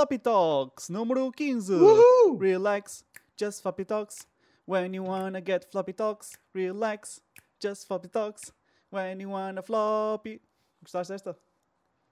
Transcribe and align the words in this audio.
Floppy 0.00 0.18
Talks 0.18 0.88
número 0.88 1.30
15. 1.30 1.74
Uhul! 1.74 2.38
Relax, 2.38 3.04
just 3.36 3.60
floppy 3.60 3.84
talks. 3.84 4.26
When 4.66 4.94
you 4.94 5.04
wanna 5.04 5.42
get 5.42 5.70
floppy 5.70 5.92
talks, 5.92 6.38
relax, 6.54 7.20
just 7.62 7.86
floppy 7.86 8.08
talks. 8.08 8.50
When 8.90 9.20
you 9.20 9.28
wanna 9.28 9.62
floppy. 9.62 10.40
Gostaste 10.82 11.12
desta? 11.12 11.36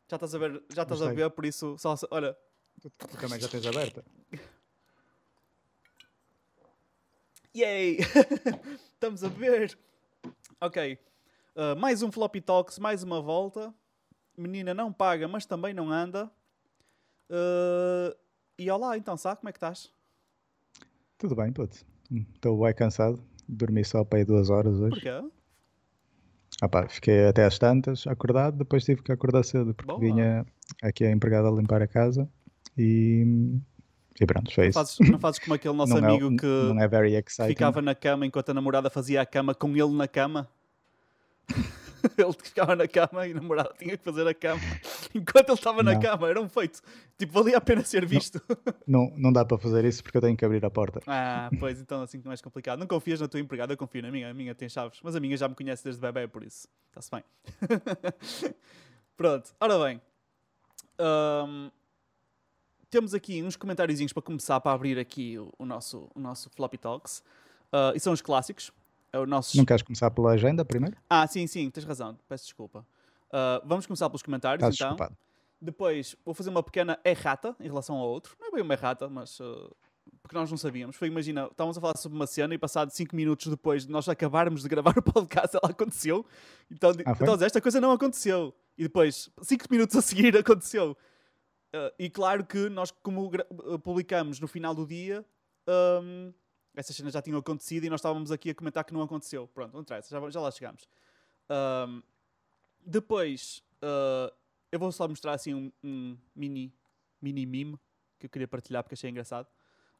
Já 0.06 0.16
estás 0.16 0.34
a 0.34 0.38
ver, 0.38 0.62
já 0.68 0.82
estás 0.82 1.00
a 1.00 1.14
ver, 1.14 1.30
por 1.30 1.46
isso, 1.46 1.78
só, 1.78 1.94
olha, 2.10 2.36
Tu, 2.82 2.90
tu 2.90 3.16
também 3.16 3.40
já 3.40 3.48
tens 3.48 3.64
aberta. 3.66 4.04
yay! 7.56 8.00
Estamos 8.92 9.24
a 9.24 9.28
ver. 9.28 9.78
Ok, 10.60 10.98
Uh, 11.56 11.74
mais 11.74 12.02
um 12.02 12.12
floppy 12.12 12.40
talks, 12.42 12.78
mais 12.78 13.02
uma 13.02 13.20
volta. 13.22 13.74
Menina 14.36 14.72
não 14.74 14.92
paga, 14.92 15.26
mas 15.26 15.44
também 15.46 15.72
não 15.74 15.90
anda. 15.90 16.30
Uh, 17.30 18.16
e 18.58 18.70
olá, 18.70 18.96
então, 18.96 19.16
sabe 19.16 19.40
como 19.40 19.48
é 19.48 19.52
que 19.52 19.58
estás? 19.58 19.92
Tudo 21.18 21.34
bem, 21.34 21.52
puto. 21.52 21.76
Estou 22.34 22.62
bem 22.62 22.74
cansado. 22.74 23.22
Dormi 23.46 23.84
só 23.84 24.04
para 24.04 24.18
aí 24.18 24.24
duas 24.24 24.50
horas 24.50 24.74
hoje. 24.74 24.90
Porquê? 24.90 25.30
Ah 26.60 26.68
pá, 26.68 26.88
fiquei 26.88 27.26
até 27.26 27.44
às 27.44 27.58
tantas 27.58 28.06
acordado, 28.06 28.58
depois 28.58 28.84
tive 28.84 29.02
que 29.02 29.12
acordar 29.12 29.44
cedo 29.44 29.74
porque 29.74 29.86
Boa. 29.92 30.00
vinha 30.00 30.46
aqui 30.82 31.04
a 31.04 31.10
empregada 31.10 31.46
a 31.48 31.52
limpar 31.52 31.82
a 31.82 31.86
casa 31.86 32.28
e, 32.76 33.24
e 34.20 34.26
pronto, 34.26 34.52
foi 34.52 34.64
Não 34.64 34.70
isso. 34.70 34.78
fazes, 34.78 34.98
não 35.10 35.18
fazes 35.20 35.38
como 35.38 35.54
aquele 35.54 35.74
nosso 35.76 35.94
não, 36.00 36.08
amigo 36.08 36.34
é, 36.34 36.36
que 36.36 36.46
é 37.14 37.20
exciting. 37.20 37.48
ficava 37.50 37.80
na 37.80 37.94
cama 37.94 38.26
enquanto 38.26 38.48
a 38.50 38.54
namorada 38.54 38.90
fazia 38.90 39.20
a 39.22 39.26
cama 39.26 39.54
com 39.54 39.68
ele 39.76 39.92
na 39.94 40.08
cama. 40.08 40.48
ele 42.18 42.32
ficava 42.42 42.74
na 42.74 42.88
cama 42.88 43.26
e 43.26 43.30
a 43.30 43.34
namorada 43.34 43.70
tinha 43.78 43.96
que 43.96 44.02
fazer 44.02 44.26
a 44.26 44.34
cama 44.34 44.60
enquanto 45.14 45.48
ele 45.48 45.54
estava 45.58 45.82
na 45.82 45.94
Não. 45.94 46.00
cama. 46.00 46.28
Era 46.28 46.40
um 46.40 46.48
feito. 46.48 46.80
Tipo, 47.16 47.32
valia 47.32 47.56
a 47.56 47.60
pena 47.60 47.82
ser 47.84 48.04
visto. 48.06 48.40
Não, 48.86 49.12
não 49.16 49.32
dá 49.32 49.44
para 49.44 49.58
fazer 49.58 49.84
isso 49.84 50.02
porque 50.02 50.16
eu 50.16 50.20
tenho 50.22 50.36
que 50.36 50.44
abrir 50.44 50.64
a 50.64 50.70
porta. 50.70 51.00
ah, 51.06 51.50
pois 51.58 51.80
então 51.80 52.02
assim 52.02 52.20
que 52.20 52.26
é 52.26 52.28
mais 52.28 52.40
complicado. 52.40 52.78
Não 52.78 52.86
confias 52.86 53.20
na 53.20 53.28
tua 53.28 53.38
empregada, 53.40 53.72
eu 53.72 53.76
confio 53.76 54.02
na 54.02 54.10
minha. 54.10 54.30
A 54.30 54.34
minha 54.34 54.54
tem 54.54 54.68
chaves. 54.68 54.98
Mas 55.02 55.14
a 55.16 55.20
minha 55.20 55.36
já 55.36 55.48
me 55.48 55.54
conhece 55.54 55.84
desde 55.84 56.00
bebê, 56.00 56.26
por 56.28 56.42
isso. 56.42 56.66
Está-se 56.88 57.10
bem. 57.10 57.22
Pronto. 59.16 59.52
Ora 59.60 59.78
bem. 59.84 60.00
Ahm, 60.98 61.70
temos 62.90 63.14
aqui 63.14 63.42
uns 63.42 63.56
comentáriozinhos 63.56 64.12
para 64.12 64.22
começar 64.22 64.60
para 64.60 64.72
abrir 64.72 64.98
aqui 64.98 65.38
o, 65.38 65.52
o 65.58 65.66
nosso, 65.66 66.08
o 66.14 66.20
nosso 66.20 66.48
Floppy 66.50 66.78
Talks. 66.78 67.22
Ah, 67.72 67.92
e 67.94 68.00
são 68.00 68.12
os 68.12 68.22
clássicos. 68.22 68.70
É 69.12 69.18
o 69.18 69.26
nosso... 69.26 69.56
Não 69.56 69.64
queres 69.64 69.82
começar 69.82 70.10
pela 70.10 70.32
agenda 70.32 70.64
primeiro? 70.64 70.96
Ah, 71.08 71.26
sim, 71.26 71.46
sim, 71.46 71.68
tens 71.70 71.84
razão. 71.84 72.18
Peço 72.28 72.44
desculpa. 72.44 72.86
Ah, 73.32 73.60
vamos 73.64 73.86
começar 73.86 74.08
pelos 74.08 74.22
comentários, 74.22 74.62
Estás 74.62 74.74
então. 74.76 74.88
desculpado. 74.96 75.16
Depois 75.60 76.14
vou 76.24 76.34
fazer 76.34 76.50
uma 76.50 76.62
pequena 76.62 76.98
errata 77.04 77.56
em 77.60 77.64
relação 77.66 77.96
ao 77.96 78.08
outro. 78.08 78.36
Não 78.40 78.48
é 78.48 78.50
bem 78.52 78.62
uma 78.62 78.74
errata, 78.74 79.08
mas. 79.08 79.40
ah, 79.40 79.70
porque 80.22 80.36
nós 80.36 80.50
não 80.50 80.56
sabíamos. 80.58 80.96
Foi, 80.96 81.08
imagina, 81.08 81.48
estávamos 81.50 81.76
a 81.76 81.80
falar 81.80 81.96
sobre 81.96 82.16
uma 82.16 82.26
cena 82.26 82.54
e 82.54 82.58
passado 82.58 82.90
5 82.90 83.14
minutos 83.14 83.46
depois 83.46 83.84
de 83.86 83.92
nós 83.92 84.08
acabarmos 84.08 84.62
de 84.62 84.68
gravar 84.68 84.94
o 84.98 85.02
podcast, 85.02 85.56
ela 85.56 85.70
aconteceu. 85.72 86.24
Então, 86.70 86.90
Ah, 87.06 87.12
então 87.20 87.34
esta 87.44 87.60
coisa 87.60 87.80
não 87.80 87.92
aconteceu. 87.92 88.54
E 88.76 88.84
depois, 88.84 89.30
5 89.42 89.66
minutos 89.70 89.96
a 89.96 90.02
seguir, 90.02 90.34
aconteceu. 90.38 90.96
Ah, 91.74 91.92
e 91.98 92.08
claro 92.08 92.44
que 92.46 92.68
nós, 92.68 92.90
como 92.90 93.30
publicamos 93.82 94.38
no 94.40 94.46
final 94.48 94.74
do 94.74 94.86
dia, 94.86 95.24
essas 96.74 96.94
cenas 96.96 97.12
já 97.12 97.20
tinham 97.22 97.38
acontecido 97.38 97.84
e 97.84 97.90
nós 97.90 98.00
estávamos 98.00 98.30
aqui 98.30 98.50
a 98.50 98.54
comentar 98.54 98.84
que 98.84 98.92
não 98.94 99.02
aconteceu. 99.02 99.48
Pronto, 99.48 99.72
não 99.74 99.80
interessa, 99.80 100.08
já, 100.08 100.30
já 100.30 100.40
lá 100.40 100.50
chegamos. 100.50 100.88
Ahm, 101.50 102.02
depois, 102.88 103.62
ah, 103.82 104.32
eu 104.72 104.78
vou 104.78 104.90
só 104.92 105.06
mostrar 105.08 105.32
assim 105.34 105.54
um, 105.54 105.72
um 105.84 106.16
mini, 106.34 106.72
mini 107.20 107.46
meme 107.46 107.78
que 108.18 108.26
eu 108.26 108.30
queria 108.30 108.48
partilhar 108.48 108.82
porque 108.82 108.94
achei 108.94 109.10
engraçado. 109.10 109.46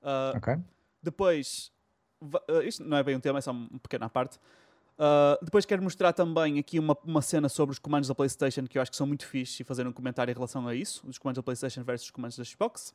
Ah, 0.03 0.33
Ok. 0.37 0.57
depois, 1.03 1.73
ah, 2.23 2.63
isto 2.65 2.85
não 2.85 2.97
é 2.97 3.03
bem 3.03 3.17
um 3.17 3.21
tema, 3.21 3.39
é 3.39 3.43
só 3.43 3.51
uma 3.53 3.79
pequena 3.81 4.09
parte. 4.09 4.39
Ah, 4.99 5.39
depois 5.43 5.65
quero 5.65 5.83
mostrar 5.83 6.13
também 6.13 6.59
aqui 6.59 6.79
uma, 6.79 6.97
uma 7.05 7.23
cena 7.23 7.49
sobre 7.49 7.73
os 7.73 7.79
comandos 7.79 8.09
da 8.09 8.15
PlayStation 8.15 8.67
que 8.67 8.77
eu 8.79 8.83
acho 8.83 8.91
que 8.91 8.97
são 8.97 9.07
muito 9.07 9.27
fixe 9.27 9.63
e 9.63 9.65
fazer 9.65 9.87
um 9.87 9.93
comentário 9.93 10.31
em 10.31 10.35
relação 10.35 10.67
a 10.67 10.75
isso, 10.75 11.07
os 11.07 11.19
comandos 11.19 11.37
da 11.39 11.43
PlayStation 11.43 11.85
versus 11.85 12.07
os 12.07 12.11
comandos 12.11 12.37
da 12.37 12.45
Xbox. 12.45 12.95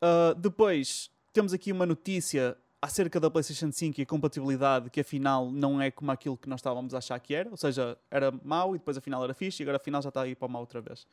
Ah, 0.00 0.34
depois 0.36 1.10
temos 1.32 1.52
aqui 1.52 1.72
uma 1.72 1.84
notícia 1.86 2.56
acerca 2.80 3.18
da 3.18 3.30
PlayStation 3.30 3.72
5 3.72 4.00
e 4.00 4.02
a 4.02 4.06
compatibilidade 4.06 4.88
que 4.90 5.00
afinal 5.00 5.50
não 5.50 5.80
é 5.82 5.90
como 5.90 6.10
aquilo 6.12 6.36
que 6.36 6.48
nós 6.48 6.60
estávamos 6.60 6.94
a 6.94 6.98
achar 6.98 7.18
que 7.18 7.34
era, 7.34 7.50
ou 7.50 7.56
seja, 7.56 7.98
era 8.10 8.30
mau 8.42 8.74
e 8.74 8.78
depois 8.78 8.96
afinal 8.96 9.22
era 9.24 9.34
fixe 9.34 9.62
e 9.62 9.64
agora 9.64 9.76
afinal 9.78 10.00
já 10.00 10.08
está 10.10 10.22
aí 10.22 10.34
para 10.34 10.46
o 10.46 10.50
mau 10.50 10.62
outra 10.62 10.80
vez. 10.80 11.06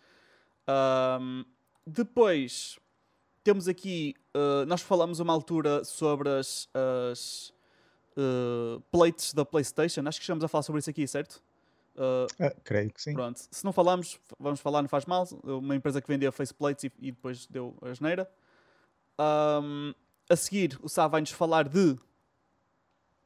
Ahm, 0.68 1.44
depois 1.86 2.80
temos 3.44 3.68
aqui, 3.68 4.16
ah, 4.34 4.66
nós 4.68 4.82
falamos 4.82 5.20
uma 5.20 5.34
altura 5.34 5.84
sobre 5.84 6.30
as, 6.30 6.70
as 6.74 7.54
ah, 8.18 8.80
plates 8.92 9.34
da 9.34 9.44
PlayStation, 9.44 10.02
acho 10.08 10.20
que 10.20 10.24
estamos 10.24 10.44
a 10.44 10.48
falar 10.48 10.64
sobre 10.64 10.80
isso 10.80 10.90
aqui, 10.90 11.08
certo? 11.08 11.42
Ah, 11.98 12.28
Ah, 12.40 12.52
creio 12.64 12.92
que 12.92 13.02
sim. 13.02 13.14
Pronto, 13.14 13.40
se 13.50 13.66
não 13.66 13.74
falamos, 13.74 14.20
vamos 14.40 14.60
falar, 14.60 14.82
não 14.82 14.90
faz 14.90 15.06
mal. 15.06 15.28
Uma 15.44 15.76
empresa 15.76 16.02
que 16.02 16.08
vendia 16.08 16.32
faceplates 16.32 16.84
e, 16.84 16.92
e 17.00 17.12
depois 17.12 17.48
deu 17.48 17.76
a 17.82 17.90
asneira. 17.90 18.30
Ahm, 19.18 19.94
a 20.30 20.36
seguir, 20.36 20.78
o 20.82 20.90
Sá 20.90 21.08
vai-nos 21.08 21.32
falar 21.32 21.68
de. 21.68 21.98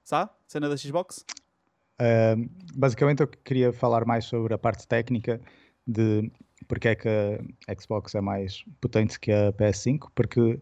Sá? 0.03 0.29
Cena 0.47 0.67
da 0.69 0.75
Xbox? 0.77 1.25
Uh, 2.01 2.49
basicamente 2.73 3.21
eu 3.21 3.27
queria 3.27 3.71
falar 3.73 4.05
mais 4.05 4.25
sobre 4.25 4.53
a 4.53 4.57
parte 4.57 4.87
técnica 4.87 5.41
de 5.85 6.31
porque 6.67 6.87
é 6.89 6.95
que 6.95 7.07
a 7.67 7.81
Xbox 7.81 8.13
é 8.15 8.21
mais 8.21 8.63
potente 8.79 9.19
que 9.19 9.31
a 9.31 9.51
PS5, 9.53 10.09
porque 10.13 10.59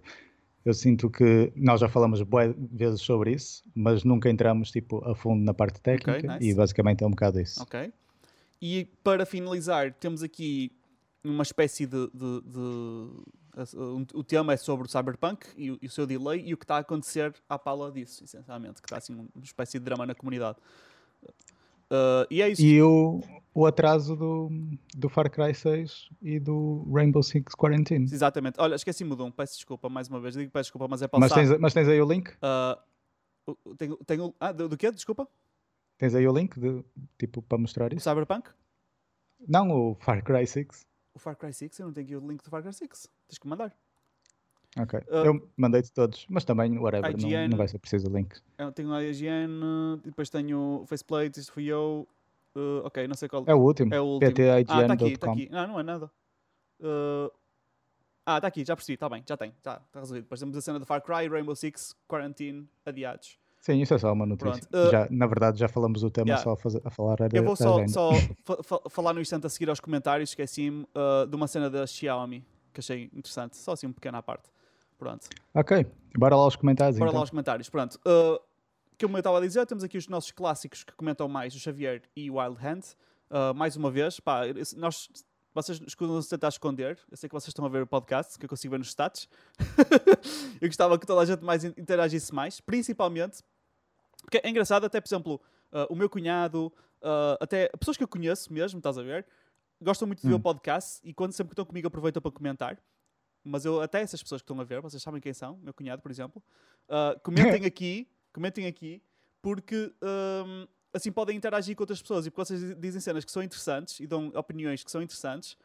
eu 0.66 0.74
sinto 0.74 1.10
que 1.10 1.52
nós 1.56 1.80
já 1.82 1.90
falamos 1.90 2.22
bué 2.22 2.54
vezes 2.58 3.02
sobre 3.02 3.32
isso, 3.34 3.64
mas 3.76 4.04
nunca 4.04 4.30
entramos 4.30 4.72
tipo 4.72 5.04
a 5.10 5.16
fundo 5.16 5.44
na 5.44 5.54
parte 5.54 5.80
técnica 5.82 6.36
nice. 6.38 6.50
e 6.50 6.54
basicamente 6.54 7.04
é 7.04 7.08
um 7.08 7.12
bocado 7.12 7.40
isso. 7.40 7.62
Ok. 7.62 7.92
E 8.62 8.86
para 9.04 9.26
finalizar, 9.26 9.94
temos 9.94 10.24
aqui 10.24 10.72
uma 11.24 11.44
espécie 11.44 11.86
de. 11.86 12.08
de- 12.14 12.42
de- 12.42 13.38
o 14.14 14.24
tema 14.24 14.54
é 14.54 14.58
sobre 14.58 14.88
o 14.88 14.90
Cyberpunk 14.90 15.48
e, 15.58 15.72
o- 15.72 15.80
e 15.82 15.88
o 15.88 15.90
seu 15.90 16.06
delay 16.06 16.42
e 16.46 16.54
o 16.54 16.58
que 16.58 16.64
está 16.64 16.76
a 16.76 16.80
acontecer 16.80 17.34
à 17.50 17.58
pala 17.58 17.92
disso, 17.92 18.24
essencialmente. 18.24 18.82
Que 18.82 18.86
está 18.88 18.98
assim 18.98 19.14
uma 19.14 19.44
espécie 19.44 19.80
de 19.80 19.86
drama 19.86 20.06
na 20.06 20.14
comunidade. 20.16 20.58
Ah, 21.90 22.28
e 22.30 22.42
é 22.42 22.50
isso. 22.50 22.62
E 22.62 22.82
o, 22.82 23.22
o 23.54 23.66
atraso 23.66 24.16
do, 24.16 24.50
do 24.96 25.08
Far 25.10 25.30
Cry 25.32 25.54
6 25.56 26.10
e 26.22 26.40
do 26.40 26.86
Rainbow 26.94 27.24
Six 27.24 27.56
Quarantine. 27.56 28.06
Exatamente. 28.06 28.60
Olha, 28.60 28.76
esqueci-me 28.76 29.16
de 29.16 29.22
um. 29.22 29.32
Peço 29.32 29.56
desculpa 29.56 29.88
mais 29.90 30.08
uma 30.10 30.20
vez. 30.20 30.36
Digo 30.36 30.52
peço 30.52 30.66
desculpa, 30.68 30.88
mas 30.90 31.02
é 31.02 31.08
para 31.08 31.18
o 31.18 31.20
Mas 31.22 31.32
tens, 31.32 31.58
mas 31.58 31.74
tens 31.74 31.88
aí 31.88 32.02
o 32.02 32.06
link? 32.08 32.30
O- 33.48 33.58
o- 33.66 33.76
tenho, 33.76 33.96
tenho, 34.06 34.36
ah, 34.40 34.52
do, 34.52 34.68
do 34.68 34.78
quê? 34.78 34.92
Desculpa? 34.92 35.28
Tens 35.98 36.14
aí 36.14 36.28
o 36.28 36.34
link 36.34 36.60
de, 36.60 36.84
tipo 37.18 37.42
para 37.42 37.58
mostrar 37.58 37.92
O 37.92 37.96
isso? 37.96 38.08
Cyberpunk? 38.08 38.50
Não, 39.48 39.72
o 39.72 39.96
Far 39.96 40.24
Cry 40.24 40.46
6. 40.46 40.86
O 41.16 41.20
Far 41.20 41.36
Cry 41.38 41.54
6? 41.54 41.80
Eu 41.80 41.86
não 41.88 41.94
tenho 41.94 42.06
aqui 42.06 42.16
o 42.18 42.28
link 42.28 42.44
do 42.44 42.50
Far 42.50 42.62
Cry 42.62 42.74
6. 42.74 43.08
Tens 43.28 43.38
que 43.38 43.48
mandar. 43.48 43.74
Ok. 44.80 45.00
Ah, 45.10 45.24
eu 45.26 45.50
mandei-te 45.58 45.92
todos, 45.92 46.26
mas 46.30 46.46
também, 46.46 46.78
whatever, 46.78 47.12
não, 47.18 47.28
IGN. 47.28 47.48
não 47.50 47.58
vai 47.58 47.68
ser 47.68 47.80
preciso 47.80 48.08
o 48.10 48.16
link. 48.16 48.36
Eu 48.58 48.72
tenho 48.72 48.94
a 48.94 49.04
IGN, 49.04 50.00
depois 50.04 50.30
tenho 50.30 50.82
o 50.82 50.86
Faceplate, 50.86 51.40
isto 51.40 51.52
fui 51.52 51.66
eu. 51.66 52.08
Ah, 52.56 52.82
ok, 52.86 53.08
não 53.08 53.16
sei 53.16 53.28
qual. 53.28 53.44
É 53.48 53.56
o 53.56 53.60
último. 53.60 53.94
É 53.94 54.00
o 54.00 54.06
último. 54.06 54.32
PTIGN.com. 54.32 54.74
Ah, 54.74 54.82
está 54.82 54.94
aqui, 54.94 55.06
está 55.14 55.32
aqui. 55.32 55.50
Não, 55.50 55.68
não 55.68 55.80
é 55.80 55.84
nada. 55.84 56.12
Ah, 56.84 57.32
Ah, 58.26 58.38
está 58.38 58.48
aqui, 58.50 58.64
já 58.66 58.76
percebi, 58.76 58.96
está 58.96 59.08
bem, 59.08 59.24
já 59.28 59.38
tem, 59.38 59.50
está 59.58 59.80
tá 59.92 60.00
resolvido. 60.02 60.24
Depois 60.24 60.40
temos 60.40 60.56
a 60.58 60.62
cena 60.62 60.78
do 60.80 60.86
Far 60.86 61.02
Cry, 61.02 61.28
Rainbow 61.30 61.56
Six, 61.56 61.96
Quarantine, 62.08 62.68
adiados. 62.86 63.40
Sim, 63.62 63.82
isso 63.82 63.94
é 63.94 63.98
só 63.98 64.12
uma 64.14 64.26
notícia. 64.26 64.62
Uh, 64.72 64.92
já, 64.92 65.08
na 65.10 65.26
verdade, 65.26 65.58
já 65.58 65.68
falamos 65.68 66.04
o 66.04 66.10
tema 66.12 66.28
yeah. 66.28 66.44
só 66.44 66.52
a, 66.52 66.58
fazer- 66.58 66.82
a 66.86 66.90
falar. 66.90 67.22
Era 67.22 67.36
Eu 67.36 67.44
vou 67.44 67.56
só, 67.56 67.86
só 67.88 68.12
fa- 68.44 68.62
fa- 68.62 68.82
falar 68.90 69.14
no 69.14 69.22
instante 69.22 69.48
a 69.48 69.50
seguir 69.50 69.70
aos 69.70 69.80
comentários, 69.80 70.30
esqueci-me 70.30 70.86
ah, 70.94 71.26
de 71.26 71.36
uma 71.36 71.48
cena 71.48 71.70
da 71.70 71.88
Xiaomi 71.88 72.44
que 72.78 72.80
achei 72.80 73.10
interessante, 73.14 73.58
só 73.58 73.72
assim 73.72 73.88
um 73.88 73.94
pequeno 73.94 74.18
à 74.18 74.22
parte. 74.22 74.50
Pronto. 74.98 75.28
Ok, 75.54 75.86
bora 76.16 76.36
lá 76.36 76.44
aos 76.44 76.56
comentários. 76.56 76.98
Bora 76.98 77.10
então. 77.10 77.20
lá 77.20 77.24
aos 77.24 77.30
comentários. 77.30 77.70
Pronto. 77.70 78.00
Uh, 78.06 78.40
como 79.00 79.18
eu 79.18 79.20
estava 79.20 79.38
a 79.38 79.42
dizer, 79.42 79.66
temos 79.66 79.84
aqui 79.84 79.98
os 79.98 80.08
nossos 80.08 80.32
clássicos 80.32 80.84
que 80.84 80.94
comentam 80.94 81.28
mais, 81.28 81.54
o 81.56 81.60
Xavier 81.60 82.02
e 82.16 82.32
o 82.32 82.40
Wild 82.40 82.58
Hand. 82.66 82.82
Uh, 83.30 83.54
mais 83.56 83.76
uma 83.76 83.92
vez, 83.92 84.20
pá, 84.20 84.42
nós, 84.76 85.10
vocês 85.54 85.80
escusam-se 85.86 86.30
tentar 86.30 86.48
esconder. 86.48 86.98
Eu 87.12 87.18
sei 87.18 87.30
que 87.30 87.34
vocês 87.34 87.50
estão 87.50 87.66
a 87.66 87.70
ver 87.70 87.84
o 87.84 87.88
podcast, 87.88 88.40
que 88.40 88.46
eu 88.46 88.50
consigo 88.50 88.72
ver 88.72 88.80
nos 88.80 88.88
stats. 88.88 89.28
eu 90.62 90.68
gostava 90.68 90.98
que 90.98 91.06
toda 91.06 91.22
a 91.22 91.26
gente 91.26 91.44
mais 91.44 91.64
in- 91.64 91.74
interagisse 91.78 92.34
mais, 92.34 92.60
principalmente 92.60 93.44
porque 94.28 94.42
é 94.44 94.50
engraçado, 94.50 94.86
até 94.86 95.00
por 95.00 95.08
exemplo, 95.08 95.42
uh, 95.72 95.92
o 95.92 95.96
meu 95.96 96.10
cunhado, 96.10 96.68
uh, 97.02 97.38
até 97.40 97.70
pessoas 97.80 97.96
que 97.96 98.04
eu 98.04 98.08
conheço 98.08 98.52
mesmo, 98.52 98.78
estás 98.78 98.98
a 98.98 99.02
ver, 99.02 99.26
gostam 99.82 100.08
muito 100.08 100.22
de 100.22 100.28
ver 100.28 100.34
Hum. 100.34 100.38
o 100.38 100.40
podcast 100.40 101.00
e 101.04 101.14
quando 101.14 101.34
sempre 101.34 101.50
que 101.50 101.54
estão 101.54 101.66
comigo 101.66 101.88
aproveitam 101.88 102.22
para 102.22 102.32
comentar. 102.32 102.82
Mas 103.44 103.64
eu, 103.64 103.82
até 103.82 104.02
essas 104.02 104.22
pessoas 104.22 104.42
que 104.42 104.44
estão 104.44 104.60
a 104.60 104.64
ver, 104.64 104.82
vocês 104.82 105.02
sabem 105.02 105.22
quem 105.22 105.34
são, 105.34 105.58
meu 105.58 105.74
cunhado, 105.74 106.02
por 106.02 106.12
exemplo, 106.12 106.44
uh, 106.90 107.20
comentem 107.22 107.64
aqui, 107.66 108.08
comentem 108.34 108.68
aqui, 108.68 109.02
porque 109.42 109.94
um, 110.46 110.68
assim 110.94 111.12
podem 111.12 111.38
interagir 111.38 111.76
com 111.76 111.84
outras 111.84 112.02
pessoas 112.02 112.26
e 112.26 112.32
porque 112.32 112.46
vocês 112.46 112.76
dizem 112.78 113.00
cenas 113.00 113.24
que 113.24 113.32
são 113.32 113.42
interessantes 113.42 114.00
e 114.00 114.08
dão 114.08 114.28
opiniões 114.36 114.84
que 114.84 114.92
são 114.92 115.02
interessantes. 115.02 115.58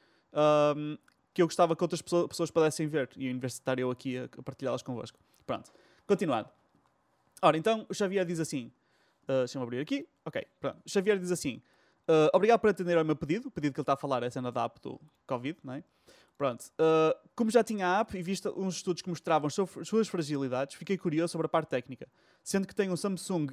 um, 0.76 0.96
que 1.34 1.40
eu 1.40 1.46
gostava 1.46 1.74
que 1.74 1.82
outras 1.82 2.02
pessoas, 2.02 2.28
pessoas 2.28 2.50
pudessem 2.50 2.86
ver 2.86 3.08
e 3.16 3.32
de 3.32 3.46
estar 3.46 3.78
eu 3.78 3.90
aqui 3.90 4.18
a, 4.18 4.24
a 4.24 4.42
partilhá-las 4.42 4.82
convosco. 4.82 5.18
Pronto, 5.46 5.72
continuando. 6.06 6.48
Ora, 7.40 7.56
então 7.56 7.86
o 7.88 7.94
Xavier 7.94 8.24
diz 8.24 8.38
assim: 8.38 8.70
uh, 9.24 9.38
deixa-me 9.38 9.64
abrir 9.64 9.80
aqui. 9.80 10.06
Ok, 10.24 10.46
pronto. 10.60 10.78
O 10.84 10.90
Xavier 10.90 11.18
diz 11.18 11.32
assim: 11.32 11.62
uh, 12.08 12.30
Obrigado 12.34 12.60
por 12.60 12.70
atender 12.70 12.96
ao 12.96 13.04
meu 13.04 13.16
pedido. 13.16 13.48
O 13.48 13.50
pedido 13.50 13.74
que 13.74 13.80
ele 13.80 13.82
está 13.82 13.94
a 13.94 13.96
falar 13.96 14.22
é 14.22 14.26
a 14.26 14.30
cena 14.30 14.50
da 14.50 14.64
app 14.64 14.80
do 14.80 15.00
Covid, 15.26 15.58
não 15.62 15.74
é? 15.74 15.84
Pronto. 16.36 16.64
Uh, 16.72 17.28
como 17.36 17.50
já 17.50 17.62
tinha 17.62 17.86
a 17.86 18.00
app 18.00 18.16
e 18.16 18.22
visto 18.22 18.52
uns 18.56 18.76
estudos 18.76 19.02
que 19.02 19.08
mostravam 19.08 19.46
as 19.46 19.54
suas 19.86 20.08
fragilidades, 20.08 20.76
fiquei 20.76 20.98
curioso 20.98 21.32
sobre 21.32 21.46
a 21.46 21.48
parte 21.48 21.68
técnica. 21.68 22.08
Sendo 22.42 22.66
que 22.66 22.74
tenho 22.74 22.92
um 22.92 22.96
Samsung 22.96 23.48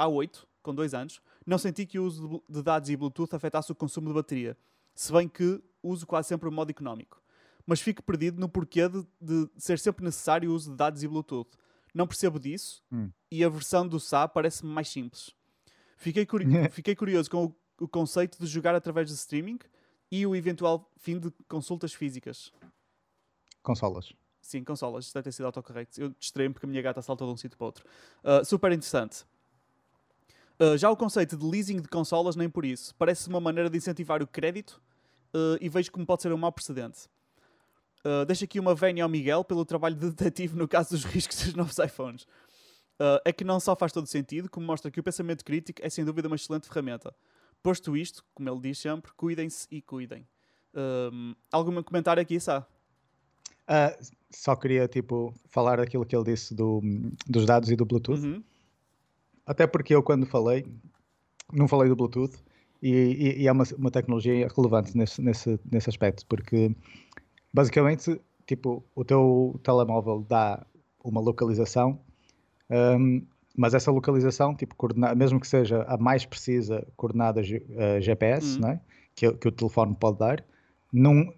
A8, 0.00 0.44
com 0.62 0.74
dois 0.74 0.94
anos, 0.94 1.20
não 1.46 1.58
senti 1.58 1.86
que 1.86 1.98
o 1.98 2.04
uso 2.04 2.42
de 2.48 2.62
dados 2.62 2.88
e 2.88 2.96
Bluetooth 2.96 3.34
afetasse 3.34 3.70
o 3.72 3.74
consumo 3.74 4.08
de 4.08 4.14
bateria, 4.14 4.56
se 4.94 5.12
bem 5.12 5.28
que 5.28 5.62
uso 5.82 6.06
quase 6.06 6.28
sempre 6.28 6.48
o 6.48 6.52
modo 6.52 6.70
económico. 6.70 7.22
Mas 7.66 7.80
fico 7.80 8.02
perdido 8.02 8.40
no 8.40 8.48
porquê 8.48 8.88
de, 8.88 9.06
de 9.20 9.48
ser 9.56 9.78
sempre 9.78 10.04
necessário 10.04 10.50
o 10.50 10.54
uso 10.54 10.70
de 10.70 10.76
dados 10.76 11.02
e 11.02 11.08
Bluetooth. 11.08 11.50
Não 11.94 12.06
percebo 12.06 12.38
disso 12.38 12.82
hum. 12.90 13.10
e 13.30 13.44
a 13.44 13.48
versão 13.48 13.86
do 13.86 13.98
SA 13.98 14.28
parece-me 14.28 14.70
mais 14.72 14.88
simples. 14.88 15.30
Fiquei, 15.96 16.24
curi 16.24 16.46
fiquei 16.70 16.94
curioso 16.94 17.30
com 17.30 17.46
o, 17.46 17.56
o, 17.80 17.88
conceito 17.88 18.38
de 18.38 18.46
jogar 18.46 18.74
através 18.74 19.08
de 19.08 19.14
streaming 19.14 19.58
e 20.10 20.26
o 20.26 20.36
eventual 20.36 20.90
fim 20.96 21.18
de 21.18 21.30
consultas 21.48 21.92
físicas. 21.92 22.52
Consolas. 23.62 24.12
Sim, 24.40 24.64
consolas. 24.64 25.06
Isto 25.06 25.14
deve 25.14 25.24
ter 25.24 25.32
sido 25.32 25.46
autocorrect. 25.46 26.00
Eu 26.00 26.10
distraí-me 26.18 26.54
porque 26.54 26.66
a 26.66 26.68
minha 26.68 26.82
gata 26.82 27.02
saltou 27.02 27.26
de 27.26 27.34
um 27.34 27.36
sítio 27.36 27.56
para 27.56 27.66
outro. 27.66 27.84
Uh, 28.24 28.44
super 28.44 28.72
interessante. 28.72 29.24
Uh, 30.60 30.76
já 30.76 30.90
o 30.90 30.96
conceito 30.96 31.38
de 31.38 31.44
leasing 31.46 31.80
de 31.80 31.88
consolas, 31.88 32.36
nem 32.36 32.48
por 32.48 32.66
isso. 32.66 32.94
Parece 32.96 33.28
uma 33.28 33.40
maneira 33.40 33.70
de 33.70 33.78
incentivar 33.78 34.22
o 34.22 34.26
crédito 34.26 34.82
uh, 35.34 35.56
e 35.58 35.68
vejo 35.70 35.90
como 35.90 36.04
pode 36.04 36.20
ser 36.20 36.32
um 36.32 36.36
mau 36.36 36.52
precedente. 36.52 37.08
Uh, 38.04 38.26
deixo 38.26 38.44
aqui 38.44 38.60
uma 38.60 38.74
vénia 38.74 39.04
ao 39.04 39.08
Miguel 39.08 39.42
pelo 39.42 39.64
trabalho 39.64 39.94
de 39.94 40.10
detetive 40.10 40.56
no 40.56 40.68
caso 40.68 40.90
dos 40.90 41.04
riscos 41.06 41.44
dos 41.44 41.54
novos 41.54 41.78
iPhones. 41.78 42.26
É 43.24 43.32
que 43.32 43.44
não 43.44 43.58
só 43.58 43.74
faz 43.74 43.92
todo 43.92 44.06
sentido, 44.06 44.50
como 44.50 44.66
mostra 44.66 44.90
que 44.90 45.00
o 45.00 45.02
pensamento 45.02 45.42
crítico 45.42 45.80
é 45.82 45.88
sem 45.88 46.04
dúvida 46.04 46.28
uma 46.28 46.36
excelente 46.36 46.68
ferramenta. 46.68 47.14
Posto 47.62 47.96
isto, 47.96 48.24
como 48.34 48.48
ele 48.48 48.60
diz 48.60 48.78
sempre, 48.78 49.12
cuidem-se 49.16 49.66
e 49.70 49.82
cuidem. 49.82 50.26
Algum 51.50 51.82
comentário 51.82 52.22
aqui, 52.22 52.38
Sá? 52.40 52.66
Uh, 53.68 54.04
só 54.30 54.56
queria 54.56 54.88
tipo, 54.88 55.32
falar 55.48 55.78
aquilo 55.78 56.04
que 56.04 56.16
ele 56.16 56.24
disse 56.24 56.54
do, 56.54 56.80
dos 57.26 57.46
dados 57.46 57.70
e 57.70 57.76
do 57.76 57.84
Bluetooth. 57.84 58.20
Uhum. 58.20 58.42
Até 59.46 59.66
porque 59.66 59.94
eu, 59.94 60.02
quando 60.02 60.26
falei, 60.26 60.66
não 61.52 61.68
falei 61.68 61.88
do 61.88 61.94
Bluetooth 61.94 62.36
e, 62.82 62.90
e, 62.90 63.42
e 63.42 63.46
é 63.46 63.52
uma, 63.52 63.64
uma 63.76 63.90
tecnologia 63.90 64.48
relevante 64.56 64.96
nesse, 64.96 65.20
nesse, 65.20 65.60
nesse 65.70 65.88
aspecto, 65.88 66.26
porque 66.26 66.74
basicamente, 67.52 68.20
tipo, 68.46 68.84
o 68.94 69.04
teu 69.04 69.60
telemóvel 69.62 70.26
dá 70.28 70.66
uma 71.04 71.20
localização, 71.20 72.00
um, 72.70 73.24
mas 73.56 73.74
essa 73.74 73.90
localização, 73.90 74.54
tipo, 74.54 74.74
coordena, 74.74 75.14
mesmo 75.14 75.40
que 75.40 75.46
seja 75.46 75.82
a 75.88 75.96
mais 75.96 76.24
precisa 76.24 76.86
coordenada 76.96 77.40
uh, 77.40 78.00
GPS, 78.00 78.56
uhum. 78.56 78.68
né, 78.68 78.80
que, 79.14 79.30
que, 79.32 79.48
o 79.48 79.52
telefone 79.52 79.94
pode 79.94 80.18
dar, 80.18 80.44
não, 80.92 81.32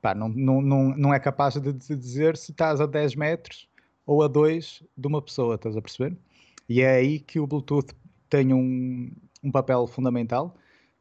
pá, 0.00 0.14
não, 0.14 0.28
não, 0.28 0.62
não, 0.62 1.14
é 1.14 1.18
capaz 1.18 1.54
de, 1.54 1.72
de 1.72 1.96
dizer 1.96 2.36
se 2.36 2.52
estás 2.52 2.80
a 2.80 2.86
10 2.86 3.16
metros 3.16 3.68
ou 4.06 4.22
a 4.22 4.28
2 4.28 4.82
de 4.96 5.06
uma 5.06 5.20
pessoa, 5.20 5.56
estás 5.56 5.76
a 5.76 5.82
perceber? 5.82 6.16
E 6.68 6.80
é 6.80 6.96
aí 6.96 7.20
que 7.20 7.38
o 7.38 7.46
Bluetooth 7.46 7.94
tem 8.28 8.52
um, 8.52 9.10
um 9.42 9.50
papel 9.50 9.86
fundamental, 9.86 10.56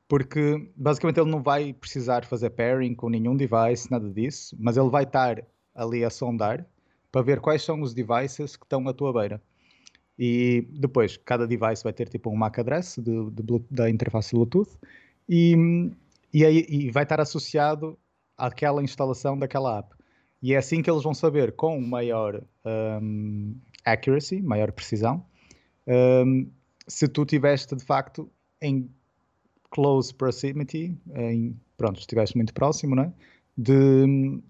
porque 0.07 0.69
basicamente 0.75 1.19
ele 1.19 1.31
não 1.31 1.41
vai 1.41 1.73
precisar 1.73 2.25
fazer 2.25 2.51
pairing 2.51 2.93
com 2.93 3.09
nenhum 3.09 3.35
device, 3.35 3.89
nada 3.89 4.09
disso, 4.09 4.55
mas 4.59 4.77
ele 4.77 4.89
vai 4.89 5.03
estar 5.03 5.43
ali 5.73 6.03
a 6.03 6.09
sondar 6.09 6.65
para 7.11 7.21
ver 7.21 7.39
quais 7.39 7.63
são 7.63 7.81
os 7.81 7.93
devices 7.93 8.55
que 8.55 8.65
estão 8.65 8.87
à 8.87 8.93
tua 8.93 9.13
beira. 9.13 9.41
E 10.17 10.67
depois, 10.71 11.17
cada 11.17 11.45
device 11.45 11.83
vai 11.83 11.91
ter 11.91 12.07
tipo 12.07 12.29
um 12.29 12.35
MAC 12.35 12.59
address 12.59 12.97
de, 12.97 13.29
de, 13.31 13.65
da 13.69 13.89
interface 13.89 14.33
Bluetooth 14.33 14.71
e, 15.27 15.91
e, 16.33 16.45
aí, 16.45 16.65
e 16.69 16.89
vai 16.91 17.03
estar 17.03 17.19
associado 17.19 17.97
àquela 18.37 18.81
instalação 18.81 19.37
daquela 19.37 19.79
app. 19.79 19.93
E 20.41 20.53
é 20.53 20.57
assim 20.57 20.81
que 20.81 20.89
eles 20.89 21.03
vão 21.03 21.13
saber 21.13 21.53
com 21.53 21.81
maior 21.81 22.41
um, 22.65 23.55
accuracy, 23.83 24.41
maior 24.41 24.71
precisão, 24.71 25.25
um, 25.87 26.49
se 26.87 27.07
tu 27.07 27.25
tiveste 27.25 27.75
de 27.75 27.83
facto 27.83 28.29
em 28.61 28.89
close 29.69 30.13
proximity, 30.13 30.97
em, 31.13 31.59
pronto, 31.75 31.99
estiveste 31.99 32.37
muito 32.37 32.53
próximo, 32.53 32.95
né? 32.95 33.11
De, 33.57 34.41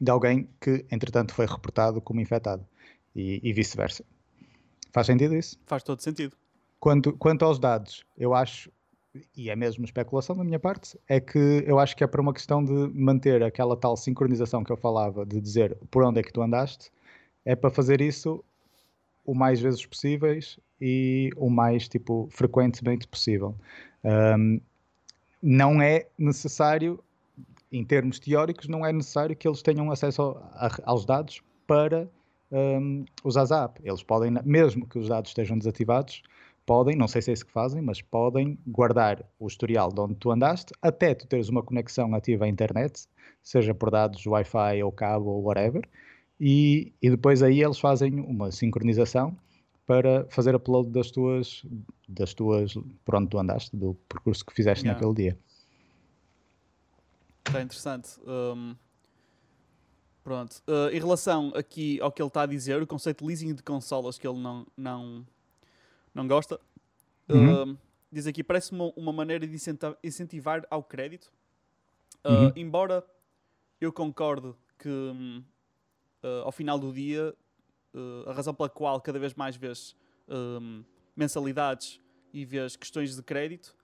de 0.00 0.10
alguém 0.10 0.48
que, 0.60 0.84
entretanto, 0.90 1.32
foi 1.32 1.46
reportado 1.46 2.00
como 2.00 2.20
infectado 2.20 2.66
e, 3.14 3.40
e 3.42 3.52
vice-versa. 3.52 4.04
Faz 4.92 5.06
sentido 5.06 5.34
isso? 5.34 5.58
Faz 5.66 5.82
todo 5.82 6.00
sentido. 6.00 6.36
Quanto, 6.78 7.12
quanto 7.12 7.44
aos 7.44 7.58
dados, 7.58 8.04
eu 8.16 8.34
acho, 8.34 8.70
e 9.36 9.50
é 9.50 9.56
mesmo 9.56 9.84
especulação 9.84 10.36
da 10.36 10.44
minha 10.44 10.58
parte, 10.58 10.98
é 11.08 11.20
que 11.20 11.62
eu 11.66 11.78
acho 11.78 11.96
que 11.96 12.02
é 12.02 12.06
para 12.06 12.20
uma 12.20 12.32
questão 12.32 12.64
de 12.64 12.72
manter 12.94 13.42
aquela 13.42 13.76
tal 13.76 13.96
sincronização 13.96 14.64
que 14.64 14.72
eu 14.72 14.76
falava, 14.76 15.26
de 15.26 15.40
dizer 15.40 15.76
por 15.90 16.02
onde 16.02 16.20
é 16.20 16.22
que 16.22 16.32
tu 16.32 16.40
andaste, 16.42 16.90
é 17.44 17.54
para 17.54 17.70
fazer 17.70 18.00
isso 18.00 18.42
o 19.24 19.34
mais 19.34 19.60
vezes 19.60 19.84
possíveis 19.84 20.58
e 20.80 21.30
o 21.36 21.50
mais 21.50 21.86
tipo 21.86 22.28
frequentemente 22.30 23.06
possível. 23.06 23.54
Um, 24.02 24.60
não 25.42 25.80
é 25.80 26.06
necessário, 26.18 27.02
em 27.70 27.84
termos 27.84 28.18
teóricos, 28.18 28.68
não 28.68 28.84
é 28.84 28.92
necessário 28.92 29.36
que 29.36 29.46
eles 29.46 29.62
tenham 29.62 29.90
acesso 29.90 30.36
a, 30.52 30.70
aos 30.84 31.04
dados 31.04 31.42
para 31.66 32.08
um, 32.50 33.04
usar 33.24 33.46
a 33.54 33.64
app. 33.64 33.80
Eles 33.84 34.02
podem, 34.02 34.32
mesmo 34.44 34.86
que 34.86 34.98
os 34.98 35.08
dados 35.08 35.30
estejam 35.30 35.58
desativados, 35.58 36.22
podem, 36.66 36.96
não 36.96 37.08
sei 37.08 37.22
se 37.22 37.30
é 37.30 37.34
isso 37.34 37.46
que 37.46 37.52
fazem, 37.52 37.82
mas 37.82 38.00
podem 38.00 38.58
guardar 38.66 39.24
o 39.38 39.46
historial 39.46 39.90
de 39.90 40.00
onde 40.00 40.14
tu 40.14 40.30
andaste 40.30 40.72
até 40.80 41.14
tu 41.14 41.26
teres 41.26 41.48
uma 41.48 41.62
conexão 41.62 42.14
ativa 42.14 42.44
à 42.44 42.48
internet, 42.48 43.08
seja 43.42 43.74
por 43.74 43.90
dados 43.90 44.24
Wi-Fi 44.26 44.82
ou 44.82 44.92
cabo 44.92 45.30
ou 45.30 45.42
whatever, 45.42 45.82
e, 46.38 46.92
e 47.02 47.10
depois 47.10 47.42
aí 47.42 47.62
eles 47.62 47.78
fazem 47.78 48.20
uma 48.20 48.50
sincronização 48.50 49.36
para 49.86 50.24
fazer 50.30 50.54
upload 50.54 50.88
das 50.90 51.10
tuas, 51.10 51.66
das 52.08 52.32
tuas, 52.32 52.74
por 53.04 53.16
onde 53.16 53.28
tu 53.28 53.38
andaste, 53.38 53.76
do 53.76 53.94
percurso 54.08 54.46
que 54.46 54.54
fizeste 54.54 54.84
yeah. 54.84 54.94
naquele 54.94 55.30
dia. 55.30 55.38
Está 57.44 57.60
interessante. 57.60 58.10
Um, 58.24 58.76
pronto. 60.30 60.62
Uh, 60.68 60.88
em 60.92 60.98
relação 61.00 61.50
aqui 61.56 62.00
ao 62.00 62.12
que 62.12 62.22
ele 62.22 62.28
está 62.28 62.42
a 62.42 62.46
dizer, 62.46 62.80
o 62.80 62.86
conceito 62.86 63.24
de 63.24 63.26
leasing 63.26 63.52
de 63.52 63.64
consolas 63.64 64.16
que 64.16 64.24
ele 64.24 64.38
não, 64.38 64.64
não, 64.76 65.26
não 66.14 66.28
gosta, 66.28 66.60
uhum. 67.28 67.72
uh, 67.72 67.78
diz 68.12 68.28
aqui, 68.28 68.44
parece 68.44 68.70
uma, 68.70 68.92
uma 68.96 69.12
maneira 69.12 69.44
de 69.44 69.56
incentivar 70.04 70.64
ao 70.70 70.84
crédito. 70.84 71.32
Uh, 72.24 72.30
uhum. 72.30 72.52
Embora 72.54 73.04
eu 73.80 73.92
concorde 73.92 74.54
que 74.78 74.88
um, 74.88 75.42
ao 76.44 76.52
final 76.52 76.78
do 76.78 76.92
dia 76.92 77.34
a 78.24 78.32
razão 78.32 78.54
pela 78.54 78.68
qual 78.68 79.00
cada 79.00 79.18
vez 79.18 79.34
mais 79.34 79.56
vês 79.56 79.96
um, 80.28 80.84
mensalidades 81.16 81.98
e 82.32 82.44
vês 82.44 82.76
questões 82.76 83.16
de 83.16 83.22
crédito, 83.22 83.74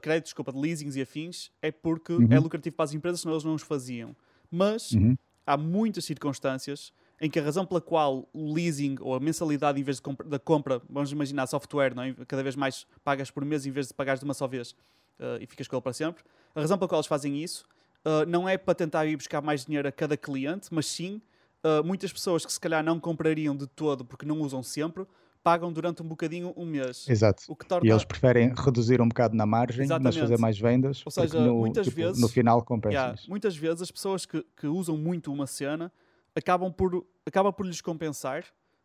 crédito, 0.00 0.24
desculpa, 0.24 0.52
de 0.52 0.58
leasings 0.58 0.96
e 0.96 1.02
afins, 1.02 1.52
é 1.62 1.70
porque 1.70 2.14
uhum. 2.14 2.26
é 2.32 2.40
lucrativo 2.40 2.74
para 2.74 2.84
as 2.84 2.94
empresas, 2.94 3.20
senão 3.20 3.34
eles 3.34 3.44
não 3.44 3.54
os 3.54 3.62
faziam. 3.62 4.16
Mas 4.50 4.90
uhum. 4.92 5.16
Há 5.46 5.56
muitas 5.56 6.04
circunstâncias 6.04 6.92
em 7.20 7.30
que 7.30 7.38
a 7.38 7.42
razão 7.42 7.64
pela 7.64 7.80
qual 7.80 8.28
o 8.32 8.52
leasing 8.52 8.96
ou 9.00 9.14
a 9.14 9.20
mensalidade 9.20 9.80
em 9.80 9.84
vez 9.84 9.98
de 9.98 10.02
compra, 10.02 10.28
da 10.28 10.38
compra, 10.38 10.82
vamos 10.90 11.12
imaginar 11.12 11.46
software, 11.46 11.94
não 11.94 12.02
é? 12.02 12.14
cada 12.26 12.42
vez 12.42 12.56
mais 12.56 12.86
pagas 13.04 13.30
por 13.30 13.44
mês 13.44 13.64
em 13.64 13.70
vez 13.70 13.88
de 13.88 13.94
pagares 13.94 14.20
de 14.20 14.24
uma 14.24 14.34
só 14.34 14.48
vez 14.48 14.72
uh, 14.72 15.38
e 15.40 15.46
ficas 15.46 15.68
com 15.68 15.76
ele 15.76 15.82
para 15.82 15.92
sempre, 15.92 16.24
a 16.54 16.60
razão 16.60 16.76
pela 16.76 16.88
qual 16.88 16.98
eles 16.98 17.06
fazem 17.06 17.42
isso 17.42 17.64
uh, 18.04 18.26
não 18.26 18.48
é 18.48 18.58
para 18.58 18.74
tentar 18.74 19.06
ir 19.06 19.16
buscar 19.16 19.40
mais 19.40 19.64
dinheiro 19.64 19.86
a 19.86 19.92
cada 19.92 20.16
cliente, 20.16 20.68
mas 20.72 20.86
sim 20.86 21.22
uh, 21.64 21.84
muitas 21.84 22.12
pessoas 22.12 22.44
que 22.44 22.52
se 22.52 22.60
calhar 22.60 22.82
não 22.82 22.98
comprariam 22.98 23.56
de 23.56 23.66
todo 23.66 24.04
porque 24.04 24.26
não 24.26 24.40
usam 24.40 24.62
sempre, 24.62 25.06
pagam 25.42 25.72
durante 25.72 26.02
um 26.02 26.06
bocadinho 26.06 26.52
um 26.56 26.64
mês. 26.64 27.08
Exato. 27.08 27.42
Torna... 27.66 27.86
E 27.86 27.90
eles 27.90 28.04
preferem 28.04 28.52
reduzir 28.56 29.00
um 29.00 29.08
bocado 29.08 29.36
na 29.36 29.44
margem, 29.44 29.84
Exatamente. 29.84 30.14
mas 30.14 30.16
fazer 30.16 30.38
mais 30.38 30.58
vendas. 30.58 31.02
Ou 31.04 31.10
seja, 31.10 31.40
no, 31.40 31.58
muitas 31.58 31.86
tipo, 31.86 31.96
vezes, 31.96 32.20
no 32.20 32.28
final 32.28 32.62
compensam 32.62 33.00
yeah, 33.00 33.20
Muitas 33.28 33.56
vezes 33.56 33.82
as 33.82 33.90
pessoas 33.90 34.24
que, 34.24 34.44
que 34.56 34.66
usam 34.66 34.96
muito 34.96 35.32
uma 35.32 35.46
cena 35.46 35.92
acabam 36.34 36.72
por, 36.72 37.04
acaba 37.26 37.52
por 37.52 37.66
lhes 37.66 37.80
compensar 37.80 38.44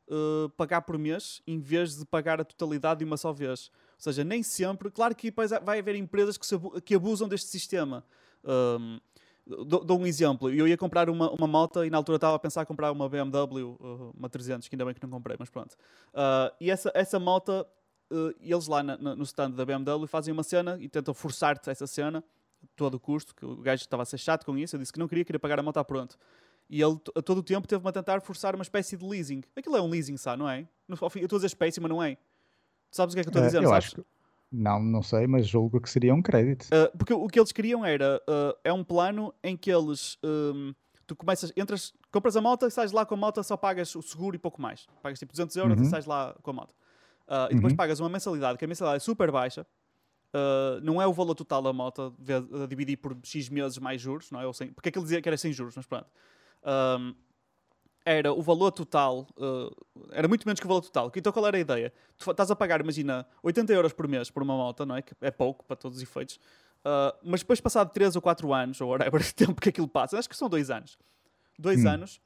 uh, 0.10 0.50
pagar 0.50 0.82
por 0.82 0.98
mês 0.98 1.42
em 1.46 1.60
vez 1.60 1.98
de 1.98 2.06
pagar 2.06 2.40
a 2.42 2.46
totalidade 2.46 3.00
de 3.00 3.06
uma 3.06 3.18
só 3.18 3.32
vez. 3.32 3.72
Ou 3.96 4.02
seja, 4.02 4.24
nem 4.24 4.44
sempre. 4.44 4.90
Claro 4.90 5.16
que 5.16 5.28
depois 5.28 5.52
vai 5.64 5.80
haver 5.80 5.96
empresas 5.96 6.38
que, 6.38 6.46
se, 6.46 6.56
que 6.84 6.96
abusam 6.96 7.28
deste 7.28 7.50
sistema. 7.50 8.04
Um, 8.44 9.00
Dou, 9.66 9.84
dou, 9.84 10.00
um 10.00 10.06
exemplo. 10.06 10.50
Eu 10.52 10.68
ia 10.68 10.78
comprar 10.78 11.10
uma, 11.10 11.32
uma 11.32 11.48
moto 11.48 11.84
e 11.86 11.90
na 11.90 11.98
altura 11.98 12.18
estava 12.18 12.36
a 12.36 12.40
pensar 12.40 12.64
em 12.64 12.66
comprar 12.66 12.92
uma 12.92 13.08
BMW, 13.08 13.64
uh, 13.80 14.12
uma 14.18 14.30
300, 14.30 14.68
que 14.68 14.76
ainda 14.76 14.84
bem 14.86 14.94
que 14.94 15.02
não 15.02 15.10
comprei, 15.10 15.38
mas 15.40 15.50
pronto. 15.50 15.74
Uh, 16.14 16.54
e 16.60 16.70
essa, 16.70 16.92
essa 16.94 17.18
moto, 17.18 17.66
uh, 18.12 18.34
eles 18.42 18.68
lá 18.68 18.84
na, 18.84 18.98
na, 18.98 19.16
no 19.16 19.24
stand 19.24 19.52
da 19.52 19.66
BMW 19.66 20.06
fazem 20.08 20.34
uma 20.34 20.44
cena 20.44 20.78
e 20.82 20.90
tentam 20.90 21.14
forçar-te 21.14 21.70
essa 21.70 21.88
cena 21.88 22.24
todo 22.76 22.96
o 22.96 23.00
custo, 23.00 23.34
que 23.36 23.46
o 23.46 23.56
gajo 23.58 23.82
estava 23.84 24.04
a 24.04 24.06
ser 24.06 24.18
chato 24.18 24.46
com 24.46 24.58
isso, 24.58 24.76
eu 24.76 24.80
disse 24.80 24.92
que 24.92 25.00
não 25.00 25.08
queria, 25.08 25.24
queria 25.24 25.40
pagar 25.40 25.60
a 25.60 25.64
moto 25.64 25.78
a 25.78 25.84
pronto. 25.86 26.18
E 26.70 26.82
ele 26.82 27.00
a 27.16 27.22
todo 27.22 27.38
o 27.38 27.44
tempo 27.44 27.66
teve-me 27.68 27.88
a 27.90 27.94
tentar 27.94 28.20
forçar 28.20 28.54
uma 28.54 28.64
espécie 28.64 28.98
de 28.98 29.06
leasing. 29.06 29.42
Aquilo 29.56 29.78
é 29.78 29.82
um 29.82 29.88
leasing, 29.90 30.18
sabe, 30.18 30.40
não 30.40 30.50
é? 30.50 30.68
No, 30.88 30.98
ao 31.00 31.10
fim, 31.10 31.20
eu 31.20 31.26
estou 31.26 31.38
a 31.38 31.40
dizer 31.40 31.48
espécie, 31.48 31.80
mas 31.80 31.90
não 31.90 32.04
é. 32.04 32.16
Tu 32.16 32.96
sabes 32.98 33.14
o 33.14 33.16
que 33.16 33.22
é 33.22 33.24
que 33.24 33.30
eu 33.30 33.32
estou 33.32 33.42
a 33.42 33.46
Eh, 33.46 33.48
dizer, 33.48 33.64
eu 33.64 33.70
sabes? 33.70 33.86
acho 33.86 33.96
que. 33.96 34.06
Não, 34.52 34.82
não 34.82 35.02
sei, 35.04 35.28
mas 35.28 35.46
julgo 35.48 35.82
que 35.82 35.90
seria 35.90 36.14
um 36.16 36.22
crédito. 36.22 36.64
Uh, 36.68 36.98
porque 36.98 37.14
o 37.14 37.28
que 37.28 37.40
eles 37.40 37.52
queriam 37.52 37.86
era 37.86 38.22
uh, 38.30 38.58
é 38.64 38.72
um 38.72 38.84
plano 38.84 39.34
em 39.44 39.58
que 39.58 39.70
eles 39.70 40.18
um, 40.24 40.74
tu 41.06 41.16
começas, 41.16 41.52
entras, 41.58 41.94
compras 42.12 42.36
a 42.38 42.42
moto 42.42 42.70
sais 42.70 42.92
lá 42.92 43.06
com 43.06 43.16
a 43.16 43.18
moto, 43.18 43.44
só 43.44 43.58
pagas 43.58 43.94
o 43.96 44.02
seguro 44.02 44.36
e 44.36 44.40
pouco 44.40 44.62
mais. 44.62 44.88
Pagas 45.02 45.20
tipo 45.20 45.32
200 45.34 45.56
euros 45.58 45.78
Uhum. 45.80 45.86
e 45.86 45.90
sais 45.90 46.06
lá 46.06 46.34
com 46.42 46.52
a 46.52 46.54
moto. 46.54 46.72
Uh, 47.28 47.52
e 47.52 47.56
depois 47.56 47.74
Uhum. 47.74 47.78
pagas 47.78 48.00
uma 48.00 48.08
mensalidade, 48.10 48.58
que 48.58 48.64
a 48.64 48.68
mensalidade 48.68 48.98
é 48.98 49.00
super 49.06 49.32
baixa. 49.32 49.66
Não 50.84 51.02
é 51.02 51.08
o 51.08 51.14
valor 51.14 51.34
total 51.34 51.64
da 51.64 51.74
moto 51.74 52.14
a 52.62 52.68
dividir 52.68 52.98
por 52.98 53.18
X 53.24 53.50
meses 53.50 53.80
mais 53.80 54.00
juros, 54.00 54.30
não 54.30 54.40
é? 54.40 54.46
Ou 54.46 54.54
sem, 54.54 54.72
porque 54.72 54.90
aquilo 54.90 55.04
dizia 55.04 55.20
que 55.20 55.28
era 55.28 55.36
sem 55.38 55.52
juros, 55.52 55.76
mas 55.76 55.88
pronto. 55.88 56.06
Um, 56.64 57.16
era 58.10 58.32
o 58.32 58.42
valor 58.42 58.72
total, 58.72 59.28
uh, 59.38 60.08
era 60.12 60.28
muito 60.30 60.46
menos 60.48 60.60
que 60.62 60.66
o 60.66 60.70
valor 60.70 60.82
total. 60.82 61.12
Então 61.16 61.32
qual 61.34 61.46
era 61.46 61.58
a 61.58 61.60
ideia? 61.60 61.94
Tu 62.18 62.32
estás 62.32 62.50
a 62.50 62.56
pagar, 62.56 62.80
imagina, 62.80 63.28
80 63.44 63.74
euros 63.74 63.92
por 63.92 64.08
mês 64.08 64.30
por 64.30 64.42
uma 64.42 64.56
moto, 64.56 64.86
não 64.86 64.96
é? 64.96 65.02
Que 65.02 65.14
é 65.20 65.30
pouco 65.30 65.66
para 65.66 65.76
todos 65.76 65.98
os 65.98 66.04
efeitos. 66.04 66.36
Uh, 66.86 67.12
mas 67.22 67.42
depois, 67.42 67.60
passado 67.60 67.92
3 67.92 68.16
ou 68.16 68.22
4 68.22 68.54
anos, 68.54 68.80
ou 68.80 68.90
whatever 68.92 69.22
tempo 69.34 69.60
que 69.60 69.70
aquilo 69.70 69.88
passa, 69.90 70.18
acho 70.18 70.30
que 70.30 70.38
são 70.38 70.48
2 70.48 70.70
anos. 70.70 70.98
2 71.60 71.84
Hum. 71.84 71.90
anos, 71.90 72.22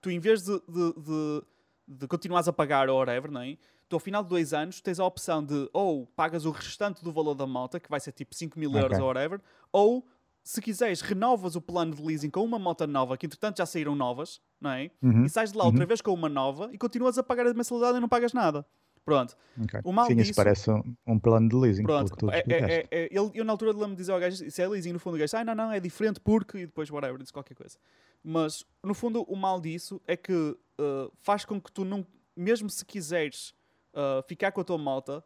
tu 0.00 0.10
em 0.10 0.18
vez 0.18 0.42
de, 0.42 0.58
de, 0.68 0.94
de, 0.94 1.42
de 1.86 2.08
continuares 2.08 2.48
a 2.48 2.52
pagar 2.52 2.88
ou 2.88 2.98
whatever, 2.98 3.30
não 3.30 3.42
é? 3.42 3.56
Tu 3.88 3.94
ao 3.94 4.00
final 4.00 4.22
de 4.24 4.28
2 4.30 4.52
anos 4.52 4.80
tens 4.80 4.98
a 4.98 5.04
opção 5.04 5.44
de 5.44 5.68
ou 5.72 6.06
pagas 6.16 6.44
o 6.44 6.50
restante 6.50 7.04
do 7.04 7.12
valor 7.12 7.34
da 7.34 7.46
moto, 7.46 7.78
que 7.78 7.88
vai 7.90 8.00
ser 8.00 8.10
tipo 8.12 8.34
5 8.34 8.58
mil 8.58 8.72
euros 8.76 8.98
Ok. 8.98 9.00
ou 9.00 9.06
whatever, 9.08 9.40
ou 9.70 10.06
se 10.42 10.60
quiseres, 10.60 11.00
renovas 11.02 11.54
o 11.54 11.60
plano 11.60 11.94
de 11.94 12.02
leasing 12.02 12.30
com 12.30 12.42
uma 12.42 12.58
moto 12.58 12.86
nova, 12.86 13.16
que 13.16 13.26
entretanto 13.26 13.58
já 13.58 13.66
saíram 13.66 13.94
novas, 13.94 14.40
não 14.60 14.70
é? 14.70 14.90
Uhum, 15.02 15.24
E 15.24 15.28
sais 15.28 15.52
de 15.52 15.58
lá 15.58 15.64
outra 15.64 15.86
vez 15.86 16.00
com 16.00 16.12
uma 16.12 16.28
nova 16.28 16.68
e 16.72 16.78
continuas 16.78 17.16
a 17.18 17.22
pagar 17.22 17.46
a 17.46 17.54
mensalidade 17.54 17.98
e 17.98 18.00
não 18.00 18.08
pagas 18.08 18.32
nada. 18.32 18.66
Pronto. 19.04 19.34
ok. 19.64 19.80
o 19.82 19.92
mal 19.92 20.06
Sim, 20.06 20.14
disso- 20.16 20.30
isso 20.30 20.36
parece 20.36 20.70
um, 20.70 20.94
um 21.06 21.18
plano 21.18 21.48
de 21.48 21.56
leasing, 21.56 21.82
Pronto, 21.82 22.30
é, 22.30 22.38
explicaste. 22.38 22.72
é, 22.72 22.86
é, 22.90 23.04
ele, 23.10 23.30
eu 23.34 23.44
na 23.44 23.52
altura 23.52 23.72
de 23.72 23.94
dizer 23.96 24.12
ao 24.12 24.20
gajo, 24.20 24.44
isso 24.44 24.60
é 24.60 24.68
leasing, 24.68 24.92
no 24.92 24.98
fundo 24.98 25.16
o 25.16 25.18
gajo, 25.18 25.36
ah, 25.36 25.44
não, 25.44 25.54
não, 25.54 25.72
é 25.72 25.80
diferente 25.80 26.20
porque, 26.20 26.58
e 26.58 26.66
depois 26.66 26.90
whatever, 26.90 27.18
disse 27.18 27.32
qualquer 27.32 27.54
coisa. 27.54 27.78
Mas, 28.22 28.64
no 28.84 28.92
fundo, 28.94 29.22
o 29.22 29.34
mal 29.34 29.58
disso 29.60 30.00
é 30.06 30.16
que 30.16 30.32
uh, 30.32 31.10
faz 31.22 31.44
com 31.46 31.58
que 31.60 31.72
tu 31.72 31.84
não, 31.84 32.06
mesmo 32.36 32.68
se 32.68 32.84
quiseres 32.84 33.54
uh, 33.94 34.22
ficar 34.28 34.52
com 34.52 34.60
a 34.60 34.64
tua 34.64 34.76
moto 34.78 35.24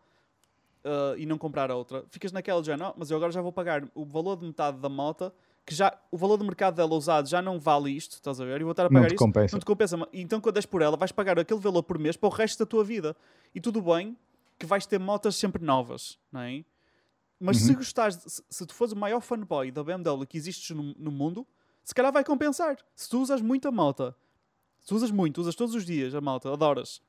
uh, 0.85 1.19
e 1.19 1.27
não 1.27 1.37
comprar 1.37 1.71
outra, 1.73 2.05
ficas 2.09 2.31
naquela 2.31 2.61
de 2.61 2.69
já, 2.69 2.77
não, 2.77 2.95
mas 2.97 3.11
eu 3.11 3.17
agora 3.17 3.33
já 3.33 3.43
vou 3.43 3.53
pagar 3.53 3.85
o 3.95 4.05
valor 4.05 4.37
de 4.37 4.47
metade 4.47 4.79
da 4.79 4.89
moto, 4.89 5.33
que 5.67 5.75
já, 5.75 5.97
o 6.11 6.17
valor 6.19 6.37
de 6.39 6.45
mercado 6.45 6.75
dela 6.75 6.95
usado 6.95 7.27
já 7.29 7.41
não 7.41 7.59
vale 7.59 7.91
isto, 7.91 8.13
estás 8.13 8.41
a 8.41 8.45
ver? 8.45 8.61
E 8.61 8.65
vou 8.65 8.73
estar 8.73 8.85
a 8.87 8.89
Não 8.91 8.95
pagar 9.01 9.09
te 9.09 9.15
isto, 9.15 9.25
compensa. 9.25 9.57
não 9.57 9.61
te 9.61 9.65
compensa. 9.65 10.09
Então, 10.13 10.41
quando 10.41 10.57
és 10.57 10.67
por 10.67 10.83
ela, 10.83 10.97
vais 10.97 11.11
pagar 11.13 11.39
aquele 11.39 11.61
valor 11.61 11.83
por 11.83 11.99
mês 11.99 12.17
para 12.17 12.27
o 12.29 12.31
resto 12.31 12.59
da 12.59 12.67
tua 12.67 12.85
vida. 12.85 13.17
E 13.55 13.61
tudo 13.61 13.81
bem 13.81 14.17
que 14.59 14.67
vais 14.67 14.85
ter 14.87 14.99
motas 15.01 15.37
sempre 15.37 15.65
novas, 15.65 16.19
não 16.31 16.41
é? 16.43 16.65
Mas 17.41 17.59
se 17.59 17.71
Uhum. 17.73 17.79
gostares, 17.79 18.17
de- 18.17 18.31
se, 18.31 18.43
se 18.49 18.67
tu 18.67 18.75
fores 18.75 18.93
o 18.93 18.97
maior 18.97 19.21
fanboy 19.21 19.71
da 19.71 19.83
BMW 19.83 20.27
que 20.27 20.37
existes 20.37 20.77
no, 20.77 20.95
no 20.99 21.11
mundo, 21.11 21.47
se 21.83 21.95
calhar 21.95 22.13
vai 22.13 22.23
compensar. 22.25 22.77
Se 22.95 23.09
tu 23.09 23.21
usas 23.21 23.41
muito 23.41 23.67
a 23.67 23.73
moto, 23.73 24.15
se 24.81 24.89
tu 24.89 24.95
usas 24.97 25.11
muito, 25.11 25.41
usas 25.41 25.55
todos 25.55 25.75
os 25.75 25.85
dias 25.85 26.15
a 26.15 26.21
moto, 26.21 26.49
adoras, 26.53 27.03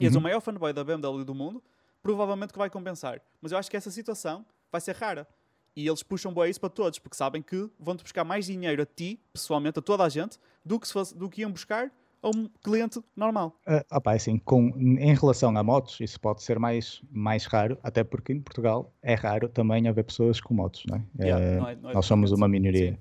e 0.00 0.04
és 0.06 0.14
o 0.14 0.18
Uhum. 0.18 0.22
maior 0.24 0.40
fanboy 0.40 0.72
da 0.72 0.82
BMW 0.82 1.24
do 1.24 1.34
mundo, 1.34 1.62
provavelmente 2.02 2.52
que 2.52 2.58
vai 2.58 2.68
compensar. 2.70 3.20
Mas 3.40 3.52
eu 3.52 3.58
acho 3.58 3.70
que 3.70 3.76
essa 3.76 3.90
situação 3.90 4.44
vai 4.70 4.80
ser 4.80 4.96
rara. 4.96 5.28
E 5.74 5.86
eles 5.86 6.02
puxam 6.02 6.32
boa 6.32 6.48
isso 6.48 6.60
para 6.60 6.68
todos, 6.68 6.98
porque 6.98 7.16
sabem 7.16 7.40
que 7.42 7.68
vão-te 7.80 8.02
buscar 8.02 8.24
mais 8.24 8.46
dinheiro 8.46 8.82
a 8.82 8.86
ti, 8.86 9.18
pessoalmente, 9.32 9.78
a 9.78 9.82
toda 9.82 10.04
a 10.04 10.08
gente, 10.08 10.38
do 10.64 10.78
que, 10.78 10.86
se 10.86 10.92
fosse, 10.92 11.16
do 11.16 11.28
que 11.30 11.40
iam 11.40 11.50
buscar 11.50 11.90
a 12.22 12.28
um 12.28 12.48
cliente 12.62 13.02
normal. 13.16 13.58
Ah, 13.66 13.84
opá, 13.96 14.12
assim, 14.14 14.38
com, 14.38 14.68
em 14.76 15.14
relação 15.14 15.56
a 15.56 15.62
motos, 15.62 15.98
isso 16.00 16.20
pode 16.20 16.42
ser 16.42 16.58
mais, 16.58 17.02
mais 17.10 17.46
raro, 17.46 17.78
até 17.82 18.04
porque 18.04 18.32
em 18.32 18.40
Portugal 18.40 18.92
é 19.02 19.14
raro 19.14 19.48
também 19.48 19.88
haver 19.88 20.04
pessoas 20.04 20.40
com 20.40 20.54
motos, 20.54 20.84
não 20.86 20.98
é? 20.98 21.04
Yeah, 21.24 21.44
Eh, 21.44 21.56
não 21.58 21.68
é- 21.68 21.76
não 21.76 21.90
é 21.90 21.94
nós 21.94 22.06
somos 22.06 22.30
uma 22.32 22.46
minoria. 22.46 22.98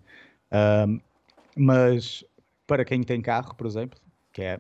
Ahm, 0.49 0.99
mas 1.55 2.23
para 2.65 2.83
quem 2.85 3.03
tem 3.03 3.21
carro, 3.21 3.53
por 3.55 3.67
exemplo, 3.67 3.99
que 4.31 4.41
é 4.41 4.59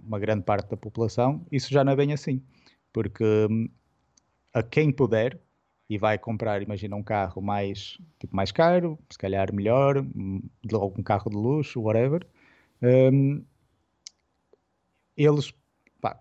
uma 0.00 0.18
grande 0.18 0.42
parte 0.42 0.68
da 0.68 0.76
população, 0.76 1.46
isso 1.50 1.72
já 1.72 1.84
não 1.84 1.92
é 1.92 1.96
bem 1.96 2.12
assim. 2.12 2.42
Porque 2.92 3.24
hum, 3.48 3.68
a 4.52 4.62
quem 4.62 4.90
puder 4.90 5.40
e 5.88 5.96
vai 5.96 6.18
comprar, 6.18 6.62
imagina, 6.62 6.94
um 6.94 7.02
carro 7.02 7.40
mais, 7.40 7.98
tipo, 8.18 8.36
mais 8.36 8.52
caro, 8.52 8.98
se 9.08 9.16
calhar 9.16 9.52
melhor, 9.54 10.04
de 10.62 10.74
algum 10.74 11.02
carro 11.02 11.30
de 11.30 11.36
luxo, 11.36 11.80
whatever, 11.80 12.26
hum, 12.82 13.42
eles, 15.16 15.52
pá, 16.00 16.20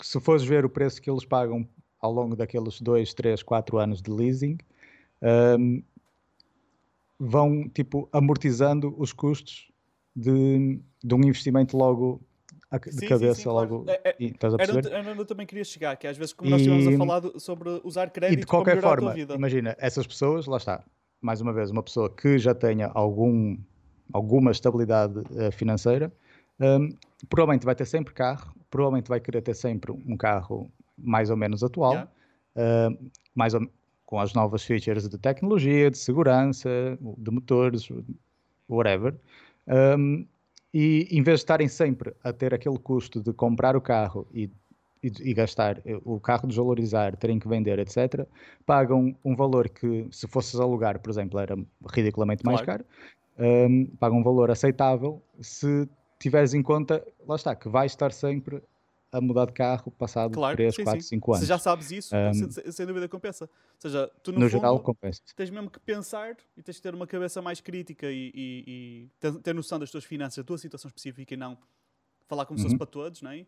se 0.00 0.20
fores 0.20 0.44
ver 0.44 0.64
o 0.64 0.70
preço 0.70 1.02
que 1.02 1.10
eles 1.10 1.24
pagam 1.24 1.68
ao 2.00 2.12
longo 2.12 2.36
daqueles 2.36 2.80
2, 2.80 3.12
3, 3.12 3.42
4 3.42 3.76
anos 3.78 4.00
de 4.00 4.10
leasing, 4.10 4.56
hum, 5.58 5.82
vão 7.18 7.68
tipo 7.68 8.08
amortizando 8.12 8.94
os 8.96 9.12
custos 9.12 9.70
de, 10.14 10.80
de 11.02 11.14
um 11.14 11.18
investimento 11.18 11.76
logo 11.76 12.20
de 12.78 12.92
Sim, 12.92 12.98
sim, 13.00 13.06
cabeça, 13.06 13.34
sim, 13.34 13.42
claro. 13.44 13.74
logo. 13.76 13.90
É- 13.90 14.00
é- 14.04 14.16
e- 14.20 14.26
estás 14.26 14.54
a 14.54 14.56
Era 14.56 14.72
perceber? 14.72 14.88
onde, 14.88 14.96
era 15.00 15.10
onde 15.12 15.20
eu 15.20 15.26
também 15.26 15.46
queria 15.46 15.64
chegar, 15.64 15.96
que 15.96 16.06
às 16.06 16.16
vezes, 16.16 16.32
como 16.32 16.50
nós 16.50 16.60
estivemos 16.60 16.86
a 16.86 16.90
E- 16.92 16.96
falar 16.96 17.20
do- 17.20 17.40
sobre 17.40 17.80
usar 17.82 18.06
E 18.06 18.10
crédito 18.10 18.40
de 18.40 18.46
qualquer 18.46 18.80
forma, 18.80 19.14
imagina, 19.18 19.76
essas 19.78 20.06
pessoas, 20.06 20.46
lá 20.46 20.56
está, 20.56 20.84
mais 21.20 21.40
uma 21.40 21.52
vez, 21.52 21.70
uma 21.70 21.82
pessoa 21.82 22.08
que 22.08 22.38
já 22.38 22.54
tenha 22.54 22.86
algum, 22.94 23.56
alguma 24.12 24.50
estabilidade 24.52 25.20
eh, 25.36 25.50
financeira, 25.50 26.12
hum, 26.60 26.90
provavelmente 27.28 27.64
vai 27.64 27.74
ter 27.74 27.86
sempre 27.86 28.14
carro, 28.14 28.54
provavelmente 28.70 29.08
vai 29.08 29.18
querer 29.20 29.42
ter 29.42 29.54
sempre 29.54 29.90
um 29.90 30.16
carro 30.16 30.70
mais 30.96 31.28
ou 31.30 31.36
menos 31.36 31.64
atual, 31.64 31.92
Yeah. 31.92 32.10
hum, 32.56 33.10
mais 33.34 33.52
ou- 33.54 33.68
com 34.06 34.18
as 34.20 34.32
novas 34.34 34.62
features 34.64 35.08
de 35.08 35.16
tecnologia, 35.18 35.90
de 35.90 35.98
segurança, 35.98 36.68
de 37.18 37.30
motores, 37.30 37.88
whatever. 38.68 39.14
Hum, 39.68 40.26
e 40.72 41.08
em 41.10 41.22
vez 41.22 41.38
de 41.38 41.42
estarem 41.42 41.68
sempre 41.68 42.14
a 42.22 42.32
ter 42.32 42.54
aquele 42.54 42.78
custo 42.78 43.20
de 43.20 43.32
comprar 43.32 43.76
o 43.76 43.80
carro 43.80 44.26
e, 44.32 44.50
e, 45.02 45.30
e 45.30 45.34
gastar, 45.34 45.80
eh, 45.84 45.98
o 46.04 46.20
carro 46.20 46.46
desvalorizar, 46.46 47.16
terem 47.16 47.38
que 47.38 47.48
vender, 47.48 47.78
etc., 47.78 48.26
pagam 48.64 49.14
um 49.24 49.34
valor 49.34 49.68
que, 49.68 50.06
se 50.10 50.28
fosses 50.28 50.58
alugar, 50.60 51.00
por 51.00 51.10
exemplo, 51.10 51.38
era 51.40 51.56
ridiculamente 51.92 52.44
mais 52.44 52.60
Claro. 52.62 52.84
caro, 52.84 53.68
hum, 53.68 53.86
pagam 53.98 54.18
um 54.18 54.22
valor 54.22 54.50
aceitável 54.50 55.22
se 55.40 55.88
tiveres 56.18 56.54
em 56.54 56.62
conta, 56.62 57.04
lá 57.26 57.34
está, 57.34 57.56
que 57.56 57.68
vais 57.68 57.92
estar 57.92 58.12
sempre 58.12 58.62
a 59.12 59.20
mudar 59.20 59.46
de 59.46 59.52
carro 59.52 59.90
passado 59.90 60.32
Claro, 60.32 60.56
3, 60.56 60.74
sim, 60.74 60.84
4, 60.84 61.02
sim. 61.02 61.08
5 61.08 61.32
anos. 61.32 61.40
Se 61.42 61.46
já 61.48 61.58
sabes 61.58 61.90
isso, 61.90 62.14
Um, 62.14 62.50
sem, 62.72 62.86
dúvida 62.86 63.08
compensa. 63.08 63.44
Ou 63.44 63.50
seja, 63.80 64.10
tu 64.22 64.30
no, 64.32 64.38
no 64.40 64.48
fundo 64.48 64.60
geral, 64.60 64.80
compensa. 64.80 65.20
tens 65.34 65.50
mesmo 65.50 65.70
que 65.70 65.80
pensar 65.80 66.36
e 66.56 66.62
tens 66.62 66.76
que 66.76 66.82
ter 66.82 66.94
uma 66.94 67.06
cabeça 67.06 67.42
mais 67.42 67.60
crítica 67.60 68.06
e, 68.10 68.30
e- 68.34 68.64
e 68.66 69.08
ter, 69.18 69.32
ter 69.40 69.54
noção 69.54 69.78
das 69.78 69.90
tuas 69.90 70.04
finanças, 70.04 70.36
da 70.36 70.44
tua 70.44 70.58
situação 70.58 70.88
específica 70.88 71.34
e 71.34 71.36
não 71.36 71.58
falar 72.28 72.46
como 72.46 72.58
se 72.58 72.62
fosse 72.64 72.74
Uhum. 72.74 72.78
para 72.78 72.86
todos, 72.86 73.22
não 73.22 73.30
é? 73.32 73.44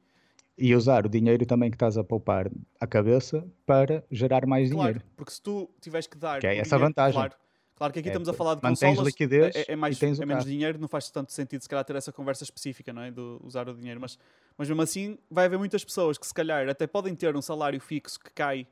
E 0.59 0.75
usar 0.75 1.07
o 1.07 1.09
dinheiro 1.09 1.47
também 1.47 1.71
que 1.71 1.76
estás 1.76 1.97
a 1.97 2.04
poupar 2.04 2.50
à 2.81 2.87
cabeça 2.87 3.47
para 3.64 4.04
gerar 4.11 4.45
mais 4.47 4.71
Claro, 4.71 4.95
dinheiro. 4.95 5.11
porque 5.16 5.33
se 5.33 5.40
tu 5.40 5.71
tiveres 5.81 6.07
que 6.07 6.19
dar. 6.19 6.40
Que 6.40 6.47
é 6.47 6.57
essa 6.59 6.75
a 6.75 6.78
dinheiro- 6.78 6.85
vantagem. 6.90 7.14
Claro, 7.21 7.35
claro 7.83 7.93
que 7.93 7.99
aqui 7.99 8.09
É, 8.09 8.12
estamos 8.12 8.29
a 8.29 8.33
falar 8.33 8.55
de 8.55 8.61
consolas. 8.61 9.07
liquidez 9.07 9.57
é, 9.57 9.73
é 9.73 9.77
mais, 9.77 10.01
é 10.01 10.07
menos 10.07 10.29
carro. 10.29 10.45
dinheiro, 10.45 10.79
não 10.79 10.87
faz 10.87 11.11
tanto 11.11 11.33
sentido 11.33 11.61
se 11.62 11.69
calhar 11.69 11.85
ter 11.85 11.97
essa 11.97 12.12
conversa 12.12 12.45
específica, 12.45 12.93
não 12.93 13.03
é? 13.03 13.11
De 13.11 13.21
usar 13.43 13.69
o 13.69 13.75
dinheiro. 13.75 14.01
Mas, 14.01 14.17
mas 14.57 14.69
mesmo 14.69 14.81
assim, 14.83 15.19
vai 15.29 15.47
haver 15.47 15.59
muitas 15.59 15.85
pessoas 15.85 16.17
que 16.17 16.25
se 16.27 16.33
calhar 16.33 16.69
até 16.69 16.87
podem 16.87 17.15
ter 17.17 17.35
um 17.35 17.43
salário 17.43 17.81
fixo 17.81 18.21
que 18.21 18.31
cai 18.33 18.69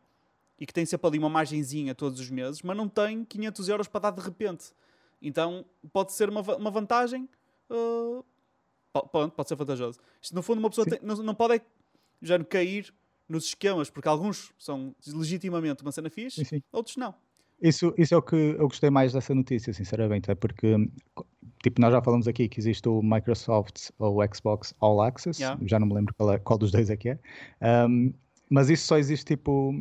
e 0.59 0.64
que 0.64 0.73
tem 0.73 0.87
sempre 0.87 1.09
ali 1.09 1.19
uma 1.19 1.29
margenzinha 1.29 1.93
todos 1.93 2.21
os 2.21 2.31
meses, 2.31 2.62
mas 2.62 2.76
não 2.76 2.88
tem 2.88 3.25
500 3.25 3.69
euros 3.69 3.88
para 3.88 4.00
dar 4.00 4.11
de 4.12 4.21
repente. 4.21 4.67
Então 5.21 5.64
pode 5.93 6.12
ser 6.12 6.29
uma, 6.29 6.40
uma 6.55 6.71
vantagem. 6.71 7.29
uh, 7.69 8.25
po- 8.93 9.09
pronto, 9.09 9.33
pode 9.35 9.49
ser 9.49 9.57
vantajoso. 9.57 9.99
Isto, 10.23 10.35
no 10.37 10.43
fundo, 10.43 10.61
uma 10.61 10.71
pessoa 10.71 10.87
tem- 10.87 11.00
não, 11.02 11.17
não 11.17 11.35
pode 11.35 11.55
é, 11.57 11.61
já 12.23 12.38
cair 12.45 12.95
nos 13.29 13.47
esquemas, 13.47 13.90
porque 13.90 14.09
alguns 14.09 14.52
são 14.59 14.95
legitimamente 15.07 15.83
uma 15.83 15.90
cena 15.93 16.09
fixe, 16.11 16.37
Sim, 16.40 16.45
sim. 16.45 16.62
outros 16.73 16.97
não. 16.97 17.14
Isso, 17.62 17.93
isso 17.99 18.14
é 18.14 18.17
o 18.17 18.23
que 18.23 18.37
eu 18.37 18.69
gostei 18.69 18.88
mais 18.90 19.12
dessa 19.12 19.35
notícia, 19.35 19.73
sinceramente, 19.73 20.31
é 20.31 20.35
porque, 20.35 20.76
tipo, 21.62 21.81
nós 21.81 21.93
já 21.93 22.00
falamos 22.02 22.26
aqui 22.26 22.49
que 22.49 22.59
existe 22.59 22.88
o 22.88 23.02
Microsoft 23.02 23.90
ou 23.99 24.23
o 24.23 24.35
Xbox 24.35 24.75
All 24.81 25.00
Access, 25.02 25.40
Yeah. 25.43 25.61
já 25.67 25.79
não 25.79 25.87
me 25.87 25.95
lembro 25.95 26.14
qual, 26.17 26.33
é- 26.33 26.38
qual 26.38 26.59
dos 26.59 26.71
dois 26.71 26.88
é 26.88 26.97
que 26.97 27.11
é, 27.11 27.19
Um, 27.87 28.12
mas 28.49 28.71
isso 28.71 28.87
só 28.87 28.97
existe, 28.97 29.26
tipo, 29.37 29.73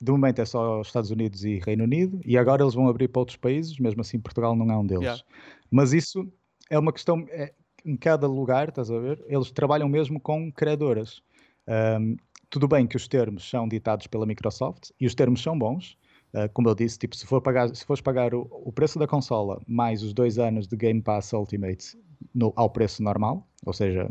de 0.00 0.10
momento 0.10 0.40
é 0.40 0.44
só 0.44 0.80
Estados 0.80 1.10
Unidos 1.10 1.44
e 1.44 1.58
Reino 1.58 1.84
Unido, 1.84 2.20
e 2.24 2.36
agora 2.36 2.62
eles 2.62 2.74
vão 2.74 2.88
abrir 2.88 3.08
para 3.08 3.20
outros 3.20 3.36
países, 3.36 3.78
mesmo 3.78 4.00
assim 4.00 4.18
Portugal 4.18 4.56
não 4.56 4.70
é 4.70 4.76
um 4.76 4.84
deles. 4.86 5.04
Yeah. 5.04 5.22
Mas 5.70 5.92
isso 5.92 6.26
é 6.68 6.78
uma 6.78 6.92
questão, 6.92 7.24
é, 7.28 7.52
em 7.84 7.96
cada 7.96 8.26
lugar, 8.26 8.68
estás 8.70 8.90
a 8.90 8.98
ver, 8.98 9.22
eles 9.28 9.50
trabalham 9.52 9.88
mesmo 9.88 10.18
com 10.20 10.50
criadoras. 10.52 11.22
Um, 11.68 12.16
tudo 12.50 12.66
bem 12.66 12.86
que 12.86 12.96
os 12.96 13.06
termos 13.06 13.48
são 13.48 13.68
ditados 13.68 14.08
pela 14.08 14.26
Microsoft, 14.26 14.90
e 15.00 15.06
os 15.06 15.14
termos 15.14 15.40
são 15.42 15.56
bons, 15.56 15.96
Uh, 16.32 16.48
como 16.52 16.68
eu 16.68 16.74
disse, 16.74 16.98
tipo, 16.98 17.16
se, 17.16 17.26
for 17.26 17.40
pagar, 17.40 17.74
se 17.74 17.84
fores 17.84 18.00
pagar 18.00 18.34
o, 18.34 18.46
o, 18.50 18.70
preço 18.70 18.98
da 18.98 19.06
consola 19.06 19.60
mais 19.66 20.02
os 20.02 20.12
dois 20.12 20.38
anos 20.38 20.68
de 20.68 20.76
Game 20.76 21.02
Pass 21.02 21.32
Ultimate 21.32 21.98
no, 22.32 22.52
ao 22.54 22.70
preço 22.70 23.02
normal, 23.02 23.46
ou 23.66 23.72
seja, 23.72 24.08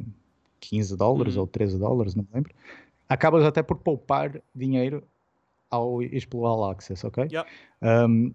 15 0.60 0.98
dólares 0.98 1.36
uhum. 1.36 1.42
ou 1.42 1.48
13 1.48 1.80
dólares, 1.80 2.16
não 2.16 2.24
me 2.24 2.30
lembro, 2.34 2.54
acabas 3.08 3.46
até 3.46 3.64
por 3.64 3.78
poupar 3.78 4.42
dinheiro 4.54 5.04
ao 5.70 6.00
pelo 6.30 6.46
All 6.46 6.72
Access, 6.72 7.06
ok? 7.06 7.28
Um, 7.82 8.32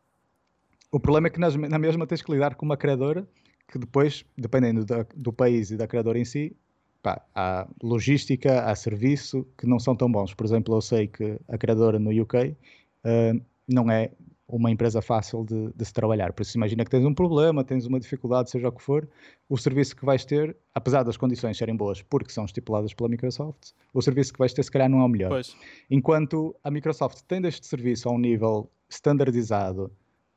o 0.90 1.00
problema 1.00 1.26
é 1.26 1.30
que 1.30 1.40
nas, 1.40 1.54
na 1.56 1.78
mesma 1.78 2.06
tens 2.06 2.22
que 2.22 2.32
lidar 2.32 2.54
com 2.54 2.64
uma 2.64 2.76
criadora 2.76 3.26
que 3.70 3.78
depois, 3.78 4.24
dependendo 4.36 4.84
da, 4.84 5.04
do 5.14 5.32
país 5.32 5.70
e 5.70 5.76
da 5.76 5.86
criadora 5.86 6.18
em 6.18 6.24
si, 6.24 6.56
pá, 7.02 7.20
há 7.34 7.66
logística, 7.82 8.62
há 8.62 8.74
serviço 8.74 9.46
que 9.58 9.66
não 9.66 9.78
são 9.78 9.96
tão 9.96 10.10
bons. 10.10 10.32
Por 10.34 10.46
exemplo, 10.46 10.74
eu 10.74 10.80
sei 10.80 11.08
que 11.08 11.38
a 11.48 11.58
criadora 11.58 11.98
no 11.98 12.10
UK 12.10 12.56
uh, 13.04 13.44
não 13.68 13.90
é 13.90 14.10
uma 14.46 14.70
empresa 14.70 15.00
fácil 15.00 15.44
de, 15.44 15.72
de, 15.74 15.84
se 15.84 15.92
trabalhar. 15.92 16.32
Por 16.32 16.42
isso, 16.42 16.56
imagina 16.56 16.84
que 16.84 16.90
tens 16.90 17.04
um 17.04 17.14
problema, 17.14 17.64
tens 17.64 17.86
uma 17.86 17.98
dificuldade, 17.98 18.50
seja 18.50 18.68
o 18.68 18.72
que 18.72 18.82
for, 18.82 19.08
o 19.48 19.56
serviço 19.56 19.96
que 19.96 20.04
vais 20.04 20.24
ter, 20.24 20.56
apesar 20.74 21.02
das 21.02 21.16
condições 21.16 21.56
serem 21.56 21.74
boas 21.74 22.02
porque 22.02 22.30
são 22.30 22.44
estipuladas 22.44 22.92
pela 22.92 23.08
Microsoft, 23.08 23.70
o 23.92 24.02
serviço 24.02 24.32
que 24.32 24.38
vais 24.38 24.52
ter, 24.52 24.62
se 24.62 24.70
calhar, 24.70 24.88
não 24.88 25.00
é 25.00 25.04
o 25.04 25.08
melhor. 25.08 25.30
Pois. 25.30 25.56
Enquanto 25.90 26.54
a 26.62 26.70
Microsoft 26.70 27.22
tem 27.26 27.44
este 27.46 27.66
serviço 27.66 28.08
a 28.08 28.12
um 28.12 28.18
nível 28.18 28.70
standardizado 28.88 29.90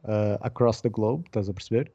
uh, 0.03 0.38
across 0.41 0.81
the 0.81 0.89
globe, 0.89 1.25
estás 1.25 1.50
a 1.50 1.53
perceber? 1.53 1.91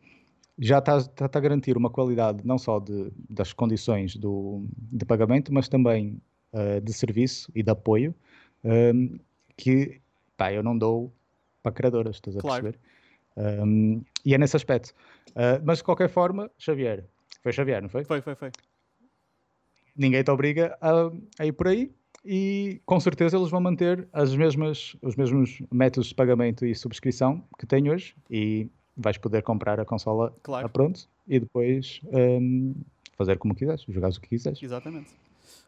Já 0.59 0.79
está, 0.79 0.99
está, 0.99 1.25
a 1.25 1.41
garantir 1.41 1.79
uma 1.79 1.89
qualidade 1.89 2.47
não 2.47 2.59
só 2.59 2.79
de, 2.79 3.11
das 3.29 3.55
condições 3.55 4.17
do, 4.17 4.67
de 4.77 5.05
pagamento, 5.07 5.53
mas 5.53 5.67
também 5.67 6.21
uh, 6.53 6.81
de 6.81 6.93
serviço 6.93 7.51
e 7.55 7.63
de 7.63 7.71
apoio, 7.71 8.15
um, 8.63 9.19
que 9.57 10.01
pá, 10.37 10.53
eu 10.53 10.63
não 10.63 10.77
dou 10.77 11.11
para 11.63 11.73
criadoras, 11.73 12.17
estás 12.17 12.37
a 12.37 12.41
claro. 12.41 12.63
perceber? 12.63 12.79
Um, 13.37 14.03
e 14.25 14.35
é 14.35 14.39
nesse 14.39 14.57
aspecto. 14.57 14.95
Uh, 15.31 15.63
mas 15.65 15.79
de 15.79 15.85
qualquer 15.85 16.09
forma, 16.09 16.51
Xavier, 16.59 17.05
foi 17.43 17.53
Xavier, 17.53 17.83
não 17.83 17.89
foi? 17.89 18.05
Foi, 18.05 18.21
foi, 18.21 18.35
foi. 18.35 18.51
Ninguém 19.97 20.23
te 20.23 20.31
obriga 20.31 20.77
a, 20.81 21.11
a 21.39 21.47
ir 21.47 21.53
por 21.53 21.69
aí 21.69 21.93
e 22.25 22.81
com 22.87 22.99
certeza 23.01 23.37
eles 23.37 23.51
vão 23.51 23.61
manter 23.61 24.09
as 24.13 24.35
mesmas, 24.35 24.97
os 25.03 25.17
mesmos 25.17 25.61
métodos 25.71 26.09
de 26.09 26.15
pagamento 26.15 26.65
e 26.65 26.75
subscrição 26.75 27.43
que 27.59 27.67
têm 27.67 27.91
hoje 27.91 28.15
e 28.31 28.69
vais 28.97 29.19
poder 29.19 29.43
comprar 29.43 29.81
a 29.81 29.85
consola 29.85 30.35
claro. 30.43 30.67
a 30.67 30.69
pronto 30.69 31.09
e 31.27 31.41
depois 31.41 32.01
um, 32.05 32.75
fazer 33.17 33.39
como 33.39 33.55
quiseres, 33.55 33.85
jogar 33.89 34.11
o 34.11 34.21
que 34.21 34.29
quiseres. 34.29 34.63
Exatamente. 34.63 35.11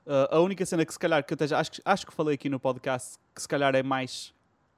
Uh, 0.07 0.29
a 0.31 0.41
única 0.41 0.65
cena 0.67 0.85
que 0.85 0.93
se 0.93 0.99
calhar 0.99 1.25
que 1.25 1.33
eu 1.33 1.39
até 1.41 1.55
acho, 1.55 1.81
acho 1.85 2.07
que 2.07 2.13
falei 2.13 2.35
aqui 2.35 2.49
no 2.49 2.61
podcast 2.61 3.17
que 3.35 3.41
se 3.41 3.49
calhar 3.49 3.75
é 3.75 3.83
mais 3.83 4.34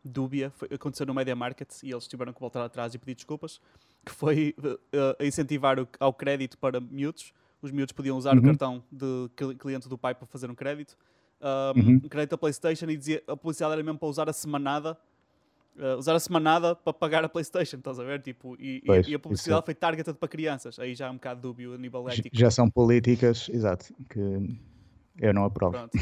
dúbia 0.07 0.51
foi, 0.51 0.69
aconteceu 0.73 1.07
no 1.07 1.15
Media 1.15 1.35
Market 1.35 1.71
e 1.83 1.91
eles 1.91 2.07
tiveram 2.07 2.33
que 2.33 2.41
voltar 2.41 2.65
atrás 2.65 2.95
e 2.95 2.99
pedir 2.99 3.15
desculpas, 3.15 3.61
que 4.05 4.13
foi 4.13 4.55
uh, 4.59 5.25
incentivar 5.25 5.79
o, 5.79 5.89
ao 5.99 6.13
crédito 6.13 6.57
para 6.59 6.81
miúdos. 6.81 7.33
Os 7.61 7.71
miúdos 7.71 7.93
podiam 7.93 8.17
usar 8.17 8.35
uhum. 8.35 8.41
o 8.41 8.43
cartão 8.43 8.85
de 8.91 9.31
cliente 9.59 9.89
do 9.89 9.99
pai 9.99 10.15
para 10.15 10.27
fazer 10.27 10.51
um 10.51 10.55
crédito. 10.55 10.97
Um, 11.41 11.81
uhum. 11.81 12.01
um 12.05 12.09
crédito 12.09 12.35
a 12.35 12.39
PlayStation 12.39 12.87
e 12.87 12.97
dizia 12.97 13.23
a 13.27 13.37
publicidade 13.37 13.75
era 13.75 13.83
mesmo 13.83 13.99
para 13.99 14.09
usar 14.09 14.29
a 14.29 14.33
semanada. 14.33 14.97
Uh, 15.77 15.99
usar 15.99 16.15
a 16.15 16.21
semanada 16.21 16.75
para 16.75 16.93
pagar 16.93 17.23
a 17.23 17.29
PlayStation, 17.29 17.77
estás 17.77 18.01
a 18.01 18.05
ver? 18.05 18.23
Tipo, 18.23 18.57
e, 18.59 18.83
pois, 18.87 19.07
e 19.07 19.15
a 19.15 19.19
publicidade 19.19 19.65
foi 19.65 19.75
targeted 19.75 20.17
para 20.17 20.29
crianças. 20.29 20.79
Aí 20.79 20.95
já 20.95 21.09
é 21.09 21.11
um 21.11 21.17
bocado 21.17 21.43
dúbio 21.43 21.75
a 21.75 21.79
nível 21.79 22.09
ético. 22.09 22.31
Já 22.33 22.51
são 22.51 22.71
políticas, 22.71 23.51
exato, 23.51 23.93
que 24.09 24.19
eu 25.19 25.35
não 25.35 25.45
aprovo. 25.45 25.73
Pronto. 25.73 25.99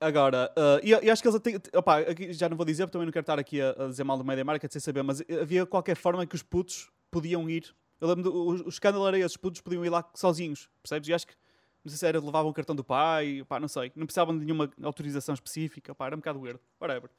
Agora, 0.00 0.50
uh, 0.56 0.80
e, 0.82 1.10
acho 1.10 1.22
que 1.22 1.28
eles 1.28 1.40
têm, 1.40 1.60
opa, 1.74 1.98
já 2.30 2.48
não 2.48 2.56
vou 2.56 2.64
dizer, 2.64 2.84
porque 2.84 2.92
também 2.92 3.04
não 3.04 3.12
quero 3.12 3.22
estar 3.22 3.38
aqui 3.38 3.60
a, 3.60 3.70
a 3.72 3.88
dizer 3.88 4.02
mal 4.02 4.16
do 4.16 4.24
Media 4.24 4.42
Market 4.42 4.72
sem 4.72 4.80
saber, 4.80 5.02
mas 5.02 5.22
havia 5.42 5.66
qualquer 5.66 5.94
forma 5.94 6.24
que 6.26 6.34
os 6.34 6.42
putos 6.42 6.90
podiam 7.10 7.48
ir. 7.50 7.74
Eu 8.00 8.08
lembro, 8.08 8.22
do, 8.22 8.34
o, 8.34 8.48
o 8.64 8.68
escândalo 8.70 9.06
era 9.06 9.18
esse, 9.18 9.26
os 9.26 9.36
putos 9.36 9.60
podiam 9.60 9.84
ir 9.84 9.90
lá 9.90 10.08
sozinhos, 10.14 10.70
percebes? 10.82 11.06
E 11.10 11.12
acho 11.12 11.26
que, 11.26 11.34
não 11.84 11.90
sei 11.90 11.98
se 11.98 12.06
era, 12.06 12.18
levavam 12.18 12.50
o 12.50 12.54
cartão 12.54 12.74
do 12.74 12.82
pai, 12.82 13.44
pá, 13.46 13.60
não 13.60 13.68
sei, 13.68 13.92
não 13.94 14.06
precisavam 14.06 14.38
de 14.38 14.42
nenhuma 14.42 14.70
autorização 14.82 15.34
específica, 15.34 15.94
pá, 15.94 16.06
era 16.06 16.16
um 16.16 16.18
bocado 16.18 16.40
weird, 16.40 16.58
whatever. 16.80 17.10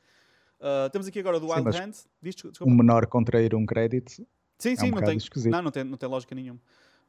Uh, 0.60 0.89
temos 0.91 1.08
aqui 1.08 1.19
agora 1.19 1.39
do 1.39 1.47
sim, 1.47 1.53
Wild 1.53 1.77
Hand. 1.77 1.91
Diz. 2.21 2.36
Um 2.62 2.71
menor 2.71 3.06
contrair 3.06 3.53
um 3.53 3.65
crédito. 3.65 4.12
Sim, 4.12 4.25
sim, 4.58 4.73
é 4.73 4.84
um 4.86 4.91
não, 4.91 5.01
tem, 5.01 5.17
não, 5.45 5.62
não, 5.62 5.71
tem, 5.71 5.84
não 5.84 5.97
tem 5.97 6.10
lógica 6.10 6.34
nenhuma. 6.34 6.60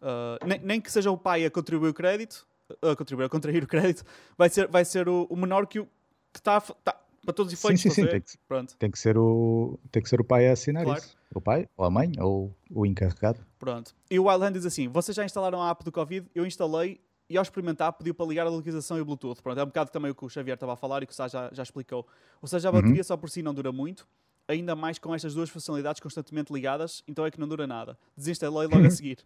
Uh, 0.01 0.47
nem, 0.47 0.59
nem 0.59 0.81
que 0.81 0.91
seja 0.91 1.11
o 1.11 1.17
pai 1.17 1.45
a 1.45 1.51
contribuir 1.51 1.91
o 1.91 1.95
crédito, 1.95 2.47
a 2.81 2.97
contribuir, 2.97 3.27
a 3.27 3.29
contrair 3.29 3.63
o 3.65 3.67
crédito, 3.67 4.05
vai 4.37 4.49
ser, 4.49 4.69
vai 4.69 4.85
ser 4.85 5.09
o, 5.09 5.27
o 5.29 5.37
menor 5.37 5.67
que 5.67 5.81
o 5.81 5.87
que 6.33 6.39
está 6.39 6.61
tá, 6.61 6.99
para 7.25 7.33
todos 7.33 7.53
os 7.53 7.59
efeitos. 7.59 7.83
Sim, 7.83 7.91
sim, 7.91 8.03
sim. 8.03 8.09
Tem 8.09 8.21
que, 8.21 8.39
Pronto. 8.49 8.77
Tem, 8.77 8.91
que 8.91 8.99
ser 8.99 9.17
o, 9.17 9.79
tem 9.91 10.03
que 10.03 10.09
ser 10.09 10.21
o 10.21 10.25
pai 10.25 10.49
a 10.49 10.53
assinar 10.53 10.85
claro. 10.85 11.01
isso. 11.01 11.17
O 11.35 11.41
pai, 11.41 11.69
ou 11.77 11.85
a 11.85 11.91
mãe, 11.91 12.13
ou 12.19 12.55
o 12.71 12.85
encarregado. 12.85 13.41
Pronto. 13.59 13.95
E 14.11 14.19
o 14.19 14.25
Wildland 14.25 14.55
diz 14.55 14.67
assim: 14.67 14.89
vocês 14.89 15.15
já 15.15 15.25
instalaram 15.25 15.63
a 15.63 15.71
app 15.71 15.85
do 15.85 15.93
Covid? 15.93 16.29
Eu 16.35 16.45
instalei 16.45 17.01
e 17.29 17.37
ao 17.37 17.43
experimentar 17.43 17.93
pediu 17.95 18.15
para 18.15 18.27
ligar 18.27 18.47
a 18.47 18.51
localização 18.51 18.99
e 18.99 19.01
o 19.01 19.05
Bluetooth. 19.05 19.41
Pronto, 19.43 19.59
é 19.59 19.63
um 19.63 19.67
bocado 19.67 19.91
também 19.91 20.11
o 20.11 20.15
que 20.15 20.25
o 20.25 20.29
Xavier 20.29 20.55
estava 20.55 20.75
a 20.75 20.77
falar 20.77 21.03
e 21.03 21.07
que 21.07 21.13
o 21.13 21.17
Sá 21.17 21.29
já, 21.29 21.49
já 21.53 21.63
explicou. 21.63 22.07
Ou 22.43 22.49
seja, 22.49 22.69
a 22.69 22.73
bateria 22.73 22.99
uhum. 22.99 23.05
só 23.05 23.17
por 23.17 23.31
si 23.31 23.43
não 23.43 23.55
dura 23.55 23.73
muito, 23.73 24.07
ainda 24.47 24.77
mais 24.77 24.99
com 24.99 25.15
estas 25.15 25.35
duas 25.35 25.49
funcionalidades 25.49 26.01
constantemente 26.01 26.53
ligadas, 26.53 27.03
então 27.09 27.25
é 27.25 27.31
que 27.31 27.41
não 27.41 27.49
dura 27.49 27.67
nada. 27.67 27.97
Desinstalei 28.17 28.69
logo 28.69 28.87
a 28.87 28.91
seguir. 28.91 29.19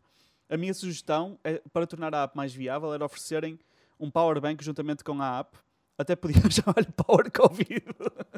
A 0.49 0.57
minha 0.57 0.73
sugestão 0.73 1.39
é, 1.43 1.61
para 1.73 1.87
tornar 1.87 2.15
a 2.15 2.23
app 2.23 2.37
mais 2.37 2.55
viável 2.55 2.93
era 2.95 3.05
oferecerem 3.05 3.59
um 3.99 4.11
power 4.11 4.41
bank 4.41 4.63
juntamente 4.65 5.03
com 5.03 5.21
a 5.21 5.41
app. 5.41 5.59
Até 5.99 6.15
podia 6.15 6.41
chamar-lhe 6.51 6.93
Power 6.93 7.31
Covid. 7.33 7.85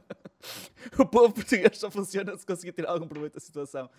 o 0.98 1.04
povo 1.04 1.34
português 1.34 1.76
só 1.76 1.90
funciona 1.90 2.36
se 2.36 2.46
conseguir 2.46 2.72
tirar 2.72 2.90
algum 2.90 3.08
proveito 3.08 3.34
da 3.34 3.40
situação. 3.40 3.90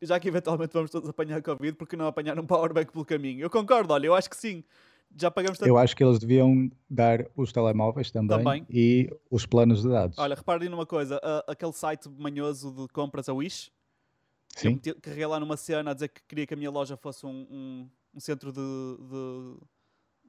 Já 0.00 0.20
que 0.20 0.28
eventualmente 0.28 0.72
vamos 0.72 0.90
todos 0.90 1.08
apanhar 1.08 1.42
Covid, 1.42 1.76
porque 1.76 1.96
não 1.96 2.06
apanhar 2.06 2.38
um 2.38 2.46
power 2.46 2.72
bank 2.72 2.92
pelo 2.92 3.04
caminho? 3.04 3.40
Eu 3.40 3.50
concordo, 3.50 3.92
olha, 3.92 4.06
eu 4.06 4.14
acho 4.14 4.30
que 4.30 4.36
sim. 4.36 4.62
Já 5.16 5.30
pagamos 5.30 5.58
tanto... 5.58 5.68
Eu 5.68 5.78
acho 5.78 5.96
que 5.96 6.04
eles 6.04 6.18
deviam 6.18 6.70
dar 6.88 7.26
os 7.34 7.50
telemóveis 7.50 8.10
também, 8.10 8.36
também. 8.36 8.66
e 8.68 9.10
os 9.30 9.46
planos 9.46 9.82
de 9.82 9.88
dados. 9.88 10.18
Olha, 10.18 10.34
reparem 10.34 10.68
numa 10.68 10.84
coisa: 10.84 11.16
uh, 11.16 11.50
aquele 11.50 11.72
site 11.72 12.08
manhoso 12.10 12.70
de 12.72 12.88
compras, 12.88 13.28
a 13.28 13.32
Wish, 13.32 13.72
Sim. 14.60 14.80
eu 14.84 14.96
carreguei 15.00 15.26
lá 15.26 15.40
numa 15.40 15.56
cena 15.56 15.90
a 15.90 15.94
dizer 15.94 16.08
que 16.08 16.22
queria 16.26 16.46
que 16.46 16.54
a 16.54 16.56
minha 16.56 16.70
loja 16.70 16.96
fosse 16.96 17.24
um, 17.26 17.46
um, 17.50 17.88
um 18.14 18.20
centro 18.20 18.52
de, 18.52 18.60
de 18.60 19.56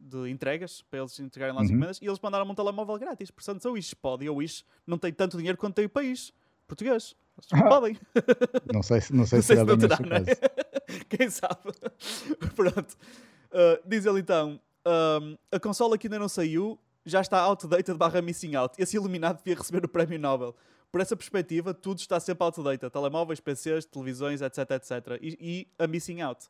de 0.01 0.29
entregas 0.29 0.81
para 0.89 0.99
eles 0.99 1.19
entregarem 1.19 1.53
lá 1.53 1.61
as 1.61 1.67
uhum. 1.67 1.75
encomendas 1.75 1.99
e 2.01 2.05
eles 2.05 2.19
mandaram 2.19 2.49
um 2.49 2.55
telemóvel 2.55 2.97
grátis. 2.97 3.29
Portanto, 3.29 3.67
a 3.67 3.71
Wish 3.71 3.93
pode 3.95 4.23
e 4.23 4.27
a 4.29 4.31
Wish 4.31 4.63
não 4.87 4.97
tem 4.97 5.11
tanto 5.11 5.37
dinheiro 5.37 5.57
quanto 5.57 5.75
tem 5.75 5.85
o 5.85 5.89
país 5.89 6.31
português. 6.67 7.15
Ah, 7.51 7.63
podem. 7.63 7.97
Não 8.73 8.83
sei, 8.83 9.01
não 9.11 9.25
sei, 9.25 9.37
não 9.37 9.43
se, 9.43 9.55
se 9.55 9.63
não 9.63 9.77
terá, 9.77 9.97
né? 9.97 10.19
Quem 11.07 11.29
sabe? 11.29 11.71
Pronto. 12.53 12.97
Uh, 13.45 13.81
diz 13.85 14.05
ele 14.05 14.19
então: 14.19 14.59
um, 14.85 15.37
a 15.49 15.57
consola 15.57 15.97
que 15.97 16.07
ainda 16.07 16.19
não 16.19 16.27
saiu 16.27 16.77
já 17.05 17.21
está 17.21 17.39
outdated 17.39 17.97
barra 17.97 18.21
missing 18.21 18.55
out. 18.55 18.75
Esse 18.77 18.97
iluminado 18.97 19.37
devia 19.37 19.55
receber 19.55 19.85
o 19.85 19.87
prémio 19.87 20.19
Nobel. 20.19 20.53
Por 20.91 21.01
essa 21.01 21.15
perspectiva, 21.15 21.73
tudo 21.73 21.99
está 21.99 22.19
sempre 22.19 22.43
outdated. 22.43 22.89
Telemóveis, 22.91 23.39
PCs, 23.39 23.85
televisões, 23.85 24.41
etc, 24.41 24.71
etc. 24.71 25.19
E, 25.21 25.37
e 25.39 25.67
a 25.77 25.87
missing 25.87 26.21
out. 26.21 26.47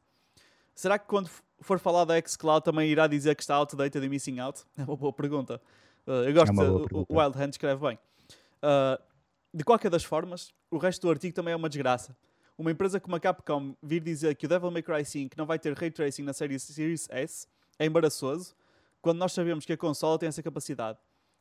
Será 0.74 0.98
que 0.98 1.08
quando 1.08 1.30
for 1.60 1.78
falar 1.78 2.06
da 2.06 2.18
xCloud 2.20 2.64
também 2.64 2.90
irá 2.90 3.06
dizer 3.06 3.36
que 3.36 3.42
está 3.42 3.56
outdated 3.56 4.06
e 4.06 4.10
missing 4.10 4.40
out? 4.40 4.64
É 4.78 4.84
uma 4.84 4.96
boa 4.96 5.12
pergunta. 5.12 5.62
Uh, 6.08 6.24
eu 6.24 6.34
gosto, 6.34 6.54
é 6.62 6.70
o 6.70 7.20
Wild 7.20 7.38
Hand 7.38 7.50
escreve 7.50 7.82
bem. 7.86 8.00
Uh, 8.64 9.02
de 9.54 9.64
qualquer 9.64 9.90
das 9.90 10.04
formas, 10.04 10.54
o 10.72 10.78
resto 10.78 11.02
do 11.02 11.10
artigo 11.10 11.36
também 11.36 11.52
é 11.52 11.56
uma 11.56 11.68
desgraça. 11.68 12.16
Uma 12.58 12.72
empresa 12.72 13.00
como 13.00 13.16
a 13.16 13.20
Capcom 13.20 13.76
vir 13.82 14.02
dizer 14.02 14.36
que 14.36 14.46
o 14.46 14.50
Devil 14.50 14.72
May 14.72 14.84
Cry 14.84 15.04
5 15.04 15.36
não 15.38 15.46
vai 15.46 15.58
ter 15.58 15.74
ray 15.74 15.92
tracing 15.92 16.24
na 16.24 16.34
série 16.34 16.60
Series 16.60 17.08
S 17.10 17.48
é 17.78 17.86
embaraçoso, 17.86 18.54
quando 19.02 19.18
nós 19.18 19.32
sabemos 19.32 19.66
que 19.66 19.72
a 19.72 19.78
consola 19.78 20.20
tem 20.20 20.28
essa 20.28 20.44
capacidade. 20.44 21.00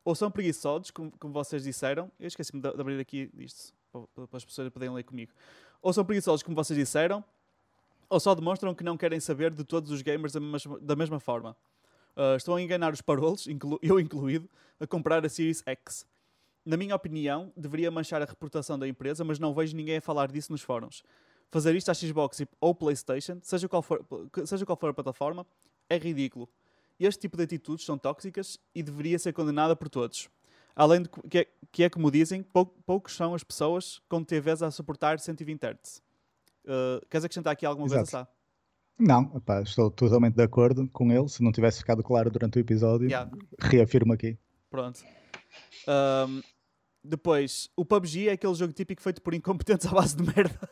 Ou 0.09 0.15
são 0.15 0.31
preguiçosos, 0.31 0.91
como, 0.91 1.13
como 1.19 1.35
vocês 1.35 1.63
disseram, 1.63 2.11
eu 2.19 2.29
esqueci-me 2.29 2.63
de, 2.63 2.73
de 2.73 2.81
abrir 2.81 2.99
aqui 2.99 3.31
isto, 3.37 3.75
para, 3.93 4.27
para 4.27 4.39
as 4.39 4.43
pessoas 4.43 4.71
poderem 4.71 4.95
ler 4.95 5.03
comigo. 5.03 5.31
Ou 5.83 5.93
são 5.93 6.03
preguiçosos, 6.03 6.43
como 6.43 6.57
vocês 6.57 6.79
disseram, 6.79 7.23
ou 8.09 8.19
só 8.19 8.35
demonstram 8.35 8.75
que 8.75 8.83
não 8.83 8.97
querem 8.97 9.21
saber 9.21 9.53
de 9.53 9.65
todos 9.65 9.91
os 9.91 10.01
gamers 10.01 10.33
da 10.33 10.41
mesma, 10.41 10.81
da 10.81 10.97
mesma 10.97 11.21
forma. 11.21 11.55
Uh, 12.17 12.37
estão 12.39 12.57
a 12.57 12.63
enganar 12.63 12.91
os 12.95 13.03
parolos, 13.03 13.47
inclu 13.49 13.79
eu 13.85 14.01
incluído, 14.01 14.49
a 14.81 14.87
comprar 14.87 15.27
a 15.27 15.29
Series 15.29 15.63
X. 15.67 16.07
Na 16.65 16.79
minha 16.79 16.97
opinião, 16.97 17.53
deveria 17.55 17.91
manchar 17.91 18.23
a 18.23 18.25
reputação 18.25 18.79
da 18.79 18.89
empresa, 18.89 19.23
mas 19.25 19.39
não 19.39 19.53
vejo 19.53 19.77
ninguém 19.77 19.99
a 19.99 20.01
falar 20.01 20.33
disso 20.33 20.51
nos 20.51 20.63
fóruns. 20.63 21.05
Fazer 21.51 21.77
isto 21.77 21.91
à 21.91 21.93
Xbox 21.93 22.47
ou 22.59 22.75
PlayStation, 22.75 23.41
seja 23.43 23.69
qual 23.69 23.83
for, 23.83 24.03
seja 24.47 24.65
qual 24.65 24.79
for 24.79 24.89
a 24.89 24.95
plataforma, 24.95 25.47
é 25.87 25.99
ridículo. 25.99 26.49
Este 26.99 27.21
tipo 27.21 27.37
de 27.37 27.45
atitudes 27.45 27.85
são 27.85 27.97
tóxicas 27.97 28.59
e 28.75 28.83
deveria 28.83 29.19
ser 29.19 29.33
condenada 29.33 29.77
por 29.77 29.89
todos. 29.89 30.29
Além 30.75 31.03
de 31.03 31.09
que 31.09 31.39
é, 31.39 31.47
que 31.73 31.83
é 31.85 31.91
como 31.91 32.11
dizem, 32.11 32.43
pou, 32.43 32.67
poucos 32.67 33.15
são 33.15 33.35
as 33.35 33.43
pessoas 33.43 34.01
com 34.09 34.23
TVs 34.23 34.63
a 34.63 34.71
suportar 34.71 35.19
120 35.19 35.61
Hz. 35.65 36.03
Uh, 36.65 37.07
queres 37.09 37.25
acrescentar 37.25 37.53
aqui 37.53 37.65
alguma 37.67 37.87
Exato. 37.87 38.01
coisa, 38.01 38.11
Sá? 38.11 38.29
Não, 38.99 39.31
opa, 39.35 39.63
estou 39.63 39.91
totalmente 39.91 40.35
de 40.35 40.43
acordo 40.43 40.89
com 40.89 41.13
ele. 41.13 41.29
Se 41.29 41.43
não 41.43 41.53
tivesse 41.53 41.79
ficado 41.79 42.03
claro 42.03 42.31
durante 42.31 42.59
o 42.59 42.61
episódio, 42.61 43.07
yeah. 43.07 43.31
reafirmo 43.61 44.13
aqui. 44.13 44.37
Pronto. 44.69 45.05
Um, 45.87 46.43
depois, 47.03 47.71
o 47.77 47.85
PUBG 47.85 48.29
é 48.29 48.33
aquele 48.33 48.55
jogo 48.55 48.73
típico 48.73 49.01
feito 49.01 49.23
por 49.23 49.35
incompetentes 49.35 49.87
à 49.87 49.91
base 49.91 50.17
de 50.17 50.25
merda. 50.25 50.69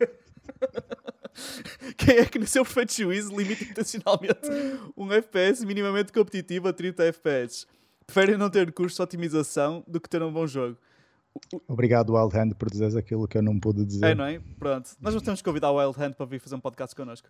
Quem 1.96 2.18
é 2.18 2.24
que 2.24 2.38
no 2.38 2.46
seu 2.46 2.64
perfeito 2.64 2.94
juízo 2.94 3.36
limita 3.36 3.64
intencionalmente 3.64 4.48
um 4.96 5.12
FPS 5.12 5.64
minimamente 5.64 6.12
competitivo 6.12 6.68
a 6.68 6.72
30 6.72 7.04
FPS? 7.04 7.66
Preferem 8.06 8.36
não 8.36 8.50
ter 8.50 8.70
custos 8.72 8.96
de 8.96 9.02
otimização 9.02 9.82
do 9.86 10.00
que 10.00 10.08
ter 10.08 10.22
um 10.22 10.32
bom 10.32 10.46
jogo. 10.46 10.76
Obrigado, 11.66 12.14
Wild 12.14 12.36
Hand, 12.36 12.54
por 12.54 12.70
dizeres 12.70 12.94
aquilo 12.94 13.26
que 13.26 13.36
eu 13.36 13.42
não 13.42 13.58
pude 13.58 13.84
dizer. 13.84 14.06
É, 14.06 14.14
não 14.14 14.24
é? 14.24 14.40
Pronto. 14.58 14.90
Nós 15.00 15.14
não 15.14 15.20
temos 15.20 15.40
que 15.40 15.44
convidar 15.44 15.70
o 15.70 15.78
Wild 15.78 16.00
Hand 16.00 16.12
para 16.12 16.26
vir 16.26 16.38
fazer 16.38 16.54
um 16.54 16.60
podcast 16.60 16.94
connosco. 16.94 17.28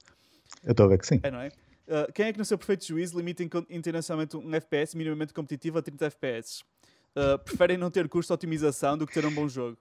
Eu 0.63 0.73
estou 0.73 0.87
a 0.87 0.89
ver 0.91 0.99
que 0.99 1.07
sim. 1.07 1.21
É, 1.23 1.31
não 1.31 1.41
é? 1.41 1.49
Uh, 1.87 2.13
quem 2.13 2.27
é 2.27 2.33
que 2.33 2.39
no 2.39 2.45
seu 2.45 2.59
perfeito 2.59 2.87
juízo 2.87 3.17
limita 3.17 3.43
internacionalmente 3.71 4.37
um 4.37 4.55
FPS 4.55 4.97
minimamente 4.97 5.33
competitivo 5.33 5.79
a 5.79 5.83
30 5.83 6.07
FPS? 6.07 6.63
Uh, 7.17 7.39
preferem 7.39 7.79
não 7.79 7.91
ter 7.91 8.09
custo 8.09 8.33
de 8.33 8.35
otimização 8.35 8.99
do 8.99 9.07
que 9.07 9.15
ter 9.15 9.25
um 9.25 9.33
bom 9.33 9.49
jogo. 9.49 9.79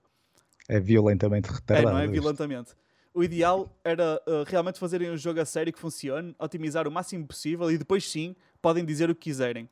É 0.68 0.80
violentamente 0.80 1.50
retardado. 1.50 1.88
É, 1.88 1.92
não 1.92 1.98
é? 1.98 2.06
Violentamente. 2.06 2.72
O 3.16 3.22
ideal 3.22 3.72
era 3.84 4.20
uh, 4.26 4.42
realmente 4.44 4.80
fazerem 4.80 5.08
um 5.08 5.16
jogo 5.16 5.40
a 5.40 5.44
sério 5.44 5.72
que 5.72 5.78
funcione, 5.78 6.34
otimizar 6.36 6.88
o 6.88 6.90
máximo 6.90 7.24
possível 7.24 7.70
e 7.70 7.78
depois 7.78 8.10
sim 8.10 8.34
podem 8.60 8.84
dizer 8.84 9.08
o 9.08 9.14
que 9.14 9.30
quiserem. 9.30 9.70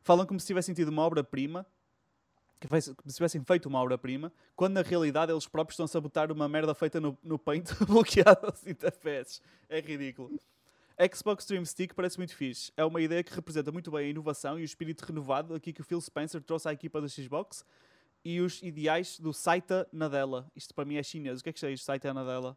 Falam 0.00 0.24
como 0.24 0.38
se 0.38 0.46
tivessem 0.46 0.72
tido 0.72 0.90
uma 0.90 1.02
obra-prima, 1.02 1.66
como 2.60 2.80
se 2.80 3.16
tivessem 3.16 3.42
feito 3.42 3.66
uma 3.66 3.80
obra-prima, 3.80 4.32
quando 4.54 4.74
na 4.74 4.82
realidade 4.82 5.32
eles 5.32 5.48
próprios 5.48 5.74
estão 5.74 5.86
a 5.86 5.88
sabotar 5.88 6.30
uma 6.30 6.48
merda 6.48 6.72
feita 6.72 7.00
no, 7.00 7.18
no 7.20 7.36
Paint 7.36 7.68
bloqueada 7.84 8.46
aos 8.46 8.64
interfaces. 8.64 9.42
É 9.68 9.80
ridículo. 9.80 10.30
Xbox 11.12 11.42
Stream 11.42 11.64
Stick 11.64 11.94
parece 11.94 12.16
muito 12.16 12.36
fixe. 12.36 12.70
É 12.76 12.84
uma 12.84 13.00
ideia 13.00 13.24
que 13.24 13.34
representa 13.34 13.72
muito 13.72 13.90
bem 13.90 14.06
a 14.06 14.08
inovação 14.08 14.56
e 14.56 14.62
o 14.62 14.64
espírito 14.64 15.04
renovado 15.04 15.52
aqui 15.52 15.72
que 15.72 15.80
o 15.80 15.84
Phil 15.84 16.00
Spencer 16.00 16.40
trouxe 16.40 16.68
à 16.68 16.72
equipa 16.72 17.00
da 17.00 17.08
Xbox 17.08 17.64
e 18.24 18.40
os 18.40 18.62
ideais 18.62 19.18
do 19.18 19.32
Saita 19.32 19.88
Nadella. 19.92 20.48
Isto 20.54 20.72
para 20.72 20.84
mim 20.84 20.94
é 20.94 21.02
chinês. 21.02 21.40
O 21.40 21.42
que 21.42 21.50
é 21.50 21.52
que 21.52 21.66
é 21.66 21.72
isto, 21.72 21.84
Saita 21.84 22.14
Nadella? 22.14 22.56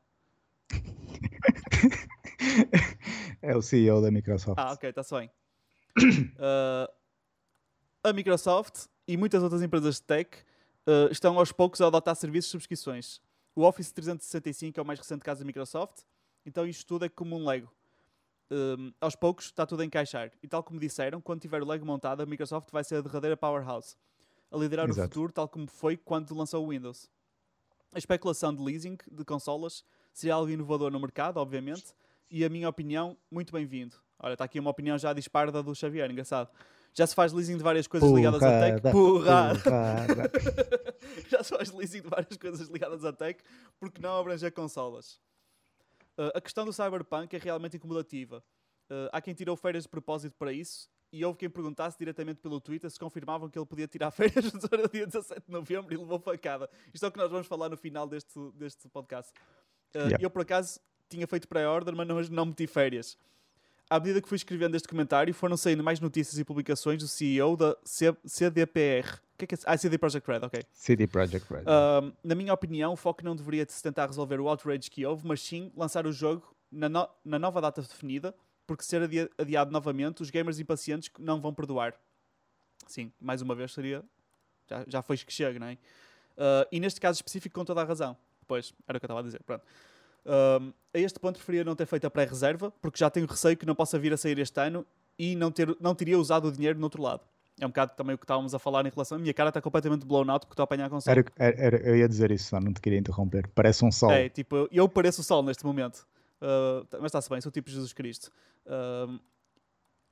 É 3.41 3.56
o 3.56 3.62
CEO 3.62 4.01
da 4.01 4.12
Microsoft. 4.12 4.60
Ah, 4.60 4.73
ok, 4.73 4.89
está-se 4.89 5.15
bem. 5.15 5.32
Uh, 5.97 6.88
a 8.03 8.13
Microsoft 8.13 8.88
e 9.08 9.17
muitas 9.17 9.41
outras 9.43 9.62
empresas 9.62 9.95
de 9.95 10.03
tech 10.03 10.38
uh, 10.88 11.12
estão 11.12 11.38
aos 11.39 11.51
poucos 11.51 11.82
a 11.82 11.88
adotar 11.88 12.15
serviços 12.15 12.49
de 12.49 12.51
subscrições. 12.51 13.21
O 13.56 13.63
Office 13.63 13.91
365 13.91 14.80
é 14.80 14.84
o 14.84 14.86
mais 14.86 14.99
recente 14.99 15.23
caso 15.23 15.39
da 15.39 15.45
Microsoft, 15.45 16.01
então 16.45 16.65
isto 16.67 16.86
tudo 16.86 17.06
é 17.06 17.10
como 17.10 17.36
um 17.36 17.45
Lego 17.45 17.71
um, 18.51 18.91
aos 18.99 19.15
poucos 19.15 19.45
está 19.45 19.65
tudo 19.65 19.82
a 19.82 19.86
encaixar. 19.86 20.32
E 20.41 20.47
tal 20.47 20.63
como 20.63 20.80
disseram, 20.80 21.21
quando 21.21 21.41
tiver 21.41 21.62
o 21.62 21.65
Lego 21.65 21.86
montado, 21.86 22.21
a 22.21 22.25
Microsoft 22.25 22.71
vai 22.71 22.84
ser 22.84 22.95
a 22.95 23.01
derradeira 23.01 23.36
powerhouse, 23.36 23.95
a 24.51 24.58
liderar 24.58 24.88
Exato. 24.88 25.01
o 25.01 25.10
futuro, 25.10 25.34
tal 25.34 25.47
como 25.47 25.67
foi 25.67 25.97
quando 25.97 26.36
lançou 26.36 26.65
o 26.65 26.69
Windows. 26.69 27.10
A 27.93 27.97
especulação 27.97 28.53
de 28.53 28.62
leasing 28.62 28.97
de 29.12 29.25
consolas 29.25 29.84
seria 30.17 30.34
algo 30.34 30.49
inovador 30.49 30.89
no 30.89 30.99
mercado, 30.99 31.38
obviamente, 31.38 31.93
e 32.30 32.43
a 32.43 32.49
minha 32.49 32.67
opinião, 32.67 33.15
muito 33.30 33.53
bem-vindo. 33.53 33.95
Olha, 34.19 34.34
está 34.34 34.45
aqui 34.45 34.60
uma 34.60 34.71
opinião 34.71 34.97
já 34.97 35.13
disparada 35.13 35.62
do 35.62 35.75
Xavier, 35.75 36.10
engraçado. 36.10 36.49
Já 36.91 37.06
se 37.06 37.13
faz 37.13 37.32
leasing 37.32 37.58
de 37.58 37.63
várias 37.63 37.86
coisas 37.86 38.12
ligadas 38.12 38.41
à 38.41 38.60
tech. 38.60 38.82
Porrada! 38.91 39.62
já 41.30 41.43
se 41.43 41.56
faz 41.56 41.71
leasing 41.71 42.01
de 42.01 42.08
várias 42.08 42.36
coisas 42.36 42.67
ligadas 42.67 43.06
à 43.06 43.13
tech, 43.13 43.39
porque 43.80 44.01
não 44.01 44.19
abranger 44.19 44.51
consolas. 44.51 45.19
Uh, 46.17 46.34
a 46.34 46.41
questão 46.41 46.65
do 46.65 46.73
Cyberpunk 46.73 47.36
é 47.36 47.39
realmente 47.39 47.77
incomodativa. 47.77 48.43
Uh, 48.89 49.10
há 49.12 49.21
quem 49.21 49.36
tirou 49.36 49.56
férias 49.56 49.84
de 49.84 49.89
propósito 49.89 50.36
para 50.36 50.51
isso 50.51 50.89
e 51.12 51.23
houve 51.23 51.38
quem 51.38 51.49
perguntasse 51.49 51.95
diretamente 51.97 52.39
pelo 52.41 52.60
Twitter 52.60 52.89
se 52.89 52.99
confirmavam 52.99 53.49
que 53.49 53.60
ele 53.60 53.65
podia 53.67 53.88
tirar 53.88 54.10
férias 54.12 54.51
no 54.51 54.89
dia 54.91 55.06
17 55.06 55.45
de 55.45 55.51
novembro 55.51 55.93
e 55.93 55.97
levou 55.97 56.19
facada. 56.19 56.67
Isto 56.91 57.06
é 57.06 57.10
o 57.10 57.12
que 57.12 57.19
nós 57.19 57.30
vamos 57.30 57.45
falar 57.45 57.69
no 57.69 57.77
final 57.77 58.08
deste, 58.08 58.39
deste 58.56 58.89
podcast. 58.89 59.32
Uh, 59.95 60.00
yeah. 60.00 60.17
Eu, 60.21 60.30
por 60.30 60.41
acaso, 60.41 60.80
tinha 61.10 61.28
feito 61.28 61.47
pré-order, 61.47 61.95
mas 61.95 62.08
não, 62.08 62.21
não 62.21 62.45
meti 62.47 62.67
férias. 62.67 63.17
À 63.89 64.00
medida 64.00 64.21
que 64.21 64.28
fui 64.28 64.36
escrevendo 64.36 64.76
este 64.76 64.88
comentário, 64.88 65.34
foram 65.34 65.56
saindo 65.56 65.84
mais 65.84 66.00
notícias 66.00 66.38
e 66.38 66.43
publicações 66.43 67.02
do 67.02 67.08
CEO 67.08 67.56
da 67.56 67.78
C 67.86 68.13
CDPR, 68.26 69.21
que 69.38 69.45
é 69.45 69.47
que 69.47 69.56
é? 69.56 69.58
Ah, 69.65 69.78
CD 69.78 69.97
Projekt 69.97 70.28
Red, 70.30 70.39
ok. 70.43 70.63
CD 70.73 71.08
Projekt 71.08 71.47
Red. 71.52 71.62
Uh, 71.62 72.13
na 72.23 72.34
minha 72.34 72.54
opinião, 72.54 72.93
o 72.93 72.95
foco 72.95 73.23
não 73.23 73.36
deveria 73.36 73.65
se 73.69 73.82
tentar 73.82 74.08
resolver 74.08 74.39
o 74.39 74.47
outrage 74.47 74.89
que 74.89 75.06
houve, 75.06 75.26
mas 75.26 75.41
sim 75.41 75.71
lançar 75.76 76.08
o 76.08 76.12
jogo 76.12 76.56
na, 76.71 76.89
no 76.89 77.08
na 77.23 77.38
nova 77.38 77.62
data 77.62 77.82
definida, 77.82 78.34
porque 78.65 78.84
ser 78.84 79.04
adi 79.04 79.30
adiado 79.38 79.71
novamente, 79.71 80.21
os 80.21 80.30
gamers 80.30 80.60
impacientes 80.60 81.12
não 81.19 81.39
vão 81.39 81.54
perdoar. 81.54 81.93
Sim, 82.88 83.12
mais 83.19 83.41
uma 83.41 83.54
vez 83.54 83.73
seria. 83.73 84.04
Já, 84.67 84.86
já 84.88 85.02
foi 85.02 85.17
que 85.17 85.32
chega, 85.32 85.60
não 85.60 85.67
é? 85.67 85.73
Uh, 85.73 86.67
e 86.71 86.80
neste 86.80 87.00
caso 87.00 87.17
específico, 87.17 87.56
com 87.56 87.63
toda 87.63 87.82
a 87.82 87.84
razão. 87.84 88.17
Pois, 88.47 88.73
era 88.88 88.97
o 88.97 88.99
que 88.99 89.05
eu 89.05 89.07
estava 89.07 89.19
a 89.19 89.23
dizer. 89.23 89.41
Pronto. 89.43 89.63
Uh, 90.25 90.73
a 90.93 90.99
este 90.99 91.19
ponto, 91.19 91.36
preferia 91.36 91.63
não 91.63 91.75
ter 91.75 91.86
feito 91.86 92.05
a 92.05 92.10
pré-reserva, 92.10 92.71
porque 92.81 92.99
já 92.99 93.10
tenho 93.10 93.25
receio 93.25 93.55
que 93.55 93.65
não 93.65 93.75
possa 93.75 93.97
vir 93.97 94.13
a 94.13 94.17
sair 94.17 94.38
este 94.39 94.60
ano 94.60 94.86
e 95.17 95.36
não, 95.36 95.51
ter, 95.51 95.75
não 95.79 95.95
teria 95.95 96.19
usado 96.19 96.47
o 96.47 96.51
dinheiro 96.51 96.77
no 96.77 96.86
outro 96.86 97.01
lado. 97.01 97.21
É 97.60 97.65
um 97.65 97.69
bocado 97.69 97.93
também 97.95 98.13
o 98.13 98.17
que 98.17 98.23
estávamos 98.23 98.53
a 98.53 98.60
falar 98.60 98.86
em 98.86 98.89
relação. 98.89 99.17
A 99.17 99.19
minha 99.19 99.33
cara 99.33 99.49
está 99.49 99.60
completamente 99.60 100.05
blown 100.05 100.29
out 100.29 100.45
porque 100.45 100.53
estou 100.53 100.63
a 100.63 100.65
apanhar 100.65 100.89
com 100.89 101.01
sol. 101.01 101.12
Era, 101.12 101.25
era, 101.38 101.77
eu 101.77 101.95
ia 101.95 102.07
dizer 102.07 102.29
isso, 102.31 102.57
não 102.60 102.71
te 102.71 102.79
queria 102.79 102.99
interromper. 102.99 103.47
Parece 103.55 103.83
um 103.83 103.91
sol. 103.91 104.12
É, 104.12 104.29
tipo, 104.29 104.67
eu 104.71 104.88
pareço 104.88 105.21
o 105.21 105.23
sol 105.23 105.41
neste 105.41 105.65
momento. 105.65 106.05
Uh, 106.39 106.86
mas 106.93 107.05
está-se 107.05 107.29
bem, 107.29 107.41
sou 107.41 107.51
tipo 107.51 107.69
Jesus 107.69 107.93
Cristo. 107.93 108.31
Uh, 108.65 109.19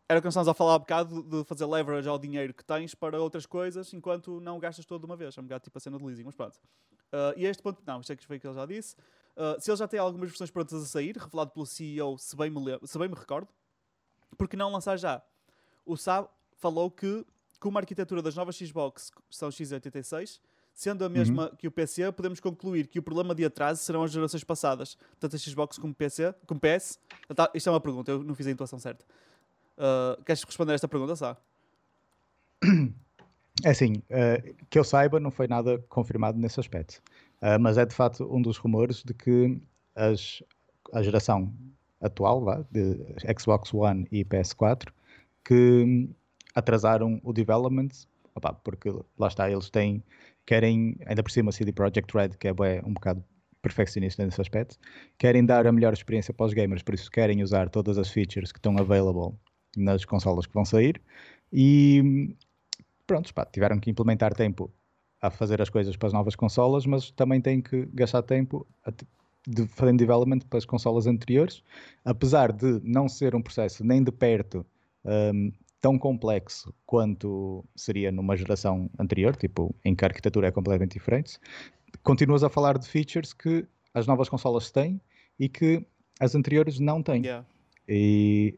era 0.07 0.19
o 0.19 0.21
que 0.21 0.25
nós 0.25 0.33
estávamos 0.33 0.49
a 0.49 0.53
falar 0.53 0.73
há 0.73 0.75
um 0.75 0.79
bocado 0.79 1.23
de 1.23 1.43
fazer 1.45 1.65
leverage 1.65 2.07
ao 2.07 2.19
dinheiro 2.19 2.53
que 2.53 2.63
tens 2.63 2.93
para 2.93 3.19
outras 3.19 3.45
coisas 3.45 3.91
enquanto 3.93 4.39
não 4.39 4.59
gastas 4.59 4.85
todo 4.85 5.01
de 5.01 5.05
uma 5.05 5.15
vez. 5.15 5.37
É 5.37 5.41
um 5.41 5.43
bocado 5.43 5.63
tipo 5.63 5.77
a 5.77 5.81
cena 5.81 5.97
de 5.97 6.05
leasing, 6.05 6.23
mas 6.23 6.35
pronto. 6.35 6.55
Uh, 6.55 7.33
e 7.37 7.45
a 7.47 7.49
este 7.49 7.63
ponto, 7.63 7.81
não, 7.85 8.01
isto 8.01 8.13
é 8.13 8.15
que 8.15 8.25
foi 8.25 8.39
que 8.39 8.45
ele 8.45 8.53
já 8.53 8.65
disse. 8.65 8.95
Uh, 9.35 9.59
se 9.59 9.69
ele 9.69 9.77
já 9.77 9.87
tem 9.87 9.99
algumas 9.99 10.29
versões 10.29 10.51
prontas 10.51 10.83
a 10.83 10.85
sair, 10.85 11.17
revelado 11.17 11.51
pelo 11.51 11.65
CEO, 11.65 12.17
se 12.17 12.35
bem 12.35 12.49
me, 12.49 12.59
se 12.83 12.97
bem 12.97 13.07
me 13.07 13.15
recordo, 13.15 13.47
porque 14.37 14.55
não 14.55 14.71
lançar 14.71 14.97
já? 14.97 15.21
O 15.85 15.97
Sab 15.97 16.27
falou 16.57 16.91
que 16.91 17.25
como 17.59 17.77
a 17.77 17.81
arquitetura 17.81 18.21
das 18.21 18.35
novas 18.35 18.55
Xbox 18.55 19.11
são 19.29 19.49
x86, 19.49 20.39
sendo 20.73 21.05
a 21.05 21.09
mesma 21.09 21.49
uhum. 21.49 21.55
que 21.55 21.67
o 21.67 21.71
PC, 21.71 22.11
podemos 22.11 22.39
concluir 22.39 22.87
que 22.87 22.99
o 22.99 23.01
problema 23.01 23.33
de 23.33 23.45
atraso 23.45 23.81
serão 23.81 24.03
as 24.03 24.11
gerações 24.11 24.43
passadas, 24.43 24.97
tanto 25.19 25.35
a 25.35 25.39
Xbox 25.39 25.77
como 25.79 25.95
PC, 25.95 26.35
como 26.45 26.59
PS. 26.59 26.99
Tá, 27.33 27.49
isto 27.53 27.69
é 27.69 27.71
uma 27.71 27.79
pergunta, 27.79 28.11
eu 28.11 28.23
não 28.23 28.35
fiz 28.35 28.45
a 28.45 28.51
intuação 28.51 28.77
certa. 28.77 29.05
Uh, 29.77 30.21
queres 30.23 30.43
responder 30.43 30.71
a 30.71 30.75
esta 30.75 30.87
pergunta, 30.87 31.15
Sá? 31.15 31.37
É 33.63 33.69
assim, 33.69 33.93
uh, 34.09 34.55
que 34.69 34.77
eu 34.77 34.83
saiba, 34.83 35.17
não 35.17 35.31
foi 35.31 35.47
nada 35.47 35.83
confirmado 35.87 36.37
nesse 36.37 36.59
aspecto. 36.59 37.01
Uh, 37.41 37.59
mas 37.59 37.77
é 37.77 37.85
de 37.85 37.95
facto 37.95 38.27
um 38.29 38.41
dos 38.41 38.57
rumores 38.57 39.01
de 39.03 39.13
que 39.13 39.61
as, 39.95 40.43
a 40.93 41.01
geração 41.01 41.53
atual 42.01 42.65
de 42.69 42.97
Xbox 43.39 43.73
One 43.73 44.07
e 44.11 44.25
PS4 44.25 44.89
que 45.45 46.09
atrasaram 46.53 47.19
o 47.23 47.31
development, 47.31 47.89
opa, 48.35 48.53
porque 48.53 48.89
lá 49.17 49.27
está, 49.27 49.49
eles 49.49 49.69
têm, 49.69 50.03
querem, 50.45 50.97
ainda 51.05 51.23
por 51.23 51.31
cima 51.31 51.51
CD 51.51 51.71
Projekt 51.71 52.13
Red, 52.15 52.29
que 52.39 52.47
é 52.47 52.53
um 52.83 52.93
bocado 52.93 53.23
perfeccionista 53.61 54.23
nesse 54.23 54.39
aspecto, 54.41 54.77
querem 55.17 55.45
dar 55.45 55.65
a 55.65 55.71
melhor 55.71 55.93
experiência 55.93 56.33
para 56.33 56.45
os 56.45 56.53
gamers, 56.53 56.83
por 56.83 56.93
isso 56.93 57.09
querem 57.09 57.41
usar 57.41 57.69
todas 57.69 57.97
as 57.97 58.09
features 58.09 58.51
que 58.51 58.59
estão 58.59 58.77
available 58.77 59.37
nas 59.77 60.05
consolas 60.05 60.45
que 60.45 60.53
vão 60.53 60.65
sair 60.65 61.01
e 61.51 62.35
pronto, 63.05 63.33
pá, 63.33 63.45
tiveram 63.45 63.79
que 63.79 63.89
implementar 63.89 64.33
tempo 64.33 64.71
a 65.21 65.29
fazer 65.29 65.61
as 65.61 65.69
coisas 65.69 65.95
para 65.95 66.07
as 66.07 66.13
novas 66.13 66.35
consolas, 66.35 66.85
mas 66.85 67.11
também 67.11 67.41
têm 67.41 67.61
que 67.61 67.85
gastar 67.93 68.21
tempo 68.21 68.65
a 68.85 68.91
de 69.47 69.67
fazer 69.67 69.95
development 69.95 70.39
para 70.49 70.57
as 70.57 70.65
consolas 70.65 71.05
anteriores, 71.05 71.61
apesar 72.03 72.51
de 72.51 72.81
não 72.83 73.07
ser 73.07 73.35
um 73.35 73.41
processo 73.41 73.83
nem 73.83 74.03
de 74.03 74.11
perto 74.11 74.65
um, 75.03 75.51
tão 75.79 75.99
complexo 75.99 76.73
quanto 76.85 77.63
seria 77.75 78.11
numa 78.11 78.35
geração 78.35 78.89
anterior, 78.97 79.35
tipo, 79.35 79.75
em 79.83 79.95
que 79.95 80.03
a 80.03 80.07
arquitetura 80.07 80.47
é 80.47 80.51
completamente 80.51 80.93
diferente, 80.93 81.37
continuas 82.01 82.43
a 82.43 82.49
falar 82.49 82.77
de 82.77 82.87
features 82.87 83.33
que 83.33 83.67
as 83.93 84.07
novas 84.07 84.27
consolas 84.29 84.71
têm 84.71 84.99
e 85.39 85.47
que 85.47 85.85
as 86.19 86.33
anteriores 86.33 86.79
não 86.79 87.03
têm. 87.03 87.21
Yeah. 87.21 87.45
E, 87.87 88.57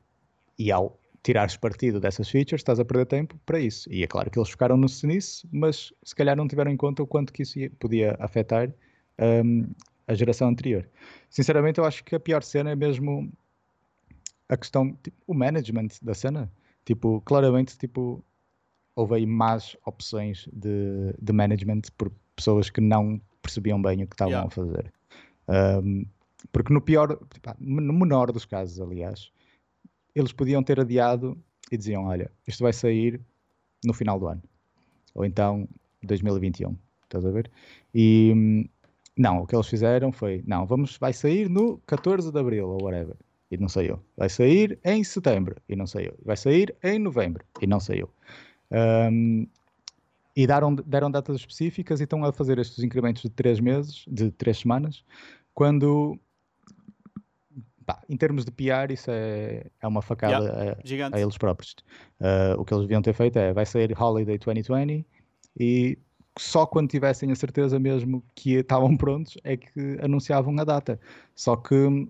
e 0.58 0.72
ao 0.72 0.98
tirares 1.24 1.58
partido 1.58 2.00
dessas 2.00 2.30
features, 2.30 2.62
estás 2.62 2.80
a 2.80 2.86
perder 2.86 3.06
tempo 3.06 3.40
para 3.46 3.60
isso. 3.60 3.92
E 3.92 4.04
é 4.04 4.08
claro 4.08 4.30
que 4.30 4.40
eles 4.40 4.50
focaram 4.50 4.78
nisso, 4.78 5.48
mas 5.52 5.94
se 6.04 6.16
calhar 6.16 6.36
não 6.36 6.48
tiveram 6.48 6.72
em 6.72 6.78
conta 6.78 7.04
o 7.04 7.08
quanto 7.08 7.34
que 7.34 7.44
isso 7.44 7.60
podia 7.80 8.16
afetar 8.20 8.72
um, 9.20 9.68
a 10.08 10.14
geração 10.14 10.48
anterior. 10.50 10.88
Sinceramente, 11.30 11.80
eu 11.80 11.86
acho 11.86 12.04
que 12.04 12.16
a 12.16 12.20
pior 12.20 12.44
cena 12.44 12.72
é 12.72 12.76
mesmo 12.76 13.32
a 14.50 14.56
questão, 14.56 14.98
tipo, 15.04 15.18
o 15.28 15.34
management 15.34 15.90
da 16.02 16.14
cena. 16.14 16.52
Tipo, 16.86 17.22
claramente, 17.22 17.78
tipo, 17.78 18.24
houve 18.96 19.16
aí 19.16 19.26
más 19.26 19.76
opções 19.86 20.48
de, 20.54 21.14
de 21.22 21.34
management 21.34 21.82
por 21.98 22.12
pessoas 22.36 22.70
que 22.70 22.80
não 22.80 23.22
percebiam 23.42 23.82
bem 23.82 24.04
o 24.04 24.08
que 24.08 24.14
estavam 24.14 24.32
yeah. 24.32 24.48
a 24.48 24.52
fazer. 24.52 24.94
Um, 25.84 26.06
porque 26.52 26.74
no 26.74 26.82
pior, 26.82 27.18
tipo, 27.34 27.54
no 27.60 27.94
menor 27.94 28.32
dos 28.32 28.46
casos, 28.46 28.80
aliás, 28.80 29.32
eles 30.20 30.34
podiam 30.34 30.64
ter 30.64 30.80
adiado 30.80 31.38
e 31.72 31.78
diziam: 31.78 32.06
Olha, 32.06 32.32
isto 32.48 32.64
vai 32.64 32.74
sair 32.74 33.22
no 33.84 33.94
final 33.94 34.20
do 34.20 34.28
ano. 34.28 34.42
Ou 35.14 35.26
então 35.26 35.68
2021. 36.04 36.76
Estás 37.04 37.26
a 37.26 37.32
ver? 37.32 37.50
E 37.94 38.34
hum, 38.36 38.66
não, 39.18 39.42
o 39.42 39.48
que 39.48 39.56
eles 39.56 39.68
fizeram 39.68 40.12
foi: 40.12 40.44
não, 40.46 40.66
vamos, 40.66 40.98
vai 40.98 41.14
sair 41.14 41.50
no 41.50 41.80
14 41.86 42.32
de 42.32 42.40
abril 42.40 42.70
ou 42.70 42.84
whatever. 42.84 43.16
E 43.50 43.58
não 43.58 43.70
saiu. 43.70 44.00
Vai 44.16 44.30
sair 44.30 44.78
em 44.84 45.04
setembro 45.04 45.56
e 45.70 45.76
não 45.76 45.88
saiu. 45.88 46.14
Vai 46.24 46.36
sair 46.36 46.76
em 46.84 47.00
novembro 47.00 47.46
e 47.62 47.68
não 47.68 47.80
saiu. 47.80 48.10
Um, 48.70 49.48
e 50.36 50.46
deram, 50.46 50.76
deram 50.76 51.10
datas 51.10 51.38
específicas 51.38 52.00
e 52.00 52.04
estão 52.04 52.24
a 52.26 52.34
fazer 52.34 52.60
estes 52.60 52.84
incrementos 52.84 53.24
de 53.24 53.30
três 53.30 53.60
meses, 53.60 54.04
de 54.08 54.30
três 54.32 54.60
semanas, 54.60 55.04
quando 55.54 56.20
pá, 57.88 58.04
em 58.10 58.18
termos 58.18 58.44
de 58.44 58.52
PR 58.52 58.92
isso 58.92 59.10
é, 59.10 59.66
é 59.82 59.88
uma 59.88 60.02
facada 60.02 60.46
yeah, 60.84 61.10
a, 61.14 61.16
a, 61.16 61.22
eles 61.22 61.38
próprios. 61.38 61.74
Uh, 62.20 62.60
o 62.60 62.66
que 62.66 62.74
eles 62.74 62.84
deviam 62.84 63.02
ter 63.02 63.14
feito 63.14 63.40
é 63.40 63.54
vai 63.54 63.66
sair 63.66 63.96
Holiday 63.98 64.38
2020 64.38 65.06
e 65.58 65.98
só 66.38 66.66
quando 66.66 66.90
tivessem 66.90 67.32
a 67.32 67.36
certeza 67.36 67.80
mesmo 67.80 68.22
que 68.36 68.56
estavam 68.56 68.96
prontos 68.98 69.38
é 69.44 69.56
que 69.56 69.98
anunciavam 70.02 70.54
a 70.60 70.66
data. 70.66 71.00
Só 71.34 71.56
que, 71.56 72.08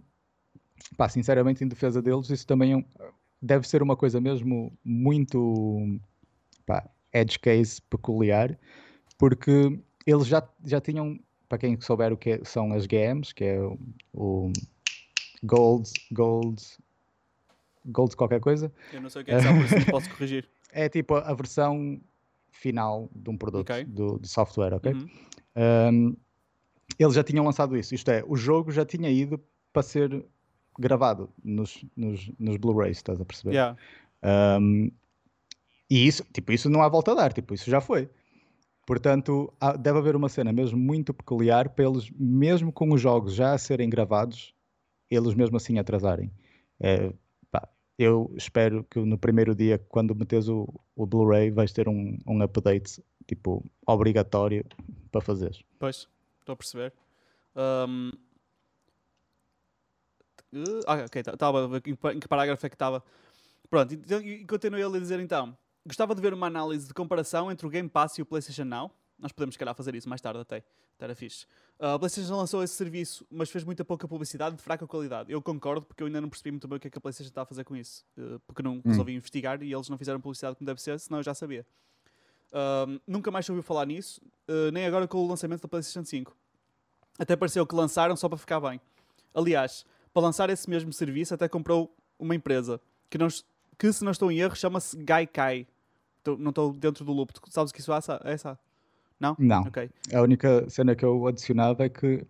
pá, 0.98 1.08
sinceramente, 1.08 1.64
em 1.64 1.68
defesa 1.68 2.02
deles, 2.02 2.30
isso 2.32 2.46
também 2.46 2.74
é 2.74 2.78
um, 2.78 2.84
deve 3.40 3.68
ser 3.68 3.84
uma 3.84 3.96
coisa 3.96 4.20
mesmo 4.20 4.76
muito 4.84 6.00
pá, 6.66 6.90
edge 7.14 7.38
case 7.40 7.80
peculiar, 7.84 8.58
porque 9.18 9.80
eles 10.06 10.26
já, 10.26 10.46
já 10.66 10.82
tinham, 10.82 11.20
para 11.48 11.60
quem 11.60 11.80
souber 11.80 12.12
o 12.12 12.18
que 12.18 12.32
é, 12.32 12.42
são 12.44 12.74
as 12.74 12.88
GMs, 12.88 13.34
que 13.34 13.44
é 13.44 13.62
o, 13.62 13.78
o 14.14 14.52
Gold, 15.44 15.90
Gold, 16.12 16.62
Gold 17.86 18.16
qualquer 18.16 18.40
coisa. 18.40 18.72
Eu 18.92 19.02
não 19.02 19.10
sei 19.10 19.22
o 19.22 19.26
que 19.26 19.32
é 19.32 19.40
que 19.40 19.92
posso 19.92 20.10
corrigir. 20.10 20.48
É 20.70 20.90
tipo 20.90 21.16
a 21.16 21.34
versão 21.34 22.00
final 22.52 23.10
de 23.16 23.30
um 23.30 23.38
produto 23.38 23.72
okay. 23.72 23.86
do, 23.86 24.20
de 24.20 24.28
software, 24.28 24.74
ok? 24.74 24.92
Uhum. 24.92 25.08
Um, 25.56 26.18
eles 27.00 27.14
já 27.14 27.24
tinham 27.24 27.46
lançado 27.46 27.76
isso, 27.78 27.96
isto 27.96 28.12
é, 28.12 28.24
o 28.28 28.36
jogo 28.36 28.70
já 28.70 28.86
tinha 28.86 29.10
ido 29.10 29.42
para 29.72 29.82
ser 29.82 30.26
gravado 30.78 31.30
nos, 31.44 31.84
nos, 31.96 32.30
nos 32.38 32.58
Blu-rays, 32.58 32.98
estás 32.98 33.20
a 33.20 33.26
perceber? 33.26 33.54
Yeah. 33.56 33.78
Um, 34.60 34.92
e 35.90 36.06
isso, 36.06 36.24
tipo, 36.34 36.52
isso 36.52 36.70
não 36.70 36.82
há 36.82 36.90
volta 36.90 37.12
a 37.12 37.16
dar, 37.16 37.34
tipo, 37.34 37.54
isso 37.54 37.70
já 37.70 37.80
foi. 37.80 38.10
Portanto, 38.86 39.54
há, 39.60 39.76
deve 39.76 40.00
haver 40.00 40.16
uma 40.16 40.30
cena 40.30 40.52
mesmo 40.52 40.78
muito 40.78 41.14
peculiar 41.14 41.70
para 41.70 41.86
eles, 41.86 42.10
mesmo 42.12 42.72
com 42.72 42.94
os 42.94 43.02
jogos 43.02 43.34
já 43.34 43.54
a 43.54 43.58
serem 43.58 43.90
gravados, 43.90 44.54
eles 45.10 45.34
mesmo 45.34 45.58
assim 45.58 45.80
atrasarem. 45.80 46.32
É, 46.80 47.12
eu 47.98 48.32
espero 48.38 48.84
que 48.84 49.00
no 49.00 49.18
primeiro 49.18 49.56
dia, 49.56 49.80
quando 49.90 50.14
metes 50.14 50.48
o, 50.48 50.68
o 50.96 51.06
Blu-ray, 51.06 51.50
vais 51.50 51.72
ter 51.72 51.90
um, 51.90 52.18
um 52.28 52.44
update 52.44 53.04
tipo 53.26 53.66
obrigatório 53.86 54.64
para 55.12 55.20
fazer. 55.20 55.66
Pois, 55.80 56.08
estou 56.40 56.54
a 56.54 56.56
perceber. 56.56 56.94
Um... 57.56 58.12
Ah, 60.86 61.06
ok, 61.06 61.22
estava 61.22 61.68
ver 61.68 61.82
em 61.88 62.20
que 62.20 62.28
parágrafo 62.28 62.66
é 62.66 62.70
que 62.70 62.76
estava. 62.76 63.04
Pronto, 63.70 63.94
então, 63.94 64.22
e 64.22 64.46
continuei 64.46 64.84
a 64.84 64.90
dizer 64.90 65.20
então. 65.20 65.58
Gostava 65.86 66.14
de 66.14 66.22
ver 66.22 66.34
uma 66.34 66.48
análise 66.48 66.88
de 66.88 66.94
comparação 66.94 67.52
entre 67.52 67.66
o 67.66 67.70
Game 67.70 67.90
Pass 67.90 68.18
e 68.18 68.22
o 68.22 68.26
PlayStation 68.26 68.64
Now. 68.64 68.92
Nós 69.20 69.32
podemos, 69.32 69.56
se 69.56 69.60
calhar, 69.60 69.74
fazer 69.74 69.96
isso 69.96 70.08
mais 70.08 70.22
tarde 70.22 70.40
até. 70.40 70.64
Era 71.00 71.16
fixe. 71.16 71.46
Uh, 71.80 71.88
a 71.88 72.00
PlayStation 72.00 72.36
lançou 72.36 72.64
esse 72.64 72.74
serviço, 72.74 73.26
mas 73.30 73.50
fez 73.50 73.64
muita 73.64 73.84
pouca 73.84 74.08
publicidade 74.08 74.56
de 74.56 74.62
fraca 74.62 74.86
qualidade. 74.86 75.32
Eu 75.32 75.42
concordo, 75.42 75.86
porque 75.86 76.04
eu 76.04 76.08
ainda 76.08 76.22
não 76.22 76.30
percebi 76.30 76.52
muito 76.52 76.68
bem 76.68 76.78
o 76.78 76.80
que 76.80 76.88
é 76.88 76.92
que 76.92 76.98
a 76.98 77.02
PlayStation 77.02 77.30
está 77.30 77.42
a 77.42 77.46
fazer 77.46 77.64
com 77.64 77.76
isso. 77.76 78.06
Uh, 78.18 78.40
porque 78.46 78.62
não 78.62 78.76
hum. 78.76 78.82
resolvi 78.86 79.14
investigar 79.16 79.62
e 79.62 79.74
eles 79.74 79.90
não 79.90 79.98
fizeram 79.98 80.20
publicidade 80.20 80.56
como 80.56 80.66
deve 80.66 80.82
ser, 80.82 81.00
senão 81.00 81.20
eu 81.20 81.24
já 81.24 81.34
sabia. 81.34 81.66
Uh, 82.52 83.00
nunca 83.08 83.32
mais 83.32 83.48
ouviu 83.50 83.64
falar 83.64 83.86
nisso, 83.86 84.22
nem 84.72 84.86
agora 84.86 85.08
com 85.08 85.18
o 85.18 85.28
lançamento 85.28 85.62
da 85.62 85.68
PlayStation 85.68 86.06
5. 86.06 86.36
Até 87.20 87.36
pareceu 87.36 87.66
que 87.66 87.76
lançaram 87.76 88.16
só 88.16 88.30
para 88.30 88.38
ficar 88.38 88.60
bem. 88.60 88.80
Aliás, 89.34 89.86
para 90.14 90.22
lançar 90.22 90.50
esse 90.50 90.70
mesmo 90.70 90.94
serviço, 90.94 91.34
até 91.34 91.48
comprou 91.48 91.94
uma 92.18 92.36
empresa 92.36 92.80
que, 93.10 93.18
não, 93.18 93.28
que 93.78 93.92
se 93.92 94.04
não 94.04 94.12
estou 94.12 94.32
em 94.32 94.40
erro, 94.40 94.56
chama-se 94.56 94.96
Gaikai. 94.98 95.68
Não 96.40 96.50
estou 96.50 96.74
dentro 96.74 97.06
do 97.06 97.14
loop. 97.14 97.32
sabes 97.50 97.72
o 97.72 97.74
que 97.74 97.80
isso 97.80 97.94
é? 97.94 97.98
essa? 98.26 98.60
Não? 99.20 99.36
Não. 99.40 99.62
Okay. 99.64 99.90
A 100.14 100.22
única 100.22 100.70
cena 100.70 100.96
que 100.96 101.04
eu 101.04 101.28
adicionava 101.28 101.86
é 101.86 101.90
que 101.90 102.26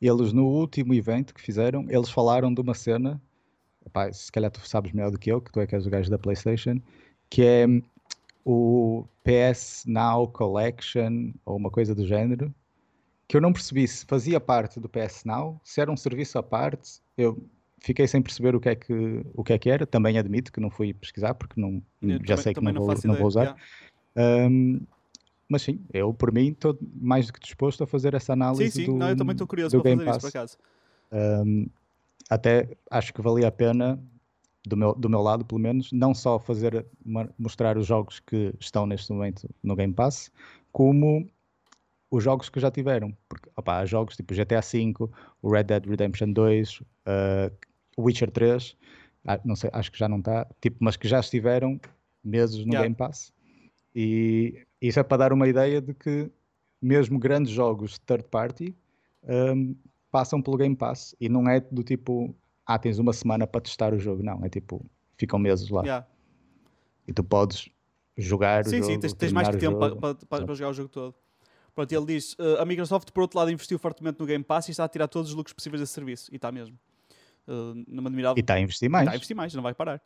eles 0.00 0.32
no 0.32 0.46
último 0.46 0.92
evento 0.94 1.34
que 1.34 1.40
fizeram, 1.40 1.86
eles 1.88 2.10
falaram 2.10 2.52
de 2.52 2.60
uma 2.60 2.74
cena, 2.74 3.20
epá, 3.86 4.12
se 4.12 4.30
calhar 4.30 4.50
tu 4.50 4.60
sabes 4.66 4.92
melhor 4.92 5.10
do 5.10 5.18
que 5.18 5.30
eu, 5.30 5.40
que 5.40 5.50
tu 5.50 5.60
é 5.60 5.66
que 5.66 5.74
és 5.74 5.86
o 5.86 5.90
gajo 5.90 6.10
da 6.10 6.18
Playstation, 6.18 6.80
que 7.30 7.42
é 7.42 7.66
o 8.44 9.06
PS 9.22 9.84
Now 9.86 10.28
Collection 10.28 11.32
ou 11.46 11.56
uma 11.56 11.70
coisa 11.70 11.94
do 11.94 12.06
género, 12.06 12.54
que 13.26 13.36
eu 13.36 13.40
não 13.40 13.52
percebi 13.52 13.88
se 13.88 14.04
fazia 14.04 14.38
parte 14.38 14.78
do 14.78 14.88
PS 14.88 15.24
Now, 15.24 15.60
se 15.64 15.80
era 15.80 15.90
um 15.90 15.96
serviço 15.96 16.38
à 16.38 16.42
parte, 16.42 17.00
eu 17.16 17.42
fiquei 17.78 18.06
sem 18.06 18.20
perceber 18.20 18.54
o 18.54 18.60
que 18.60 18.68
é 18.68 18.74
que, 18.74 19.24
o 19.34 19.42
que, 19.42 19.52
é 19.52 19.58
que 19.58 19.70
era, 19.70 19.86
também 19.86 20.18
admito 20.18 20.52
que 20.52 20.60
não 20.60 20.70
fui 20.70 20.92
pesquisar 20.92 21.34
porque 21.34 21.58
não, 21.58 21.82
já 22.02 22.36
também, 22.36 22.42
sei 22.42 22.54
que 22.54 22.60
não 22.60 22.74
vou, 22.74 22.94
não 23.04 23.14
vou 23.14 23.26
usar. 23.26 23.56
Yeah. 24.16 24.48
Um, 24.48 24.86
mas 25.48 25.62
sim, 25.62 25.80
eu 25.92 26.12
por 26.12 26.32
mim 26.32 26.48
estou 26.48 26.78
mais 26.94 27.26
do 27.26 27.32
que 27.32 27.40
disposto 27.40 27.84
a 27.84 27.86
fazer 27.86 28.14
essa 28.14 28.32
análise. 28.32 28.70
Sim, 28.70 28.84
sim, 28.84 28.86
do, 28.86 28.96
não, 28.96 29.08
eu 29.08 29.16
também 29.16 29.32
estou 29.32 29.46
curioso 29.46 29.80
para 29.80 29.90
fazer 29.90 30.04
Pass. 30.04 30.16
isso 30.16 30.20
por 30.20 30.38
acaso. 30.38 30.58
Um, 31.12 31.66
até 32.30 32.76
acho 32.90 33.12
que 33.12 33.20
valia 33.20 33.48
a 33.48 33.52
pena, 33.52 34.02
do 34.66 34.76
meu, 34.76 34.94
do 34.94 35.08
meu 35.08 35.20
lado 35.20 35.44
pelo 35.44 35.60
menos, 35.60 35.92
não 35.92 36.14
só 36.14 36.38
fazer 36.38 36.86
mostrar 37.38 37.76
os 37.76 37.86
jogos 37.86 38.20
que 38.20 38.54
estão 38.58 38.86
neste 38.86 39.12
momento 39.12 39.48
no 39.62 39.76
Game 39.76 39.92
Pass, 39.92 40.30
como 40.72 41.28
os 42.10 42.24
jogos 42.24 42.48
que 42.48 42.58
já 42.58 42.70
tiveram. 42.70 43.14
Porque 43.28 43.50
opa, 43.56 43.78
há 43.78 43.86
jogos 43.86 44.16
tipo 44.16 44.34
GTA 44.34 44.60
V, 44.60 44.94
o 45.42 45.50
Red 45.50 45.64
Dead 45.64 45.86
Redemption 45.86 46.32
2, 46.32 46.80
uh, 46.80 46.84
Witcher 47.98 48.30
3, 48.30 48.76
ah, 49.26 49.40
não 49.44 49.56
sei, 49.56 49.70
acho 49.72 49.90
que 49.92 49.98
já 49.98 50.08
não 50.08 50.18
está, 50.18 50.46
tipo, 50.60 50.76
mas 50.80 50.96
que 50.96 51.08
já 51.08 51.20
estiveram 51.20 51.80
meses 52.22 52.58
no 52.58 52.72
yeah. 52.72 52.82
Game 52.82 52.94
Pass. 52.94 53.32
E 53.94 54.66
isso 54.80 54.98
é 54.98 55.02
para 55.02 55.18
dar 55.18 55.32
uma 55.32 55.46
ideia 55.48 55.80
de 55.80 55.94
que 55.94 56.30
mesmo 56.80 57.18
grandes 57.18 57.52
jogos 57.52 57.92
de 57.92 58.00
third 58.00 58.24
party 58.28 58.76
um, 59.22 59.74
passam 60.10 60.42
pelo 60.42 60.56
Game 60.56 60.76
Pass 60.76 61.14
e 61.20 61.28
não 61.28 61.48
é 61.48 61.60
do 61.60 61.82
tipo, 61.82 62.34
ah, 62.66 62.78
tens 62.78 62.98
uma 62.98 63.12
semana 63.12 63.46
para 63.46 63.60
testar 63.60 63.94
o 63.94 63.98
jogo. 63.98 64.22
Não, 64.22 64.44
é 64.44 64.48
tipo, 64.48 64.84
ficam 65.16 65.38
meses 65.38 65.68
lá. 65.70 65.82
Yeah. 65.82 66.06
E 67.06 67.12
tu 67.12 67.24
podes 67.24 67.68
jogar 68.16 68.64
sim, 68.64 68.76
o 68.76 68.78
jogo. 68.78 68.92
Sim, 68.92 69.00
tens, 69.00 69.12
tens 69.12 69.32
mais 69.32 69.48
tempo 69.48 69.78
para, 69.78 69.96
para, 69.96 70.46
para, 70.46 70.54
jogar 70.54 70.70
o 70.70 70.74
jogo 70.74 70.88
todo. 70.88 71.14
Pronto, 71.74 71.92
ele 71.92 72.06
diz: 72.06 72.34
uh, 72.34 72.60
a 72.60 72.64
Microsoft, 72.64 73.10
por 73.10 73.22
outro 73.22 73.38
lado, 73.38 73.50
investiu 73.50 73.78
fortemente 73.78 74.20
no 74.20 74.26
Game 74.26 74.44
Pass 74.44 74.68
e 74.68 74.70
está 74.70 74.84
a 74.84 74.88
tirar 74.88 75.08
todos 75.08 75.30
os 75.30 75.36
lucros 75.36 75.52
possíveis 75.52 75.80
desse 75.80 75.92
serviço. 75.92 76.30
E 76.32 76.36
está 76.36 76.52
mesmo. 76.52 76.78
Uh, 77.46 77.74
numa 77.86 78.08
admirável... 78.08 78.38
E 78.38 78.40
está 78.40 78.54
a 78.54 78.60
investir 78.60 78.88
mais. 78.88 79.04
Está 79.04 79.12
a 79.12 79.16
investir 79.16 79.36
mais, 79.36 79.54
não 79.54 79.62
vai 79.62 79.74
parar. 79.74 80.00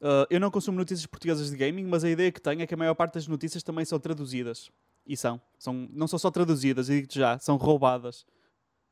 Uh, 0.00 0.26
eu 0.28 0.38
não 0.38 0.50
consumo 0.50 0.76
notícias 0.76 1.06
portuguesas 1.06 1.50
de 1.50 1.56
gaming, 1.56 1.84
mas 1.84 2.04
a 2.04 2.10
ideia 2.10 2.30
que 2.30 2.40
tenho 2.40 2.62
é 2.62 2.66
que 2.66 2.74
a 2.74 2.76
maior 2.76 2.94
parte 2.94 3.14
das 3.14 3.26
notícias 3.26 3.62
também 3.62 3.84
são 3.84 3.98
traduzidas. 3.98 4.70
E 5.06 5.16
são. 5.16 5.40
são 5.58 5.88
não 5.92 6.06
são 6.06 6.18
só 6.18 6.30
traduzidas, 6.30 6.88
e 6.88 7.06
já, 7.10 7.38
são 7.38 7.56
roubadas. 7.56 8.26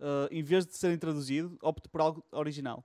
Uh, 0.00 0.28
em 0.30 0.42
vez 0.42 0.66
de 0.66 0.76
serem 0.76 0.98
traduzidas, 0.98 1.50
opto 1.62 1.88
por 1.88 2.00
algo 2.00 2.24
original. 2.32 2.84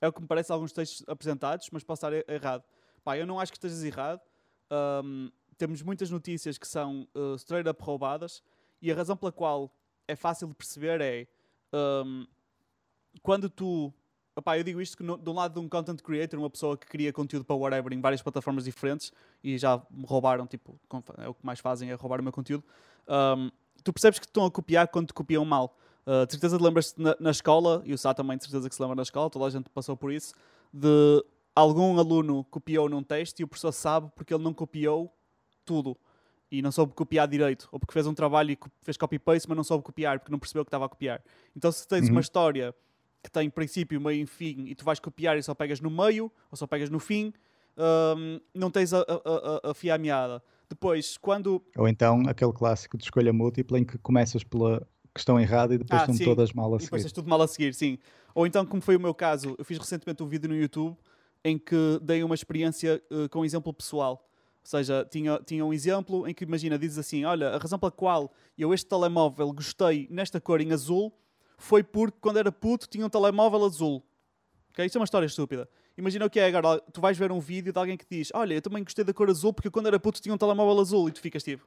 É 0.00 0.08
o 0.08 0.12
que 0.12 0.20
me 0.20 0.26
parece 0.26 0.50
alguns 0.50 0.72
textos 0.72 1.04
apresentados, 1.06 1.68
mas 1.72 1.84
posso 1.84 2.06
estar 2.06 2.32
errado. 2.32 2.64
Pá, 3.04 3.16
eu 3.16 3.26
não 3.26 3.38
acho 3.38 3.52
que 3.52 3.58
estejas 3.58 3.82
errado. 3.84 4.20
Um, 5.04 5.30
temos 5.58 5.82
muitas 5.82 6.10
notícias 6.10 6.56
que 6.56 6.66
são 6.66 7.06
uh, 7.14 7.34
straight 7.34 7.68
up 7.68 7.82
roubadas 7.82 8.42
e 8.80 8.90
a 8.90 8.94
razão 8.94 9.16
pela 9.16 9.30
qual 9.30 9.70
é 10.08 10.16
fácil 10.16 10.48
de 10.48 10.54
perceber 10.54 11.00
é 11.00 11.26
um, 11.72 12.26
quando 13.22 13.50
tu 13.50 13.92
Opá, 14.40 14.56
eu 14.56 14.64
digo 14.64 14.80
isto 14.80 14.96
que 14.96 15.02
no, 15.02 15.18
de 15.18 15.28
um 15.28 15.34
lado 15.34 15.52
de 15.52 15.60
um 15.60 15.68
content 15.68 16.00
creator, 16.00 16.40
uma 16.40 16.48
pessoa 16.48 16.74
que 16.74 16.86
cria 16.86 17.12
conteúdo 17.12 17.44
para 17.44 17.54
whatever 17.54 17.92
em 17.92 18.00
várias 18.00 18.22
plataformas 18.22 18.64
diferentes 18.64 19.12
e 19.44 19.58
já 19.58 19.82
me 19.90 20.06
roubaram, 20.06 20.46
tipo, 20.46 20.80
é 21.18 21.28
o 21.28 21.34
que 21.34 21.44
mais 21.44 21.60
fazem 21.60 21.90
é 21.90 21.94
roubar 21.94 22.20
o 22.20 22.22
meu 22.22 22.32
conteúdo. 22.32 22.64
Um, 23.06 23.50
tu 23.84 23.92
percebes 23.92 24.18
que 24.18 24.24
estão 24.24 24.46
a 24.46 24.50
copiar 24.50 24.88
quando 24.88 25.08
te 25.08 25.12
copiam 25.12 25.44
mal. 25.44 25.76
Uh, 26.06 26.24
de 26.24 26.32
certeza 26.32 26.56
lembras-te 26.58 26.98
na, 26.98 27.14
na, 27.20 27.30
escola, 27.30 27.82
e 27.84 27.92
o 27.92 27.98
Sá 27.98 28.14
também 28.14 28.38
de 28.38 28.44
certeza 28.44 28.66
que 28.66 28.74
se 28.74 28.80
lembra 28.80 28.96
na 28.96 29.02
escola, 29.02 29.28
toda 29.28 29.44
a 29.44 29.50
gente 29.50 29.68
passou 29.68 29.94
por 29.94 30.10
isso, 30.10 30.32
de 30.72 31.22
algum 31.54 31.98
aluno 31.98 32.42
copiou 32.44 32.88
num 32.88 33.02
teste 33.02 33.42
e 33.42 33.44
o 33.44 33.46
professor 33.46 33.72
sabe 33.72 34.10
porque 34.16 34.32
ele 34.32 34.42
não 34.42 34.54
copiou 34.54 35.12
tudo 35.66 35.94
e 36.50 36.62
não 36.62 36.72
soube 36.72 36.94
copiar 36.94 37.28
direito, 37.28 37.68
ou 37.70 37.78
porque 37.78 37.92
fez 37.92 38.06
um 38.06 38.14
trabalho 38.14 38.52
e 38.52 38.58
fez 38.80 38.96
copy-paste, 38.96 39.46
mas 39.46 39.54
não 39.54 39.64
soube 39.64 39.84
copiar 39.84 40.18
porque 40.18 40.32
não 40.32 40.38
percebeu 40.38 40.64
que 40.64 40.68
estava 40.68 40.86
a 40.86 40.88
copiar. 40.88 41.22
Então, 41.54 41.70
se 41.70 41.86
tens 41.86 42.06
uhum. 42.06 42.12
uma 42.12 42.22
história 42.22 42.74
que 43.22 43.30
tem 43.30 43.50
princípio, 43.50 44.00
meio 44.00 44.22
e 44.22 44.26
fim, 44.26 44.64
e 44.66 44.74
tu 44.74 44.84
vais 44.84 44.98
copiar 44.98 45.36
e 45.36 45.42
só 45.42 45.54
pegas 45.54 45.80
no 45.80 45.90
meio, 45.90 46.30
ou 46.50 46.56
só 46.56 46.66
pegas 46.66 46.88
no 46.90 46.98
fim, 46.98 47.32
um, 47.76 48.40
não 48.54 48.70
tens 48.70 48.92
a, 48.92 49.00
a, 49.00 49.70
a, 49.70 49.74
fia 49.74 49.96
meada. 49.98 50.42
Depois, 50.68 51.16
quando. 51.18 51.62
Ou 51.76 51.88
então 51.88 52.22
aquele 52.28 52.52
clássico 52.52 52.96
de 52.96 53.04
escolha 53.04 53.32
múltipla 53.32 53.78
em 53.78 53.84
que 53.84 53.98
começas 53.98 54.44
pela 54.44 54.86
questão 55.14 55.40
errada 55.40 55.74
e 55.74 55.78
depois 55.78 56.02
ah, 56.02 56.06
são 56.06 56.14
sim. 56.14 56.24
todas 56.24 56.52
mal 56.52 56.74
a 56.74 56.78
seguir. 56.78 56.84
E 56.84 56.86
depois 56.86 57.02
tens 57.02 57.12
tudo 57.12 57.28
mal 57.28 57.42
a 57.42 57.48
seguir, 57.48 57.74
sim. 57.74 57.98
Ou 58.34 58.46
então, 58.46 58.64
como 58.64 58.80
foi 58.80 58.96
o 58.96 59.00
meu 59.00 59.12
caso, 59.12 59.56
eu 59.58 59.64
fiz 59.64 59.76
recentemente 59.78 60.22
um 60.22 60.26
vídeo 60.26 60.48
no 60.48 60.56
YouTube 60.56 60.96
em 61.44 61.58
que 61.58 61.98
dei 62.02 62.22
uma 62.22 62.34
experiência 62.34 63.02
uh, 63.10 63.28
com 63.28 63.40
um 63.40 63.44
exemplo 63.44 63.72
pessoal. 63.72 64.24
Ou 64.62 64.66
seja, 64.66 65.06
tinha, 65.10 65.40
tinha 65.44 65.64
um 65.64 65.72
exemplo 65.72 66.28
em 66.28 66.34
que, 66.34 66.44
imagina, 66.44 66.78
dizes 66.78 66.98
assim: 66.98 67.24
Olha, 67.24 67.48
a 67.50 67.58
razão 67.58 67.78
pela 67.78 67.90
qual 67.90 68.32
eu 68.56 68.72
este 68.72 68.86
telemóvel 68.86 69.52
gostei 69.52 70.06
nesta 70.10 70.40
cor 70.40 70.60
em 70.60 70.72
azul 70.72 71.12
foi 71.60 71.82
porque 71.82 72.16
quando 72.20 72.38
era 72.38 72.50
puto 72.50 72.88
tinha 72.88 73.04
um 73.04 73.08
telemóvel 73.08 73.64
azul. 73.64 74.02
Okay? 74.70 74.86
Isto 74.86 74.96
é 74.96 75.00
uma 75.00 75.04
história 75.04 75.26
estúpida. 75.26 75.68
Imagina 75.96 76.24
o 76.24 76.30
que 76.30 76.40
é 76.40 76.46
agora, 76.46 76.80
tu 76.92 77.00
vais 77.00 77.18
ver 77.18 77.30
um 77.30 77.38
vídeo 77.38 77.72
de 77.72 77.78
alguém 77.78 77.96
que 77.96 78.06
diz: 78.10 78.30
Olha, 78.32 78.54
eu 78.54 78.62
também 78.62 78.82
gostei 78.82 79.04
da 79.04 79.12
cor 79.12 79.28
azul 79.28 79.52
porque 79.52 79.70
quando 79.70 79.86
era 79.86 80.00
puto 80.00 80.20
tinha 80.22 80.34
um 80.34 80.38
telemóvel 80.38 80.80
azul 80.80 81.08
e 81.08 81.12
tu 81.12 81.20
ficas 81.20 81.42
tipo: 81.42 81.66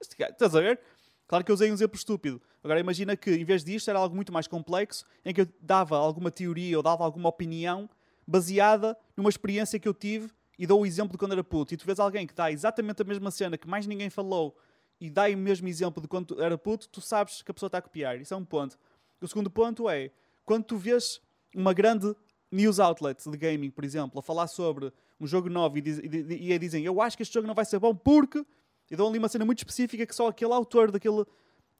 Estás 0.00 0.54
a 0.54 0.60
ver? 0.60 0.78
Claro 1.26 1.44
que 1.44 1.50
eu 1.50 1.54
usei 1.54 1.70
um 1.70 1.74
exemplo 1.74 1.96
estúpido. 1.96 2.40
Agora 2.62 2.78
imagina 2.78 3.16
que 3.16 3.30
em 3.30 3.44
vez 3.44 3.64
disto 3.64 3.88
era 3.88 3.98
algo 3.98 4.14
muito 4.14 4.32
mais 4.32 4.46
complexo 4.46 5.04
em 5.24 5.32
que 5.32 5.40
eu 5.40 5.48
dava 5.60 5.96
alguma 5.96 6.30
teoria 6.30 6.76
ou 6.76 6.82
dava 6.82 7.02
alguma 7.02 7.30
opinião 7.30 7.88
baseada 8.26 8.96
numa 9.16 9.30
experiência 9.30 9.80
que 9.80 9.88
eu 9.88 9.94
tive 9.94 10.30
e 10.58 10.66
dou 10.66 10.82
o 10.82 10.86
exemplo 10.86 11.12
de 11.12 11.18
quando 11.18 11.32
era 11.32 11.42
puto. 11.42 11.72
E 11.72 11.76
tu 11.76 11.86
vês 11.86 11.98
alguém 11.98 12.26
que 12.26 12.34
dá 12.34 12.52
exatamente 12.52 13.00
a 13.00 13.04
mesma 13.04 13.30
cena 13.30 13.56
que 13.56 13.66
mais 13.66 13.86
ninguém 13.86 14.10
falou 14.10 14.56
e 15.00 15.10
dá 15.10 15.28
o 15.28 15.36
mesmo 15.36 15.68
exemplo 15.68 16.00
de 16.00 16.08
quando 16.08 16.40
era 16.42 16.56
puto, 16.56 16.88
tu 16.88 17.00
sabes 17.00 17.42
que 17.42 17.50
a 17.50 17.54
pessoa 17.54 17.68
está 17.68 17.78
a 17.78 17.82
copiar. 17.82 18.20
Isso 18.20 18.32
é 18.32 18.36
um 18.36 18.44
ponto. 18.44 18.78
O 19.26 19.28
segundo 19.28 19.50
ponto 19.50 19.90
é 19.90 20.12
quando 20.44 20.62
tu 20.62 20.76
vês 20.76 21.20
uma 21.52 21.74
grande 21.74 22.14
news 22.48 22.78
outlet 22.78 23.28
de 23.28 23.36
gaming, 23.36 23.70
por 23.70 23.84
exemplo, 23.84 24.20
a 24.20 24.22
falar 24.22 24.46
sobre 24.46 24.92
um 25.20 25.26
jogo 25.26 25.50
novo 25.50 25.76
e, 25.78 25.80
diz, 25.80 25.98
e, 25.98 26.52
e 26.52 26.58
dizem 26.60 26.84
eu 26.84 27.00
acho 27.00 27.16
que 27.16 27.24
este 27.24 27.34
jogo 27.34 27.44
não 27.44 27.54
vai 27.54 27.64
ser 27.64 27.80
bom 27.80 27.92
porque. 27.92 28.46
E 28.88 28.94
dão 28.94 29.08
ali 29.08 29.18
uma 29.18 29.28
cena 29.28 29.44
muito 29.44 29.58
específica 29.58 30.06
que 30.06 30.14
só 30.14 30.28
aquele 30.28 30.52
autor 30.52 30.92
daquele 30.92 31.24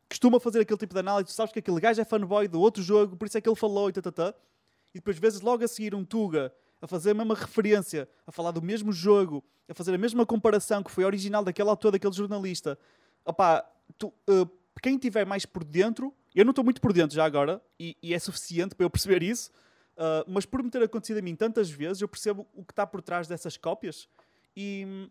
costuma 0.09 0.41
fazer 0.41 0.63
aquele 0.63 0.77
tipo 0.77 0.93
de 0.93 0.99
análise. 0.99 1.27
Tu 1.27 1.35
sabes 1.35 1.53
que 1.53 1.61
aquele 1.61 1.79
gajo 1.79 2.01
é 2.01 2.05
fanboy 2.05 2.49
do 2.49 2.61
outro 2.61 2.83
jogo, 2.83 3.17
por 3.17 3.29
isso 3.29 3.39
é 3.39 3.41
que 3.41 3.49
ele 3.49 3.55
falou 3.55 3.89
e 3.91 3.93
tatatá. 3.93 4.35
E 4.93 4.95
depois 4.95 5.17
vezes 5.17 5.41
logo 5.41 5.63
a 5.63 5.69
seguir 5.69 5.95
um 5.95 6.05
Tuga 6.05 6.53
a 6.83 6.89
fazer 6.89 7.13
a 7.13 7.15
mesma 7.15 7.37
referência, 7.37 8.09
a 8.27 8.33
falar 8.33 8.51
do 8.51 8.61
mesmo 8.61 8.91
jogo, 8.91 9.45
a 9.69 9.73
fazer 9.73 9.95
a 9.95 9.99
mesma 9.99 10.27
comparação 10.27 10.83
que 10.83 10.91
foi 10.91 11.05
original 11.05 11.45
daquele 11.45 11.69
autor, 11.69 11.93
daquele 11.93 12.13
jornalista. 12.13 12.77
Opá, 13.25 13.65
tu, 13.97 14.09
uh, 14.29 14.51
quem 14.83 14.99
tiver 14.99 15.25
mais 15.25 15.47
por 15.47 15.63
dentro, 15.63 16.13
eu 16.41 16.45
não 16.45 16.51
estou 16.51 16.65
muito 16.65 16.81
por 16.81 16.93
dentro 16.93 17.17
já 17.17 17.25
agora, 17.25 17.63
e, 17.79 17.97
e, 18.03 18.15
é 18.15 18.19
suficiente 18.19 18.75
para 18.75 18.85
eu 18.85 18.91
perceber 18.91 19.23
isso, 19.23 19.51
uh, 19.97 20.25
mas 20.29 20.45
por 20.45 20.63
me 20.63 20.71
ter 20.71 20.83
acontecido 20.83 21.19
a 21.19 21.23
mim 21.23 21.35
tantas 21.35 21.71
vezes, 21.71 22.03
eu 22.03 22.09
percebo 22.09 22.47
o 22.55 22.65
que 22.65 22.73
está 22.73 22.87
por 22.87 23.03
trás 23.03 23.27
dessas 23.27 23.57
cópias 23.57 24.09
e, 24.57 25.09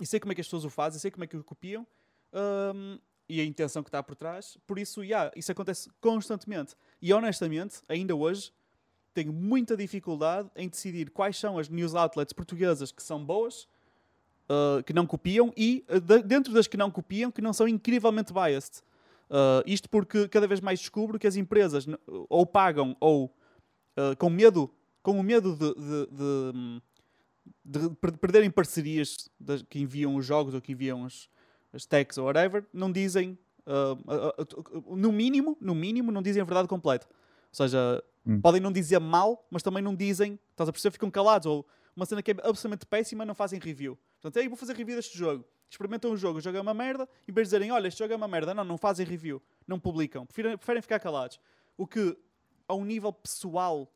e 0.00 0.06
sei 0.06 0.20
como 0.20 0.32
é 0.32 0.34
que 0.34 0.40
as 0.40 0.46
pessoas 0.46 0.64
o 0.64 0.70
fazem, 0.70 1.00
sei 1.00 1.10
como 1.10 1.24
é 1.24 1.26
que 1.26 1.36
o 1.36 1.42
copiam. 1.42 1.86
Um, 2.32 2.98
e 3.30 3.40
a 3.40 3.44
intenção 3.44 3.82
que 3.82 3.88
está 3.88 4.02
por 4.02 4.16
trás. 4.16 4.58
Por 4.66 4.76
isso, 4.76 5.04
yeah, 5.04 5.30
isso 5.36 5.52
acontece 5.52 5.88
constantemente. 6.00 6.74
E 7.00 7.12
honestamente, 7.12 7.80
ainda 7.88 8.14
hoje, 8.14 8.52
tenho 9.14 9.32
muita 9.32 9.76
dificuldade 9.76 10.50
em 10.56 10.68
decidir 10.68 11.10
quais 11.10 11.36
são 11.36 11.56
as 11.56 11.68
news 11.68 11.94
outlets 11.94 12.32
portuguesas 12.32 12.90
que 12.90 13.02
são 13.02 13.24
boas, 13.24 13.68
uh, 14.48 14.82
que 14.84 14.92
não 14.92 15.06
copiam, 15.06 15.52
e 15.56 15.84
uh, 15.88 16.00
dentro 16.22 16.52
das 16.52 16.66
que 16.66 16.76
não 16.76 16.90
copiam, 16.90 17.30
que 17.30 17.40
não 17.40 17.52
são 17.52 17.68
incrivelmente 17.68 18.32
biased. 18.32 18.82
Uh, 19.30 19.62
isto 19.64 19.88
porque 19.88 20.28
cada 20.28 20.46
vez 20.46 20.60
mais 20.60 20.80
descubro 20.80 21.18
que 21.18 21.26
as 21.26 21.36
empresas 21.36 21.86
ou 22.28 22.44
pagam 22.44 22.96
ou 22.98 23.34
com 24.18 24.30
medo, 24.30 24.72
com 25.02 25.20
o 25.20 25.22
medo 25.22 25.54
de, 25.54 25.74
de, 25.74 26.80
de, 27.64 27.90
de 27.90 28.16
perderem 28.16 28.50
parcerias 28.50 29.28
que 29.68 29.78
enviam 29.78 30.16
os 30.16 30.24
jogos 30.24 30.54
ou 30.54 30.60
que 30.60 30.72
enviam 30.72 31.04
as, 31.04 31.28
as 31.72 31.84
techs 31.84 32.16
ou 32.16 32.24
whatever, 32.24 32.64
não 32.72 32.90
dizem, 32.90 33.38
no 34.96 35.12
mínimo, 35.12 35.54
no 35.60 35.74
mínimo, 35.74 36.10
não 36.10 36.22
dizem 36.22 36.40
a 36.40 36.46
verdade 36.46 36.66
completa. 36.66 37.06
Ou 37.10 37.54
seja, 37.54 38.02
Hum. 38.26 38.40
Podem 38.40 38.60
não 38.60 38.72
dizer 38.72 38.98
mal, 38.98 39.46
mas 39.50 39.62
também 39.62 39.82
não 39.82 39.94
dizem, 39.94 40.38
estás 40.50 40.68
a 40.68 40.72
perceber? 40.72 40.92
Ficam 40.92 41.10
calados. 41.10 41.46
Ou 41.46 41.66
uma 41.96 42.06
cena 42.06 42.22
que 42.22 42.30
é 42.30 42.34
absolutamente 42.42 42.86
péssima, 42.86 43.24
não 43.24 43.34
fazem 43.34 43.58
review. 43.58 43.98
Portanto, 44.20 44.38
aí 44.38 44.48
vou 44.48 44.56
fazer 44.56 44.76
review 44.76 44.96
deste 44.96 45.16
jogo. 45.16 45.44
Experimentam 45.70 46.10
o 46.10 46.16
jogo, 46.16 46.38
o 46.38 46.40
jogo 46.40 46.58
é 46.58 46.60
uma 46.60 46.74
merda, 46.74 47.08
em 47.28 47.32
vez 47.32 47.46
de 47.46 47.50
dizerem, 47.50 47.70
olha, 47.70 47.86
este 47.86 47.98
jogo 47.98 48.12
é 48.12 48.16
uma 48.16 48.26
merda, 48.26 48.52
não, 48.52 48.64
não 48.64 48.76
fazem 48.76 49.06
review, 49.06 49.40
não 49.66 49.78
publicam. 49.78 50.26
Preferem, 50.26 50.56
preferem 50.56 50.82
ficar 50.82 50.98
calados. 50.98 51.38
O 51.76 51.86
que, 51.86 52.18
a 52.66 52.74
um 52.74 52.84
nível 52.84 53.12
pessoal, 53.12 53.88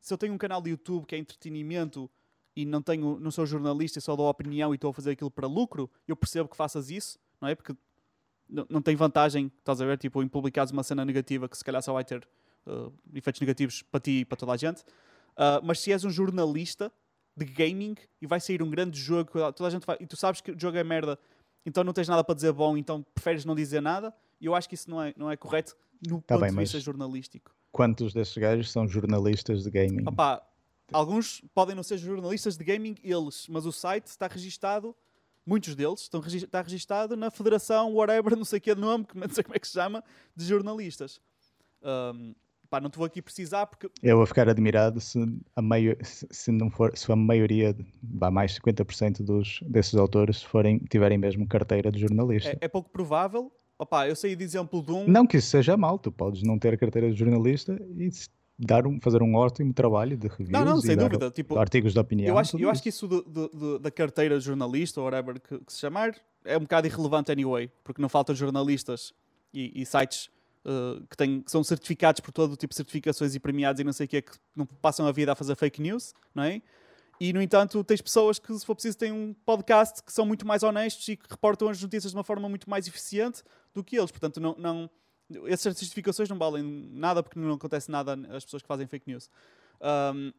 se 0.00 0.14
eu 0.14 0.18
tenho 0.18 0.32
um 0.32 0.38
canal 0.38 0.62
de 0.62 0.70
YouTube 0.70 1.04
que 1.04 1.16
é 1.16 1.18
entretenimento 1.18 2.08
e 2.54 2.64
não, 2.64 2.80
tenho, 2.80 3.18
não 3.18 3.32
sou 3.32 3.44
jornalista 3.44 3.98
e 3.98 4.02
só 4.02 4.14
dou 4.14 4.28
opinião 4.28 4.72
e 4.72 4.76
estou 4.76 4.90
a 4.90 4.92
fazer 4.94 5.10
aquilo 5.10 5.30
para 5.30 5.46
lucro, 5.48 5.90
eu 6.06 6.14
percebo 6.14 6.48
que 6.48 6.56
faças 6.56 6.88
isso, 6.88 7.18
não 7.40 7.48
é? 7.48 7.54
Porque 7.56 7.74
não, 8.48 8.64
não 8.70 8.82
tem 8.82 8.94
vantagem, 8.94 9.50
estás 9.58 9.80
a 9.80 9.84
ver, 9.84 9.98
tipo, 9.98 10.22
em 10.22 10.28
publicares 10.28 10.70
uma 10.70 10.84
cena 10.84 11.04
negativa 11.04 11.48
que 11.48 11.58
se 11.58 11.64
calhar 11.64 11.82
só 11.82 11.92
vai 11.92 12.04
ter 12.04 12.28
uh, 12.66 12.92
efeitos 13.12 13.40
negativos 13.40 13.82
para 13.82 13.98
ti 13.98 14.20
e 14.20 14.24
para 14.24 14.36
toda 14.36 14.52
a 14.52 14.56
gente. 14.56 14.82
Uh, 15.32 15.58
mas 15.64 15.80
se 15.80 15.90
és 15.90 16.04
um 16.04 16.10
jornalista 16.10 16.92
de 17.36 17.44
gaming 17.44 17.94
e 18.20 18.26
vai 18.26 18.40
sair 18.40 18.62
um 18.62 18.70
grande 18.70 18.98
jogo, 18.98 19.30
toda 19.52 19.66
a 19.66 19.70
gente 19.70 19.86
vai, 19.86 19.96
e 20.00 20.06
tu 20.06 20.16
sabes 20.16 20.40
que 20.40 20.52
o 20.52 20.58
jogo 20.58 20.76
é 20.76 20.84
merda, 20.84 21.18
então 21.64 21.82
não 21.82 21.92
tens 21.92 22.08
nada 22.08 22.22
para 22.22 22.34
dizer 22.34 22.52
bom, 22.52 22.76
então 22.76 23.04
preferes 23.14 23.44
não 23.44 23.54
dizer 23.54 23.80
nada, 23.80 24.14
e 24.40 24.46
eu 24.46 24.54
acho 24.54 24.68
que 24.68 24.74
isso 24.74 24.90
não 24.90 25.02
é, 25.02 25.14
não 25.16 25.30
é 25.30 25.36
correto 25.36 25.76
no 26.06 26.20
tá 26.20 26.34
ponto 26.34 26.42
bem, 26.42 26.50
de 26.50 26.58
vista 26.58 26.80
jornalístico. 26.80 27.54
Quantos 27.70 28.12
desses 28.12 28.36
gajos 28.36 28.70
são 28.70 28.86
jornalistas 28.86 29.62
de 29.62 29.70
gaming? 29.70 30.04
Opa, 30.06 30.42
alguns 30.92 31.42
podem 31.54 31.74
não 31.74 31.82
ser 31.82 31.96
jornalistas 31.96 32.56
de 32.56 32.64
gaming, 32.64 32.96
eles, 33.02 33.46
mas 33.48 33.64
o 33.64 33.72
site 33.72 34.06
está 34.06 34.26
registado, 34.26 34.94
muitos 35.46 35.74
deles 35.74 36.00
estão 36.02 36.20
está 36.20 36.60
registado 36.60 37.16
na 37.16 37.30
Federação, 37.30 37.94
whatever, 37.94 38.34
não 38.36 38.44
sei 38.44 38.60
que 38.60 38.70
é 38.70 38.74
nome, 38.74 39.06
não 39.14 39.28
sei 39.30 39.42
como 39.42 39.56
é 39.56 39.58
que 39.58 39.66
se 39.66 39.74
chama, 39.74 40.04
de 40.36 40.44
jornalistas. 40.44 41.20
Um, 41.82 42.34
pá, 42.72 42.80
não 42.80 42.88
te 42.88 42.96
vou 42.96 43.04
aqui 43.04 43.20
precisar 43.20 43.66
porque. 43.66 43.90
Eu 44.02 44.16
vou 44.16 44.24
ficar 44.24 44.48
admirado 44.48 44.98
se 44.98 45.18
a, 45.54 45.60
meio, 45.60 45.94
se, 46.02 46.50
não 46.50 46.70
for, 46.70 46.96
se 46.96 47.12
a 47.12 47.16
maioria, 47.16 47.76
vá 48.02 48.30
mais 48.30 48.58
50% 48.58 49.22
dos, 49.22 49.60
desses 49.68 49.94
autores 49.94 50.42
forem, 50.42 50.78
tiverem 50.78 51.18
mesmo 51.18 51.46
carteira 51.46 51.92
de 51.92 52.00
jornalista. 52.00 52.50
É, 52.50 52.58
é 52.62 52.68
pouco 52.68 52.88
provável. 52.88 53.52
Opa, 53.78 54.08
eu 54.08 54.16
sei 54.16 54.34
de 54.34 54.42
exemplo 54.42 54.82
de 54.82 54.90
um. 54.90 55.06
Não 55.06 55.26
que 55.26 55.36
isso 55.36 55.50
seja 55.50 55.76
mal, 55.76 55.98
tu 55.98 56.10
podes 56.10 56.42
não 56.42 56.58
ter 56.58 56.78
carteira 56.78 57.10
de 57.10 57.18
jornalista 57.18 57.76
e 57.98 58.08
dar 58.58 58.86
um, 58.86 58.98
fazer 59.00 59.22
um 59.22 59.34
ótimo 59.34 59.74
trabalho 59.74 60.16
de 60.16 60.28
reviews 60.28 60.50
não, 60.50 60.64
não, 60.64 60.80
sem 60.80 60.96
dúvida. 60.96 61.30
Tipo, 61.30 61.58
artigos 61.58 61.92
de 61.92 61.98
opinião. 61.98 62.28
Eu 62.28 62.38
acho, 62.38 62.58
eu 62.58 62.70
acho 62.70 62.82
que 62.82 62.88
isso 62.88 63.06
do, 63.06 63.22
do, 63.22 63.48
do, 63.48 63.78
da 63.78 63.90
carteira 63.90 64.38
de 64.38 64.44
jornalista, 64.44 65.00
ou 65.00 65.06
whatever 65.06 65.38
que, 65.40 65.58
que, 65.58 65.72
se 65.72 65.80
chamar, 65.80 66.14
é 66.44 66.56
um 66.56 66.60
bocado 66.60 66.86
irrelevante 66.86 67.30
anyway, 67.30 67.70
porque 67.84 68.00
não 68.00 68.08
faltam 68.08 68.34
jornalistas 68.34 69.12
e, 69.52 69.82
e 69.82 69.84
sites 69.84 70.30
uh, 70.64 71.06
que, 71.08 71.16
têm, 71.16 71.42
que 71.42 71.50
são 71.50 71.62
certificados 71.62 72.20
por 72.20 72.32
todo 72.32 72.52
o 72.52 72.56
tipo 72.56 72.72
de 72.72 72.76
certificações 72.76 73.34
e 73.34 73.40
premiados 73.40 73.80
e 73.80 73.84
não 73.84 73.92
sei 73.92 74.06
o 74.06 74.08
que 74.08 74.16
é 74.18 74.22
que 74.22 74.32
não 74.54 74.66
passam 74.66 75.06
a 75.06 75.12
vida 75.12 75.32
a 75.32 75.34
fazer 75.34 75.54
fake 75.56 75.80
news, 75.80 76.14
não 76.34 76.42
é? 76.44 76.62
E, 77.20 77.32
no 77.32 77.40
entanto, 77.40 77.84
tens 77.84 78.00
pessoas 78.00 78.38
que, 78.38 78.52
se 78.58 78.66
for 78.66 78.74
preciso, 78.74 78.98
têm 78.98 79.12
um 79.12 79.32
podcast 79.32 80.02
que 80.02 80.12
são 80.12 80.26
muito 80.26 80.44
mais 80.46 80.64
honestos 80.64 81.06
e 81.06 81.16
que 81.16 81.24
reportam 81.30 81.68
as 81.68 81.80
notícias 81.80 82.10
de 82.10 82.16
uma 82.16 82.24
forma 82.24 82.48
muito 82.48 82.68
mais 82.68 82.88
eficiente 82.88 83.44
do 83.72 83.84
que 83.84 83.96
eles. 83.96 84.10
Portanto, 84.10 84.40
não, 84.40 84.56
não, 84.58 84.90
essas 85.46 85.76
certificações 85.76 86.28
não 86.28 86.36
valem 86.36 86.64
nada 86.92 87.22
porque 87.22 87.38
não 87.38 87.54
acontece 87.54 87.90
nada 87.90 88.14
às 88.30 88.44
pessoas 88.44 88.62
que 88.62 88.66
fazem 88.66 88.88
fake 88.88 89.08
news. 89.08 89.30
Um, 89.80 90.32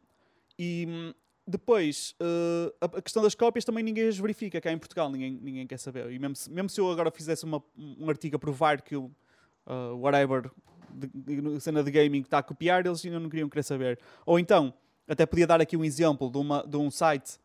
e 0.59 1.13
depois, 1.47 2.15
uh, 2.21 2.73
a 2.97 3.01
questão 3.01 3.23
das 3.23 3.35
cópias 3.35 3.63
também 3.65 3.83
ninguém 3.83 4.07
as 4.07 4.17
verifica 4.17 4.59
cá 4.59 4.71
em 4.71 4.77
Portugal, 4.77 5.09
ninguém, 5.09 5.39
ninguém 5.41 5.67
quer 5.67 5.77
saber. 5.77 6.11
E 6.11 6.19
mesmo 6.19 6.35
se, 6.35 6.51
mesmo 6.51 6.69
se 6.69 6.81
eu 6.81 6.91
agora 6.91 7.11
fizesse 7.11 7.45
uma, 7.45 7.63
um 7.77 8.09
artigo 8.09 8.35
a 8.35 8.39
provar 8.39 8.81
que 8.81 8.95
eu 8.95 9.09
uh, 9.67 9.95
whatever, 9.97 10.49
de, 10.89 11.09
de, 11.13 11.59
cena 11.59 11.83
de 11.83 11.91
gaming 11.91 12.21
que 12.21 12.27
está 12.27 12.39
a 12.39 12.43
copiar, 12.43 12.85
eles 12.85 13.03
ainda 13.05 13.19
não 13.19 13.29
queriam 13.29 13.49
querer 13.49 13.63
saber. 13.63 13.99
Ou 14.25 14.39
então, 14.39 14.73
até 15.07 15.25
podia 15.25 15.47
dar 15.47 15.61
aqui 15.61 15.75
um 15.75 15.83
exemplo 15.83 16.29
de, 16.31 16.37
uma, 16.37 16.65
de 16.65 16.77
um 16.77 16.89
site 16.89 17.39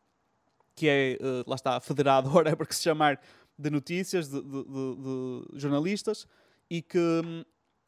que 0.74 0.88
é, 0.88 1.18
uh, 1.20 1.48
lá 1.48 1.56
está, 1.56 1.80
federado, 1.80 2.30
whatever 2.34 2.66
que 2.66 2.74
se 2.74 2.82
chamar, 2.82 3.20
de 3.58 3.70
notícias, 3.70 4.28
de, 4.28 4.40
de 4.40 5.46
jornalistas, 5.54 6.26
e 6.70 6.80
que 6.80 6.98
um, 6.98 7.44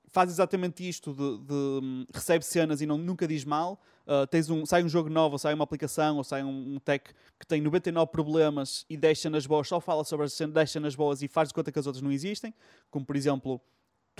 faz 0.09 0.31
exatamente 0.31 0.87
isto, 0.87 1.15
de, 1.15 1.53
um, 1.53 2.05
recebe 2.13 2.45
cenas 2.45 2.81
e 2.81 2.87
não, 2.87 2.99
nunca 2.99 3.27
diz 3.27 3.45
mal. 3.45 3.81
Uh, 4.07 4.27
tens 4.27 4.51
um, 4.51 4.67
sai 4.67 4.83
um 4.83 4.89
jogo 4.89 5.09
novo, 5.09 5.35
ou 5.35 5.39
sai 5.39 5.55
uma 5.55 5.63
aplicação, 5.63 6.17
ou 6.17 6.25
sai 6.25 6.43
um, 6.43 6.75
um 6.75 6.79
tech 6.81 7.15
que 7.39 7.47
tem 7.47 7.61
99 7.61 8.11
problemas 8.11 8.85
e 8.91 8.97
10 8.97 9.21
cenas 9.21 9.47
boas, 9.47 9.69
só 9.69 9.81
fala 9.81 10.05
sobre 10.05 10.27
as 10.27 10.37
10 10.37 10.71
cenas 10.71 10.97
boas 10.97 11.23
e 11.23 11.29
faz 11.29 11.49
de 11.49 11.55
conta 11.55 11.71
que 11.71 11.79
as 11.79 11.87
outras 11.87 12.03
não 12.03 12.11
existem, 12.11 12.53
como 12.91 13.07
por 13.07 13.15
exemplo 13.15 13.61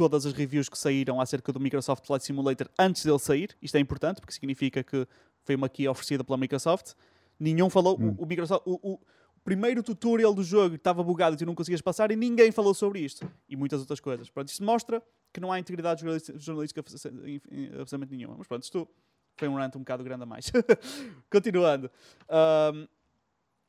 todas 0.01 0.25
as 0.25 0.33
reviews 0.33 0.67
que 0.67 0.79
saíram 0.79 1.21
acerca 1.21 1.53
do 1.53 1.61
Microsoft 1.61 2.07
Flight 2.07 2.25
Simulator 2.25 2.67
antes 2.79 3.05
dele 3.05 3.19
sair. 3.19 3.55
Isto 3.61 3.77
é 3.77 3.81
importante 3.81 4.19
porque 4.19 4.33
significa 4.33 4.83
que 4.83 5.07
foi 5.43 5.55
uma 5.55 5.69
key 5.69 5.87
oferecida 5.87 6.25
pela 6.25 6.39
Microsoft. 6.39 6.95
Nenhum 7.39 7.69
falou. 7.69 7.99
Hum. 8.01 8.15
O, 8.17 8.23
o, 8.23 8.27
Microsoft, 8.27 8.63
o, 8.65 8.95
o, 8.95 9.01
primeiro 9.45 9.83
tutorial 9.83 10.33
do 10.33 10.43
jogo 10.43 10.77
estava 10.77 11.05
bugado 11.05 11.37
e 11.37 11.39
tu 11.39 11.45
não 11.45 11.55
conseguias 11.55 11.83
passar 11.83 12.11
e 12.11 12.17
ninguém 12.17 12.51
falou 12.51 12.73
sobre 12.73 13.01
isto. 13.01 13.31
E 13.47 13.55
muitas 13.55 13.79
outras 13.79 14.01
coisas. 14.01 14.31
Pronto, 14.31 14.49
isto 14.49 14.65
mostra 14.65 15.03
que 15.35 15.39
não 15.39 15.53
há 15.53 15.61
integridade 15.61 16.01
jornalística 16.01 16.81
absolutamente 16.81 18.17
nenhuma. 18.17 18.37
Mas 18.39 18.47
pronto, 18.47 18.63
isto 18.63 18.89
foi 19.37 19.49
um 19.49 19.57
rant 19.57 19.77
um 19.77 19.81
bocado 19.81 20.03
grande 20.03 20.23
a 20.23 20.27
mais. 20.27 20.51
Continuando. 21.31 21.91
Um, 22.27 22.89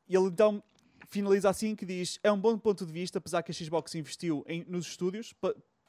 ele 0.08 0.28
então 0.28 0.64
finaliza 1.10 1.49
assim 1.49 1.76
que 1.76 1.86
diz 1.86 2.22
é 2.24 2.32
um 2.32 2.39
bom 2.39 2.58
ponto 2.58 2.86
de 2.86 2.93
vista, 2.93 3.18
apesar 3.18 3.43
que 3.43 3.51
a 3.51 3.53
Xbox 3.53 3.93
investiu 3.95 4.45
em, 4.47 4.64
nos 4.70 4.88
estúdios 4.88 5.34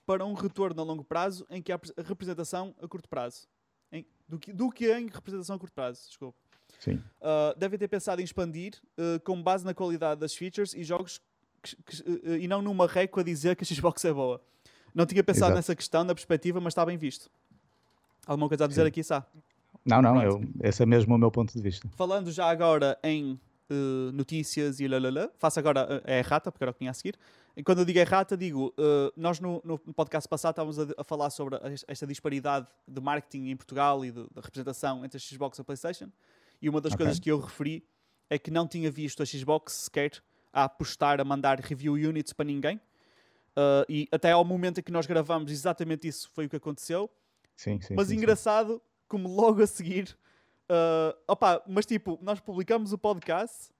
para 0.06 0.24
um 0.24 0.34
retorno 0.34 0.80
a 0.80 0.84
longo 0.84 1.04
prazo 1.04 1.46
em 1.50 1.62
que 1.62 1.72
há 1.72 1.80
representação 2.04 2.74
a 2.82 2.88
curto 2.88 3.08
prazo. 3.08 3.46
Em, 3.90 4.06
do, 4.28 4.38
que, 4.38 4.52
do 4.52 4.70
que 4.70 4.92
em 4.92 5.06
representação 5.06 5.56
a 5.56 5.58
curto 5.58 5.74
prazo, 5.74 6.06
desculpa. 6.06 6.38
Sim. 6.78 6.94
Uh, 7.20 7.56
devem 7.56 7.78
ter 7.78 7.88
pensado 7.88 8.20
em 8.20 8.24
expandir 8.24 8.74
uh, 8.98 9.20
com 9.20 9.40
base 9.40 9.64
na 9.64 9.72
qualidade 9.72 10.20
das 10.20 10.34
features 10.34 10.74
e 10.74 10.82
jogos 10.82 11.20
que, 11.62 11.76
que, 11.76 12.02
uh, 12.02 12.36
e 12.36 12.48
não 12.48 12.60
numa 12.60 12.86
reco 12.86 13.20
a 13.20 13.22
dizer 13.22 13.54
que 13.54 13.62
a 13.62 13.66
Xbox 13.66 14.04
é 14.04 14.12
boa. 14.12 14.40
Não 14.94 15.06
tinha 15.06 15.22
pensado 15.22 15.46
Exato. 15.46 15.56
nessa 15.56 15.76
questão, 15.76 16.04
na 16.04 16.14
perspectiva, 16.14 16.60
mas 16.60 16.72
está 16.72 16.84
bem 16.84 16.96
visto. 16.96 17.30
Alguma 18.26 18.48
coisa 18.48 18.64
a 18.64 18.68
dizer 18.68 18.82
Sim. 18.82 18.88
aqui, 18.88 19.02
Sá? 19.04 19.24
Não, 19.84 20.02
não, 20.02 20.18
Pronto. 20.18 20.48
eu, 20.60 20.68
esse 20.68 20.82
é 20.82 20.86
mesmo 20.86 21.14
o 21.14 21.18
meu 21.18 21.30
ponto 21.30 21.52
de 21.52 21.62
vista. 21.62 21.88
Falando 21.96 22.30
já 22.30 22.48
agora 22.48 22.98
em 23.02 23.38
notícias 24.12 24.80
e 24.80 24.88
lalala, 24.88 25.32
faço 25.38 25.58
agora 25.58 26.02
é 26.04 26.18
errata, 26.18 26.52
porque 26.52 26.62
era 26.62 26.70
o 26.70 26.74
que 26.74 26.80
tinha 26.80 26.90
a 26.90 26.94
seguir. 26.94 27.16
E 27.56 27.62
quando 27.62 27.80
eu 27.80 27.84
digo 27.84 27.98
errata, 27.98 28.36
digo, 28.36 28.68
uh, 28.78 29.12
nós 29.16 29.38
no, 29.38 29.60
no 29.64 29.78
podcast 29.78 30.26
passado 30.28 30.52
estávamos 30.52 30.78
a, 30.78 30.86
a 30.96 31.04
falar 31.04 31.28
sobre 31.30 31.56
es- 31.72 31.84
esta 31.86 32.06
disparidade 32.06 32.66
de 32.88 33.00
marketing 33.00 33.48
em 33.50 33.56
Portugal 33.56 34.02
e 34.04 34.10
de, 34.10 34.26
da 34.32 34.40
representação 34.40 35.04
entre 35.04 35.18
a 35.18 35.20
Xbox 35.20 35.58
e 35.58 35.60
a 35.60 35.64
PlayStation. 35.64 36.10
E 36.62 36.68
uma 36.68 36.80
das 36.80 36.92
Ok. 36.94 37.04
coisas 37.04 37.20
que 37.20 37.30
eu 37.30 37.38
referi 37.38 37.84
é 38.30 38.38
que 38.38 38.50
não 38.50 38.66
tinha 38.66 38.90
visto 38.90 39.22
a 39.22 39.26
Xbox 39.26 39.72
sequer 39.74 40.22
a 40.52 40.64
apostar 40.64 41.20
a 41.20 41.24
mandar 41.24 41.60
review 41.60 41.92
units 41.94 42.32
para 42.32 42.44
ninguém. 42.46 42.76
Uh, 43.54 43.84
e 43.86 44.08
até 44.10 44.30
ao 44.32 44.42
momento 44.44 44.80
em 44.80 44.82
que 44.82 44.90
nós 44.92 45.04
gravamos, 45.06 45.52
exatamente 45.52 46.08
isso 46.08 46.30
foi 46.32 46.46
o 46.46 46.48
que 46.48 46.56
aconteceu. 46.56 47.10
Sim, 47.54 47.78
sim. 47.82 47.94
Mas 47.94 48.06
sim, 48.08 48.14
sim. 48.14 48.18
engraçado, 48.18 48.80
como 49.06 49.28
logo 49.28 49.62
a 49.62 49.66
seguir. 49.66 50.16
ah, 50.70 51.14
opa, 51.28 51.62
mas 51.68 51.84
tipo, 51.84 52.18
nós 52.22 52.40
publicamos 52.40 52.94
o 52.94 52.98
podcast 52.98 53.70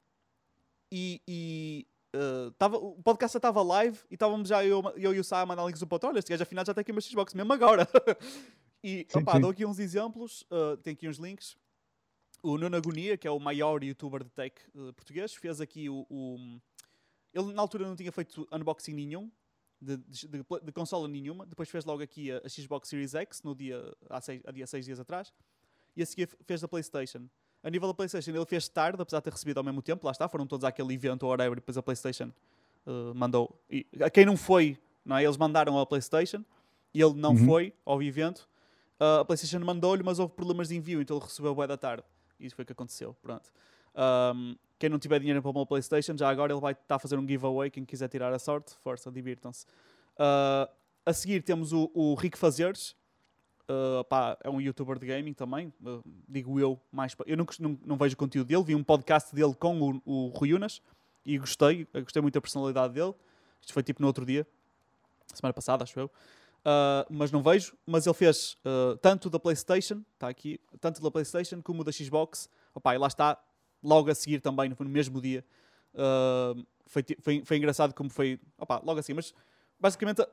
e. 0.91 1.23
e 1.27 1.87
ah, 2.15 2.53
tava, 2.59 2.77
o 2.77 3.03
podcast 3.03 3.35
já 3.35 3.39
estava 3.39 3.63
live 3.63 3.99
e 4.11 4.15
estávamos 4.15 4.49
já 4.49 4.65
eu, 4.65 4.83
eu 4.97 5.15
e 5.15 5.21
o 5.21 5.25
Sá 5.25 5.43
a 5.43 5.65
links 5.67 5.81
do 5.81 5.87
ponto. 5.87 6.07
Olha, 6.07 6.19
este 6.19 6.31
gajo 6.31 6.43
afinal 6.43 6.65
já 6.65 6.75
tem 6.75 6.83
aqui 6.83 6.93
uma 6.93 7.01
Xbox, 7.01 7.35
mesmo 7.35 7.53
agora. 7.53 7.89
e 8.83 9.07
Sim, 9.09 9.19
opa, 9.21 9.35
sim. 9.35 9.41
dou 9.41 9.51
aqui 9.51 9.65
uns 9.65 9.79
exemplos, 9.79 10.45
ah, 10.51 10.77
tem 10.83 10.93
aqui 10.93 11.09
uns 11.09 11.17
links. 11.17 11.57
O 12.43 12.59
Nuno 12.59 12.77
Agonia, 12.77 13.17
que 13.17 13.27
é 13.29 13.31
o 13.31 13.39
maior 13.39 13.83
youtuber 13.85 14.25
de 14.25 14.31
tech 14.31 14.61
ah, 14.77 14.93
português, 14.95 15.35
fez 15.35 15.61
aqui 15.61 15.89
o, 15.89 16.07
o- 16.11 16.61
Ele 17.33 17.53
na 17.53 17.63
altura 17.63 17.87
não 17.87 17.97
tinha 17.97 18.13
feito 18.13 18.47
unboxing 18.53 18.93
nenhum, 18.95 19.31
de, 19.81 19.97
de, 19.97 20.27
de, 20.29 20.45
de 20.65 20.73
consola 20.73 21.09
nenhuma. 21.09 21.47
Depois 21.47 21.69
fez 21.71 21.85
logo 21.85 22.03
aqui 22.03 22.31
a, 22.31 22.43
a 22.45 22.49
Xbox 22.49 22.89
Series 22.89 23.15
X 23.15 23.43
no 23.43 23.55
dia, 23.55 23.81
há, 24.11 24.21
seis, 24.21 24.43
há 24.45 24.51
dia 24.53 24.67
seis 24.67 24.85
dias 24.85 25.01
atrás. 25.01 25.33
E 25.97 26.03
a 26.03 26.07
seguir 26.07 26.29
fez 26.47 26.61
da 26.61 26.69
PlayStation. 26.69 27.29
A 27.63 27.71
nível 27.71 27.89
da 27.89 27.95
PlayStation, 27.95 28.31
ele 28.31 28.45
fez 28.47 28.69
tarde, 28.69 29.01
apesar 29.01 29.19
de 29.19 29.25
ter 29.25 29.31
recebido 29.33 29.59
ao 29.59 29.65
mesmo 29.65 29.81
tempo. 29.81 30.05
Lá 30.05 30.11
está, 30.13 30.29
foram 30.29 30.47
todos 30.47 30.65
àquele 30.65 30.93
evento 30.95 31.23
ou 31.25 31.31
whatever. 31.31 31.53
E 31.53 31.61
depois 31.61 31.77
a 31.77 31.83
PlayStation 31.83 32.33
uh, 32.87 33.15
mandou. 33.15 33.57
E 33.71 33.87
a 34.01 34.11
quem 34.11 34.25
não 34.27 34.37
foi, 34.37 34.77
não 35.05 35.17
é? 35.17 35.25
eles 35.25 35.37
mandaram 35.37 35.79
a 35.79 35.87
PlayStation 35.87 36.45
e 36.93 37.01
ele 37.01 37.15
não 37.15 37.31
Uhum. 37.33 37.47
foi 37.47 37.73
ao 37.85 38.03
evento. 38.03 38.49
Uh, 39.01 39.21
a 39.21 39.25
PlayStation 39.25 39.61
mandou-lhe, 39.65 40.03
mas 40.03 40.19
houve 40.19 40.33
problemas 40.35 40.69
de 40.69 40.77
envio, 40.77 41.01
então 41.01 41.17
ele 41.17 41.25
recebeu 41.25 41.55
bué 41.55 41.67
da 41.67 41.77
tarde. 41.77 42.05
E 42.39 42.47
isso 42.47 42.55
foi 42.57 42.65
o 42.65 42.67
que 42.67 42.73
aconteceu. 42.73 43.17
Pronto. 43.23 43.53
Um, 44.35 44.57
quem 44.79 44.91
não 44.91 44.99
tiver 44.99 45.21
dinheiro 45.21 45.41
para 45.41 45.51
uma 45.51 45.65
PlayStation, 45.67 46.17
já 46.17 46.29
agora 46.29 46.53
ele 46.53 46.61
vai 46.61 46.73
estar 46.73 46.97
a 46.97 46.99
fazer 46.99 47.17
um 47.17 47.27
giveaway. 47.27 47.71
Quem 47.71 47.85
quiser 47.85 48.09
tirar 48.09 48.33
a 48.33 48.39
sorte, 48.39 48.75
força, 48.83 49.11
divirtam-se. 49.13 49.67
Uh, 50.17 50.69
a 51.07 51.13
seguir 51.13 51.43
temos 51.43 51.73
o, 51.73 51.91
o 51.95 52.15
Rick 52.15 52.37
Fazeres. 52.37 52.97
Uh, 53.73 54.05
pá, 54.05 54.37
é 54.43 54.51
um 54.51 54.61
youtuber 54.61 54.99
de 54.99 55.07
gaming 55.07 55.33
também, 55.33 55.73
uh, 55.83 56.03
digo 56.29 56.61
eu. 56.61 56.79
Mais 56.91 57.17
eu 57.25 57.37
não, 57.37 57.47
não, 57.59 57.79
não 57.87 57.97
vejo 57.97 58.15
o 58.15 58.17
conteúdo 58.19 58.47
dele, 58.47 58.63
vi 58.63 58.75
um 58.75 58.85
podcast 58.85 59.35
dele 59.35 59.55
com 59.55 59.81
o, 59.81 60.03
o 60.05 60.27
Rui 60.29 60.53
Unas 60.53 60.83
e 61.25 61.39
gostei, 61.39 61.89
gostei 61.95 62.21
muito 62.21 62.35
da 62.35 62.41
personalidade 62.41 62.93
dele. 62.93 63.15
Isto 63.63 63.73
foi 63.73 63.83
tipo 63.83 64.03
no 64.03 64.09
outro 64.09 64.27
dia, 64.27 64.47
semana 65.33 65.55
passada, 65.55 65.85
acho 65.85 65.99
eu. 65.99 66.07
Uh, 66.07 67.07
mas 67.09 67.33
não 67.33 67.43
vejo. 67.43 67.75
Mas 67.87 68.07
ele 68.07 68.15
fez 68.15 68.59
tanto 69.01 69.31
da 69.31 69.39
PlayStation, 69.39 70.03
está 70.13 70.29
aqui, 70.29 70.61
tanto 70.79 71.01
da 71.01 71.11
PlayStation 71.11 71.63
como 71.63 71.83
da 71.83 71.93
Xbox. 71.93 72.51
Opa, 72.75 72.95
e 72.95 72.99
lá 72.99 73.07
está, 73.07 73.43
logo 73.83 74.11
a 74.11 74.15
seguir 74.15 74.41
também, 74.41 74.69
no 74.69 74.89
mesmo 74.89 75.21
dia. 75.21 75.45
Foi, 76.87 77.05
foi, 77.21 77.43
foi 77.45 77.57
engraçado 77.57 77.95
como 77.95 78.11
foi. 78.11 78.39
Logo 78.83 78.99
assim, 78.99 79.15
mas 79.15 79.33
basicamente 79.81 80.27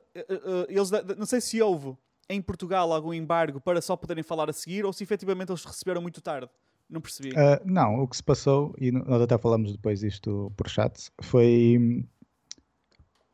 eles 0.68 0.90
não 1.18 1.26
sei 1.26 1.40
se 1.40 1.62
houve 1.62 1.96
em 2.30 2.42
Portugal 2.42 2.92
algum 2.94 3.14
embargo 3.14 3.60
para 3.60 3.82
só 3.82 3.96
poderem 3.98 4.24
falar 4.24 4.50
a 4.50 4.54
seguir 4.54 4.86
ou 4.86 4.94
se 4.94 5.04
efetivamente 5.04 5.50
eles 5.52 5.66
receberam 5.66 6.02
muito 6.02 6.22
tarde. 6.22 6.50
Não 6.90 7.02
percebi. 7.02 7.34
Ah, 7.38 7.62
não, 7.66 8.02
o 8.02 8.08
que 8.08 8.16
se 8.16 8.24
passou, 8.24 8.74
e 8.80 8.92
nós 8.92 9.22
até 9.22 9.38
falamos 9.38 9.72
depois 9.72 10.00
disto 10.00 10.52
por 10.58 10.68
chat, 10.70 11.12
foi. 11.22 11.78
hum, 11.80 12.04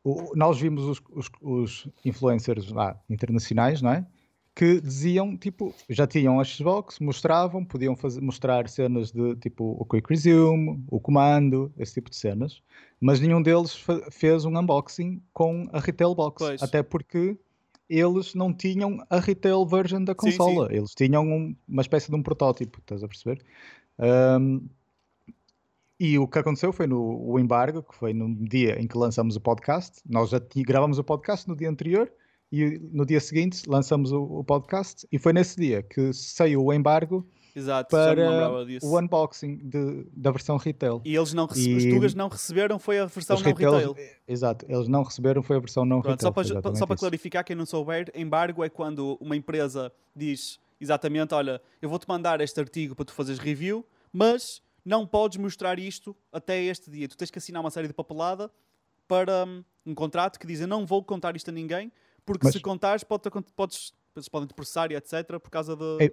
o- 0.03 0.35
nós 0.35 0.59
vimos 0.59 0.83
os, 0.83 1.01
os- 1.11 1.29
os 1.41 1.87
influencers 2.03 2.69
lá, 2.71 2.99
internacionais, 3.09 3.81
não 3.81 3.91
é? 3.91 4.05
Que 4.53 4.79
diziam, 4.79 5.35
tipo, 5.35 5.73
já 5.89 6.07
tinham 6.07 6.39
a 6.39 6.43
Xbox, 6.45 6.99
mostravam, 6.99 7.65
podiam 7.65 7.93
fazer, 7.95 8.21
mostrar 8.21 8.69
cenas 8.69 9.11
de 9.11 9.35
tipo 9.37 9.75
o 9.77 9.83
Quick 9.85 10.09
Resume, 10.09 10.81
o 10.89 10.99
comando, 10.99 11.73
esse 11.77 11.95
tipo 11.95 12.09
de 12.09 12.15
cenas, 12.15 12.61
mas 12.99 13.19
nenhum 13.19 13.41
deles 13.41 13.75
fez 14.11 14.45
um 14.45 14.57
unboxing 14.57 15.21
com 15.33 15.67
a 15.73 15.79
Retail 15.79 16.15
Box, 16.15 16.37
Pois. 16.45 16.63
até 16.63 16.81
porque 16.83 17.37
eles 17.89 18.33
não 18.35 18.53
tinham 18.53 18.97
a 19.09 19.19
retail 19.19 19.65
version 19.65 20.03
da 20.03 20.13
Sim, 20.19 20.31
sim. 20.31 20.37
consola, 20.37 20.73
eles 20.73 20.91
tinham 20.95 21.23
um- 21.25 21.55
uma 21.67 21.81
espécie 21.81 22.09
de 22.09 22.15
um 22.15 22.23
protótipo, 22.23 22.79
estás 22.79 23.03
a 23.03 23.07
perceber? 23.07 23.41
Um, 23.99 24.67
e 25.99 26.19
o 26.19 26.27
que 26.27 26.39
aconteceu 26.39 26.73
foi 26.73 26.87
no 26.87 27.01
o 27.25 27.39
embargo, 27.39 27.81
que 27.81 27.95
foi 27.95 28.13
no 28.13 28.35
dia 28.35 28.79
em 28.81 28.87
que 28.87 28.97
lançamos 28.97 29.35
o 29.35 29.41
podcast. 29.41 30.01
Nós 30.05 30.29
já 30.29 30.41
gravamos 30.57 30.99
o 30.99 31.03
podcast 31.03 31.47
no 31.47 31.55
dia 31.55 31.69
anterior 31.69 32.11
e 32.51 32.77
no 32.91 33.05
dia 33.05 33.19
seguinte 33.21 33.63
lançamos 33.67 34.11
o, 34.11 34.21
o 34.21 34.43
podcast. 34.43 35.07
E 35.11 35.17
foi 35.17 35.31
nesse 35.31 35.55
dia 35.55 35.81
que 35.83 36.11
saiu 36.11 36.65
o 36.65 36.73
embargo 36.73 37.25
Exato, 37.55 37.89
para 37.89 38.51
o 38.83 38.99
unboxing 38.99 39.57
de- 39.63 40.05
da 40.11 40.29
versão 40.31 40.57
retail. 40.57 41.01
E 41.05 41.15
eles 41.15 41.33
não 41.33 41.47
E- 41.55 41.75
os 41.75 41.83
Tugas 41.85 42.13
não 42.13 42.27
receberam, 42.27 42.77
foi 42.77 42.99
a 42.99 43.05
versão 43.05 43.35
Os 43.37 43.41
não 43.41 43.53
retail. 43.53 43.95
Exato, 44.27 44.65
eles 44.67 44.87
não 44.89 45.03
receberam, 45.03 45.41
foi 45.41 45.55
a 45.55 45.59
versão 45.59 45.85
não 45.85 46.01
Pronto, 46.01 46.15
retail. 46.21 46.45
só 46.45 46.59
para, 46.61 46.75
só 46.75 46.85
para 46.85 46.97
clarificar, 46.97 47.45
quem 47.45 47.55
não 47.55 47.65
souber, 47.65 48.11
embargo 48.13 48.63
é 48.63 48.69
quando 48.69 49.17
uma 49.21 49.35
empresa 49.37 49.91
diz 50.15 50.59
exatamente: 50.81 51.33
olha, 51.33 51.61
eu 51.81 51.87
vou-te 51.89 52.07
mandar 52.09 52.41
este 52.41 52.59
artigo 52.59 52.93
para 52.93 53.05
tu 53.05 53.13
fazeres 53.13 53.39
review, 53.39 53.85
mas 54.11 54.61
não 54.83 55.07
podes 55.07 55.37
mostrar 55.37 55.79
isto 55.79 56.15
até 56.33 56.61
este 56.61 56.91
dia. 56.91 57.07
Tu 57.07 57.15
tens 57.15 57.31
que 57.31 57.39
assinar 57.39 57.61
uma 57.61 57.71
série 57.71 57.87
de 57.87 57.93
papelada 57.93 58.51
para 59.07 59.45
hum, 59.45 59.63
um 59.85 59.95
contrato 59.95 60.37
que 60.39 60.45
diz: 60.45 60.59
eu 60.59 60.67
não 60.67 60.85
vou 60.85 61.01
contar 61.03 61.35
isto 61.37 61.49
a 61.49 61.53
ninguém, 61.53 61.89
porque 62.25 62.45
Mas- 62.47 62.53
se 62.53 62.59
contares, 62.59 63.03
pode, 63.03 63.23
podes, 63.55 63.93
eles 64.15 64.27
podem 64.27 64.47
te 64.47 64.53
processar 64.53 64.91
e 64.91 64.95
etc. 64.95 65.39
por 65.41 65.49
causa 65.49 65.75
de. 65.75 66.05
É- 66.05 66.11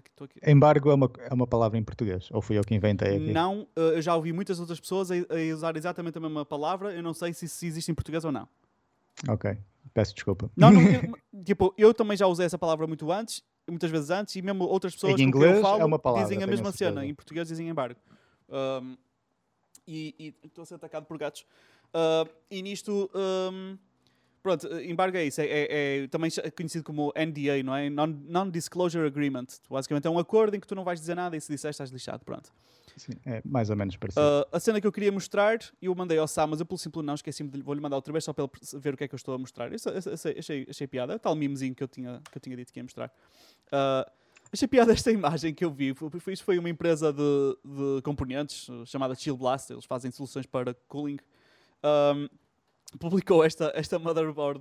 tô 0.00 0.24
aqui. 0.24 0.40
Embargo 0.46 0.90
é 0.90 0.94
uma, 0.94 1.10
é 1.18 1.34
uma 1.34 1.46
palavra 1.46 1.78
em 1.78 1.82
português, 1.82 2.28
ou 2.30 2.40
fui 2.40 2.58
eu 2.58 2.62
que 2.62 2.74
inventei 2.74 3.16
aqui? 3.16 3.32
Não, 3.32 3.66
eh, 3.76 3.96
eu 3.96 4.02
já 4.02 4.14
ouvi 4.14 4.32
muitas 4.32 4.58
outras 4.58 4.80
pessoas 4.80 5.10
a, 5.10 5.14
a 5.14 5.54
usar 5.54 5.76
exatamente 5.76 6.18
a 6.18 6.20
mesma 6.20 6.44
palavra. 6.44 6.92
Eu 6.92 7.02
não 7.02 7.12
sei 7.12 7.32
se, 7.32 7.48
se 7.48 7.66
existe 7.66 7.90
em 7.90 7.94
português 7.94 8.24
ou 8.24 8.32
não. 8.32 8.48
Ok, 9.28 9.56
peço 9.92 10.14
desculpa. 10.14 10.50
Não, 10.56 10.70
não, 10.70 10.82
tipo, 11.44 11.74
eu 11.76 11.92
também 11.92 12.16
já 12.16 12.26
usei 12.26 12.46
essa 12.46 12.58
palavra 12.58 12.86
muito 12.86 13.10
antes, 13.12 13.42
muitas 13.68 13.90
vezes 13.90 14.10
antes, 14.10 14.34
e 14.36 14.42
mesmo 14.42 14.64
outras 14.64 14.94
pessoas 14.94 15.20
Em 15.20 15.24
inglês 15.24 15.60
falo 15.60 15.80
é 15.80 15.84
uma 15.84 15.98
palavra, 15.98 16.28
dizem 16.28 16.42
a 16.42 16.46
mesma 16.46 16.72
certeza. 16.72 17.00
cena. 17.00 17.06
Em 17.06 17.14
português 17.14 17.48
dizem 17.48 17.68
embargo. 17.68 18.00
Um, 18.48 18.96
e 19.86 20.14
e 20.18 20.46
estou 20.46 20.62
a 20.62 20.66
ser 20.66 20.74
atacado 20.76 21.06
por 21.06 21.18
gatos. 21.18 21.44
Uh, 21.94 22.28
e 22.50 22.62
nisto, 22.62 23.10
um, 23.14 23.76
pronto, 24.42 24.66
embargo 24.80 25.16
é 25.16 25.24
isso. 25.24 25.40
É, 25.40 25.46
é- 25.46 26.02
é 26.04 26.06
também 26.08 26.30
conhecido 26.56 26.84
como 26.84 27.12
NDA, 27.16 27.62
não 27.62 27.74
é? 27.74 27.88
Non- 27.88 28.18
Non-Disclosure 28.28 29.06
Agreement. 29.06 29.46
Basicamente 29.70 30.06
é 30.06 30.10
um 30.10 30.18
acordo 30.18 30.54
em 30.56 30.60
que 30.60 30.66
tu 30.66 30.74
não 30.74 30.84
vais 30.84 30.98
dizer 31.00 31.14
nada 31.14 31.36
e 31.36 31.40
se 31.40 31.50
disseres 31.52 31.74
estás 31.74 31.90
lixado. 31.90 32.24
Pronto. 32.24 32.50
Sim, 32.96 33.12
é 33.24 33.40
mais 33.44 33.70
ou 33.70 33.76
menos 33.76 33.96
parecido. 33.96 34.20
Uh, 34.22 34.44
a 34.56 34.60
cena 34.60 34.78
que 34.78 34.86
eu 34.86 34.92
queria 34.92 35.10
mostrar, 35.10 35.58
eu 35.80 35.94
mandei 35.94 36.18
ao 36.18 36.28
Sam, 36.28 36.48
mas 36.48 36.60
eu 36.60 36.66
pelo 36.66 36.76
simples 36.76 37.04
não 37.06 37.14
esqueci-me 37.14 37.48
de 37.48 37.56
lhe- 37.56 37.62
vou-lhe 37.62 37.80
mandar 37.80 37.96
outra 37.96 38.12
vez 38.12 38.22
só 38.24 38.34
para 38.34 38.44
ele 38.44 38.80
ver 38.80 38.92
o 38.92 38.96
que 38.98 39.04
é 39.04 39.08
que 39.08 39.14
eu 39.14 39.16
estou 39.16 39.34
a 39.34 39.38
mostrar. 39.38 39.72
Isso- 39.72 39.88
achei, 40.38 40.66
achei 40.68 40.86
piada, 40.86 41.18
tal 41.18 41.34
memezinho 41.34 41.74
que 41.74 41.82
eu 41.82 41.88
tinha, 41.88 42.20
que 42.30 42.36
eu 42.36 42.40
tinha 42.42 42.54
dito 42.54 42.70
que 42.70 42.78
ia 42.78 42.82
mostrar. 42.82 43.08
Uh, 43.68 44.10
achei 44.52 44.68
piada 44.68 44.92
esta 44.92 45.10
imagem 45.10 45.54
que 45.54 45.64
eu 45.64 45.70
vi. 45.70 45.94
Isto 46.28 46.44
foi 46.44 46.58
uma 46.58 46.68
empresa 46.68 47.10
de, 47.14 47.56
de 47.64 48.02
componentes 48.02 48.68
chamada 48.84 49.14
Chill 49.14 49.38
Blast, 49.38 49.72
eles 49.72 49.86
fazem 49.86 50.10
soluções 50.10 50.44
para 50.44 50.74
cooling. 50.86 51.16
Um, 51.82 52.28
publicou 52.98 53.44
esta, 53.44 53.72
esta 53.74 53.98
motherboard 53.98 54.60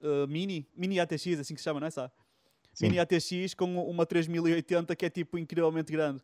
uh, 0.00 0.26
mini, 0.28 0.66
mini 0.76 0.98
ATX, 1.00 1.26
assim 1.40 1.54
que 1.54 1.60
se 1.60 1.64
chama, 1.64 1.80
não 1.80 1.86
é? 1.86 1.90
Sabe? 1.90 2.12
Sim. 2.72 2.86
Mini 2.86 2.98
ATX 3.00 3.54
com 3.54 3.88
uma 3.88 4.06
3080 4.06 4.96
que 4.96 5.04
é 5.06 5.10
tipo 5.10 5.36
incrivelmente 5.38 5.92
grande. 5.92 6.18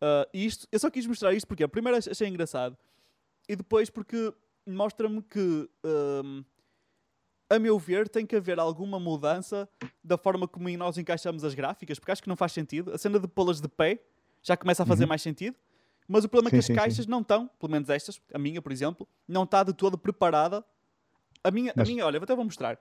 Uh, 0.00 0.28
e 0.32 0.44
isto, 0.44 0.66
eu 0.70 0.78
só 0.78 0.90
quis 0.90 1.06
mostrar 1.06 1.32
isto 1.32 1.46
porque, 1.46 1.66
primeiro, 1.68 1.96
ach- 1.98 2.08
achei 2.08 2.28
engraçado 2.28 2.76
e 3.48 3.56
depois 3.56 3.88
porque 3.88 4.32
mostra-me 4.66 5.22
que, 5.22 5.70
um, 5.84 6.44
a 7.48 7.58
meu 7.58 7.78
ver, 7.78 8.08
tem 8.08 8.26
que 8.26 8.34
haver 8.36 8.58
alguma 8.58 8.98
mudança 9.00 9.68
da 10.02 10.18
forma 10.18 10.46
como 10.48 10.68
nós 10.76 10.98
encaixamos 10.98 11.44
as 11.44 11.54
gráficas, 11.54 11.98
porque 11.98 12.12
acho 12.12 12.22
que 12.22 12.28
não 12.28 12.36
faz 12.36 12.52
sentido. 12.52 12.92
A 12.92 12.98
cena 12.98 13.18
de 13.20 13.28
pô-las 13.28 13.60
de 13.60 13.68
pé 13.68 14.00
já 14.42 14.56
começa 14.56 14.82
a 14.82 14.86
fazer 14.86 15.04
Uhum. 15.04 15.08
mais 15.08 15.22
sentido, 15.22 15.56
mas 16.08 16.24
o 16.24 16.28
problema 16.28 16.48
é 16.48 16.50
que 16.50 16.56
Sim, 16.56 16.58
as 16.58 16.66
sim, 16.66 16.72
sim. 16.74 16.78
caixas 16.78 17.06
não 17.06 17.20
estão, 17.20 17.48
pelo 17.58 17.70
menos 17.72 17.88
estas, 17.88 18.20
a 18.34 18.38
minha, 18.38 18.60
por 18.60 18.72
exemplo, 18.72 19.08
não 19.26 19.44
está 19.44 19.62
de 19.62 19.72
todo 19.72 19.96
preparada. 19.96 20.64
A 21.46 21.50
minha, 21.50 21.72
Mas- 21.76 21.88
a 21.88 21.92
minha 21.92 22.04
olha, 22.04 22.18
até 22.18 22.34
vou 22.34 22.44
mostrar. 22.44 22.78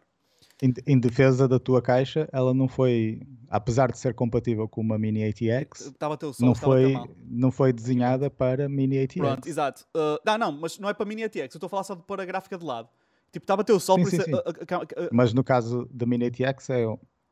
em, 0.61 0.74
em, 0.88 0.99
defesa 0.99 1.47
da 1.47 1.59
tua 1.59 1.82
caixa, 1.82 2.28
ela 2.32 2.53
não 2.53 2.68
foi, 2.68 3.22
apesar 3.49 3.91
de 3.91 3.99
ser 3.99 4.13
compatível 4.13 4.68
com 4.68 4.82
uma 4.82 4.97
Mini 4.97 5.24
ATX, 5.24 5.82
estava 5.82 6.18
teu 6.18 6.34
sol, 6.34 6.47
não, 6.47 6.55
foi, 6.55 6.93
não 7.30 7.51
foi 7.51 7.74
desenhada 7.74 8.30
para 8.30 8.68
Mini 8.68 9.03
ATX. 9.03 9.18
Pronto, 9.18 9.47
exato. 9.47 9.86
Uh, 9.95 10.18
não, 10.26 10.38
não, 10.38 10.51
mas 10.51 10.80
não 10.80 10.89
é 10.89 10.93
para 10.93 11.05
Mini 11.05 11.24
ATX, 11.24 11.39
eu 11.39 11.45
estou 11.45 11.68
a 11.68 11.70
falar 11.70 11.84
só 11.84 11.93
de 11.93 12.01
pôr 12.03 12.20
a 12.20 12.26
gráfica 12.26 12.57
de 12.57 12.66
lado. 12.66 12.89
Tipo, 13.32 13.43
estava 13.43 13.63
teu 13.63 13.80
sol, 13.80 13.97
sim, 13.97 14.03
por 14.03 14.09
sim, 14.09 14.18
isso... 14.18 14.26
Sim. 14.26 15.09
mas 15.11 15.34
no 15.34 15.43
caso 15.43 15.88
da 15.91 16.05
Mini 16.05 16.26
ATX, 16.26 16.70
é, 16.70 16.86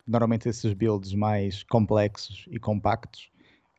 normalmente 0.05 0.49
esses 0.49 0.73
builds 0.73 1.13
mais 1.13 1.63
complexos 1.63 2.45
e 2.51 2.59
compactos 2.59 3.31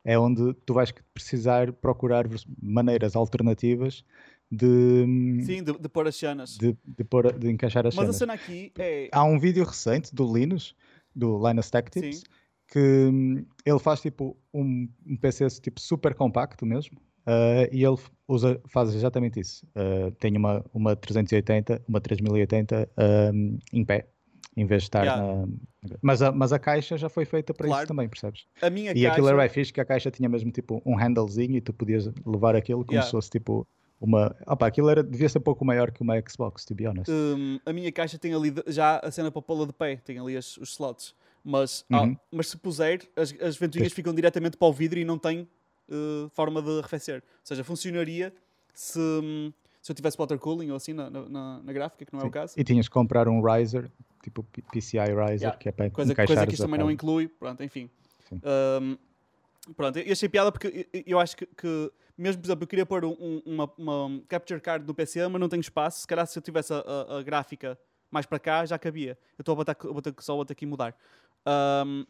é 0.03 0.17
onde 0.17 0.53
tu 0.65 0.73
vais 0.73 0.93
precisar 1.13 1.71
procurar 1.73 2.25
maneiras 2.61 3.15
alternativas 3.15 4.03
de. 4.51 5.05
Sim, 5.45 5.63
de, 5.63 5.73
de 5.73 5.89
pôr 5.89 6.07
as 6.07 6.15
cenas. 6.15 6.57
De, 6.57 6.75
de, 6.85 7.03
pôr, 7.03 7.37
de 7.37 7.49
encaixar 7.49 7.85
as 7.85 7.95
Mas 7.95 8.03
cenas. 8.03 8.15
a 8.15 8.19
cena 8.19 8.33
aqui 8.33 8.71
é. 8.77 9.09
Há 9.11 9.23
um 9.23 9.39
vídeo 9.39 9.63
recente 9.63 10.13
do 10.13 10.31
Linus, 10.31 10.75
do 11.15 11.45
Linus 11.47 11.69
Tech 11.69 11.89
Tips, 11.89 12.19
Sim. 12.19 12.23
que 12.67 12.79
hum, 12.79 13.45
ele 13.65 13.79
faz 13.79 14.01
tipo 14.01 14.37
um, 14.53 14.87
um 15.05 15.17
PC 15.17 15.47
tipo 15.61 15.79
super 15.79 16.13
compacto 16.13 16.65
mesmo. 16.65 16.97
Uh, 17.27 17.65
e 17.71 17.83
ele 17.83 17.97
usa, 18.27 18.61
faz 18.67 18.93
exatamente 18.93 19.39
isso. 19.39 19.65
Uh, 19.75 20.11
tem 20.11 20.37
uma, 20.37 20.63
uma 20.71 20.95
380, 20.95 21.81
uma 21.87 21.99
3080 21.99 22.87
um, 23.33 23.57
em 23.73 23.83
pé, 23.83 24.07
em 24.55 24.63
vez 24.63 24.83
de 24.83 24.87
estar 24.89 25.03
yeah. 25.03 25.23
na. 25.23 25.47
Mas 26.03 26.21
a, 26.21 26.31
mas 26.31 26.53
a 26.53 26.59
caixa 26.59 26.97
já 26.97 27.09
foi 27.09 27.25
feita 27.25 27.51
para 27.51 27.65
claro. 27.65 27.81
isso 27.81 27.87
também, 27.87 28.07
percebes? 28.07 28.45
A 28.61 28.69
minha 28.69 28.91
e 28.91 28.93
caixa... 28.93 29.09
aquilo 29.09 29.27
era 29.27 29.49
fixe 29.49 29.73
que 29.73 29.81
a 29.81 29.85
caixa 29.85 30.11
tinha 30.11 30.29
mesmo 30.29 30.51
tipo 30.51 30.83
um 30.85 30.95
handlezinho 30.95 31.57
e 31.57 31.61
tu 31.61 31.73
podias 31.73 32.07
levar 32.23 32.55
aquilo 32.55 32.85
como 32.85 32.93
yeah. 32.93 33.05
se 33.05 33.11
fosse 33.11 33.31
tipo 33.31 33.67
uma. 34.05 34.35
Opa, 34.47 34.67
aquilo 34.67 34.89
era, 34.89 35.03
devia 35.03 35.27
ser 35.27 35.39
um 35.39 35.41
pouco 35.41 35.65
maior 35.65 35.91
que 35.91 36.01
uma 36.01 36.15
Xbox, 36.27 36.63
to 36.65 36.73
be 36.73 36.87
honest. 36.87 37.11
Um, 37.11 37.59
a 37.65 37.73
minha 37.73 37.91
caixa 37.91 38.17
tem 38.17 38.33
ali 38.33 38.53
já 38.67 38.99
a 38.99 39.11
cena 39.11 39.31
para 39.31 39.41
pô-la 39.41 39.65
de 39.65 39.73
pé, 39.73 39.97
tem 39.97 40.19
ali 40.19 40.37
as, 40.37 40.57
os 40.57 40.71
slots. 40.71 41.13
Mas, 41.43 41.85
uhum. 41.91 42.13
ah, 42.13 42.19
mas 42.31 42.47
se 42.47 42.57
puser, 42.57 43.01
as, 43.15 43.33
as 43.39 43.55
ventoinhas 43.55 43.93
ficam 43.93 44.13
diretamente 44.13 44.57
para 44.57 44.67
o 44.67 44.73
vidro 44.73 44.97
e 44.97 45.05
não 45.05 45.17
tem 45.17 45.47
uh, 45.89 46.27
forma 46.29 46.61
de 46.61 46.79
arrefecer. 46.79 47.17
Ou 47.17 47.39
seja, 47.43 47.63
funcionaria 47.63 48.33
se, 48.73 48.99
se 49.81 49.91
eu 49.91 49.95
tivesse 49.95 50.17
water 50.17 50.39
cooling 50.39 50.71
ou 50.71 50.77
assim 50.77 50.93
na, 50.93 51.09
na, 51.09 51.61
na 51.61 51.73
gráfica, 51.73 52.03
que 52.03 52.13
não 52.13 52.21
Sim. 52.21 52.25
é 52.25 52.29
o 52.29 52.31
caso. 52.31 52.53
E 52.57 52.63
tinhas 52.63 52.87
que 52.87 52.93
comprar 52.93 53.27
um 53.27 53.41
riser, 53.41 53.91
tipo 54.23 54.43
PCI 54.71 54.97
riser, 54.99 55.41
yeah. 55.41 55.57
que 55.57 55.69
é 55.69 55.71
para 55.71 55.89
coisa, 55.91 56.15
coisa 56.15 56.47
que 56.47 56.53
isto 56.53 56.63
também 56.63 56.79
não 56.79 56.89
inclui. 56.89 57.27
Pronto, 57.27 57.63
enfim. 57.63 57.89
Um, 58.31 58.97
pronto, 59.75 59.99
eu 59.99 60.11
achei 60.11 60.27
piada 60.27 60.51
porque 60.51 60.87
eu 61.05 61.19
acho 61.19 61.37
que, 61.37 61.45
que 61.45 61.91
mesmo, 62.17 62.41
por 62.41 62.47
exemplo, 62.47 62.63
eu 62.63 62.67
queria 62.67 62.85
pôr 62.85 63.05
um, 63.05 63.41
uma, 63.45 63.71
uma, 63.77 64.21
capture 64.27 64.59
card 64.61 64.85
no 64.85 64.93
PC, 64.93 65.27
mas 65.27 65.39
não 65.39 65.49
tenho 65.49 65.61
espaço. 65.61 66.01
Se 66.01 66.07
calhar 66.07 66.25
se 66.25 66.37
eu 66.37 66.41
tivesse 66.41 66.73
a, 66.73 66.77
a, 66.77 67.19
a 67.19 67.23
gráfica 67.23 67.77
mais 68.09 68.25
para 68.25 68.39
cá, 68.39 68.65
já 68.65 68.79
cabia. 68.79 69.17
Eu 69.37 69.41
estou 69.41 69.53
a 69.53 69.55
botar, 69.55 69.75
botar, 69.75 70.13
só 70.19 70.35
vou 70.35 70.45
ter 70.45 70.55
que 70.55 70.65
mudar. 70.65 70.95
Um, 71.85 72.05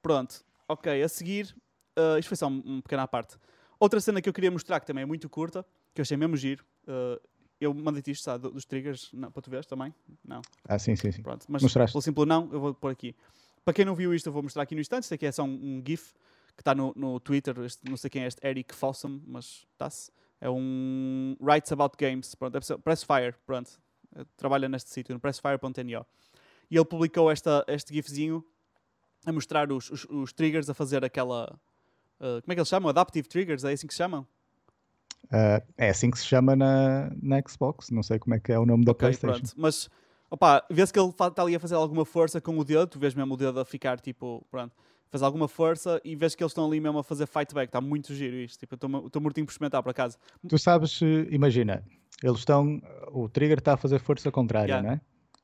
pronto. 0.00 0.44
Ok, 0.68 1.02
a 1.02 1.08
seguir, 1.08 1.54
uh, 1.98 2.18
isto 2.18 2.28
foi 2.28 2.36
só 2.36 2.46
uma 2.46 2.62
um 2.64 2.80
pequena 2.80 3.06
parte. 3.06 3.36
Outra 3.78 4.00
cena 4.00 4.22
que 4.22 4.28
eu 4.28 4.32
queria 4.32 4.50
mostrar, 4.50 4.78
que 4.78 4.86
também 4.86 5.02
é 5.02 5.06
muito 5.06 5.28
curta, 5.28 5.66
que 5.92 6.00
eu 6.00 6.02
achei 6.02 6.16
mesmo 6.16 6.36
giro. 6.36 6.64
Uh, 6.86 7.20
eu 7.60 7.74
mandei-te 7.74 8.10
isto, 8.10 8.22
sabe, 8.22 8.48
dos 8.48 8.64
triggers, 8.64 9.10
não, 9.12 9.30
para 9.30 9.42
tu 9.42 9.50
veres 9.50 9.66
também? 9.66 9.94
Não. 10.24 10.42
Ah, 10.64 10.78
sim, 10.78 10.96
sim, 10.96 11.12
sim. 11.12 11.22
Pronto, 11.22 11.46
mas 11.48 11.62
Mostraste. 11.62 11.92
pelo 11.92 12.02
simples 12.02 12.26
não, 12.26 12.48
eu 12.52 12.60
vou 12.60 12.74
pôr 12.74 12.90
aqui. 12.90 13.14
Para 13.64 13.74
quem 13.74 13.84
não 13.84 13.94
viu 13.94 14.12
isto, 14.14 14.26
eu 14.28 14.32
vou 14.32 14.42
mostrar 14.42 14.62
aqui 14.62 14.74
no 14.74 14.80
instante. 14.80 15.04
Isto 15.04 15.14
aqui 15.14 15.26
é 15.26 15.32
só 15.32 15.44
um, 15.44 15.78
um 15.78 15.82
GIF 15.86 16.12
que 16.56 16.60
está 16.60 16.74
no, 16.74 16.92
no 16.96 17.18
Twitter, 17.20 17.58
este, 17.60 17.88
não 17.88 17.96
sei 17.96 18.10
quem 18.10 18.24
é 18.24 18.26
este, 18.26 18.46
Eric 18.46 18.74
Fossum, 18.74 19.20
mas 19.26 19.66
está-se. 19.72 20.10
É 20.40 20.50
um 20.50 21.36
Writes 21.40 21.70
About 21.72 21.96
Games, 21.96 22.34
pronto, 22.34 22.56
é 22.56 22.60
Pressfire, 22.78 23.34
pronto, 23.46 23.80
trabalha 24.36 24.68
neste 24.68 24.90
sítio, 24.90 25.14
no 25.14 25.20
pressfire.no. 25.20 26.06
E 26.70 26.76
ele 26.76 26.84
publicou 26.84 27.30
esta, 27.30 27.64
este 27.68 27.94
gifzinho 27.94 28.44
a 29.24 29.32
mostrar 29.32 29.70
os, 29.70 29.90
os, 29.90 30.04
os 30.10 30.32
triggers, 30.32 30.68
a 30.68 30.74
fazer 30.74 31.04
aquela. 31.04 31.58
Uh, 32.18 32.40
como 32.42 32.52
é 32.52 32.54
que 32.54 32.60
eles 32.60 32.68
chamam? 32.68 32.88
Adaptive 32.88 33.28
triggers, 33.28 33.62
é 33.64 33.72
assim 33.72 33.86
que 33.86 33.94
se 33.94 33.98
chamam? 33.98 34.26
Uh, 35.26 35.62
é 35.76 35.90
assim 35.90 36.10
que 36.10 36.18
se 36.18 36.24
chama 36.24 36.56
na, 36.56 37.10
na 37.22 37.40
Xbox, 37.46 37.90
não 37.90 38.02
sei 38.02 38.18
como 38.18 38.34
é 38.34 38.40
que 38.40 38.52
é 38.52 38.58
o 38.58 38.66
nome 38.66 38.84
da 38.84 38.92
okay, 38.92 39.08
PlayStation. 39.08 39.38
Pronto. 39.38 39.54
Mas, 39.56 39.88
opa, 40.30 40.64
vê-se 40.68 40.92
que 40.92 40.98
ele 40.98 41.08
está 41.08 41.32
ali 41.36 41.54
a 41.54 41.60
fazer 41.60 41.76
alguma 41.76 42.04
força 42.04 42.40
com 42.40 42.58
o 42.58 42.64
dedo, 42.64 42.86
tu 42.88 42.98
vês 42.98 43.14
mesmo 43.14 43.34
o 43.34 43.36
dedo 43.36 43.60
a 43.60 43.64
ficar 43.64 44.00
tipo, 44.00 44.44
pronto 44.50 44.74
faz 45.12 45.22
alguma 45.22 45.46
força 45.46 46.00
e 46.02 46.16
vês 46.16 46.34
que 46.34 46.42
eles 46.42 46.52
estão 46.52 46.66
ali 46.66 46.80
mesmo 46.80 46.98
a 46.98 47.04
fazer 47.04 47.26
fight 47.26 47.52
back. 47.54 47.68
Está 47.68 47.82
muito 47.82 48.14
giro 48.14 48.34
isto. 48.36 48.58
Tipo, 48.58 48.74
estou 48.74 49.20
mortinho 49.20 49.44
por 49.44 49.52
experimentar, 49.52 49.82
por 49.82 49.90
acaso. 49.90 50.16
Tu 50.48 50.58
sabes, 50.58 50.98
imagina, 51.30 51.84
eles 52.22 52.38
estão. 52.38 52.80
O 53.12 53.28
trigger 53.28 53.58
está 53.58 53.74
a 53.74 53.76
fazer 53.76 53.98
força 53.98 54.32
contrária, 54.32 54.72
yeah. 54.72 54.88
não 54.88 54.94
é? 54.94 55.00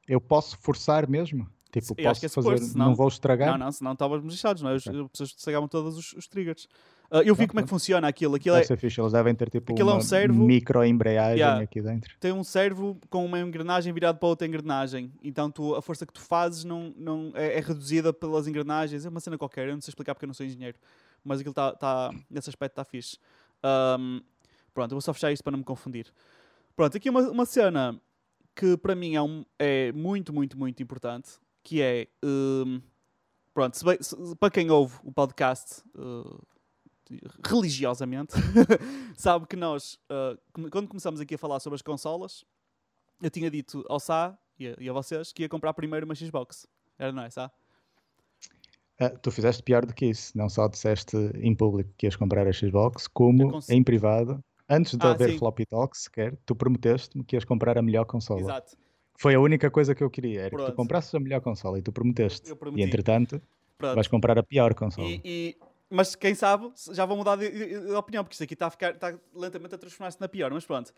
Eu 0.08 0.22
posso 0.22 0.56
forçar 0.56 1.06
mesmo? 1.06 1.46
Tipo, 1.70 1.92
eu 1.98 2.04
posso 2.04 2.28
fazer. 2.30 2.48
Força, 2.48 2.64
senão, 2.64 2.86
não 2.86 2.94
vou 2.94 3.08
estragar? 3.08 3.50
Não, 3.50 3.66
não, 3.66 3.70
senão 3.70 3.92
estávamos 3.92 4.32
lixados, 4.32 4.62
não 4.62 4.70
é? 4.70 4.76
As 4.76 4.84
pessoas 4.84 5.30
estragavam 5.36 5.68
todos 5.68 5.98
os, 5.98 6.14
os 6.14 6.26
triggers. 6.26 6.66
Uh, 7.10 7.22
eu 7.24 7.34
vi 7.34 7.46
como 7.46 7.60
é 7.60 7.62
que 7.62 7.70
funciona 7.70 8.06
aquilo. 8.06 8.34
aquilo 8.34 8.54
Deve 8.54 8.64
é, 8.64 8.68
ser 8.68 8.76
fixe. 8.76 9.00
Eles 9.00 9.12
devem 9.12 9.34
ter 9.34 9.48
tipo 9.48 9.72
uma 9.72 9.92
é 9.92 9.94
um 9.94 10.00
servo, 10.00 10.44
micro-embreagem 10.44 11.38
yeah, 11.38 11.62
aqui 11.62 11.80
dentro. 11.80 12.14
Tem 12.20 12.32
um 12.32 12.44
servo 12.44 12.98
com 13.08 13.24
uma 13.24 13.40
engrenagem 13.40 13.92
virado 13.94 14.18
para 14.18 14.28
outra 14.28 14.46
engrenagem. 14.46 15.10
Então 15.22 15.50
tu, 15.50 15.74
a 15.74 15.80
força 15.80 16.04
que 16.04 16.12
tu 16.12 16.20
fazes 16.20 16.64
não, 16.64 16.92
não 16.96 17.32
é, 17.34 17.56
é, 17.56 17.60
reduzida 17.60 18.12
pelas 18.12 18.46
engrenagens. 18.46 19.06
É 19.06 19.08
uma 19.08 19.20
cena 19.20 19.38
qualquer. 19.38 19.68
Eu 19.68 19.74
não 19.74 19.80
sei 19.80 19.90
explicar 19.90 20.14
porque 20.14 20.26
eu 20.26 20.28
não 20.28 20.34
sou 20.34 20.44
engenheiro. 20.44 20.76
Mas 21.24 21.40
aquilo 21.40 21.52
está, 21.52 21.72
tá, 21.72 22.10
nesse 22.30 22.50
aspecto 22.50 22.72
está 22.72 22.84
fixe. 22.84 23.18
Um, 23.98 24.20
pronto, 24.74 24.92
eu 24.92 24.96
vou 24.96 25.00
só 25.00 25.14
fechar 25.14 25.32
isto 25.32 25.42
para 25.42 25.52
não 25.52 25.58
me 25.58 25.64
confundir. 25.64 26.12
Pronto, 26.76 26.94
aqui 26.94 27.08
uma, 27.08 27.22
uma 27.22 27.46
cena 27.46 27.98
que 28.54 28.76
para 28.76 28.94
mim 28.94 29.14
é, 29.14 29.22
um, 29.22 29.46
é 29.58 29.92
muito, 29.92 30.30
muito, 30.30 30.58
muito 30.58 30.82
importante. 30.82 31.30
Que 31.62 31.80
é... 31.80 32.06
Um, 32.22 32.82
pronto, 33.54 33.78
se, 33.78 33.84
se, 34.02 34.36
para 34.36 34.50
quem 34.50 34.70
ouve 34.70 34.94
o 35.02 35.10
podcast... 35.10 35.82
Uh, 35.96 36.38
religiosamente, 37.44 38.34
sabe 39.16 39.46
que 39.46 39.56
nós, 39.56 39.98
uh, 40.10 40.68
quando 40.70 40.88
começamos 40.88 41.20
aqui 41.20 41.34
a 41.34 41.38
falar 41.38 41.60
sobre 41.60 41.74
as 41.76 41.82
consolas, 41.82 42.44
eu 43.22 43.30
tinha 43.30 43.50
dito 43.50 43.84
ao 43.88 43.98
Sá 43.98 44.36
e 44.58 44.68
a, 44.68 44.76
e 44.78 44.88
a 44.88 44.92
vocês 44.92 45.32
que 45.32 45.42
ia 45.42 45.48
comprar 45.48 45.72
primeiro 45.74 46.04
uma 46.06 46.14
Xbox. 46.14 46.66
Era, 46.98 47.12
não 47.12 47.22
é, 47.22 47.30
Sá? 47.30 47.50
Uh, 49.00 49.16
tu 49.22 49.30
fizeste 49.30 49.62
pior 49.62 49.86
do 49.86 49.94
que 49.94 50.06
isso. 50.06 50.36
Não 50.36 50.48
só 50.48 50.66
disseste 50.66 51.16
em 51.40 51.54
público 51.54 51.90
que 51.96 52.06
ias 52.06 52.16
comprar 52.16 52.46
a 52.46 52.52
Xbox, 52.52 53.06
como 53.06 53.60
em 53.68 53.82
privado, 53.82 54.42
antes 54.68 54.96
de 54.96 55.06
ah, 55.06 55.10
haver 55.10 55.30
sim. 55.30 55.38
floppy 55.38 55.66
talk 55.66 55.96
sequer, 55.96 56.36
tu 56.44 56.54
prometeste-me 56.54 57.24
que 57.24 57.36
ias 57.36 57.44
comprar 57.44 57.78
a 57.78 57.82
melhor 57.82 58.04
consola. 58.04 58.40
Exato. 58.40 58.76
Foi 59.16 59.34
a 59.34 59.40
única 59.40 59.70
coisa 59.70 59.94
que 59.94 60.02
eu 60.02 60.10
queria, 60.10 60.42
era 60.42 60.50
Pronto. 60.50 60.66
que 60.66 60.72
tu 60.72 60.76
comprasses 60.76 61.14
a 61.14 61.20
melhor 61.20 61.40
consola 61.40 61.78
e 61.78 61.82
tu 61.82 61.92
prometeste. 61.92 62.52
E 62.76 62.82
entretanto, 62.82 63.40
Pronto. 63.76 63.94
vais 63.94 64.06
comprar 64.06 64.38
a 64.38 64.42
pior 64.42 64.74
consola. 64.74 65.08
E, 65.08 65.20
e 65.24 65.56
mas 65.90 66.14
quem 66.14 66.34
sabe 66.34 66.70
já 66.92 67.04
vão 67.04 67.16
mudar 67.16 67.36
de, 67.36 67.50
de, 67.50 67.86
de 67.86 67.92
opinião, 67.92 68.22
porque 68.24 68.34
isto 68.34 68.44
aqui 68.44 68.54
está, 68.54 68.66
a 68.66 68.70
ficar, 68.70 68.94
está 68.94 69.14
lentamente 69.34 69.74
a 69.74 69.78
transformar-se 69.78 70.20
na 70.20 70.28
pior, 70.28 70.52
mas 70.52 70.64
pronto. 70.64 70.92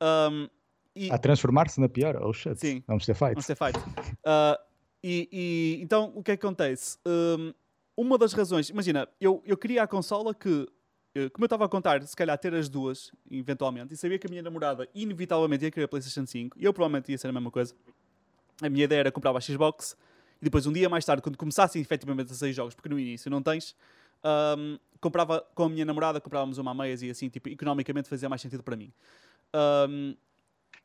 Um, 0.00 0.48
e... 0.94 1.10
A 1.10 1.18
transformar-se 1.18 1.80
na 1.80 1.88
pior? 1.88 2.16
Oh 2.22 2.32
shit. 2.32 2.58
Sim. 2.58 2.82
Vamos 2.86 3.04
ter 3.04 3.14
fight. 3.14 3.34
Vamos 3.34 3.46
ter 3.46 3.56
fight. 3.56 3.78
uh, 3.78 4.58
e, 5.02 5.28
e, 5.30 5.82
então, 5.82 6.12
o 6.14 6.22
que 6.22 6.32
é 6.32 6.36
que 6.36 6.44
acontece? 6.44 6.98
Um, 7.06 7.52
uma 7.96 8.18
das 8.18 8.32
razões, 8.32 8.68
imagina, 8.68 9.08
eu, 9.20 9.42
eu 9.46 9.56
queria 9.56 9.82
a 9.82 9.86
consola 9.86 10.34
que, 10.34 10.68
eh, 11.14 11.30
como 11.30 11.44
eu 11.44 11.46
estava 11.46 11.64
a 11.64 11.68
contar, 11.68 12.02
se 12.02 12.14
calhar 12.14 12.36
ter 12.36 12.54
as 12.54 12.68
duas, 12.68 13.10
eventualmente, 13.30 13.94
e 13.94 13.96
sabia 13.96 14.18
que 14.18 14.26
a 14.26 14.30
minha 14.30 14.42
namorada 14.42 14.86
inevitavelmente 14.94 15.64
ia 15.64 15.70
querer 15.70 15.84
a 15.84 15.88
PlayStation 15.88 16.26
5, 16.26 16.58
e 16.60 16.64
eu 16.64 16.74
provavelmente 16.74 17.10
ia 17.10 17.16
ser 17.16 17.28
a 17.28 17.32
mesma 17.32 17.50
coisa. 17.50 17.74
A 18.60 18.68
minha 18.68 18.84
ideia 18.84 19.00
era 19.00 19.12
comprar 19.12 19.34
a 19.34 19.40
Xbox, 19.40 19.96
e 20.42 20.44
depois 20.44 20.66
um 20.66 20.72
dia 20.72 20.90
mais 20.90 21.06
tarde, 21.06 21.22
quando 21.22 21.38
começassem 21.38 21.80
efetivamente 21.80 22.32
a 22.32 22.34
sair 22.34 22.52
jogos, 22.52 22.74
porque 22.74 22.88
no 22.88 22.98
início 22.98 23.30
não 23.30 23.40
tens, 23.40 23.74
um, 24.24 24.78
comprava 25.00 25.40
com 25.54 25.64
a 25.64 25.68
minha 25.68 25.84
namorada, 25.84 26.20
comprávamos 26.20 26.58
uma 26.58 26.74
meias 26.74 27.02
e 27.02 27.10
assim, 27.10 27.28
tipo, 27.28 27.48
economicamente 27.48 28.08
fazia 28.08 28.28
mais 28.28 28.40
sentido 28.40 28.62
para 28.62 28.76
mim. 28.76 28.92
Um, 29.54 30.16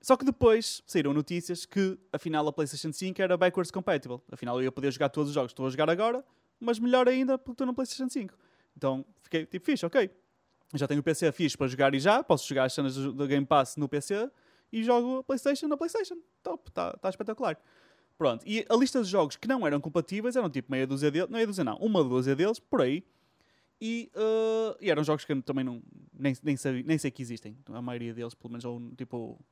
só 0.02 0.18
que 0.18 0.26
depois 0.26 0.82
saíram 0.86 1.14
notícias 1.14 1.66
que 1.66 1.98
afinal 2.12 2.48
a 2.48 2.52
PlayStation 2.54 2.92
5 2.92 3.22
era 3.22 3.38
backwards 3.38 3.72
compatible. 3.72 4.20
Afinal 4.32 4.58
eu 4.58 4.64
ia 4.64 4.72
poder 4.72 4.92
jogar 4.92 5.10
todos 5.10 5.30
os 5.30 5.36
jogos 5.36 5.52
que 5.52 5.54
estou 5.54 5.68
a 5.68 5.70
jogar 5.70 5.90
agora, 5.90 6.24
mas 6.60 6.80
melhor 6.80 7.08
ainda 7.08 7.38
porque 7.38 7.52
estou 7.52 7.68
na 7.68 7.74
PlayStation 7.74 8.10
5. 8.10 8.34
Então 8.76 9.06
fiquei 9.22 9.46
tipo 9.46 9.66
fixe, 9.66 9.86
ok. 9.86 10.10
Já 10.74 10.88
tenho 10.88 11.02
o 11.02 11.04
PC 11.04 11.32
fixe 11.32 11.58
para 11.58 11.68
jogar 11.68 11.94
e 11.94 12.00
já, 12.00 12.24
posso 12.24 12.48
jogar 12.48 12.64
as 12.64 12.74
cenas 12.74 12.96
do 12.96 13.28
Game 13.28 13.46
Pass 13.46 13.76
no 13.76 13.88
PC 13.88 14.30
e 14.72 14.84
jogo 14.84 15.18
a 15.20 15.24
PlayStation 15.24 15.68
na 15.68 15.78
PlayStation. 15.78 16.18
Top, 16.42 16.70
está 16.70 16.94
tá 16.94 17.10
espetacular. 17.10 17.58
Pronto, 18.18 18.44
e 18.48 18.66
a 18.70 18.76
lista 18.76 19.02
de 19.02 19.10
jogos 19.10 19.36
que 19.36 19.48
não 19.48 19.66
eram 19.66 19.82
compatíveis 19.82 20.36
eram 20.36 20.50
tipo 20.50 20.72
meia 20.72 20.88
dúzia 20.88 21.12
deles, 21.12 21.28
não 21.28 21.36
meia 21.36 21.48
dúzia 21.48 21.64
não, 21.64 21.76
uma 21.78 22.04
dúzia 22.04 22.36
deles, 22.36 22.60
por 22.60 22.82
aí, 22.82 23.04
e, 23.82 24.12
uh, 24.16 24.78
e, 24.80 24.92
eram 24.92 25.04
jogos 25.04 25.26
que 25.26 25.32
eu 25.32 25.42
também 25.42 25.66
não, 25.66 25.82
nem, 26.14 26.36
nem, 26.44 26.56
sabia, 26.56 26.84
nem 26.84 26.98
sei 27.00 27.10
que 27.10 27.22
existem. 27.22 27.58
A 27.68 27.82
maioria 27.82 28.14
deles, 28.14 28.36
pelo 28.36 28.52
menos, 28.52 28.64
ou 28.64 28.80
tipo 28.96 29.44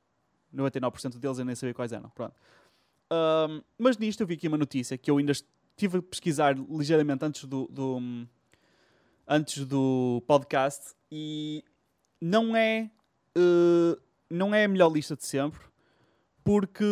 99% 0.54 1.18
deles 1.18 1.38
eu 1.38 1.44
nem 1.44 1.56
sabia 1.56 1.74
quais 1.74 1.92
eram. 1.92 2.08
Pronto. 2.10 2.34
Uh, 3.12 3.64
mas 3.76 3.98
nisto 3.98 4.20
eu 4.20 4.26
vi 4.26 4.34
aqui 4.34 4.46
uma 4.46 4.56
notícia 4.56 4.96
que 4.96 5.10
eu 5.10 5.18
ainda 5.18 5.32
estive 5.32 5.98
a 5.98 6.02
pesquisar 6.02 6.56
ligeiramente 6.56 7.24
antes 7.24 7.44
do, 7.44 7.66
do 7.66 7.98
antes 9.26 9.64
do 9.64 10.22
podcast 10.28 10.94
e 11.10 11.64
não 12.20 12.54
é 12.54 12.88
uh, 13.36 14.00
não 14.30 14.54
é 14.54 14.64
a 14.64 14.68
melhor 14.68 14.92
lista 14.92 15.16
de 15.16 15.24
sempre 15.24 15.60
porque 16.44 16.84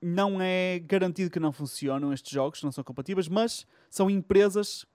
não 0.00 0.40
é 0.40 0.78
garantido 0.78 1.30
que 1.30 1.40
não 1.40 1.52
funcionam 1.52 2.12
estes 2.12 2.32
jogos, 2.32 2.62
não 2.62 2.72
são 2.72 2.82
compatíveis, 2.82 3.28
mas 3.28 3.66
são 3.90 4.08
empresas 4.08 4.86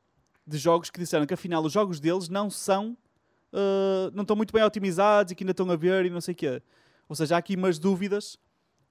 de 0.51 0.57
jogos 0.57 0.89
que 0.89 0.99
disseram 0.99 1.25
que 1.25 1.33
afinal 1.33 1.63
os 1.63 1.71
jogos 1.71 1.99
deles 1.99 2.27
não 2.27 2.49
são 2.49 2.97
uh, 3.53 4.11
não 4.13 4.23
estão 4.23 4.35
muito 4.35 4.53
bem 4.53 4.63
otimizados 4.63 5.31
e 5.31 5.35
que 5.35 5.43
ainda 5.43 5.51
estão 5.51 5.69
a 5.69 5.75
ver 5.75 6.05
e 6.05 6.09
não 6.09 6.21
sei 6.21 6.33
o 6.33 6.35
quê. 6.35 6.61
Ou 7.07 7.15
seja, 7.15 7.35
há 7.35 7.37
aqui 7.37 7.55
umas 7.55 7.77
dúvidas, 7.77 8.37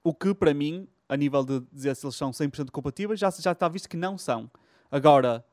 o 0.03 0.13
que 0.13 0.33
para 0.33 0.53
mim, 0.53 0.87
a 1.07 1.17
nível 1.17 1.43
de 1.43 1.61
dizer 1.71 1.95
se 1.95 2.05
eles 2.05 2.15
são 2.15 2.31
100% 2.31 2.69
compatíveis, 2.71 3.19
já, 3.19 3.29
já 3.29 3.51
está 3.51 3.67
visto 3.67 3.89
que 3.89 3.97
não 3.97 4.17
são. 4.17 4.49
Agora, 4.89 5.45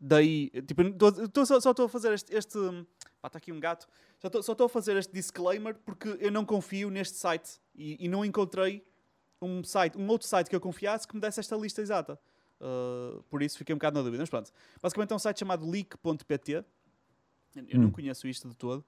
daí, 0.00 0.50
tipo, 0.66 0.92
tô, 0.92 1.28
tô, 1.28 1.46
só 1.46 1.58
estou 1.58 1.86
a 1.86 1.88
fazer 1.88 2.12
este, 2.12 2.34
este 2.34 2.58
pá, 3.20 3.28
está 3.28 3.38
aqui 3.38 3.52
um 3.52 3.60
gato, 3.60 3.86
só 4.20 4.28
estou 4.52 4.66
a 4.66 4.68
fazer 4.68 4.96
este 4.96 5.12
disclaimer 5.12 5.74
porque 5.84 6.16
eu 6.20 6.30
não 6.30 6.44
confio 6.44 6.90
neste 6.90 7.16
site 7.16 7.60
e, 7.74 8.04
e 8.04 8.08
não 8.08 8.24
encontrei 8.24 8.84
um 9.40 9.62
site, 9.62 9.98
um 9.98 10.08
outro 10.08 10.26
site 10.26 10.48
que 10.48 10.56
eu 10.56 10.60
confiasse 10.60 11.06
que 11.06 11.14
me 11.14 11.20
desse 11.20 11.40
esta 11.40 11.56
lista 11.56 11.80
exata. 11.80 12.18
Uh, 12.64 13.22
por 13.24 13.42
isso 13.42 13.58
fiquei 13.58 13.74
um 13.74 13.78
bocado 13.78 13.98
na 13.98 14.02
dúvida. 14.02 14.22
Mas 14.22 14.30
pronto, 14.30 14.50
basicamente 14.82 15.12
é 15.12 15.16
um 15.16 15.18
site 15.18 15.40
chamado 15.40 15.68
leak.pt. 15.68 16.52
Eu 16.54 16.64
hum. 17.78 17.82
não 17.82 17.90
conheço 17.90 18.26
isto 18.26 18.48
de 18.48 18.56
todo. 18.56 18.84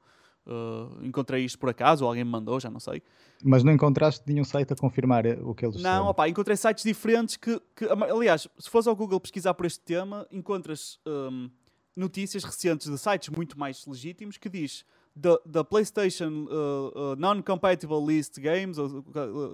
Uh, 0.46 1.04
encontrei 1.04 1.44
isto 1.44 1.58
por 1.58 1.68
acaso, 1.68 2.04
ou 2.04 2.08
alguém 2.08 2.24
me 2.24 2.30
mandou, 2.30 2.58
já 2.58 2.70
não 2.70 2.80
sei. 2.80 3.02
Mas 3.44 3.64
não 3.64 3.72
encontraste 3.72 4.22
nenhum 4.26 4.44
site 4.44 4.72
a 4.72 4.76
confirmar 4.76 5.26
o 5.42 5.54
que 5.54 5.66
eles 5.66 5.82
Não, 5.82 6.06
opa, 6.06 6.28
encontrei 6.28 6.56
sites 6.56 6.84
diferentes 6.84 7.36
que, 7.36 7.60
que, 7.74 7.84
aliás, 7.84 8.48
se 8.58 8.70
fores 8.70 8.86
ao 8.86 8.94
Google 8.94 9.20
pesquisar 9.20 9.54
por 9.54 9.66
este 9.66 9.80
tema, 9.80 10.26
encontras 10.30 11.00
um, 11.04 11.50
notícias 11.96 12.44
recentes 12.44 12.88
de 12.88 12.96
sites 12.96 13.28
muito 13.28 13.58
mais 13.58 13.84
legítimos 13.86 14.38
que 14.38 14.48
diz 14.48 14.84
the, 15.20 15.36
the 15.44 15.64
PlayStation 15.64 16.46
uh, 16.48 17.12
uh, 17.12 17.16
non-compatible 17.16 18.00
list 18.00 18.40
games, 18.40 18.78
uh, 18.78 18.86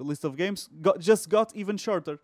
list 0.05 0.25
of 0.25 0.37
games, 0.37 0.68
got, 0.81 1.01
just 1.01 1.29
got 1.29 1.57
even 1.57 1.79
shorter. 1.79 2.20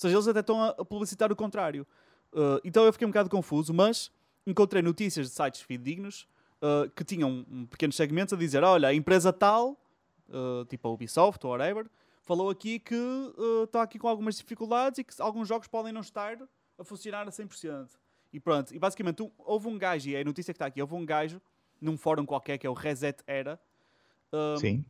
Ou 0.00 0.08
seja, 0.08 0.16
eles 0.16 0.28
até 0.28 0.40
estão 0.40 0.62
a, 0.62 0.72
publicitar 0.82 1.30
o 1.30 1.36
contrário. 1.36 1.86
Uh, 2.32 2.58
então 2.64 2.84
eu 2.84 2.92
fiquei 2.92 3.06
um 3.06 3.10
bocado 3.10 3.28
confuso, 3.28 3.74
mas 3.74 4.10
encontrei 4.46 4.82
notícias 4.82 5.28
de 5.28 5.34
sites 5.34 5.60
fidedignos 5.60 6.26
uh, 6.62 6.88
que 6.90 7.04
tinham 7.04 7.44
um 7.50 7.66
pequenos 7.66 7.96
segmentos 7.96 8.32
a 8.32 8.36
dizer: 8.36 8.64
olha, 8.64 8.88
a 8.88 8.94
empresa 8.94 9.30
tal, 9.30 9.78
uh, 10.28 10.64
tipo 10.66 10.88
a 10.88 10.90
Ubisoft 10.90 11.44
ou 11.44 11.52
whatever, 11.52 11.86
falou 12.22 12.48
aqui 12.48 12.78
que 12.78 12.96
está 13.64 13.82
aqui 13.82 13.98
com 13.98 14.08
algumas 14.08 14.36
dificuldades 14.36 14.98
e 15.00 15.04
que 15.04 15.20
alguns 15.20 15.46
jogos 15.46 15.68
podem 15.68 15.92
não 15.92 16.00
estar 16.00 16.38
a 16.78 16.84
funcionar 16.84 17.28
a 17.28 17.30
100%. 17.30 17.90
E 18.32 18.40
pronto, 18.40 18.74
e 18.74 18.78
basicamente 18.78 19.22
um, 19.22 19.30
houve 19.38 19.68
um 19.68 19.76
gajo, 19.76 20.08
e 20.08 20.14
é 20.14 20.22
a 20.22 20.24
notícia 20.24 20.54
que 20.54 20.56
está 20.56 20.66
aqui, 20.66 20.80
houve 20.80 20.94
um 20.94 21.04
gajo 21.04 21.42
num 21.78 21.98
fórum 21.98 22.24
qualquer 22.24 22.56
que 22.56 22.66
é 22.66 22.70
o 22.70 22.74
Reset 22.74 23.22
Era. 23.26 23.60
Um, 24.32 24.56
Sim. 24.56 24.84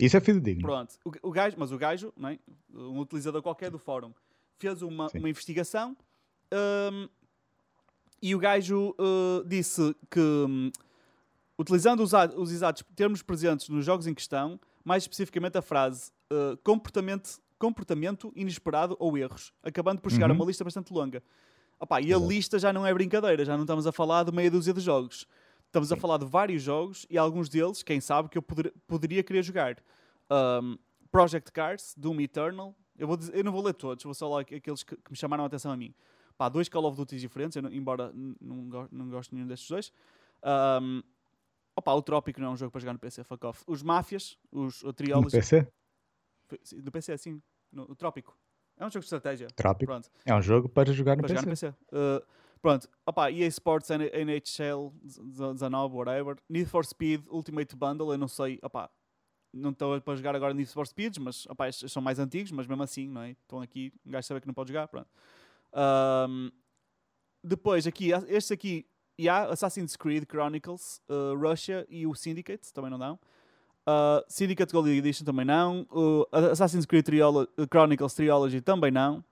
Isso 0.00 0.16
é 0.16 0.20
fidedigno. 0.20 0.62
Pronto, 0.62 0.98
o, 1.04 1.28
o 1.28 1.30
gajo, 1.30 1.56
mas 1.58 1.70
o 1.70 1.78
gajo, 1.78 2.12
é? 2.24 2.38
um 2.74 2.98
utilizador 2.98 3.42
qualquer 3.42 3.70
do 3.70 3.78
fórum, 3.78 4.12
fez 4.58 4.82
uma, 4.82 5.08
uma 5.14 5.28
investigação 5.28 5.96
um, 6.52 7.08
e 8.20 8.34
o 8.34 8.38
gajo 8.38 8.90
uh, 8.90 9.44
disse 9.44 9.96
que, 10.10 10.20
um, 10.20 10.70
utilizando 11.58 12.02
os, 12.02 12.12
os 12.36 12.52
exatos 12.52 12.84
termos 12.94 13.22
presentes 13.22 13.68
nos 13.68 13.84
jogos 13.84 14.06
em 14.06 14.14
questão, 14.14 14.60
mais 14.84 15.02
especificamente 15.02 15.58
a 15.58 15.62
frase 15.62 16.12
uh, 16.30 16.56
comportamento, 16.58 17.40
comportamento 17.58 18.32
inesperado 18.36 18.96
ou 19.00 19.18
erros, 19.18 19.52
acabando 19.62 20.00
por 20.00 20.12
chegar 20.12 20.26
uhum. 20.30 20.36
a 20.36 20.38
uma 20.38 20.46
lista 20.46 20.62
bastante 20.62 20.92
longa. 20.92 21.22
Opa, 21.80 22.00
e 22.00 22.12
a 22.12 22.16
Exato. 22.16 22.28
lista 22.28 22.58
já 22.60 22.72
não 22.72 22.86
é 22.86 22.94
brincadeira, 22.94 23.44
já 23.44 23.56
não 23.56 23.64
estamos 23.64 23.88
a 23.88 23.92
falar 23.92 24.24
de 24.24 24.30
meia 24.30 24.50
dúzia 24.50 24.72
de 24.72 24.80
jogos. 24.80 25.26
Estamos 25.66 25.88
Sim. 25.88 25.94
a 25.94 25.96
falar 25.96 26.18
de 26.18 26.26
vários 26.26 26.62
jogos 26.62 27.06
e 27.10 27.18
alguns 27.18 27.48
deles, 27.48 27.82
quem 27.82 28.00
sabe, 28.00 28.28
que 28.28 28.38
eu 28.38 28.42
poder, 28.42 28.72
poderia 28.86 29.22
querer 29.22 29.42
jogar. 29.42 29.82
Um, 30.30 30.78
Project 31.10 31.50
Cars, 31.50 31.94
Doom 31.96 32.20
Eternal. 32.20 32.76
Eu, 33.02 33.08
vou 33.08 33.16
dizer, 33.16 33.34
eu 33.34 33.42
não 33.42 33.50
vou 33.50 33.64
ler 33.64 33.74
todos, 33.74 34.04
vou 34.04 34.14
só 34.14 34.32
ler 34.36 34.46
aqueles 34.54 34.84
que, 34.84 34.94
que, 34.94 35.10
me 35.10 35.16
chamaram 35.16 35.42
a 35.42 35.48
atenção 35.48 35.72
a 35.72 35.76
mim. 35.76 35.92
Pá, 36.38 36.48
dois 36.48 36.68
Call 36.68 36.84
of 36.84 36.96
Duty 36.96 37.18
diferentes, 37.18 37.60
não, 37.60 37.68
embora 37.72 38.12
não, 38.14 38.88
não 38.92 39.10
gosto 39.10 39.30
de 39.30 39.34
nenhum 39.34 39.48
destes 39.48 39.68
dois. 39.68 39.92
Um, 40.80 41.02
opa, 41.74 41.92
o 41.94 42.00
Trópico 42.00 42.40
não 42.40 42.46
é 42.46 42.50
um 42.50 42.56
jogo 42.56 42.70
para 42.70 42.80
jogar 42.80 42.92
no 42.92 43.00
PC, 43.00 43.24
fuck 43.24 43.44
off. 43.44 43.64
Os 43.66 43.82
Máfias, 43.82 44.38
os 44.52 44.84
o 44.84 44.92
Triology. 44.92 45.36
No 45.36 45.42
PC? 45.42 45.66
Do 46.80 46.92
PC, 46.92 47.18
sim. 47.18 47.42
No, 47.72 47.90
o 47.90 47.96
Trópico. 47.96 48.38
É 48.76 48.86
um 48.86 48.88
jogo 48.88 49.00
de 49.00 49.06
estratégia. 49.06 49.48
Trópico. 49.48 49.90
Pronto. 49.90 50.08
É 50.24 50.32
um 50.32 50.40
jogo 50.40 50.68
para 50.68 50.92
jogar 50.92 51.16
no 51.16 51.22
para 51.22 51.34
PC. 51.34 51.40
Jogar 51.40 51.50
no 51.50 51.50
PC. 51.50 51.68
Uh, 51.68 52.24
pronto. 52.60 52.88
Opa, 53.04 53.32
EA 53.32 53.48
Sports, 53.48 53.90
NHL 53.90 54.92
19, 55.02 55.96
whatever. 55.96 56.36
Need 56.48 56.70
for 56.70 56.84
Speed 56.84 57.26
Ultimate 57.28 57.74
Bundle, 57.74 58.12
eu 58.12 58.18
não 58.18 58.28
sei. 58.28 58.60
Opa, 58.62 58.88
não 59.52 59.70
estou 59.70 60.00
para 60.00 60.16
jogar 60.16 60.34
agora 60.34 60.54
Need 60.54 60.70
for 60.70 60.86
Speeds, 60.86 61.18
mas 61.18 61.46
opa, 61.46 61.70
são 61.72 62.02
mais 62.02 62.18
antigos, 62.18 62.50
mas 62.50 62.66
mesmo 62.66 62.82
assim, 62.82 63.08
não 63.08 63.22
é? 63.22 63.30
Estão 63.30 63.60
aqui, 63.60 63.92
um 64.06 64.10
gajo 64.10 64.26
sabe 64.26 64.40
que 64.40 64.46
não 64.46 64.54
pode 64.54 64.68
jogar, 64.68 64.88
pronto. 64.88 65.08
Um, 65.74 66.50
depois, 67.42 67.86
aqui, 67.86 68.12
estes 68.28 68.52
aqui, 68.52 68.86
yeah, 69.20 69.50
Assassin's 69.50 69.96
Creed 69.96 70.24
Chronicles, 70.30 71.00
uh, 71.08 71.36
Russia 71.36 71.86
e 71.88 72.06
o 72.06 72.14
Syndicate, 72.14 72.72
também 72.72 72.90
não 72.90 72.98
dão. 72.98 73.18
Uh, 73.86 74.22
Syndicate 74.28 74.72
Gold 74.72 74.88
Edition 74.88 75.24
também 75.24 75.44
não. 75.44 75.86
Uh, 75.90 76.24
Assassin's 76.52 76.86
Creed 76.86 77.04
Triolo 77.04 77.48
uh, 77.58 77.66
Chronicles 77.66 78.14
Trilogy 78.14 78.60
também 78.60 78.90
não. 78.90 79.24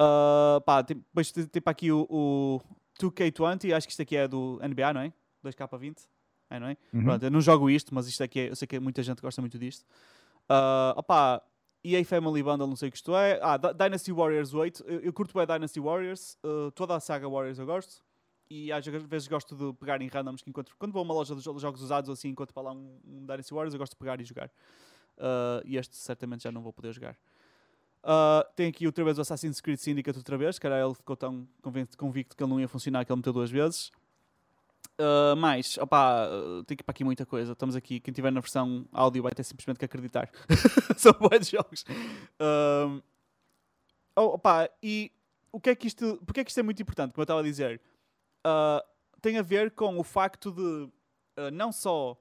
Uh, 0.00 0.60
pá, 0.64 0.82
tem, 0.82 0.98
depois 0.98 1.32
tem, 1.32 1.46
tem 1.46 1.60
para 1.60 1.72
aqui 1.72 1.90
o, 1.90 2.06
o 2.08 2.60
2K20, 3.00 3.74
acho 3.74 3.86
que 3.86 3.92
isto 3.92 4.02
aqui 4.02 4.16
é 4.16 4.28
do 4.28 4.60
NBA, 4.62 4.92
não 4.92 5.00
é? 5.00 5.12
2K20, 5.44 6.06
é, 6.54 6.60
não 6.60 6.66
é? 6.68 6.76
Uhum. 6.92 7.04
Pronto, 7.04 7.24
eu 7.24 7.30
não 7.30 7.40
jogo 7.40 7.70
isto, 7.70 7.94
mas 7.94 8.06
isto 8.06 8.22
aqui 8.22 8.40
é, 8.40 8.50
eu 8.50 8.56
sei 8.56 8.66
que 8.66 8.78
muita 8.78 9.02
gente 9.02 9.20
gosta 9.20 9.40
muito 9.40 9.58
disto. 9.58 9.84
Uh, 10.44 10.98
opá, 10.98 11.42
EA 11.84 12.04
Family 12.04 12.42
Bundle, 12.42 12.66
não 12.66 12.76
sei 12.76 12.88
o 12.88 12.92
que 12.92 12.98
isto 12.98 13.14
é. 13.14 13.38
Ah, 13.42 13.56
Dynasty 13.56 14.12
Warriors 14.12 14.54
8, 14.54 14.84
eu, 14.86 15.00
eu 15.00 15.12
curto 15.12 15.34
bem 15.34 15.46
Dynasty 15.46 15.80
Warriors, 15.80 16.38
uh, 16.44 16.70
toda 16.72 16.94
a 16.94 17.00
saga 17.00 17.28
Warriors 17.28 17.58
eu 17.58 17.66
gosto 17.66 18.02
e 18.52 18.70
às 18.70 18.84
vezes 18.84 19.26
gosto 19.28 19.56
de 19.56 19.72
pegar 19.78 20.02
em 20.02 20.08
randoms 20.08 20.42
que 20.42 20.50
encontro. 20.50 20.76
Quando 20.78 20.92
vou 20.92 21.00
a 21.00 21.04
uma 21.04 21.14
loja 21.14 21.34
de 21.34 21.42
jogos 21.42 21.80
usados 21.80 22.08
ou 22.08 22.12
assim, 22.12 22.28
encontro 22.28 22.52
para 22.52 22.64
lá 22.64 22.72
um, 22.72 22.98
um 23.06 23.26
Dynasty 23.26 23.54
Warriors, 23.54 23.72
eu 23.72 23.78
gosto 23.78 23.92
de 23.92 23.98
pegar 23.98 24.20
e 24.20 24.24
jogar. 24.24 24.48
Uh, 25.16 25.62
e 25.64 25.76
este 25.78 25.96
certamente 25.96 26.42
já 26.42 26.52
não 26.52 26.60
vou 26.60 26.72
poder 26.72 26.92
jogar. 26.92 27.16
Uh, 28.04 28.44
tem 28.54 28.68
aqui 28.68 28.84
outra 28.84 29.04
vez 29.04 29.16
o 29.16 29.20
Assassin's 29.22 29.60
Creed 29.60 29.78
Syndicate 29.78 30.18
outra 30.18 30.36
vez, 30.36 30.58
era 30.62 30.84
ele 30.84 30.94
ficou 30.94 31.16
tão 31.16 31.48
convicto 31.96 32.36
que 32.36 32.42
ele 32.42 32.50
não 32.50 32.60
ia 32.60 32.68
funcionar 32.68 33.04
que 33.04 33.12
ele 33.12 33.16
meteu 33.16 33.32
duas 33.32 33.50
vezes. 33.50 33.90
Uh, 35.00 35.34
mais, 35.36 35.78
opá, 35.78 36.28
uh, 36.28 36.62
tem 36.64 36.76
que 36.76 36.82
ir 36.82 36.84
para 36.84 36.92
aqui 36.92 37.04
muita 37.04 37.26
coisa. 37.26 37.52
Estamos 37.52 37.74
aqui, 37.74 37.98
quem 37.98 38.12
tiver 38.12 38.30
na 38.30 38.40
versão 38.40 38.86
áudio 38.92 39.22
vai 39.22 39.32
ter 39.32 39.42
simplesmente 39.42 39.78
que 39.78 39.84
acreditar. 39.84 40.30
São 40.96 41.12
bons 41.12 41.48
jogos. 41.48 41.84
Uh, 42.40 43.02
oh, 44.16 44.34
opá, 44.34 44.68
e 44.82 45.10
o 45.50 45.60
que 45.60 45.70
é 45.70 45.74
que 45.74 45.86
isto, 45.86 46.20
porque 46.24 46.40
é 46.40 46.44
que 46.44 46.50
isto 46.50 46.60
é 46.60 46.62
muito 46.62 46.80
importante, 46.80 47.12
como 47.12 47.22
eu 47.22 47.24
estava 47.24 47.40
a 47.40 47.44
dizer? 47.44 47.80
uh, 48.46 48.82
tem 49.20 49.38
a 49.38 49.42
ver 49.42 49.70
com 49.70 49.98
o 49.98 50.04
facto 50.04 50.50
de 50.50 50.90
não 51.52 51.72
só 51.72 52.20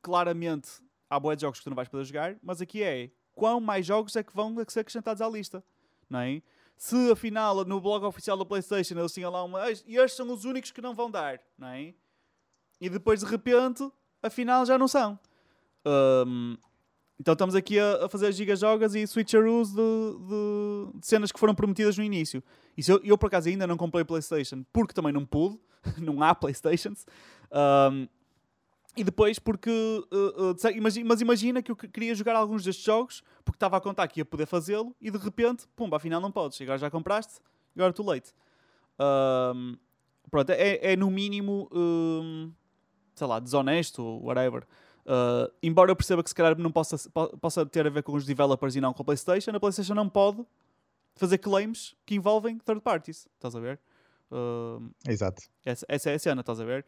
claramente 0.00 0.80
há 1.10 1.20
boas 1.20 1.38
jogos 1.38 1.58
que 1.58 1.64
tu 1.64 1.70
não 1.70 1.76
vais 1.76 1.88
poder 1.88 2.04
jogar, 2.04 2.36
mas 2.42 2.60
aqui 2.60 2.82
é 2.82 3.10
quão 3.32 3.60
mais 3.60 3.84
jogos 3.84 4.16
é 4.16 4.22
que 4.22 4.34
vão 4.34 4.54
ser 4.68 4.80
acrescentados 4.80 5.20
à 5.20 5.28
lista, 5.28 5.62
não 6.08 6.20
é? 6.20 6.42
Se 6.76 7.10
afinal 7.10 7.64
no 7.64 7.80
blog 7.80 8.04
oficial 8.04 8.36
da 8.36 8.44
PlayStation 8.44 8.98
eles 8.98 9.12
tinham 9.12 9.30
lá 9.30 9.42
uma 9.42 9.70
e 9.86 9.96
estes 9.96 10.16
são 10.16 10.30
os 10.32 10.44
únicos 10.44 10.70
que 10.70 10.82
não 10.82 10.94
vão 10.94 11.10
dar, 11.10 11.40
não 11.56 11.68
é? 11.68 11.94
E 12.80 12.88
depois 12.88 13.20
de 13.20 13.26
repente, 13.26 13.88
afinal 14.22 14.66
já 14.66 14.76
não 14.76 14.88
são. 14.88 15.18
Um, 15.86 16.56
então 17.18 17.32
estamos 17.32 17.54
aqui 17.54 17.78
a, 17.78 18.06
a 18.06 18.08
fazer 18.08 18.32
gigajogas 18.32 18.94
e 18.94 19.06
switcheroos 19.06 19.70
de, 19.70 19.76
de, 19.76 20.98
de, 20.98 21.06
cenas 21.06 21.30
que 21.30 21.38
foram 21.38 21.54
prometidas 21.54 21.96
no 21.96 22.04
início. 22.04 22.42
Isso 22.76 22.92
eu, 22.92 23.00
eu, 23.04 23.16
por 23.16 23.26
acaso 23.26 23.48
ainda 23.48 23.66
não 23.66 23.76
comprei 23.76 24.04
PlayStation 24.04 24.64
porque 24.72 24.92
também 24.92 25.12
não 25.12 25.24
pude, 25.24 25.58
não 25.98 26.22
há 26.22 26.34
PlayStations. 26.34 27.06
Um, 27.52 28.08
e 28.96 29.02
depois 29.02 29.38
porque. 29.38 29.70
Uh, 29.70 30.52
uh, 30.52 30.82
mas 30.82 31.20
imagina 31.20 31.62
que 31.62 31.70
eu 31.70 31.76
queria 31.76 32.14
jogar 32.14 32.36
alguns 32.36 32.64
destes 32.64 32.84
jogos 32.84 33.22
porque 33.44 33.56
estava 33.56 33.76
a 33.76 33.80
contar 33.80 34.06
que 34.08 34.20
ia 34.20 34.24
poder 34.24 34.46
fazê-lo 34.46 34.94
e 35.00 35.10
de 35.10 35.18
repente, 35.18 35.66
pumba, 35.74 35.96
afinal 35.96 36.20
não 36.20 36.30
podes. 36.30 36.60
Agora 36.60 36.78
já 36.78 36.90
compraste, 36.90 37.40
agora 37.74 37.92
too 37.92 38.04
late. 38.04 38.32
Um, 38.98 39.76
pronto, 40.30 40.50
é, 40.50 40.92
é 40.92 40.96
no 40.96 41.10
mínimo, 41.10 41.68
um, 41.72 42.52
sei 43.14 43.26
lá, 43.26 43.40
desonesto 43.40 44.02
ou 44.02 44.24
whatever. 44.24 44.64
Uh, 45.04 45.52
embora 45.62 45.90
eu 45.90 45.96
perceba 45.96 46.22
que 46.22 46.30
se 46.30 46.34
calhar 46.34 46.56
não 46.58 46.72
possa, 46.72 46.96
possa 47.40 47.66
ter 47.66 47.86
a 47.86 47.90
ver 47.90 48.02
com 48.02 48.12
os 48.14 48.24
developers 48.24 48.74
e 48.76 48.80
não 48.80 48.94
com 48.94 49.02
a 49.02 49.04
PlayStation, 49.04 49.50
a 49.50 49.60
PlayStation 49.60 49.94
não 49.94 50.08
pode 50.08 50.44
fazer 51.14 51.38
claims 51.38 51.94
que 52.06 52.14
envolvem 52.14 52.58
third 52.58 52.80
parties. 52.80 53.28
Estás 53.34 53.54
a 53.54 53.60
ver? 53.60 53.78
Exato. 55.06 55.42
Essa, 55.64 55.84
essa, 55.88 56.10
é 56.10 56.14
a 56.14 56.18
cena, 56.18 56.40
estás 56.40 56.60
a 56.60 56.64
ver? 56.64 56.86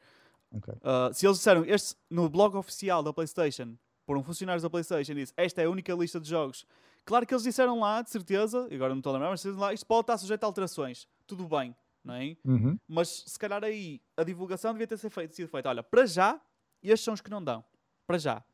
Okay. 0.53 0.75
Uh, 0.75 1.13
se 1.13 1.27
eles 1.27 1.39
disseram 1.39 1.65
este, 1.65 1.97
no 2.11 2.29
blog 2.29 2.57
oficial 2.57 3.03
da 3.03 3.13
PlayStation, 3.13 3.77
por 4.07 4.17
um 4.17 4.23
funcionário 4.23 4.63
da 4.63 4.71
PlayStation, 4.71 5.15
disse 5.15 5.33
esta 5.37 5.63
é 5.63 5.65
a 5.65 5.71
única 5.71 5.93
lista 5.95 6.21
de 6.21 6.29
jogos. 6.29 6.67
Claro 7.05 7.27
que 7.27 7.35
eles 7.35 7.43
disseram 7.43 7.81
lá, 7.81 8.03
de 8.03 8.11
certeza, 8.11 8.69
agora 8.73 8.91
não 8.91 8.99
estou 8.99 9.11
a 9.11 9.15
lembrar, 9.15 9.31
mas 9.31 9.41
disseram 9.41 9.59
lá, 9.59 9.73
isto 9.73 9.87
pode 9.87 10.03
estar 10.03 10.19
sujeito 10.19 10.43
a 10.45 10.47
alterações. 10.47 11.07
Tudo 11.27 11.47
bem, 11.47 11.75
não 12.03 12.15
é? 12.15 12.37
Uhum. 12.45 12.79
Mas 12.89 13.25
se 13.27 13.39
calhar 13.39 13.63
aí 13.63 14.01
a 14.17 14.25
divulgação 14.25 14.73
devia 14.73 14.87
ter 14.87 14.97
sido 14.97 15.11
feita. 15.11 15.35
Sido 15.35 15.49
feita. 15.49 15.69
Olha, 15.69 15.83
para 15.83 16.07
já, 16.07 16.41
estes 16.83 17.05
são 17.05 17.15
os 17.15 17.21
que 17.21 17.31
não 17.31 17.43
dão 17.43 17.65
para 18.07 18.19
já. 18.19 18.45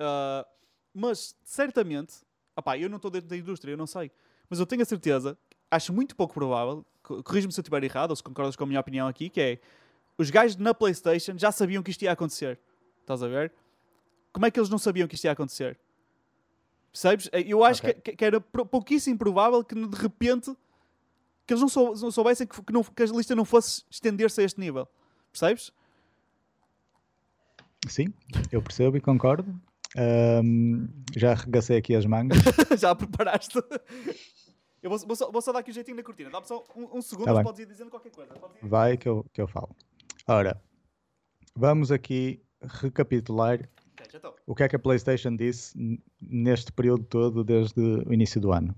Uh, 0.00 0.44
mas 0.94 1.36
certamente 1.44 2.24
Opá, 2.56 2.76
eu 2.76 2.88
não 2.88 2.96
estou 2.96 3.10
dentro 3.10 3.28
da 3.28 3.36
indústria, 3.36 3.72
eu 3.72 3.76
não 3.76 3.86
sei. 3.86 4.10
Mas 4.48 4.60
eu 4.60 4.66
tenho 4.66 4.82
a 4.82 4.84
certeza, 4.84 5.38
acho 5.70 5.92
muito 5.92 6.14
pouco 6.14 6.34
provável, 6.34 6.84
corrijo-me 7.02 7.52
se 7.52 7.58
eu 7.58 7.62
estiver 7.62 7.82
errado 7.84 8.10
ou 8.10 8.16
se 8.16 8.22
concordas 8.22 8.54
com 8.54 8.64
a 8.64 8.66
minha 8.66 8.80
opinião 8.80 9.08
aqui, 9.08 9.30
que 9.30 9.40
é 9.40 9.60
os 10.18 10.30
gajos 10.30 10.56
na 10.56 10.74
PlayStation 10.74 11.36
já 11.36 11.50
sabiam 11.50 11.82
que 11.82 11.90
isto 11.90 12.02
ia 12.02 12.12
acontecer. 12.12 12.58
Estás 13.00 13.22
a 13.22 13.28
ver? 13.28 13.52
Como 14.32 14.46
é 14.46 14.50
que 14.50 14.58
eles 14.58 14.70
não 14.70 14.78
sabiam 14.78 15.08
que 15.08 15.14
isto 15.14 15.24
ia 15.24 15.32
acontecer? 15.32 15.78
Percebes? 16.92 17.28
Eu 17.46 17.64
acho 17.64 17.80
okay. 17.82 17.94
que, 17.94 18.16
que, 18.16 18.24
era 18.24 18.40
pouquíssimo 18.40 19.18
provável 19.18 19.64
que 19.64 19.74
de 19.74 19.96
repente 19.96 20.54
que 21.46 21.52
eles 21.52 21.60
não, 21.60 21.68
sou, 21.68 21.94
não 21.96 22.10
soubessem 22.10 22.46
que, 22.46 22.62
que, 22.62 22.72
não, 22.72 22.82
que 22.84 23.02
a 23.02 23.06
lista 23.06 23.34
não 23.34 23.44
fosse 23.44 23.82
estender-se 23.90 24.40
a 24.40 24.44
este 24.44 24.60
nível. 24.60 24.86
Percebes? 25.32 25.72
Sim, 27.88 28.12
eu 28.50 28.62
percebo 28.62 28.96
e 28.96 29.00
concordo. 29.00 29.52
Um, 29.96 30.88
já 31.16 31.32
arregacei 31.32 31.76
aqui 31.76 31.94
as 31.94 32.06
mangas. 32.06 32.38
já 32.78 32.94
preparaste. 32.94 33.58
Eu 34.82 34.90
vou, 34.90 34.98
vou, 34.98 35.16
só, 35.16 35.30
vou, 35.30 35.42
só, 35.42 35.52
dar 35.52 35.60
aqui 35.60 35.70
um 35.70 35.74
jeitinho 35.74 35.96
na 35.96 36.02
cortina. 36.02 36.30
Dá-me 36.30 36.46
só 36.46 36.64
um, 36.76 36.98
um 36.98 37.02
segundo, 37.02 37.26
tá 37.26 37.34
mas 37.34 37.42
podes 37.42 37.60
ir 37.60 37.66
dizendo 37.66 37.90
qualquer 37.90 38.10
coisa. 38.10 38.34
Vai 38.62 38.96
que 38.96 39.08
eu, 39.08 39.26
que 39.32 39.40
eu 39.40 39.48
falo. 39.48 39.74
Ora, 40.26 40.62
vamos 41.56 41.90
aqui 41.90 42.40
recapitular 42.62 43.68
o 44.46 44.54
que 44.54 44.62
é 44.62 44.68
que 44.68 44.76
a 44.76 44.78
PlayStation 44.78 45.34
disse 45.34 45.76
neste 46.20 46.70
período 46.72 47.04
todo 47.04 47.42
desde 47.42 47.80
o 47.80 48.12
início 48.12 48.40
do 48.40 48.52
ano. 48.52 48.74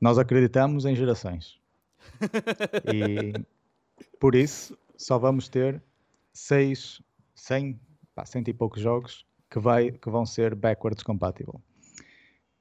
Nós 0.00 0.16
acreditamos 0.16 0.84
em 0.84 0.94
gerações. 0.94 1.60
e 2.92 3.32
por 4.20 4.36
isso 4.36 4.78
só 4.96 5.18
vamos 5.18 5.48
ter 5.48 5.82
seis, 6.32 7.02
cem, 7.34 7.80
pá, 8.14 8.24
cento 8.24 8.48
e 8.48 8.54
poucos 8.54 8.80
jogos 8.80 9.26
que, 9.50 9.58
vai, 9.58 9.90
que 9.90 10.08
vão 10.08 10.24
ser 10.24 10.54
backwards 10.54 11.02
compatible. 11.02 11.58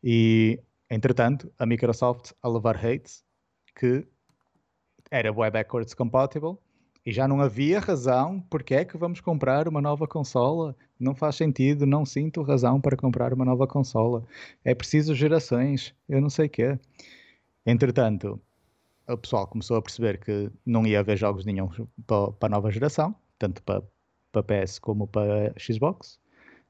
E, 0.04 0.60
entretanto, 0.90 1.52
a 1.60 1.66
Microsoft 1.66 2.32
a 2.42 2.50
levar 2.50 2.76
hate 2.76 3.24
que 3.76 4.08
era 5.12 5.32
web 5.32 5.54
backwards 5.54 5.94
compatible 5.94 6.58
e 7.06 7.12
já 7.12 7.28
não 7.28 7.42
havia 7.42 7.80
razão 7.80 8.40
porque 8.50 8.74
é 8.74 8.86
que 8.86 8.98
vamos 8.98 9.20
comprar 9.20 9.68
uma 9.68 9.82
nova 9.82 10.08
consola. 10.08 10.76
Não 11.00 11.14
faz 11.14 11.36
sentido, 11.36 11.86
não 11.86 12.06
sinto 12.06 12.42
razão 12.42 12.80
para 12.80 12.96
comprar 12.96 13.34
uma 13.34 13.44
nova 13.44 13.68
consola. 13.68 14.24
É 14.64 14.74
preciso 14.74 15.14
gerações, 15.14 15.94
eu 16.08 16.22
não 16.22 16.30
sei 16.30 16.46
o 16.46 16.50
quê. 16.50 16.80
Entretanto, 17.66 18.40
o 19.08 19.18
pessoal 19.18 19.48
começou 19.48 19.78
a 19.78 19.82
perceber 19.82 20.18
que 20.18 20.50
não 20.66 20.86
ia 20.86 21.00
haver 21.02 21.18
jogos 21.18 21.44
nenhum 21.44 21.70
para, 22.08 22.32
para 22.32 22.48
a 22.48 22.50
nova 22.50 22.72
geração, 22.72 23.14
tanto 23.38 23.62
para, 23.64 23.84
para 24.32 24.44
PS 24.44 24.80
como 24.80 25.06
para 25.06 25.54
Xbox. 25.60 26.20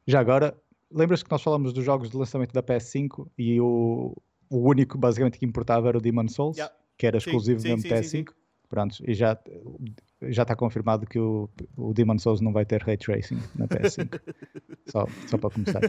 Já 0.08 0.20
agora, 0.20 0.56
lembras 0.92 1.22
que 1.22 1.32
nós 1.32 1.44
falamos 1.44 1.74
dos 1.74 1.86
jogos 1.86 2.10
de 2.10 2.18
lançamento 2.18 2.54
da 2.54 2.64
PS5 2.64 3.28
e 3.38 3.62
o, 3.62 4.16
o 4.50 4.58
único 4.68 4.98
basicamente 4.98 5.38
que 5.38 5.46
importava 5.46 5.90
era 5.90 5.98
o 5.98 6.02
Demon 6.02 6.28
Souls, 6.28 6.58
yeah. 6.58 6.74
que 6.98 7.06
era 7.06 7.18
exclusivo 7.18 7.60
sim, 7.60 7.78
sim, 7.78 7.88
PS5? 7.88 8.04
Sim, 8.04 8.26
Pronto, 8.70 8.98
e 9.08 9.14
já 9.14 9.38
já 10.30 10.44
está 10.44 10.56
confirmado 10.56 11.06
que 11.06 11.20
o, 11.20 11.50
o 11.78 11.94
Demon 11.94 12.18
Souls 12.18 12.42
não 12.42 12.54
vai 12.54 12.66
ter 12.66 12.82
ray 12.82 12.98
tracing 12.98 13.40
na 13.56 13.68
PS5. 13.68 14.20
só, 14.88 15.06
só 15.28 15.38
para 15.38 15.50
começar. 15.50 15.82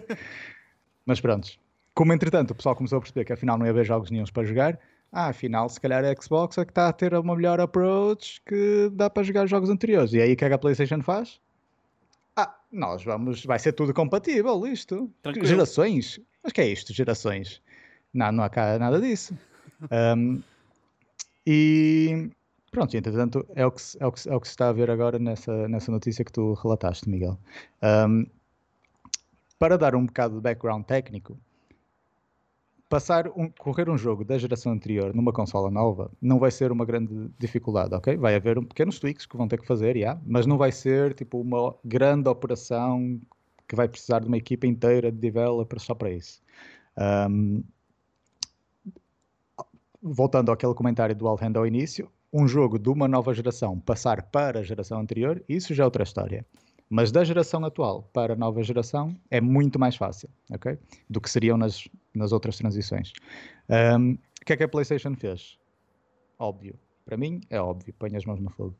Mas 1.06 1.20
pronto. 1.20 1.48
Como 1.94 2.12
entretanto 2.12 2.50
o 2.50 2.54
pessoal 2.54 2.74
começou 2.74 2.98
a 2.98 3.00
perceber 3.00 3.24
que 3.24 3.32
afinal 3.32 3.56
não 3.56 3.66
ia 3.66 3.70
haver 3.70 3.84
jogos 3.84 4.10
nenhums 4.10 4.30
para 4.30 4.44
jogar, 4.44 4.78
ah, 5.12 5.28
afinal 5.28 5.68
se 5.68 5.80
calhar 5.80 6.04
a 6.04 6.20
Xbox 6.20 6.58
é 6.58 6.64
que 6.64 6.72
está 6.72 6.88
a 6.88 6.92
ter 6.92 7.14
uma 7.14 7.36
melhor 7.36 7.60
approach 7.60 8.42
que 8.44 8.90
dá 8.92 9.08
para 9.08 9.22
jogar 9.22 9.46
jogos 9.46 9.70
anteriores. 9.70 10.12
E 10.12 10.20
aí 10.20 10.32
o 10.32 10.36
que 10.36 10.44
é 10.44 10.48
que 10.48 10.54
a 10.54 10.58
PlayStation 10.58 11.00
faz? 11.02 11.40
Ah, 12.36 12.52
nós 12.72 13.04
vamos, 13.04 13.44
vai 13.44 13.60
ser 13.60 13.72
tudo 13.72 13.94
compatível 13.94 14.66
isto. 14.66 15.08
Tranquilo. 15.22 15.46
Gerações? 15.46 16.20
Mas 16.42 16.52
que 16.52 16.60
é 16.60 16.66
isto, 16.66 16.92
gerações? 16.92 17.62
Não, 18.12 18.32
não 18.32 18.42
há 18.44 18.78
nada 18.78 19.00
disso. 19.00 19.36
Um, 19.90 20.40
e 21.46 22.30
Pronto, 22.74 22.96
entretanto, 22.96 23.46
é 23.54 23.64
o, 23.64 23.70
que, 23.70 23.80
é, 24.00 24.06
o 24.06 24.10
que, 24.10 24.28
é 24.28 24.34
o 24.34 24.40
que 24.40 24.48
se 24.48 24.52
está 24.52 24.68
a 24.68 24.72
ver 24.72 24.90
agora 24.90 25.16
nessa, 25.16 25.68
nessa 25.68 25.92
notícia 25.92 26.24
que 26.24 26.32
tu 26.32 26.54
relataste, 26.54 27.08
Miguel. 27.08 27.38
Um, 27.80 28.26
para 29.58 29.78
dar 29.78 29.94
um 29.94 30.04
bocado 30.04 30.34
de 30.34 30.40
background 30.40 30.84
técnico, 30.84 31.38
passar 32.88 33.28
um, 33.28 33.48
correr 33.48 33.88
um 33.88 33.96
jogo 33.96 34.24
da 34.24 34.36
geração 34.36 34.72
anterior 34.72 35.14
numa 35.14 35.32
consola 35.32 35.70
nova 35.70 36.10
não 36.20 36.40
vai 36.40 36.50
ser 36.50 36.72
uma 36.72 36.84
grande 36.84 37.30
dificuldade, 37.38 37.94
ok? 37.94 38.16
Vai 38.16 38.34
haver 38.34 38.58
um, 38.58 38.64
pequenos 38.64 38.98
tweaks 38.98 39.24
que 39.24 39.36
vão 39.36 39.46
ter 39.46 39.60
que 39.60 39.66
fazer, 39.66 39.96
yeah, 39.96 40.20
mas 40.26 40.44
não 40.44 40.58
vai 40.58 40.72
ser 40.72 41.14
tipo 41.14 41.40
uma 41.40 41.74
grande 41.84 42.28
operação 42.28 43.20
que 43.68 43.76
vai 43.76 43.88
precisar 43.88 44.18
de 44.18 44.26
uma 44.26 44.36
equipa 44.36 44.66
inteira 44.66 45.12
de 45.12 45.18
developers 45.18 45.84
só 45.84 45.94
para 45.94 46.10
isso. 46.10 46.42
Um, 47.30 47.62
voltando 50.02 50.52
àquele 50.52 50.74
comentário 50.74 51.14
do 51.14 51.26
Alhand 51.26 51.56
ao 51.56 51.66
início, 51.66 52.10
um 52.34 52.48
jogo 52.48 52.80
de 52.80 52.88
uma 52.88 53.06
nova 53.06 53.32
geração 53.32 53.78
passar 53.78 54.20
para 54.24 54.58
a 54.58 54.62
geração 54.64 54.98
anterior, 54.98 55.40
isso 55.48 55.72
já 55.72 55.84
é 55.84 55.86
outra 55.86 56.02
história. 56.02 56.44
Mas 56.90 57.12
da 57.12 57.22
geração 57.22 57.64
atual 57.64 58.10
para 58.12 58.32
a 58.32 58.36
nova 58.36 58.60
geração 58.60 59.14
é 59.30 59.40
muito 59.40 59.78
mais 59.78 59.94
fácil, 59.94 60.28
ok? 60.50 60.76
Do 61.08 61.20
que 61.20 61.30
seriam 61.30 61.56
nas, 61.56 61.88
nas 62.12 62.32
outras 62.32 62.58
transições. 62.58 63.12
Um, 63.70 64.14
o 64.14 64.44
que 64.44 64.52
é 64.52 64.56
que 64.56 64.64
a 64.64 64.68
PlayStation 64.68 65.14
fez? 65.14 65.56
Óbvio. 66.36 66.76
Para 67.04 67.16
mim 67.16 67.40
é 67.48 67.60
óbvio. 67.60 67.94
Põe 67.96 68.16
as 68.16 68.24
mãos 68.24 68.40
no 68.40 68.50
fogo. 68.50 68.74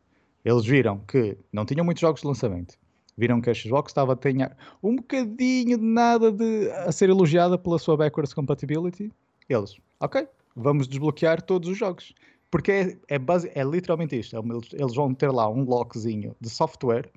Eles 0.44 0.66
viram 0.66 0.98
que 1.06 1.38
não 1.52 1.64
tinham 1.64 1.84
muitos 1.84 2.00
jogos 2.00 2.22
de 2.22 2.26
lançamento. 2.26 2.74
Viram 3.16 3.40
que 3.40 3.50
a 3.50 3.54
Xbox 3.54 3.92
estava 3.92 4.14
a 4.14 4.16
ter 4.16 4.34
um 4.82 4.96
bocadinho 4.96 5.78
de 5.78 5.84
nada 5.84 6.32
de, 6.32 6.70
a 6.72 6.90
ser 6.90 7.08
elogiada 7.08 7.56
pela 7.56 7.78
sua 7.78 7.96
backwards 7.96 8.34
compatibility. 8.34 9.12
Eles, 9.48 9.76
ok, 10.00 10.26
vamos 10.56 10.88
desbloquear 10.88 11.40
todos 11.40 11.68
os 11.68 11.78
jogos. 11.78 12.12
Porque 12.54 12.70
é, 12.70 12.98
é, 13.08 13.18
base, 13.18 13.50
é 13.52 13.64
literalmente 13.64 14.16
isto. 14.16 14.36
É 14.36 14.40
eles, 14.80 14.94
vão 14.94 15.12
ter 15.12 15.28
lá 15.32 15.50
um 15.50 15.64
lockzinho 15.64 16.36
de 16.40 16.48
software 16.48 17.10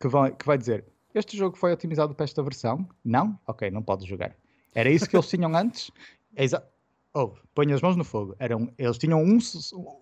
que 0.00 0.08
vai, 0.08 0.34
que 0.34 0.46
vai 0.46 0.56
dizer 0.56 0.86
este 1.14 1.36
jogo 1.36 1.58
foi 1.58 1.74
otimizado 1.74 2.14
para 2.14 2.24
esta 2.24 2.42
versão? 2.42 2.88
Não? 3.04 3.38
Ok, 3.46 3.70
não 3.70 3.82
pode 3.82 4.08
jogar. 4.08 4.34
Era 4.74 4.88
isso 4.88 5.06
que 5.06 5.14
eles 5.14 5.28
tinham 5.28 5.52
antes? 5.54 5.90
É 6.34 6.44
exa 6.44 6.66
oh, 7.12 7.34
põe 7.54 7.70
as 7.70 7.82
mãos 7.82 7.96
no 7.96 8.02
fogo. 8.02 8.34
Eram, 8.38 8.72
eles 8.78 8.96
tinham 8.96 9.22
um, 9.22 9.36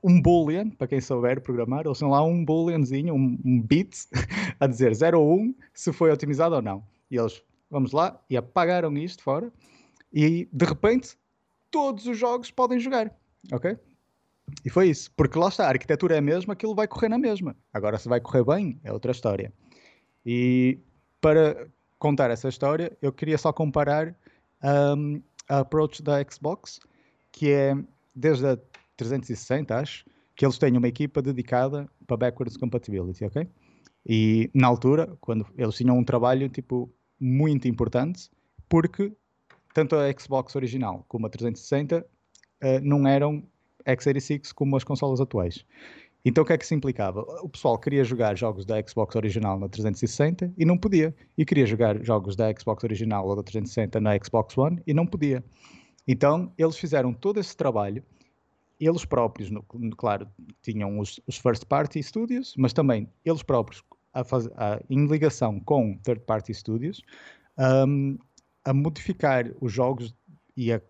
um 0.04 0.22
boolean, 0.22 0.70
para 0.70 0.86
quem 0.86 1.00
souber 1.00 1.40
programar, 1.40 1.84
eles 1.84 1.98
tinham 1.98 2.12
lá 2.12 2.22
um 2.22 2.44
booleanzinho, 2.44 3.12
um, 3.12 3.36
um 3.44 3.60
bit, 3.60 4.06
a 4.60 4.68
dizer 4.68 4.94
0 4.94 5.20
ou 5.20 5.36
1 5.36 5.54
se 5.74 5.92
foi 5.92 6.12
otimizado 6.12 6.54
ou 6.54 6.62
não. 6.62 6.84
E 7.10 7.16
eles, 7.16 7.42
vamos 7.68 7.90
lá, 7.90 8.22
e 8.30 8.36
apagaram 8.36 8.96
isto 8.96 9.20
fora. 9.20 9.52
E 10.12 10.48
de 10.52 10.64
repente, 10.64 11.18
todos 11.72 12.06
os 12.06 12.16
jogos 12.16 12.52
podem 12.52 12.78
jogar. 12.78 13.12
Ok? 13.52 13.76
E 14.64 14.70
foi 14.70 14.88
isso, 14.88 15.10
porque 15.16 15.38
lá 15.38 15.48
está, 15.48 15.66
a 15.66 15.68
arquitetura 15.68 16.14
é 16.14 16.18
a 16.18 16.22
mesma, 16.22 16.52
aquilo 16.52 16.74
vai 16.74 16.86
correr 16.86 17.08
na 17.08 17.18
mesma. 17.18 17.56
Agora, 17.72 17.98
se 17.98 18.08
vai 18.08 18.20
correr 18.20 18.44
bem, 18.44 18.80
é 18.84 18.92
outra 18.92 19.12
história. 19.12 19.52
E 20.24 20.78
para 21.20 21.68
contar 21.98 22.30
essa 22.30 22.48
história, 22.48 22.96
eu 23.00 23.12
queria 23.12 23.38
só 23.38 23.52
comparar 23.52 24.14
um, 24.96 25.20
a 25.48 25.58
approach 25.60 26.02
da 26.02 26.22
Xbox, 26.22 26.80
que 27.32 27.50
é 27.50 27.74
desde 28.14 28.46
a 28.46 28.58
360, 28.96 29.76
acho, 29.76 30.04
que 30.34 30.44
eles 30.44 30.58
têm 30.58 30.76
uma 30.76 30.88
equipa 30.88 31.20
dedicada 31.20 31.88
para 32.06 32.16
backwards 32.16 32.56
compatibility, 32.56 33.24
ok? 33.24 33.46
E 34.06 34.50
na 34.54 34.66
altura, 34.66 35.16
quando 35.20 35.46
eles 35.56 35.74
tinham 35.74 35.98
um 35.98 36.04
trabalho 36.04 36.48
tipo 36.48 36.90
muito 37.20 37.68
importante, 37.68 38.30
porque 38.68 39.12
tanto 39.74 39.96
a 39.96 40.10
Xbox 40.18 40.56
original 40.56 41.04
como 41.08 41.26
a 41.26 41.30
360 41.30 42.00
uh, 42.00 42.80
não 42.82 43.06
eram 43.06 43.42
x86 43.86 44.52
como 44.54 44.76
as 44.76 44.84
consolas 44.84 45.20
atuais. 45.20 45.64
Então 46.24 46.44
o 46.44 46.46
que 46.46 46.52
é 46.52 46.58
que 46.58 46.66
se 46.66 46.74
implicava? 46.74 47.20
O 47.42 47.48
pessoal 47.48 47.78
queria 47.78 48.04
jogar 48.04 48.36
jogos 48.36 48.66
da 48.66 48.80
Xbox 48.86 49.16
original 49.16 49.58
na 49.58 49.68
360 49.68 50.52
e 50.56 50.64
não 50.64 50.76
podia. 50.76 51.14
E 51.36 51.44
queria 51.44 51.64
jogar 51.64 52.02
jogos 52.04 52.36
da 52.36 52.52
Xbox 52.52 52.84
original 52.84 53.26
ou 53.26 53.36
da 53.36 53.42
360 53.42 54.00
na 54.00 54.18
Xbox 54.22 54.56
One 54.58 54.82
e 54.86 54.92
não 54.92 55.06
podia. 55.06 55.42
Então 56.06 56.52
eles 56.58 56.76
fizeram 56.76 57.12
todo 57.12 57.40
esse 57.40 57.56
trabalho. 57.56 58.02
Eles 58.78 59.04
próprios, 59.04 59.50
no, 59.50 59.62
claro, 59.96 60.26
tinham 60.62 60.98
os, 60.98 61.20
os, 61.26 61.36
first 61.36 61.66
party 61.66 62.02
studios, 62.02 62.54
mas 62.56 62.72
também 62.72 63.08
eles 63.24 63.42
próprios 63.42 63.82
a 64.12 64.24
faz, 64.24 64.46
a, 64.56 64.80
em 64.88 65.06
ligação 65.06 65.60
com 65.60 65.98
third 65.98 66.22
party 66.22 66.54
studios 66.54 67.02
um, 67.58 68.18
a 68.64 68.72
modificar 68.72 69.50
os 69.60 69.72
jogos 69.72 70.14
e 70.56 70.72
a, 70.72 70.80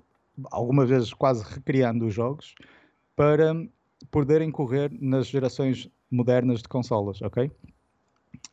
algumas 0.50 0.88
vezes 0.88 1.12
quase 1.12 1.42
recriando 1.44 2.06
os 2.06 2.14
jogos 2.14 2.54
para 3.20 3.54
poderem 4.10 4.50
correr 4.50 4.90
nas 4.98 5.26
gerações 5.26 5.90
modernas 6.10 6.62
de 6.62 6.68
consolas, 6.68 7.20
ok? 7.20 7.50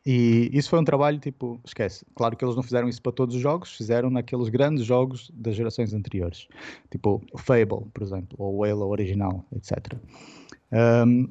E 0.05 0.49
isso 0.51 0.69
foi 0.69 0.79
um 0.79 0.83
trabalho 0.83 1.19
tipo, 1.19 1.57
esquece. 1.63 2.05
Claro 2.13 2.35
que 2.35 2.43
eles 2.43 2.53
não 2.53 2.61
fizeram 2.61 2.89
isso 2.89 3.01
para 3.01 3.13
todos 3.13 3.33
os 3.33 3.41
jogos, 3.41 3.77
fizeram 3.77 4.09
naqueles 4.09 4.49
grandes 4.49 4.83
jogos 4.83 5.31
das 5.33 5.55
gerações 5.55 5.93
anteriores, 5.93 6.49
tipo 6.91 7.23
Fable, 7.37 7.85
por 7.93 8.03
exemplo, 8.03 8.35
ou 8.37 8.57
o 8.57 8.63
Halo 8.65 8.89
original, 8.89 9.45
etc. 9.55 9.93
Um, 11.05 11.29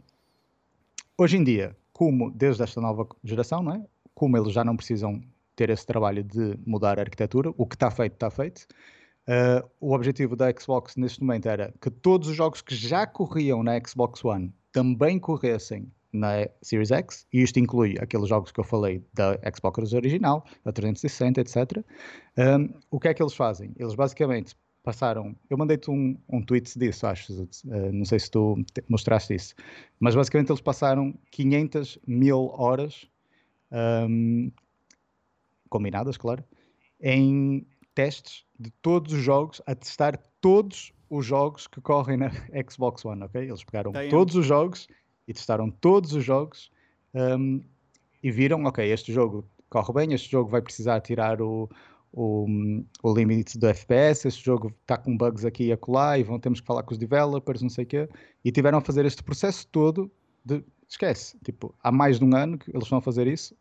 hoje 1.18 1.37
em 1.37 1.45
dia, 1.45 1.76
como 1.93 2.30
desde 2.30 2.62
esta 2.62 2.80
nova 2.80 3.07
geração, 3.22 3.62
não 3.62 3.74
é? 3.74 3.84
Como 4.14 4.34
eles 4.39 4.55
já 4.55 4.64
não 4.64 4.78
precisam 4.78 5.22
ter 5.55 5.68
esse 5.68 5.84
trabalho 5.84 6.24
de 6.24 6.59
mudar 6.64 6.99
a 6.99 7.03
arquitetura, 7.03 7.53
o 7.59 7.66
que 7.66 7.76
está 7.76 7.91
feito, 7.91 8.14
está 8.14 8.30
feito. 8.30 8.66
Uh, 9.29 9.68
o 9.81 9.93
objetivo 9.93 10.37
da 10.37 10.53
Xbox 10.53 10.97
neste 10.97 11.20
momento 11.20 11.49
era 11.49 11.74
que 11.81 11.91
todos 11.91 12.29
os 12.29 12.37
jogos 12.37 12.62
que 12.62 12.77
já 12.77 13.07
corriam 13.07 13.62
na 13.62 13.81
Xbox 13.85 14.24
One 14.24 14.55
também 14.70 15.18
corressem 15.18 15.91
na 16.12 16.49
Series 16.62 16.91
X, 16.91 17.27
e 17.33 17.43
isto 17.43 17.59
inclui 17.59 17.97
aqueles 18.01 18.29
jogos 18.29 18.51
que 18.53 18.61
eu 18.61 18.64
falei 18.64 19.05
da 19.12 19.39
Xbox 19.55 19.93
original, 19.93 20.45
da 20.64 20.72
360, 20.72 21.41
etc. 21.41 21.85
Um, 22.39 22.72
o 22.91 22.99
que 22.99 23.09
é 23.09 23.14
que 23.14 23.22
eles 23.22 23.35
fazem? 23.35 23.72
Eles 23.77 23.95
basicamente 23.95 24.57
passaram. 24.83 25.37
Eu 25.51 25.59
mandei-te 25.59 25.91
um, 25.91 26.16
um 26.29 26.41
tweet 26.41 26.79
disso, 26.79 27.07
acho. 27.07 27.33
Uh, 27.33 27.93
não 27.93 28.05
sei 28.05 28.18
se 28.18 28.31
tu 28.31 28.57
mostraste 28.89 29.35
isso. 29.35 29.55
Mas 29.99 30.14
basicamente 30.14 30.51
eles 30.51 30.61
passaram 30.61 31.12
500 31.33 31.99
mil 32.07 32.51
horas, 32.57 33.07
um, 34.09 34.51
combinadas, 35.68 36.16
claro, 36.16 36.45
em 37.01 37.66
testes 37.97 38.44
de 38.61 38.70
todos 38.82 39.12
os 39.12 39.20
jogos, 39.20 39.61
a 39.66 39.74
testar 39.74 40.16
todos 40.40 40.92
os 41.09 41.24
jogos 41.24 41.66
que 41.66 41.80
correm 41.80 42.18
na 42.18 42.30
Xbox 42.70 43.05
One, 43.05 43.24
ok? 43.24 43.42
Eles 43.42 43.64
pegaram 43.64 43.90
Damn. 43.90 44.11
todos 44.11 44.36
os 44.36 44.47
jogos 44.47 44.86
e 45.26 45.32
testaram 45.32 45.70
todos 45.70 46.12
os 46.12 46.22
jogos 46.22 46.70
um, 47.14 47.61
e 48.22 48.30
viram, 48.30 48.64
ok, 48.64 48.84
este 48.92 49.12
jogo 49.12 49.44
corre 49.70 49.92
bem, 49.94 50.12
este 50.12 50.30
jogo 50.30 50.51
vai 50.51 50.61
precisar 50.61 51.01
tirar 51.01 51.40
o, 51.40 51.70
o, 52.12 52.47
o 53.03 53.14
limite 53.14 53.59
do 53.59 53.66
FPS, 53.66 54.28
este 54.28 54.44
jogo 54.44 54.72
está 54.82 54.99
com 54.99 55.16
bugs 55.16 55.44
aqui 55.44 55.64
e 55.64 55.72
acolá 55.72 56.18
e 56.18 56.22
vão, 56.22 56.38
temos 56.38 56.61
que 56.61 56.66
falar 56.66 56.82
com 56.82 56.92
os 56.92 56.99
developers, 56.99 57.62
não 57.62 57.70
sei 57.70 57.84
o 57.84 57.86
quê, 57.86 58.09
e 58.44 58.53
tiveram 58.53 58.78
a 58.78 58.82
fazer 58.82 59.07
este 59.07 59.22
processo 59.22 59.66
todo 59.68 60.11
de, 60.44 60.62
esquece, 60.86 61.36
tipo, 61.44 61.74
há 61.82 61.90
mais 61.90 62.18
de 62.18 62.24
um 62.24 62.36
ano 62.36 62.59
que 62.59 62.70
eles 62.70 62.84
estão 62.84 62.99
a 62.99 63.03
fazer 63.03 63.26
isso, 63.26 63.57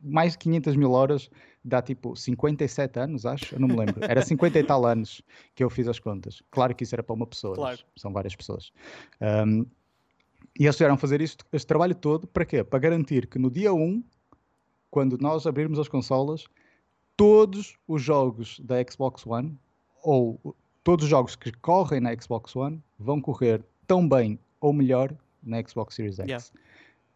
mais 0.00 0.32
de 0.32 0.38
500 0.38 0.76
mil 0.76 0.92
horas, 0.92 1.30
dá 1.64 1.80
tipo 1.80 2.14
57 2.14 2.98
anos, 3.00 3.24
acho, 3.24 3.54
eu 3.54 3.60
não 3.60 3.68
me 3.68 3.76
lembro, 3.76 3.96
era 4.02 4.20
50 4.22 4.58
e 4.58 4.64
tal 4.64 4.84
anos 4.84 5.22
que 5.54 5.64
eu 5.64 5.70
fiz 5.70 5.88
as 5.88 5.98
contas, 5.98 6.42
claro 6.50 6.74
que 6.74 6.84
isso 6.84 6.94
era 6.94 7.02
para 7.02 7.14
uma 7.14 7.26
pessoa, 7.26 7.54
claro. 7.54 7.78
são 7.96 8.12
várias 8.12 8.36
pessoas. 8.36 8.70
Um, 9.20 9.64
e 10.58 10.64
eles 10.64 10.76
tiveram 10.76 10.96
fazer 10.96 11.20
isto, 11.20 11.44
este 11.52 11.66
trabalho 11.66 11.94
todo, 11.94 12.26
para 12.26 12.44
quê? 12.44 12.62
Para 12.62 12.78
garantir 12.78 13.26
que 13.26 13.38
no 13.38 13.50
dia 13.50 13.72
1, 13.72 14.04
quando 14.90 15.18
nós 15.18 15.46
abrirmos 15.46 15.78
as 15.78 15.88
consolas, 15.88 16.46
todos 17.16 17.76
os 17.88 18.02
jogos 18.02 18.60
da 18.60 18.76
Xbox 18.88 19.26
One, 19.26 19.58
ou 20.02 20.54
todos 20.84 21.04
os 21.04 21.10
jogos 21.10 21.34
que 21.34 21.50
correm 21.50 22.00
na 22.00 22.14
Xbox 22.14 22.54
One, 22.54 22.80
vão 22.98 23.20
correr 23.20 23.64
tão 23.86 24.08
bem 24.08 24.38
ou 24.60 24.72
melhor 24.72 25.12
na 25.42 25.62
Xbox 25.66 25.94
Series 25.94 26.18
X. 26.18 26.52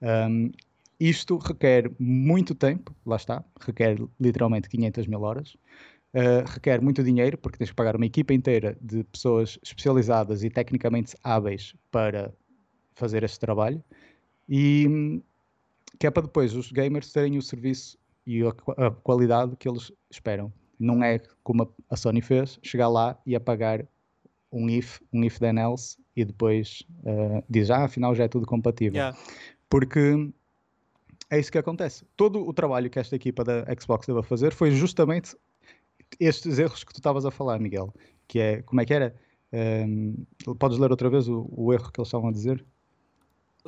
Yeah. 0.03 0.29
Um, 0.29 0.51
isto 1.01 1.37
requer 1.37 1.91
muito 1.99 2.55
tempo, 2.55 2.95
lá 3.07 3.17
está, 3.17 3.45
requer 3.61 3.99
literalmente 4.21 4.69
500 4.69 5.07
mil 5.07 5.23
horas. 5.23 5.57
Uh, 6.15 6.43
requer 6.47 6.81
muito 6.81 7.05
dinheiro, 7.05 7.37
porque 7.37 7.59
tens 7.59 7.69
que 7.69 7.77
pagar 7.77 7.95
uma 7.95 8.07
equipa 8.07 8.33
inteira 8.33 8.77
de 8.81 9.05
pessoas 9.05 9.59
especializadas 9.63 10.43
e 10.43 10.49
tecnicamente 10.49 11.15
hábeis 11.23 11.75
para 11.91 12.33
fazer 12.95 13.23
este 13.23 13.39
trabalho 13.39 13.85
e 14.49 15.21
que 15.99 16.07
é 16.07 16.11
para 16.11 16.23
depois 16.23 16.55
os 16.55 16.73
gamers 16.73 17.13
terem 17.13 17.37
o 17.37 17.43
serviço 17.43 17.99
e 18.27 18.43
a, 18.43 18.91
qualidade 18.91 19.57
que 19.57 19.69
eles 19.69 19.93
esperam. 20.11 20.53
Não 20.79 21.03
é 21.03 21.21
como 21.43 21.75
a 21.91 21.97
Sony 21.97 22.21
fez, 22.21 22.59
chegar 22.63 22.89
lá 22.89 23.21
e 23.27 23.37
apagar 23.37 23.85
um 24.53 24.69
if, 24.69 25.01
um 25.13 25.25
if 25.25 25.39
then 25.39 25.59
else 25.59 25.97
e 26.17 26.25
depois 26.25 26.83
uh, 27.05 27.43
diz, 27.49 27.71
ah, 27.71 27.85
afinal 27.85 28.15
já 28.15 28.25
é 28.25 28.29
tudo 28.29 28.47
compatível. 28.47 28.97
Yeah. 28.97 29.19
Porque 29.69 30.33
é 31.31 31.39
isso 31.39 31.53
que 31.53 31.59
acontece. 31.59 32.05
Todo 32.17 32.47
o 32.47 32.53
trabalho 32.53 32.91
que 32.91 32.99
esta 32.99 33.17
equipa 33.17 33.45
da 33.45 33.65
Xbox 33.79 34.07
deve 34.07 34.23
fazer 34.23 34.53
foi 34.53 34.71
justamente 34.71 35.37
estes 36.19 36.59
erros 36.59 36.85
que 36.85 36.93
tu 36.93 36.99
estavas 36.99 37.27
a 37.27 37.31
falar, 37.31 37.59
Miguel. 37.59 37.93
Que 38.27 38.39
é, 38.39 38.63
como 38.63 38.81
é 38.81 38.85
que 38.85 38.95
era? 38.95 39.15
Um, 39.53 40.27
podes 40.59 40.79
ler 40.79 40.91
outra 40.91 41.09
vez 41.09 41.29
o, 41.29 41.49
o 41.51 41.73
erro 41.73 41.91
que 41.91 42.01
eles 42.01 42.09
estavam 42.09 42.29
a 42.29 42.33
dizer? 42.33 42.65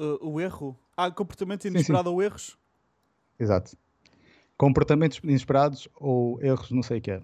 uh, 0.01 0.19
o 0.27 0.41
erro. 0.41 0.77
Há 0.97 1.11
comportamento 1.11 1.67
inesperado 1.67 2.05
sim, 2.05 2.11
sim. 2.11 2.15
ou 2.15 2.23
erros? 2.23 2.59
Exato. 3.39 3.77
Comportamentos 4.57 5.21
inesperados 5.23 5.89
ou 5.97 6.43
erros, 6.43 6.71
não 6.71 6.83
sei 6.83 6.99
o 6.99 7.01
que 7.01 7.11
é. 7.13 7.23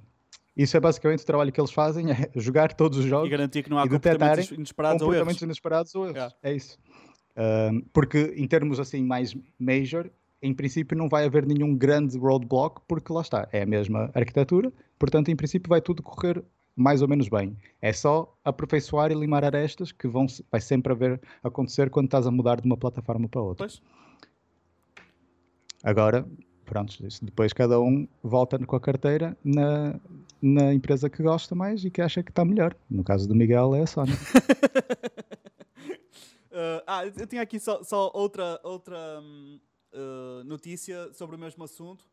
Isso 0.57 0.77
é 0.77 0.81
basicamente 0.81 1.23
o 1.23 1.27
trabalho 1.27 1.53
que 1.53 1.61
eles 1.61 1.73
fazem, 1.73 2.07
é 2.13 2.31
jogar 2.35 2.73
todos 2.73 2.99
os 2.99 3.05
jogos 3.05 3.29
e 3.29 3.31
garantir 3.31 3.63
que 3.63 3.71
não 3.71 3.79
há 3.79 3.83
comportamentos 3.83 4.51
inesperados 4.51 5.03
ou 5.03 5.15
erros. 5.15 5.43
inesperados 5.43 5.95
ou 5.95 6.05
erros. 6.05 6.17
Yeah. 6.17 6.35
É 6.43 6.53
isso. 6.55 6.79
Uh, 7.33 7.85
porque 7.93 8.35
em 8.37 8.49
termos 8.49 8.81
assim 8.81 9.03
mais 9.03 9.35
major, 9.59 10.11
em 10.47 10.55
princípio 10.55 10.97
não 10.97 11.09
vai 11.09 11.25
haver 11.25 11.45
nenhum 11.45 11.77
grande 11.77 12.17
roadblock, 12.17 12.83
porque 12.87 13.13
lá 13.13 13.21
está, 13.21 13.49
é 13.53 13.63
a 13.63 13.67
mesma 13.67 14.11
arquitetura, 14.15 14.73
portanto 14.99 15.29
em 15.29 15.37
princípio 15.37 15.69
vai 15.69 15.81
tudo 15.81 16.03
correr 16.03 16.43
mais 16.77 17.01
ou 17.01 17.09
menos 17.09 17.29
bem. 17.29 17.57
É 17.81 17.93
só 17.93 18.37
aperfeiçoar 18.45 19.11
e 19.11 19.15
limar 19.15 19.45
arestas 19.45 19.91
que 19.91 20.07
vão, 20.07 20.27
vai 20.51 20.61
sempre 20.61 20.93
haver 20.93 21.21
acontecer 21.43 21.89
quando 21.89 22.07
estás 22.07 22.27
a 22.27 22.31
mudar 22.31 22.61
de 22.61 22.67
uma 22.67 22.77
plataforma 22.77 23.29
para 23.29 23.41
outra. 23.41 23.67
Pois. 23.67 23.83
Agora, 25.83 26.27
pronto, 26.65 26.95
depois 27.23 27.53
cada 27.53 27.81
um 27.81 28.07
volta 28.23 28.59
com 28.59 28.77
a 28.77 28.81
carteira 28.81 29.37
na, 29.43 29.99
na 30.43 30.75
empresa 30.75 31.09
que 31.09 31.23
gosta 31.23 31.55
mais 31.55 31.85
e 31.85 31.91
que 31.91 32.03
acha 32.03 32.23
que 32.23 32.31
está 32.31 32.45
melhor. 32.45 32.77
No 32.91 33.03
caso 33.03 33.27
do 33.27 33.35
Miguel 33.35 33.75
é 33.75 33.83
a 33.83 33.87
Sony. 33.87 34.13
uh, 34.13 34.17
ah, 36.87 37.07
eu 37.07 37.27
tinha 37.27 37.41
aqui 37.41 37.59
só, 37.59 37.83
só 37.83 38.11
outra, 38.13 38.61
outra 38.63 39.21
um, 39.23 39.59
uh, 39.97 40.45
notícia 40.45 41.13
sobre 41.13 41.37
o 41.37 41.39
mesmo 41.39 41.65
assunto, 41.65 42.07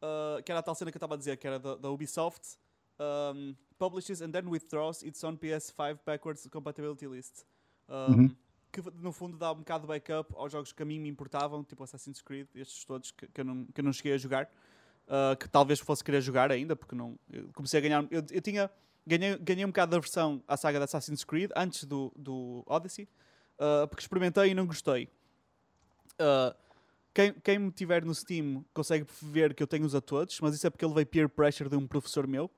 uh, 0.00 0.42
que 0.42 0.50
era 0.50 0.60
a 0.60 0.62
tal 0.62 0.74
cena 0.74 0.90
que 0.90 0.96
eu 0.96 0.98
estava 0.98 1.14
a 1.14 1.18
dizer, 1.18 1.36
que 1.36 1.46
era 1.46 1.58
da, 1.58 1.74
da 1.74 1.90
Ubisoft, 1.90 2.56
um, 2.98 3.54
publishes 3.78 4.22
and 4.22 4.30
then 4.30 4.48
withdraws 4.48 5.02
its 5.02 5.22
own 5.24 5.36
PS5 5.36 5.98
backwards 6.06 6.46
compatibility 6.50 7.06
list. 7.06 7.44
Um, 7.88 8.14
uhum. 8.14 8.36
Que 8.72 8.82
no 9.00 9.12
fundo 9.12 9.36
dá 9.36 9.52
um 9.52 9.56
bocado 9.56 9.82
de 9.82 9.88
backup 9.88 10.32
aos 10.36 10.50
jogos 10.50 10.72
que 10.72 10.82
a 10.82 10.86
mim 10.86 10.98
me 10.98 11.08
importavam, 11.08 11.62
tipo 11.62 11.84
Assassin's 11.84 12.20
Creed, 12.20 12.48
estes 12.54 12.84
todos 12.84 13.10
que, 13.12 13.26
que, 13.28 13.40
eu, 13.40 13.44
não, 13.44 13.64
que 13.66 13.80
eu 13.80 13.84
não 13.84 13.92
cheguei 13.92 14.14
a 14.14 14.18
jogar. 14.18 14.50
Uh, 15.06 15.36
que 15.36 15.46
talvez 15.48 15.78
fosse 15.80 16.02
querer 16.02 16.22
jogar 16.22 16.50
ainda, 16.50 16.74
porque 16.74 16.94
não. 16.94 17.18
comecei 17.52 17.78
a 17.78 17.82
ganhar. 17.82 18.06
Eu, 18.10 18.24
eu 18.30 18.40
tinha. 18.40 18.70
Ganhei, 19.06 19.36
ganhei 19.36 19.64
um 19.66 19.68
bocado 19.68 19.90
da 19.90 19.98
versão 19.98 20.42
à 20.48 20.56
saga 20.56 20.78
de 20.78 20.84
Assassin's 20.84 21.24
Creed 21.24 21.50
antes 21.54 21.84
do, 21.84 22.10
do 22.16 22.64
Odyssey, 22.66 23.06
uh, 23.58 23.86
porque 23.86 24.00
experimentei 24.00 24.50
e 24.50 24.54
não 24.54 24.66
gostei. 24.66 25.10
Uh, 26.14 26.56
quem, 27.14 27.32
quem 27.32 27.58
me 27.60 27.70
tiver 27.70 28.04
no 28.04 28.12
Steam 28.12 28.64
consegue 28.74 29.06
ver 29.22 29.54
que 29.54 29.62
eu 29.62 29.66
tenho-os 29.66 29.94
a 29.94 30.00
todos, 30.00 30.40
mas 30.40 30.54
isso 30.54 30.66
é 30.66 30.70
porque 30.70 30.84
ele 30.84 30.92
veio 30.92 31.06
peer 31.06 31.28
pressure 31.28 31.70
de 31.70 31.76
um 31.76 31.86
professor 31.86 32.26
meu. 32.26 32.50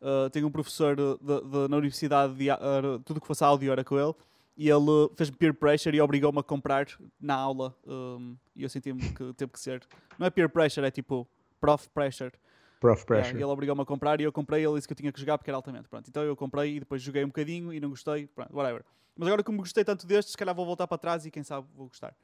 Uh, 0.00 0.30
tenho 0.30 0.46
um 0.46 0.50
professor 0.50 0.94
de, 0.94 1.02
de, 1.02 1.68
na 1.68 1.76
universidade, 1.76 2.34
de, 2.34 2.48
uh, 2.50 2.98
tudo 3.04 3.20
que 3.20 3.26
fosse 3.26 3.42
áudio 3.42 3.72
era 3.72 3.82
com 3.82 3.98
ele, 3.98 4.14
e 4.56 4.68
ele 4.68 5.10
fez-me 5.16 5.36
peer 5.36 5.52
pressure 5.52 5.96
e 5.96 6.00
obrigou-me 6.00 6.38
a 6.38 6.42
comprar 6.42 6.86
na 7.20 7.34
aula. 7.34 7.74
Um, 7.84 8.36
e 8.54 8.62
eu 8.62 8.68
senti-me 8.68 9.00
que 9.12 9.32
teve 9.34 9.50
que 9.50 9.58
ser. 9.58 9.82
Não 10.16 10.26
é 10.26 10.30
peer 10.30 10.48
pressure, 10.48 10.86
é 10.86 10.90
tipo 10.90 11.26
prof 11.60 11.88
pressure. 11.88 12.32
Prof 12.80 13.04
pressure. 13.04 13.30
Yeah, 13.30 13.46
ele 13.46 13.52
obrigou-me 13.52 13.82
a 13.82 13.84
comprar 13.84 14.20
e 14.20 14.24
eu 14.24 14.32
comprei. 14.32 14.64
Ele 14.64 14.74
disse 14.74 14.86
que 14.86 14.92
eu 14.92 14.96
tinha 14.96 15.10
que 15.10 15.18
jogar 15.18 15.38
porque 15.38 15.50
era 15.50 15.56
altamente. 15.56 15.88
Pronto, 15.88 16.06
então 16.08 16.22
eu 16.22 16.36
comprei 16.36 16.76
e 16.76 16.80
depois 16.80 17.02
joguei 17.02 17.24
um 17.24 17.28
bocadinho 17.28 17.72
e 17.72 17.80
não 17.80 17.88
gostei. 17.88 18.28
Pronto, 18.28 18.54
whatever. 18.54 18.84
Mas 19.16 19.26
agora, 19.26 19.42
como 19.42 19.58
gostei 19.58 19.84
tanto 19.84 20.06
destes, 20.06 20.32
se 20.32 20.36
calhar 20.36 20.54
vou 20.54 20.66
voltar 20.66 20.86
para 20.86 20.98
trás 20.98 21.24
e 21.24 21.30
quem 21.30 21.42
sabe 21.42 21.66
vou 21.74 21.88
gostar. 21.88 22.14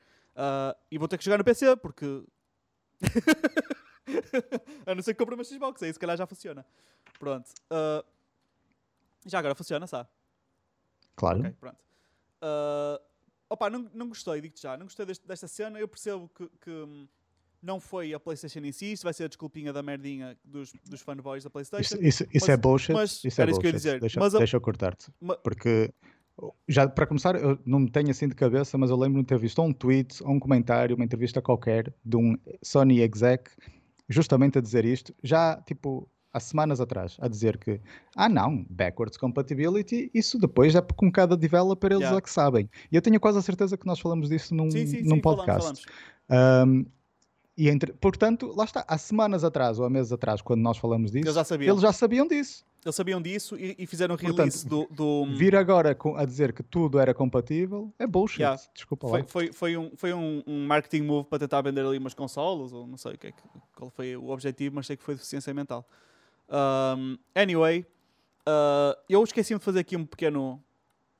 Uh, 0.41 0.75
e 0.91 0.97
vou 0.97 1.07
ter 1.07 1.19
que 1.19 1.25
jogar 1.25 1.37
no 1.37 1.45
PC 1.45 1.77
porque. 1.77 2.25
a 4.87 4.95
não 4.95 5.03
ser 5.03 5.13
que 5.13 5.19
compre 5.19 5.35
uma 5.35 5.45
Xbox, 5.45 5.83
aí 5.83 5.93
se 5.93 5.99
calhar 5.99 6.17
já 6.17 6.27
funciona. 6.27 6.65
Pronto. 7.19 7.51
Uh, 7.71 8.03
já 9.27 9.39
agora 9.39 9.55
funciona, 9.55 9.87
sabe? 9.87 10.09
Claro. 11.15 11.41
Ok, 11.41 11.53
pronto. 11.61 11.85
Uh, 12.43 12.99
opa, 13.51 13.69
não, 13.69 13.91
não 13.93 14.09
gostei, 14.09 14.41
digo-te 14.41 14.63
já. 14.63 14.79
Não 14.79 14.87
gostei 14.87 15.05
deste, 15.05 15.27
desta 15.27 15.47
cena. 15.47 15.79
Eu 15.79 15.87
percebo 15.87 16.31
que, 16.35 16.49
que 16.63 16.71
hum, 16.71 17.07
não 17.63 17.79
foi 17.79 18.15
a 18.15 18.21
PlayStation 18.21 18.61
em 18.61 18.73
si. 18.73 18.93
Isto 18.93 19.05
vai 19.05 19.13
ser 19.13 19.25
a 19.25 19.29
desculpinha 19.29 19.75
da 19.75 19.83
merdinha 19.83 20.39
dos, 20.43 20.73
dos 20.89 21.03
fanboys 21.03 21.45
da 21.45 21.51
PlayStation. 21.51 21.97
Isso, 21.97 22.03
isso, 22.03 22.25
isso 22.33 22.47
mas, 22.47 22.49
é 22.49 22.57
bullshit. 22.57 22.93
Mas, 22.95 23.25
isso 23.25 23.41
é 23.41 23.43
era 23.43 23.53
bullshit. 23.53 23.53
isso 23.53 23.61
que 23.61 23.67
eu 23.67 23.69
ia 23.69 23.73
dizer. 23.73 24.01
Deixa, 24.01 24.19
mas, 24.19 24.33
deixa 24.33 24.57
eu 24.57 24.61
cortar-te. 24.63 25.13
Porque 25.43 25.93
já 26.69 26.89
para 26.89 27.07
começar, 27.07 27.35
eu 27.37 27.59
não 27.65 27.81
me 27.81 27.91
tenho 27.91 28.11
assim 28.11 28.29
de 28.29 28.35
cabeça, 28.35 28.79
mas 28.79 28.91
eu 28.91 28.97
lembro-me 28.97 29.23
de 29.23 29.29
ter 29.29 29.39
visto 29.39 29.61
um 29.63 29.73
tweet, 29.73 30.23
um 30.25 30.39
comentário, 30.39 30.97
uma 30.97 31.05
entrevista 31.05 31.41
qualquer 31.43 31.93
de 32.05 32.17
um 32.17 32.37
Sony 32.63 33.01
exec 33.01 33.51
justamente 34.09 34.59
a 34.59 34.61
dizer 34.61 34.85
isto, 34.85 35.15
já 35.23 35.57
tipo 35.67 36.09
há 36.33 36.41
semanas 36.41 36.81
atrás, 36.81 37.17
a 37.21 37.29
dizer 37.29 37.59
que 37.59 37.81
ah 38.17 38.29
não, 38.29 38.65
backwards 38.71 39.17
compatibility, 39.17 40.11
isso 40.15 40.39
depois 40.39 40.75
é 40.75 40.83
com 40.97 41.11
cada 41.11 41.37
developer 41.37 41.91
eles 41.91 42.03
yeah. 42.03 42.19
é 42.19 42.21
que 42.21 42.31
sabem. 42.31 42.69
E 42.91 42.97
eu 42.97 43.03
tenho 43.03 43.19
quase 43.19 43.39
a 43.39 43.43
certeza 43.43 43.77
que 43.77 43.87
nós 43.87 43.99
falamos 44.01 44.29
disso 44.29 44.55
num, 44.55 44.71
sim, 44.71 44.87
sim, 44.87 45.03
num 45.03 45.17
sim, 45.17 45.21
podcast. 45.21 45.85
Falamos, 46.29 46.67
um, 46.69 46.87
e 47.61 47.69
entre, 47.69 47.93
portanto, 47.93 48.53
lá 48.57 48.65
está, 48.65 48.85
há 48.87 48.99
semanas 48.99 49.45
atrás 49.45 49.79
ou 49.79 49.85
há 49.85 49.91
meses 49.91 50.13
atrás, 50.13 50.41
quando 50.41 50.61
nós 50.61 50.79
falamos 50.79 51.11
disso, 51.11 51.25
eles 51.25 51.35
já 51.35 51.45
sabiam, 51.45 51.73
eles 51.73 51.83
já 51.83 51.93
sabiam 51.93 52.27
disso. 52.27 52.65
Eles 52.83 52.97
sabiam 52.97 53.21
disso 53.21 53.57
e, 53.59 53.77
e 53.79 53.87
fizeram 53.87 54.17
release 54.17 54.67
Portanto, 54.67 54.89
do, 54.95 55.27
do, 55.27 55.37
Vir 55.37 55.55
agora 55.55 55.95
a 56.17 56.25
dizer 56.25 56.55
que 56.55 56.63
tudo 56.63 56.99
era 56.99 57.13
compatível 57.13 57.93
é 57.99 58.07
bullshit. 58.07 58.41
Yeah. 58.41 58.63
Desculpa 58.75 59.07
foi, 59.07 59.21
lá. 59.21 59.27
Foi, 59.29 59.53
foi, 59.53 59.77
um, 59.77 59.91
foi 59.95 60.15
um, 60.15 60.43
um, 60.47 60.67
marketing 60.67 61.03
move 61.03 61.29
para 61.29 61.41
tentar 61.41 61.61
vender 61.61 61.85
ali 61.85 61.99
umas 61.99 62.15
consolas, 62.15 62.73
ou 62.73 62.87
não 62.87 62.97
sei 62.97 63.13
o 63.13 63.19
que 63.19 63.27
é 63.27 63.33
qual 63.77 63.91
foi 63.91 64.17
o 64.17 64.31
objetivo, 64.31 64.77
mas 64.77 64.87
sei 64.87 64.97
que 64.97 65.03
foi 65.03 65.15
deficiência 65.15 65.53
mental. 65.53 65.87
Um, 66.49 67.19
anyway, 67.35 67.85
Uh, 68.41 68.97
eu 69.09 69.23
esqueci-me 69.23 69.59
de 69.59 69.65
fazer 69.65 69.81
aqui 69.81 69.97
um 69.97 70.05
pequeno. 70.05 70.63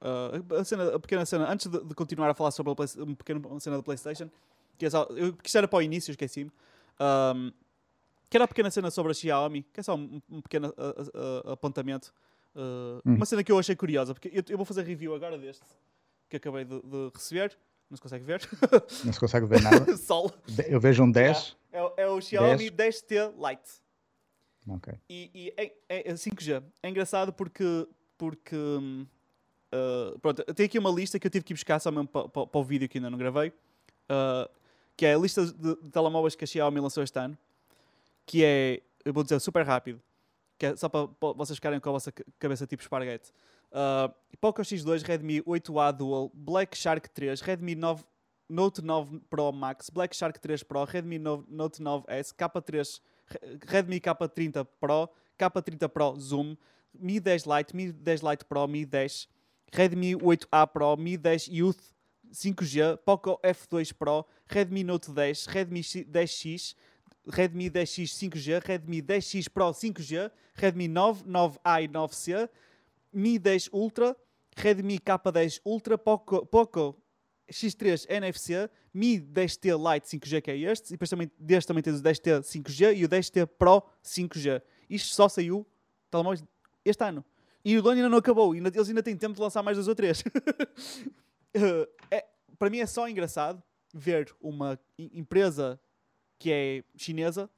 Uh, 0.01 0.55
a, 0.55 0.65
cena, 0.65 0.95
a 0.95 0.99
pequena 0.99 1.27
cena, 1.27 1.51
antes 1.51 1.67
de, 1.67 1.85
de 1.85 1.95
continuar 1.95 2.31
a 2.31 2.35
falar 2.35 2.51
sobre 2.51 2.73
a 2.73 2.75
Play, 2.75 2.89
uma 2.97 3.15
pequena 3.15 3.61
cena 3.61 3.77
da 3.77 3.83
PlayStation, 3.83 4.31
que, 4.81 4.87
é 4.87 4.91
só, 4.91 5.07
eu, 5.11 5.35
que 5.35 5.47
isto 5.47 5.59
era 5.59 5.69
para 5.69 5.79
o 5.79 5.83
início, 5.83 6.11
esqueci-me. 6.11 6.51
Um, 6.99 7.53
que 8.31 8.37
era 8.37 8.45
a 8.45 8.49
pequena 8.49 8.71
cena 8.71 8.91
sobre 8.91 9.13
a 9.13 9.15
Xiaomi, 9.15 9.63
que 9.63 9.81
é 9.81 9.83
só 9.83 9.95
um, 9.95 10.23
um 10.31 10.41
pequeno 10.41 10.69
uh, 10.69 11.49
uh, 11.49 11.53
apontamento. 11.53 12.15
Uh, 12.55 13.03
hum. 13.05 13.17
Uma 13.17 13.27
cena 13.27 13.45
que 13.45 13.53
eu 13.53 13.59
achei 13.59 13.77
curiosa, 13.77 14.15
porque 14.15 14.29
eu, 14.29 14.43
eu, 14.49 14.57
vou 14.57 14.65
fazer 14.65 14.83
review 14.83 15.15
agora 15.15 15.37
deste 15.37 15.65
que 16.31 16.37
acabei 16.37 16.65
de, 16.65 16.81
de 16.81 17.11
receber. 17.15 17.59
Não 17.91 17.97
se 17.97 18.03
consegue 18.03 18.25
ver. 18.25 18.49
Não 19.05 19.13
se 19.13 19.21
consegue 19.21 19.47
ver 19.47 19.61
nada. 19.61 19.97
Sol. 19.99 20.33
Eu 20.67 20.81
vejo 20.81 21.03
um 21.03 21.11
10. 21.11 21.57
É, 21.73 21.79
é, 21.79 21.93
é 21.99 22.07
o 22.09 22.21
Xiaomi 22.21 22.71
10. 22.71 23.03
t 23.03 23.17
Lite. 23.37 23.71
E, 25.09 25.31
e 25.35 25.55
é, 25.57 26.11
é 26.11 26.15
5G. 26.15 26.63
É 26.83 26.89
engraçado 26.89 27.33
porque. 27.35 27.87
porque 28.17 28.57
uh, 28.57 30.19
pronto, 30.21 30.43
tem 30.55 30.67
aqui 30.67 30.79
uma 30.79 30.91
lista 30.91 31.19
que 31.19 31.27
eu 31.27 31.31
tive 31.31 31.45
que 31.45 31.53
buscar 31.53 31.81
só 31.81 31.91
mesmo 31.91 32.09
para, 32.09 32.29
para, 32.29 32.47
para 32.47 32.61
o 32.61 32.65
vídeo 32.65 32.89
que 32.89 32.99
ainda 32.99 33.11
não 33.11 33.19
gravei. 33.19 33.49
Uh, 34.09 34.60
que 34.97 35.07
é 35.07 35.15
a 35.15 35.19
lista 35.19 35.47
de, 35.47 35.53
de 35.53 35.91
telemóveis 35.91 36.35
que 36.35 36.45
a 36.45 36.47
Xiaomi 36.47 36.81
lançou 36.81 37.03
este 37.03 37.19
ano. 37.19 37.37
Que 38.27 38.45
é, 38.45 38.83
eu 39.05 39.13
vou 39.13 39.23
dizer 39.23 39.41
super 39.41 39.67
rápido. 39.67 40.01
Que 40.59 40.67
é 40.67 40.77
só 40.77 40.89
para, 40.89 41.09
vocês 41.35 41.57
ficarem 41.57 41.81
com 41.81 41.89
a 41.89 41.93
vossa 41.93 42.13
cabeça 42.39 42.67
tipo 42.67 42.83
esparguete. 42.83 43.33
Uh, 43.71 44.13
Poco 44.41 44.63
X2, 44.63 45.03
Redmi 45.03 45.43
8A 45.43 45.93
Dual, 45.93 46.31
Black 46.35 46.77
Shark 46.77 47.09
3, 47.09 47.41
Redmi 47.41 47.75
9, 47.75 48.05
Note 48.49 48.83
9 48.83 49.21
Pro 49.31 49.53
Max, 49.53 49.89
Black 49.91 50.15
Shark 50.15 50.39
3 50.39 50.63
Pro, 50.65 50.85
Redmi 50.85 51.19
9, 51.19 51.45
Note 51.49 51.83
9S, 51.83 52.35
K3, 52.35 53.01
Redmi 53.69 54.01
K30 54.01 54.67
Pro, 54.81 55.09
K30 55.39 55.89
Pro 55.89 56.17
Zoom, 56.19 56.57
Mi 56.93 57.21
10 57.21 57.47
Lite, 57.47 57.77
Mi 57.77 57.93
10 57.93 58.23
Lite 58.23 58.45
Pro, 58.45 58.67
Mi 58.67 58.85
10, 58.85 59.29
Redmi 59.73 60.17
8A 60.17 60.67
Pro, 60.67 60.97
Mi 60.97 61.17
10 61.17 61.49
Youth 61.49 61.95
5G, 62.33 62.99
Poco 63.05 63.39
F2 63.43 63.93
Pro, 63.95 64.27
Redmi 64.47 64.85
Note 64.85 65.13
10, 65.13 65.47
Redmi 65.47 65.81
10X, 65.81 66.75
Redmi 67.27 67.71
10X 67.71 68.15
5G, 68.15 68.63
Redmi 68.65 69.03
10X 69.03 69.49
Pro 69.49 69.71
5G, 69.71 70.31
Redmi 70.55 70.89
9, 70.89 71.25
9A 71.25 71.85
e 71.85 71.89
9C, 71.89 72.49
Mi 73.13 73.39
10 73.39 73.71
Ultra, 73.73 74.17
Redmi 74.57 74.99
K10 74.99 75.61
Ultra, 75.65 75.99
Poco, 75.99 76.47
Poco 76.47 76.97
X3 77.51 78.07
NFC, 78.09 78.71
Mi 78.93 79.21
10T 79.21 79.77
Lite 79.77 80.07
5G, 80.07 80.41
que 80.41 80.51
é 80.51 80.59
este, 80.59 80.89
e 80.89 80.91
depois 80.93 81.11
também, 81.11 81.31
deste 81.39 81.69
também 81.69 81.83
tens 81.83 82.01
o 82.01 82.03
10T 82.03 82.41
5G 82.41 82.97
e 82.97 83.05
o 83.05 83.09
10T 83.09 83.47
Pro 83.47 83.83
5G. 84.05 84.63
Isto 84.89 85.15
só 85.15 85.29
saiu 85.29 85.67
telemóveis 86.11 86.45
este 86.85 87.05
ano. 87.05 87.25
E 87.65 87.77
o 87.77 87.83
dono 87.83 87.97
ainda 87.97 88.09
não 88.09 88.19
acabou, 88.19 88.55
eles 88.55 88.89
ainda 88.89 89.03
têm 89.03 89.17
tempo 89.17 89.35
de 89.35 89.41
lançar 89.41 89.63
mais 89.63 89.77
dois 89.77 89.87
ou 89.87 89.95
três. 89.95 90.25
é, 92.11 92.27
para 92.59 92.71
mim 92.71 92.79
é 92.79 92.87
só 92.87 93.09
engraçado 93.09 93.63
ver 93.93 94.35
uma 94.41 94.79
empresa 94.99 95.81
que 96.39 96.51
é 96.51 96.85
chinesa, 96.97 97.51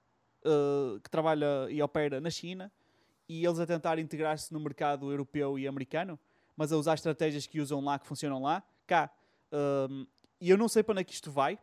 uh, 0.44 1.00
que 1.00 1.10
trabalha 1.10 1.70
e 1.70 1.80
opera 1.82 2.20
na 2.20 2.30
China, 2.30 2.72
e 3.28 3.44
eles 3.44 3.58
a 3.58 3.66
tentar 3.66 3.98
integrar-se 3.98 4.52
no 4.52 4.60
mercado 4.60 5.10
europeu 5.10 5.58
e 5.58 5.66
americano, 5.66 6.18
mas 6.56 6.72
a 6.72 6.76
usar 6.76 6.94
estratégias 6.94 7.46
que 7.46 7.60
usam 7.60 7.80
lá, 7.80 7.98
que 7.98 8.06
funcionam 8.06 8.42
lá, 8.42 8.62
cá. 8.86 9.10
Um, 9.52 10.06
e 10.40 10.50
eu 10.50 10.58
não 10.58 10.68
sei 10.68 10.82
para 10.82 10.92
onde 10.92 11.02
é 11.02 11.04
que 11.04 11.12
isto 11.12 11.30
vai. 11.30 11.58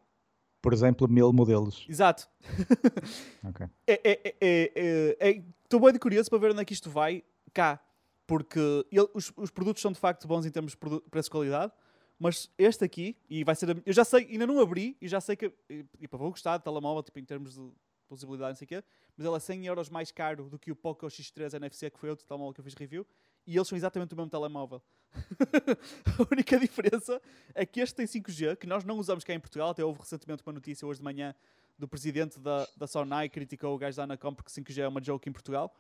Por 0.62 0.74
exemplo, 0.74 1.08
mil 1.08 1.32
modelos. 1.32 1.86
Exato. 1.88 2.30
okay. 3.48 3.68
é, 3.88 4.34
é, 4.42 5.18
é, 5.20 5.44
estou 5.64 5.80
bem 5.80 5.98
curioso 5.98 6.30
para 6.30 6.40
ver 6.40 6.52
onde 6.52 6.62
é 6.62 6.66
que 6.66 6.74
isto 6.74 6.90
vai 6.90 7.24
cá. 7.54 7.80
Porque 8.26 8.86
ele, 8.92 9.08
os, 9.14 9.32
os, 9.36 9.50
produtos 9.50 9.82
são 9.82 9.92
de 9.92 10.00
facto 10.00 10.28
bons 10.28 10.46
em 10.46 10.52
termos 10.52 10.74
de 10.74 10.78
preço-qualidade, 11.10 11.74
mas 12.20 12.52
este 12.58 12.84
aqui, 12.84 13.16
e 13.30 13.44
vai 13.44 13.56
ser. 13.56 13.82
Eu 13.86 13.94
já 13.94 14.04
sei, 14.04 14.28
ainda 14.30 14.46
não 14.46 14.60
abri, 14.60 14.98
e 15.02 15.08
já 15.08 15.22
sei 15.22 15.36
que. 15.38 15.52
E, 15.70 15.86
e 16.00 16.08
vou 16.08 16.30
gostar 16.30 16.58
de 16.58 16.64
telemóvel, 16.64 17.02
tipo, 17.02 17.18
em 17.18 17.24
termos 17.24 17.56
de 17.56 17.72
possibilidade, 18.10 18.52
não 18.52 18.56
sei 18.56 18.66
o 18.66 18.68
quê, 18.68 18.84
mas 19.16 19.26
ele 19.26 19.36
é 19.36 19.40
100 19.40 19.66
euros 19.68 19.90
mais 19.90 20.12
caro 20.12 20.50
do 20.50 20.60
que 20.60 20.72
o 20.72 20.76
Poco 20.76 21.06
X3 21.06 21.54
NFC, 21.54 21.90
que 21.90 22.00
foi 22.00 22.10
outro 22.10 22.26
telemóvel 22.26 22.54
que 22.54 22.60
eu 22.60 22.64
fiz 22.66 22.74
review, 22.74 23.06
e 23.48 23.56
eles 23.56 23.68
são 23.68 23.78
exatamente 23.78 24.14
o 24.14 24.18
mesmo 24.18 24.30
telemóvel. 24.30 24.82
a 26.20 26.34
única 26.34 26.60
diferença 26.60 27.22
é 27.56 27.66
que 27.66 27.80
este 27.80 27.96
tem 27.96 28.06
5G, 28.06 28.58
que 28.58 28.68
nós 28.68 28.84
não 28.84 28.98
usamos 28.98 29.24
cá 29.24 29.34
em 29.34 29.40
Portugal, 29.40 29.70
até 29.70 29.84
houve 29.84 30.00
recentemente 30.00 30.44
uma 30.46 30.54
notícia 30.54 30.88
hoje 30.88 31.00
de 31.00 31.04
manhã 31.04 31.34
do 31.78 31.88
presidente 31.88 32.40
da, 32.40 32.68
da 32.76 32.88
Sonai, 32.88 33.30
criticou 33.30 33.74
o 33.74 33.78
gajo 33.78 33.96
da 33.96 34.04
Anacom 34.04 34.34
porque 34.34 34.52
5G 34.52 34.80
é 34.80 34.88
uma 34.88 35.02
joke 35.02 35.30
em 35.30 35.32
Portugal. 35.32 35.74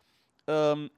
Um, 0.47 0.89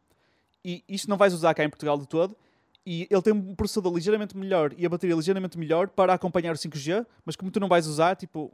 e 0.64 0.84
isto 0.88 1.10
não 1.10 1.18
vais 1.18 1.34
usar 1.34 1.54
cá 1.56 1.64
em 1.64 1.70
Portugal 1.70 1.98
de 1.98 2.08
todo. 2.08 2.38
E 2.86 3.08
ele 3.10 3.22
tem 3.22 3.34
um 3.34 3.54
processador 3.54 3.94
ligeiramente 3.94 4.36
melhor 4.36 4.74
e 4.76 4.86
a 4.86 4.90
bateria 4.90 5.16
ligeiramente 5.16 5.58
melhor 5.58 5.88
para 5.90 6.14
acompanhar 6.14 6.54
o 6.54 6.58
5G, 6.58 7.06
mas 7.24 7.36
como 7.36 7.52
tu 7.52 7.60
não 7.60 7.68
vais 7.68 7.86
usar, 7.86 8.16
tipo, 8.16 8.52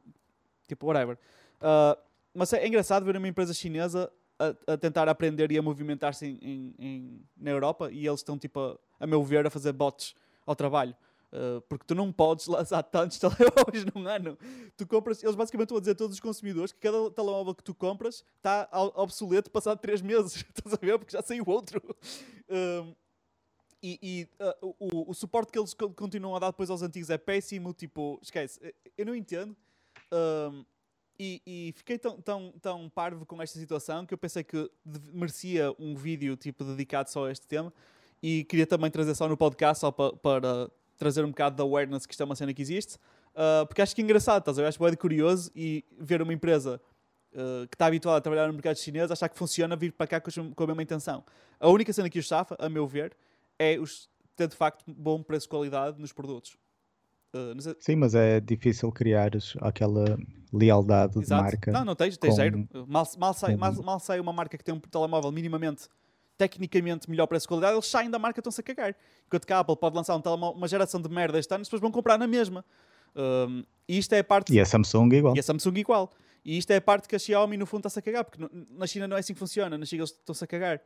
tipo 0.68 0.86
whatever. 0.86 1.18
Uh, 1.62 1.98
mas 2.34 2.52
é 2.54 2.68
engraçado 2.68 3.06
ver 3.06 3.16
uma 3.16 3.28
empresa 3.28 3.54
chinesa 3.54 4.12
a, 4.38 4.74
a 4.74 4.78
tentar 4.78 5.08
aprender 5.08 5.52
e 5.52 5.58
a 5.58 5.62
movimentar-se 5.62 6.26
em, 6.26 6.38
em, 6.42 6.76
em, 6.78 7.22
na 7.38 7.52
Europa 7.52 7.90
e 7.92 8.06
eles 8.06 8.20
estão, 8.20 8.38
tipo, 8.38 8.60
a, 8.60 8.78
a, 9.00 9.08
meu 9.08 9.24
ver, 9.24 9.48
a 9.48 9.50
fazer 9.50 9.72
bots 9.72 10.14
ao 10.46 10.56
trabalho. 10.56 10.96
Uh, 11.32 11.60
porque 11.62 11.86
tu 11.86 11.94
não 11.94 12.12
podes 12.12 12.48
lançar 12.48 12.84
tantos 12.84 13.18
telemóveis 13.20 13.86
num 13.94 14.08
ano. 14.08 14.38
Tu 14.76 14.86
compras, 14.86 15.24
eles 15.24 15.36
basicamente 15.36 15.74
a 15.74 15.80
dizer 15.80 15.92
a 15.92 15.96
todos 15.96 16.16
os 16.16 16.20
consumidores 16.20 16.72
que 16.72 16.80
cada 16.80 17.10
telemóvel 17.12 17.56
que 17.56 17.64
tu 17.64 17.74
compras 17.74 18.24
está 18.38 18.68
obsoleto 18.96 19.50
passado 19.50 19.80
3 19.80 20.02
meses. 20.02 20.46
Estás 20.54 20.74
a 20.74 20.78
ver? 20.78 20.98
Porque 21.00 21.12
já 21.16 21.22
saiu 21.22 21.44
outro. 21.48 21.82
Uh, 22.50 22.96
e, 23.82 24.00
e 24.02 24.44
uh, 24.44 24.76
o, 24.80 25.12
o, 25.12 25.14
suporte 25.14 25.52
que 25.52 25.60
eles 25.60 25.74
continuam 25.74 26.36
a 26.36 26.40
dar 26.40 26.52
depois 26.52 26.70
aos 26.70 26.82
antigos 26.82 27.10
é 27.10 27.18
péssimo. 27.18 27.74
Tipo, 27.74 28.20
esquece. 28.22 28.60
Eu 28.98 29.06
não 29.06 29.16
entendo. 29.16 29.56
E, 31.20 31.42
e, 31.48 31.74
fiquei 31.76 31.98
tão, 31.98 32.22
tão, 32.22 32.54
tão 32.62 32.90
parvo 32.90 33.26
com 33.26 33.42
esta 33.42 33.58
situação 33.58 34.06
que 34.06 34.14
eu 34.14 34.18
pensei 34.18 34.44
que 34.44 34.70
merecia 35.12 35.74
um 35.80 35.96
vídeo 35.96 36.38
tipo 36.38 36.64
dedicado 36.64 37.10
só 37.10 37.26
a 37.26 37.32
este 37.32 37.48
tema 37.48 37.74
e 38.22 38.44
queria 38.44 38.68
também 38.68 38.92
trazer 38.92 39.16
só 39.16 39.28
no 39.28 39.36
podcast 39.36 39.82
só 39.82 39.92
para, 39.92 40.16
para 40.18 40.72
trazer 40.96 41.26
um 41.26 41.30
bocado 41.30 41.56
de 41.56 41.62
awareness 41.64 42.06
que 42.06 42.14
isto 42.14 42.22
é 42.22 42.26
uma 42.26 42.36
cena 42.36 42.54
que 42.54 42.62
existe 42.62 42.98
uh, 43.34 43.66
porque 43.66 43.82
acho 43.82 43.96
que 43.96 44.02
é 44.02 44.04
engraçado, 44.04 44.42
estás 44.42 44.60
a? 44.60 44.68
Acho 44.68 44.80
bem 44.84 44.96
curioso 44.96 45.52
e 45.56 45.84
ver 46.00 46.22
uma 46.22 46.34
empresa 46.34 46.80
uh, 47.34 47.68
que 47.68 47.76
está 47.76 47.88
habituada 47.88 48.20
a 48.20 48.22
trabalhar 48.22 48.48
no 48.48 48.54
mercado 48.54 48.78
chinês 48.78 49.10
achar 49.10 49.28
que 49.28 49.38
funciona 49.38 49.76
vir 49.76 49.94
para 49.94 50.06
cá 50.06 50.22
com, 50.22 50.64
a 50.64 50.68
mesma 50.68 50.84
intenção. 50.84 51.24
A 51.60 51.68
única 51.68 51.92
cena 51.94 52.10
que 52.12 52.20
os 52.20 52.28
safa, 52.28 52.56
a 52.60 52.70
meu 52.70 52.86
ver, 52.86 53.16
é 53.60 53.80
os, 53.80 54.10
ter 54.36 54.48
de 54.48 54.56
facto 54.56 54.84
bom 54.88 55.22
preço-qualidade 55.22 56.00
nos 56.00 56.14
produtos. 56.14 56.58
Uh. 57.34 57.76
Sim, 57.80 57.96
mas 57.98 58.16
é 58.16 58.40
difícil 58.40 58.92
criar 58.92 59.32
aquela 59.62 60.18
lealdade 60.52 61.20
Exato. 61.20 61.44
de 61.44 61.52
marca. 61.52 61.72
Não, 61.72 61.86
não 61.86 61.96
tens, 61.96 62.18
tens 62.18 62.32
com... 62.32 62.36
zero. 62.36 62.68
Mal, 62.88 63.06
mal, 63.18 63.34
sai, 63.34 63.56
mal, 63.56 63.74
mal 63.84 64.00
sai 64.00 64.20
uma 64.20 64.34
marca 64.34 64.58
que 64.58 64.64
tem 64.64 64.74
um 64.74 64.80
telemóvel 64.80 65.32
minimamente 65.32 65.88
tecnicamente 66.38 67.10
melhor 67.10 67.26
preço-qualidade, 67.26 67.74
eles 67.74 67.88
saem 67.88 68.10
da 68.10 68.20
marca 68.20 68.40
e 68.40 68.42
estão-se 68.42 68.62
a 68.62 68.64
cagar. 68.64 68.96
Enquanto 69.26 69.46
que 69.46 69.52
a 69.52 69.60
Apple 69.60 69.76
pode 69.76 69.96
lançar 69.96 70.16
um 70.16 70.22
uma 70.22 70.68
geração 70.68 71.02
de 71.02 71.10
merda 71.10 71.40
este 71.40 71.54
ano, 71.54 71.64
depois 71.64 71.82
vão 71.82 71.92
comprar 71.92 72.18
na 72.18 72.28
mesma. 72.28 72.64
Um, 73.16 73.64
e 73.88 73.98
isto 73.98 74.14
é 74.14 74.20
a 74.20 74.24
parte. 74.24 74.54
E 74.54 74.60
a 74.60 74.66
Samsung 74.66 75.10
igual. 75.14 75.36
E 75.36 75.40
a 75.40 75.44
Samsung 75.44 75.80
igual. 75.80 76.14
E 76.46 76.58
isto 76.58 76.72
é 76.72 76.78
a 76.78 76.82
parte 76.82 77.08
que 77.08 77.16
a 77.16 77.20
Xiaomi 77.20 77.58
no 77.58 77.66
fundo 77.66 77.80
está-se 77.80 78.00
a 78.00 78.02
cagar, 78.02 78.24
porque 78.24 78.42
na 78.70 78.86
China 78.86 79.08
não 79.08 79.18
é 79.18 79.20
assim 79.20 79.34
que 79.34 79.40
funciona, 79.40 79.78
na 79.78 79.86
China 79.86 80.02
eles 80.02 80.12
estão-se 80.12 80.44
a 80.44 80.48
cagar. 80.48 80.80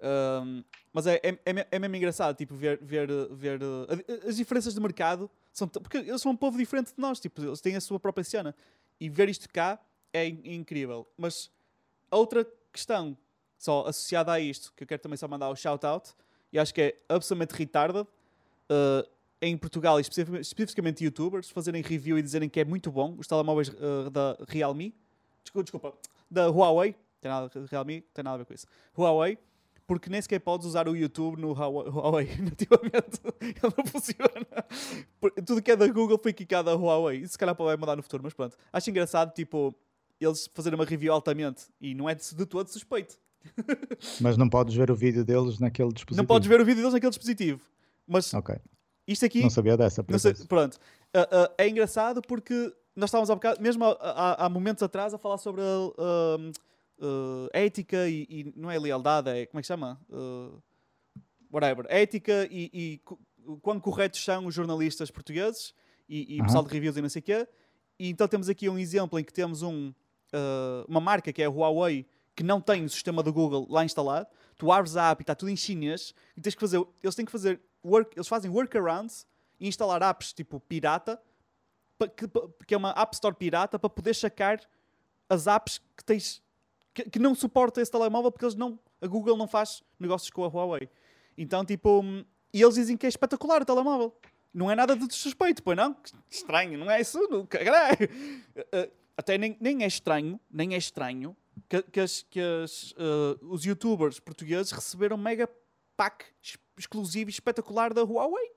Um, 0.00 0.64
mas 0.92 1.06
é, 1.06 1.20
é, 1.22 1.30
é, 1.44 1.66
é, 1.70 1.78
mesmo 1.78 1.96
engraçado 1.96 2.36
tipo, 2.36 2.54
ver, 2.54 2.78
ver, 2.82 3.08
ver 3.30 3.62
uh, 3.62 3.86
as 4.28 4.36
diferenças 4.36 4.74
de 4.74 4.80
mercado 4.80 5.30
são 5.52 5.66
porque 5.68 5.98
eles 5.98 6.20
são 6.20 6.32
um 6.32 6.36
povo 6.36 6.58
diferente 6.58 6.88
de 6.88 7.00
nós, 7.00 7.20
tipo, 7.20 7.42
eles 7.42 7.60
têm 7.60 7.76
a 7.76 7.80
sua 7.80 7.98
própria 7.98 8.24
cena. 8.24 8.54
E 9.00 9.08
ver 9.08 9.28
isto 9.28 9.48
cá 9.48 9.78
é 10.12 10.26
incrível. 10.26 11.06
Mas 11.16 11.50
outra 12.10 12.46
questão 12.72 13.16
só 13.58 13.86
associada 13.86 14.32
a 14.32 14.40
isto, 14.40 14.72
que 14.76 14.84
eu 14.84 14.86
quero 14.86 15.00
também 15.00 15.16
só 15.16 15.26
mandar 15.26 15.48
o 15.48 15.56
shout-out, 15.56 16.12
e 16.52 16.58
acho 16.58 16.72
que 16.74 16.80
é 16.80 16.96
absolutamente 17.08 17.58
retarded, 17.58 18.02
uh, 18.02 19.08
em 19.40 19.56
Portugal, 19.56 19.98
especificamente 20.00 21.04
youtubers, 21.04 21.50
fazerem 21.50 21.82
review 21.82 22.18
e 22.18 22.22
dizerem 22.22 22.48
que 22.48 22.60
é 22.60 22.64
muito 22.64 22.90
bom 22.90 23.14
os 23.18 23.26
telemóveis 23.26 23.68
uh, 23.68 24.10
da 24.10 24.36
Realme, 24.48 24.94
desculpa, 25.42 25.64
desculpa, 25.64 25.94
da 26.30 26.46
Huawei, 26.48 26.94
tem 27.20 27.30
nada, 27.30 27.50
Realme 27.70 28.02
tem 28.14 28.24
nada 28.24 28.34
a 28.34 28.38
ver 28.38 28.44
com 28.44 28.54
isso, 28.54 28.66
Huawei, 28.96 29.38
porque 29.86 30.08
nem 30.08 30.20
sequer 30.20 30.40
podes 30.40 30.66
usar 30.66 30.88
o 30.88 30.96
YouTube 30.96 31.40
no 31.40 31.52
Huawei 31.52 32.28
nativamente. 32.40 33.20
Ele 33.40 33.74
não 33.76 33.86
funciona. 33.86 35.44
Tudo 35.46 35.62
que 35.62 35.70
é 35.70 35.76
da 35.76 35.86
Google 35.88 36.18
foi 36.22 36.32
quicado 36.32 36.70
a 36.70 36.74
Huawei. 36.74 37.18
Isso 37.18 37.32
se 37.32 37.38
calhar 37.38 37.54
vai 37.54 37.76
mudar 37.76 37.96
no 37.96 38.02
futuro, 38.02 38.22
mas 38.22 38.32
pronto. 38.32 38.56
Acho 38.72 38.90
engraçado, 38.90 39.32
tipo, 39.34 39.74
eles 40.20 40.48
fazerem 40.54 40.78
uma 40.78 40.84
review 40.84 41.12
altamente 41.12 41.64
e 41.80 41.94
não 41.94 42.08
é 42.08 42.14
de, 42.14 42.46
todo 42.46 42.68
suspeito. 42.68 43.18
Mas 44.22 44.38
não 44.38 44.48
podes 44.48 44.74
ver 44.74 44.90
o 44.90 44.94
vídeo 44.94 45.22
deles 45.22 45.58
naquele 45.58 45.92
dispositivo. 45.92 46.22
Não 46.22 46.26
podes 46.26 46.48
ver 46.48 46.62
o 46.62 46.64
vídeo 46.64 46.78
deles 46.78 46.94
naquele 46.94 47.10
dispositivo. 47.10 47.60
Mas 48.06 48.32
okay. 48.32 48.56
isto 49.06 49.26
aqui. 49.26 49.42
Não 49.42 49.50
sabia 49.50 49.76
dessa. 49.76 50.02
Sei, 50.18 50.32
pronto. 50.46 50.78
Uh, 51.14 51.20
uh, 51.20 51.54
é 51.58 51.68
engraçado 51.68 52.22
porque 52.22 52.74
nós 52.96 53.08
estávamos 53.08 53.28
há 53.28 53.34
bocado, 53.34 53.60
mesmo 53.60 53.84
há, 53.84 54.46
há, 54.46 54.48
momentos 54.48 54.82
atrás, 54.82 55.12
a 55.12 55.18
falar 55.18 55.36
sobre 55.36 55.60
uh, 55.60 56.52
uh, 56.98 57.48
ética 57.52 58.08
e, 58.08 58.26
e, 58.28 58.52
não 58.56 58.70
é 58.70 58.78
lealdade, 58.78 59.30
é 59.30 59.46
como 59.46 59.58
é 59.58 59.62
que 59.62 59.66
chama? 59.66 60.00
Uh, 60.08 60.62
whatever, 61.50 61.86
ética 61.88 62.46
e, 62.50 62.70
e 62.72 63.00
quão 63.60 63.78
corretos 63.78 64.24
são 64.24 64.46
os 64.46 64.54
jornalistas 64.54 65.10
portugueses 65.10 65.74
e, 66.08 66.34
e 66.34 66.38
Aham. 66.38 66.46
pessoal 66.46 66.64
de 66.64 66.72
reviews 66.72 66.96
e 66.96 67.02
não 67.02 67.08
sei 67.08 67.20
o 67.20 67.22
quê. 67.22 67.48
E 67.98 68.08
então 68.08 68.26
temos 68.26 68.48
aqui 68.48 68.68
um 68.68 68.78
exemplo 68.78 69.18
em 69.18 69.24
que 69.24 69.32
temos 69.32 69.62
um, 69.62 69.88
uh, 69.88 70.84
uma 70.88 71.00
marca 71.00 71.32
que 71.32 71.42
é 71.42 71.46
a 71.46 71.50
Huawei 71.50 72.06
que 72.34 72.42
não 72.42 72.60
tem 72.60 72.84
o 72.84 72.88
sistema 72.88 73.22
do 73.22 73.32
Google 73.32 73.66
lá 73.70 73.84
instalado. 73.84 74.26
Tu 74.56 74.70
abres 74.70 74.96
a 74.96 75.10
app 75.10 75.20
e 75.20 75.22
está 75.22 75.34
tudo 75.34 75.50
em 75.50 75.56
chinês 75.56 76.14
e 76.36 76.40
tens 76.40 76.54
que 76.54 76.60
fazer, 76.60 76.84
eles 77.02 77.14
têm 77.14 77.24
que 77.24 77.32
fazer 77.32 77.60
work, 77.84 78.16
eles 78.16 78.26
fazem 78.26 78.50
workarounds 78.50 79.26
e 79.60 79.68
instalar 79.68 80.02
apps 80.02 80.32
tipo 80.32 80.58
pirata, 80.60 81.20
que, 82.16 82.26
que 82.66 82.74
é 82.74 82.76
uma 82.76 82.90
App 82.90 83.14
Store 83.14 83.34
pirata 83.34 83.78
para 83.78 83.88
poder 83.88 84.14
sacar 84.14 84.60
as 85.28 85.46
apps 85.46 85.80
que 85.96 86.04
tens 86.04 86.42
que, 86.94 87.10
que 87.10 87.18
não 87.18 87.34
suporta 87.34 87.80
esse 87.82 87.90
telemóvel 87.90 88.30
porque 88.32 88.44
eles 88.44 88.54
não, 88.54 88.78
a 89.02 89.06
Google 89.06 89.36
não 89.36 89.46
faz 89.48 89.82
negócios 89.98 90.30
com 90.30 90.44
a 90.44 90.48
Huawei. 90.48 90.88
Então, 91.36 91.64
tipo, 91.64 92.00
hum, 92.00 92.24
e 92.52 92.62
eles 92.62 92.76
dizem 92.76 92.96
que 92.96 93.04
é 93.04 93.08
espetacular 93.08 93.60
o 93.62 93.64
telemóvel. 93.64 94.16
Não 94.52 94.70
é 94.70 94.76
nada 94.76 94.94
de 94.96 95.12
suspeito, 95.12 95.62
pois 95.64 95.76
não? 95.76 95.96
Estranho, 96.30 96.78
não 96.78 96.88
é 96.90 97.00
isso? 97.00 97.18
Não. 97.28 97.46
Eh, 97.52 98.64
eh, 98.72 98.90
Até 99.16 99.36
nem, 99.36 99.56
nem 99.60 99.82
é 99.82 99.86
estranho, 99.86 100.38
nem 100.50 100.74
é 100.74 100.76
estranho 100.78 101.36
que, 101.68 101.82
que, 101.82 102.00
as, 102.00 102.22
que 102.22 102.40
as, 102.40 102.94
eh, 102.96 103.38
os 103.42 103.64
youtubers 103.64 104.20
portugueses 104.20 104.70
receberam 104.70 105.16
mega 105.16 105.48
pack 105.96 106.24
ex- 106.42 106.58
exclusivo 106.78 107.30
e 107.30 107.32
espetacular 107.32 107.92
da 107.92 108.02
Huawei. 108.02 108.50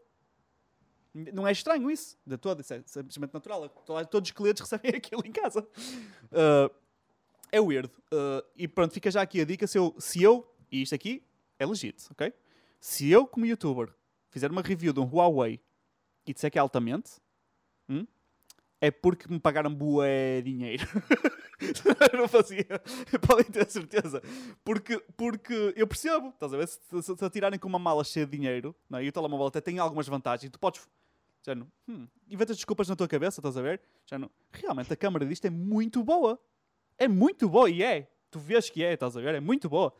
Não 1.33 1.47
é 1.47 1.51
estranho 1.51 1.89
isso, 1.89 2.15
de 2.25 2.37
todo, 2.37 2.61
isso 2.61 2.73
é 2.75 2.83
simplesmente 2.85 3.33
natural. 3.33 3.67
To- 3.69 4.05
Todos 4.05 4.29
os 4.29 4.35
clientes 4.35 4.61
recebem 4.69 4.91
aquilo 4.95 5.23
em 5.25 5.31
casa. 5.31 5.67
Eh, 6.31 6.71
é 7.51 7.59
weird. 7.59 7.89
Uh, 8.11 8.43
e 8.55 8.67
pronto, 8.67 8.93
fica 8.93 9.09
já 9.09 9.21
aqui 9.21 9.41
a 9.41 9.45
dica. 9.45 9.67
Se 9.67 9.77
eu, 9.77 9.95
se 9.99 10.21
eu, 10.21 10.47
e 10.71 10.81
isto 10.81 10.95
aqui 10.95 11.23
é 11.59 11.65
legit, 11.65 12.05
ok? 12.11 12.33
Se 12.79 13.09
eu, 13.09 13.25
como 13.27 13.45
youtuber, 13.45 13.93
fizer 14.29 14.51
uma 14.51 14.61
review 14.61 14.93
de 14.93 14.99
um 14.99 15.05
Huawei 15.05 15.59
e 16.25 16.33
disser 16.33 16.51
que 16.51 16.57
é 16.57 16.61
altamente, 16.61 17.11
hum, 17.89 18.05
é 18.79 18.91
porque 18.91 19.27
me 19.31 19.39
pagaram 19.39 19.73
bué 19.73 20.41
dinheiro. 20.41 20.85
Não 22.13 22.27
fazia. 22.27 22.65
Podem 23.25 23.45
ter 23.45 23.69
certeza. 23.69 24.21
Porque, 24.63 24.99
porque 25.15 25.73
eu 25.75 25.87
percebo, 25.87 26.29
estás 26.29 26.53
a 26.53 26.57
ver? 26.57 26.67
Se, 26.67 26.79
se, 27.01 27.17
se 27.17 27.25
atirarem 27.25 27.59
com 27.59 27.67
uma 27.67 27.79
mala 27.79 28.03
cheia 28.03 28.25
de 28.25 28.37
dinheiro, 28.37 28.75
não 28.87 28.99
é? 28.99 29.05
e 29.05 29.09
o 29.09 29.11
telemóvel 29.11 29.47
até 29.47 29.59
tem 29.59 29.79
algumas 29.79 30.07
vantagens, 30.07 30.51
tu 30.51 30.59
podes. 30.59 30.87
Já 31.43 31.55
não, 31.55 31.67
hum, 31.87 32.07
inventas 32.29 32.57
desculpas 32.57 32.89
na 32.89 32.95
tua 32.95 33.07
cabeça, 33.07 33.39
estás 33.39 33.55
a 33.55 33.61
ver? 33.61 33.81
Já 34.05 34.19
não, 34.19 34.29
realmente 34.51 34.91
a 34.91 34.97
câmera 34.97 35.25
disto 35.25 35.45
é 35.45 35.49
muito 35.49 36.03
boa. 36.03 36.39
É 36.97 37.07
muito 37.07 37.47
boa 37.49 37.69
e 37.69 37.83
é. 37.83 38.07
Tu 38.31 38.39
vês 38.39 38.69
que 38.69 38.83
é, 38.83 38.93
estás 38.93 39.15
a 39.15 39.21
ver? 39.21 39.35
É 39.35 39.39
muito 39.39 39.69
boa. 39.69 39.93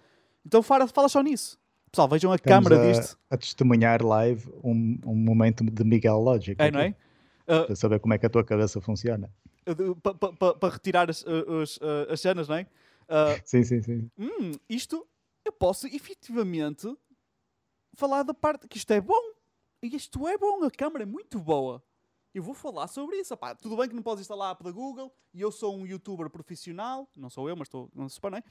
Então 0.46 0.62
fala, 0.62 0.88
fala 0.88 1.10
só 1.10 1.22
nisso. 1.22 1.60
Pessoal, 1.92 2.08
vejam 2.08 2.32
a 2.32 2.36
Estamos 2.36 2.68
câmera 2.68 2.90
a, 2.90 2.92
disto. 2.92 3.18
a 3.30 3.38
testemunhar 3.38 4.04
live 4.04 4.50
um, 4.64 5.00
um 5.06 5.16
momento 5.16 5.64
de 5.64 5.84
Miguel 5.84 6.20
Logic. 6.20 6.56
É, 6.62 6.72
não 6.72 6.80
é? 6.80 6.88
aqui, 6.88 6.98
Uh, 7.48 7.66
Para 7.66 7.76
saber 7.78 8.00
como 8.02 8.14
é 8.14 8.18
que 8.18 8.26
a 8.26 8.30
tua 8.30 8.44
cabeça 8.44 8.82
funciona. 8.82 9.32
Para 10.60 10.74
retirar 10.74 11.10
as, 11.10 11.22
uh, 11.22 11.50
os, 11.62 11.78
uh, 11.78 12.12
as 12.12 12.20
cenas, 12.20 12.50
não 12.50 12.58
é? 12.58 12.64
Uh, 13.08 13.40
Sim, 13.46 13.64
sim, 13.64 13.82
sim. 13.82 14.12
hum, 14.20 14.52
isto 14.68 15.08
eu 15.46 15.54
posso 15.54 15.88
efetivamente 15.88 16.94
falar 17.94 18.24
da 18.24 18.34
parte 18.34 18.68
que 18.68 18.76
isto 18.78 18.92
é 18.92 19.00
bom. 19.00 19.32
E 19.82 19.96
isto 19.96 20.28
é 20.28 20.38
bom, 20.38 20.62
a 20.66 20.70
câmera 20.70 21.04
é 21.04 21.06
muito 21.06 21.40
boa. 21.40 21.82
Eu 22.38 22.44
vou 22.44 22.54
falar 22.54 22.88
sobre 22.88 23.16
isso. 23.18 23.36
Tudo 23.60 23.76
bem 23.78 23.90
que 23.90 23.96
não 23.96 24.04
podes 24.04 24.22
instalar 24.22 24.50
a 24.50 24.52
app 24.52 24.64
da 24.64 24.70
Google 24.70 25.12
e 25.34 25.42
eu 25.42 25.52
sou 25.52 25.76
um 25.76 25.88
youtuber 25.88 26.30
profissional. 26.30 27.10
Não 27.16 27.32
sou 27.32 27.50
eu, 27.50 27.56
mas 27.56 27.66
estou, 27.68 27.90
não 27.96 28.08
se 28.08 28.20
é? 28.32 28.44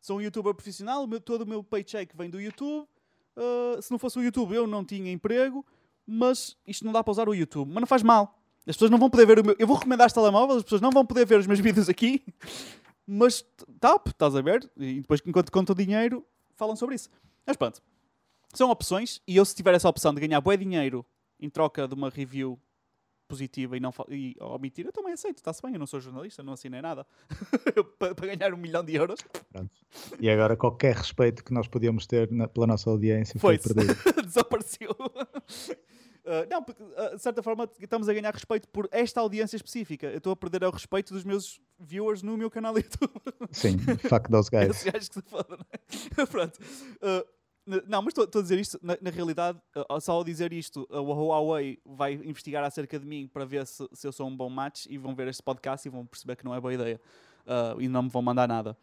Sou 0.00 0.16
um 0.16 0.22
youtuber 0.22 0.54
profissional, 0.54 1.04
o 1.04 1.06
meu- 1.06 1.20
todo 1.20 1.42
o 1.42 1.46
meu 1.46 1.62
paycheck 1.62 2.16
vem 2.16 2.30
do 2.30 2.40
YouTube. 2.40 2.88
Uh, 3.36 3.82
se 3.82 3.90
não 3.90 3.98
fosse 3.98 4.18
o 4.18 4.22
YouTube, 4.22 4.54
eu 4.54 4.66
não 4.66 4.82
tinha 4.82 5.12
emprego. 5.12 5.66
Mas 6.06 6.56
isto 6.66 6.82
não 6.82 6.92
dá 6.94 7.04
para 7.04 7.10
usar 7.10 7.28
o 7.28 7.34
YouTube. 7.34 7.68
Mas 7.68 7.82
não 7.82 7.86
faz 7.86 8.02
mal. 8.02 8.38
As 8.66 8.74
pessoas 8.74 8.90
não 8.90 8.96
vão 8.98 9.10
poder 9.10 9.26
ver 9.26 9.38
o 9.40 9.44
meu. 9.44 9.56
Eu 9.58 9.66
vou 9.66 9.76
recomendar 9.76 10.06
este 10.06 10.14
telemóvel, 10.14 10.56
as 10.56 10.62
pessoas 10.62 10.80
não 10.80 10.90
vão 10.90 11.04
poder 11.04 11.26
ver 11.26 11.38
os 11.38 11.46
meus 11.46 11.60
vídeos 11.60 11.90
aqui. 11.90 12.24
Mas 13.06 13.44
top, 13.78 14.12
estás 14.12 14.34
a 14.34 14.40
ver? 14.40 14.66
E 14.78 15.02
depois, 15.02 15.20
enquanto 15.26 15.52
contam 15.52 15.76
dinheiro, 15.76 16.24
falam 16.54 16.74
sobre 16.74 16.94
isso. 16.94 17.10
Mas 17.46 17.54
pronto. 17.58 17.82
São 18.54 18.70
opções. 18.70 19.20
E 19.26 19.36
eu, 19.36 19.44
se 19.44 19.54
tiver 19.54 19.74
essa 19.74 19.90
opção 19.90 20.14
de 20.14 20.22
ganhar 20.22 20.40
bué 20.40 20.56
dinheiro 20.56 21.04
em 21.38 21.50
troca 21.50 21.86
de 21.86 21.92
uma 21.92 22.08
review 22.08 22.58
positiva 23.26 23.76
e 23.76 23.80
não 23.80 23.92
e 24.08 24.36
omitir, 24.40 24.86
eu 24.86 24.92
também 24.92 25.12
aceito. 25.12 25.38
Está-se 25.38 25.62
bem, 25.62 25.72
eu 25.72 25.78
não 25.78 25.86
sou 25.86 26.00
jornalista, 26.00 26.42
não 26.42 26.52
assinei 26.52 26.80
nada. 26.80 27.06
para, 27.98 28.14
ganhar 28.36 28.54
um 28.54 28.56
milhão 28.56 28.84
de 28.84 28.94
euros. 28.94 29.20
Pronto. 29.52 29.70
E 30.20 30.30
agora 30.30 30.56
qualquer 30.56 30.96
respeito 30.96 31.44
que 31.44 31.52
nós 31.52 31.68
podíamos 31.68 32.06
ter 32.06 32.30
na- 32.30 32.48
pela 32.48 32.66
nossa 32.66 32.88
audiência 32.90 33.38
foi, 33.38 33.58
Foi-se. 33.58 33.74
perdido. 33.74 33.96
Desapareceu. 34.24 34.90
Uh, 36.26 36.42
não, 36.50 36.60
porque 36.60 36.82
uh, 36.82 37.14
de 37.14 37.22
certa 37.22 37.40
forma 37.40 37.70
estamos 37.78 38.08
a 38.08 38.12
ganhar 38.12 38.34
respeito 38.34 38.68
por 38.70 38.88
esta 38.90 39.20
audiência 39.20 39.54
específica. 39.54 40.08
Eu 40.08 40.18
estou 40.18 40.32
a 40.32 40.36
perder 40.36 40.64
o 40.64 40.70
respeito 40.70 41.14
dos 41.14 41.22
meus 41.22 41.60
viewers 41.78 42.20
no 42.20 42.36
meu 42.36 42.50
canal 42.50 42.74
YouTube. 42.76 43.12
Sim, 43.52 43.78
fuck 44.08 44.28
those 44.28 44.50
guys. 44.50 44.70
Esses 44.70 44.82
gajos 44.92 45.08
que 45.08 45.14
se 45.14 45.22
fodam, 45.22 45.56
não 45.56 45.66
é? 46.20 46.26
Pronto. 46.26 46.58
Uh, 46.96 47.24
não, 47.66 48.00
mas 48.00 48.16
estou 48.16 48.40
a 48.40 48.42
dizer 48.42 48.58
isto, 48.60 48.78
na, 48.80 48.96
na 49.00 49.10
realidade, 49.10 49.58
uh, 49.74 50.00
só 50.00 50.12
ao 50.12 50.22
dizer 50.22 50.52
isto, 50.52 50.86
a 50.90 51.00
Huawei 51.00 51.80
vai 51.84 52.14
investigar 52.14 52.62
acerca 52.62 52.98
de 52.98 53.04
mim 53.04 53.26
para 53.26 53.44
ver 53.44 53.66
se, 53.66 53.86
se 53.92 54.06
eu 54.06 54.12
sou 54.12 54.28
um 54.28 54.36
bom 54.36 54.48
match 54.48 54.86
e 54.88 54.96
vão 54.96 55.14
ver 55.14 55.26
este 55.26 55.42
podcast 55.42 55.86
e 55.86 55.90
vão 55.90 56.06
perceber 56.06 56.36
que 56.36 56.44
não 56.44 56.54
é 56.54 56.60
boa 56.60 56.72
ideia. 56.72 57.00
Uh, 57.44 57.80
e 57.80 57.88
não 57.88 58.04
me 58.04 58.08
vão 58.08 58.22
mandar 58.22 58.46
nada. 58.46 58.76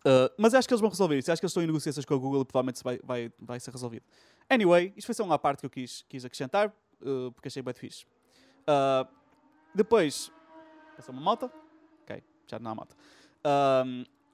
Uh, 0.00 0.28
mas 0.36 0.52
acho 0.54 0.68
que 0.68 0.74
eles 0.74 0.80
vão 0.80 0.90
resolver 0.90 1.18
isso. 1.18 1.32
Acho 1.32 1.40
que 1.40 1.46
eles 1.46 1.50
estão 1.50 1.62
em 1.62 1.66
negociações 1.66 2.04
com 2.04 2.14
a 2.14 2.18
Google 2.18 2.42
e 2.42 2.44
provavelmente 2.44 2.82
vai, 2.84 3.00
vai, 3.02 3.32
vai 3.38 3.58
ser 3.58 3.70
resolvido. 3.70 4.04
Anyway, 4.50 4.92
isto 4.96 5.06
foi 5.06 5.14
só 5.14 5.24
uma 5.24 5.38
parte 5.38 5.60
que 5.60 5.66
eu 5.66 5.70
quis, 5.70 6.04
quis 6.08 6.24
acrescentar, 6.24 6.68
uh, 7.00 7.32
porque 7.32 7.48
achei 7.48 7.62
bem 7.62 7.72
fixe. 7.72 8.04
Depois, 9.74 10.30
passou 10.94 11.14
uma 11.14 11.22
moto. 11.22 11.50
Ok, 12.02 12.22
já 12.46 12.58
não 12.58 12.70
há 12.70 12.74
moto. 12.74 12.96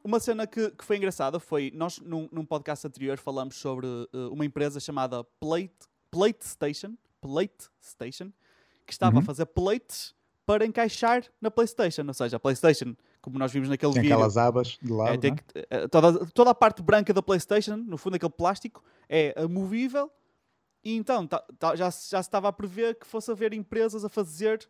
Uma 0.05 0.18
cena 0.20 0.46
que, 0.46 0.70
que 0.70 0.84
foi 0.84 0.96
engraçada 0.96 1.38
foi, 1.38 1.70
nós 1.74 1.98
num, 1.98 2.28
num 2.32 2.44
podcast 2.44 2.86
anterior 2.86 3.18
falamos 3.18 3.57
sobre 3.57 3.86
uh, 3.86 4.09
uma 4.32 4.44
empresa 4.44 4.80
chamada 4.80 5.22
Plate, 5.38 5.72
Plate 6.11 6.46
Station, 6.46 6.94
Plate 7.20 7.68
Station, 7.82 8.30
que 8.86 8.92
estava 8.92 9.16
a 9.16 9.20
Uhum. 9.20 9.24
fazer 9.24 9.46
plates 9.46 10.14
para 10.46 10.66
encaixar 10.66 11.24
na 11.40 11.51
PlayStation. 11.51 12.05
Ou 12.09 12.14
seja, 12.14 12.36
a 12.36 12.40
PlayStation, 12.40 12.96
como 13.22 13.38
nós 13.38 13.53
vimos 13.53 13.68
naquele 13.68 13.92
Tem 13.92 14.03
vídeo, 14.03 14.14
aquelas 14.16 14.36
abas 14.36 14.78
de 14.82 14.92
lado. 14.92 15.14
é, 15.14 15.18
tem 15.18 15.32
é? 15.32 15.36
que- 15.36 15.66
é, 15.70 15.86
toda, 15.88 16.26
toda 16.26 16.51
a 16.51 16.55
parte 16.55 16.82
branca 16.82 17.12
da 17.14 17.22
PlayStation, 17.22 17.76
no 17.76 17.96
fundo, 17.96 18.16
aquele 18.16 18.32
plástico, 18.32 18.82
é 19.09 19.32
amovível. 19.40 20.11
E 20.82 20.96
então 20.96 21.26
tá- 21.26 21.44
tá- 21.59 21.76
já, 21.76 21.84
já 21.84 21.92
se 21.92 22.16
estava 22.16 22.48
a 22.48 22.53
prever 22.53 22.94
que 22.98 23.07
fosse 23.07 23.30
haver 23.30 23.53
empresas 23.53 24.05
a 24.05 24.09
fazer. 24.09 24.66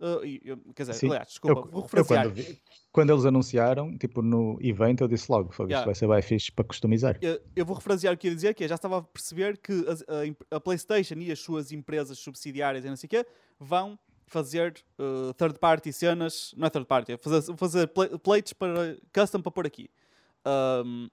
Uh, 0.00 0.24
eu- 0.44 0.58
quer 0.74 0.82
dizer, 0.84 0.94
Sim. 0.94 1.06
aliás, 1.08 1.28
desculpa, 1.28 1.60
Eu- 1.60 1.70
vou 1.70 1.82
referenciar. 1.82 2.24
quando, 2.26 2.34
vi- 2.34 2.60
quando 2.92 3.10
eles 3.12 3.24
anunciaram, 3.24 3.96
tipo 3.98 4.22
no 4.22 4.58
evento, 4.60 5.02
eu 5.04 5.08
disse 5.08 5.30
logo: 5.30 5.52
"Fogo, 5.52 5.70
Yeah. 5.70 5.80
isto 5.82 5.86
vai 5.86 5.94
ser 5.94 6.08
bem 6.08 6.22
fixe 6.28 6.52
para 6.52 6.64
customizar. 6.64 7.18
eu, 7.22 7.40
eu 7.56 7.64
vou 7.66 7.76
refrasear 7.76 8.14
o 8.14 8.16
que 8.16 8.28
ia 8.28 8.34
dizer, 8.34 8.54
que 8.54 8.64
é, 8.64 8.68
já 8.68 8.74
estava 8.76 8.98
a 8.98 9.02
perceber 9.02 9.58
que 9.58 9.72
a, 10.08 10.26
imp- 10.26 10.42
a 10.50 10.60
PlayStation 10.60 11.14
e 11.18 11.30
as 11.32 11.38
suas 11.40 11.72
empresas 11.72 12.18
subsidiárias 12.18 12.84
e 12.84 12.88
não 12.88 12.96
sei 12.96 13.06
o 13.06 13.10
quê 13.10 13.26
vão 13.58 13.98
fazer 14.26 14.74
uh, 14.98 15.34
third 15.34 15.58
party 15.58 15.92
cenas, 15.92 16.54
não 16.56 16.66
é 16.66 16.70
third 16.70 16.86
party, 16.86 17.12
é 17.12 17.16
fazer, 17.18 17.54
fazer 17.56 17.86
pla- 17.88 18.18
plates 18.18 18.52
para 18.54 18.96
custom 19.12 19.40
para 19.42 19.52
pôr 19.52 19.66
aqui. 19.66 19.88
Um, 20.46 21.08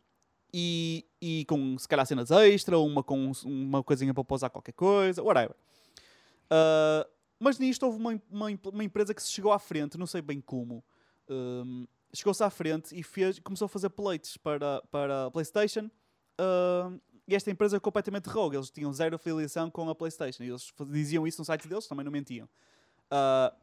e, 0.54 1.06
e 1.22 1.46
com 1.46 1.78
se 1.78 1.88
calhar 1.88 2.06
cenas 2.06 2.30
extra, 2.32 2.78
uma 2.80 3.02
com 3.04 3.18
um- 3.18 3.32
uma 3.46 3.84
coisinha 3.84 4.14
para 4.14 4.24
pousar 4.24 4.50
qualquer 4.50 4.74
coisa, 4.74 5.22
whatever. 5.24 5.56
Uh, 6.52 7.08
mas 7.42 7.58
nisto 7.58 7.84
houve 7.88 7.98
uma, 7.98 8.22
uma, 8.30 8.48
uma 8.72 8.84
empresa 8.84 9.16
que 9.16 9.24
se 9.24 9.32
chegou 9.32 9.52
à 9.52 9.58
frente, 9.58 9.98
não 9.98 10.06
sei 10.06 10.22
bem 10.22 10.40
como, 10.40 10.84
um, 11.28 11.88
chegou-se 12.14 12.44
à 12.44 12.52
frente 12.52 12.96
e 12.96 13.02
fez, 13.02 13.40
começou 13.40 13.66
a 13.66 13.70
fazer 13.70 13.90
plates 13.90 14.38
para, 14.38 14.80
para 14.92 15.26
a 15.26 15.32
PlayStation. 15.32 15.90
um, 16.40 17.00
e 17.28 17.34
esta 17.34 17.50
empresa 17.50 17.78
é 17.78 17.80
completamente 17.80 18.30
rogue, 18.30 18.58
eles 18.58 18.70
tinham 18.70 18.94
zero 18.94 19.16
afiliação 19.16 19.72
com 19.72 19.90
a 19.90 19.96
PlayStation. 19.96 20.44
E 20.44 20.50
eles 20.50 20.72
diziam 20.90 21.26
isso 21.26 21.42
no 21.42 21.46
site 21.46 21.68
deles, 21.68 21.88
também 21.88 22.04
não 22.04 22.12
mentiam. 22.12 22.48
Uh, 23.08 23.56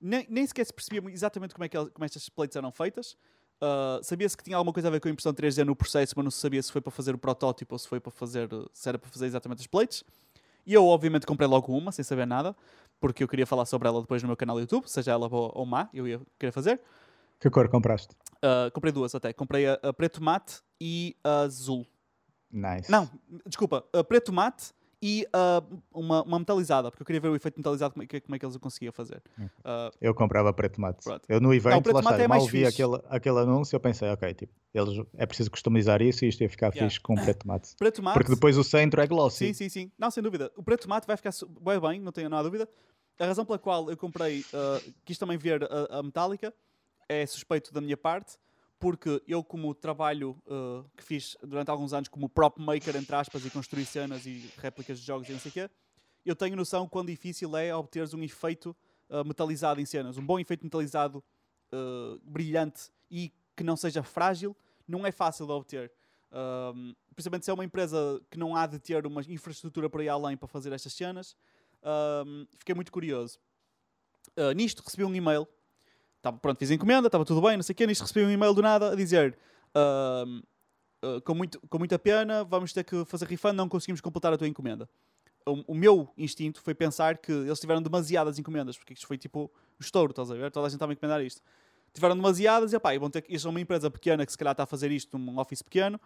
nem, 0.00 0.26
nem 0.30 0.46
sequer 0.46 0.64
se 0.64 0.72
percebia 0.72 1.10
exatamente 1.10 1.52
como 1.52 1.64
é 1.64 1.68
que 1.68 1.76
como 1.76 2.04
estas 2.04 2.26
plates 2.30 2.56
eram 2.56 2.72
feitas. 2.72 3.18
Uh, 3.60 4.02
Sabia-se 4.02 4.34
que 4.34 4.44
tinha 4.44 4.56
alguma 4.56 4.72
coisa 4.72 4.88
a 4.88 4.90
ver 4.90 5.00
com 5.00 5.08
a 5.08 5.10
impressão 5.10 5.34
3D 5.34 5.62
no 5.64 5.76
processo, 5.76 6.14
mas 6.16 6.24
não 6.24 6.30
se 6.30 6.38
sabia 6.38 6.62
se 6.62 6.72
foi 6.72 6.80
para 6.80 6.90
fazer 6.90 7.14
o 7.14 7.18
protótipo 7.18 7.74
ou 7.74 7.78
se 7.78 7.86
foi 7.86 8.00
para 8.00 8.12
fazer, 8.12 8.48
se 8.72 8.88
era 8.88 8.98
para 8.98 9.10
fazer 9.10 9.26
exatamente 9.26 9.60
as 9.60 9.66
plates. 9.66 10.04
E 10.66 10.74
eu, 10.74 10.84
obviamente, 10.84 11.24
comprei 11.26 11.48
logo 11.48 11.72
uma, 11.72 11.92
sem 11.92 12.04
saber 12.04 12.26
nada, 12.26 12.54
porque 13.00 13.22
eu 13.22 13.28
queria 13.28 13.46
falar 13.46 13.64
sobre 13.66 13.88
ela 13.88 14.00
depois 14.00 14.22
no 14.22 14.28
meu 14.28 14.36
canal 14.36 14.56
do 14.56 14.60
YouTube, 14.60 14.88
seja 14.88 15.12
ela 15.12 15.28
boa 15.28 15.50
ou 15.54 15.66
má, 15.66 15.88
eu 15.92 16.06
ia 16.06 16.20
querer 16.38 16.52
fazer. 16.52 16.80
Que 17.38 17.50
cor 17.50 17.68
compraste? 17.68 18.14
Uh, 18.36 18.70
comprei 18.72 18.92
duas 18.92 19.14
até. 19.14 19.32
Comprei 19.32 19.66
a, 19.66 19.78
a 19.82 19.92
preto 19.92 20.22
mate 20.22 20.60
e 20.80 21.16
a 21.22 21.40
azul. 21.40 21.86
Nice. 22.50 22.90
Não, 22.90 23.10
desculpa, 23.46 23.84
a 23.92 24.02
preto 24.02 24.32
mate 24.32 24.72
e 25.06 25.24
uh, 25.26 25.80
uma, 25.94 26.24
uma 26.24 26.38
metalizada, 26.40 26.90
porque 26.90 27.00
eu 27.00 27.06
queria 27.06 27.20
ver 27.20 27.28
o 27.28 27.36
efeito 27.36 27.56
metalizado, 27.56 27.94
como 27.94 28.02
é 28.02 28.06
que, 28.08 28.20
como 28.20 28.34
é 28.34 28.38
que 28.40 28.44
eles 28.44 28.56
o 28.56 28.58
conseguiam 28.58 28.92
fazer. 28.92 29.22
Uh, 29.38 29.94
eu 30.00 30.12
comprava 30.12 30.52
preto 30.52 30.80
mate. 30.80 31.04
Pronto. 31.04 31.24
Eu 31.28 31.40
no 31.40 31.54
evento, 31.54 31.74
não, 31.74 31.82
preto 31.82 31.94
lá 31.94 32.00
está, 32.00 32.22
é 32.24 32.26
mal 32.26 32.44
vi 32.44 32.66
aquele, 32.66 33.00
aquele 33.08 33.38
anúncio, 33.38 33.76
eu 33.76 33.78
pensei, 33.78 34.08
ok, 34.08 34.34
tipo, 34.34 34.52
eles, 34.74 35.06
é 35.16 35.24
preciso 35.24 35.48
customizar 35.48 36.02
isso 36.02 36.24
e 36.24 36.28
isto 36.28 36.40
ia 36.40 36.50
ficar 36.50 36.74
yeah. 36.74 36.88
fixe 36.88 37.00
com 37.00 37.14
preto 37.14 37.46
mate. 37.46 37.72
preto 37.78 38.02
mate. 38.02 38.14
Porque 38.14 38.34
depois 38.34 38.58
o 38.58 38.64
centro 38.64 39.00
é 39.00 39.06
glossy. 39.06 39.46
Sim, 39.46 39.52
sim, 39.52 39.68
sim. 39.68 39.92
Não, 39.96 40.10
sem 40.10 40.24
dúvida. 40.24 40.50
O 40.56 40.62
preto 40.64 40.88
mate 40.88 41.06
vai 41.06 41.16
ficar 41.16 41.30
bem, 41.60 41.78
bem, 41.78 42.00
não 42.00 42.10
tenho 42.10 42.28
nada 42.28 42.42
dúvida. 42.42 42.68
A 43.16 43.26
razão 43.26 43.46
pela 43.46 43.60
qual 43.60 43.88
eu 43.88 43.96
comprei, 43.96 44.40
uh, 44.40 44.92
quis 45.04 45.16
também 45.16 45.38
ver 45.38 45.62
a, 45.62 45.98
a 45.98 46.02
metálica, 46.02 46.52
é 47.08 47.24
suspeito 47.24 47.72
da 47.72 47.80
minha 47.80 47.96
parte, 47.96 48.36
porque 48.78 49.22
eu, 49.26 49.42
como 49.42 49.74
trabalho 49.74 50.36
uh, 50.46 50.88
que 50.96 51.02
fiz 51.02 51.36
durante 51.42 51.70
alguns 51.70 51.92
anos 51.92 52.08
como 52.08 52.28
prop 52.28 52.58
maker, 52.60 52.96
entre 52.96 53.14
aspas, 53.14 53.44
e 53.44 53.50
construir 53.50 53.86
cenas 53.86 54.26
e 54.26 54.50
réplicas 54.58 55.00
de 55.00 55.06
jogos 55.06 55.28
e 55.28 55.32
não 55.32 55.38
sei 55.38 55.50
o 55.50 55.52
quê, 55.52 55.70
eu 56.24 56.36
tenho 56.36 56.56
noção 56.56 56.88
quão 56.88 57.04
difícil 57.04 57.56
é 57.56 57.74
obteres 57.74 58.12
um 58.12 58.22
efeito 58.22 58.76
uh, 59.08 59.24
metalizado 59.24 59.80
em 59.80 59.86
cenas. 59.86 60.18
Um 60.18 60.26
bom 60.26 60.38
efeito 60.38 60.64
metalizado 60.64 61.24
uh, 61.72 62.20
brilhante 62.22 62.90
e 63.10 63.32
que 63.56 63.64
não 63.64 63.76
seja 63.76 64.02
frágil, 64.02 64.54
não 64.86 65.06
é 65.06 65.12
fácil 65.12 65.46
de 65.46 65.52
obter. 65.52 65.92
Um, 66.30 66.94
principalmente 67.14 67.44
se 67.44 67.50
é 67.50 67.54
uma 67.54 67.64
empresa 67.64 68.20
que 68.30 68.38
não 68.38 68.54
há 68.54 68.66
de 68.66 68.78
ter 68.78 69.06
uma 69.06 69.22
infraestrutura 69.22 69.88
para 69.88 70.04
ir 70.04 70.08
além 70.08 70.36
para 70.36 70.48
fazer 70.48 70.72
estas 70.72 70.92
cenas. 70.92 71.34
Um, 71.82 72.46
fiquei 72.58 72.74
muito 72.74 72.92
curioso. 72.92 73.38
nisto 74.54 74.82
recebi 74.84 75.04
um 75.04 75.14
e-mail 75.14 75.48
Tava, 76.26 76.38
pronto, 76.38 76.58
fiz 76.58 76.72
a 76.72 76.74
encomenda, 76.74 77.06
estava 77.06 77.24
tudo 77.24 77.40
bem, 77.40 77.56
não 77.56 77.62
sei 77.62 77.72
o 77.72 77.76
quê, 77.76 77.86
nisto 77.86 78.00
recebi 78.02 78.26
um 78.26 78.30
e-mail 78.30 78.52
do 78.52 78.60
nada 78.60 78.90
a 78.90 78.96
dizer 78.96 79.38
uh, 79.76 80.42
uh, 81.06 81.20
com, 81.20 81.36
muito, 81.36 81.60
com 81.68 81.78
muita 81.78 82.00
pena, 82.00 82.42
vamos 82.42 82.72
ter 82.72 82.82
que 82.82 83.04
fazer 83.04 83.28
refund, 83.28 83.54
não 83.54 83.68
conseguimos 83.68 84.00
completar 84.00 84.32
a 84.32 84.36
tua 84.36 84.48
encomenda. 84.48 84.88
O, 85.46 85.62
o, 85.68 85.74
meu 85.76 86.12
instinto 86.18 86.60
foi 86.60 86.74
pensar 86.74 87.18
que 87.18 87.30
eles 87.30 87.60
tiveram 87.60 87.80
demasiadas 87.80 88.40
encomendas, 88.40 88.76
porque 88.76 88.92
isto 88.92 89.06
foi 89.06 89.16
tipo 89.16 89.48
o 89.78 89.80
estouro, 89.80 90.10
estás 90.10 90.28
a 90.28 90.34
ver? 90.34 90.50
Toda 90.50 90.66
a 90.66 90.68
gente 90.68 90.78
estava 90.78 90.90
a 90.90 90.94
encomendar 90.94 91.22
isto. 91.22 91.40
Tiveram 91.94 92.16
demasiadas 92.16 92.72
e, 92.72 92.80
pá, 92.80 92.92
e 92.92 92.98
vão 92.98 93.08
ter 93.08 93.24
isto 93.28 93.46
é 93.46 93.48
uma 93.48 93.60
empresa 93.60 93.88
pequena 93.88 94.26
que 94.26 94.32
se 94.32 94.36
calhar 94.36 94.50
está 94.50 94.64
a 94.64 94.66
fazer 94.66 94.90
isto 94.90 95.16
num 95.16 95.38
office 95.38 95.62
pequeno 95.62 96.00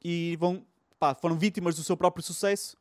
e 0.00 0.36
vão, 0.38 0.64
pá, 1.00 1.16
foram 1.16 1.36
vítimas 1.36 1.74
do 1.74 1.82
seu 1.82 1.96
próprio 1.96 2.22
sucesso 2.22 2.76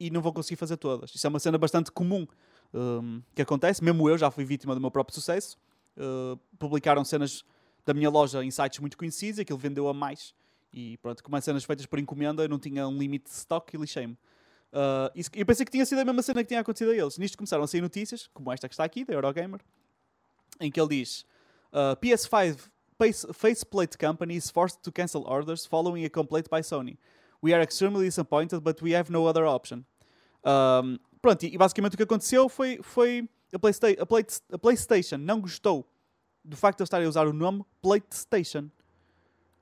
e 0.00 0.10
não 0.10 0.22
vão 0.22 0.32
conseguir 0.32 0.56
fazer 0.56 0.78
todas. 0.78 1.14
Isto 1.14 1.26
é 1.26 1.28
uma 1.28 1.40
cena 1.40 1.58
bastante 1.58 1.92
comum 1.92 2.26
um, 2.72 3.20
que 3.34 3.42
acontece, 3.42 3.84
mesmo 3.84 4.08
eu 4.08 4.16
já 4.16 4.30
fui 4.30 4.46
vítima 4.46 4.74
do 4.74 4.80
meu 4.80 4.90
próprio 4.90 5.14
sucesso 5.14 5.58
uh, 5.98 6.36
publicaram 6.58 7.04
cenas 7.04 7.44
da 7.84 7.92
minha 7.92 8.10
loja 8.10 8.44
em 8.44 8.50
sites 8.50 8.78
muito 8.78 8.96
conhecidos, 8.96 9.40
aquilo 9.40 9.58
vendeu 9.58 9.88
a 9.88 9.94
mais. 9.94 10.34
E 10.72 10.96
pronto, 10.98 11.22
como 11.22 11.36
as 11.36 11.44
cenas 11.44 11.64
feitas 11.64 11.86
por 11.86 11.98
encomenda, 11.98 12.42
eu 12.42 12.48
não 12.48 12.58
tinha 12.58 12.86
um 12.86 12.98
limite 12.98 13.24
de 13.24 13.36
stock 13.36 13.74
e 13.74 13.78
lixei-me. 13.78 14.14
Uh, 14.72 15.10
eu 15.34 15.46
pensei 15.46 15.64
que 15.64 15.72
tinha 15.72 15.86
sido 15.86 15.98
a 15.98 16.04
mesma 16.04 16.22
cena 16.22 16.42
que 16.42 16.48
tinha 16.48 16.60
acontecido 16.60 16.90
a 16.90 16.94
eles. 16.94 17.16
Nisto 17.16 17.38
começaram 17.38 17.64
a 17.64 17.66
sair 17.66 17.80
notícias, 17.80 18.28
como 18.34 18.52
esta 18.52 18.68
que 18.68 18.74
está 18.74 18.84
aqui, 18.84 19.04
da 19.04 19.14
Eurogamer, 19.14 19.60
em 20.60 20.70
que 20.70 20.78
ele 20.78 20.88
diz: 20.88 21.24
uh, 21.72 21.96
PS5 21.96 22.70
faceplate 23.32 23.96
company 23.96 24.34
is 24.34 24.50
forced 24.50 24.82
to 24.82 24.90
cancel 24.90 25.24
orders 25.26 25.64
following 25.64 26.04
a 26.04 26.10
complaint 26.10 26.50
by 26.50 26.60
Sony. 26.60 26.98
We 27.40 27.54
are 27.54 27.62
extremely 27.62 28.06
disappointed, 28.06 28.60
but 28.60 28.82
we 28.82 28.94
have 28.94 29.10
no 29.10 29.26
other 29.26 29.46
option. 29.46 29.84
Um, 30.44 30.98
pronto, 31.22 31.44
e, 31.44 31.54
e 31.54 31.58
basicamente 31.58 31.94
o 31.94 31.96
que 31.96 32.02
aconteceu 32.02 32.48
foi, 32.48 32.80
foi 32.82 33.28
a, 33.52 33.58
Playsta 33.58 33.88
a, 33.90 34.06
Play 34.06 34.24
a 34.52 34.58
PlayStation 34.58 35.16
não 35.16 35.40
gostou 35.40 35.86
do 36.44 36.56
facto 36.56 36.78
de 36.78 36.82
eles 36.82 36.88
estarem 36.88 37.06
a 37.06 37.08
usar 37.08 37.26
o 37.26 37.32
nome 37.32 37.64
PlayStation. 37.82 38.70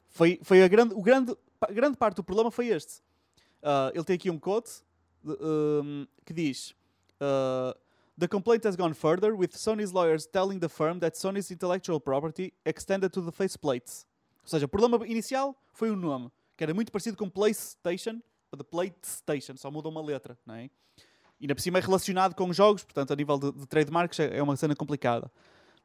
Foi, 0.09 0.41
foi 0.43 0.63
a 0.63 0.69
grande, 0.69 0.95
o 0.95 1.03
grande, 1.03 1.37
a 1.61 1.73
grande 1.73 1.97
parte 1.97 2.17
do 2.17 2.25
problema 2.25 2.51
foi 2.51 2.69
este. 2.69 3.03
Uh, 3.63 3.91
ele 3.95 4.05
tem 4.05 4.15
aqui 4.17 4.31
um 4.31 4.39
code 4.39 4.71
um, 5.25 6.07
que 6.25 6.33
diz 6.33 6.75
uh, 7.21 7.77
The 8.19 8.29
complaint 8.29 8.65
has 8.65 8.77
gone 8.77 8.95
further 8.95 9.35
with 9.35 9.51
Sony's 9.53 9.93
lawyers 9.93 10.27
telling 10.27 10.59
the 10.59 10.69
firm 10.69 11.01
that 11.01 11.19
Sony's 11.19 11.51
intellectual 11.51 12.01
property 12.01 12.55
extended 12.65 13.13
to 13.13 13.21
the 13.21 13.33
faceplates. 13.33 14.07
Ou 14.43 14.49
seja, 14.49 14.65
o 14.65 14.69
problema 14.69 15.07
inicial 15.07 15.55
foi 15.75 15.91
o 15.91 15.97
nome, 15.97 16.31
que 16.57 16.65
era 16.65 16.73
muito 16.73 16.91
parecido 16.91 17.17
com 17.17 17.29
PlayStation, 17.29 18.23
the 18.57 18.65
PlayStation, 18.65 19.57
só 19.57 19.71
muda 19.71 19.91
uma 19.91 20.01
letra, 20.01 20.39
não 20.47 20.55
é? 20.55 20.71
E 21.41 21.45
ainda 21.45 21.55
por 21.55 21.61
cima 21.61 21.79
é 21.79 21.81
relacionado 21.81 22.35
com 22.35 22.53
jogos, 22.53 22.85
portanto, 22.85 23.13
a 23.13 23.17
nível 23.17 23.39
de, 23.39 23.53
de 23.53 23.67
trademarks 23.67 24.19
é, 24.21 24.39
é 24.39 24.43
uma 24.43 24.57
cena 24.57 24.75
complicada. 24.75 25.31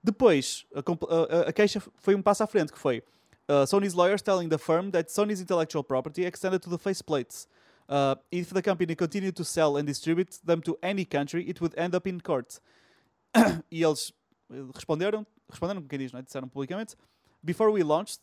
Depois, 0.03 0.65
a, 0.73 0.79
a, 0.79 1.49
a, 1.49 1.53
queixa 1.53 1.81
foi 1.95 2.15
um 2.15 2.21
passo 2.21 2.43
à 2.43 2.47
frente, 2.47 2.71
que 2.71 2.79
foi 2.79 3.03
uh, 3.49 3.67
Sony's 3.67 3.93
lawyers 3.93 4.21
telling 4.21 4.49
the 4.49 4.57
firm 4.57 4.89
that 4.91 5.11
Sony's 5.11 5.41
intellectual 5.41 5.83
property 5.83 6.25
extended 6.25 6.61
to 6.61 6.69
the 6.69 6.77
faceplates. 6.77 7.47
Uh, 7.87 8.15
if 8.31 8.53
the 8.53 8.61
company 8.61 8.95
continued 8.95 9.35
to 9.35 9.43
sell 9.43 9.77
and 9.77 9.83
distribute 9.83 10.39
them 10.45 10.61
to 10.61 10.77
any 10.81 11.05
country, 11.05 11.47
it 11.47 11.59
would 11.61 11.73
end 11.77 11.93
up 11.93 12.07
in 12.07 12.19
court. 12.19 12.59
e 13.69 13.83
eles 13.83 14.13
responderam, 14.73 15.25
responderam, 15.49 15.81
quem 15.83 15.99
diz, 15.99 16.11
não 16.11 16.19
é? 16.19 16.23
disseram 16.23 16.47
publicamente, 16.47 16.95
Before 17.43 17.71
we 17.71 17.83
launched, 17.83 18.21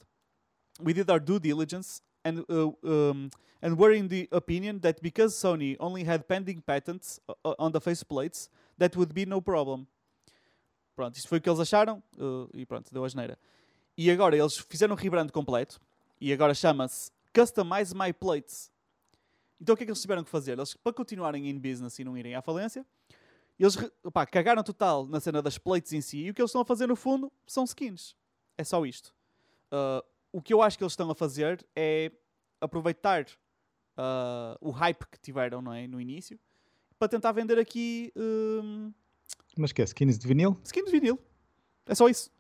we 0.81 0.93
did 0.93 1.11
our 1.11 1.19
due 1.19 1.41
diligence 1.41 2.01
and 2.29 2.45
uh, 2.49 2.73
um, 2.85 3.31
and 3.63 3.77
were 3.77 3.93
in 3.93 4.09
the 4.09 4.29
opinion 4.31 4.81
that 4.81 5.01
because 5.03 5.35
Sony 5.35 5.77
only 5.81 6.05
had 6.05 6.29
pending 6.29 6.61
patents 6.61 7.21
uh, 7.29 7.35
uh, 7.45 7.55
on 7.59 7.73
the 7.73 7.81
faceplates, 7.81 8.49
that 8.79 8.97
would 8.97 9.13
be 9.13 9.27
no 9.27 9.41
problem. 9.41 9.87
Pronto, 10.95 11.17
isto 11.17 11.29
foi 11.29 11.39
o 11.39 11.41
que 11.41 11.49
eles 11.49 11.61
acharam 11.61 12.03
uh, 12.19 12.49
e 12.53 12.67
pronto, 12.67 12.93
deu 12.93 13.05
a 13.05 13.09
geneira. 13.09 13.39
E 13.97 14.11
agora 14.11 14.37
eles 14.37 14.57
fizeram 14.57 14.95
um 14.95 14.97
rebrand 14.97 15.31
completo 15.31 15.81
e 16.21 16.33
agora 16.33 16.55
chama-se 16.55 17.11
Customize 17.33 17.95
My 17.95 18.13
Plates. 18.13 18.71
Então 19.61 19.75
o 19.75 19.77
que 19.77 19.85
é 19.85 19.87
que 19.87 19.91
eles 19.91 20.01
tiveram 20.01 20.23
que 20.23 20.31
fazer? 20.31 20.53
Eles, 20.53 20.75
para 20.75 20.93
continuarem 20.93 21.49
in 21.49 21.59
business 21.59 21.99
e 21.99 22.05
não 22.05 22.17
irem 22.17 22.35
à 22.35 22.43
falência, 22.43 22.87
eles 23.59 23.77
opá, 24.05 24.25
cagaram 24.25 24.63
total 24.63 25.07
na 25.07 25.19
cena 25.19 25.43
das 25.43 25.59
plates 25.59 25.93
em 25.93 26.01
si 26.01 26.19
e 26.19 26.31
o 26.31 26.35
que 26.35 26.41
eles 26.41 26.51
estão 26.51 26.63
a 26.63 26.65
fazer 26.65 26.87
no 26.87 26.95
fundo 26.95 27.33
são 27.47 27.65
skins. 27.65 28.15
É 28.57 28.63
só 28.63 28.85
isto. 28.87 29.13
Uh, 29.73 30.05
o 30.33 30.43
que 30.43 30.53
eu 30.53 30.63
acho 30.63 30.77
que 30.77 30.85
eles 30.85 30.93
estão 30.93 31.11
a 31.11 31.15
fazer 31.15 31.65
é 31.75 32.13
aproveitar 32.61 33.27
uh, 33.97 34.57
o 34.61 34.71
hype 34.71 35.05
que 35.11 35.19
tiveram 35.21 35.63
não 35.63 35.73
é, 35.73 35.87
no 35.87 36.01
início 36.01 36.39
para 36.99 37.09
tentar 37.09 37.33
vender 37.33 37.59
aqui. 37.59 38.13
Um... 38.17 38.93
Mas 39.57 39.73
que 39.73 39.83
é? 39.83 39.85
Skins 39.85 40.19
de 40.19 40.27
vinil? 40.27 40.59
Skins 40.65 40.87
de 40.87 40.91
vinil. 40.91 41.19
É 41.87 41.95
só 41.95 42.09
isso. 42.09 42.31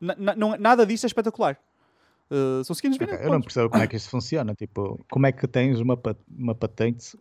N 0.00 0.14
nada 0.58 0.86
disto 0.86 1.04
é 1.04 1.06
espetacular. 1.06 1.58
Uh, 2.30 2.64
são 2.64 2.74
skins 2.74 2.94
de 2.94 2.98
vinil. 2.98 3.14
Okay, 3.14 3.26
eu 3.26 3.30
não 3.30 3.40
percebo 3.40 3.70
como 3.70 3.82
é 3.82 3.86
que 3.86 3.96
isto 3.96 4.10
funciona. 4.10 4.54
Tipo, 4.54 5.04
como 5.10 5.26
é 5.26 5.32
que 5.32 5.46
tens 5.46 5.78
uma, 5.78 5.98
uma 6.28 6.54
patente 6.54 7.16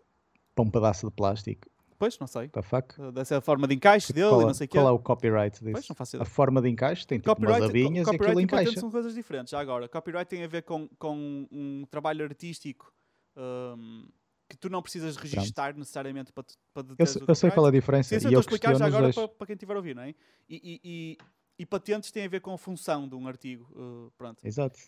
para 0.56 0.66
um 0.66 0.70
pedaço 0.70 1.08
de 1.08 1.14
plástico? 1.14 1.68
Pois, 1.98 2.20
não 2.20 2.28
sei. 2.28 2.50
The 2.50 2.62
fuck? 2.62 3.00
Uh, 3.00 3.12
dessa 3.12 3.40
forma 3.42 3.68
de 3.68 3.76
encaixe 3.76 4.12
dele 4.12 4.30
qual, 4.30 4.42
e 4.42 4.46
não 4.46 4.54
sei 4.54 4.66
o 4.66 4.68
quê. 4.70 4.78
Qual 4.78 4.88
é 4.88 4.92
o 4.92 5.00
copyright 5.00 5.60
disso? 5.60 5.72
Pois, 5.72 5.90
não 5.90 5.96
faço 5.96 6.16
ideia. 6.16 6.24
A 6.24 6.30
forma 6.30 6.62
de 6.62 6.70
encaixe 6.70 7.08
tem 7.08 7.20
tipo 7.20 7.30
copyright, 7.30 7.62
umas 7.62 7.70
abinhas 7.70 8.08
e 8.08 8.16
aquilo 8.16 8.40
encaixa. 8.40 8.80
são 8.80 8.92
coisas 8.92 9.14
diferentes. 9.16 9.52
Já 9.52 9.60
agora, 9.60 9.88
copyright 9.88 10.30
tem 10.30 10.44
a 10.44 10.48
ver 10.48 10.64
com, 10.64 10.88
com 11.00 11.48
um 11.52 11.86
trabalho 11.90 12.26
artístico 12.26 12.94
um, 13.38 14.08
que 14.50 14.58
tu 14.58 14.70
não 14.70 14.82
precisas 14.82 15.16
registar 15.16 15.68
Pronto. 15.68 15.80
necessariamente 15.80 16.32
para, 16.32 16.44
para 16.74 16.86
eu, 16.98 17.06
sei, 17.06 17.24
eu 17.28 17.36
sei 17.36 17.52
qual 17.52 17.66
é 17.66 17.70
a 17.70 17.72
diferença. 17.72 18.20
Sim, 18.20 18.30
e 18.30 18.34
eu 18.34 18.40
explicar 18.40 18.76
já 18.76 18.86
agora 18.86 19.12
para, 19.12 19.28
para, 19.28 19.48
quem 19.48 19.54
estiver 19.56 19.74
a 19.74 19.78
ouvir, 19.78 19.96
não 19.96 20.04
é? 20.04 20.10
E, 20.10 20.16
e, 20.50 20.82
e, 20.84 21.18
e, 21.60 21.66
patentes 21.66 22.12
têm 22.12 22.26
a 22.26 22.30
ver 22.30 22.42
com 22.42 22.54
a 22.54 22.58
função 22.58 23.08
de 23.08 23.16
um 23.16 23.28
artigo. 23.28 23.68
Uh, 23.72 24.12
pronto. 24.18 24.46
Exato. 24.46 24.80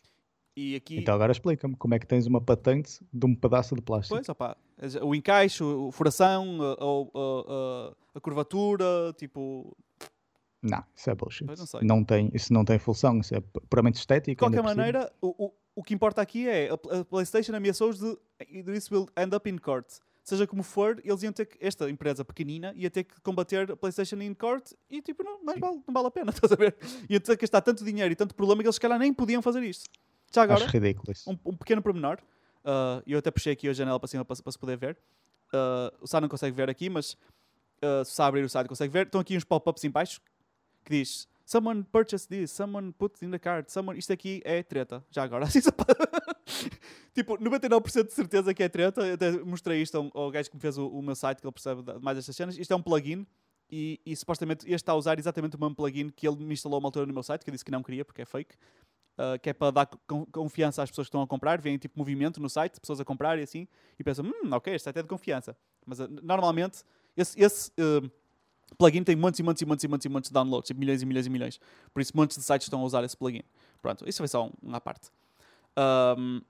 E 0.57 0.75
aqui... 0.75 0.97
Então 0.97 1.13
agora 1.13 1.31
explica-me 1.31 1.75
como 1.75 1.93
é 1.93 1.99
que 1.99 2.07
tens 2.07 2.25
uma 2.25 2.41
patente 2.41 2.99
de 3.13 3.25
um 3.27 3.35
pedaço 3.35 3.75
de 3.75 3.81
plástico. 3.83 4.15
Pois, 4.15 4.27
opa, 4.27 4.57
o 5.03 5.13
encaixe, 5.13 5.63
o 5.63 5.91
furação, 5.91 6.57
a, 6.63 6.73
a, 6.73 7.91
a, 7.93 7.93
a 8.15 8.19
curvatura, 8.19 9.13
tipo... 9.15 9.77
Não, 10.63 10.83
isso 10.95 11.11
é 11.11 11.13
bullshit. 11.13 11.45
Não, 11.45 11.97
não 11.97 12.03
tem, 12.03 12.31
isso 12.33 12.51
não 12.51 12.65
tem 12.65 12.79
função, 12.79 13.19
isso 13.19 13.35
é 13.35 13.43
puramente 13.69 13.99
estético. 13.99 14.31
De 14.31 14.35
qualquer 14.35 14.63
maneira, 14.63 15.13
o, 15.21 15.45
o, 15.45 15.53
o 15.75 15.83
que 15.83 15.93
importa 15.93 16.23
aqui 16.23 16.49
é 16.49 16.71
a, 16.71 17.05
PlayStation 17.05 17.55
ameaçou-os 17.55 17.99
de 17.99 18.17
this 18.63 18.89
will 18.89 19.07
end 19.15 19.35
up 19.35 19.47
in 19.47 19.59
court. 19.59 19.85
Seja 20.23 20.47
como 20.47 20.63
for, 20.63 20.99
eles 21.05 21.21
iam 21.21 21.31
ter 21.31 21.45
que, 21.45 21.63
esta 21.63 21.87
empresa 21.87 22.25
pequenina 22.25 22.73
ia 22.75 22.89
ter 22.89 23.03
que 23.03 23.21
combater 23.21 23.71
a 23.71 23.77
PlayStation 23.77 24.19
in 24.21 24.33
court 24.33 24.71
e 24.89 25.03
tipo, 25.03 25.23
não, 25.23 25.43
mais 25.43 25.59
vale, 25.59 25.79
não 25.87 25.93
vale 25.93 26.07
a 26.07 26.11
pena, 26.11 26.31
estás 26.35 26.51
a 26.51 26.55
ver? 26.55 26.75
Iam 27.07 27.19
ter 27.19 27.37
que 27.37 27.41
gastar 27.41 27.61
tanto 27.61 27.85
dinheiro 27.85 28.11
e 28.11 28.15
tanto 28.15 28.33
problema 28.33 28.63
que 28.63 28.67
eles 28.67 28.75
se 28.75 28.81
calhar 28.81 28.97
nem 28.97 29.13
podiam 29.13 29.41
fazer 29.43 29.61
isto. 29.61 29.87
Já 30.33 30.43
agora, 30.43 30.63
Acho 30.63 30.71
ridículo 30.71 31.11
isso. 31.11 31.29
Um, 31.29 31.37
um 31.45 31.55
pequeno 31.55 31.81
pormenor. 31.81 32.19
Uh, 32.63 33.01
eu 33.07 33.19
até 33.19 33.31
puxei 33.31 33.53
aqui 33.53 33.69
a 33.69 33.73
janela 33.73 33.99
para 33.99 34.07
cima 34.07 34.25
para, 34.25 34.35
para 34.41 34.51
se 34.51 34.59
poder 34.59 34.77
ver. 34.77 34.97
Uh, 35.53 35.95
o 36.01 36.07
Sá 36.07 36.19
não 36.19 36.27
consegue 36.27 36.55
ver 36.55 36.69
aqui, 36.69 36.89
mas 36.89 37.13
uh, 37.81 38.03
se 38.03 38.21
abrir 38.21 38.43
o 38.43 38.49
site 38.49 38.67
consegue 38.67 38.91
ver. 38.91 39.05
Estão 39.05 39.21
aqui 39.21 39.37
uns 39.37 39.43
pop-ups 39.43 39.83
em 39.83 39.89
baixo 39.89 40.21
que 40.83 40.91
diz 40.91 41.27
Someone 41.47 41.85
purchased 41.85 42.27
this, 42.27 42.51
someone 42.51 42.91
put 42.91 43.23
in 43.23 43.31
the 43.31 43.39
cart, 43.39 43.69
someone... 43.69 43.97
Isto 43.97 44.11
aqui 44.11 44.41
é 44.43 44.61
treta, 44.61 45.01
já 45.09 45.23
agora. 45.23 45.45
Assim 45.47 45.61
tipo, 47.15 47.37
99% 47.37 48.07
de 48.07 48.11
certeza 48.13 48.53
que 48.53 48.61
é 48.61 48.67
treta. 48.67 48.99
Eu 48.99 49.13
até 49.13 49.31
mostrei 49.31 49.81
isto 49.81 49.97
ao, 49.97 50.11
ao 50.13 50.29
gajo 50.29 50.49
que 50.49 50.57
me 50.57 50.61
fez 50.61 50.77
o, 50.77 50.87
o 50.89 51.01
meu 51.01 51.15
site, 51.15 51.39
que 51.39 51.47
ele 51.47 51.53
percebe 51.53 51.83
mais 52.01 52.17
estas 52.17 52.35
cenas. 52.35 52.57
Isto 52.57 52.73
é 52.73 52.75
um 52.75 52.81
plugin 52.81 53.25
e, 53.71 53.97
e, 54.05 54.13
supostamente 54.13 54.65
este 54.65 54.75
está 54.75 54.91
a 54.91 54.95
usar 54.95 55.17
exatamente 55.19 55.55
o 55.55 55.59
mesmo 55.59 55.73
plugin 55.73 56.09
que 56.09 56.27
ele 56.27 56.35
me 56.43 56.53
instalou 56.53 56.79
uma 56.79 56.87
altura 56.89 57.05
no 57.05 57.13
meu 57.13 57.23
site, 57.23 57.45
que 57.45 57.49
eu 57.49 57.53
disse 57.53 57.63
que 57.63 57.71
não 57.71 57.81
queria 57.81 58.03
porque 58.03 58.23
é 58.23 58.25
fake 58.25 58.55
uh, 59.17 59.39
que 59.39 59.49
é 59.49 59.53
para 59.53 59.71
dar 59.71 59.85
confiança 60.31 60.83
às 60.83 60.89
pessoas 60.89 61.07
que 61.07 61.09
estão 61.09 61.21
a 61.21 61.27
comprar, 61.27 61.59
vêm 61.59 61.77
tipo 61.77 61.97
movimento 61.97 62.39
no 62.39 62.49
site, 62.49 62.79
pessoas 62.79 62.99
a 62.99 63.05
comprar 63.05 63.37
e 63.39 63.43
assim, 63.43 63.67
e 63.99 64.03
pensam, 64.03 64.25
hum, 64.25 64.49
ok, 64.51 64.73
este 64.73 64.85
site 64.85 64.99
é 64.99 65.01
de 65.01 65.07
confiança. 65.07 65.55
Mas 65.85 65.99
uh, 65.99 66.07
normalmente 66.21 66.83
esse, 67.15 67.39
esse 67.41 67.71
uh, 67.71 68.09
plugin 68.77 69.03
tem 69.03 69.15
montes 69.15 69.39
e 69.39 69.43
montes 69.43 69.61
e 69.61 69.65
montes 69.65 69.83
e 69.83 69.87
montes 69.87 70.05
e 70.05 70.09
montes 70.09 70.29
de 70.29 70.33
downloads, 70.33 70.67
tipo 70.67 70.79
milhões 70.79 71.01
e 71.01 71.05
milhões 71.05 71.25
e 71.25 71.29
milhões. 71.29 71.59
Por 71.93 72.01
isso, 72.01 72.11
montes 72.15 72.37
de 72.37 72.43
sites 72.43 72.67
estão 72.67 72.81
a 72.81 72.83
usar 72.83 73.03
esse 73.03 73.15
plugin. 73.15 73.43
Pronto, 73.81 74.07
isso 74.07 74.19
foi 74.19 74.27
só 74.27 74.45
um, 74.45 74.51
um 74.63 74.75
à 74.75 74.81
parte. 74.81 75.09
Um, 76.17 76.41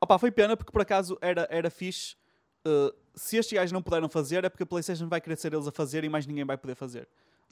opa, 0.00 0.18
foi 0.18 0.30
pena 0.30 0.56
porque 0.56 0.72
por 0.72 0.82
acaso 0.82 1.16
era, 1.20 1.46
era 1.50 1.70
fixe. 1.70 2.16
Uh, 2.66 2.94
se 3.14 3.36
estes 3.36 3.56
gajos 3.56 3.72
não 3.72 3.82
puderam 3.82 4.08
fazer, 4.08 4.44
é 4.44 4.48
porque 4.48 4.62
a 4.62 4.66
PlayStation 4.66 5.08
vai 5.08 5.20
querer 5.20 5.36
ser 5.36 5.52
eles 5.52 5.66
a 5.66 5.72
fazer 5.72 6.04
e 6.04 6.08
mais 6.08 6.26
ninguém 6.26 6.44
vai 6.44 6.56
poder 6.56 6.74
fazer. 6.74 7.08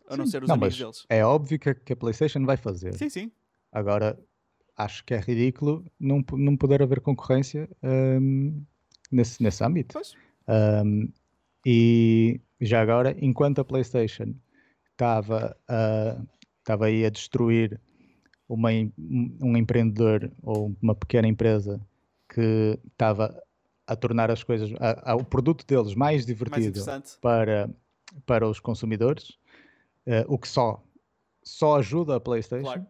A 0.08 0.16
não 0.16 0.24
Sim. 0.24 0.32
ser 0.32 0.42
os 0.42 0.48
Não, 0.48 0.56
amigos 0.56 0.76
deles. 0.76 1.06
É 1.08 1.24
óbvio 1.24 1.58
que 1.58 1.70
a, 1.70 1.74
que 1.74 1.92
a 1.92 1.96
PlayStation 1.96 2.44
vai 2.44 2.56
fazer. 2.56 2.94
Sim, 2.94 3.08
sim. 3.08 3.32
Agora, 3.72 4.18
acho 4.84 5.04
que 5.04 5.14
é 5.14 5.20
ridículo 5.20 5.84
não, 5.98 6.24
não 6.32 6.56
poder 6.56 6.82
haver 6.82 7.00
concorrência 7.00 7.68
hum, 7.82 8.62
nesse, 9.10 9.42
nesse 9.42 9.62
âmbito. 9.64 9.92
Pois. 9.94 10.14
Um, 10.48 11.08
e 11.64 12.40
já 12.60 12.80
agora, 12.80 13.14
enquanto 13.20 13.60
a 13.60 13.64
PlayStation 13.64 14.34
estava 14.92 15.56
a- 15.68 16.16
estava 16.58 16.86
aí 16.86 17.04
a 17.04 17.10
destruir 17.10 17.80
uma, 18.48 18.68
um 19.42 19.56
empreendedor 19.56 20.30
ou 20.42 20.74
uma 20.82 20.94
pequena 20.94 21.26
empresa 21.28 21.80
que 22.28 22.78
estava 22.92 23.42
a 23.86 23.96
tornar 23.96 24.30
as 24.30 24.42
coisas, 24.42 24.70
a- 24.78 25.12
a- 25.12 25.16
o 25.16 25.24
produto 25.24 25.64
deles 25.66 25.94
mais 25.94 25.96
Mais 25.96 26.26
divertido 26.26 26.68
interessante. 26.68 27.18
para, 27.20 27.68
para 28.26 28.48
os 28.48 28.60
consumidores, 28.60 29.36
eh, 30.06 30.24
o 30.28 30.38
que 30.38 30.48
só, 30.48 30.82
só 31.42 31.76
ajuda 31.78 32.16
a 32.16 32.20
PlayStation. 32.20 32.64
Claro. 32.64 32.86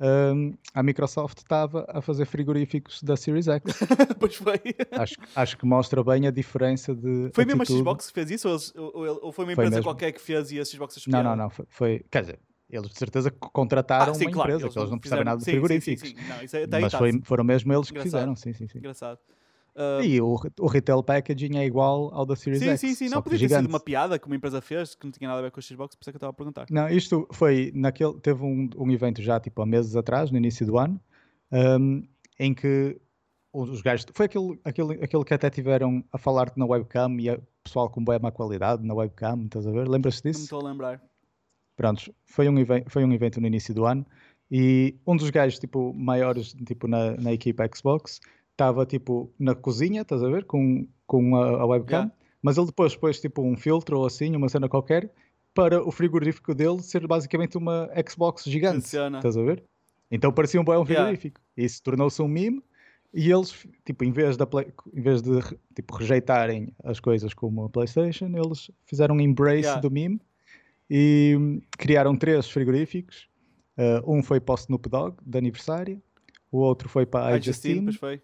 Um, 0.00 0.54
a 0.74 0.82
Microsoft 0.82 1.38
estava 1.38 1.84
a 1.88 2.00
fazer 2.00 2.24
frigoríficos 2.24 3.02
da 3.02 3.16
Series 3.16 3.48
X. 3.48 3.62
pois 4.20 4.36
foi. 4.36 4.60
acho, 4.92 5.14
acho 5.34 5.58
que 5.58 5.66
mostra 5.66 6.02
bem 6.04 6.26
a 6.26 6.30
diferença 6.30 6.94
de. 6.94 7.30
Foi 7.34 7.44
mesmo 7.44 7.62
a 7.62 7.64
atitude. 7.64 7.80
Xbox 7.80 8.06
que 8.08 8.12
fez 8.14 8.30
isso? 8.30 8.48
Ou, 8.48 8.54
eles- 8.54 8.72
ou- 8.76 9.20
ou- 9.26 9.32
foi 9.32 9.44
uma 9.44 9.54
Foi 9.54 9.64
empresa 9.64 9.70
mesmo. 9.76 9.82
qualquer 9.84 10.12
que 10.12 10.20
fez 10.20 10.52
e 10.52 10.60
a 10.60 10.64
Xbox 10.64 10.96
achou 10.98 11.12
Não, 11.12 11.22
não, 11.22 11.36
não. 11.36 11.50
Foi, 11.50 11.66
foi- 11.68 12.04
quer 12.10 12.20
dizer, 12.22 12.38
eles 12.70 12.90
de 12.90 12.98
certeza 12.98 13.30
que 13.30 13.38
contrataram 13.52 14.12
Ah, 14.12 14.14
sim, 14.14 14.26
uma 14.26 14.32
claro. 14.32 14.50
empresa, 14.52 14.72
que 14.72 14.78
eles 14.78 14.90
não 14.90 14.98
percebem 14.98 15.18
fizeram- 15.18 15.24
nada 15.24 15.38
de 15.38 15.44
frigoríficos. 15.50 16.08
Sim, 16.08 16.16
sim, 16.16 16.66
Não, 16.68 16.78
é, 16.78 16.80
Mas 16.80 16.92
foi- 16.94 17.20
foram 17.24 17.44
mesmo 17.44 17.72
eles 17.72 17.86
que 17.90 17.92
Engraçado. 17.98 18.12
fizeram, 18.20 18.36
sim, 18.36 18.52
sim, 18.52 18.68
sim. 18.68 18.78
Engraçado. 18.78 19.18
Ah, 19.80 20.04
E 20.04 20.20
o, 20.20 20.36
o 20.58 20.66
retail 20.66 21.02
packaging 21.04 21.56
é 21.56 21.64
igual 21.64 22.12
ao 22.12 22.26
da 22.26 22.34
Series 22.34 22.60
sim, 22.60 22.68
X. 22.70 22.80
sim, 22.80 22.94
sim. 22.94 23.08
só 23.08 23.14
Não, 23.16 23.22
que 23.22 23.30
podia 23.30 23.48
ter 23.48 23.54
sido 23.54 23.68
uma 23.68 23.78
piada 23.78 24.18
que 24.18 24.26
uma 24.26 24.34
empresa 24.34 24.60
fez 24.60 24.96
que 24.96 25.04
não 25.06 25.12
tinha 25.12 25.28
nada 25.28 25.38
a 25.38 25.42
ver 25.42 25.52
com 25.52 25.60
a 25.60 25.62
Xbox, 25.62 25.94
por 25.94 26.02
isso 26.02 26.10
é 26.10 26.12
que 26.12 26.16
eu 26.16 26.18
estava 26.18 26.30
a 26.30 26.34
perguntar. 26.34 26.66
Não, 26.68 26.88
isto 26.88 27.28
foi 27.30 27.70
naquele. 27.74 28.14
Teve 28.20 28.42
um, 28.42 28.68
um 28.76 28.90
evento 28.90 29.22
já 29.22 29.38
tipo 29.38 29.62
há 29.62 29.66
meses 29.66 29.94
atrás, 29.94 30.30
no 30.32 30.36
início 30.36 30.66
do 30.66 30.76
ano, 30.78 31.00
um, 31.52 32.02
em 32.40 32.52
que 32.52 33.00
os 33.52 33.80
gajos. 33.80 34.04
Foi 34.12 34.26
aquele, 34.26 34.58
aquele, 34.64 34.94
aquele 35.04 35.24
que 35.24 35.34
até 35.34 35.48
tiveram 35.48 36.04
a 36.12 36.18
falar 36.18 36.52
na 36.56 36.66
webcam 36.66 37.16
e 37.20 37.30
a 37.30 37.38
pessoal 37.62 37.88
com 37.88 38.02
boa 38.02 38.18
má 38.18 38.30
qualidade 38.32 38.84
na 38.84 38.94
webcam, 38.94 39.44
estás 39.44 39.66
a 39.66 39.70
ver? 39.70 39.86
Lembras-te 39.88 40.24
Não 40.24 40.28
me 40.30 40.32
disso? 40.32 40.44
estou 40.44 40.60
a 40.66 40.70
lembrar. 40.70 41.02
Prontos, 41.76 42.10
foi 42.26 42.48
um, 42.48 42.54
foi 42.88 43.04
um 43.04 43.12
evento 43.12 43.40
no 43.40 43.46
início 43.46 43.72
do 43.72 43.84
ano 43.86 44.04
e 44.50 44.96
um 45.06 45.16
dos 45.16 45.30
gajos 45.30 45.58
tipo, 45.60 45.92
maiores 45.94 46.52
tipo, 46.66 46.88
na, 46.88 47.12
na 47.16 47.32
equipa 47.32 47.68
Xbox 47.72 48.20
estava 48.58 48.84
tipo 48.84 49.30
na 49.38 49.54
cozinha, 49.54 50.02
estás 50.02 50.20
a 50.20 50.28
ver? 50.28 50.44
Com, 50.44 50.84
com 51.06 51.36
a, 51.36 51.60
a 51.62 51.64
webcam, 51.66 51.96
Yeah. 51.98 52.12
mas 52.42 52.56
ele 52.58 52.66
depois 52.66 52.96
pôs 52.96 53.20
tipo 53.20 53.40
um 53.40 53.56
filtro 53.56 54.00
ou 54.00 54.04
assim, 54.06 54.34
uma 54.34 54.48
cena 54.48 54.68
qualquer, 54.68 55.12
para 55.54 55.80
o 55.80 55.92
frigorífico 55.92 56.52
dele 56.54 56.82
ser 56.82 57.06
basicamente 57.06 57.56
uma 57.56 57.88
Xbox 58.08 58.42
gigante, 58.44 58.82
Funciona. 58.82 59.18
estás 59.18 59.36
a 59.36 59.42
ver? 59.42 59.62
Então 60.10 60.32
parecia 60.32 60.60
um 60.60 60.64
bom 60.64 60.72
Yeah. 60.72 60.86
frigorífico. 60.86 61.40
E 61.56 61.64
isso 61.64 61.80
tornou-se 61.84 62.20
um 62.20 62.26
meme 62.26 62.60
e 63.14 63.30
eles, 63.30 63.64
tipo, 63.84 64.04
em 64.04 64.10
vez, 64.10 64.36
da 64.36 64.44
Play- 64.44 64.72
em 64.92 65.00
vez 65.00 65.22
de 65.22 65.30
tipo, 65.74 65.94
rejeitarem 65.94 66.74
as 66.82 66.98
coisas 66.98 67.32
como 67.32 67.64
a 67.64 67.68
PlayStation, 67.70 68.26
eles 68.26 68.70
fizeram 68.84 69.14
um 69.14 69.20
embrace 69.20 69.60
Yeah. 69.62 69.80
do 69.80 69.88
meme 69.90 70.20
e 70.90 71.36
hum, 71.38 71.60
criaram 71.78 72.16
três 72.16 72.50
frigoríficos. 72.50 73.28
Uh, 73.78 74.12
um 74.16 74.20
foi 74.20 74.40
para 74.40 74.54
o 74.54 74.58
Snoop 74.58 74.88
Dogg, 74.88 75.16
de 75.24 75.38
aniversário, 75.38 76.02
o 76.50 76.58
outro 76.58 76.88
foi 76.88 77.06
para 77.06 77.26
a 77.26 77.28
A 77.36 77.38
Justine, 77.40 77.92
foi. 77.92 78.20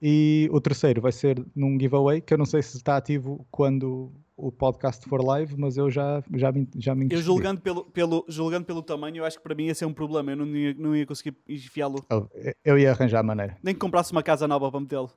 E 0.00 0.48
o 0.52 0.60
terceiro 0.60 1.00
vai 1.00 1.12
ser 1.12 1.44
num 1.54 1.78
giveaway 1.78 2.20
que 2.20 2.34
eu 2.34 2.38
não 2.38 2.46
sei 2.46 2.62
se 2.62 2.76
está 2.76 2.96
ativo 2.96 3.46
quando 3.50 4.12
o 4.36 4.50
podcast 4.50 5.08
for 5.08 5.24
live, 5.24 5.56
mas 5.56 5.76
eu 5.76 5.88
já, 5.90 6.22
já, 6.34 6.50
me, 6.50 6.68
já 6.76 6.94
me 6.94 7.06
Eu 7.10 7.22
julgando 7.22 7.60
pelo, 7.60 7.84
pelo, 7.84 8.24
julgando 8.28 8.66
pelo 8.66 8.82
tamanho, 8.82 9.18
eu 9.18 9.24
acho 9.24 9.36
que 9.36 9.42
para 9.42 9.54
mim 9.54 9.66
ia 9.66 9.74
ser 9.74 9.86
um 9.86 9.92
problema. 9.92 10.32
Eu 10.32 10.36
não 10.36 10.46
ia, 10.48 10.74
não 10.74 10.96
ia 10.96 11.06
conseguir 11.06 11.36
enfiá-lo. 11.48 12.04
Eu, 12.10 12.28
eu 12.64 12.78
ia 12.78 12.90
arranjar 12.90 13.20
a 13.20 13.22
maneira. 13.22 13.56
Nem 13.62 13.74
que 13.74 13.80
comprasse 13.80 14.10
uma 14.12 14.22
casa 14.22 14.48
nova 14.48 14.70
para 14.70 14.80
metê-lo. 14.80 15.10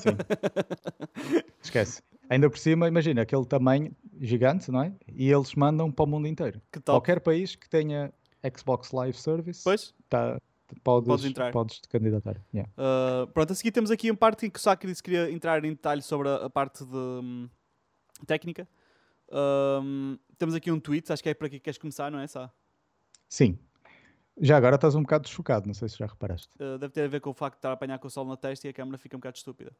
Sim. 0.00 0.16
Esquece. 1.62 2.02
Ainda 2.28 2.50
por 2.50 2.58
cima, 2.58 2.88
imagina 2.88 3.22
aquele 3.22 3.44
tamanho 3.46 3.92
gigante, 4.20 4.70
não 4.70 4.82
é? 4.82 4.92
E 5.14 5.30
eles 5.30 5.54
mandam 5.54 5.90
para 5.90 6.04
o 6.04 6.08
mundo 6.08 6.26
inteiro. 6.26 6.60
Qualquer 6.84 7.20
país 7.20 7.54
que 7.54 7.68
tenha 7.68 8.12
Xbox 8.56 8.90
Live 8.90 9.16
Service, 9.16 9.62
Pois? 9.62 9.94
tá, 10.08 10.40
podes, 10.82 11.06
Podes 11.08 11.24
entrar. 11.24 11.52
podes 11.52 11.80
te 11.80 11.88
candidatar. 11.88 12.40
Yeah. 12.52 12.70
Uh, 12.76 13.26
pronto, 13.28 13.52
a 13.52 13.54
seguir 13.56 13.70
temos 13.72 13.90
aqui 13.90 14.10
uma 14.10 14.16
parte 14.16 14.46
em 14.46 14.50
que 14.50 14.58
o 14.58 14.62
Saki 14.62 14.86
disse 14.86 15.02
que 15.02 15.10
queria 15.10 15.30
entrar 15.30 15.64
em 15.64 15.70
detalhe 15.70 16.02
sobre 16.02 16.28
a, 16.28 16.46
a 16.46 16.50
parte 16.50 16.84
de 16.84 16.96
hum, 16.96 17.48
técnica. 18.26 18.68
Um, 19.30 20.18
temos 20.38 20.54
aqui 20.54 20.70
um 20.70 20.78
tweet, 20.80 21.12
acho 21.12 21.22
que 21.22 21.28
é 21.28 21.34
por 21.34 21.46
aqui 21.46 21.56
que 21.58 21.64
queres 21.64 21.78
começar, 21.78 22.10
não 22.10 22.18
é? 22.18 22.26
Sá? 22.26 22.50
Sim. 23.28 23.58
Já 24.38 24.56
agora 24.58 24.74
estás 24.76 24.94
um 24.94 25.02
bocado 25.02 25.24
desfocado, 25.24 25.66
não 25.66 25.74
sei 25.74 25.88
se 25.88 25.96
já 25.96 26.06
reparaste. 26.06 26.48
Uh, 26.60 26.78
deve 26.78 26.92
ter 26.92 27.04
a 27.04 27.08
ver 27.08 27.20
com 27.20 27.30
o 27.30 27.34
facto 27.34 27.54
de 27.54 27.58
estar 27.60 27.70
a 27.70 27.72
apanhar 27.72 27.98
com 27.98 28.06
o 28.06 28.10
sol 28.10 28.24
na 28.26 28.36
testa 28.36 28.66
e 28.66 28.70
a 28.70 28.72
câmera 28.72 28.98
fica 28.98 29.16
um 29.16 29.20
bocado 29.20 29.36
estúpida. 29.38 29.72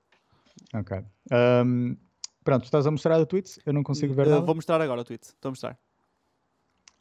Ok. 0.75 0.97
Ahm, 1.31 1.95
pronto, 2.43 2.65
estás 2.65 2.87
a 2.87 2.91
mostrar 2.91 3.21
o 3.21 3.27
tweet? 3.27 3.61
Eu 3.67 3.73
não 3.75 3.83
consigo 3.83 4.15
ver 4.15 4.27
Uh, 4.27 4.31
nada. 4.31 4.47
vou 4.47 4.55
mostrar 4.55 4.81
agora 4.81 5.01
o 5.03 5.05
tweet. 5.05 5.25
Estou 5.25 5.51
a 5.51 5.53
mostrar. 5.53 5.79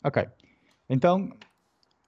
Ok. 0.04 0.28
Então, 0.90 1.30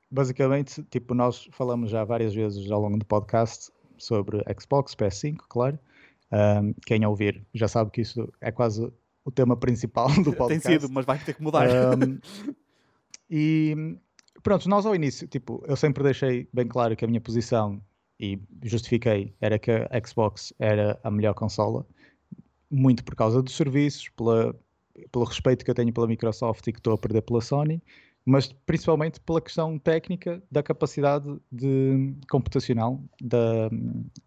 basicamente, 0.09 0.83
tipo, 0.83 1.13
nós 1.13 1.47
falamos 1.51 1.89
já 1.89 2.03
várias 2.03 2.33
vezes 2.33 2.69
ao 2.71 2.81
longo 2.81 2.97
do 2.97 3.05
podcast 3.05 3.71
sobre 3.97 4.43
Xbox, 4.59 4.95
PS5, 4.95 5.37
claro. 5.49 5.79
Ahm, 6.31 6.73
quem 6.85 7.05
ouvir 7.05 7.45
já 7.53 7.67
sabe 7.67 7.91
que 7.91 8.01
isso 8.01 8.31
é 8.41 8.51
quase 8.51 8.91
o 9.23 9.31
tema 9.31 9.55
principal 9.55 10.07
do 10.07 10.31
Tem 10.31 10.33
podcast. 10.33 10.67
sido, 10.67 10.89
mas 10.91 11.05
vai 11.05 11.17
ter 11.19 11.33
que 11.33 11.41
mudar. 11.41 11.67
Um, 11.69 12.19
e 13.29 13.97
pronto, 14.43 14.69
nós 14.69 14.85
ao 14.85 14.95
início, 14.95 15.27
tipo, 15.27 15.63
eu 15.67 15.75
sempre 15.75 16.03
deixei 16.03 16.47
bem 16.53 16.67
claro 16.67 16.95
que 16.95 17.05
a 17.05 17.07
minha 17.07 17.21
posição 17.21 17.81
e 18.19 18.39
justifiquei 18.63 19.33
era 19.39 19.59
que 19.59 19.71
a 19.71 19.89
Xbox 20.05 20.53
era 20.57 20.99
a 21.03 21.11
melhor 21.11 21.33
consola, 21.33 21.85
muito 22.69 23.03
por 23.03 23.15
causa 23.15 23.41
dos 23.41 23.55
serviços, 23.55 24.09
pela, 24.09 24.55
pelo 25.11 25.25
respeito 25.25 25.63
que 25.63 25.71
eu 25.71 25.75
tenho 25.75 25.93
pela 25.93 26.07
Microsoft 26.07 26.65
e 26.67 26.73
que 26.73 26.79
estou 26.79 26.93
a 26.93 26.97
perder 26.97 27.21
pela 27.21 27.41
Sony, 27.41 27.81
mas 28.27 28.51
principalmente 28.65 29.21
pela 29.21 29.39
questão 29.39 29.79
técnica 29.79 30.43
da 30.51 30.61
capacidade 30.61 31.39
de 31.49 32.13
computacional 32.29 33.01
da, 33.21 33.69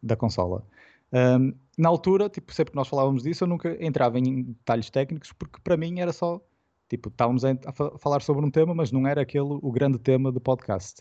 da 0.03 0.17
consola. 0.17 0.65
Um, 1.13 1.53
na 1.77 1.89
altura, 1.89 2.31
tipo, 2.31 2.53
sempre 2.55 2.73
que 2.73 2.77
nós 2.77 2.89
falávamos 2.89 3.25
disso, 3.25 3.45
eu 3.45 3.49
nunca 3.49 3.77
entrava 3.85 4.19
em 4.19 4.43
detalhes 4.43 4.89
técnicos 4.89 5.33
porque 5.33 5.61
para 5.63 5.77
mim 5.77 6.01
era 6.01 6.13
só 6.13 6.41
Tipo, 6.89 7.09
estávamos 7.09 7.45
a, 7.45 7.53
a 7.67 7.73
fa- 7.73 7.97
falar 7.99 8.21
sobre 8.21 8.45
um 8.45 8.51
tema, 8.51 8.75
mas 8.75 8.91
não 8.91 9.07
era 9.07 9.21
aquele 9.23 9.47
o 9.63 9.71
grande 9.71 9.97
tema 9.97 10.33
do 10.33 10.41
podcast. 10.41 11.01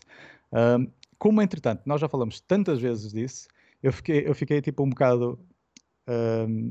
Ahm, 0.52 0.86
como, 1.18 1.42
entretanto, 1.42 1.82
nós 1.84 2.00
já 2.00 2.08
falamos 2.08 2.40
tantas 2.40 2.78
vezes 2.80 3.12
disso, 3.12 3.48
eu 3.82 3.92
fiquei, 3.92 4.22
eu 4.24 4.32
fiquei 4.32 4.62
tipo 4.62 4.84
um 4.84 4.90
bocado. 4.90 5.36
ahm, 6.06 6.70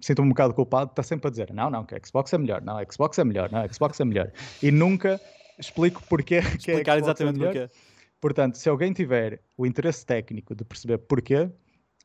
Sinto-me 0.00 0.26
um 0.26 0.30
bocado 0.30 0.54
culpado 0.54 0.90
estar 0.90 1.04
sempre 1.04 1.28
a 1.28 1.30
dizer: 1.30 1.52
não, 1.54 1.70
não, 1.70 1.84
que 1.84 1.94
a 1.94 2.00
Xbox 2.04 2.32
é 2.32 2.38
melhor, 2.38 2.60
não, 2.62 2.78
a 2.78 2.84
Xbox 2.84 3.16
é 3.16 3.22
melhor, 3.24 3.52
não, 3.52 3.60
a 3.60 3.68
Xbox 3.72 4.00
é 4.00 4.04
melhor. 4.04 4.32
E 4.60 4.72
nunca 4.72 5.20
explico 5.58 6.02
porque 6.08 6.40
que 6.40 6.46
a 6.46 6.54
Explicar 6.56 6.96
é 6.96 7.00
exatamente 7.00 7.38
porquê. 7.38 7.70
Portanto, 8.20 8.56
se 8.56 8.68
alguém 8.68 8.92
tiver 8.92 9.40
o 9.56 9.66
interesse 9.66 10.06
técnico 10.06 10.54
de 10.54 10.64
perceber 10.64 10.98
porquê, 10.98 11.50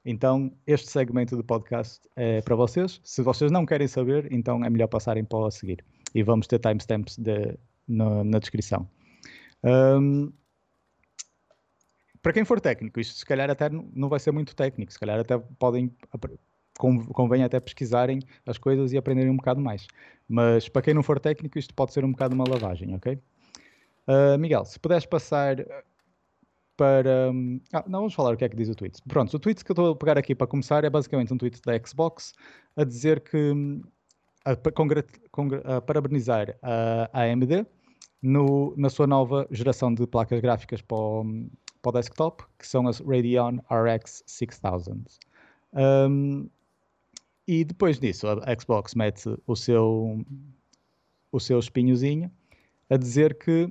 então 0.03 0.52
este 0.65 0.90
segmento 0.90 1.36
do 1.38 1.44
podcast 1.44 1.99
é 2.15 2.41
para 2.41 2.56
vocês. 2.56 2.99
Se 3.03 3.22
vocês 3.22 3.52
não 3.52 3.65
querem 3.65 3.88
saber, 3.88 4.32
então 4.32 4.64
é 4.64 4.69
melhor 4.69 4.88
passarem 4.88 5.24
para 5.24 5.38
o 5.40 5.45
a 5.45 5.52
seguir. 5.52 5.84
E 6.15 6.24
vamos 6.24 6.48
ter 6.48 6.60
timestamps 6.60 7.18
de- 7.18 7.57
no- 7.88 8.24
na 8.24 8.40
descrição. 8.40 8.90
Ahm, 9.64 10.32
para 12.22 12.34
quem 12.34 12.44
for 12.45 12.60
técnico, 12.60 12.99
isto 12.99 13.15
se 13.15 13.26
calhar 13.26 13.49
até 13.49 13.69
não 13.69 14.10
vai 14.10 14.19
ser 14.19 14.32
muito 14.32 14.56
técnico, 14.56 14.91
se 14.91 14.99
calhar 14.99 15.19
até 15.19 15.38
podem, 15.38 15.94
convém 16.78 17.44
até 17.44 17.60
pesquisarem 17.60 18.19
as 18.45 18.57
coisas 18.57 18.91
e 18.91 18.98
aprenderem 18.98 19.32
um 19.32 19.38
bocado 19.38 19.61
mais. 19.61 19.88
Mas 20.28 20.68
para 20.68 20.82
quem 20.82 20.94
não 20.94 21.03
for 21.03 21.19
técnico, 21.19 21.57
isto 21.57 21.74
pode 21.74 21.94
ser 21.94 22.03
um 22.03 22.11
bocado 22.11 22.36
uma 22.36 22.44
lavagem, 22.48 22.94
ok? 22.95 23.18
Ah, 24.08 24.38
Miguel, 24.38 24.66
se 24.66 24.80
puderes 24.80 25.06
passar 25.06 25.58
para. 26.76 27.32
hum, 27.32 27.60
Ah, 27.74 27.84
não, 27.88 28.00
vamos 28.00 28.14
falar 28.14 28.34
o 28.34 28.38
que 28.38 28.46
é 28.46 28.50
que 28.50 28.56
diz 28.56 28.70
o 28.70 28.76
tweet. 28.76 29.02
Pronto, 29.08 29.34
o 29.36 29.40
tweet 29.40 29.64
que 29.64 29.72
eu 29.72 29.74
estou 29.74 29.92
a 29.92 29.96
pegar 29.96 30.18
aqui 30.18 30.34
para 30.36 30.48
começar 30.48 30.84
é 30.84 30.90
basicamente 30.90 31.34
um 31.34 31.38
tweet 31.38 31.62
da 31.62 31.78
Xbox 31.86 32.34
a 32.76 32.84
dizer 32.84 33.22
que. 33.22 33.38
hum, 33.38 33.82
a, 34.46 34.56
congra- 34.72 35.06
a 35.66 35.82
parabenizar 35.82 36.56
a 36.62 37.10
AMD 37.24 37.66
no, 38.22 38.74
na 38.78 38.90
sua 38.90 39.06
nova 39.06 39.46
geração 39.52 39.94
de 39.94 40.08
placas 40.08 40.40
gráficas 40.40 40.82
para 40.82 40.96
o, 40.98 41.26
para 41.82 41.90
o 41.90 41.92
desktop, 41.92 42.46
que 42.58 42.66
são 42.66 42.88
as 42.88 43.00
Radeon 43.02 43.58
RX 43.70 44.24
6000. 44.26 45.04
Hum, 45.74 46.50
e 47.46 47.66
depois 47.66 48.00
disso, 48.00 48.26
a 48.28 48.60
Xbox 48.60 48.96
mete 48.96 49.26
o 49.46 49.56
seu, 49.56 50.26
o 51.32 51.40
seu 51.42 51.60
espinhozinho 51.60 52.32
a 52.90 52.96
dizer 52.96 53.38
que 53.38 53.70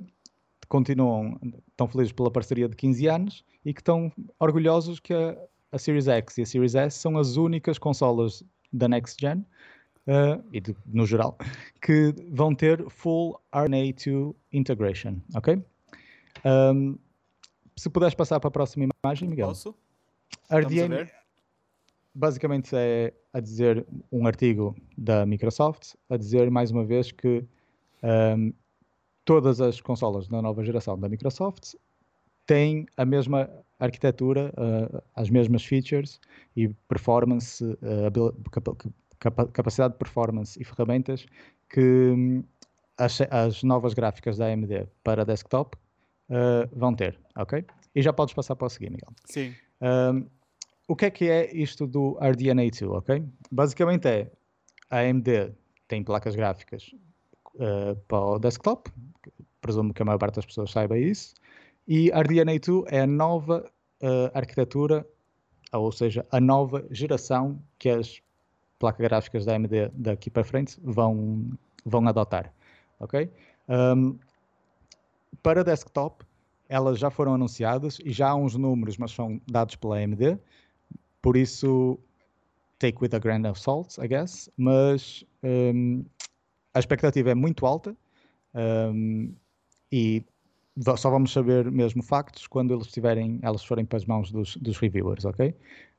continuam, 0.69 1.39
estão 1.69 1.89
felizes 1.89 2.13
pela 2.13 2.31
parceria 2.31 2.69
de 2.69 2.77
15 2.77 3.07
anos 3.07 3.45
e 3.65 3.73
que 3.73 3.81
estão 3.81 4.13
orgulhosos 4.39 5.01
que 5.01 5.13
a, 5.13 5.37
a 5.73 5.79
Series 5.79 6.09
X 6.09 6.39
e 6.39 6.43
a 6.43 6.47
Series 6.47 6.75
S 6.75 6.99
são 6.99 7.19
as 7.19 7.37
únicas 7.37 7.79
consolas 7.79 8.43
da 8.73 8.89
Next 8.89 9.21
Gen 9.21 9.39
uh, 10.07 10.43
e 10.53 10.61
de, 10.61 10.77
no 10.87 11.07
geral 11.07 11.37
que 11.83 12.15
vão 12.31 12.55
ter 12.55 12.89
full 12.89 13.41
RNA2 13.53 14.35
integration, 14.53 15.21
ok? 15.35 15.63
Um, 16.45 16.99
se 17.77 17.91
puderes 17.91 18.15
passar 18.15 18.41
para 18.41 18.49
a 18.49 18.51
próxima 18.51 18.89
imagem, 19.05 19.29
Miguel. 19.29 19.49
Posso? 19.49 19.75
Basicamente 22.15 22.75
é 22.75 23.13
a 23.33 23.41
dizer 23.41 23.87
um 24.11 24.27
artigo 24.27 24.75
da 24.97 25.27
Microsoft 25.27 25.95
a 26.09 26.17
dizer 26.17 26.51
mais 26.51 26.71
uma 26.71 26.85
vez 26.85 27.13
que 27.13 27.45
um, 28.03 28.53
todas 29.27 29.61
as 29.61 29.81
consolas 29.81 30.29
da 30.29 30.41
nova 30.41 30.65
geração 30.65 30.99
da 30.99 31.09
Microsoft 31.09 31.75
têm 32.47 32.87
a 32.97 33.05
mesma 33.05 33.51
arquitetura, 33.79 34.55
uh, 34.57 35.03
as 35.15 35.29
mesmas 35.29 35.65
features 35.65 36.19
e 36.57 36.69
performance, 36.89 37.63
uh, 37.63 39.49
capacidade 39.53 39.95
de 39.95 39.99
performance 39.99 40.61
e 40.61 40.65
ferramentas 40.65 41.27
que 41.69 41.81
um, 41.81 42.45
as, 42.97 43.21
as, 43.31 43.63
novas 43.63 43.93
gráficas 43.93 44.39
da 44.39 44.47
AMD 44.47 44.89
para 45.03 45.25
desktop 45.25 45.77
uh, 46.31 46.69
vão 46.73 46.95
ter, 46.95 47.19
ok? 47.37 47.65
E 47.95 48.01
já 48.01 48.13
podes 48.13 48.33
passar 48.33 48.55
para 48.55 48.67
o 48.67 48.71
seguinte, 48.71 48.93
Miguel. 48.93 49.13
Sim. 49.25 49.55
Um, 49.83 50.27
o 50.89 50.95
que 50.95 51.07
é 51.07 51.11
que 51.11 51.29
é 51.29 51.55
isto 51.55 51.85
do 51.87 52.17
RDNA2, 52.21 52.89
ok? 52.89 53.25
Basicamente 53.51 54.07
é 54.07 54.31
a 54.89 55.01
AMD 55.01 55.53
tem 55.89 56.05
placas 56.05 56.37
gráficas 56.37 56.95
uh, 57.57 57.97
para 58.09 58.19
o 58.19 58.39
desktop, 58.39 58.91
presumo 59.61 59.93
que 59.93 60.03
a 60.03 60.05
maior 60.05 60.19
parte 60.19 60.37
das 60.37 60.47
pessoas 60.47 60.71
saiba 60.71 60.99
isso, 60.99 61.35
e 61.87 62.11
RDNA2 62.11 62.85
é 62.89 63.01
a 63.01 63.07
nova 63.07 63.71
uh, 64.03 64.31
arquitetura, 64.35 65.07
ou 65.73 65.93
seja, 65.93 66.25
a 66.31 66.41
nova 66.41 66.85
geração 66.91 67.61
que 67.79 67.89
as 67.89 68.21
placas 68.79 69.07
gráficas 69.07 69.45
da 69.45 69.55
AMD 69.57 69.91
daqui 69.95 70.31
para 70.31 70.45
frente 70.45 70.79
vão, 70.83 71.51
vão 71.85 72.07
adotar, 72.07 72.53
ok? 73.01 73.31
Um, 73.69 74.19
para 75.43 75.65
desktop, 75.65 76.25
elas 76.69 76.99
já 76.99 77.11
foram 77.11 77.35
anunciadas 77.35 77.99
e 78.05 78.13
já 78.13 78.31
há 78.31 78.35
uns 78.35 78.57
números, 78.57 78.97
mas 78.97 79.13
são 79.13 79.41
dados 79.47 79.77
pela 79.77 79.99
AMD, 79.99 80.39
por 81.27 81.37
isso, 81.37 81.99
take 82.79 82.99
with 83.01 83.13
a 83.13 83.19
grain 83.19 83.45
of 83.47 83.61
salt, 83.61 83.99
I 83.99 84.07
guess. 84.07 84.49
Mas 84.57 85.25
um, 85.43 86.05
a 86.77 86.79
expectativa 86.79 87.31
é 87.31 87.35
muito 87.35 87.65
alta 87.65 87.97
um, 88.55 89.35
e 89.91 90.23
só 90.99 91.11
vamos 91.11 91.33
saber 91.33 91.71
mesmo 91.71 92.03
factos 92.03 92.47
quando 92.47 92.75
eles 92.75 92.89
tiverem, 92.89 93.39
elas 93.41 93.65
forem 93.65 93.87
para 93.87 93.97
as 93.97 94.05
mãos 94.05 94.31
dos, 94.31 94.59
dos 94.59 94.77
reviewers, 94.77 95.25
ok? 95.25 95.55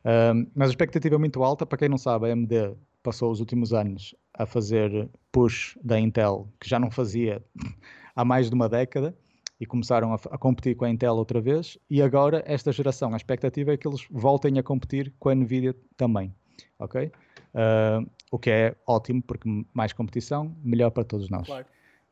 Um, 0.06 0.46
mas 0.54 0.68
a 0.68 0.72
expectativa 0.72 1.16
é 1.16 1.18
muito 1.18 1.44
alta. 1.44 1.66
Para 1.66 1.80
quem 1.80 1.90
não 1.90 1.98
sabe, 1.98 2.30
a 2.30 2.34
AMD 2.34 2.76
passou 3.02 3.32
os 3.32 3.40
últimos 3.40 3.74
anos 3.74 4.14
a 4.36 4.46
fazer 4.46 5.10
push 5.32 5.76
da 5.84 6.00
Intel, 6.00 6.48
que 6.60 6.70
já 6.70 6.80
não 6.80 6.92
fazia 6.92 7.44
há 8.16 8.24
mais 8.24 8.48
de 8.48 8.54
uma 8.54 8.70
década 8.70 9.18
e 9.60 9.66
começaram 9.66 10.14
a, 10.14 10.16
a, 10.30 10.38
competir 10.38 10.76
com 10.76 10.86
a 10.86 10.90
Intel 10.92 11.16
outra 11.16 11.42
vez. 11.42 11.76
E 11.90 12.04
agora, 12.04 12.44
esta 12.46 12.72
geração, 12.72 13.16
a 13.16 13.18
expectativa 13.18 13.74
é 13.74 13.78
que 13.78 13.88
eles 13.88 14.06
voltem 14.12 14.60
a 14.60 14.64
competir 14.64 15.12
com 15.18 15.30
a 15.30 15.36
Nvidia 15.36 15.76
também. 15.98 16.32
Ok? 16.78 17.12
Uh, 17.54 18.10
o 18.32 18.38
que 18.38 18.50
é 18.50 18.76
ótimo, 18.86 19.22
porque 19.22 19.50
mais 19.74 19.94
competição, 19.94 20.56
melhor 20.64 20.92
para 20.92 21.04
todos 21.04 21.30
nós. 21.30 21.48
Claro. 21.48 21.66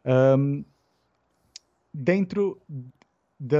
Um, 0.05 0.63
dentro 1.93 2.61
de, 3.39 3.57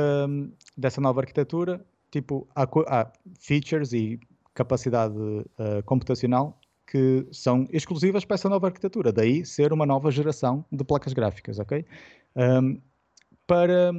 dessa 0.78 1.02
nova 1.02 1.22
arquitetura, 1.22 1.86
tipo, 2.12 2.48
há, 2.56 2.64
há 2.88 3.12
features 3.40 3.94
e 3.94 4.20
capacidade 4.54 5.18
uh, 5.18 5.84
computacional 5.86 6.60
que 6.88 7.28
são 7.32 7.68
exclusivas 7.72 8.24
para 8.24 8.36
essa 8.36 8.48
nova 8.48 8.68
arquitetura. 8.68 9.12
Daí 9.12 9.46
ser 9.46 9.74
uma 9.74 9.86
nova 9.86 10.12
geração 10.12 10.64
de 10.72 10.84
placas 10.84 11.14
gráficas, 11.14 11.60
ok? 11.60 11.86
Um, 12.36 12.80
para 13.48 13.92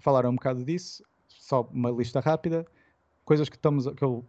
falar 0.00 0.26
um 0.26 0.34
bocado 0.34 0.64
disso, 0.64 1.04
só 1.28 1.62
uma 1.72 1.90
lista 1.90 2.20
rápida, 2.20 2.66
coisas 3.24 3.48
que, 3.48 3.56
estamos, 3.56 3.86
que 3.86 4.02
eu 4.02 4.24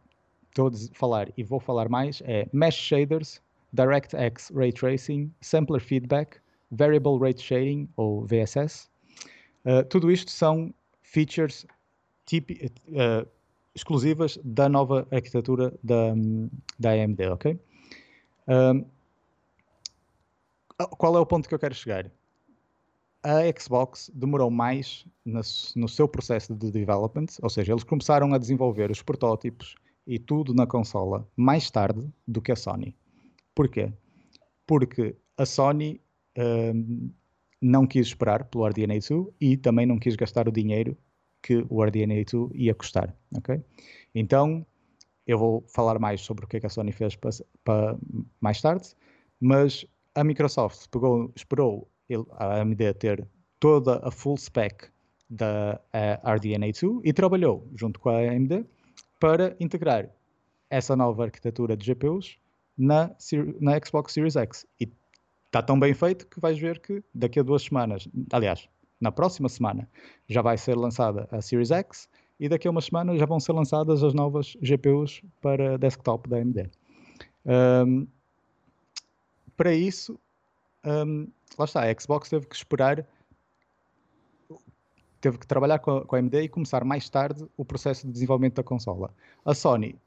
estou 0.56 0.68
a 0.70 0.98
falar 0.98 1.28
e 1.36 1.44
vou 1.44 1.60
falar 1.60 1.90
mais 1.90 2.22
é 2.26 2.48
Mesh 2.54 2.76
Shaders, 2.76 3.42
DirectX 3.74 4.52
Ray 4.56 4.72
Tracing, 4.72 5.32
Sampler 5.42 5.82
Feedback, 5.82 6.40
Variable 6.72 7.20
Rate 7.20 7.42
Shading, 7.42 7.90
ou 7.98 8.26
VSS. 8.26 8.90
Uh, 9.66 9.84
tudo 9.90 10.10
isto 10.10 10.32
são 10.32 10.74
features 11.02 11.66
uh, 12.34 13.28
exclusivas 13.74 14.40
da 14.44 14.70
nova 14.70 15.06
arquitetura 15.12 15.74
da, 15.84 16.14
da 16.80 16.92
AMD, 16.92 17.22
ok? 17.32 17.60
Um, 18.48 18.86
qual 20.98 21.18
é 21.18 21.20
o 21.20 21.26
ponto 21.26 21.50
que 21.50 21.56
eu 21.56 21.60
quero 21.60 21.76
chegar? 21.76 22.10
a 23.24 23.60
Xbox 23.60 24.12
demorou 24.14 24.52
mais 24.52 25.04
no 25.26 25.88
seu 25.88 26.08
processo 26.08 26.54
de 26.54 26.70
development, 26.70 27.26
ou 27.42 27.50
seja, 27.50 27.74
eles 27.74 27.84
começaram 27.84 28.32
a 28.36 28.38
desenvolver 28.38 28.92
os 28.92 29.02
protótipos 29.02 29.76
e 30.06 30.20
tudo 30.20 30.54
na 30.54 30.68
consola 30.68 31.28
mais 31.36 31.70
tarde 31.72 32.08
do 32.28 32.42
que 32.42 32.52
a 32.52 32.56
Sony. 32.56 32.96
Porquê? 33.54 33.92
Porque 34.68 35.16
a 35.38 35.46
Sony 35.46 36.02
um, 36.38 37.10
não 37.62 37.88
quis 37.88 38.08
esperar 38.08 38.46
pelo 38.46 38.68
RDNA 38.68 39.00
2 39.00 39.28
e 39.40 39.58
também 39.58 39.86
não 39.86 39.98
quis 39.98 40.16
gastar 40.16 40.48
o 40.48 40.52
dinheiro 40.52 40.98
que 41.42 41.66
o 41.70 41.84
RDNA 41.84 42.24
2 42.24 42.52
ia 42.54 42.74
custar. 42.74 43.16
Okay? 43.38 43.62
Então, 44.14 44.66
eu 45.26 45.38
vou 45.38 45.64
falar 45.68 46.00
mais 46.00 46.22
sobre 46.22 46.46
o 46.46 46.48
que, 46.48 46.58
é 46.58 46.60
que 46.60 46.66
a 46.66 46.70
Sony 46.70 46.92
fez 46.92 47.16
para, 47.16 47.98
mais 48.40 48.62
tarde, 48.62 48.96
mas 49.40 49.86
a 50.14 50.24
Microsoft 50.24 50.88
pegou, 50.90 51.32
esperou 51.36 51.90
a 52.34 52.62
AMD 52.62 52.94
ter 52.96 53.28
toda 53.60 54.00
a 54.04 54.12
full 54.12 54.38
spec 54.38 54.90
da 55.30 55.82
RDNA2 56.24 57.02
e 57.04 57.12
trabalhou 57.12 57.68
junto 57.76 58.00
com 58.00 58.10
a 58.10 58.20
AMD 58.20 58.66
para 59.20 59.56
integrar 59.60 60.10
essa 60.70 60.96
nova 60.96 61.24
arquitetura 61.24 61.76
de 61.76 61.86
GPUs 61.86 62.38
na, 62.78 63.12
na 63.60 63.80
Xbox 63.84 64.14
Series 64.14 64.36
X. 64.36 64.66
E 64.80 64.90
está 65.46 65.62
tão 65.62 65.80
bem 65.80 65.94
feito 65.94 66.28
que 66.28 66.40
vais 66.40 66.60
ver 66.60 66.80
que 66.80 67.04
daqui 67.14 67.40
a 67.40 67.44
duas 67.44 67.64
semanas, 67.64 68.08
aliás, 68.32 68.68
na 69.00 69.12
próxima 69.12 69.48
semana, 69.50 69.90
já 70.28 70.42
vai 70.42 70.58
ser 70.58 70.76
lançada 70.76 71.28
a 71.32 71.42
Series 71.42 71.72
X 71.72 72.10
e 72.40 72.50
daqui 72.50 72.68
a 72.68 72.72
uma 72.72 72.82
semana 72.82 73.18
já 73.18 73.26
vão 73.26 73.40
ser 73.40 73.54
lançadas 73.54 74.04
as 74.04 74.14
novas 74.14 74.58
GPUs 74.62 75.22
para 75.42 75.78
desktop 75.78 76.30
da 76.30 76.38
AMD. 76.38 76.70
Um, 77.46 78.08
para 79.56 79.74
isso, 79.74 80.20
um, 80.86 81.28
lá 81.58 81.66
está, 81.66 81.84
a 81.84 82.00
Xbox 82.00 82.30
teve 82.30 82.46
que 82.48 82.56
esperar, 82.56 83.08
teve 85.26 85.40
que 85.40 85.48
trabalhar 85.48 85.80
com 85.80 85.90
a, 85.90 86.06
com 86.06 86.16
a 86.16 86.20
AMD 86.20 86.36
e 86.40 86.48
começar 86.48 86.84
mais 86.84 87.10
tarde 87.10 87.44
o 87.58 87.66
processo 87.66 88.06
de 88.06 88.14
desenvolvimento 88.14 88.58
da 88.58 88.64
consola. 88.64 89.12
A 89.44 89.56
Sony 89.56 90.00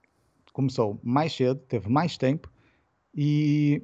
começou 0.53 1.01
mais 1.03 1.35
cedo, 1.35 1.59
teve 1.67 1.89
mais 1.89 2.17
tempo 2.17 2.49
e 3.13 3.83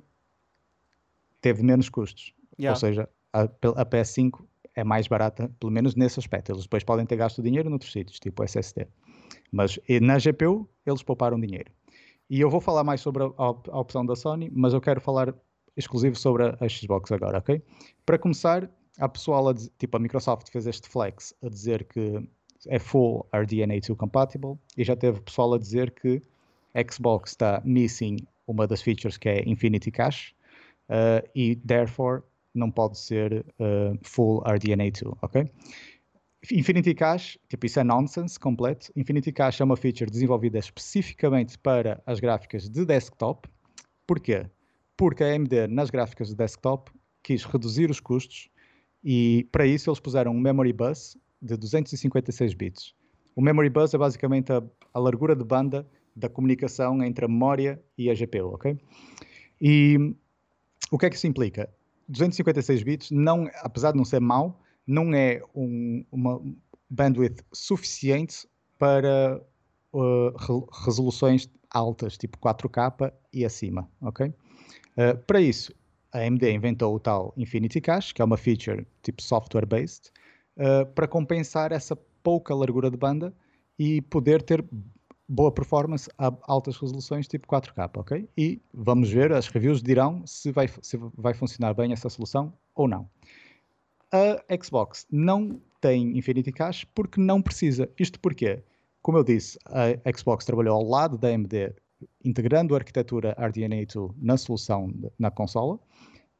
teve 1.40 1.64
menos 1.64 1.88
custos. 1.88 2.32
Yeah. 2.56 2.76
Ou 2.76 2.78
seja, 2.78 3.08
a, 3.32 3.42
a, 3.42 3.84
PS5 3.84 4.44
é 4.76 4.84
mais 4.84 5.08
barata, 5.08 5.50
pelo 5.58 5.72
menos 5.72 5.96
nesse 5.96 6.20
aspecto. 6.20 6.52
Eles 6.52 6.62
depois 6.62 6.84
podem 6.84 7.04
ter 7.04 7.16
gasto 7.16 7.42
dinheiro 7.42 7.68
noutros 7.68 7.90
sítios, 7.90 8.20
tipo 8.20 8.44
SSD. 8.44 8.86
Mas 9.50 9.76
na 10.02 10.18
GPU, 10.18 10.68
eles 10.86 11.02
pouparam 11.02 11.40
dinheiro. 11.40 11.72
E 12.30 12.40
eu 12.40 12.48
vou 12.48 12.60
falar 12.60 12.84
mais 12.84 13.00
sobre 13.00 13.24
a, 13.24 13.28
a 13.36 13.80
opção 13.80 14.06
da 14.06 14.14
Sony, 14.14 14.52
mas 14.54 14.72
eu 14.72 14.80
quero 14.80 15.00
falar 15.00 15.34
exclusivo 15.76 16.14
sobre 16.14 16.44
a, 16.44 16.68
Xbox 16.68 17.10
agora, 17.10 17.38
ok? 17.38 17.60
Para 18.06 18.18
começar, 18.18 18.70
a 18.98 19.08
pessoal, 19.08 19.48
a, 19.48 19.54
tipo 19.54 19.96
a 19.96 20.00
Microsoft 20.00 20.50
fez 20.50 20.66
este 20.66 20.88
flex 20.88 21.34
a 21.42 21.48
dizer 21.48 21.84
que 21.84 22.28
é 22.66 22.78
full 22.78 23.26
RDNA2 23.32 23.96
compatible 23.96 24.58
e 24.76 24.84
já 24.84 24.96
teve 24.96 25.20
pessoal 25.20 25.54
a 25.54 25.58
dizer 25.58 25.90
que 25.90 26.22
Xbox 26.90 27.32
está 27.32 27.60
missing 27.64 28.16
uma 28.46 28.66
das 28.66 28.82
features 28.82 29.16
que 29.16 29.28
é 29.28 29.48
Infinity 29.48 29.90
Cache 29.90 30.34
uh, 30.88 31.26
e 31.34 31.56
therefore 31.56 32.22
não 32.54 32.70
pode 32.70 32.98
ser 32.98 33.44
uh, 33.58 33.98
full 34.02 34.42
RDNA2, 34.42 35.16
ok? 35.22 35.50
Infinity 36.52 36.94
Cache, 36.94 37.38
tipo, 37.48 37.66
isso 37.66 37.80
é 37.80 37.84
nonsense 37.84 38.38
completo. 38.38 38.92
Infinity 38.94 39.32
Cache 39.32 39.62
é 39.62 39.64
uma 39.64 39.76
feature 39.76 40.10
desenvolvida 40.10 40.58
especificamente 40.58 41.58
para 41.58 42.02
as 42.06 42.20
gráficas 42.20 42.68
de 42.68 42.84
desktop. 42.84 43.48
Porquê? 44.06 44.46
porque 44.96 45.24
a 45.24 45.34
AMD 45.34 45.68
nas 45.68 45.90
gráficas 45.90 46.28
de 46.28 46.36
desktop 46.36 46.90
quis 47.22 47.44
reduzir 47.44 47.90
os 47.90 48.00
custos 48.00 48.48
e 49.04 49.46
para 49.52 49.66
isso 49.66 49.90
eles 49.90 50.00
puseram 50.00 50.32
um 50.32 50.40
memory 50.40 50.72
bus 50.72 51.16
de 51.40 51.56
256 51.56 52.54
bits. 52.54 52.94
O 53.36 53.42
memory 53.42 53.68
bus 53.68 53.92
é 53.92 53.98
basicamente 53.98 54.52
a, 54.52 54.62
a 54.94 54.98
largura 54.98 55.36
de 55.36 55.44
banda 55.44 55.86
da 56.16 56.28
comunicação 56.28 57.02
entre 57.02 57.24
a 57.24 57.28
memória 57.28 57.82
e 57.98 58.08
a 58.08 58.14
GPU, 58.14 58.54
ok? 58.54 58.78
E 59.60 60.14
o 60.90 60.98
que 60.98 61.06
é 61.06 61.10
que 61.10 61.16
isso 61.16 61.26
implica? 61.26 61.68
256 62.08 62.82
bits, 62.82 63.10
não, 63.10 63.48
apesar 63.62 63.92
de 63.92 63.98
não 63.98 64.04
ser 64.04 64.20
mau, 64.20 64.60
não 64.86 65.12
é 65.14 65.42
um, 65.54 66.04
uma 66.10 66.40
bandwidth 66.88 67.42
suficiente 67.52 68.46
para 68.78 69.40
uh, 69.92 70.68
resoluções 70.84 71.48
altas, 71.70 72.16
tipo 72.16 72.38
4K 72.38 73.12
e 73.32 73.44
acima, 73.44 73.88
ok? 74.00 74.26
Uh, 74.28 75.18
para 75.26 75.40
isso, 75.40 75.74
a 76.14 76.20
AMD 76.20 76.50
inventou 76.50 76.94
o 76.94 77.00
tal 77.00 77.34
Infinity 77.36 77.80
Cache, 77.80 78.14
que 78.14 78.22
é 78.22 78.24
uma 78.24 78.36
feature 78.36 78.86
tipo 79.02 79.20
software-based, 79.20 80.10
uh, 80.56 80.86
para 80.94 81.08
compensar 81.08 81.72
essa 81.72 81.96
pouca 82.22 82.54
largura 82.54 82.90
de 82.90 82.96
banda 82.96 83.34
e 83.78 84.00
poder 84.00 84.40
ter 84.40 84.64
boa 85.28 85.50
performance 85.50 86.08
a 86.16 86.32
altas 86.42 86.76
resoluções 86.76 87.26
tipo 87.26 87.48
4K, 87.48 87.90
ok? 87.96 88.28
E 88.38 88.62
vamos 88.72 89.10
ver, 89.10 89.32
as 89.32 89.48
reviews 89.48 89.82
dirão 89.82 90.22
se 90.24 90.52
vai, 90.52 90.68
se 90.80 90.96
vai 91.16 91.34
funcionar 91.34 91.74
bem 91.74 91.92
essa 91.92 92.08
solução 92.08 92.52
ou 92.74 92.86
não. 92.86 93.08
A 94.12 94.56
Xbox 94.62 95.06
não 95.10 95.60
tem 95.80 96.16
Infinity 96.16 96.52
Cache 96.52 96.86
porque 96.94 97.20
não 97.20 97.42
precisa. 97.42 97.90
Isto 97.98 98.20
porque, 98.20 98.62
como 99.02 99.18
eu 99.18 99.24
disse, 99.24 99.58
a 99.66 100.16
Xbox 100.16 100.44
trabalhou 100.44 100.76
ao 100.76 100.84
lado 100.84 101.18
da 101.18 101.28
AMD 101.28 101.74
integrando 102.24 102.74
a 102.74 102.78
arquitetura 102.78 103.36
RDNA 103.38 103.84
2 103.86 104.12
na 104.18 104.36
solução, 104.36 104.92
na 105.18 105.30
consola, 105.30 105.78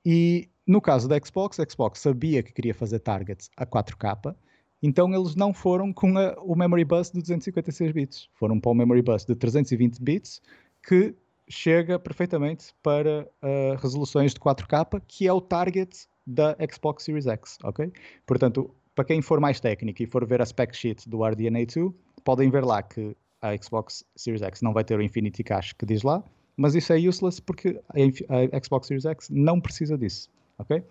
e 0.04 0.48
no 0.66 0.80
caso 0.80 1.08
da 1.08 1.18
Xbox, 1.18 1.60
a 1.60 1.64
Xbox 1.68 2.00
sabia 2.00 2.42
que 2.42 2.52
queria 2.52 2.74
fazer 2.74 2.98
targets 3.00 3.50
a 3.56 3.66
4K, 3.66 4.34
então 4.82 5.14
eles 5.14 5.34
não 5.34 5.52
foram 5.52 5.92
com 5.92 6.18
a, 6.18 6.34
o 6.42 6.54
memory 6.54 6.84
bus 6.84 7.10
de 7.10 7.20
256 7.20 7.92
bits, 7.92 8.28
foram 8.34 8.60
para 8.60 8.70
o 8.70 8.74
memory 8.74 9.02
bus 9.02 9.24
de 9.24 9.34
320 9.34 10.02
bits, 10.02 10.42
que 10.86 11.14
chega 11.48 11.98
perfeitamente 11.98 12.74
para 12.82 13.28
uh, 13.42 13.76
resoluções 13.80 14.34
de 14.34 14.40
4K, 14.40 15.02
que 15.06 15.26
é 15.26 15.32
o 15.32 15.40
target 15.40 16.06
da 16.26 16.56
Xbox 16.70 17.04
Series 17.04 17.26
X, 17.26 17.58
ok? 17.64 17.92
Portanto, 18.26 18.74
para 18.94 19.04
quem 19.04 19.20
for 19.20 19.40
mais 19.40 19.60
técnico 19.60 20.02
e 20.02 20.06
for 20.06 20.26
ver 20.26 20.40
a 20.40 20.46
spec 20.46 20.74
sheet 20.76 21.08
do 21.08 21.24
RDNA 21.24 21.66
2, 21.66 21.92
podem 22.22 22.50
ver 22.50 22.64
lá 22.64 22.82
que 22.82 23.16
a 23.44 23.54
Xbox 23.62 24.02
Series 24.16 24.40
X 24.40 24.62
não 24.62 24.72
vai 24.72 24.82
ter 24.82 24.98
o 24.98 25.02
Infinity 25.02 25.44
Cache 25.44 25.74
que 25.74 25.84
diz 25.84 26.02
lá, 26.02 26.24
mas 26.56 26.74
isso 26.74 26.92
é 26.94 26.96
useless 26.96 27.42
porque 27.42 27.78
a, 27.90 28.56
a 28.56 28.64
Xbox 28.64 28.86
Series 28.86 29.04
X 29.04 29.28
não 29.28 29.60
precisa 29.60 29.98
disso, 29.98 30.30
ok? 30.58 30.82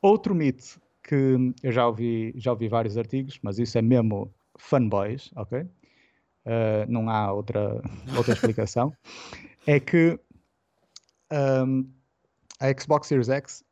Outro 0.00 0.34
mito 0.34 0.80
que 1.02 1.36
eu 1.62 1.70
já 1.70 1.86
ouvi, 1.86 2.32
já 2.36 2.52
ouvi 2.52 2.68
vários 2.68 2.96
artigos, 2.96 3.38
mas 3.42 3.58
isso 3.58 3.76
é 3.76 3.82
mesmo 3.82 4.32
fanboys, 4.56 5.30
ok? 5.36 5.60
Uh, 5.60 6.88
não 6.88 7.10
há 7.10 7.30
outra, 7.30 7.82
outra 8.16 8.32
explicação. 8.32 8.94
é 9.66 9.78
que 9.78 10.18
um, 11.30 11.86
a 12.60 12.80
Xbox 12.80 13.08
Series 13.08 13.28
X 13.28 13.62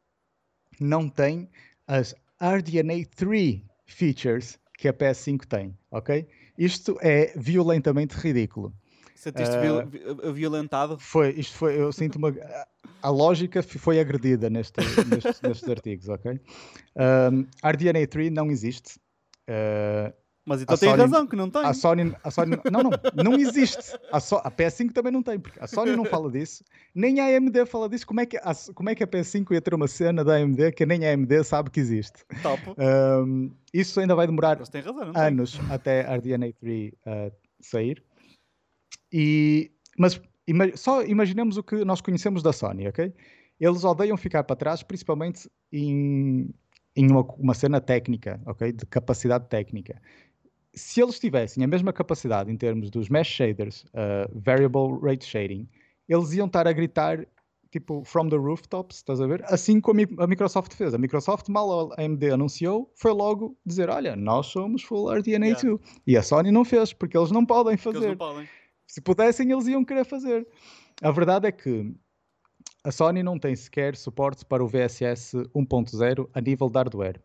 não 0.78 1.08
tem 1.08 1.48
as 1.86 2.14
RDNA 2.40 3.06
3 3.16 3.62
features 3.86 4.58
que 4.76 4.88
a 4.88 4.92
PS5 4.92 5.46
tem, 5.46 5.78
ok? 5.90 6.26
Isto 6.56 6.98
é 7.00 7.32
violentamente 7.36 8.14
ridículo. 8.14 8.72
Sentiste 9.14 9.54
uh, 9.56 10.32
violentado? 10.32 10.98
Foi, 10.98 11.30
isto 11.30 11.56
foi, 11.56 11.80
eu 11.80 11.92
sinto 11.92 12.16
uma. 12.16 12.34
A 13.00 13.08
lógica 13.08 13.62
foi 13.62 14.00
agredida 14.00 14.50
neste, 14.50 14.80
nestes, 15.08 15.40
nestes 15.40 15.68
artigos, 15.68 16.08
ok? 16.08 16.40
Um, 16.96 17.46
RDNA 17.64 18.06
3 18.06 18.32
não 18.32 18.50
existe. 18.50 18.98
Uh, 19.48 20.12
mas 20.44 20.60
então 20.60 20.74
a 20.74 20.78
tem 20.78 20.88
Sony, 20.88 21.00
razão 21.00 21.26
que 21.26 21.36
não 21.36 21.48
tem. 21.48 21.64
A 21.64 21.72
Sony, 21.72 22.16
a 22.22 22.30
Sony 22.30 22.56
não, 22.70 22.82
não, 22.82 22.90
não 23.24 23.34
existe. 23.38 23.96
A, 24.10 24.18
so, 24.18 24.36
a, 24.36 24.50
PS5 24.50 24.92
também 24.92 25.12
não 25.12 25.22
tem, 25.22 25.38
porque 25.38 25.58
a 25.60 25.68
Sony 25.68 25.94
não 25.94 26.04
fala 26.04 26.30
disso, 26.30 26.64
nem 26.92 27.20
a 27.20 27.26
AMD 27.26 27.64
fala 27.66 27.88
disso. 27.88 28.06
Como 28.06 28.20
é 28.20 28.26
que 28.26 28.36
a, 28.36 28.52
como 28.74 28.90
é 28.90 28.94
que 28.94 29.04
a 29.04 29.06
PS5 29.06 29.52
ia 29.52 29.60
ter 29.60 29.72
uma 29.72 29.86
cena 29.86 30.24
da 30.24 30.34
AMD 30.34 30.72
que 30.72 30.84
nem 30.84 31.06
a 31.06 31.12
AMD 31.12 31.44
sabe 31.44 31.70
que 31.70 31.78
existe? 31.78 32.24
Um, 32.76 33.52
isso 33.72 34.00
ainda 34.00 34.16
vai 34.16 34.26
demorar 34.26 34.58
razão, 34.58 35.12
anos 35.14 35.56
tem. 35.56 35.70
até 35.70 36.06
a 36.06 36.16
RDNA 36.16 36.52
3 36.58 36.92
uh, 36.92 37.32
sair. 37.60 38.02
E, 39.12 39.70
mas 39.96 40.20
ima, 40.46 40.76
só 40.76 41.04
imaginemos 41.04 41.56
o 41.56 41.62
que 41.62 41.84
nós 41.84 42.00
conhecemos 42.00 42.42
da 42.42 42.52
Sony, 42.52 42.88
ok? 42.88 43.14
Eles 43.60 43.84
odeiam 43.84 44.16
ficar 44.16 44.42
para 44.42 44.56
trás, 44.56 44.82
principalmente 44.82 45.48
em, 45.70 46.52
em 46.96 47.08
uma, 47.08 47.22
uma 47.38 47.54
cena 47.54 47.80
técnica, 47.80 48.40
ok? 48.44 48.72
De 48.72 48.84
capacidade 48.86 49.48
técnica 49.48 50.00
se 50.74 51.02
eles 51.02 51.18
tivessem 51.18 51.62
a 51.64 51.66
mesma 51.66 51.92
capacidade 51.92 52.50
em 52.50 52.56
termos 52.56 52.90
dos 52.90 53.08
mesh 53.08 53.28
shaders, 53.28 53.84
uh, 53.94 54.30
variable 54.32 54.98
rate 55.02 55.24
shading, 55.24 55.68
eles 56.08 56.32
iam 56.32 56.46
estar 56.46 56.66
a 56.66 56.72
gritar 56.72 57.26
tipo 57.70 58.04
from 58.04 58.28
the 58.28 58.36
rooftops, 58.36 58.96
estás 58.96 59.20
a 59.20 59.26
ver? 59.26 59.42
Assim 59.46 59.80
como 59.80 60.00
a 60.18 60.26
Microsoft 60.26 60.74
fez. 60.74 60.92
A 60.94 60.98
Microsoft, 60.98 61.48
mal 61.48 61.92
a 61.92 62.02
AMD 62.02 62.30
anunciou, 62.30 62.92
foi 62.94 63.12
logo 63.12 63.56
dizer: 63.64 63.88
Olha, 63.88 64.14
nós 64.14 64.46
somos 64.46 64.82
full 64.82 65.06
RDNA2. 65.06 65.62
Yeah. 65.62 65.80
E 66.06 66.16
a 66.16 66.22
Sony 66.22 66.52
não 66.52 66.64
fez, 66.64 66.92
porque 66.92 67.16
eles 67.16 67.30
não 67.30 67.44
podem 67.44 67.76
fazer. 67.76 68.08
Não 68.08 68.16
podem. 68.16 68.48
Se 68.86 69.00
pudessem, 69.00 69.50
eles 69.50 69.66
iam 69.66 69.84
querer 69.84 70.04
fazer. 70.04 70.46
A 71.02 71.10
verdade 71.10 71.48
é 71.48 71.52
que 71.52 71.94
a 72.84 72.92
Sony 72.92 73.22
não 73.22 73.38
tem 73.38 73.56
sequer 73.56 73.96
suporte 73.96 74.44
para 74.44 74.62
o 74.62 74.68
VSS 74.68 75.36
1.0 75.54 76.28
a 76.34 76.40
nível 76.40 76.68
de 76.68 76.78
hardware. 76.78 77.20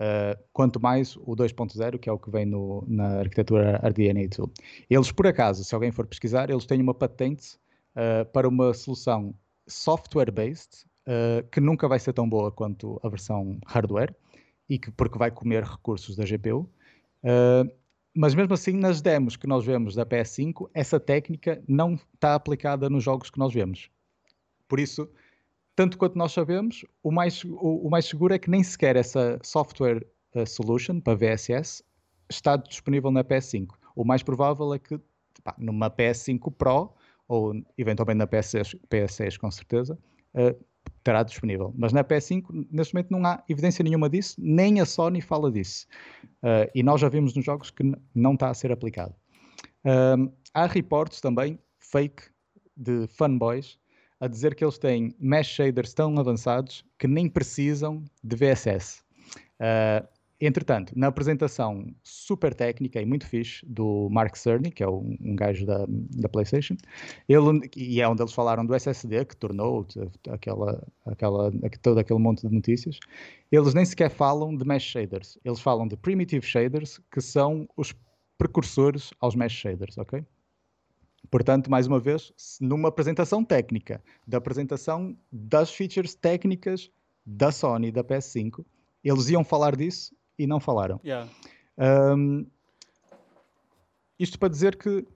Uh, 0.00 0.36
quanto 0.52 0.80
mais 0.80 1.16
o 1.16 1.36
2.0, 1.36 1.98
que 1.98 2.08
é 2.08 2.12
o 2.12 2.18
que 2.18 2.30
vem 2.30 2.44
no, 2.44 2.84
na 2.88 3.20
arquitetura 3.20 3.80
RDNA2. 3.84 4.50
Eles, 4.90 5.12
por 5.12 5.26
acaso, 5.26 5.62
se 5.62 5.74
alguém 5.74 5.92
for 5.92 6.06
pesquisar, 6.06 6.50
eles 6.50 6.66
têm 6.66 6.80
uma 6.80 6.94
patente 6.94 7.56
uh, 7.94 8.24
para 8.32 8.48
uma 8.48 8.74
solução 8.74 9.32
software-based 9.68 10.86
uh, 11.06 11.48
que 11.50 11.60
nunca 11.60 11.86
vai 11.86 12.00
ser 12.00 12.12
tão 12.14 12.28
boa 12.28 12.50
quanto 12.50 12.98
a 13.04 13.08
versão 13.08 13.58
hardware 13.64 14.12
e 14.68 14.76
que 14.76 14.90
porque 14.90 15.18
vai 15.18 15.30
comer 15.30 15.62
recursos 15.62 16.16
da 16.16 16.24
GPU. 16.24 16.68
mas 18.14 18.34
mesmo 18.34 18.54
assim, 18.54 18.72
nas 18.72 19.00
demos 19.00 19.36
que 19.36 19.46
nós 19.46 19.64
vemos 19.64 19.94
da 19.94 20.04
PS5, 20.04 20.68
essa 20.74 20.98
técnica 20.98 21.62
não 21.68 21.94
está 22.14 22.34
aplicada 22.34 22.88
nos 22.90 23.04
jogos 23.04 23.30
que 23.30 23.38
nós 23.38 23.52
vemos. 23.52 23.90
Por 24.66 24.80
isso, 24.80 25.08
tanto 25.74 25.98
quanto 25.98 26.16
nós 26.18 26.32
sabemos, 26.32 26.84
o 27.02 27.10
mais, 27.10 27.44
o, 27.44 27.86
o 27.86 27.90
mais 27.90 28.06
seguro 28.06 28.34
é 28.34 28.38
que 28.38 28.50
nem 28.50 28.62
sequer 28.62 28.96
essa 28.96 29.38
software 29.42 30.06
uh, 30.34 30.46
solution 30.46 31.00
para 31.00 31.14
VSS 31.14 31.82
está 32.30 32.56
disponível 32.56 33.10
na 33.10 33.24
PS5. 33.24 33.68
O 33.94 34.04
mais 34.04 34.22
provável 34.22 34.72
é 34.74 34.78
que 34.78 34.98
pá, 35.42 35.54
numa 35.58 35.90
PS5 35.90 36.52
Pro, 36.52 36.92
ou 37.28 37.54
eventualmente 37.78 38.18
na 38.18 38.26
PS6, 38.26 38.78
PS6 38.90 39.38
com 39.38 39.50
certeza, 39.50 39.98
uh, 40.34 40.64
estará 40.98 41.22
disponível. 41.22 41.72
Mas 41.76 41.92
na 41.92 42.04
PS5, 42.04 42.66
neste 42.70 42.94
momento, 42.94 43.10
não 43.10 43.24
há 43.26 43.42
evidência 43.48 43.82
nenhuma 43.82 44.08
disso, 44.08 44.36
nem 44.38 44.80
a 44.80 44.86
Sony 44.86 45.20
fala 45.20 45.50
disso. 45.50 45.86
Uh, 46.42 46.70
e 46.74 46.82
nós 46.82 47.00
já 47.00 47.08
vimos 47.08 47.34
nos 47.34 47.44
jogos 47.44 47.70
que 47.70 47.82
não 48.14 48.34
está 48.34 48.50
a 48.50 48.54
ser 48.54 48.72
aplicado. 48.72 49.14
Uh, 49.84 50.32
há 50.54 50.66
reportes 50.66 51.20
também, 51.20 51.58
fake, 51.78 52.24
de 52.76 53.06
fanboys, 53.08 53.78
a 54.22 54.28
dizer 54.28 54.54
que 54.54 54.64
eles 54.64 54.78
têm 54.78 55.12
mesh 55.18 55.48
shaders 55.48 55.92
tão 55.92 56.16
avançados 56.16 56.84
que 56.96 57.08
nem 57.08 57.28
precisam 57.28 58.04
de 58.22 58.36
VSS. 58.36 59.02
Uh, 59.58 60.06
entretanto, 60.40 60.92
na 60.96 61.08
apresentação 61.08 61.92
super 62.04 62.54
técnica 62.54 63.02
e 63.02 63.04
muito 63.04 63.26
fixe 63.26 63.66
do 63.66 64.08
Mark 64.12 64.36
Cerny, 64.36 64.70
que 64.70 64.80
é 64.84 64.88
um, 64.88 65.16
um 65.20 65.34
gajo 65.34 65.66
da, 65.66 65.86
da 65.88 66.28
PlayStation, 66.28 66.76
ele, 67.28 67.68
e 67.76 68.00
é 68.00 68.08
onde 68.08 68.22
eles 68.22 68.32
falaram 68.32 68.64
do 68.64 68.72
SSD, 68.76 69.24
que 69.24 69.36
tornou 69.36 69.84
aquela, 70.30 70.86
aquela, 71.04 71.52
todo 71.82 71.98
aquele 71.98 72.20
monte 72.20 72.46
de 72.46 72.54
notícias, 72.54 73.00
eles 73.50 73.74
nem 73.74 73.84
sequer 73.84 74.08
falam 74.08 74.56
de 74.56 74.64
mesh 74.64 74.84
shaders. 74.84 75.36
Eles 75.44 75.58
falam 75.58 75.88
de 75.88 75.96
primitive 75.96 76.46
shaders, 76.46 77.00
que 77.10 77.20
são 77.20 77.68
os 77.76 77.92
precursores 78.38 79.10
aos 79.18 79.34
mesh 79.34 79.52
shaders, 79.52 79.98
ok? 79.98 80.24
Portanto, 81.30 81.70
mais 81.70 81.86
uma 81.86 81.98
vez, 81.98 82.32
numa 82.60 82.88
apresentação 82.88 83.44
técnica, 83.44 84.02
da 84.26 84.38
apresentação 84.38 85.16
das 85.30 85.72
features 85.72 86.14
técnicas 86.14 86.90
da 87.24 87.50
Sony, 87.50 87.90
da 87.90 88.04
PS5, 88.04 88.64
eles 89.02 89.28
iam 89.30 89.44
falar 89.44 89.76
disso 89.76 90.14
e 90.38 90.46
não 90.46 90.60
falaram. 90.60 91.00
Yeah. 91.04 91.30
Um, 91.78 92.46
isto 94.18 94.38
para 94.38 94.48
dizer 94.48 94.76
que 94.76 95.06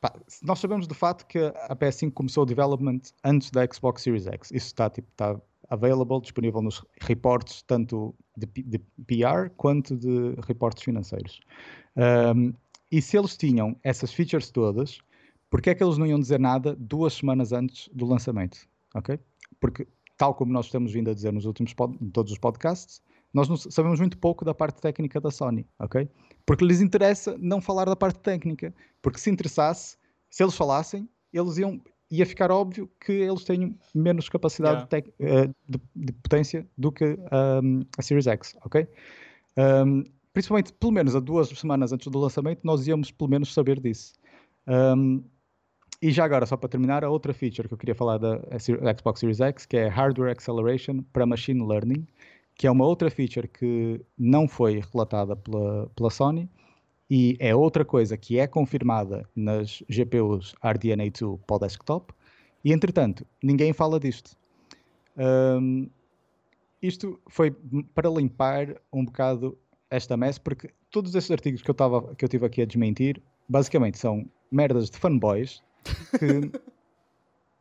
pá, 0.00 0.12
nós 0.42 0.58
sabemos 0.58 0.86
do 0.86 0.94
fato 0.94 1.26
que 1.26 1.38
a 1.38 1.76
PS5 1.76 2.12
começou 2.12 2.42
o 2.42 2.46
development 2.46 3.00
antes 3.24 3.50
da 3.50 3.66
Xbox 3.66 4.02
Series 4.02 4.26
X. 4.26 4.50
Isso 4.50 4.66
está 4.66 4.90
tipo, 4.90 5.08
está 5.10 5.40
available, 5.68 6.20
disponível 6.20 6.60
nos 6.60 6.84
reportes 7.00 7.62
tanto 7.62 8.14
de, 8.36 8.46
de 8.46 8.78
PR 9.06 9.48
quanto 9.56 9.96
de 9.96 10.34
reportes 10.46 10.82
financeiros. 10.82 11.40
Um, 11.96 12.52
e 12.90 13.00
se 13.00 13.16
eles 13.16 13.36
tinham 13.36 13.76
essas 13.82 14.12
features 14.12 14.50
todas, 14.50 14.98
porque 15.48 15.70
é 15.70 15.74
que 15.74 15.82
eles 15.82 15.98
não 15.98 16.06
iam 16.06 16.18
dizer 16.18 16.38
nada 16.38 16.76
duas 16.78 17.14
semanas 17.14 17.52
antes 17.52 17.88
do 17.92 18.06
lançamento? 18.06 18.68
Ok? 18.94 19.18
Porque, 19.60 19.86
tal 20.16 20.34
como 20.34 20.52
nós 20.52 20.66
estamos 20.66 20.92
vindo 20.92 21.10
a 21.10 21.14
dizer 21.14 21.32
nos 21.32 21.44
últimos 21.44 21.74
todos 22.12 22.32
os 22.32 22.38
podcasts, 22.38 23.02
nós 23.32 23.48
não 23.48 23.56
sabemos 23.56 24.00
muito 24.00 24.18
pouco 24.18 24.44
da 24.44 24.54
parte 24.54 24.80
técnica 24.80 25.20
da 25.20 25.30
Sony, 25.30 25.66
ok? 25.78 26.08
Porque 26.44 26.64
lhes 26.64 26.80
interessa 26.80 27.36
não 27.38 27.60
falar 27.60 27.84
da 27.84 27.94
parte 27.94 28.18
técnica, 28.20 28.74
porque 29.00 29.20
se 29.20 29.30
interessasse, 29.30 29.96
se 30.28 30.42
eles 30.42 30.56
falassem, 30.56 31.08
eles 31.32 31.58
iam 31.58 31.80
ia 32.10 32.26
ficar 32.26 32.50
óbvio 32.50 32.90
que 32.98 33.12
eles 33.12 33.44
têm 33.44 33.78
menos 33.94 34.28
capacidade 34.28 34.88
yeah. 34.92 35.46
de, 35.46 35.48
uh, 35.48 35.54
de, 35.68 35.80
de, 35.94 36.12
potência 36.14 36.66
do 36.76 36.90
que 36.90 37.04
um, 37.62 37.82
a 37.96 38.02
Series 38.02 38.26
X, 38.26 38.56
ok? 38.64 38.84
Um, 39.56 40.02
principalmente, 40.32 40.72
pelo 40.72 40.92
menos 40.92 41.14
a 41.14 41.20
duas 41.20 41.48
semanas 41.48 41.92
antes 41.92 42.06
do 42.08 42.18
lançamento, 42.18 42.60
nós 42.64 42.86
íamos 42.86 43.10
pelo 43.10 43.30
menos 43.30 43.52
saber 43.52 43.80
disso. 43.80 44.14
Um, 44.66 45.22
e 46.02 46.10
já 46.10 46.24
agora, 46.24 46.46
só 46.46 46.56
para 46.56 46.68
terminar, 46.68 47.04
a 47.04 47.10
outra 47.10 47.34
feature 47.34 47.68
que 47.68 47.74
eu 47.74 47.78
queria 47.78 47.94
falar 47.94 48.18
da, 48.18 48.40
Xbox 48.98 49.20
Series 49.20 49.40
X, 49.40 49.66
que 49.66 49.76
é 49.76 49.86
Hardware 49.86 50.32
Acceleration 50.32 51.02
para 51.12 51.26
Machine 51.26 51.66
Learning, 51.66 52.06
que 52.54 52.66
é 52.66 52.70
uma 52.70 52.86
outra 52.86 53.10
feature 53.10 53.46
que 53.46 54.00
não 54.18 54.48
foi 54.48 54.82
relatada 54.92 55.36
pela, 55.36 55.90
pela 55.94 56.10
Sony 56.10 56.48
e 57.10 57.36
é 57.38 57.54
outra 57.54 57.84
coisa 57.84 58.16
que 58.16 58.38
é 58.38 58.46
confirmada 58.46 59.28
nas 59.34 59.82
GPUs 59.88 60.54
RDNA 60.62 61.10
2 61.10 61.40
para 61.46 61.56
o 61.56 61.58
desktop 61.58 62.14
e, 62.64 62.72
entretanto, 62.72 63.26
ninguém 63.42 63.72
fala 63.72 63.98
disto. 63.98 64.36
Um, 65.16 65.88
isto 66.80 67.20
foi 67.28 67.50
para 67.94 68.08
limpar 68.08 68.74
um 68.92 69.04
bocado 69.04 69.58
esta 69.90 70.16
mess, 70.16 70.38
porque 70.38 70.70
todos 70.90 71.14
esses 71.14 71.30
artigos 71.30 71.62
que 71.62 71.70
eu, 71.70 71.74
tava, 71.74 72.14
que 72.14 72.24
eu 72.24 72.28
tive 72.28 72.46
aqui 72.46 72.62
a 72.62 72.66
desmentir, 72.66 73.20
basicamente 73.48 73.98
são 73.98 74.24
merdas 74.50 74.88
de 74.88 74.98
fanboys 74.98 75.62
que 76.18 76.50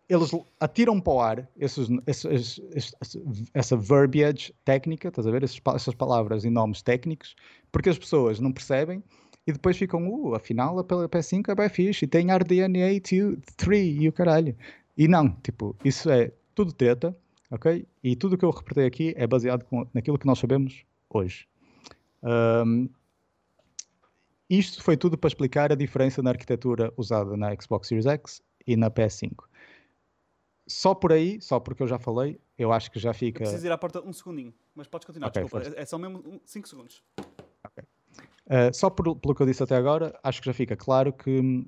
eles 0.07 0.31
atiram 0.59 0.99
para 0.99 1.13
o 1.13 1.19
ar 1.19 1.49
esses, 1.57 1.87
esses, 2.07 2.61
esses, 2.73 3.21
essa 3.53 3.77
verbiage 3.77 4.53
técnica, 4.65 5.09
estás 5.09 5.27
a 5.27 5.31
ver? 5.31 5.43
essas 5.43 5.95
palavras 5.95 6.43
e 6.43 6.49
nomes 6.49 6.81
técnicos, 6.81 7.35
porque 7.71 7.89
as 7.89 7.97
pessoas 7.97 8.39
não 8.39 8.51
percebem 8.51 9.03
e 9.45 9.51
depois 9.51 9.77
ficam, 9.77 10.07
uh, 10.07 10.35
afinal 10.35 10.77
a 10.77 10.83
PS5 10.83 11.49
é 11.49 11.55
bem 11.55 11.69
fixe 11.69 12.05
e 12.05 12.07
tem 12.07 12.27
RDNA 12.31 12.99
3 13.57 14.01
e 14.01 14.07
o 14.07 14.13
caralho. 14.13 14.55
E 14.97 15.07
não, 15.07 15.29
tipo, 15.41 15.75
isso 15.83 16.09
é 16.09 16.31
tudo 16.53 16.73
treta, 16.73 17.15
ok? 17.49 17.85
E 18.03 18.15
tudo 18.15 18.33
o 18.33 18.37
que 18.37 18.45
eu 18.45 18.51
reportei 18.51 18.85
aqui 18.85 19.13
é 19.15 19.25
baseado 19.25 19.63
com, 19.63 19.87
naquilo 19.93 20.19
que 20.19 20.25
nós 20.27 20.39
sabemos 20.39 20.83
hoje. 21.09 21.47
Um, 22.23 22.89
isto 24.49 24.81
foi 24.81 24.97
tudo 24.97 25.17
para 25.17 25.27
explicar 25.27 25.71
a 25.71 25.75
diferença 25.75 26.23
na 26.23 26.31
arquitetura 26.31 26.91
usada 26.97 27.37
na 27.37 27.55
Xbox 27.55 27.87
Series 27.87 28.05
X 28.05 28.41
e 28.65 28.75
na 28.75 28.89
PS5. 28.89 29.43
Só 30.67 30.93
por 30.93 31.11
aí, 31.13 31.41
só 31.41 31.59
porque 31.59 31.83
eu 31.83 31.87
já 31.87 31.97
falei, 31.97 32.39
eu 32.57 32.71
acho 32.71 32.91
que 32.91 32.99
já 32.99 33.13
fica. 33.13 33.39
preciso 33.39 33.65
ir 33.65 33.71
à 33.71 33.77
porta 33.77 34.01
um 34.01 34.13
segundinho, 34.13 34.53
mas 34.75 34.87
podes 34.87 35.05
continuar, 35.05 35.29
okay, 35.29 35.43
desculpa. 35.43 35.67
É, 35.67 35.81
é, 35.81 35.85
só 35.85 35.97
mesmo 35.97 36.41
5 36.45 36.67
segundos. 36.67 37.03
Okay. 37.65 37.83
Uh, 38.47 38.73
só 38.73 38.89
por, 38.89 39.15
pelo 39.15 39.35
que 39.35 39.41
eu 39.41 39.45
disse 39.47 39.63
até 39.63 39.75
agora, 39.75 40.17
acho 40.23 40.41
que 40.41 40.47
já 40.47 40.53
fica 40.53 40.75
claro 40.75 41.13
que 41.13 41.65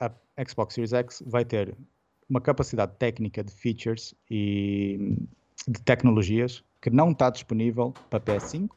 a 0.00 0.10
Xbox 0.48 0.74
Series 0.74 0.92
X 0.92 1.22
vai 1.26 1.44
ter 1.44 1.76
uma 2.28 2.40
capacidade 2.40 2.92
técnica 2.98 3.42
de 3.42 3.52
features 3.52 4.14
e 4.30 5.16
de 5.68 5.80
tecnologias 5.82 6.64
que 6.80 6.90
não 6.90 7.12
está 7.12 7.30
disponível 7.30 7.92
para 8.10 8.20
PS5 8.20 8.70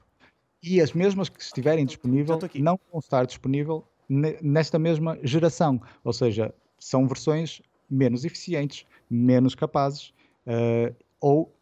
e 0.62 0.82
as 0.82 0.94
mesmas 0.94 1.30
que 1.30 1.42
estiverem 1.42 1.86
disponíveis 1.86 2.40
não 2.56 2.80
vão 2.92 3.00
estar 3.00 3.26
disponível 3.26 3.88
nesta 4.10 4.80
mesma 4.80 5.18
geração, 5.24 5.82
ou 6.04 6.14
seja, 6.14 6.54
são 6.80 7.08
versões 7.08 7.62
menos 7.90 8.26
eficientes, 8.26 8.86
menos 9.10 9.56
capazes 9.56 10.14
uh, 10.46 10.96
ou 11.20 11.54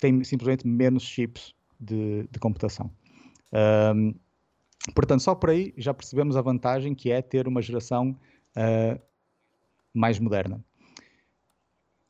têm 0.00 0.22
simplesmente 0.24 0.66
menos 0.66 1.02
chips 1.02 1.54
de, 1.78 2.28
de 2.30 2.38
computação. 2.38 2.90
Um, 3.94 4.14
portanto, 4.94 5.20
só 5.22 5.34
por 5.34 5.50
aí 5.50 5.72
já 5.76 5.94
percebemos 5.94 6.36
a 6.36 6.42
vantagem 6.42 6.94
que 6.94 7.10
é 7.10 7.22
ter 7.22 7.46
uma 7.46 7.62
geração 7.62 8.18
uh, 8.56 9.00
mais 9.92 10.18
moderna. 10.18 10.64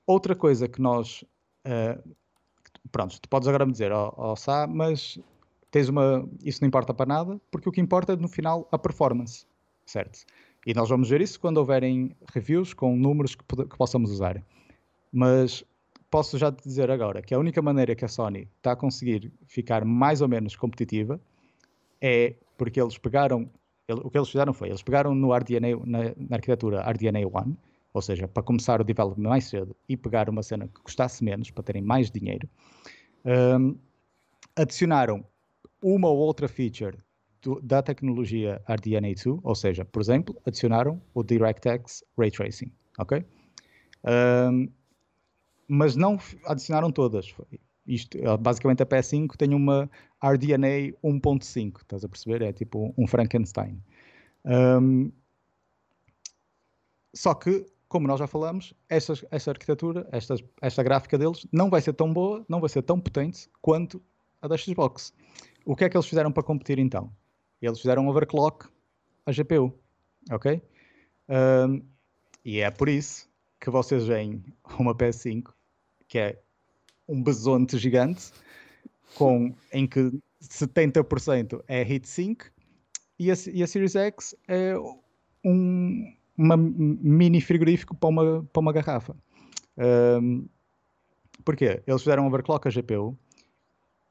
Outra 0.06 0.34
coisa 0.34 0.68
que 0.68 0.80
nós. 0.80 1.24
Uh, 1.66 2.14
pronto, 2.92 3.20
tu 3.20 3.28
podes 3.28 3.48
agora 3.48 3.66
me 3.66 3.72
dizer, 3.72 3.90
ó 3.90 4.12
oh, 4.16 4.32
oh, 4.32 4.36
Sá, 4.36 4.66
mas 4.66 5.18
tens 5.74 5.88
uma. 5.88 6.24
Isso 6.44 6.60
não 6.62 6.68
importa 6.68 6.94
para 6.94 7.04
nada, 7.04 7.40
porque 7.50 7.68
o 7.68 7.72
que 7.72 7.80
importa 7.80 8.12
é 8.12 8.16
no 8.16 8.28
final 8.28 8.68
a 8.70 8.78
performance, 8.78 9.44
certo? 9.84 10.20
E 10.64 10.72
nós 10.72 10.88
vamos 10.88 11.10
ver 11.10 11.20
isso 11.20 11.40
quando 11.40 11.56
houverem 11.56 12.14
reviews 12.32 12.72
com 12.72 12.96
números 12.96 13.34
que, 13.34 13.44
que 13.44 13.76
possamos 13.76 14.12
usar. 14.12 14.40
Mas 15.12 15.64
posso 16.08 16.38
já 16.38 16.52
te 16.52 16.62
dizer 16.62 16.92
agora 16.92 17.20
que 17.20 17.34
a 17.34 17.38
única 17.40 17.60
maneira 17.60 17.92
que 17.96 18.04
a 18.04 18.08
Sony 18.08 18.48
está 18.56 18.70
a 18.72 18.76
conseguir 18.76 19.32
ficar 19.48 19.84
mais 19.84 20.20
ou 20.20 20.28
menos 20.28 20.54
competitiva 20.54 21.20
é 22.00 22.36
porque 22.56 22.80
eles 22.80 22.96
pegaram. 22.96 23.50
O 23.88 24.08
que 24.08 24.16
eles 24.16 24.28
fizeram 24.28 24.54
foi, 24.54 24.68
eles 24.68 24.82
pegaram 24.82 25.12
no 25.12 25.34
RDNA, 25.34 25.76
na, 25.84 25.98
na 26.16 26.36
arquitetura 26.36 26.88
RDNA 26.88 27.26
1, 27.26 27.56
ou 27.92 28.00
seja, 28.00 28.28
para 28.28 28.44
começar 28.44 28.80
o 28.80 28.84
development 28.84 29.28
mais 29.28 29.46
cedo 29.46 29.74
e 29.88 29.96
pegar 29.96 30.30
uma 30.30 30.42
cena 30.44 30.68
que 30.68 30.80
custasse 30.82 31.24
menos, 31.24 31.50
para 31.50 31.64
terem 31.64 31.82
mais 31.82 32.12
dinheiro, 32.12 32.48
um, 33.26 33.76
adicionaram 34.56 35.24
uma 35.84 36.08
ou 36.08 36.16
outra 36.16 36.48
feature 36.48 36.96
do, 37.42 37.60
da 37.60 37.82
tecnologia 37.82 38.62
RDNA2, 38.66 39.38
ou 39.42 39.54
seja, 39.54 39.84
por 39.84 40.00
exemplo, 40.00 40.40
adicionaram 40.46 41.00
o 41.12 41.22
DirectX 41.22 42.02
Ray 42.16 42.30
Tracing, 42.30 42.72
ok? 42.98 43.22
Um, 44.50 44.68
mas 45.68 45.94
não 45.94 46.18
adicionaram 46.46 46.90
todas. 46.90 47.34
Isto, 47.86 48.18
basicamente 48.38 48.82
a 48.82 48.86
PS5 48.86 49.36
tem 49.36 49.52
uma 49.52 49.90
RDNA 50.22 50.96
1.5, 51.04 51.82
estás 51.82 52.02
a 52.02 52.08
perceber? 52.08 52.40
É 52.40 52.52
tipo 52.52 52.94
um 52.96 53.06
Frankenstein. 53.06 53.78
Um, 54.46 55.12
só 57.12 57.34
que, 57.34 57.66
como 57.88 58.08
nós 58.08 58.18
já 58.18 58.26
falamos, 58.26 58.72
esta, 58.88 59.12
esta 59.30 59.50
arquitetura, 59.50 60.08
esta, 60.10 60.36
esta 60.62 60.82
gráfica 60.82 61.18
deles, 61.18 61.46
não 61.52 61.68
vai 61.68 61.82
ser 61.82 61.92
tão 61.92 62.10
boa, 62.10 62.44
não 62.48 62.58
vai 62.58 62.70
ser 62.70 62.82
tão 62.82 62.98
potente 62.98 63.50
quanto 63.60 64.02
a 64.40 64.48
da 64.48 64.56
Xbox. 64.56 65.12
O 65.64 65.74
que 65.74 65.84
é 65.84 65.88
que 65.88 65.96
eles 65.96 66.06
fizeram 66.06 66.30
para 66.30 66.42
competir 66.42 66.78
então? 66.78 67.10
Eles 67.60 67.80
fizeram 67.80 68.06
overclock 68.08 68.68
a 69.24 69.32
GPU, 69.32 69.72
ok? 70.30 70.62
Um, 71.28 71.82
e 72.44 72.60
é 72.60 72.70
por 72.70 72.88
isso 72.88 73.28
que 73.60 73.70
vocês 73.70 74.06
veem 74.06 74.44
uma 74.78 74.94
PS5 74.94 75.52
que 76.06 76.18
é 76.18 76.42
um 77.08 77.22
besonte 77.22 77.78
gigante 77.78 78.30
com, 79.14 79.54
em 79.72 79.86
que 79.86 80.12
70% 80.42 81.64
é 81.66 81.80
heatsink 81.82 82.44
e 83.18 83.30
a, 83.30 83.34
e 83.52 83.62
a 83.62 83.66
Series 83.66 83.96
X 83.96 84.36
é 84.46 84.74
um 85.44 86.14
uma 86.36 86.56
mini 86.56 87.40
frigorífico 87.40 87.94
para 87.94 88.08
uma, 88.08 88.44
para 88.52 88.60
uma 88.60 88.72
garrafa. 88.72 89.16
Um, 90.20 90.46
porquê? 91.44 91.82
Eles 91.86 92.02
fizeram 92.02 92.26
overclock 92.26 92.66
a 92.66 92.70
GPU. 92.70 93.16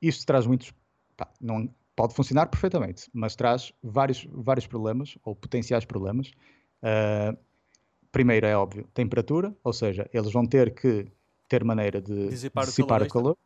Isto 0.01 0.25
traz 0.25 0.47
muitos 0.47 0.73
pá, 1.15 1.29
não, 1.39 1.69
pode 1.95 2.13
funcionar 2.13 2.47
perfeitamente, 2.47 3.09
mas 3.13 3.35
traz 3.35 3.71
vários, 3.81 4.27
vários 4.31 4.67
problemas, 4.67 5.17
ou 5.23 5.35
potenciais 5.35 5.85
problemas. 5.85 6.31
Uh, 6.81 7.37
primeiro 8.11 8.45
é 8.45 8.55
óbvio, 8.55 8.87
temperatura, 8.93 9.55
ou 9.63 9.73
seja, 9.73 10.09
eles 10.13 10.31
vão 10.31 10.45
ter 10.45 10.73
que 10.73 11.07
ter 11.47 11.63
maneira 11.63 12.01
de 12.01 12.29
dissipar, 12.29 12.65
dissipar 12.65 13.03
o, 13.03 13.07
calor, 13.07 13.31
o 13.31 13.35
calor, 13.35 13.37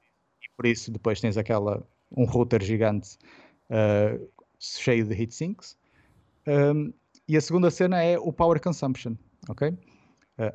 e 0.42 0.50
por 0.56 0.66
isso 0.66 0.92
depois 0.92 1.20
tens 1.20 1.38
aquela, 1.38 1.86
um 2.16 2.26
router 2.26 2.64
gigante 2.64 3.18
uh, 3.70 4.28
cheio 4.60 5.06
de 5.06 5.14
heatsinks. 5.14 5.78
Um, 6.48 6.94
e 7.28 7.36
a 7.36 7.42
segunda 7.42 7.70
cena 7.70 8.02
é 8.02 8.18
o 8.18 8.32
power 8.32 8.62
consumption, 8.62 9.16
ok? 9.50 9.70
Uh, 9.70 9.78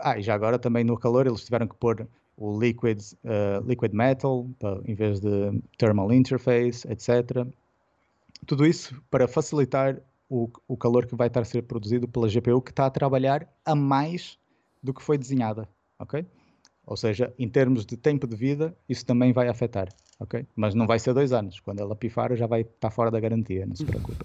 ah, 0.00 0.18
e 0.18 0.22
já 0.22 0.34
agora 0.34 0.58
também 0.58 0.84
no 0.84 0.96
calor 0.98 1.26
eles 1.26 1.44
tiveram 1.44 1.66
que 1.66 1.76
pôr 1.76 2.08
o 2.36 2.58
liquid, 2.58 3.00
uh, 3.24 3.66
liquid 3.66 3.92
metal, 3.92 4.48
em 4.84 4.94
vez 4.94 5.20
de 5.20 5.62
thermal 5.78 6.12
interface, 6.12 6.86
etc. 6.90 7.46
Tudo 8.46 8.66
isso 8.66 9.00
para 9.10 9.28
facilitar 9.28 10.00
o, 10.28 10.48
o 10.66 10.76
calor 10.76 11.06
que 11.06 11.14
vai 11.14 11.28
estar 11.28 11.40
a 11.40 11.44
ser 11.44 11.62
produzido 11.62 12.08
pela 12.08 12.28
GPU 12.28 12.60
que 12.62 12.70
está 12.70 12.86
a 12.86 12.90
trabalhar 12.90 13.46
a 13.64 13.74
mais 13.74 14.38
do 14.82 14.94
que 14.94 15.02
foi 15.02 15.18
desenhada, 15.18 15.68
ok? 15.98 16.26
Ou 16.86 16.96
seja, 16.96 17.32
em 17.38 17.48
termos 17.48 17.86
de 17.86 17.96
tempo 17.96 18.26
de 18.26 18.34
vida, 18.34 18.76
isso 18.88 19.06
também 19.06 19.32
vai 19.32 19.48
afetar, 19.48 19.88
ok? 20.18 20.44
Mas 20.56 20.74
não 20.74 20.86
vai 20.86 20.98
ser 20.98 21.14
dois 21.14 21.32
anos. 21.32 21.60
Quando 21.60 21.80
ela 21.80 21.94
pifar, 21.94 22.34
já 22.34 22.46
vai 22.46 22.62
estar 22.62 22.90
fora 22.90 23.10
da 23.10 23.20
garantia, 23.20 23.64
não 23.66 23.76
se 23.76 23.84
preocupe. 23.84 24.24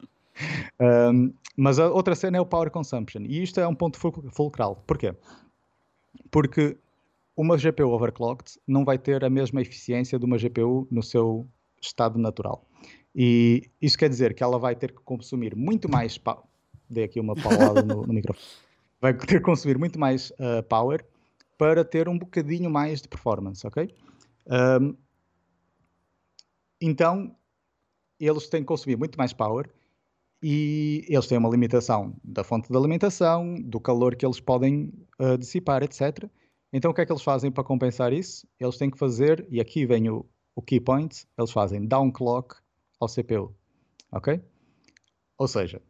um, 1.12 1.32
mas 1.56 1.78
a 1.78 1.90
outra 1.90 2.14
cena 2.14 2.38
é 2.38 2.40
o 2.40 2.46
power 2.46 2.70
consumption. 2.70 3.22
E 3.22 3.42
isto 3.42 3.60
é 3.60 3.66
um 3.66 3.74
ponto 3.74 3.98
fulcral. 4.30 4.82
Porquê? 4.86 5.14
Porque 6.30 6.78
uma 7.36 7.56
GPU 7.56 7.88
overclocked 7.88 8.58
não 8.66 8.84
vai 8.84 8.98
ter 8.98 9.24
a 9.24 9.30
mesma 9.30 9.60
eficiência 9.60 10.18
de 10.18 10.24
uma 10.24 10.38
GPU 10.38 10.86
no 10.90 11.02
seu 11.02 11.48
estado 11.80 12.18
natural. 12.18 12.66
E 13.14 13.70
isso 13.80 13.96
quer 13.96 14.08
dizer 14.08 14.34
que 14.34 14.42
ela 14.42 14.58
vai 14.58 14.74
ter 14.74 14.92
que 14.92 15.00
consumir 15.02 15.54
muito 15.54 15.88
mais. 15.88 16.20
Dei 16.88 17.04
aqui 17.04 17.20
uma 17.20 17.34
paulada 17.34 17.82
no, 17.82 18.06
no, 18.06 18.12
microfone. 18.12 18.46
Vai 19.00 19.14
ter 19.14 19.26
que 19.26 19.40
consumir 19.40 19.78
muito 19.78 19.98
mais 19.98 20.30
uh, 20.32 20.62
power 20.68 21.04
para 21.56 21.84
ter 21.84 22.08
um 22.08 22.18
bocadinho 22.18 22.70
mais 22.70 23.00
de 23.00 23.08
performance, 23.08 23.66
ok? 23.66 23.94
Um, 24.46 24.96
então 26.80 27.34
eles 28.18 28.48
têm 28.48 28.60
que 28.60 28.66
consumir 28.66 28.96
muito 28.96 29.16
mais 29.16 29.32
power 29.32 29.70
e 30.42 31.04
eles 31.08 31.26
têm 31.26 31.38
uma 31.38 31.48
limitação 31.48 32.14
da 32.22 32.44
fonte 32.44 32.68
de 32.70 32.76
alimentação, 32.76 33.54
do 33.62 33.80
calor 33.80 34.14
que 34.16 34.26
eles 34.26 34.40
podem 34.40 34.92
uh, 35.18 35.38
dissipar, 35.38 35.82
etc. 35.82 36.28
Então 36.76 36.90
o 36.90 36.94
que 36.94 37.00
é 37.00 37.06
que 37.06 37.12
eles 37.12 37.22
fazem 37.22 37.52
para 37.52 37.62
compensar 37.62 38.12
isso? 38.12 38.48
Eles 38.58 38.76
têm 38.76 38.90
que 38.90 38.98
fazer, 38.98 39.46
e 39.48 39.60
aqui 39.60 39.86
vem 39.86 40.10
o, 40.10 40.26
o 40.56 40.60
key 40.60 40.80
point, 40.80 41.24
eles 41.38 41.52
fazem 41.52 41.86
downclock 41.86 42.56
ao 42.98 43.06
CPU, 43.06 43.54
ok? 44.10 44.42
Ou 45.38 45.46
seja, 45.46 45.80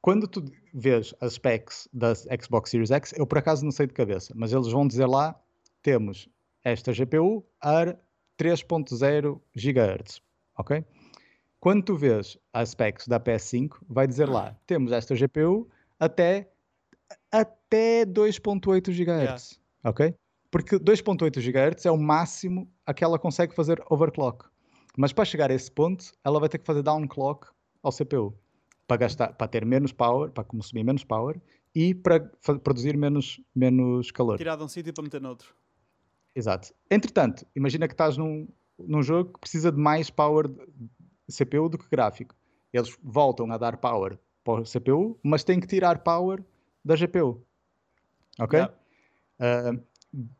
quando 0.00 0.26
tu 0.26 0.42
vês 0.72 1.14
as 1.20 1.34
specs 1.34 1.86
da 1.92 2.14
Xbox 2.14 2.70
Series 2.70 2.90
X, 2.90 3.12
eu 3.18 3.26
por 3.26 3.36
acaso 3.36 3.62
não 3.62 3.70
sei 3.70 3.86
de 3.86 3.92
cabeça, 3.92 4.32
mas 4.34 4.50
eles 4.50 4.68
vão 4.68 4.88
dizer 4.88 5.04
lá, 5.04 5.38
temos 5.82 6.26
esta 6.64 6.90
GPU 6.90 7.44
a 7.60 7.94
3.0 8.38 9.38
GHz, 9.54 10.22
ok? 10.56 10.82
Quando 11.60 11.84
tu 11.84 11.96
vês 11.96 12.38
as 12.50 12.70
specs 12.70 13.06
da 13.06 13.20
PS5, 13.20 13.76
vai 13.86 14.06
dizer 14.06 14.26
lá, 14.26 14.56
temos 14.66 14.90
esta 14.90 15.14
GPU 15.14 15.68
até, 15.98 16.50
até 17.70 18.04
2.8 18.04 18.90
GHz, 18.92 19.60
ok? 19.84 20.12
Porque 20.50 20.76
2.8 20.76 21.40
GHz 21.40 21.86
é 21.86 21.90
o 21.92 21.96
máximo 21.96 22.68
a 22.84 22.92
que 22.92 23.04
ela 23.04 23.16
consegue 23.16 23.54
fazer 23.54 23.80
overclock. 23.88 24.46
Mas 24.96 25.12
para 25.12 25.24
chegar 25.24 25.52
a 25.52 25.54
esse 25.54 25.70
ponto, 25.70 26.04
ela 26.24 26.40
vai 26.40 26.48
ter 26.48 26.58
que 26.58 26.66
fazer 26.66 26.82
downclock 26.82 27.46
ao 27.80 27.92
CPU 27.92 28.36
para 28.88 28.96
gastar, 28.96 29.32
para 29.34 29.46
ter 29.46 29.64
menos 29.64 29.92
power, 29.92 30.32
para 30.32 30.42
consumir 30.42 30.82
menos 30.82 31.04
power 31.04 31.40
e 31.72 31.94
para 31.94 32.18
produzir 32.64 32.96
menos, 32.96 33.40
menos 33.54 34.10
calor. 34.10 34.36
Tirar 34.36 34.56
de 34.56 34.64
um 34.64 34.68
sítio 34.68 34.92
para 34.92 35.04
meter 35.04 35.20
noutro. 35.20 35.54
Exato. 36.34 36.74
Entretanto, 36.90 37.46
imagina 37.54 37.86
que 37.86 37.94
estás 37.94 38.16
num, 38.16 38.48
num 38.76 39.02
jogo 39.04 39.32
que 39.34 39.38
precisa 39.38 39.70
de 39.70 39.78
mais 39.78 40.10
power 40.10 40.48
de 40.48 41.36
CPU 41.36 41.68
do 41.68 41.78
que 41.78 41.88
gráfico. 41.88 42.34
Eles 42.72 42.98
voltam 43.00 43.50
a 43.52 43.56
dar 43.56 43.76
power 43.76 44.18
para 44.42 44.62
o 44.62 44.64
CPU, 44.64 45.16
mas 45.22 45.44
têm 45.44 45.60
que 45.60 45.68
tirar 45.68 46.00
power 46.00 46.44
da 46.84 46.96
GPU. 46.96 47.46
Ok? 48.40 48.58
Yeah. 48.58 48.74
Uh, 49.40 49.82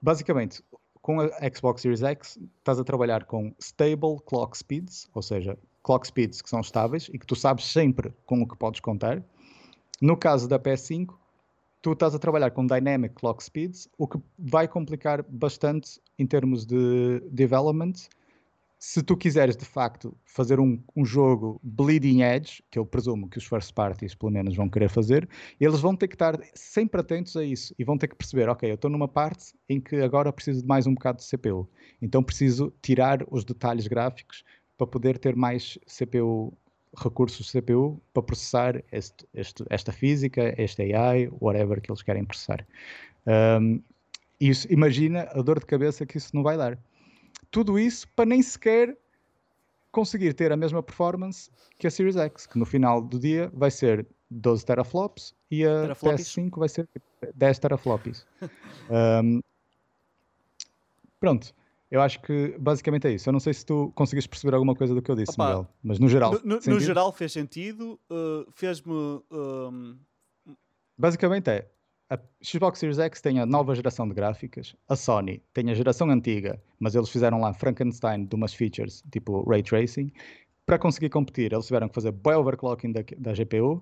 basicamente, 0.02 0.62
com 1.02 1.20
a 1.20 1.28
Xbox 1.55 1.82
Series 1.82 2.02
X, 2.02 2.39
estás 2.59 2.78
a 2.78 2.85
trabalhar 2.85 3.24
com 3.24 3.55
stable 3.60 4.18
clock 4.27 4.56
speeds, 4.56 5.09
ou 5.14 5.22
seja, 5.22 5.59
clock 5.82 6.06
speeds 6.06 6.43
que 6.43 6.48
são 6.48 6.60
estáveis 6.60 7.09
e 7.12 7.18
que 7.18 7.27
tu 7.27 7.35
sabes 7.35 7.64
sempre 7.64 8.12
com 8.27 8.43
o 8.43 8.48
que 8.48 8.56
podes 8.56 8.81
contar. 8.81 9.22
No 10.01 10.16
caso 10.16 10.48
da 10.48 10.59
PS5, 10.59 11.14
tu 11.82 11.93
estás 11.93 12.14
a 12.14 12.18
trabalhar 12.18 12.51
com 12.51 12.66
dynamic 12.66 13.14
clock 13.14 13.43
speeds, 13.43 13.89
o 13.97 14.06
que 14.06 14.18
vai 14.39 14.68
complicar 14.68 15.22
bastante 15.22 16.01
em 16.18 16.27
termos 16.27 16.66
de 16.66 17.20
development. 17.31 17.93
Se 18.82 19.02
tu 19.02 19.15
quiseres 19.15 19.59
de 19.59 19.66
facto 19.66 20.16
fazer 20.24 20.59
um, 20.59 20.82
um 20.97 21.05
jogo 21.05 21.61
bleeding 21.62 22.23
edge, 22.23 22.62
que 22.70 22.78
eu 22.78 22.86
presumo 22.86 23.28
que 23.28 23.36
os 23.36 23.44
first 23.44 23.74
parties 23.74 24.15
pelo 24.15 24.32
menos 24.32 24.57
vão 24.57 24.70
querer 24.70 24.89
fazer, 24.89 25.28
eles 25.61 25.81
vão 25.81 25.94
ter 25.94 26.09
que 26.09 26.15
estar 26.15 26.40
sempre 26.55 26.98
atentos 26.98 27.36
a 27.36 27.44
isso 27.44 27.74
e 27.78 27.85
vão 27.85 27.98
ter 27.98 28.09
que 28.09 28.16
perceber: 28.16 28.48
ok, 28.48 28.70
eu 28.70 28.77
estou 28.77 28.90
numa 28.90 29.07
parte 29.07 29.52
em 29.69 29.78
que 29.78 29.97
agora 29.97 30.32
preciso 30.32 30.62
de 30.62 30.66
mais 30.66 30.86
um 30.86 30.94
bocado 30.94 31.19
de 31.19 31.28
CPU, 31.28 31.69
então 32.01 32.23
preciso 32.23 32.73
tirar 32.81 33.23
os 33.31 33.44
detalhes 33.44 33.86
gráficos 33.86 34.43
para 34.78 34.86
poder 34.86 35.19
ter 35.19 35.36
mais 35.36 35.78
CPU, 35.86 36.57
recursos 36.97 37.52
CPU 37.52 38.01
para 38.15 38.23
processar 38.23 38.82
este, 38.90 39.28
este, 39.35 39.62
esta 39.69 39.93
física, 39.93 40.55
este 40.57 40.94
AI, 40.94 41.28
whatever 41.39 41.82
que 41.82 41.90
eles 41.90 42.01
querem 42.01 42.24
processar. 42.24 42.66
Um, 43.61 43.82
isso, 44.40 44.66
imagina 44.73 45.28
a 45.35 45.43
dor 45.43 45.61
de 45.61 45.66
cabeça 45.66 46.07
que 46.07 46.16
isso 46.16 46.35
não 46.35 46.43
vai 46.43 46.57
dar. 46.57 46.78
Tudo 47.51 47.78
isso 47.78 48.06
para 48.14 48.27
nem 48.27 48.43
sequer 48.43 48.97
conseguir 49.90 50.35
ter 50.35 50.52
a 50.52 50.56
mesma 50.56 50.82
performance 50.82 51.51
que 51.78 51.86
a 51.86 51.90
Series 51.90 52.16
X, 52.16 52.47
que 52.47 52.59
no 52.59 52.64
final 52.64 53.02
do 53.02 53.18
dia 53.18 53.51
vai 53.52 53.70
ser 53.70 54.06
12 54.31 54.64
teraflops 54.64 55.35
e 55.51 55.64
a 55.64 55.82
teraflops? 55.82 56.36
PS5 56.36 56.59
vai 56.59 56.68
ser 56.68 56.89
10 57.35 57.59
teraflops. 57.59 58.27
um, 59.24 59.40
pronto. 61.18 61.52
Eu 61.90 62.01
acho 62.01 62.22
que 62.22 62.55
basicamente 62.56 63.09
é 63.09 63.12
isso. 63.12 63.28
Eu 63.28 63.32
não 63.32 63.40
sei 63.40 63.52
se 63.52 63.66
tu 63.66 63.90
conseguiste 63.97 64.28
perceber 64.28 64.55
alguma 64.55 64.77
coisa 64.77 64.94
do 64.94 65.02
que 65.02 65.10
eu 65.10 65.16
disse, 65.16 65.32
Opa, 65.32 65.47
Miguel, 65.47 65.68
mas 65.82 65.98
no 65.98 66.09
geral. 66.09 66.40
No, 66.44 66.60
no 66.64 66.78
geral 66.78 67.12
fez 67.12 67.32
sentido. 67.32 67.98
Uh, 68.09 68.48
Fez-me. 68.52 68.94
Basicamente 70.97 71.51
é. 71.51 71.68
A 72.10 72.18
Xbox 72.42 72.80
Series 72.80 72.98
X 72.98 73.20
tem 73.20 73.38
a 73.38 73.46
nova 73.46 73.72
geração 73.72 74.08
de 74.08 74.14
gráficas, 74.14 74.74
a 74.88 74.96
Sony 74.96 75.40
tem 75.54 75.70
a 75.70 75.74
geração 75.74 76.10
antiga, 76.10 76.60
mas 76.80 76.96
eles 76.96 77.08
fizeram 77.08 77.40
lá 77.40 77.54
Frankenstein 77.54 78.24
de 78.24 78.34
umas 78.34 78.52
features 78.52 79.04
tipo 79.12 79.48
Ray 79.48 79.62
Tracing. 79.62 80.10
Para 80.66 80.76
conseguir 80.76 81.08
competir, 81.10 81.52
eles 81.52 81.66
tiveram 81.66 81.88
que 81.88 81.94
fazer 81.94 82.10
bem 82.10 82.34
overclocking 82.34 82.90
da, 82.90 83.02
da 83.16 83.32
GPU. 83.32 83.80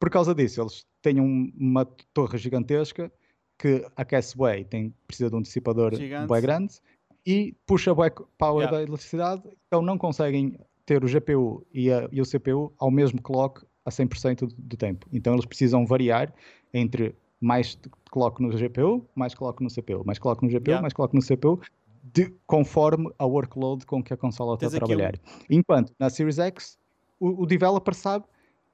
Por 0.00 0.08
causa 0.08 0.34
disso, 0.34 0.62
eles 0.62 0.86
têm 1.02 1.20
um, 1.20 1.52
uma 1.58 1.84
torre 2.14 2.38
gigantesca 2.38 3.12
que 3.58 3.84
aquece 3.96 4.38
bem, 4.38 4.64
tem, 4.64 4.94
precisa 5.06 5.28
de 5.28 5.36
um 5.36 5.42
dissipador 5.42 5.92
bem 5.98 6.40
grande 6.40 6.80
e 7.26 7.54
puxa 7.66 7.92
o 7.92 7.96
power 8.38 8.64
yeah. 8.64 8.70
da 8.70 8.82
eletricidade, 8.82 9.42
então 9.66 9.82
não 9.82 9.98
conseguem 9.98 10.58
ter 10.86 11.04
o 11.04 11.06
GPU 11.06 11.66
e, 11.74 11.92
a, 11.92 12.08
e 12.10 12.22
o 12.22 12.24
CPU 12.24 12.72
ao 12.78 12.90
mesmo 12.90 13.20
clock 13.20 13.62
a 13.84 13.90
100% 13.90 14.46
do, 14.46 14.54
do 14.56 14.76
tempo. 14.78 15.06
Então 15.12 15.34
eles 15.34 15.44
precisam 15.44 15.84
variar 15.84 16.32
entre 16.72 17.14
mais 17.40 17.78
clock 18.10 18.42
no 18.42 18.50
GPU, 18.50 19.06
mais 19.14 19.34
clock 19.34 19.62
no 19.62 19.70
CPU, 19.70 20.02
mais 20.04 20.18
clock 20.18 20.42
no 20.42 20.50
GPU, 20.50 20.70
yeah. 20.70 20.82
mais 20.82 20.92
clock 20.92 21.14
no 21.14 21.22
CPU, 21.22 21.60
de, 22.02 22.34
conforme 22.46 23.10
a 23.18 23.26
workload 23.26 23.86
com 23.86 24.02
que 24.02 24.12
a 24.12 24.16
consola 24.16 24.54
está 24.54 24.66
a 24.66 24.70
trabalhar. 24.70 25.14
Enquanto 25.48 25.92
na 25.98 26.10
Series 26.10 26.38
X, 26.38 26.78
o, 27.20 27.42
o, 27.42 27.46
developer 27.46 27.94
sabe 27.94 28.24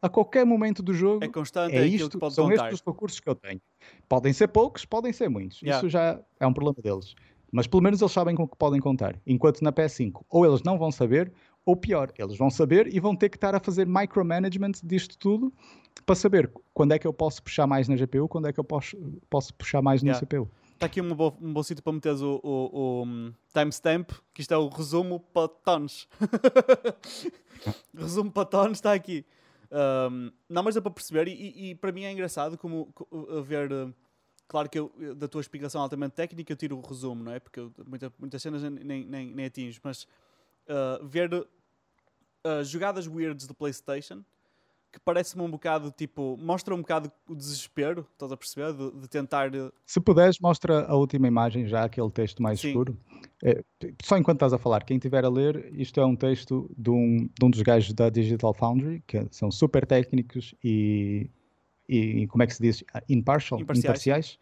a 0.01 0.09
qualquer 0.09 0.45
momento 0.45 0.83
do 0.83 0.93
jogo 0.93 1.25
é 1.25 1.29
constante, 1.29 1.75
é, 1.75 1.81
é 1.81 1.87
isto, 1.87 2.19
são 2.31 2.49
contar. 2.49 2.67
estes 2.67 2.81
os 2.81 2.87
recursos 2.87 3.21
que 3.21 3.29
eu 3.29 3.35
tenho. 3.35 3.61
Podem 4.09 4.33
ser 4.33 4.49
poucos, 4.49 4.85
podem 4.85 5.13
ser 5.13 5.29
muitos. 5.29 5.63
Yeah. 5.63 5.79
Isso 5.79 5.89
já 5.89 6.21
é 6.39 6.47
um 6.47 6.53
problema 6.53 6.77
deles. 6.83 7.15
Mas 7.51 7.67
pelo 7.67 7.83
menos 7.83 8.01
eles 8.01 8.13
sabem 8.13 8.35
com 8.35 8.43
o 8.43 8.49
que 8.49 8.57
podem 8.57 8.81
contar. 8.81 9.19
Enquanto 9.27 9.63
na 9.63 9.73
PS5, 9.73 10.25
ou 10.29 10.45
eles 10.45 10.63
não 10.63 10.77
vão 10.77 10.91
saber, 10.91 11.33
ou 11.65 11.77
pior, 11.77 12.13
eles 12.19 12.37
vão 12.37 12.51
saber 12.51 12.93
e 12.95 13.01
vão 13.01 13.17
ter 13.17 13.29
que 13.29 13.37
estar 13.37 13.55
a 13.55 13.61
fazer 13.61 13.87
micromanagement 13.87 14.73
disto 14.83 15.17
tudo 15.17 15.53
para 16.05 16.15
saber 16.15 16.53
quando 16.73 16.93
é 16.93 16.99
que 16.99 17.07
eu 17.07 17.13
posso 17.13 17.43
puxar 17.43 17.67
mais 17.67 17.89
na 17.89 17.97
GPU, 17.97 18.29
quando 18.29 18.49
é 18.49 18.53
que 18.53 18.61
eu 18.61 18.65
posso, 18.65 18.97
posso 19.31 19.55
puxar 19.55 19.81
mais 19.81 20.03
no 20.03 20.09
yeah. 20.09 20.27
CPU. 20.27 20.51
Está 20.75 20.87
aqui 20.87 21.01
um 21.01 21.15
bom, 21.15 21.37
um 21.41 21.53
bom 21.53 21.63
sítio 21.63 21.83
para 21.83 21.93
meteres 21.93 22.21
o, 22.21 22.41
o, 22.43 22.51
o 22.51 23.05
um, 23.05 23.33
timestamp, 23.53 24.11
que 24.35 24.43
isto 24.43 24.53
é 24.53 24.57
o 24.57 24.69
resumo 24.69 25.21
para 25.21 25.49
tons. 25.49 26.09
resumo 27.97 28.31
para 28.31 28.45
tons 28.45 28.73
está 28.73 28.93
aqui. 28.93 29.25
Um, 29.71 30.31
não, 30.49 30.63
mas 30.63 30.75
dá 30.75 30.83
para 30.83 30.91
perceber, 30.91 31.29
e, 31.29 31.71
e, 31.71 31.75
para 31.75 31.93
mim 31.93 32.05
é 32.05 32.13
engraçado 32.13 32.59
como, 32.59 32.87
como 32.93 33.43
ver. 33.43 33.73
Uh, 33.73 33.95
Claro 34.47 34.69
que 34.69 34.79
eu, 34.79 34.93
da 35.17 35.27
tua 35.27 35.41
explicação 35.41 35.81
altamente 35.81 36.13
técnica 36.13 36.53
eu 36.53 36.57
tiro 36.57 36.77
o 36.77 36.81
resumo, 36.81 37.25
não 37.25 37.33
é? 37.33 37.41
Porque 37.41 37.61
eu, 37.61 37.73
muita, 37.87 38.13
muitas 38.19 38.43
cenas 38.43 38.63
nem, 38.63 39.05
nem, 39.05 39.35
nem 39.35 39.75
mas 39.83 40.07
uh, 40.69 41.07
ver 41.07 41.33
uh, 41.33 42.65
jogadas 42.65 43.07
weirds 43.07 43.47
do 43.47 43.55
PlayStation 43.55 44.25
que 44.93 45.01
parece-me 45.01 45.43
um 45.43 45.51
bocado 45.51 45.91
tipo, 45.91 46.37
mostra 46.41 46.73
um 46.73 46.79
bocado 46.79 47.11
o 47.29 47.35
desespero, 47.35 48.07
estás 48.13 48.31
a 48.31 48.37
perceber? 48.37 48.73
De, 48.73 49.01
de, 49.01 49.09
tentar. 49.09 49.51
Se 49.85 50.01
puderes, 50.01 50.39
mostra 50.39 50.87
a 50.87 50.95
última 50.95 51.27
imagem, 51.27 51.67
já 51.67 51.83
aquele 51.83 52.09
texto 52.13 52.41
mais 52.41 52.61
Sim. 52.61 52.69
escuro. 52.69 52.97
É, 53.43 53.65
só 54.05 54.17
enquanto 54.17 54.37
estás 54.37 54.53
a 54.53 54.59
falar, 54.59 54.85
quem 54.85 54.97
estiver 54.97 55.25
a 55.25 55.29
ler, 55.29 55.69
isto 55.75 55.99
é 55.99 56.07
um 56.07 56.15
texto 56.15 56.71
de 56.79 56.91
um, 56.91 57.29
de 57.37 57.45
um 57.45 57.51
dos 57.51 57.61
gajos 57.63 57.93
da 57.93 58.09
Digital 58.09 58.55
Foundry, 58.55 59.03
que 59.05 59.27
são 59.33 59.51
super 59.51 59.85
técnicos 59.85 60.55
e 60.63 61.29
e, 61.89 62.27
como 62.29 62.43
é 62.43 62.47
que 62.47 62.55
se 62.55 62.63
diz? 62.63 62.85
Ah, 62.95 63.03
impartial, 63.09 63.61
imparciais. 63.61 63.85
imparciais. 63.85 64.39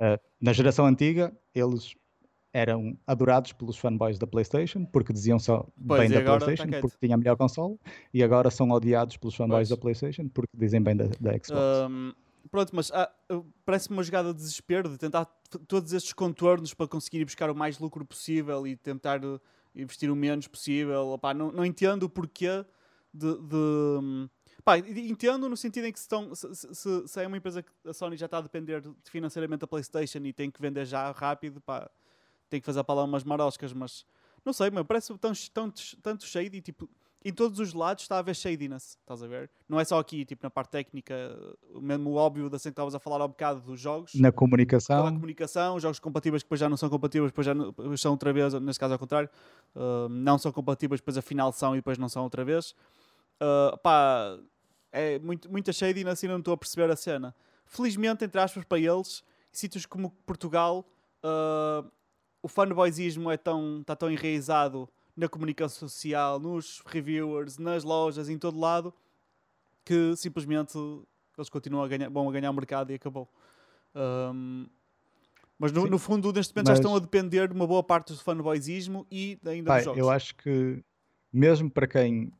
Uh, 0.00 0.18
na 0.40 0.52
geração 0.52 0.86
antiga, 0.86 1.32
eles 1.54 1.94
eram 2.52 2.98
adorados 3.06 3.52
pelos 3.52 3.76
fanboys 3.76 4.18
da 4.18 4.26
PlayStation 4.26 4.84
porque 4.84 5.12
diziam 5.12 5.38
só 5.38 5.66
pois, 5.86 6.00
bem 6.00 6.10
da 6.10 6.24
tá 6.24 6.38
PlayStation 6.38 6.70
tá 6.70 6.80
porque 6.80 6.96
tinha 7.00 7.14
a 7.14 7.18
melhor 7.18 7.36
console 7.36 7.78
e 8.12 8.22
agora 8.22 8.50
são 8.50 8.68
odiados 8.70 9.16
pelos 9.16 9.34
fanboys 9.34 9.68
pois. 9.68 9.70
da 9.70 9.76
PlayStation 9.76 10.28
porque 10.28 10.56
dizem 10.56 10.82
bem 10.82 10.96
da, 10.96 11.04
da 11.20 11.32
Xbox. 11.32 11.50
Um, 11.88 12.12
pronto, 12.50 12.74
mas 12.74 12.90
ah, 12.92 13.10
parece-me 13.64 13.96
uma 13.96 14.02
jogada 14.02 14.32
de 14.32 14.40
desespero 14.40 14.88
de 14.88 14.98
tentar 14.98 15.26
todos 15.68 15.92
estes 15.92 16.12
contornos 16.12 16.74
para 16.74 16.88
conseguir 16.88 17.24
buscar 17.24 17.50
o 17.50 17.54
mais 17.54 17.78
lucro 17.78 18.04
possível 18.04 18.66
e 18.66 18.76
tentar 18.76 19.24
uh, 19.24 19.40
investir 19.74 20.10
o 20.10 20.16
menos 20.16 20.48
possível. 20.48 21.08
Opá, 21.08 21.32
não, 21.32 21.52
não 21.52 21.64
entendo 21.64 22.04
o 22.04 22.08
porquê 22.08 22.64
de, 23.12 23.34
de 23.34 23.56
hum, 23.56 24.28
Pá, 24.64 24.78
entendo 24.78 25.48
no 25.48 25.56
sentido 25.56 25.86
em 25.86 25.92
que 25.92 25.98
se, 25.98 26.04
estão, 26.04 26.34
se, 26.34 26.54
se, 26.54 27.08
se, 27.08 27.22
é 27.22 27.26
uma 27.26 27.36
empresa 27.36 27.62
que 27.62 27.70
a 27.86 27.92
Sony 27.92 28.16
já 28.16 28.26
está 28.26 28.38
a 28.38 28.42
depender 28.42 28.82
financeiramente 29.04 29.60
da 29.60 29.66
PlayStation 29.66 30.18
e 30.18 30.32
tem 30.32 30.50
que 30.50 30.60
vender 30.60 30.84
já 30.84 31.10
rápido, 31.12 31.60
pá, 31.60 31.90
tem 32.50 32.60
que 32.60 32.66
fazer 32.66 32.82
para 32.84 32.96
lá 32.96 33.04
umas 33.04 33.24
maroscas, 33.24 33.72
mas 33.72 34.04
não 34.44 34.52
sei, 34.52 34.70
mas 34.70 34.86
parece 34.86 35.16
tão, 35.18 35.32
tão, 35.52 35.72
tanto 36.02 36.24
cheio 36.24 36.50
e 36.52 36.60
tipo, 36.60 36.88
em 37.24 37.32
todos 37.32 37.58
os 37.58 37.74
lados 37.74 38.04
está 38.04 38.16
a 38.16 38.18
haver 38.20 38.34
shadiness, 38.34 38.96
estás 39.00 39.22
a 39.22 39.26
ver? 39.26 39.50
Não 39.68 39.78
é 39.78 39.84
só 39.84 39.98
aqui, 39.98 40.24
tipo 40.24 40.42
na 40.42 40.50
parte 40.50 40.70
técnica, 40.70 41.14
mesmo 41.80 42.10
o 42.10 42.14
óbvio 42.14 42.48
da 42.48 42.56
assim 42.56 42.70
que 42.70 42.72
estavas 42.72 42.94
a 42.94 42.98
falar 42.98 43.20
ao 43.20 43.28
bocado 43.28 43.60
dos 43.60 43.78
jogos. 43.78 44.14
Na 44.14 44.32
comunicação. 44.32 45.04
Na 45.04 45.12
comunicação, 45.12 45.78
jogos 45.78 45.98
compatíveis 45.98 46.42
que 46.42 46.46
depois 46.46 46.60
já 46.60 46.68
não 46.68 46.78
são 46.78 46.88
compatíveis, 46.88 47.30
depois 47.30 47.46
já 47.46 47.54
não, 47.54 47.74
são 47.96 48.12
outra 48.12 48.32
vez, 48.32 48.54
neste 48.54 48.80
caso 48.80 48.94
ao 48.94 48.98
contrário, 48.98 49.28
uh, 49.76 50.08
não 50.08 50.38
são 50.38 50.50
compatíveis, 50.50 51.00
depois 51.00 51.18
afinal 51.18 51.52
são 51.52 51.74
e 51.74 51.78
depois 51.78 51.98
não 51.98 52.08
são 52.08 52.22
outra 52.22 52.44
vez. 52.44 52.74
Uh, 53.40 53.76
pá, 53.82 54.38
é 54.90 55.18
muito, 55.18 55.50
muita 55.50 55.72
shadiness 55.72 56.22
e 56.22 56.28
não 56.28 56.38
estou 56.38 56.54
a 56.54 56.56
perceber 56.56 56.90
a 56.90 56.96
cena. 56.96 57.34
Felizmente, 57.66 58.24
entre 58.24 58.40
aspas, 58.40 58.64
para 58.64 58.78
eles, 58.78 59.22
sítios 59.52 59.84
como 59.84 60.10
Portugal, 60.24 60.86
uh, 61.22 61.88
o 62.42 62.48
fanboyismo 62.48 63.30
é 63.30 63.36
tão, 63.36 63.80
está 63.80 63.94
tão 63.94 64.10
enraizado 64.10 64.88
na 65.16 65.28
comunicação 65.28 65.88
social, 65.88 66.38
nos 66.38 66.82
reviewers, 66.86 67.58
nas 67.58 67.84
lojas, 67.84 68.28
em 68.28 68.38
todo 68.38 68.58
lado, 68.58 68.94
que 69.84 70.14
simplesmente 70.16 70.76
eles 71.36 71.48
continuam 71.48 71.84
a 71.84 71.88
ganhar, 71.88 72.08
vão 72.08 72.28
a 72.28 72.32
ganhar 72.32 72.50
o 72.50 72.54
mercado 72.54 72.90
e 72.92 72.94
acabou. 72.94 73.28
Um, 73.94 74.66
mas 75.58 75.72
no, 75.72 75.86
no, 75.86 75.98
fundo, 75.98 76.32
neste 76.32 76.54
momento, 76.54 76.68
mas... 76.68 76.78
já 76.78 76.80
estão 76.80 76.96
a 76.96 76.98
depender 76.98 77.48
de 77.48 77.54
uma 77.54 77.66
boa 77.66 77.82
parte 77.82 78.12
do 78.12 78.18
fanboyismo 78.18 79.06
e 79.10 79.38
ainda 79.44 79.68
Pai, 79.68 79.78
dos 79.80 79.84
jogos. 79.84 79.98
Eu 79.98 80.10
acho 80.10 80.34
que, 80.36 80.82
mesmo 81.32 81.70
para 81.70 81.86
quem 81.86 82.32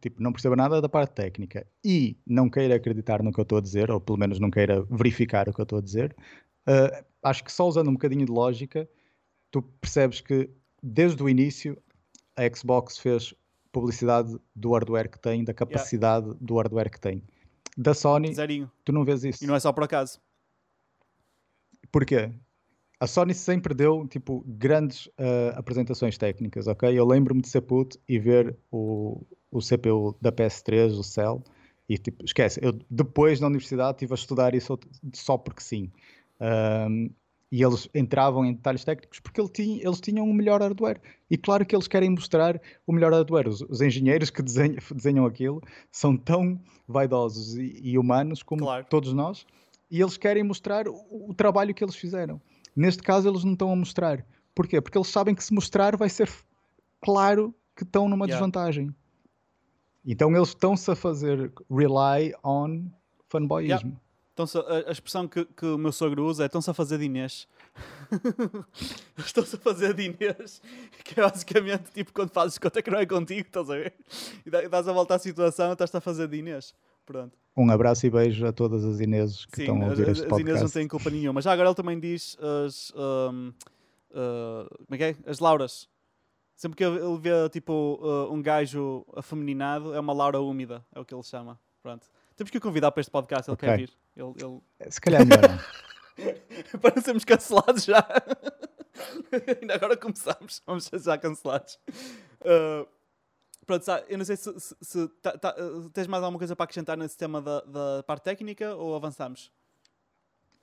tipo, 0.00 0.22
não 0.22 0.32
perceba 0.32 0.56
nada 0.56 0.80
da 0.80 0.88
parte 0.88 1.12
técnica 1.12 1.66
e 1.84 2.16
não 2.26 2.48
queira 2.48 2.76
acreditar 2.76 3.22
no 3.22 3.32
que 3.32 3.40
eu 3.40 3.42
estou 3.42 3.58
a 3.58 3.60
dizer, 3.60 3.90
ou 3.90 4.00
pelo 4.00 4.18
menos 4.18 4.38
não 4.38 4.50
queira 4.50 4.82
verificar 4.82 5.48
o 5.48 5.52
que 5.52 5.60
eu 5.60 5.64
estou 5.64 5.78
a 5.78 5.82
dizer, 5.82 6.14
uh, 6.66 7.04
acho 7.22 7.44
que 7.44 7.52
só 7.52 7.66
usando 7.66 7.88
um 7.88 7.94
bocadinho 7.94 8.24
de 8.24 8.32
lógica, 8.32 8.88
tu 9.52 9.62
percebes 9.62 10.20
que 10.20 10.50
desde 10.82 11.22
o 11.22 11.28
início 11.28 11.80
a 12.34 12.42
Xbox 12.52 12.98
fez 12.98 13.32
publicidade 13.70 14.36
do 14.56 14.72
hardware 14.72 15.08
que 15.08 15.18
tem, 15.18 15.44
da 15.44 15.54
capacidade 15.54 16.26
yeah. 16.26 16.40
do 16.44 16.56
hardware 16.56 16.90
que 16.90 16.98
tem. 16.98 17.22
Da 17.76 17.94
Sony, 17.94 18.34
Zerinho. 18.34 18.70
tu 18.84 18.92
não 18.92 19.04
vês 19.04 19.22
isso. 19.24 19.44
E 19.44 19.46
não 19.46 19.54
é 19.54 19.60
só 19.60 19.72
por 19.72 19.84
acaso. 19.84 20.20
Porquê? 21.90 22.32
A 22.98 23.06
Sony 23.06 23.34
sempre 23.34 23.74
deu 23.74 24.06
tipo 24.08 24.44
grandes 24.46 25.06
uh, 25.06 25.56
apresentações 25.56 26.16
técnicas, 26.16 26.66
ok? 26.66 26.98
Eu 26.98 27.06
lembro-me 27.06 27.40
de 27.40 27.48
ser 27.48 27.62
puto 27.62 27.98
e 28.08 28.18
ver 28.18 28.56
o, 28.70 29.24
o 29.50 29.58
CPU 29.58 30.16
da 30.20 30.30
PS3, 30.30 30.98
o 30.98 31.02
Cell, 31.02 31.42
e 31.88 31.98
tipo, 31.98 32.24
esquece, 32.24 32.60
eu 32.62 32.72
depois 32.88 33.40
na 33.40 33.48
universidade 33.48 33.96
estive 33.96 34.12
a 34.12 34.14
estudar 34.14 34.54
isso 34.54 34.78
só 35.14 35.36
porque 35.36 35.62
sim. 35.62 35.90
Um, 36.40 37.10
e 37.52 37.62
eles 37.62 37.86
entravam 37.94 38.46
em 38.46 38.54
detalhes 38.54 38.82
técnicos 38.82 39.20
porque 39.20 39.38
ele 39.38 39.50
tinha, 39.50 39.86
eles 39.86 40.00
tinham 40.00 40.26
um 40.26 40.32
melhor 40.32 40.62
hardware. 40.62 40.98
E 41.30 41.36
claro 41.36 41.66
que 41.66 41.76
eles 41.76 41.86
querem 41.86 42.08
mostrar 42.08 42.58
o 42.86 42.92
melhor 42.94 43.12
hardware. 43.12 43.46
Os, 43.46 43.60
os 43.60 43.82
engenheiros 43.82 44.30
que 44.30 44.40
desenham, 44.40 44.78
desenham, 44.96 45.26
aquilo 45.26 45.60
são 45.90 46.16
tão 46.16 46.58
vaidosos 46.88 47.54
e, 47.58 47.78
e 47.82 47.98
humanos 47.98 48.42
como 48.42 48.62
claro. 48.62 48.86
todos 48.88 49.12
nós, 49.12 49.46
e 49.90 50.00
eles 50.00 50.16
querem 50.16 50.42
mostrar 50.42 50.88
o, 50.88 51.28
o, 51.28 51.34
trabalho 51.34 51.74
que 51.74 51.84
eles 51.84 51.94
fizeram. 51.94 52.40
Neste 52.74 53.02
caso, 53.02 53.28
eles 53.28 53.44
não 53.44 53.52
estão 53.52 53.70
a 53.70 53.76
mostrar. 53.76 54.24
Porquê? 54.54 54.80
Porque 54.80 54.96
eles 54.96 55.08
sabem 55.08 55.34
que 55.34 55.44
se 55.44 55.52
mostrar 55.52 55.94
vai 55.94 56.08
ser 56.08 56.30
claro 57.02 57.54
que 57.76 57.82
estão 57.82 58.08
numa 58.08 58.24
yeah. 58.24 58.34
desvantagem. 58.34 58.94
Então 60.06 60.34
eles 60.34 60.48
estão-se 60.48 60.90
a 60.90 60.96
fazer 60.96 61.52
rely 61.70 62.32
on 62.42 62.86
fanboyismo. 63.28 63.90
Yeah. 63.90 64.00
Então, 64.32 64.46
a, 64.66 64.88
a 64.88 64.92
expressão 64.92 65.28
que, 65.28 65.44
que, 65.44 65.66
o 65.66 65.76
meu 65.76 65.92
sogro 65.92 66.24
usa 66.24 66.44
é 66.44 66.46
estão-se 66.46 66.70
a 66.70 66.74
fazer 66.74 66.98
de 66.98 67.04
Inês. 67.04 67.46
estão-se 69.18 69.56
a 69.56 69.58
fazer 69.58 69.92
de 69.92 70.04
Inês, 70.04 70.62
que 71.04 71.20
é 71.20 71.22
basicamente 71.22 71.90
tipo 71.92 72.12
quando 72.12 72.30
fazes 72.30 72.56
conta 72.58 72.82
que 72.82 72.90
não 72.90 72.98
é 72.98 73.04
contigo, 73.04 73.46
estás 73.46 73.68
a 73.68 73.74
ver? 73.74 73.94
E 74.46 74.50
dás 74.50 74.88
a 74.88 74.92
volta 74.92 75.16
à 75.16 75.18
situação 75.18 75.70
e 75.70 75.72
estás 75.72 75.94
a 75.94 76.00
fazer 76.00 76.28
de 76.28 76.38
Inês. 76.38 76.74
Pronto. 77.04 77.36
Um 77.54 77.70
abraço 77.70 78.06
e 78.06 78.10
beijo 78.10 78.46
a 78.46 78.52
todas 78.52 78.84
as 78.84 79.00
Ineses 79.00 79.44
que 79.44 79.56
Sim, 79.56 79.62
estão 79.62 79.82
a 79.82 79.90
ouvir 79.90 80.08
as, 80.08 80.18
este 80.18 80.28
podcast. 80.28 80.34
As 80.34 80.40
Inês 80.40 80.62
não 80.62 80.70
têm 80.70 80.88
culpa 80.88 81.10
nenhuma. 81.10 81.42
Já 81.42 81.52
agora 81.52 81.68
ele 81.68 81.74
também 81.74 82.00
diz 82.00 82.38
as. 82.66 82.92
Um, 82.96 83.52
uh, 84.10 84.84
como 84.86 84.94
é 84.94 84.96
que 84.96 85.04
é? 85.04 85.16
As 85.26 85.38
Lauras. 85.40 85.88
Sempre 86.56 86.76
que 86.76 86.84
ele 86.84 87.18
vê 87.18 87.30
tipo 87.50 87.98
uh, 88.00 88.32
um 88.32 88.40
gajo 88.40 89.04
afeminado, 89.16 89.94
é 89.94 90.00
uma 90.00 90.12
Laura 90.12 90.40
úmida, 90.40 90.84
é 90.94 91.00
o 91.00 91.04
que 91.04 91.12
ele 91.14 91.22
chama. 91.22 91.58
Pronto. 91.82 92.06
Temos 92.36 92.50
que 92.50 92.58
o 92.58 92.60
convidar 92.60 92.90
para 92.92 93.00
este 93.00 93.10
podcast, 93.10 93.48
ele 93.50 93.54
okay. 93.54 93.68
quer 93.68 93.76
vir. 93.78 93.90
Ele, 94.16 94.34
ele... 94.38 94.90
Se 94.90 95.00
calhar 95.00 95.24
melhor 95.26 95.58
para 96.80 96.94
não 96.94 97.02
sermos 97.02 97.24
cancelados 97.24 97.84
já. 97.84 98.06
Ainda 99.60 99.74
agora 99.74 99.96
começamos, 99.96 100.62
vamos 100.66 100.84
ser 100.84 101.00
já 101.00 101.16
cancelados. 101.18 101.78
Uh, 102.40 102.86
pronto, 103.66 103.84
eu 104.08 104.18
não 104.18 104.24
sei 104.24 104.36
se, 104.36 104.60
se, 104.60 104.76
se 104.80 105.08
tá, 105.20 105.36
tá, 105.38 105.54
tens 105.92 106.06
mais 106.06 106.22
alguma 106.22 106.38
coisa 106.38 106.54
para 106.54 106.64
acrescentar 106.64 106.96
nesse 106.96 107.16
tema 107.16 107.40
da, 107.40 107.60
da 107.60 108.02
parte 108.02 108.24
técnica 108.24 108.74
ou 108.74 108.94
avançamos? 108.94 109.50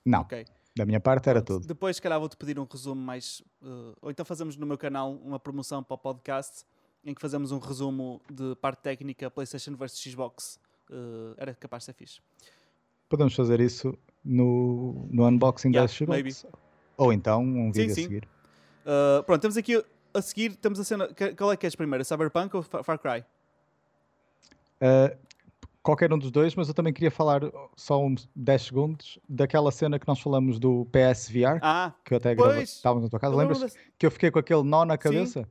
Não. 0.04 0.20
Ok. 0.20 0.46
Da 0.76 0.86
minha 0.86 1.00
parte 1.00 1.28
era 1.28 1.42
tudo. 1.42 1.66
Depois, 1.66 1.96
se 1.96 2.02
calhar, 2.02 2.18
vou-te 2.18 2.36
pedir 2.36 2.58
um 2.58 2.64
resumo 2.64 3.00
mais. 3.00 3.40
Uh, 3.60 3.96
ou 4.00 4.10
então 4.10 4.24
fazemos 4.24 4.56
no 4.56 4.66
meu 4.66 4.78
canal 4.78 5.12
uma 5.12 5.38
promoção 5.38 5.82
para 5.82 5.94
o 5.94 5.98
podcast 5.98 6.64
em 7.04 7.14
que 7.14 7.20
fazemos 7.20 7.50
um 7.50 7.58
resumo 7.58 8.20
de 8.30 8.54
parte 8.56 8.80
técnica 8.82 9.30
PlayStation 9.30 9.74
versus 9.74 10.00
Xbox. 10.00 10.58
Uh, 10.90 11.34
era 11.36 11.54
capaz 11.54 11.82
de 11.82 11.86
ser 11.86 11.92
fixe. 11.92 12.20
Podemos 13.08 13.34
fazer 13.34 13.60
isso 13.60 13.96
no, 14.24 15.08
no 15.10 15.26
unboxing 15.26 15.70
yeah, 15.70 15.86
da 15.86 15.92
Xbox. 15.92 16.10
Maybe. 16.10 16.34
Ou 16.96 17.12
então 17.12 17.42
um 17.42 17.72
vídeo 17.72 17.94
sim, 17.94 18.00
a 18.00 18.04
seguir. 18.04 18.28
Uh, 18.84 19.22
pronto, 19.24 19.40
temos 19.40 19.56
aqui 19.56 19.82
a 20.12 20.22
seguir, 20.22 20.56
temos 20.56 20.80
a 20.80 20.84
cena. 20.84 21.08
Qual 21.36 21.52
é 21.52 21.56
que 21.56 21.66
és 21.66 21.74
primeiro? 21.74 22.04
Cyberpunk 22.04 22.54
ou 22.56 22.62
Far 22.62 22.98
Cry? 22.98 23.24
Uh, 24.82 25.16
qualquer 25.82 26.12
um 26.12 26.18
dos 26.18 26.30
dois, 26.30 26.54
mas 26.54 26.68
eu 26.68 26.74
também 26.74 26.92
queria 26.92 27.10
falar 27.10 27.42
só 27.76 28.04
uns 28.04 28.28
10 28.34 28.62
segundos 28.62 29.18
daquela 29.28 29.70
cena 29.70 29.98
que 29.98 30.06
nós 30.06 30.20
falamos 30.20 30.58
do 30.58 30.86
PSVR, 30.86 31.58
ah, 31.62 31.92
que 32.04 32.14
eu 32.14 32.18
até 32.18 32.34
estávamos 32.62 33.04
na 33.04 33.10
tua 33.10 33.20
casa, 33.20 33.36
lembras? 33.36 33.76
Que 33.98 34.06
eu 34.06 34.10
fiquei 34.10 34.30
com 34.30 34.38
aquele 34.38 34.62
nó 34.62 34.84
na 34.84 34.98
cabeça? 34.98 35.42
Sim. 35.42 35.46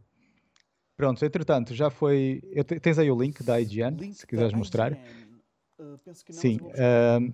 Pronto, 0.96 1.24
entretanto, 1.24 1.74
já 1.74 1.90
foi. 1.90 2.42
Tens 2.82 3.00
aí 3.00 3.10
o 3.10 3.18
link 3.18 3.42
da 3.42 3.60
IGN, 3.60 3.96
link 3.98 4.16
se 4.16 4.28
quiseres 4.28 4.54
mostrar. 4.54 4.98
Uh, 5.80 5.98
penso 6.04 6.26
que 6.26 6.34
não, 6.34 6.40
Sim. 6.40 6.58
Uh, 6.58 7.34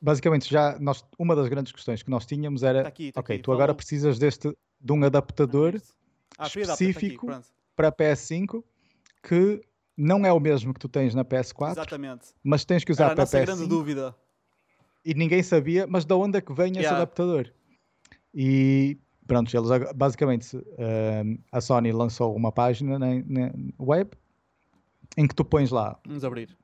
basicamente, 0.00 0.48
já 0.48 0.78
nós, 0.78 1.04
uma 1.18 1.34
das 1.34 1.48
grandes 1.48 1.72
questões 1.72 2.02
que 2.02 2.10
nós 2.10 2.24
tínhamos 2.24 2.62
era: 2.62 2.82
tá 2.82 2.88
aqui, 2.88 3.12
tá 3.12 3.20
ok, 3.20 3.36
aqui, 3.36 3.42
tu 3.42 3.52
agora 3.52 3.74
precisas 3.74 4.18
deste 4.18 4.56
de 4.80 4.92
um 4.92 5.04
adaptador 5.04 5.80
ah, 6.38 6.46
específico 6.46 7.26
tá 7.28 7.42
para 7.76 7.88
a 7.88 7.92
PS5 7.92 8.62
que 9.22 9.62
não 9.96 10.26
é 10.26 10.32
o 10.32 10.40
mesmo 10.40 10.74
que 10.74 10.80
tu 10.80 10.88
tens 10.88 11.14
na 11.14 11.24
PS4, 11.24 11.72
Exatamente. 11.72 12.28
mas 12.42 12.64
tens 12.64 12.82
que 12.84 12.90
usar 12.90 13.06
Era 13.06 13.14
para 13.14 13.24
a 13.24 13.26
PS5. 13.26 13.44
grande 13.46 13.66
dúvida. 13.66 14.14
E 15.04 15.14
ninguém 15.14 15.42
sabia, 15.42 15.86
mas 15.86 16.04
de 16.04 16.14
onde 16.14 16.38
é 16.38 16.40
que 16.40 16.52
vem 16.52 16.72
yeah. 16.72 16.82
esse 16.82 16.94
adaptador? 16.94 17.52
E 18.34 18.98
pronto, 19.26 19.54
eles 19.56 19.68
basicamente 19.94 20.56
uh, 20.56 21.42
a 21.50 21.60
Sony 21.60 21.92
lançou 21.92 22.34
uma 22.34 22.52
página 22.52 22.98
na, 22.98 23.14
na, 23.26 23.52
web 23.78 24.10
em 25.16 25.26
que 25.26 25.34
tu 25.34 25.44
pões 25.44 25.70
lá. 25.70 25.98
Vamos 26.06 26.24
abrir. 26.24 26.56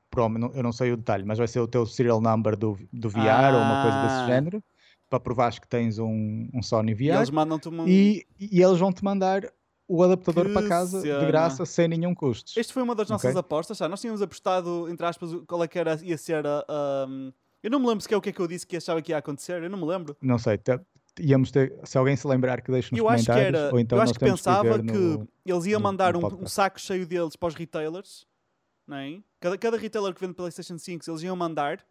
Eu 0.55 0.63
não 0.63 0.71
sei 0.71 0.91
o 0.91 0.97
detalhe, 0.97 1.23
mas 1.23 1.37
vai 1.37 1.47
ser 1.47 1.59
o 1.59 1.67
teu 1.67 1.85
serial 1.85 2.19
number 2.19 2.57
do, 2.57 2.77
do 2.91 3.09
VR 3.09 3.19
ah. 3.19 3.51
ou 3.53 3.61
uma 3.61 3.81
coisa 3.83 4.01
desse 4.01 4.15
ah. 4.15 4.25
género 4.27 4.63
para 5.09 5.19
provares 5.19 5.57
que 5.57 5.67
tens 5.67 5.97
um, 5.97 6.47
um 6.53 6.61
Sony 6.61 6.93
VR. 6.93 7.01
E 7.01 7.09
eles 7.09 7.29
mandam-te 7.29 7.67
uma... 7.67 7.83
e, 7.87 8.25
e 8.39 8.61
eles 8.61 8.77
vão-te 8.77 9.03
mandar 9.03 9.51
o 9.87 10.03
adaptador 10.03 10.45
que 10.45 10.53
para 10.53 10.67
casa 10.67 11.01
cena. 11.01 11.19
de 11.19 11.25
graça 11.25 11.65
sem 11.65 11.87
nenhum 11.87 12.13
custo. 12.13 12.59
Este 12.59 12.71
foi 12.71 12.83
uma 12.83 12.93
das 12.93 13.09
nossas 13.09 13.31
okay. 13.31 13.39
apostas, 13.39 13.77
já. 13.77 13.89
Nós 13.89 13.99
tínhamos 13.99 14.21
apostado, 14.21 14.87
entre 14.87 15.05
aspas, 15.05 15.31
qual 15.47 15.63
é 15.63 15.67
que 15.67 15.79
era, 15.79 15.99
ia 16.03 16.17
ser 16.17 16.45
a. 16.45 16.63
Um... 17.07 17.31
Eu 17.61 17.71
não 17.71 17.79
me 17.79 17.87
lembro 17.87 18.01
sequer 18.01 18.15
o 18.15 18.21
que 18.21 18.29
é 18.29 18.31
que 18.31 18.39
eu 18.39 18.47
disse 18.47 18.65
que 18.65 18.77
achava 18.77 19.01
que 19.01 19.11
ia 19.11 19.17
acontecer, 19.17 19.61
eu 19.61 19.69
não 19.69 19.79
me 19.79 19.85
lembro. 19.85 20.15
Não 20.21 20.37
sei, 20.37 20.57
íamos 21.19 21.51
ter, 21.51 21.73
se 21.83 21.97
alguém 21.97 22.15
se 22.15 22.25
lembrar 22.27 22.61
que 22.61 22.71
deixe 22.71 22.91
nos 22.91 22.99
eu 22.99 23.05
comentários. 23.05 23.29
Acho 23.29 23.51
que 23.51 23.57
era, 23.57 23.73
ou 23.73 23.79
então 23.79 23.97
eu 23.97 24.01
acho 24.01 24.13
que 24.13 24.19
pensava 24.19 24.79
que, 24.79 24.91
no, 24.91 25.27
eles 25.45 25.65
iam 25.65 25.81
mandar 25.81 26.15
um, 26.15 26.25
um, 26.25 26.47
saco 26.47 26.79
cheio 26.79 27.05
deles 27.05 27.35
para 27.35 27.47
os 27.47 27.55
retailers, 27.55 28.25
não 28.89 28.97
é? 28.97 29.21
cada, 29.39 29.57
cada 29.57 29.77
retailer 29.77 30.13
que 30.13 30.21
vende 30.21 30.33
PlayStation 30.33 30.77
5, 30.77 31.09
eles 31.09 31.21
iam 31.21 31.35
mandar, 31.35 31.85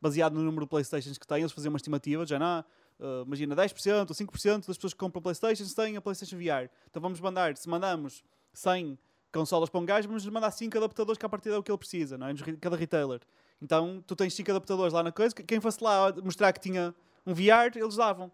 baseado 0.00 0.34
no 0.34 0.42
número 0.42 0.64
de 0.64 0.70
PlayStations 0.70 1.18
que 1.18 1.26
têm, 1.26 1.40
eles 1.40 1.52
faziam 1.52 1.70
uma 1.70 1.76
estimativa, 1.76 2.24
já 2.24 2.38
não 2.38 2.64
uh, 2.98 3.22
imagina, 3.26 3.54
10% 3.54 4.08
ou 4.08 4.14
5% 4.14 4.66
das 4.66 4.76
pessoas 4.76 4.92
que 4.92 4.98
compram 4.98 5.22
Playstation 5.22 5.64
têm 5.74 5.96
a 5.96 6.00
Playstation 6.00 6.36
VR. 6.36 6.70
Então 6.90 7.00
vamos 7.00 7.20
mandar, 7.20 7.56
se 7.56 7.68
mandamos 7.68 8.22
100 8.52 8.98
consolas 9.32 9.68
para 9.68 9.80
um 9.80 9.84
gajo, 9.84 10.08
vamos 10.08 10.26
mandar 10.26 10.50
5 10.50 10.76
adaptadores 10.76 11.18
que 11.18 11.26
a 11.26 11.28
partir 11.28 11.50
é 11.50 11.56
o 11.56 11.62
que 11.62 11.70
ele 11.70 11.78
precisa, 11.78 12.16
não 12.16 12.28
é? 12.28 12.34
Cada 12.60 12.76
retailer. 12.76 13.20
Então 13.60 14.02
tu 14.06 14.16
tens 14.16 14.34
5 14.34 14.50
adaptadores 14.50 14.92
lá 14.92 15.02
na 15.02 15.12
coisa, 15.12 15.34
quem 15.34 15.60
fosse 15.60 15.82
lá 15.82 16.12
mostrar 16.22 16.52
que 16.52 16.60
tinha 16.60 16.94
um 17.26 17.34
VR, 17.34 17.76
eles 17.76 17.96
davam. 17.96 18.30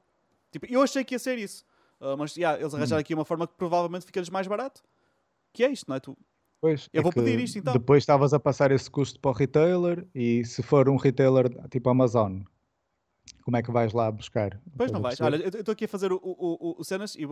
Tipo, 0.51 0.67
eu 0.67 0.83
achei 0.83 1.05
que 1.05 1.15
ia 1.15 1.19
ser 1.19 1.39
isso. 1.39 1.65
Uh, 2.01 2.17
mas 2.17 2.37
yeah, 2.37 2.61
eles 2.61 2.75
arranjaram 2.75 3.01
hum. 3.01 3.01
aqui 3.01 3.15
uma 3.15 3.25
forma 3.25 3.47
que 3.47 3.55
provavelmente 3.55 4.07
fica-lhes 4.07 4.31
mais 4.31 4.47
barato. 4.47 4.83
Que 5.53 5.65
é 5.65 5.71
isto, 5.71 5.89
não 5.89 5.97
é? 5.97 6.01
Tu, 6.01 6.17
Pois, 6.65 6.89
eu 6.95 7.01
é 7.01 7.03
vou 7.03 7.13
pedir 7.13 7.39
isto 7.41 7.59
então. 7.59 7.75
Depois 7.75 8.03
estavas 8.03 8.33
a 8.33 8.41
passar 8.41 8.73
esse 8.73 8.91
custo 8.91 9.21
para 9.21 9.31
o 9.31 9.35
retailer 9.35 10.07
e 10.15 10.43
se 10.47 10.63
for 10.63 10.89
um 10.89 10.97
retailer 10.97 11.47
tipo 11.69 11.91
Amazon 11.91 12.41
como 13.43 13.59
é 13.59 13.63
que 13.63 13.71
vais 13.71 13.93
lá 13.93 14.11
buscar? 14.11 14.59
Pois 14.75 14.91
não 14.91 15.03
vais. 15.03 15.21
a 15.21 15.27
Olha, 15.27 15.37
eu 15.37 15.49
estou 15.61 15.73
aqui 15.73 15.85
a 15.85 15.89
fazer 15.89 16.11
o, 16.11 16.17
o, 16.17 16.71
o- 16.71 16.77
o 16.81 16.85
cenas 16.85 17.15
e 17.15 17.25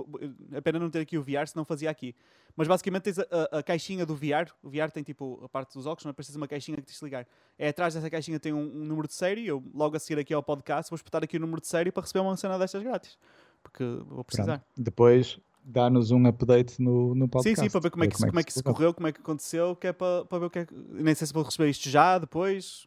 é 0.52 0.60
pena 0.60 0.78
não 0.78 0.90
ter 0.90 1.00
aqui 1.00 1.16
o 1.16 1.22
VR, 1.22 1.46
se 1.46 1.56
não 1.56 1.64
fazia 1.64 1.88
aqui. 1.90 2.14
Mas 2.54 2.68
basicamente 2.68 3.04
tens 3.04 3.18
a, 3.18 3.22
a- 3.30 3.58
a 3.60 3.62
caixinha 3.62 4.04
do 4.04 4.14
VR. 4.14 4.52
O 4.62 4.68
VR 4.68 4.90
tem 4.92 5.02
tipo 5.02 5.40
a 5.42 5.48
parte 5.48 5.72
dos 5.72 5.86
óculos, 5.86 6.04
não 6.04 6.10
é? 6.10 6.12
Tens 6.12 6.36
uma 6.36 6.46
caixinha 6.46 6.76
que 6.76 6.82
tens 6.82 6.98
de 6.98 7.04
ligar. 7.06 7.26
É 7.58 7.68
atrás 7.68 7.94
dessa 7.94 8.10
caixinha 8.10 8.38
tem 8.38 8.52
um, 8.52 8.58
um 8.60 8.84
número 8.84 9.08
de 9.08 9.14
série. 9.14 9.46
Eu 9.46 9.64
logo 9.72 9.96
a 9.96 9.98
seguir 9.98 10.20
aqui 10.20 10.34
ao 10.34 10.42
podcast 10.42 10.90
vou 10.90 10.96
espetar 10.96 11.24
aqui 11.24 11.38
o 11.38 11.40
número 11.40 11.62
de 11.62 11.66
série 11.68 11.90
para 11.90 12.02
receber 12.02 12.20
uma 12.20 12.36
cena 12.36 12.58
destas 12.58 12.82
grátis. 12.82 13.16
Porque 13.62 13.82
vou 14.06 14.22
precisar. 14.22 14.58
Pronto. 14.58 14.64
Depois 14.76 15.40
dá-nos 15.64 16.10
um 16.10 16.26
update 16.26 16.80
no, 16.80 17.14
no 17.14 17.24
Sim, 17.24 17.28
podcast. 17.28 17.60
sim, 17.60 17.70
para 17.70 17.80
ver 17.80 17.90
como 17.90 18.04
é 18.04 18.08
que, 18.08 18.16
se- 18.16 18.26
como 18.26 18.40
é 18.40 18.42
que 18.42 18.52
se 18.52 18.62
correu. 18.62 18.74
correu, 18.74 18.94
como 18.94 19.06
é 19.06 19.12
que 19.12 19.20
aconteceu, 19.20 19.76
que 19.76 19.86
é 19.86 19.92
para, 19.92 20.24
para 20.24 20.38
ver 20.38 20.46
o 20.46 20.50
que 20.50 20.58
é 20.60 20.66
que. 20.66 20.74
Nem 20.74 21.14
sei 21.14 21.26
se 21.26 21.32
vou 21.32 21.42
receber 21.42 21.68
isto 21.70 21.88
já, 21.88 22.18
depois. 22.18 22.86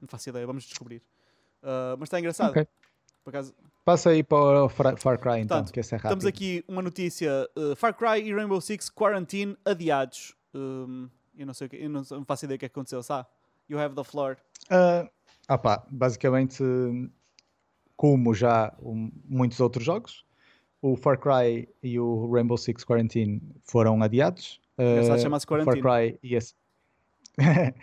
Não 0.00 0.08
faço 0.08 0.28
ideia, 0.28 0.46
vamos 0.46 0.64
descobrir. 0.64 1.02
Ah, 1.62 1.96
mas 1.98 2.06
está 2.06 2.18
engraçado. 2.18 2.50
Ok. 2.50 2.66
Por 3.22 3.30
acaso, 3.30 3.54
Passa 3.84 4.10
aí 4.10 4.22
para 4.22 4.64
o 4.64 4.68
Far, 4.68 4.96
Far 4.98 5.18
Cry 5.18 5.40
então, 5.40 5.58
Portanto, 5.58 5.72
que 5.72 5.80
é 5.80 5.82
rápido. 5.82 6.08
Temos 6.10 6.26
aqui 6.26 6.64
uma 6.68 6.82
notícia: 6.82 7.48
uh, 7.56 7.74
Far 7.74 7.94
Cry 7.94 8.28
e 8.28 8.34
Rainbow 8.34 8.60
Six 8.60 8.90
Quarantine 8.90 9.56
adiados. 9.64 10.34
Um, 10.54 11.08
eu 11.36 11.46
não 11.46 11.54
sei 11.54 11.66
o 11.66 11.70
que, 11.70 11.76
eu 11.76 11.88
não, 11.88 12.02
não 12.10 12.24
faço 12.24 12.44
ideia 12.44 12.56
o 12.56 12.58
que 12.58 12.66
é 12.66 12.68
que 12.68 12.72
aconteceu, 12.72 13.02
sabe? 13.02 13.26
You 13.68 13.78
have 13.78 13.94
the 13.94 14.04
floor. 14.04 14.36
Ah, 14.68 15.08
ah 15.48 15.58
pá, 15.58 15.86
basicamente, 15.90 16.62
como 17.96 18.34
já 18.34 18.76
um, 18.82 19.10
muitos 19.24 19.58
outros 19.60 19.84
jogos, 19.84 20.24
o 20.82 20.96
Far 20.96 21.18
Cry 21.18 21.68
e 21.82 21.98
o 21.98 22.30
Rainbow 22.32 22.56
Six 22.56 22.84
Quarantine 22.84 23.40
foram 23.62 24.02
adiados. 24.02 24.60
Engraçado, 24.78 25.20
chama-se 25.20 25.46
o 25.46 25.48
Far 25.48 25.64
Quarantine. 25.64 25.82
Cry 25.82 26.18
e 26.22 26.34
esse... 26.34 26.54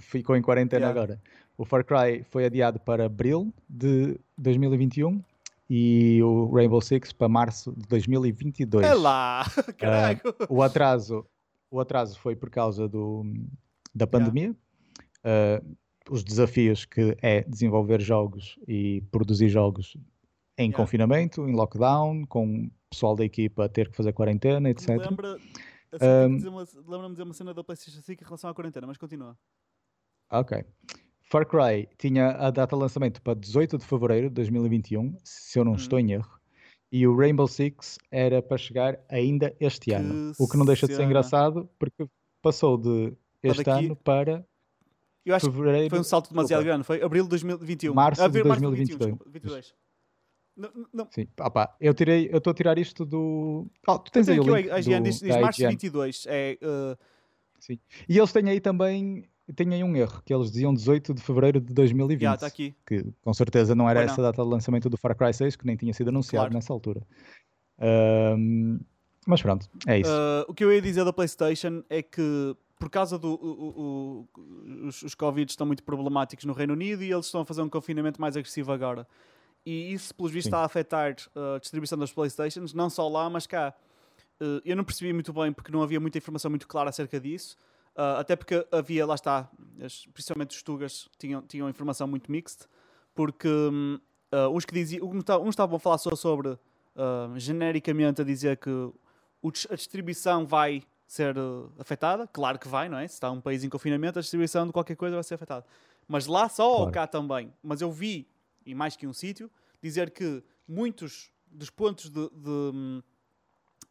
ficou 0.00 0.36
em 0.36 0.42
quarentena 0.42 0.86
Yeah. 0.86 1.00
agora. 1.00 1.20
O 1.56 1.64
Far 1.64 1.84
Cry 1.84 2.24
foi 2.30 2.44
adiado 2.44 2.78
para 2.78 3.06
abril 3.06 3.52
de 3.68 4.18
2021 4.36 5.22
e 5.68 6.22
o 6.22 6.50
Rainbow 6.54 6.80
Six 6.80 7.12
para 7.12 7.28
março 7.28 7.72
de 7.76 7.86
2022. 7.88 8.86
É 8.86 8.94
lá! 8.94 9.44
Caralho! 9.76 10.20
O 10.48 10.62
atraso, 10.62 11.26
o 11.70 11.80
atraso 11.80 12.18
foi 12.18 12.36
por 12.36 12.48
causa 12.48 12.88
do, 12.88 13.24
da 13.94 14.06
pandemia. 14.06 14.54
Uh, 15.24 15.76
os 16.10 16.24
desafios 16.24 16.84
que 16.84 17.16
é 17.20 17.42
desenvolver 17.42 18.00
jogos 18.00 18.58
e 18.66 19.02
produzir 19.10 19.48
jogos 19.48 19.96
em 20.58 20.64
Yeah. 20.64 20.76
confinamento, 20.76 21.48
em 21.48 21.54
lockdown, 21.54 22.26
com 22.26 22.64
o 22.66 22.70
pessoal 22.90 23.14
da 23.16 23.24
equipa 23.24 23.64
a 23.64 23.68
ter 23.68 23.88
que 23.90 23.96
fazer 23.96 24.12
quarentena, 24.12 24.68
etc. 24.68 24.88
Lembra, 24.90 25.34
assim, 25.92 26.04
Um, 26.04 26.36
Lembra-me 26.86 27.06
de 27.06 27.10
dizer 27.12 27.22
uma 27.22 27.32
cena 27.34 27.54
da 27.54 27.62
PlayStation 27.64 28.02
5 28.02 28.22
em 28.22 28.26
relação 28.26 28.50
à 28.50 28.54
quarentena, 28.54 28.86
mas 28.86 28.96
continua. 28.98 29.38
Ok. 30.30 30.64
Far 31.30 31.46
Cry 31.46 31.88
tinha 31.98 32.30
a 32.32 32.50
data 32.50 32.74
de 32.76 32.82
lançamento 32.82 33.22
para 33.22 33.34
18 33.38 33.78
de 33.78 33.84
fevereiro 33.84 34.28
de 34.28 34.34
2021, 34.34 35.16
se 35.24 35.58
eu 35.58 35.64
não 35.64 35.72
Hum. 35.72 35.76
estou 35.76 35.98
em 35.98 36.12
erro. 36.12 36.38
E 36.90 37.06
o 37.06 37.14
Rainbow 37.16 37.46
Six 37.46 37.98
era 38.10 38.40
para 38.42 38.56
chegar 38.56 38.98
ainda 39.10 39.54
este 39.60 39.86
Que 39.86 39.92
ano. 39.94 40.32
O 40.38 40.48
que 40.48 40.56
não 40.56 40.64
deixa 40.64 40.86
de 40.86 40.94
ser 40.96 41.02
engraçado 41.04 41.68
porque 41.78 42.06
passou 42.42 42.78
de 42.78 43.12
este 43.42 43.62
daqui- 43.62 43.86
ano 43.86 43.96
para 43.96 44.44
Eu 45.24 45.34
acho 45.34 45.50
que 45.50 45.88
foi 45.90 45.98
um 45.98 46.02
salto 46.04 46.30
demasiado 46.30 46.64
grande. 46.64 46.84
Foi 46.84 47.02
abril 47.02 47.24
de 47.24 47.28
2021. 47.28 47.92
Março 47.92 48.22
de 48.22 48.26
Abril- 48.26 48.44
2022. 48.44 48.98
desculpa, 48.98 49.30
22. 49.30 49.74
Não, 50.58 50.70
não, 50.92 51.08
Sim, 51.12 51.28
ah 51.38 51.48
pá, 51.50 51.76
eu 51.80 51.94
tirei, 51.94 52.28
eu 52.32 52.38
estou 52.38 52.50
a 52.50 52.54
tirar 52.54 52.76
isto 52.78 53.04
do. 53.06 53.66
Oh, 53.86 53.98
tu 53.98 54.10
tens 54.10 54.28
aí 54.28 54.40
o 54.40 54.42
link 54.42 54.66
IGN, 54.66 54.98
do, 54.98 55.04
diz, 55.04 55.20
diz 55.20 55.36
março 55.36 55.58
de 55.58 55.62
IGN. 55.64 55.70
22. 55.74 56.26
É, 56.28 56.58
uh, 56.60 56.98
E 58.08 58.18
eles 58.18 58.32
têm 58.32 58.48
aí 58.50 58.60
também, 58.60 59.28
têm 59.54 59.72
aí 59.72 59.84
um 59.84 59.94
erro, 59.96 60.20
que 60.24 60.34
eles 60.34 60.50
diziam 60.50 60.74
18 60.74 61.14
de 61.14 61.22
fevereiro 61.22 61.60
de 61.60 61.72
2020. 61.72 62.20
já, 62.20 62.34
está 62.34 62.46
aqui. 62.48 62.74
que 62.84 63.04
com 63.22 63.32
certeza 63.32 63.74
não 63.76 63.88
era 63.88 64.02
essa 64.02 64.20
não. 64.20 64.28
a 64.28 64.32
data 64.32 64.42
de 64.42 64.48
lançamento 64.48 64.90
do 64.90 64.96
Far 64.96 65.16
Cry 65.16 65.32
6, 65.32 65.54
que 65.54 65.64
nem 65.64 65.76
tinha 65.76 65.92
sido 65.94 66.08
anunciado 66.08 66.46
Claro. 66.46 66.54
nessa 66.54 66.72
altura. 66.72 67.06
Ahm, 67.78 68.80
mas 69.26 69.40
pronto, 69.42 69.68
é 69.86 70.00
isso. 70.00 70.10
Uh, 70.10 70.44
o 70.48 70.54
que 70.54 70.64
eu 70.64 70.72
ia 70.72 70.80
dizer 70.82 71.04
da 71.04 71.12
PlayStation 71.12 71.82
é 71.88 72.02
que 72.02 72.56
por 72.78 72.88
causa 72.90 73.18
do 73.18 73.34
o- 73.34 74.28
o- 74.36 74.86
os, 74.86 75.02
os 75.02 75.14
Covid 75.14 75.50
estão 75.50 75.66
muito 75.66 75.82
problemáticos 75.82 76.44
no 76.44 76.52
Reino 76.52 76.72
Unido 76.72 77.02
e 77.02 77.12
eles 77.12 77.26
estão 77.26 77.40
a 77.40 77.44
fazer 77.44 77.62
um 77.62 77.68
confinamento 77.68 78.20
mais 78.20 78.36
agressivo 78.36 78.72
agora. 78.72 79.06
E 79.68 79.92
isso, 79.92 80.14
pelos 80.14 80.32
vistos, 80.32 80.46
está 80.46 80.60
a 80.60 80.64
afetar 80.64 81.14
uh, 81.36 81.56
a 81.56 81.58
distribuição 81.58 81.98
das 81.98 82.10
PlayStations, 82.10 82.72
não 82.72 82.88
só 82.88 83.06
lá, 83.06 83.28
mas 83.28 83.46
cá. 83.46 83.74
Uh, 84.40 84.62
eu 84.64 84.74
não 84.74 84.82
percebi 84.82 85.12
muito 85.12 85.30
bem 85.30 85.52
porque 85.52 85.70
não 85.70 85.82
havia 85.82 86.00
muita 86.00 86.16
informação 86.16 86.50
muito 86.50 86.66
clara 86.66 86.88
acerca 86.88 87.20
disso. 87.20 87.54
Uh, 87.94 88.16
até 88.18 88.34
porque 88.34 88.66
havia, 88.72 89.04
lá 89.04 89.14
está, 89.14 89.50
principalmente 90.14 90.56
os 90.56 90.62
Tugas 90.62 91.08
tinham, 91.18 91.42
tinham 91.42 91.68
informação 91.68 92.06
muito 92.06 92.30
mixed, 92.32 92.66
porque 93.14 93.48
hum, 93.48 93.98
uh, 94.32 94.48
uns 94.56 94.64
que 94.64 94.72
diziam, 94.72 95.06
uns 95.06 95.18
estavam- 95.18 95.46
uns 95.46 95.50
estavam 95.50 95.76
a 95.76 95.80
falar 95.80 95.98
só 95.98 96.14
sobre, 96.16 96.48
uh, 96.50 96.58
genericamente, 97.36 98.22
a 98.22 98.24
dizer 98.24 98.56
que 98.56 98.70
o 98.70 98.94
a 99.70 99.74
distribuição 99.74 100.46
vai 100.46 100.82
ser 101.06 101.36
uh, 101.36 101.70
afetada, 101.78 102.26
claro 102.26 102.58
que 102.58 102.68
vai, 102.68 102.88
não 102.88 102.98
é? 102.98 103.06
Se 103.06 103.14
está 103.14 103.30
um 103.30 103.40
país 103.40 103.64
em 103.64 103.68
confinamento, 103.68 104.18
a 104.18 104.22
distribuição 104.22 104.66
de 104.66 104.72
qualquer 104.72 104.96
coisa 104.96 105.16
vai 105.16 105.24
ser 105.24 105.34
afetada. 105.34 105.64
Mas 106.06 106.26
lá 106.26 106.48
só 106.48 106.70
ou 106.70 106.76
Claro. 106.78 106.92
cá 106.92 107.06
também. 107.06 107.52
Mas 107.62 107.80
eu 107.80 107.90
vi, 107.90 108.26
em 108.70 108.74
mais 108.74 108.96
que 108.96 109.06
um 109.06 109.12
sítio, 109.12 109.50
dizer 109.82 110.10
que 110.10 110.42
muitos 110.66 111.32
dos 111.46 111.70
pontos 111.70 112.10
de, 112.10 112.28
de, 112.30 113.02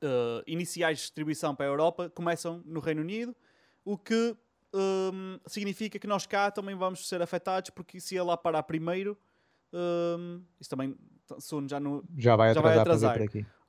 uh, 0.04 0.44
iniciais 0.46 0.98
de 0.98 1.04
distribuição 1.04 1.56
para 1.56 1.66
a 1.66 1.70
Europa 1.70 2.10
começam 2.10 2.62
no 2.66 2.80
Reino 2.80 3.02
Unido, 3.02 3.36
o 3.84 3.98
que 3.98 4.36
hum, 4.74 5.40
significa 5.48 5.98
que 5.98 6.08
nós 6.08 6.26
cá 6.26 6.52
também 6.52 6.76
vamos 6.76 7.08
ser 7.08 7.22
afetados, 7.22 7.70
porque 7.72 8.00
se 8.00 8.20
lá 8.20 8.38
parar 8.38 8.64
primeiro, 8.64 9.18
hum, 9.74 10.42
isso 10.60 10.70
também 10.70 10.96
sono 11.40 11.68
já 11.68 11.80
no. 11.80 12.04
já 12.18 12.36
vai 12.36 12.54
já 12.54 12.62
vai 12.62 12.78
atrasar 12.78 13.18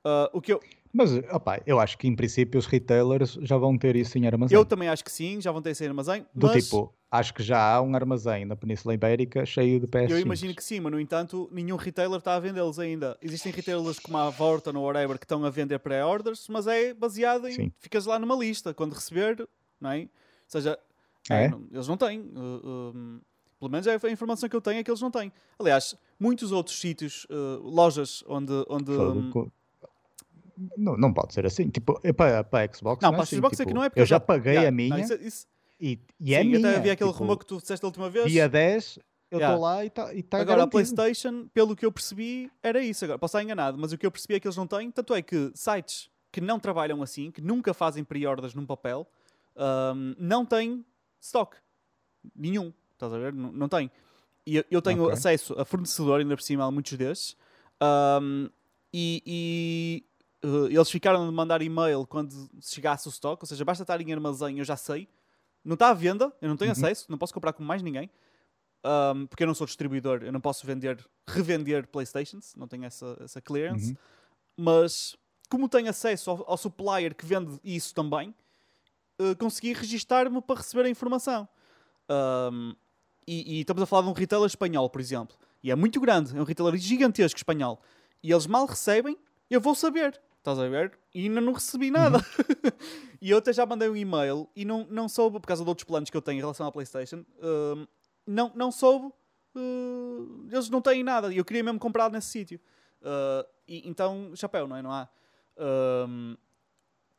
Uh, 0.05 0.29
o 0.33 0.41
que 0.41 0.53
eu, 0.53 0.61
Mas, 0.93 1.11
opá, 1.31 1.61
eu 1.65 1.79
acho 1.79 1.97
que 1.97 2.07
em 2.07 2.15
princípio 2.15 2.57
os 2.57 2.65
retailers 2.65 3.33
já 3.41 3.57
vão 3.57 3.77
ter 3.77 3.95
isso 3.95 4.17
em 4.17 4.25
armazém. 4.25 4.55
eu 4.57 4.65
também 4.65 4.87
acho 4.89 5.03
que 5.03 5.11
sim, 5.11 5.39
já 5.41 5.51
vão 5.51 5.61
ter 5.61 5.71
esse 5.71 5.85
armazém, 5.85 6.25
Do 6.33 6.47
mas 6.47 6.63
tipo, 6.63 6.93
acho 7.11 7.33
que 7.33 7.43
já 7.43 7.61
há 7.75 7.81
um 7.81 7.93
armazém 7.93 8.45
na 8.45 8.55
Península 8.55 8.93
Ibérica 8.93 9.45
cheio 9.45 9.79
de 9.79 9.87
PS5. 9.87 10.09
eu 10.11 10.19
imagino 10.19 10.55
que 10.55 10.63
sim, 10.63 10.79
mas 10.79 10.91
no 10.91 10.99
entanto, 10.99 11.49
nenhum 11.51 11.75
retailer 11.75 12.17
está 12.19 12.35
a 12.35 12.39
vendê-los 12.39 12.79
ainda. 12.79 13.17
Existem 13.21 13.51
retailers 13.51 13.99
como 13.99 14.17
a 14.17 14.29
Vorton 14.29 14.73
ou 14.77 14.85
whatever 14.85 15.19
que 15.19 15.25
estão 15.25 15.43
a 15.43 15.49
vender 15.49 15.79
pré-orders, 15.79 16.47
mas 16.49 16.65
é 16.65 16.93
baseado 16.93 17.47
em. 17.47 17.51
Sim. 17.53 17.71
Ficas 17.77 18.05
lá 18.05 18.17
numa 18.17 18.35
lista, 18.35 18.73
quando 18.73 18.93
receber, 18.93 19.47
não 19.81 19.91
é? 19.91 19.99
Ou 20.03 20.07
seja, 20.47 20.79
É? 21.29 21.43
É, 21.45 21.49
não- 21.49 21.67
eles 21.71 21.87
não 21.87 21.97
têm. 21.97 22.21
uh, 22.21 22.93
um, 22.95 23.19
pelo 23.59 23.69
menos 23.71 23.85
é 23.85 23.99
a 24.01 24.09
informação 24.11 24.47
que 24.47 24.55
eu 24.55 24.61
tenho 24.61 24.79
é 24.79 24.83
que 24.83 24.89
eles 24.89 25.01
não 25.01 25.11
têm. 25.11 25.31
Aliás, 25.59 25.93
muitos 26.17 26.51
outros 26.53 26.79
sítios, 26.79 27.25
uh, 27.29 27.61
lojas 27.61 28.23
onde. 28.27 28.53
onde 28.69 28.91
um, 28.91 29.51
Não, 30.77 30.97
não 30.97 31.13
pode 31.13 31.33
ser 31.33 31.45
assim. 31.45 31.69
Tipo, 31.69 31.99
é 32.03 32.11
para, 32.11 32.43
para 32.43 32.69
a 32.69 32.73
Xbox. 32.75 33.01
não, 33.01 33.09
é 33.09 33.11
para 33.13 33.21
a 33.21 33.23
assim, 33.23 33.35
Xbox 33.37 33.53
é 33.59 33.63
tipo, 33.63 33.67
que 33.69 33.73
não 33.73 33.83
é 33.83 33.89
porque 33.89 34.01
eu 34.01 34.05
já 34.05 34.19
paguei 34.19 34.53
Yeah, 34.53 34.67
a 34.67 34.71
não, 34.71 34.75
minha 34.77 34.99
isso- 34.99 35.13
isso- 35.21 35.47
e, 35.79 35.97
e 36.19 36.33
é 36.35 36.41
sim, 36.41 36.47
minha. 36.49 36.59
até 36.67 36.77
havia 36.77 36.93
aquele 36.93 37.09
tipo, 37.11 37.19
rumor 37.23 37.37
que 37.37 37.45
tu 37.45 37.57
disseste 37.57 37.85
a 37.85 37.87
última 37.87 38.09
vez. 38.09 38.29
Dia 38.29 38.49
10, 38.49 38.97
eu 39.31 39.37
estou 39.37 39.39
Yeah. 39.39 39.57
lá 39.57 39.83
e 39.83 39.87
está 39.87 40.13
e 40.13 40.21
tá 40.23 40.37
Agora, 40.39 40.63
a 40.63 40.65
garantido. 40.65 40.71
PlayStation, 40.71 41.47
pelo 41.53 41.75
que 41.75 41.85
eu 41.85 41.91
percebi, 41.91 42.51
era 42.61 42.83
isso. 42.83 43.05
Agora, 43.05 43.17
posso 43.17 43.37
estar 43.37 43.43
enganado, 43.43 43.77
mas 43.77 43.93
o 43.93 43.97
que 43.97 44.05
eu 44.05 44.11
percebi 44.11 44.33
é 44.35 44.39
que 44.41 44.47
eles 44.47 44.57
não 44.57 44.67
têm. 44.67 44.91
Tanto 44.91 45.13
é 45.13 45.21
que 45.21 45.51
sites 45.55 46.09
que 46.31 46.41
não 46.41 46.59
trabalham 46.59 47.01
assim, 47.01 47.31
que 47.31 47.41
nunca 47.41 47.73
fazem 47.73 48.03
pre-orders 48.03 48.53
num 48.53 48.65
papel, 48.65 49.07
um, 49.55 50.13
não 50.19 50.45
têm 50.45 50.83
stock. 51.21 51.55
Nenhum. 52.35 52.73
Estás 52.93 53.13
a 53.13 53.17
ver? 53.17 53.31
Não, 53.33 53.51
não 53.53 53.69
tem. 53.69 53.89
E 54.45 54.57
eu, 54.57 54.63
eu 54.69 54.81
tenho 54.81 55.03
Ok. 55.03 55.13
acesso 55.13 55.53
a 55.59 55.63
fornecedor, 55.63 56.19
ainda 56.19 56.35
por 56.35 56.41
cima, 56.43 56.65
a 56.65 56.71
muitos 56.71 56.97
desses. 56.97 57.37
um, 57.81 58.49
e. 58.93 59.23
e, 59.25 60.03
uh, 60.43 60.67
eles 60.67 60.89
ficaram 60.89 61.27
de 61.27 61.33
mandar 61.33 61.61
e-mail 61.61 62.05
quando 62.05 62.49
chegasse 62.61 63.07
o 63.07 63.09
stock, 63.09 63.41
ou 63.43 63.47
seja, 63.47 63.63
basta 63.65 63.83
estar 63.83 63.99
em 63.99 64.13
armazém, 64.13 64.59
eu 64.59 64.65
já 64.65 64.75
sei. 64.75 65.07
Não 65.63 65.73
está 65.73 65.89
à 65.89 65.93
venda, 65.93 66.33
eu 66.41 66.47
não 66.49 66.55
tenho 66.57 66.71
Uhum. 66.71 66.77
acesso, 66.77 67.05
não 67.09 67.17
posso 67.17 67.33
comprar 67.33 67.53
com 67.53 67.63
mais 67.63 67.81
ninguém. 67.81 68.09
Um, 68.83 69.27
porque 69.27 69.43
eu 69.43 69.47
não 69.47 69.53
sou 69.53 69.67
distribuidor, 69.67 70.23
eu 70.23 70.31
não 70.31 70.39
posso 70.39 70.65
vender, 70.65 71.05
revender 71.27 71.85
Playstations, 71.87 72.55
não 72.55 72.67
tenho 72.67 72.85
essa, 72.85 73.17
essa 73.19 73.41
clearance. 73.41 73.91
Uhum. 73.91 73.97
Mas 74.55 75.17
como 75.49 75.67
tenho 75.67 75.89
acesso 75.89 76.31
ao, 76.31 76.51
ao 76.51 76.57
supplier 76.57 77.13
que 77.13 77.25
vende 77.25 77.59
isso 77.63 77.93
também, 77.93 78.33
uh, 79.19 79.35
consegui 79.37 79.73
registar-me 79.73 80.41
para 80.41 80.55
receber 80.57 80.85
a 80.85 80.89
informação. 80.89 81.47
Um, 82.09 82.73
e, 83.27 83.57
e 83.57 83.61
estamos 83.61 83.83
a 83.83 83.85
falar 83.85 84.03
de 84.03 84.09
um 84.09 84.13
retailer 84.13 84.47
espanhol, 84.47 84.89
por 84.89 85.01
exemplo. 85.01 85.35
E 85.61 85.69
é 85.69 85.75
muito 85.75 85.99
grande, 85.99 86.35
é 86.35 86.39
um 86.39 86.45
retailer 86.45 86.77
gigantesco 86.77 87.37
espanhol. 87.37 87.81
E 88.23 88.31
eles 88.31 88.47
mal 88.47 88.65
recebem, 88.65 89.17
eu 89.49 89.59
vou 89.59 89.75
saber. 89.75 90.19
Estás 90.39 90.57
a 90.57 90.67
ver? 90.67 90.97
E 91.13 91.23
ainda 91.27 91.41
não 91.41 91.53
recebi 91.53 91.91
nada. 91.91 92.17
e 93.21 93.29
eu 93.29 93.37
até 93.37 93.51
já 93.53 93.65
mandei 93.65 93.89
um 93.89 93.95
e-mail 93.95 94.47
e 94.55 94.63
não, 94.65 94.87
não 94.89 95.07
soube, 95.09 95.39
por 95.39 95.47
causa 95.47 95.63
de 95.63 95.69
outros 95.69 95.83
planos 95.85 96.09
que 96.09 96.15
eu 96.17 96.21
tenho 96.21 96.37
em 96.37 96.41
relação 96.41 96.65
à 96.65 96.71
PlayStation, 96.71 97.23
um, 97.41 97.85
não, 98.25 98.51
não 98.55 98.71
soube. 98.71 99.07
uh, 99.55 100.47
eles 100.51 100.69
não 100.69 100.81
têm 100.81 101.03
nada. 101.03 101.33
E 101.33 101.37
eu 101.37 101.45
queria 101.45 101.63
mesmo 101.63 101.79
comprar 101.79 102.09
nesse 102.09 102.29
sítio. 102.29 102.59
Uh, 103.01 103.45
e, 103.67 103.87
então, 103.87 104.31
chapéu, 104.35 104.67
não 104.67 104.75
é? 104.77 104.81
Não 104.81 104.91
há. 104.91 105.09
Um, 105.57 106.35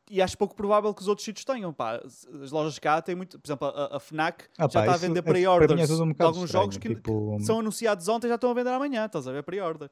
e 0.09 0.21
acho 0.21 0.37
pouco 0.37 0.55
provável 0.55 0.93
que 0.93 1.01
os 1.01 1.07
outros 1.07 1.23
sítios 1.23 1.45
tenham. 1.45 1.71
Pá. 1.71 2.01
As 2.43 2.51
lojas 2.51 2.77
cá 2.79 3.01
têm 3.01 3.15
muito. 3.15 3.39
Por 3.39 3.47
exemplo, 3.47 3.67
a, 3.67 3.95
a 3.97 3.99
Fnac 3.99 4.45
Ah, 4.57 4.63
já 4.63 4.67
pá, 4.67 4.79
está 4.81 4.93
a 4.93 4.97
vender 4.97 5.19
é- 5.19 5.19
é 5.19 5.21
pre-orders 5.21 5.87
tudo 5.87 6.03
um 6.03 6.11
de 6.11 6.21
alguns 6.23 6.45
estranho, 6.45 6.63
jogos 6.63 6.77
que, 6.77 6.95
tipo- 6.95 7.37
que 7.37 7.43
são 7.45 7.59
anunciados 7.59 8.07
ontem 8.07 8.27
e 8.27 8.29
já 8.29 8.35
estão 8.35 8.49
a 8.49 8.53
vender 8.53 8.71
amanhã. 8.71 9.05
Estás 9.05 9.27
a 9.27 9.31
ver? 9.31 9.43
Pre-order. 9.43 9.89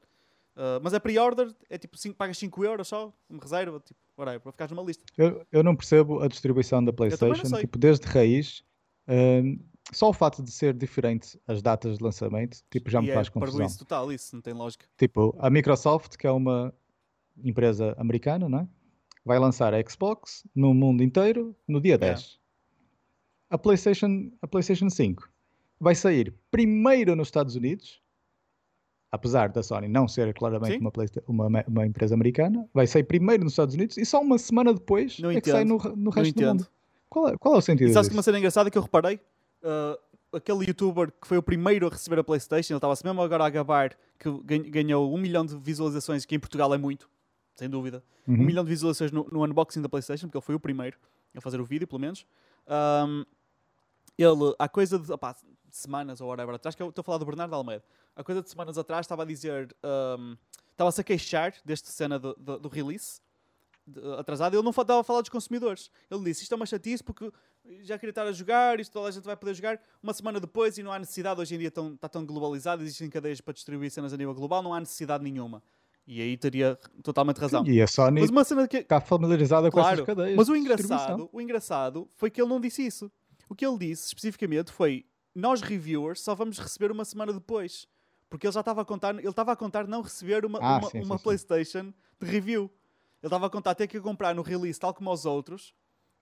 Uh, 0.59 0.79
mas 0.83 0.93
é 0.93 0.99
pre-order, 0.99 1.55
é 1.69 1.77
tipo, 1.77 1.97
cinco, 1.97 2.17
pagas 2.17 2.37
5 2.37 2.65
euros 2.65 2.87
só, 2.89 3.13
uma 3.29 3.41
reserva, 3.41 3.79
tipo, 3.79 3.97
whatever, 4.17 4.41
para 4.41 4.51
ficares 4.51 4.71
numa 4.75 4.83
lista. 4.83 5.05
Eu, 5.17 5.45
eu 5.53 5.63
não 5.63 5.73
percebo 5.73 6.19
a 6.19 6.27
distribuição 6.27 6.83
da 6.83 6.91
PlayStation, 6.91 7.57
tipo, 7.57 7.77
desde 7.77 8.05
raiz. 8.05 8.61
hum, 9.07 9.57
só 9.93 10.09
o 10.09 10.13
fato 10.13 10.43
de 10.43 10.51
ser 10.51 10.73
diferente 10.73 11.39
as 11.47 11.61
datas 11.61 11.97
de 11.97 12.03
lançamento, 12.03 12.59
tipo, 12.69 12.89
já 12.89 13.01
me 13.01 13.07
e 13.07 13.13
faz 13.13 13.27
é 13.27 13.31
confusão. 13.31 13.59
parvoíce 13.59 13.79
total, 13.79 14.11
isso, 14.11 14.35
não 14.35 14.41
tem 14.41 14.53
lógica. 14.53 14.85
Tipo, 14.97 15.33
a 15.39 15.49
Microsoft, 15.49 16.17
que 16.17 16.27
é 16.27 16.31
uma 16.31 16.73
empresa 17.41 17.95
americana, 17.97 18.49
não 18.49 18.59
é? 18.59 18.67
vai 19.25 19.37
lançar 19.37 19.73
a 19.73 19.89
Xbox 19.89 20.43
no 20.55 20.73
mundo 20.73 21.03
inteiro 21.03 21.55
no 21.67 21.79
dia 21.79 21.97
10. 21.97 22.39
A 23.49 23.57
PlayStation, 23.57 24.31
a 24.41 24.47
PlayStation 24.47 24.89
5 24.89 25.29
vai 25.79 25.95
sair 25.95 26.33
primeiro 26.51 27.15
nos 27.15 27.27
Estados 27.27 27.55
Unidos, 27.55 28.01
apesar 29.11 29.49
da 29.49 29.63
Sony 29.63 29.87
não 29.87 30.07
ser 30.07 30.33
claramente 30.33 30.77
uma, 31.27 31.47
uma, 31.47 31.63
uma 31.67 31.85
empresa 31.85 32.13
americana, 32.15 32.67
vai 32.73 32.85
sair 32.87 33.03
primeiro 33.03 33.43
nos 33.43 33.53
Estados 33.53 33.75
Unidos 33.75 33.97
e 33.97 34.05
só 34.05 34.21
uma 34.21 34.37
semana 34.37 34.73
depois 34.73 35.19
Não 35.19 35.31
é 35.31 35.41
que 35.41 35.49
sai 35.49 35.65
no, 35.65 35.75
entendo, 35.75 35.95
no 35.95 36.09
resto 36.11 36.33
do 36.35 36.41
entendo. 36.41 36.49
mundo. 36.59 36.67
Qual 37.09 37.27
é, 37.29 37.37
qual 37.37 37.55
é 37.55 37.57
o 37.57 37.61
sentido 37.61 37.89
E 37.89 37.93
sabes 37.93 38.07
que 38.07 38.13
uma 38.13 38.19
disso? 38.21 38.25
cena 38.25 38.37
engraçada 38.37 38.69
que 38.69 38.77
eu 38.77 38.81
reparei? 38.83 39.19
Uh, 39.63 40.37
aquele 40.37 40.65
youtuber 40.67 41.11
que 41.19 41.27
foi 41.27 41.37
o 41.37 41.43
primeiro 41.43 41.87
a 41.87 41.89
receber 41.89 42.19
a 42.19 42.23
PlayStation, 42.23 42.73
ele 42.73 42.77
estava-se 42.77 43.03
mesmo 43.03 43.19
agora 43.21 43.45
a 43.45 43.49
gabar 43.49 43.97
que 44.19 44.29
gan- 44.43 44.69
ganhou 44.69 45.11
um 45.13 45.17
milhão 45.17 45.43
de 45.45 45.57
visualizações, 45.57 46.23
que 46.25 46.35
em 46.35 46.39
Portugal 46.39 46.71
é 46.73 46.77
muito, 46.77 47.09
sem 47.55 47.67
dúvida. 47.69 48.03
Um 48.27 48.33
Uhum. 48.33 48.43
milhão 48.45 48.63
de 48.63 48.69
visualizações 48.69 49.11
no, 49.11 49.27
no 49.31 49.43
unboxing 49.43 49.81
da 49.81 49.89
PlayStation, 49.89 50.27
porque 50.27 50.37
ele 50.37 50.45
foi 50.45 50.53
o 50.53 50.59
primeiro 50.59 50.97
a 51.35 51.41
fazer 51.41 51.59
o 51.59 51.65
vídeo, 51.65 51.87
pelo 51.87 51.99
menos. 51.99 52.25
Um, 52.67 53.25
ele, 54.17 54.53
há 54.59 54.67
coisa 54.69 54.99
de 54.99 55.11
opá, 55.11 55.35
semanas 55.71 56.19
ou 56.21 56.27
whatever 56.29 56.53
atrás, 56.55 56.75
que 56.75 56.83
eu 56.83 56.89
estou 56.89 57.01
a 57.01 57.03
falar 57.05 57.17
do 57.17 57.25
Bernardo 57.25 57.55
Almeida, 57.55 57.83
há 58.19 58.23
coisa 58.23 58.41
de 58.41 58.49
semanas 58.49 58.77
atrás 58.77 59.05
estava 59.05 59.23
a 59.23 59.25
dizer, 59.25 59.75
um, 60.19 60.35
estava-se 60.71 60.99
a 61.01 61.03
queixar 61.03 61.53
desta 61.63 61.89
cena 61.89 62.19
do, 62.19 62.35
do, 62.35 62.59
do 62.59 62.69
release 62.69 63.21
de- 63.87 63.99
atrasado, 64.19 64.55
ele 64.55 64.63
não 64.63 64.71
estava 64.71 64.99
a 64.99 65.03
falar 65.03 65.21
dos 65.21 65.29
consumidores. 65.29 65.89
Ele 66.11 66.23
disse, 66.25 66.43
isto 66.43 66.51
é 66.51 66.55
uma 66.55 66.65
chatice 66.65 67.03
porque 67.03 67.31
já 67.81 67.97
queria 67.97 68.11
estar 68.11 68.25
a 68.27 68.31
jogar, 68.31 68.79
isto 68.79 68.91
toda 68.91 69.07
a 69.09 69.11
gente 69.11 69.23
vai 69.23 69.35
poder 69.37 69.53
jogar 69.53 69.79
uma 70.03 70.13
semana 70.13 70.39
depois 70.39 70.77
e 70.77 70.83
não 70.83 70.91
há 70.91 70.99
necessidade, 70.99 71.39
hoje 71.39 71.55
em 71.55 71.59
dia 71.59 71.71
tão, 71.71 71.93
está 71.93 72.07
tão 72.09 72.25
globalizado, 72.25 72.83
existem 72.83 73.09
cadeias 73.09 73.41
para 73.41 73.53
distribuir 73.53 73.89
cenas 73.91 74.13
a 74.13 74.17
nível 74.17 74.33
global, 74.33 74.61
não 74.61 74.73
há 74.73 74.79
necessidade 74.79 75.23
nenhuma. 75.23 75.63
E 76.07 76.21
aí 76.21 76.35
teria 76.37 76.75
totalmente 77.03 77.37
razão. 77.37 77.63
E 77.67 77.79
a 77.81 77.85
Sony 77.87 78.21
Mas 78.21 78.31
uma 78.31 78.43
cena 78.43 78.67
que, 78.67 78.77
está 78.77 78.99
familiarizada 78.99 79.69
com 79.69 79.77
Claro, 79.79 79.93
essas 79.95 80.05
cadeias. 80.07 80.35
mas 80.35 80.49
o 80.49 80.55
engraçado, 80.55 81.29
o 81.31 81.39
engraçado 81.39 82.07
foi 82.15 82.31
que 82.31 82.41
ele 82.41 82.49
não 82.49 82.59
disse 82.59 82.83
isso. 82.85 83.11
O 83.47 83.53
que 83.53 83.63
ele 83.65 83.77
disse 83.77 84.07
especificamente 84.07 84.71
foi: 84.71 85.05
nós 85.35 85.61
reviewers 85.61 86.21
só 86.21 86.33
vamos 86.33 86.57
receber 86.57 86.91
uma 86.91 87.05
semana 87.05 87.31
depois. 87.31 87.87
Porque 88.29 88.45
ele 88.45 88.53
já 88.53 88.59
estava 88.59 88.81
a 88.81 88.85
contar, 88.85 89.15
ele 89.15 89.27
estava 89.27 89.51
a 89.51 89.55
contar 89.55 89.87
não 89.87 90.01
receber 90.01 90.45
uma, 90.45 90.59
Ah, 90.59 90.77
uma, 90.77 90.89
sim, 90.89 90.99
uma 90.99 91.05
sim, 91.05 91.17
sim. 91.17 91.23
PlayStation 91.23 91.93
de 92.19 92.27
review. 92.29 92.63
Ele 93.21 93.27
estava 93.27 93.47
a 93.47 93.49
contar 93.49 93.75
ter 93.75 93.87
que 93.87 93.99
comprar 93.99 94.35
no 94.35 94.41
release, 94.41 94.79
tal 94.79 94.93
como 94.93 95.11
os 95.11 95.25
outros, 95.25 95.73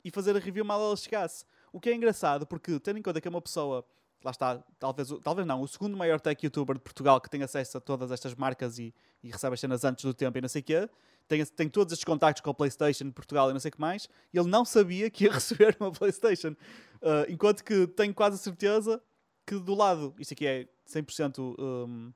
e 0.04 0.10
fazer 0.10 0.36
a 0.36 0.40
review 0.40 0.64
mal 0.64 0.82
ela 0.82 0.96
chegasse. 0.96 1.46
O 1.72 1.80
que 1.80 1.90
é 1.90 1.94
engraçado, 1.94 2.48
porque 2.48 2.80
tendo 2.80 2.98
em 2.98 3.02
conta 3.02 3.20
que 3.20 3.28
é 3.28 3.30
uma 3.30 3.42
pessoa, 3.42 3.86
lá 4.24 4.32
está, 4.32 4.64
talvez, 4.80 5.10
talvez 5.22 5.46
não, 5.46 5.62
o 5.62 5.68
segundo 5.68 5.96
maior 5.98 6.20
tech 6.20 6.44
youtuber 6.44 6.76
de 6.76 6.82
Portugal 6.82 7.20
que 7.20 7.30
tem 7.30 7.44
acesso 7.44 7.78
a 7.78 7.82
todas 7.82 8.10
estas 8.10 8.34
marcas 8.34 8.80
e, 8.80 8.96
e 9.22 9.30
recebe 9.30 9.54
as 9.54 9.60
cenas 9.60 9.84
antes 9.84 10.06
do 10.06 10.14
tempo 10.14 10.38
e 10.38 10.42
não 10.42 10.50
sei 10.50 10.62
o 10.62 10.64
quê, 10.64 10.90
tem, 11.28 11.46
tem 11.46 11.70
todos 11.70 11.92
estes 11.92 12.06
contactos 12.06 12.42
com 12.42 12.50
a 12.50 12.54
PlayStation 12.54 13.06
de 13.06 13.12
Portugal 13.12 13.50
e 13.50 13.54
não 13.54 13.60
sei 13.60 13.70
o 13.70 13.74
que 13.74 13.82
mais, 13.82 14.08
e 14.34 14.40
ele 14.40 14.50
não 14.50 14.64
sabia 14.64 15.10
que 15.10 15.26
ia 15.26 15.32
receber 15.34 15.76
uma 15.80 15.92
PlayStation. 15.92 16.56
Uh, 17.02 17.30
enquanto 17.30 17.64
que 17.64 17.86
tenho 17.88 18.14
quase 18.14 18.36
a 18.36 18.40
certeza 18.40 19.02
que 19.46 19.60
do 19.60 19.76
lado, 19.76 20.16
isto 20.18 20.34
aqui 20.34 20.48
é 20.48 20.68
100% 20.88 21.56
um, 21.60 22.14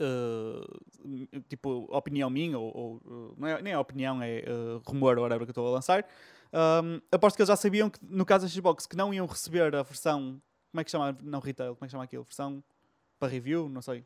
uh, 0.00 1.40
tipo 1.48 1.86
opinião 1.90 2.30
minha, 2.30 2.58
ou, 2.58 2.76
ou, 2.76 2.96
uh, 2.96 3.34
não 3.36 3.48
é, 3.48 3.62
nem 3.62 3.72
é 3.72 3.78
opinião, 3.78 4.22
é 4.22 4.44
uh, 4.46 4.82
rumor 4.86 5.16
ou 5.18 5.24
whatever 5.24 5.46
que 5.46 5.50
eu 5.50 5.52
estou 5.52 5.68
a 5.68 5.70
lançar. 5.70 6.06
Um, 6.52 7.00
aposto 7.10 7.36
que 7.36 7.42
eles 7.42 7.48
já 7.48 7.56
sabiam 7.56 7.88
que 7.88 7.98
no 8.02 8.26
caso 8.26 8.44
da 8.46 8.52
Xbox 8.52 8.86
que 8.86 8.96
não 8.96 9.12
iam 9.12 9.26
receber 9.26 9.74
a 9.74 9.82
versão, 9.82 10.40
como 10.70 10.80
é 10.80 10.84
que 10.84 10.90
chama? 10.90 11.16
Não 11.22 11.40
retail, 11.40 11.74
como 11.74 11.84
é 11.84 11.88
que 11.88 11.92
chama 11.92 12.04
aquilo? 12.04 12.24
Versão 12.24 12.62
para 13.18 13.28
review, 13.28 13.68
não 13.68 13.80
sei 13.80 14.04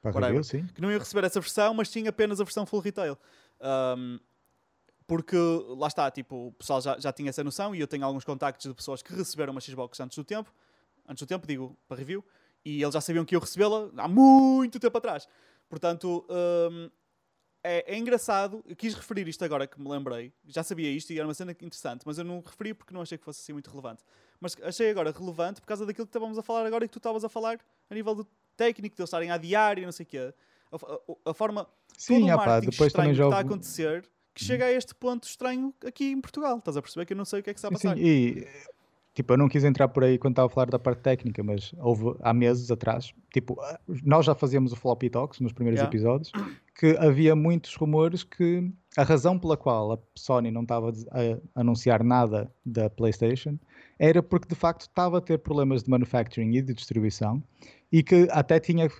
Para 0.00 0.10
whatever. 0.10 0.36
review, 0.36 0.44
sim. 0.44 0.66
que 0.74 0.80
não 0.80 0.90
iam 0.90 0.98
receber 0.98 1.24
essa 1.24 1.40
versão, 1.40 1.74
mas 1.74 1.90
tinha 1.90 2.10
apenas 2.10 2.40
a 2.40 2.44
versão 2.44 2.66
full 2.66 2.80
retail. 2.80 3.16
Um, 3.60 4.18
porque 5.06 5.36
lá 5.76 5.86
está, 5.86 6.10
tipo, 6.10 6.48
o 6.48 6.52
pessoal 6.52 6.80
já, 6.80 6.98
já 6.98 7.12
tinha 7.12 7.30
essa 7.30 7.44
noção 7.44 7.74
e 7.74 7.80
eu 7.80 7.86
tenho 7.86 8.04
alguns 8.04 8.24
contactos 8.24 8.66
de 8.66 8.74
pessoas 8.74 9.02
que 9.02 9.14
receberam 9.14 9.52
uma 9.52 9.60
Xbox 9.60 10.00
antes 10.00 10.16
do 10.16 10.24
tempo, 10.24 10.52
antes 11.08 11.22
do 11.22 11.28
tempo, 11.28 11.46
digo, 11.46 11.76
para 11.86 11.96
review, 11.96 12.24
e 12.66 12.82
eles 12.82 12.92
já 12.92 13.00
sabiam 13.00 13.24
que 13.24 13.36
eu 13.36 13.38
recebê-la 13.40 13.88
há 13.96 14.08
muito 14.08 14.80
tempo 14.80 14.98
atrás. 14.98 15.28
Portanto, 15.68 16.26
um, 16.28 16.90
é, 17.62 17.94
é 17.94 17.96
engraçado, 17.96 18.62
eu 18.66 18.74
quis 18.74 18.92
referir 18.92 19.28
isto 19.28 19.44
agora 19.44 19.68
que 19.68 19.80
me 19.80 19.88
lembrei, 19.88 20.32
já 20.44 20.64
sabia 20.64 20.90
isto 20.90 21.12
e 21.12 21.18
era 21.18 21.26
uma 21.28 21.34
cena 21.34 21.52
interessante, 21.52 22.02
mas 22.04 22.18
eu 22.18 22.24
não 22.24 22.40
referi 22.40 22.74
porque 22.74 22.92
não 22.92 23.02
achei 23.02 23.16
que 23.16 23.24
fosse 23.24 23.40
assim 23.40 23.52
muito 23.52 23.70
relevante. 23.70 24.02
Mas 24.40 24.56
achei 24.62 24.90
agora 24.90 25.12
relevante 25.12 25.60
por 25.60 25.66
causa 25.68 25.86
daquilo 25.86 26.06
que 26.06 26.10
estávamos 26.10 26.36
a 26.38 26.42
falar 26.42 26.66
agora 26.66 26.84
e 26.84 26.88
que 26.88 26.92
tu 26.92 26.98
estavas 26.98 27.24
a 27.24 27.28
falar 27.28 27.58
a 27.88 27.94
nível 27.94 28.14
do 28.16 28.26
técnico, 28.56 28.96
de 28.96 29.02
eles 29.02 29.08
estarem 29.08 29.30
a 29.30 29.38
diário 29.38 29.82
e 29.82 29.84
não 29.84 29.92
sei 29.92 30.04
o 30.04 30.08
quê. 30.08 30.34
A, 30.72 30.76
a- 30.76 31.30
a 31.30 31.34
forma, 31.34 31.64
todo 31.64 31.74
Sim, 31.96 32.22
o 32.30 32.34
ah 32.34 32.36
pá, 32.36 32.46
marketing 32.46 32.70
depois 32.70 32.92
também 32.92 33.10
que 33.12 33.16
já 33.18 33.24
está 33.24 33.36
a 33.36 33.40
acontecer 33.40 34.08
que 34.34 34.44
chega 34.44 34.66
a 34.66 34.72
este 34.72 34.94
ponto 34.94 35.24
estranho 35.24 35.72
aqui 35.86 36.10
em 36.10 36.20
Portugal. 36.20 36.58
Estás 36.58 36.76
a 36.76 36.82
perceber 36.82 37.06
que 37.06 37.12
eu 37.14 37.16
não 37.16 37.24
sei 37.24 37.40
o 37.40 37.42
que 37.42 37.50
é 37.50 37.54
que 37.54 37.58
está 37.58 37.68
a 37.68 37.72
passar. 37.72 37.96
sim, 37.96 38.02
e 38.04 38.46
tipo, 39.16 39.32
eu 39.32 39.38
não 39.38 39.48
quis 39.48 39.64
entrar 39.64 39.88
por 39.88 40.04
aí 40.04 40.18
quando 40.18 40.32
estava 40.34 40.46
a 40.46 40.50
falar 40.50 40.70
da 40.70 40.78
parte 40.78 41.00
técnica, 41.00 41.42
mas 41.42 41.72
houve 41.78 42.14
há 42.20 42.32
meses 42.34 42.70
atrás, 42.70 43.12
tipo, 43.32 43.58
ah, 43.62 43.80
nós 44.04 44.26
já 44.26 44.34
fazíamos 44.34 44.72
o 44.72 44.76
Floppy 44.76 45.08
Talks 45.10 45.40
nos 45.40 45.52
primeiros 45.52 45.78
Yeah. 45.80 45.90
episódios, 45.90 46.30
que 46.78 46.94
havia 46.98 47.34
muitos 47.34 47.74
rumores 47.74 48.22
que 48.22 48.70
a 48.96 49.02
razão 49.02 49.38
pela 49.38 49.56
qual 49.56 49.92
a 49.92 49.98
Sony 50.14 50.50
não 50.50 50.62
estava 50.62 50.90
a 51.10 51.60
anunciar 51.60 52.04
nada 52.04 52.52
da 52.64 52.90
PlayStation 52.90 53.58
era 53.98 54.22
porque 54.22 54.46
de 54.48 54.54
facto 54.54 54.82
estava 54.82 55.16
a 55.18 55.20
ter 55.22 55.38
problemas 55.38 55.82
de 55.82 55.90
manufacturing 55.90 56.54
e 56.54 56.60
de 56.60 56.74
distribuição 56.74 57.42
e 57.90 58.02
que 58.02 58.28
até 58.30 58.60
tinha 58.60 58.90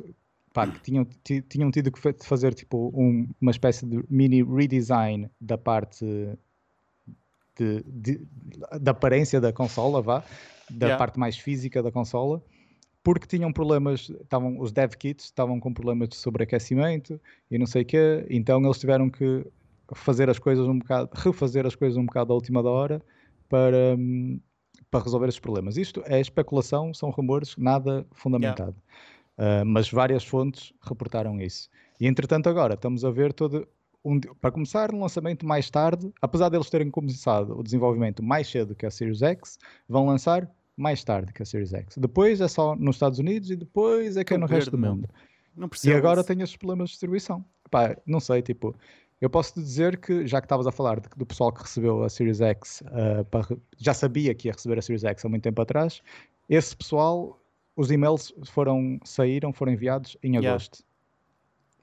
pá, 0.54 0.66
que 0.66 0.80
tinham, 0.80 1.04
ti- 1.22 1.42
tinham 1.42 1.70
tido 1.70 1.92
que 1.92 1.98
fa- 2.00 2.14
fazer 2.24 2.54
tipo 2.54 2.90
um- 2.94 3.28
uma 3.38 3.50
espécie 3.50 3.84
de 3.84 4.02
mini 4.08 4.42
redesign 4.42 5.28
da 5.38 5.58
parte 5.58 6.06
de- 7.56 7.82
de- 7.86 8.26
da 8.80 8.90
aparência 8.90 9.40
da 9.40 9.52
consola, 9.52 10.00
vá, 10.02 10.22
da 10.70 10.86
Yeah. 10.86 10.98
parte 10.98 11.18
mais 11.18 11.38
física 11.38 11.82
da 11.82 11.90
consola, 11.92 12.42
porque 13.02 13.26
tinham 13.26 13.52
problemas, 13.52 14.08
estavam, 14.08 14.58
os 14.58 14.72
dev 14.72 14.94
kits 14.94 15.24
estavam 15.26 15.60
com 15.60 15.72
problemas 15.72 16.08
de 16.08 16.16
sobreaquecimento 16.16 17.20
e 17.50 17.56
não 17.58 17.66
sei 17.66 17.82
o 17.82 17.84
quê, 17.84 18.26
então 18.28 18.62
eles 18.64 18.78
tiveram 18.78 19.08
que 19.08 19.46
fazer 19.94 20.28
as 20.28 20.38
coisas 20.38 20.66
um 20.66 20.78
bocado, 20.78 21.10
refazer 21.14 21.64
as 21.64 21.76
coisas 21.76 21.96
um 21.96 22.04
bocado 22.04 22.32
à 22.32 22.34
última 22.34 22.62
da 22.62 22.70
hora 22.70 23.00
para, 23.48 23.96
para 24.90 25.04
resolver 25.04 25.28
esses 25.28 25.38
problemas. 25.38 25.76
Isto 25.76 26.02
é 26.06 26.20
especulação, 26.20 26.92
são 26.92 27.10
rumores, 27.10 27.54
nada 27.56 28.04
fundamentado. 28.10 28.76
Uh, 29.38 29.64
mas 29.64 29.90
várias 29.90 30.24
fontes 30.24 30.72
reportaram 30.82 31.40
isso. 31.40 31.68
E 32.00 32.06
entretanto 32.06 32.48
agora 32.48 32.74
estamos 32.74 33.04
a 33.04 33.10
ver 33.10 33.32
todo 33.32 33.68
um, 34.06 34.20
para 34.40 34.52
começar 34.52 34.94
um 34.94 35.00
lançamento 35.00 35.44
mais 35.44 35.68
tarde, 35.68 36.12
apesar 36.22 36.48
deles 36.48 36.70
terem 36.70 36.90
começado 36.90 37.58
o 37.58 37.62
desenvolvimento 37.62 38.22
mais 38.22 38.48
cedo 38.48 38.74
que 38.74 38.86
a 38.86 38.90
Series 38.90 39.20
X, 39.22 39.58
vão 39.88 40.06
lançar 40.06 40.48
mais 40.76 41.02
tarde 41.02 41.32
que 41.32 41.42
a 41.42 41.46
Series 41.46 41.72
X. 41.72 41.96
Depois 41.96 42.40
é 42.40 42.48
só 42.48 42.76
nos 42.76 42.96
Estados 42.96 43.18
Unidos 43.18 43.50
e 43.50 43.56
depois 43.56 44.16
é 44.16 44.22
que 44.24 44.34
é 44.34 44.38
no 44.38 44.46
resto 44.46 44.70
do 44.70 44.78
mundo. 44.78 45.08
E 45.84 45.92
agora 45.92 46.22
tem 46.22 46.40
esses 46.42 46.56
problemas 46.56 46.90
de 46.90 46.92
distribuição. 46.92 47.44
Pá, 47.70 47.96
não 48.06 48.20
sei, 48.20 48.42
tipo, 48.42 48.74
eu 49.20 49.28
posso 49.30 49.54
te 49.54 49.60
dizer 49.60 49.98
que, 49.98 50.26
já 50.26 50.40
que 50.40 50.44
estavas 50.44 50.66
a 50.66 50.72
falar 50.72 51.00
de- 51.00 51.08
do 51.16 51.26
pessoal 51.26 51.50
que 51.50 51.62
recebeu 51.62 52.04
a 52.04 52.08
Series 52.08 52.40
X, 52.40 52.82
ah, 52.86 53.24
para 53.24 53.56
já 53.76 53.94
sabia 53.94 54.34
que 54.34 54.48
ia 54.48 54.52
receber 54.52 54.78
a 54.78 54.82
Series 54.82 55.02
X 55.02 55.24
há 55.24 55.28
muito 55.28 55.42
tempo 55.42 55.60
atrás, 55.62 56.02
esse 56.48 56.76
pessoal, 56.76 57.40
os 57.74 57.90
e-mails 57.90 58.32
foram, 58.44 59.00
saíram, 59.02 59.52
foram 59.52 59.72
enviados 59.72 60.16
em 60.22 60.32
Yeah. 60.36 60.50
agosto. 60.50 60.84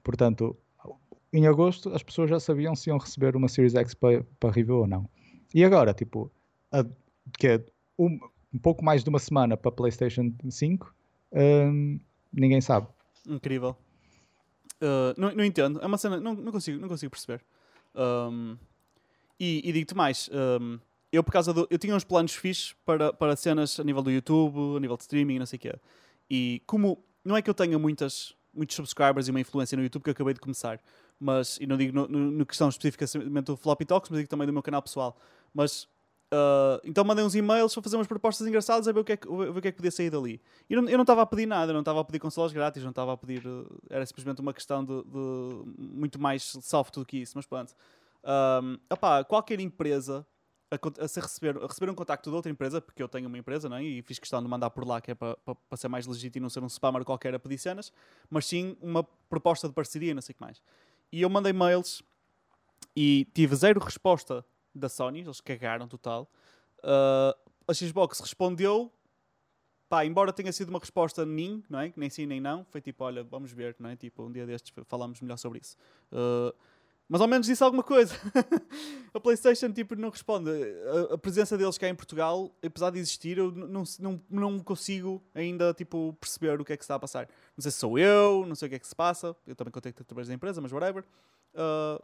Portanto, 0.02 0.56
em 1.36 1.46
agosto 1.46 1.90
as 1.94 2.02
pessoas 2.02 2.30
já 2.30 2.38
sabiam 2.40 2.74
se 2.74 2.88
iam 2.90 2.98
receber 2.98 3.36
uma 3.36 3.48
Series 3.48 3.74
X 3.74 3.94
para, 3.94 4.24
para 4.38 4.50
review 4.50 4.78
ou 4.78 4.86
não. 4.86 5.08
E 5.54 5.64
agora, 5.64 5.92
tipo, 5.92 6.30
a- 6.72 6.84
que 7.38 7.48
é 7.48 7.64
um, 7.98 8.18
um 8.52 8.58
pouco 8.58 8.84
mais 8.84 9.02
de 9.02 9.10
uma 9.10 9.18
semana 9.18 9.56
para 9.56 9.70
PlayStation 9.72 10.32
5, 10.48 10.94
hum, 11.32 11.98
ninguém 12.32 12.60
sabe. 12.60 12.86
Incrível. 13.26 13.76
Uh, 14.82 15.14
não, 15.16 15.34
não 15.34 15.44
entendo. 15.44 15.80
É 15.80 15.86
uma 15.86 15.96
cena. 15.98 16.20
Não, 16.20 16.34
não, 16.34 16.52
consigo, 16.52 16.78
não 16.80 16.88
consigo 16.88 17.10
perceber. 17.10 17.42
Um, 17.94 18.56
e 19.38 19.62
e 19.64 19.72
digo-te 19.72 19.94
mais. 19.96 20.28
um, 20.32 20.78
eu, 21.12 21.22
por 21.22 21.32
causa 21.32 21.52
do. 21.52 21.66
Eu 21.70 21.78
tinha 21.78 21.94
uns 21.94 22.04
planos 22.04 22.34
fixes 22.34 22.74
para, 22.84 23.12
para 23.12 23.36
cenas 23.36 23.78
a 23.78 23.84
nível 23.84 24.02
do 24.02 24.10
YouTube, 24.10 24.76
a 24.76 24.80
nível 24.80 24.96
de 24.96 25.02
streaming, 25.02 25.38
não 25.38 25.46
sei 25.46 25.56
o 25.56 25.60
quê. 25.60 25.74
E 26.30 26.62
como. 26.66 27.02
Não 27.24 27.36
é 27.36 27.40
que 27.40 27.48
eu 27.48 27.54
tenha 27.54 27.78
muitas, 27.78 28.34
muitos 28.52 28.76
subscribers 28.76 29.28
e 29.28 29.30
uma 29.30 29.40
influência 29.40 29.76
no 29.76 29.82
YouTube 29.82 30.02
que 30.02 30.10
eu 30.10 30.12
acabei 30.12 30.34
de 30.34 30.40
começar. 30.40 30.78
Mas, 31.18 31.58
e 31.60 31.66
não 31.66 31.76
digo 31.76 32.06
no, 32.08 32.46
questão 32.46 32.68
especificamente 32.68 33.46
do 33.46 33.56
Floppy 33.56 33.84
Talks, 33.84 34.10
mas 34.10 34.18
digo 34.18 34.28
também 34.28 34.46
do 34.46 34.52
meu 34.52 34.62
canal 34.62 34.82
pessoal. 34.82 35.16
Mas, 35.52 35.84
uh, 36.32 36.80
então 36.84 37.04
mandei 37.04 37.24
uns 37.24 37.34
e-mails 37.34 37.72
para 37.72 37.82
fazer 37.82 37.96
umas 37.96 38.06
propostas 38.06 38.46
engraçadas 38.46 38.88
a 38.88 38.92
ver 38.92 39.00
o 39.00 39.04
que 39.04 39.12
é 39.12 39.16
que, 39.16 39.28
o 39.28 39.60
que, 39.60 39.68
é 39.68 39.72
que 39.72 39.76
podia 39.76 39.90
sair 39.90 40.10
dali. 40.10 40.40
E 40.68 40.76
não, 40.76 40.88
eu 40.88 40.98
não 40.98 41.02
estava 41.02 41.22
a 41.22 41.26
pedir 41.26 41.46
nada, 41.46 41.72
não 41.72 41.80
estava 41.80 42.00
a 42.00 42.04
pedir 42.04 42.18
consolas 42.18 42.52
grátis, 42.52 42.82
não 42.82 42.90
estava 42.90 43.12
a 43.12 43.16
pedir. 43.16 43.46
Uh, 43.46 43.66
era 43.88 44.04
simplesmente 44.04 44.40
uma 44.40 44.52
questão 44.52 44.84
de, 44.84 45.02
de, 45.04 45.64
muito 45.78 46.20
mais 46.20 46.42
soft 46.42 46.94
do 46.94 47.06
que 47.06 47.18
isso, 47.18 47.32
mas 47.36 47.46
pronto. 47.46 47.74
Um, 48.62 48.78
opá, 48.90 49.22
qualquer 49.22 49.60
empresa 49.60 50.26
a, 50.70 50.76
a, 50.76 51.20
receber, 51.20 51.62
a 51.62 51.66
receber 51.66 51.90
um 51.90 51.94
contacto 51.94 52.30
de 52.30 52.36
outra 52.36 52.50
empresa, 52.50 52.80
porque 52.80 53.02
eu 53.02 53.08
tenho 53.08 53.28
uma 53.28 53.38
empresa, 53.38 53.68
não 53.68 53.76
é? 53.76 53.82
e 53.82 54.02
fiz 54.02 54.18
questão 54.18 54.42
de 54.42 54.48
mandar 54.48 54.70
por 54.70 54.86
lá, 54.86 55.00
que 55.00 55.10
é 55.10 55.14
para, 55.14 55.36
para, 55.36 55.54
para 55.54 55.76
ser 55.76 55.88
mais 55.88 56.06
legítimo, 56.06 56.42
não 56.44 56.50
ser 56.50 56.62
um 56.62 56.66
spammer 56.66 57.04
qualquer 57.04 57.34
a 57.34 57.38
pedir 57.38 57.58
cenas, 57.58 57.92
mas 58.30 58.46
sim 58.46 58.76
uma 58.80 59.04
proposta 59.28 59.68
de 59.68 59.74
parceria 59.74 60.10
e 60.10 60.14
não 60.14 60.22
sei 60.22 60.32
o 60.32 60.36
que 60.36 60.42
mais. 60.42 60.62
E 61.14 61.22
eu 61.22 61.30
mandei 61.30 61.52
mails 61.52 62.02
e 62.96 63.24
tive 63.32 63.54
zero 63.54 63.78
resposta 63.78 64.44
da 64.74 64.88
Sony, 64.88 65.20
eles 65.20 65.40
cagaram 65.40 65.86
total. 65.86 66.28
Uh, 66.80 67.32
a 67.68 67.72
Xbox 67.72 68.18
respondeu, 68.18 68.92
pá, 69.88 70.04
embora 70.04 70.32
tenha 70.32 70.52
sido 70.52 70.70
uma 70.70 70.80
resposta 70.80 71.24
nem, 71.24 71.62
não 71.70 71.78
é? 71.78 71.92
Nem 71.96 72.10
sim 72.10 72.26
nem 72.26 72.40
não, 72.40 72.64
foi 72.64 72.80
tipo, 72.80 73.04
olha, 73.04 73.22
vamos 73.22 73.52
ver, 73.52 73.76
não 73.78 73.90
é? 73.90 73.94
Tipo, 73.94 74.24
um 74.24 74.32
dia 74.32 74.44
destes 74.44 74.74
falamos 74.86 75.20
melhor 75.20 75.36
sobre 75.36 75.60
isso. 75.60 75.76
Uh, 76.10 76.52
mas 77.08 77.20
ao 77.20 77.28
menos 77.28 77.46
disse 77.46 77.62
alguma 77.62 77.82
coisa. 77.82 78.14
a 79.12 79.20
PlayStation 79.20 79.70
tipo, 79.72 79.94
não 79.94 80.08
responde. 80.08 80.50
A, 80.50 81.14
a, 81.14 81.18
presença 81.18 81.56
deles 81.56 81.76
cá 81.76 81.88
em 81.88 81.94
Portugal, 81.94 82.50
apesar 82.64 82.90
de 82.90 82.98
existir, 82.98 83.36
eu 83.36 83.52
não, 83.52 83.84
não, 83.98 84.20
não 84.30 84.58
consigo 84.58 85.22
ainda 85.34 85.74
tipo, 85.74 86.16
perceber 86.18 86.60
o 86.60 86.64
que 86.64 86.72
é 86.72 86.76
que 86.76 86.82
está 86.82 86.94
a 86.94 86.98
passar. 86.98 87.28
Não 87.56 87.62
sei 87.62 87.70
se 87.70 87.78
sou 87.78 87.98
eu, 87.98 88.46
não 88.46 88.54
sei 88.54 88.66
o 88.66 88.70
que 88.70 88.76
é 88.76 88.78
que 88.78 88.86
se 88.86 88.96
passa. 88.96 89.36
Eu 89.46 89.54
também 89.54 89.70
contacto 89.70 90.02
através 90.02 90.28
da 90.28 90.34
empresa, 90.34 90.60
mas 90.60 90.72
whatever. 90.72 91.04
Uh, 91.52 92.02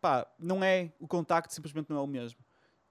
pá, 0.00 0.26
não 0.38 0.64
é 0.64 0.90
o 0.98 1.06
contacto, 1.06 1.52
simplesmente 1.52 1.90
não 1.90 1.98
é 1.98 2.00
o 2.00 2.06
mesmo. 2.06 2.38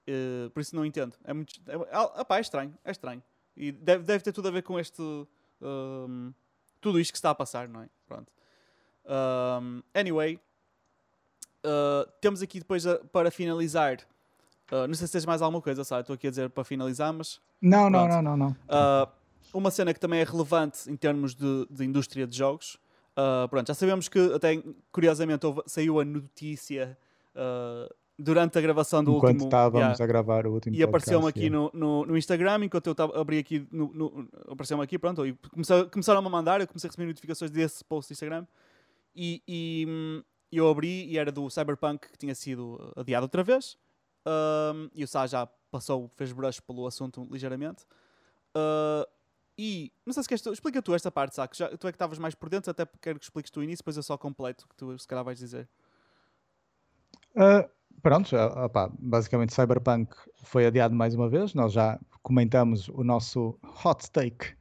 Uh, 0.08 0.50
por 0.52 0.62
isso 0.62 0.76
não 0.76 0.86
entendo. 0.86 1.16
É 1.24 1.34
muito. 1.34 1.60
É, 1.66 2.24
pá, 2.24 2.38
é 2.38 2.42
estranho, 2.42 2.78
é 2.86 2.92
estranho. 2.92 3.24
E 3.56 3.72
deve, 3.72 4.04
deve 4.04 4.24
ter 4.24 4.32
tudo 4.32 4.48
a 4.48 4.52
ver 4.52 4.62
com 4.62 4.80
este. 4.80 5.02
Tudo 6.80 7.00
isto 7.00 7.12
que 7.12 7.18
está 7.18 7.32
a 7.32 7.36
passar, 7.36 7.68
não 7.68 7.82
é? 7.82 7.90
Pronto. 8.06 8.32
Anyway, 9.96 10.40
uh, 11.68 12.10
temos 12.22 12.42
aqui 12.42 12.60
depois 12.60 12.86
a, 12.88 13.00
para 13.12 13.30
finalizar. 13.30 14.00
Uh, 14.72 14.88
não 14.88 14.94
sei 14.94 15.08
se 15.08 15.14
tens 15.14 15.26
mais 15.26 15.42
alguma 15.42 15.62
coisa, 15.62 15.84
sabe? 15.84 16.02
Estou 16.02 16.14
aqui 16.14 16.28
a 16.28 16.30
dizer 16.30 16.50
para 16.50 16.64
finalizar, 16.64 17.14
mas. 17.14 17.40
Não, 17.62 17.90
não, 17.90 18.08
não, 18.08 18.22
não, 18.22 18.38
não. 18.38 18.50
Uh, 18.50 19.08
uma 19.54 19.72
cena 19.72 19.94
que 19.94 20.00
também 20.00 20.20
é 20.20 20.24
relevante 20.24 20.90
em 20.90 20.96
termos 20.96 21.34
de, 21.36 21.68
de 21.70 21.86
indústria 21.86 22.28
de 22.28 22.38
jogos. 22.38 22.78
Pronto, 23.50 23.68
já 23.68 23.74
sabemos 23.74 24.08
que, 24.08 24.20
até 24.32 24.62
curiosamente, 24.92 25.44
houve, 25.44 25.64
saiu 25.66 26.00
a 26.00 26.06
notícia 26.06 26.96
durante 28.18 28.58
a 28.58 28.62
gravação 28.62 29.04
do 29.04 29.12
enquanto 29.12 29.34
último. 29.34 29.48
estávamos 29.48 29.80
yeah, 29.80 30.04
a 30.04 30.08
gravar 30.08 30.48
o 30.48 30.54
último 30.54 30.76
E 30.76 30.82
apareceu-me 30.82 31.28
aqui 31.28 31.50
no, 31.50 31.72
no, 31.74 32.06
no, 32.06 32.18
Instagram, 32.18 32.66
enquanto 32.66 32.88
eu 32.88 32.96
tava, 32.96 33.20
abri 33.20 33.38
aqui, 33.40 33.68
no, 33.72 33.92
no 33.94 34.28
apareceu-me 34.52 34.84
aqui, 34.84 35.00
pronto, 35.00 35.26
e 35.26 35.36
começaram 35.92 36.20
a 36.20 36.30
mandar, 36.30 36.62
eu 36.62 36.68
comecei 36.68 36.88
a 36.88 36.90
receber 36.90 37.08
notificações 37.08 37.52
desse 37.52 37.84
post 37.84 38.12
do 38.12 38.14
Instagram. 38.14 38.46
E, 39.16 39.42
e, 39.48 40.24
eu 40.56 40.70
abri 40.70 41.06
e 41.06 41.18
era 41.18 41.32
do 41.32 41.50
Cyberpunk 41.50 42.10
que 42.10 42.18
tinha 42.18 42.34
sido 42.34 42.94
adiado 42.96 43.26
outra 43.26 43.44
vez. 43.44 43.78
Um, 44.26 44.90
e 44.94 45.04
o 45.04 45.08
Sá 45.08 45.28
já 45.28 45.48
passou, 45.72 46.10
fez 46.16 46.32
brush 46.32 46.60
pelo 46.60 46.86
assunto 46.86 47.28
ligeiramente. 47.32 47.84
Uh, 48.56 49.08
e 49.58 49.92
não 50.06 50.14
sei 50.14 50.24
se 50.24 50.30
queres. 50.30 50.46
Explica 50.46 50.82
tu 50.82 50.94
esta 50.94 51.12
parte, 51.12 51.36
que 51.50 51.58
já, 51.58 51.70
tu 51.70 51.88
é 51.88 51.92
que 51.92 51.96
estavas 51.96 52.20
mais 52.20 52.36
por 52.36 52.50
dentro, 52.50 52.70
até 52.70 52.86
quero 53.02 53.20
que 53.20 53.26
expliques 53.26 53.52
tu 53.52 53.60
o 53.60 53.64
início, 53.64 53.82
depois 53.84 53.98
eu 53.98 54.04
só 54.04 54.18
completo 54.18 54.68
que 54.68 54.76
tu 54.76 54.98
se 54.98 55.08
calhar 55.08 55.24
vais 55.24 55.40
dizer. 55.40 55.68
Uh, 57.36 57.68
pronto, 58.02 58.36
opa, 58.36 58.92
basicamente 59.00 59.54
Cyberpunk 59.54 60.16
foi 60.44 60.66
adiado 60.66 60.94
mais 60.96 61.16
uma 61.16 61.30
vez. 61.30 61.54
Nós 61.54 61.74
já 61.74 62.00
comentamos 62.22 62.90
o 62.90 63.04
nosso 63.04 63.58
hot 63.84 64.12
take 64.12 64.54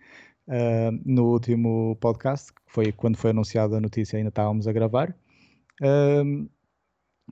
uh, 0.49 0.93
no 1.05 1.33
último 1.33 1.97
podcast, 2.01 2.53
que 2.53 2.63
foi 2.67 2.93
quando 2.93 3.17
foi 3.17 3.31
anunciada 3.31 3.77
a 3.77 3.81
notícia, 3.81 4.17
ainda 4.17 4.31
estávamos 4.31 4.67
a 4.67 4.73
gravar. 4.73 5.15
Um, 5.82 6.48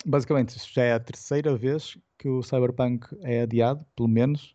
basicamente, 0.05 0.57
isto 0.57 0.73
já 0.73 0.83
é 0.85 0.93
a 0.95 1.01
terceira 1.01 1.57
vez 1.57 1.97
que 2.19 2.29
o 2.29 2.43
Cyberpunk 2.43 3.07
é 3.23 3.43
adiado, 3.43 3.85
pelo 3.97 4.09
menos. 4.09 4.55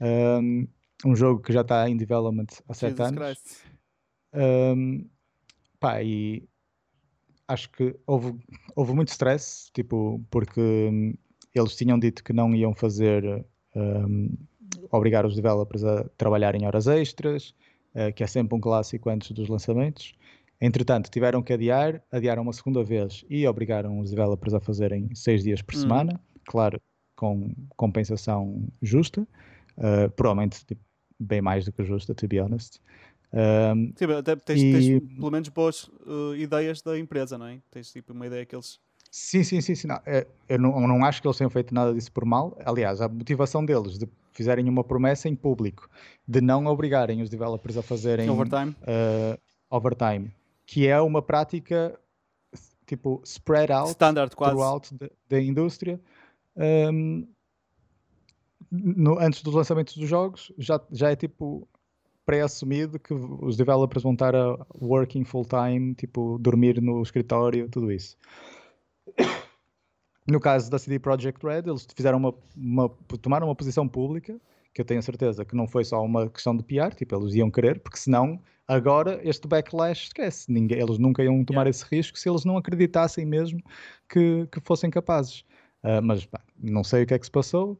Um, 0.00 0.66
um 1.04 1.16
jogo 1.16 1.42
que 1.42 1.52
já 1.52 1.62
está 1.62 1.88
em 1.88 1.96
development 1.96 2.46
há 2.68 2.74
sete 2.74 3.02
anos. 3.02 3.64
Um, 4.34 5.08
pá, 5.78 6.02
e 6.02 6.48
acho 7.48 7.70
que 7.70 7.96
houve, 8.06 8.38
houve 8.76 8.92
muito 8.92 9.08
stress, 9.08 9.70
tipo, 9.72 10.24
porque 10.30 11.16
eles 11.54 11.76
tinham 11.76 11.98
dito 11.98 12.22
que 12.22 12.32
não 12.32 12.54
iam 12.54 12.74
fazer 12.74 13.44
um, 13.74 14.36
obrigar 14.90 15.26
os 15.26 15.34
developers 15.34 15.84
a 15.84 16.04
trabalharem 16.16 16.66
horas 16.66 16.86
extras, 16.86 17.54
uh, 17.94 18.12
que 18.14 18.22
é 18.22 18.26
sempre 18.26 18.56
um 18.56 18.60
clássico 18.60 19.10
antes 19.10 19.32
dos 19.32 19.48
lançamentos. 19.48 20.12
Entretanto, 20.60 21.10
tiveram 21.10 21.42
que 21.42 21.52
adiar, 21.52 22.02
adiaram 22.12 22.42
uma 22.42 22.52
segunda 22.52 22.84
vez 22.84 23.24
e 23.30 23.46
obrigaram 23.46 23.98
os 23.98 24.10
developers 24.10 24.52
a 24.52 24.60
fazerem 24.60 25.08
seis 25.14 25.42
dias 25.42 25.62
por 25.62 25.74
hum. 25.74 25.80
semana, 25.80 26.20
claro, 26.44 26.80
com 27.16 27.50
compensação 27.76 28.68
justa, 28.82 29.26
uh, 29.78 30.10
provavelmente 30.14 30.64
tipo, 30.66 30.82
bem 31.18 31.40
mais 31.40 31.64
do 31.64 31.72
que 31.72 31.82
justa, 31.82 32.14
to 32.14 32.28
be 32.28 32.38
honest. 32.40 32.78
Um, 33.32 33.92
Sim, 33.96 34.12
até 34.12 34.36
tens, 34.36 34.60
e... 34.60 34.72
tens, 34.72 35.14
pelo 35.14 35.30
menos 35.30 35.48
boas 35.48 35.84
uh, 35.84 36.34
ideias 36.36 36.82
da 36.82 36.98
empresa, 36.98 37.38
não 37.38 37.46
é? 37.46 37.60
Tens 37.70 37.90
tipo 37.92 38.12
uma 38.12 38.26
ideia 38.26 38.44
que 38.44 38.54
eles. 38.54 38.78
Sim, 39.10 39.42
sim, 39.42 39.60
sim, 39.60 39.74
sim. 39.74 39.88
Não, 39.88 40.00
é, 40.04 40.26
eu 40.48 40.58
não, 40.58 40.86
não 40.86 41.04
acho 41.04 41.22
que 41.22 41.28
eles 41.28 41.36
tenham 41.38 41.50
feito 41.50 41.72
nada 41.72 41.94
disso 41.94 42.12
por 42.12 42.24
mal. 42.24 42.56
Aliás, 42.64 43.00
a 43.00 43.08
motivação 43.08 43.64
deles 43.64 43.98
de 43.98 44.08
fizerem 44.32 44.68
uma 44.68 44.84
promessa 44.84 45.28
em 45.28 45.34
público 45.34 45.88
de 46.26 46.40
não 46.40 46.66
obrigarem 46.66 47.22
os 47.22 47.28
developers 47.30 47.76
a 47.76 47.82
fazerem 47.82 48.28
overtime, 48.28 48.74
uh, 48.82 49.38
overtime 49.70 50.30
que 50.70 50.86
é 50.86 51.00
uma 51.00 51.20
prática 51.20 51.98
tipo 52.86 53.20
spread 53.24 53.72
out 53.72 53.90
Standard, 53.90 54.30
throughout 54.36 54.88
da 55.28 55.42
indústria. 55.42 56.00
Um, 56.56 57.26
no, 58.70 59.18
antes 59.18 59.42
dos 59.42 59.52
lançamentos 59.52 59.96
dos 59.96 60.08
jogos, 60.08 60.52
já, 60.56 60.80
já 60.92 61.10
é 61.10 61.16
tipo 61.16 61.68
pré-assumido 62.24 63.00
que 63.00 63.12
os 63.12 63.56
developers 63.56 64.04
vão 64.04 64.12
estar 64.12 64.32
a 64.36 64.64
working 64.80 65.24
full 65.24 65.44
time, 65.44 65.92
tipo 65.96 66.38
dormir 66.38 66.80
no 66.80 67.02
escritório, 67.02 67.68
tudo 67.68 67.90
isso. 67.90 68.16
No 70.24 70.38
caso 70.38 70.70
da 70.70 70.78
CD 70.78 71.00
Projekt 71.00 71.44
Red, 71.44 71.64
eles 71.66 71.84
fizeram 71.92 72.18
uma, 72.18 72.34
uma, 72.56 72.88
tomaram 73.20 73.48
uma 73.48 73.56
posição 73.56 73.88
pública, 73.88 74.40
que 74.72 74.80
eu 74.80 74.84
tenho 74.84 75.02
certeza 75.02 75.44
que 75.44 75.56
não 75.56 75.66
foi 75.66 75.84
só 75.84 76.00
uma 76.00 76.30
questão 76.30 76.56
de 76.56 76.62
PR, 76.62 76.94
tipo, 76.94 77.16
eles 77.16 77.34
iam 77.34 77.50
querer, 77.50 77.80
porque 77.80 77.98
senão 77.98 78.40
Agora, 78.70 79.20
este 79.24 79.48
backlash, 79.48 80.04
esquece. 80.04 80.48
Ninguém, 80.48 80.78
eles 80.78 80.96
nunca 80.96 81.24
iam 81.24 81.44
tomar 81.44 81.62
yeah. 81.62 81.70
esse 81.70 81.84
risco 81.90 82.16
se 82.16 82.30
eles 82.30 82.44
não 82.44 82.56
acreditassem 82.56 83.26
mesmo 83.26 83.60
que, 84.08 84.46
que 84.46 84.60
fossem 84.60 84.88
capazes. 84.88 85.40
Uh, 85.82 86.00
mas 86.00 86.24
pá, 86.24 86.40
não 86.56 86.84
sei 86.84 87.02
o 87.02 87.06
que 87.06 87.14
é 87.14 87.18
que 87.18 87.24
se 87.24 87.32
passou. 87.32 87.76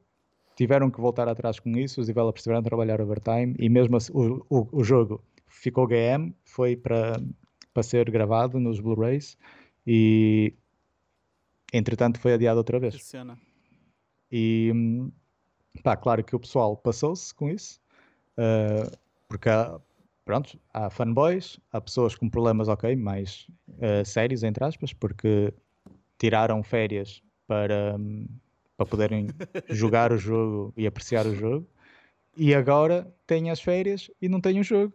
Tiveram 0.56 0.90
que 0.90 1.00
voltar 1.00 1.28
atrás 1.28 1.60
com 1.60 1.70
isso. 1.78 2.00
Os 2.00 2.08
developers 2.08 2.42
tiveram 2.42 2.60
de 2.60 2.68
trabalhar 2.68 3.00
overtime 3.00 3.54
e 3.56 3.68
mesmo 3.68 3.96
assim, 3.96 4.12
o, 4.12 4.44
o, 4.50 4.80
o 4.80 4.82
jogo 4.82 5.22
ficou 5.46 5.86
GM, 5.86 6.34
foi 6.42 6.76
para, 6.76 7.22
para 7.72 7.82
ser 7.84 8.10
gravado 8.10 8.58
nos 8.58 8.80
Blu-rays 8.80 9.38
e 9.86 10.52
entretanto 11.72 12.18
foi 12.18 12.32
adiado 12.32 12.58
outra 12.58 12.80
vez. 12.80 12.96
E 14.32 14.72
pá, 15.84 15.96
claro 15.96 16.24
que 16.24 16.34
o 16.34 16.40
pessoal 16.40 16.76
passou-se 16.76 17.32
com 17.32 17.48
isso, 17.48 17.80
uh, 18.36 18.90
porque 19.28 19.48
há, 19.48 19.80
pronto, 20.24 20.58
há 20.72 20.90
fanboys, 20.90 21.58
há 21.72 21.80
pessoas 21.80 22.14
com 22.14 22.28
problemas, 22.28 22.68
ok, 22.68 22.94
mais 22.96 23.46
uh, 23.68 24.04
sérios, 24.04 24.42
entre 24.42 24.64
aspas, 24.64 24.92
porque 24.92 25.52
tiraram 26.18 26.62
férias 26.62 27.22
para, 27.46 27.96
um, 27.98 28.26
para 28.76 28.86
poderem 28.86 29.28
jogar 29.70 30.12
o 30.12 30.18
jogo 30.18 30.72
e 30.76 30.86
apreciar 30.86 31.26
o 31.26 31.34
jogo, 31.34 31.66
e 32.36 32.54
agora 32.54 33.12
têm 33.26 33.50
as 33.50 33.60
férias 33.60 34.10
e 34.20 34.28
não 34.28 34.40
têm 34.40 34.60
o 34.60 34.64
jogo. 34.64 34.94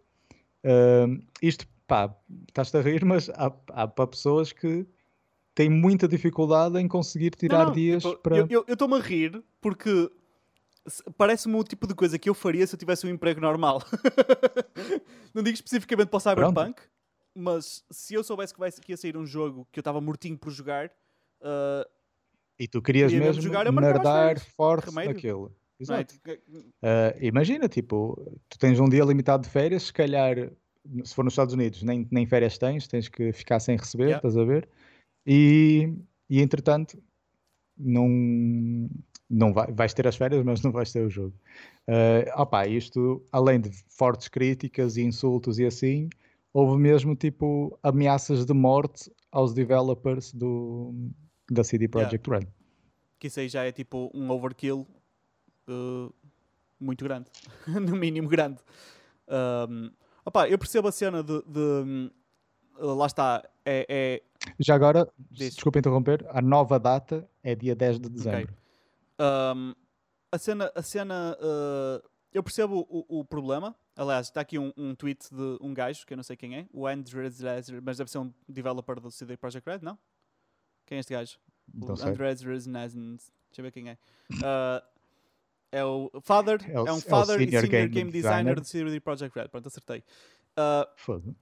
Uh, 0.64 1.22
isto, 1.42 1.68
pá, 1.86 2.16
estás-te 2.48 2.78
a 2.78 2.82
rir, 2.82 3.04
mas 3.06 3.30
há, 3.30 3.52
há 3.70 3.88
para 3.88 4.08
pessoas 4.08 4.52
que 4.52 4.86
têm 5.54 5.70
muita 5.70 6.08
dificuldade 6.08 6.80
em 6.80 6.88
conseguir 6.88 7.32
tirar 7.32 7.60
não, 7.60 7.66
não, 7.68 7.74
dias 7.74 8.04
tipo, 8.04 8.18
para. 8.18 8.38
Eu 8.50 8.66
estou-me 8.68 8.96
a 8.96 9.00
rir 9.00 9.44
porque 9.62 10.12
parece-me 11.18 11.56
o 11.56 11.64
tipo 11.64 11.88
de 11.88 11.96
coisa 11.96 12.18
que 12.20 12.30
eu 12.30 12.34
faria 12.34 12.66
se 12.66 12.76
eu 12.76 12.80
tivesse 12.80 13.06
um 13.06 13.10
emprego 13.10 13.42
normal. 13.42 13.82
não 15.34 15.44
digo 15.44 15.56
especificamente 15.56 16.10
para 16.10 16.18
o 16.18 16.20
Cyberpunk, 16.20 16.76
Pronto. 16.76 16.90
mas 17.34 17.84
se 17.90 18.14
eu 18.14 18.24
soubesse 18.24 18.54
que, 18.54 18.60
vai, 18.60 18.72
que 18.72 18.92
ia 18.92 18.98
sair 18.98 19.18
um 19.18 19.26
jogo 19.26 19.68
que 19.72 19.80
eu 19.80 19.82
estava 19.82 20.00
mortinho 20.00 20.38
por 20.38 20.52
jogar. 20.52 20.92
Uh, 21.42 21.86
e 22.60 22.68
tu 22.68 22.82
querias 22.82 23.12
mesmo, 23.12 23.26
mesmo 23.26 23.42
jogar, 23.42 23.72
nerdar 23.72 24.40
forte 24.40 24.94
naquilo. 24.94 25.56
Exato. 25.80 26.16
Uh, 26.26 27.18
imagina, 27.20 27.68
tipo, 27.68 28.16
tu 28.48 28.58
tens 28.58 28.80
um 28.80 28.88
dia 28.88 29.04
limitado 29.04 29.44
de 29.44 29.50
férias, 29.50 29.84
se 29.84 29.94
calhar, 29.94 30.50
se 31.04 31.14
for 31.14 31.24
nos 31.24 31.34
Estados 31.34 31.54
Unidos, 31.54 31.84
nem, 31.84 32.08
nem 32.10 32.26
férias 32.26 32.58
tens, 32.58 32.88
tens 32.88 33.10
que 33.10 33.34
ficar 33.34 33.60
sem 33.60 33.76
receber, 33.76 34.06
yeah. 34.06 34.18
estás 34.18 34.38
a 34.38 34.46
ver? 34.46 34.70
E, 35.26 35.94
e 36.30 36.42
entretanto, 36.42 36.98
não, 37.78 38.90
não 39.30 39.54
vai, 39.54 39.72
vais 39.72 39.94
ter 39.94 40.08
as 40.08 40.16
férias, 40.16 40.44
mas 40.44 40.62
não 40.62 40.72
vais 40.72 40.92
ter 40.92 41.06
o 41.06 41.10
jogo. 41.10 41.34
Uh, 41.88 42.42
opa, 42.42 42.68
isto, 42.68 43.24
além 43.32 43.60
de 43.60 43.70
fortes 43.90 44.28
críticas 44.28 44.98
e 44.98 45.04
insultos 45.04 45.60
e 45.60 45.66
assim, 45.66 46.10
houve 46.54 46.82
mesmo 46.82 47.16
tipo 47.16 47.78
ameaças 47.84 48.46
de 48.46 48.54
morte 48.54 49.12
aos 49.32 49.54
developers 49.54 50.34
do, 50.34 50.94
da 51.50 51.64
CD 51.64 51.88
Projekt 51.88 52.28
yeah. 52.30 52.46
Red. 52.46 52.54
Que 53.20 53.28
isso 53.28 53.40
aí 53.40 53.50
já 53.50 53.64
é 53.64 53.72
tipo 53.72 54.12
um 54.14 54.30
overkill 54.30 54.88
uh, 55.68 56.14
muito 56.80 57.04
grande, 57.04 57.30
no 57.68 57.96
mínimo 57.96 58.30
grande. 58.30 58.60
Um, 59.28 59.92
opa, 60.24 60.48
eu 60.48 60.58
percebo 60.58 60.88
a 60.88 60.92
cena 60.92 61.24
de, 61.24 61.42
de 61.48 62.12
lá 62.78 63.08
está, 63.08 63.44
é, 63.66 63.86
é... 63.90 64.22
Já 64.60 64.76
agora, 64.76 65.08
Diz. 65.32 65.56
desculpa 65.56 65.80
interromper, 65.80 66.26
a 66.30 66.42
nova 66.42 66.80
data 66.80 67.28
é 67.42 67.56
dia 67.56 67.76
10 67.76 68.00
de 68.00 68.10
dezembro. 68.10 68.44
Okay. 68.44 68.65
Um, 69.20 69.74
a 70.32 70.38
cena, 70.38 70.72
a 70.76 70.82
cena 70.82 71.38
uh, 71.40 72.10
eu 72.34 72.44
percebo 72.44 72.86
o, 72.90 73.20
o, 73.20 73.26
problema. 73.26 73.76
Aliás, 73.96 74.28
está 74.28 74.42
aqui 74.42 74.60
um, 74.60 74.74
um, 74.76 74.94
tweet 74.94 75.34
de 75.34 75.58
um 75.62 75.74
gajo, 75.74 76.06
que 76.06 76.14
eu 76.14 76.18
não 76.18 76.24
sei 76.24 76.36
quem 76.36 76.58
é, 76.58 76.68
o 76.74 76.86
Andres, 76.86 77.14
mas 77.82 77.98
deve 77.98 78.12
ser 78.12 78.18
um 78.18 78.34
developer 78.48 79.00
do 79.00 79.10
CD 79.10 79.38
Projekt 79.38 79.70
Red, 79.70 79.80
não? 79.82 79.98
Quem 80.86 80.98
é 80.98 81.00
este 81.00 81.14
gajo? 81.14 81.40
Não 81.74 81.88
o 81.88 81.92
Andres 81.94 82.42
Reznazn, 82.42 83.16
deixa 83.16 83.60
eu 83.60 83.64
ver 83.64 83.72
quem 83.72 83.90
é. 83.90 83.98
Uh, 84.34 84.96
é 85.72 85.84
o 85.84 86.12
Father, 86.22 86.60
é, 86.70 86.80
o, 86.80 86.88
é 86.88 86.92
um 86.92 87.00
Father 87.02 87.36
é 87.36 87.40
senior 87.40 87.64
e 87.64 87.68
Senior 87.68 87.68
Game, 87.68 87.90
Game 87.90 88.12
Designer, 88.12 88.56
designer 88.56 88.60
do 88.60 88.66
CD 88.66 89.00
Projekt 89.00 89.38
Red. 89.38 89.48
Pronto, 89.48 89.68
acertei. 89.68 90.04
Uh, 90.58 90.86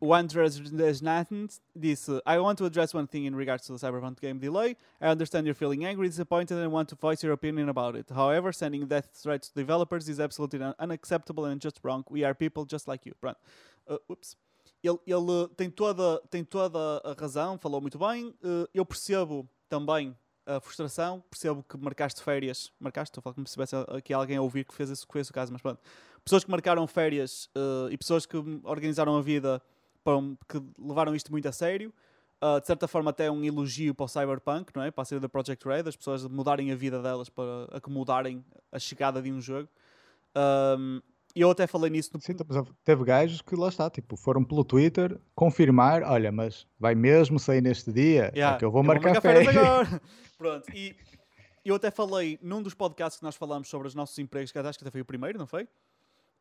o 0.01 0.11
Andres 0.11 0.59
Nathan 1.01 1.47
disse: 1.75 2.19
I 2.25 2.39
want 2.39 2.57
to 2.57 2.65
address 2.65 2.95
one 2.95 3.05
thing 3.05 3.25
in 3.25 3.35
regards 3.35 3.67
to 3.67 3.73
the 3.73 3.79
Cyberpunk 3.79 4.19
game 4.19 4.39
delay. 4.39 4.75
I 4.99 5.07
understand 5.07 5.45
you're 5.45 5.53
feeling 5.53 5.85
angry, 5.85 6.07
disappointed, 6.07 6.57
and 6.57 6.71
want 6.71 6.89
to 6.89 6.95
voice 6.95 7.23
your 7.23 7.33
opinion 7.33 7.69
about 7.69 7.95
it. 7.95 8.09
However, 8.09 8.51
sending 8.51 8.87
death 8.87 9.09
threats 9.13 9.49
to 9.49 9.53
developers 9.53 10.09
is 10.09 10.19
absolutely 10.19 10.63
un 10.63 10.73
unacceptable 10.79 11.45
and 11.45 11.61
just 11.61 11.79
wrong. 11.83 12.03
We 12.09 12.23
are 12.23 12.33
people 12.33 12.65
just 12.65 12.87
like 12.87 13.05
you. 13.05 13.13
Pronto. 13.21 13.39
Uh, 13.87 13.97
ups. 14.09 14.35
Ele, 14.83 14.99
ele 15.05 15.47
tem, 15.55 15.69
toda, 15.69 16.19
tem 16.29 16.43
toda 16.43 17.01
a 17.05 17.13
razão, 17.13 17.57
falou 17.57 17.79
muito 17.79 17.97
bem. 17.99 18.33
Uh, 18.43 18.67
eu 18.73 18.85
percebo 18.85 19.47
também 19.69 20.15
a 20.45 20.59
frustração, 20.59 21.23
percebo 21.29 21.63
que 21.63 21.77
marcaste 21.77 22.21
férias. 22.21 22.71
Marcaste? 22.79 23.11
Estou 23.11 23.21
a 23.21 23.23
falar 23.23 23.33
como 23.35 23.47
se 23.47 23.53
tivesse 23.53 23.75
aqui 23.89 24.13
alguém 24.13 24.37
a 24.37 24.41
ouvir 24.41 24.65
que 24.65 24.73
fez, 24.73 24.89
esse, 24.89 25.05
que 25.05 25.13
fez 25.13 25.29
o 25.29 25.33
caso, 25.33 25.51
mas 25.51 25.61
pronto 25.61 25.79
pessoas 26.23 26.43
que 26.43 26.51
marcaram 26.51 26.87
férias 26.87 27.49
uh, 27.55 27.91
e 27.91 27.97
pessoas 27.97 28.25
que 28.25 28.37
organizaram 28.63 29.17
a 29.17 29.21
vida 29.21 29.61
para 30.03 30.17
um, 30.17 30.35
que 30.47 30.61
levaram 30.79 31.15
isto 31.15 31.31
muito 31.31 31.47
a 31.47 31.51
sério. 31.51 31.93
Uh, 32.41 32.59
de 32.59 32.67
certa 32.67 32.87
forma, 32.87 33.09
até 33.09 33.31
um 33.31 33.43
elogio 33.43 33.95
para 33.95 34.03
o 34.03 34.07
Cyberpunk, 34.07 34.75
não 34.75 34.83
é? 34.83 34.91
para 34.91 35.01
a 35.01 35.05
saída 35.05 35.21
da 35.21 35.29
Project 35.29 35.65
Red, 35.65 35.87
as 35.87 35.95
pessoas 35.95 36.25
mudarem 36.27 36.71
a 36.71 36.75
vida 36.75 37.01
delas 37.01 37.29
para 37.29 37.65
acomodarem 37.71 38.43
a 38.71 38.79
chegada 38.79 39.21
de 39.21 39.31
um 39.31 39.39
jogo. 39.39 39.69
Um, 40.35 41.01
e 41.35 41.41
eu 41.41 41.49
até 41.49 41.67
falei 41.67 41.89
nisso. 41.89 42.11
No... 42.13 42.21
Sim, 42.21 42.35
teve 42.83 43.03
gajos 43.03 43.41
que 43.41 43.55
lá 43.55 43.69
está, 43.69 43.89
tipo, 43.89 44.15
foram 44.15 44.43
pelo 44.43 44.63
Twitter 44.63 45.19
confirmar: 45.35 46.03
olha, 46.03 46.31
mas 46.31 46.67
vai 46.79 46.95
mesmo 46.95 47.39
sair 47.39 47.61
neste 47.61 47.91
dia, 47.91 48.31
é 48.33 48.37
yeah, 48.37 48.55
é 48.55 48.59
que 48.59 48.65
eu 48.65 48.71
vou 48.71 48.81
eu 48.81 48.87
marcar, 48.87 49.13
vou 49.13 49.13
marcar 49.13 49.21
férias. 49.21 49.55
agora. 49.55 50.01
Pronto, 50.37 50.65
e 50.73 50.95
eu 51.63 51.75
até 51.75 51.89
falei 51.89 52.37
num 52.41 52.61
dos 52.61 52.73
podcasts 52.73 53.19
que 53.19 53.25
nós 53.25 53.35
falamos 53.35 53.67
sobre 53.67 53.87
os 53.87 53.95
nossos 53.95 54.17
empregos, 54.19 54.51
que 54.51 54.59
acho 54.59 54.77
que 54.77 54.83
até 54.83 54.91
foi 54.91 55.01
o 55.01 55.05
primeiro, 55.05 55.39
não 55.39 55.47
foi? 55.47 55.67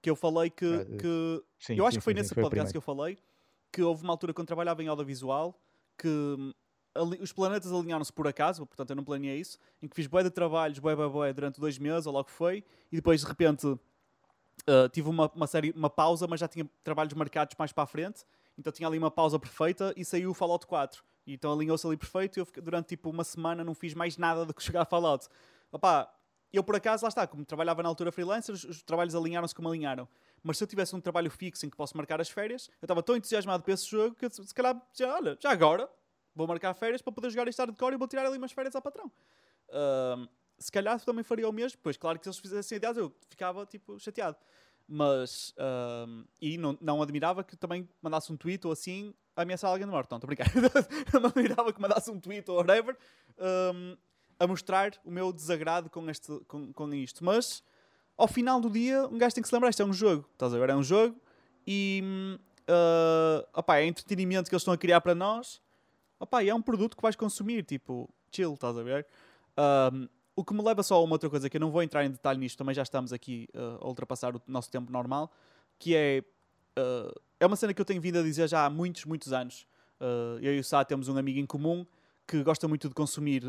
que 0.03 0.11
eu 0.11 0.17
falei 0.17 0.51
que. 0.51 0.67
Ah, 0.67 0.85
que 0.99 1.43
sim, 1.61 1.77
eu 1.77 1.87
acho 1.87 1.95
sim, 1.95 2.01
que 2.01 2.05
foi 2.05 2.13
sim, 2.13 2.21
nesse 2.21 2.35
foi 2.35 2.43
podcast 2.43 2.73
que 2.73 2.77
eu 2.77 2.83
falei 2.83 3.17
que 3.71 3.81
houve 3.81 4.03
uma 4.03 4.13
altura 4.13 4.35
quando 4.35 4.47
trabalhava 4.47 4.83
em 4.83 4.89
audiovisual 4.89 5.59
que 5.97 6.09
hum, 6.09 6.53
os 7.21 7.33
planetas 7.33 7.73
alinharam-se 7.73 8.13
por 8.13 8.29
acaso, 8.29 8.67
portanto 8.67 8.91
eu 8.91 8.97
não 8.97 9.05
planeei 9.05 9.41
isso, 9.41 9.57
em 9.81 9.89
que 9.89 9.97
fiz 9.97 10.07
bué 10.07 10.23
de 10.23 10.31
trabalhos, 10.31 10.79
bué, 10.79 10.95
bué, 10.95 11.09
bué, 11.09 11.33
durante 11.33 11.59
dois 11.59 11.79
meses, 11.79 12.07
ou 12.07 12.13
logo 12.13 12.29
foi, 12.29 12.63
e 12.91 12.97
depois 12.97 13.23
de 13.23 13.27
repente 13.27 13.67
uh, 14.69 14.89
tive 14.89 15.09
uma, 15.09 15.31
uma, 15.35 15.47
série, 15.47 15.71
uma 15.73 15.91
pausa, 15.91 16.27
mas 16.27 16.41
já 16.41 16.49
tinha 16.49 16.69
trabalhos 16.83 17.15
marcados 17.15 17.55
mais 17.59 17.73
para 17.73 17.85
a 17.85 17.87
frente, 17.87 18.25
então 18.59 18.73
tinha 18.73 18.89
ali 18.89 18.99
uma 18.99 19.11
pausa 19.11 19.39
perfeita 19.39 19.93
e 19.97 20.05
saiu 20.05 20.31
o 20.31 20.35
Fallout 20.35 20.67
4. 20.67 21.03
E 21.27 21.35
então 21.35 21.53
alinhou-se 21.53 21.87
ali 21.87 21.97
perfeito 21.97 22.39
e 22.39 22.41
eu 22.41 22.47
fiquei, 22.47 22.63
durante 22.63 22.89
tipo 22.89 23.09
uma 23.09 23.25
semana 23.25 23.63
não 23.65 23.75
fiz 23.75 23.95
mais 23.95 24.17
nada 24.17 24.45
do 24.45 24.53
que 24.53 24.63
jogar 24.65 24.85
Fallout. 24.85 25.29
Opá, 25.71 26.13
eu 26.53 26.63
por 26.63 26.77
acaso, 26.77 27.05
lá 27.05 27.09
está, 27.09 27.27
como 27.27 27.45
trabalhava 27.45 27.83
na 27.83 27.89
altura 27.89 28.13
freelancer, 28.13 28.55
os, 28.55 28.65
os 28.65 28.83
trabalhos 28.83 29.15
alinharam-se 29.15 29.55
como 29.55 29.69
alinharam. 29.69 30.07
Mas 30.43 30.59
se 30.59 30.65
eu 30.65 30.69
tivesse 30.69 30.95
um 30.95 31.01
trabalho 31.01 31.31
fixo 31.31 31.65
em 31.65 31.71
que 31.71 31.77
posso 31.77 31.97
marcar 31.97 32.21
as 32.21 32.29
férias, 32.29 32.69
eu 32.81 32.87
estava 32.87 33.03
tão 33.03 33.17
entusiasmado 33.17 33.63
para 33.63 33.73
esse 33.73 33.89
jogo 33.89 34.15
que 34.17 34.29
se 34.29 34.55
calhar, 34.55 34.81
já, 34.93 35.15
olha, 35.15 35.39
já 35.41 35.51
agora 35.51 35.89
vou 36.35 36.47
marcar 36.47 36.75
férias 36.75 37.01
para 37.01 37.13
poder 37.13 37.31
jogar 37.31 37.49
isto 37.49 37.65
de 37.67 37.73
cor 37.79 37.93
e 37.93 37.97
vou 37.97 38.09
tirar 38.09 38.27
ali 38.27 38.39
umas 38.39 38.53
férias 38.53 38.75
ao 38.75 38.83
patrão. 38.83 39.11
Uh, 39.69 40.29
se 40.63 40.73
calhar 40.73 41.01
também 41.01 41.25
faria 41.25 41.49
o 41.49 41.53
mesmo, 41.53 41.79
pois 41.83 41.97
claro 41.97 42.19
que 42.19 42.25
se 42.25 42.29
eles 42.31 42.39
fizessem 42.39 42.77
ideais 42.77 42.97
eu 42.97 43.13
ficava 43.29 43.67
tipo 43.67 43.99
chateado. 43.99 44.37
Mas, 44.89 45.55
e 46.41 46.59
não, 46.59 46.77
não 46.81 47.01
admirava 47.01 47.43
que 47.43 47.57
também 47.57 47.89
mandasse 48.03 48.33
um 48.33 48.37
tweet 48.37 48.67
ou 48.67 48.73
assim 48.73 49.15
a 49.35 49.43
ameaçar 49.43 49.71
alguém 49.71 49.87
de 49.87 49.93
morte. 49.93 50.11
Não, 50.11 50.19
estou 50.19 50.27
a 50.27 50.35
brincar. 50.35 50.51
não 51.21 51.31
admirava 51.31 51.73
que 51.73 51.81
mandasse 51.81 52.11
um 52.11 52.21
tweet 52.21 52.51
ou 52.51 52.59
whatever. 52.59 52.97
Um, 53.39 53.97
a 54.39 54.47
mostrar 54.47 54.93
o 55.05 55.11
meu 55.11 55.33
desagrado 55.33 55.89
com, 55.89 56.11
este, 56.11 56.39
com, 56.47 56.73
com 56.73 56.95
isto. 56.95 57.25
Mas 57.25 57.63
ao 58.17 58.29
final 58.29 58.61
do 58.61 58.69
dia, 58.69 59.07
um 59.07 59.17
gajo 59.17 59.35
tem 59.35 59.43
que 59.43 59.49
se 59.49 59.55
lembrar: 59.55 59.71
isto 59.71 59.83
é 59.83 59.87
um 59.87 59.93
jogo. 59.93 60.29
Estás 60.33 60.53
a 60.53 60.59
ver? 60.59 60.71
É 60.71 60.77
um 60.77 60.83
jogo 60.83 61.17
e 61.67 62.03
uh, 62.69 63.47
opá, 63.55 63.79
é 63.79 63.87
entretenimento 63.87 64.49
que 64.49 64.55
eles 64.55 64.63
estão 64.63 64.75
a 64.75 64.79
criar 64.79 65.01
para 65.01 65.15
nós. 65.15 65.61
Opá, 66.19 66.45
é 66.45 66.55
um 66.55 66.63
produto 66.63 66.97
que 66.97 67.03
vais 67.03 67.17
consumir, 67.17 67.65
tipo, 67.65 68.09
chill, 68.31 68.55
estás 68.55 68.77
a 68.77 68.83
ver? 68.83 69.07
Um, 69.93 70.09
o 70.35 70.45
que 70.45 70.55
me 70.55 70.63
leva 70.63 70.83
só 70.83 70.97
a 70.97 71.01
uma 71.01 71.13
outra 71.15 71.29
coisa, 71.29 71.49
que 71.49 71.57
eu 71.57 71.61
não 71.61 71.71
vou 71.71 71.83
entrar 71.83 72.05
em 72.05 72.11
detalhe 72.11 72.39
nisto, 72.39 72.57
também 72.57 72.75
já 72.75 72.83
estamos 72.83 73.13
aqui 73.13 73.49
uh, 73.55 73.85
a 73.85 73.89
ultrapassar 73.89 74.35
o 74.35 74.43
nosso 74.47 74.71
tempo 74.71 74.91
normal, 74.91 75.31
que 75.79 75.95
é. 75.95 76.23
Uh, 76.79 77.21
é 77.39 77.47
uma 77.47 77.57
cena 77.57 77.75
que 77.75 77.81
eu 77.81 77.85
tenho 77.85 78.01
vindo 78.01 78.19
a 78.19 78.23
dizer 78.23 78.49
já 78.49 78.65
há 78.65 78.71
muitos, 78.71 79.05
muitos 79.05 79.33
anos. 79.33 79.67
Uh, 80.01 80.39
eu 80.41 80.55
e 80.55 80.61
o 80.61 80.65
Sá 80.65 80.85
temos 80.85 81.09
um 81.09 81.17
amigo 81.17 81.39
em 81.39 81.47
comum 81.47 81.85
que 82.27 82.43
gosta 82.43 82.67
muito 82.67 82.89
de 82.89 82.95
consumir 82.95 83.43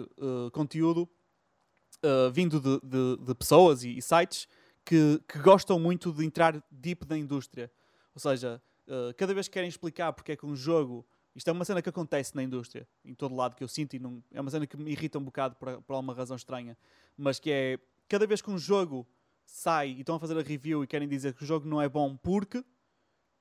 conteúdo 0.51 1.07
vindo 2.33 2.59
de, 2.59 2.79
de, 2.81 3.23
de, 3.23 3.35
pessoas 3.35 3.83
e, 3.83 3.97
e 3.97 4.01
sites 4.01 4.47
que, 4.83 5.21
que, 5.27 5.39
gostam 5.39 5.79
muito 5.79 6.11
de 6.11 6.25
entrar 6.25 6.61
deep 6.71 7.07
na 7.07 7.15
indústria. 7.15 7.71
Ou 8.15 8.19
seja, 8.19 8.61
cada 9.15 9.33
vez 9.33 9.47
que 9.47 9.53
querem 9.53 9.69
explicar 9.69 10.11
porque 10.11 10.31
é 10.31 10.35
que 10.35 10.45
um 10.45 10.55
jogo. 10.55 11.05
Isto 11.35 11.49
é 11.49 11.51
uma 11.51 11.65
cena 11.65 11.81
que 11.81 11.89
acontece 11.89 12.35
na 12.35 12.43
indústria, 12.43 12.87
em 13.03 13.15
todo 13.15 13.35
lado 13.35 13.55
que 13.55 13.63
eu 13.63 13.67
sinto, 13.67 13.95
e 13.95 13.99
não, 13.99 14.23
é 14.31 14.39
uma 14.39 14.51
cena 14.51 14.67
que 14.67 14.77
me 14.77 14.91
irrita 14.91 15.17
um 15.17 15.23
bocado 15.23 15.55
por, 15.55 15.81
por 15.81 15.93
alguma 15.93 16.13
razão 16.13 16.35
estranha. 16.35 16.77
Mas 17.17 17.39
que 17.39 17.49
é 17.51 17.79
cada 18.07 18.27
vez 18.27 18.41
que 18.41 18.51
um 18.51 18.57
jogo 18.57 19.07
sai 19.45 19.89
e 19.89 19.99
estão 20.01 20.15
a 20.15 20.19
fazer 20.19 20.37
a 20.37 20.41
review 20.41 20.83
e 20.83 20.87
querem 20.87 21.07
dizer 21.07 21.33
que 21.33 21.43
o 21.43 21.45
jogo 21.45 21.67
não 21.67 21.81
é 21.81 21.89
bom 21.89 22.15
porque. 22.15 22.63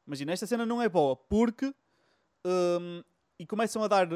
Imagina, 0.06 0.32
esta 0.32 0.47
cena 0.47 0.64
não 0.64 0.81
é 0.81 0.89
boa 0.89 1.16
porque. 1.16 1.74
Um, 2.44 3.02
e 3.39 3.47
começam 3.47 3.82
a 3.82 3.89
dar 3.89 4.09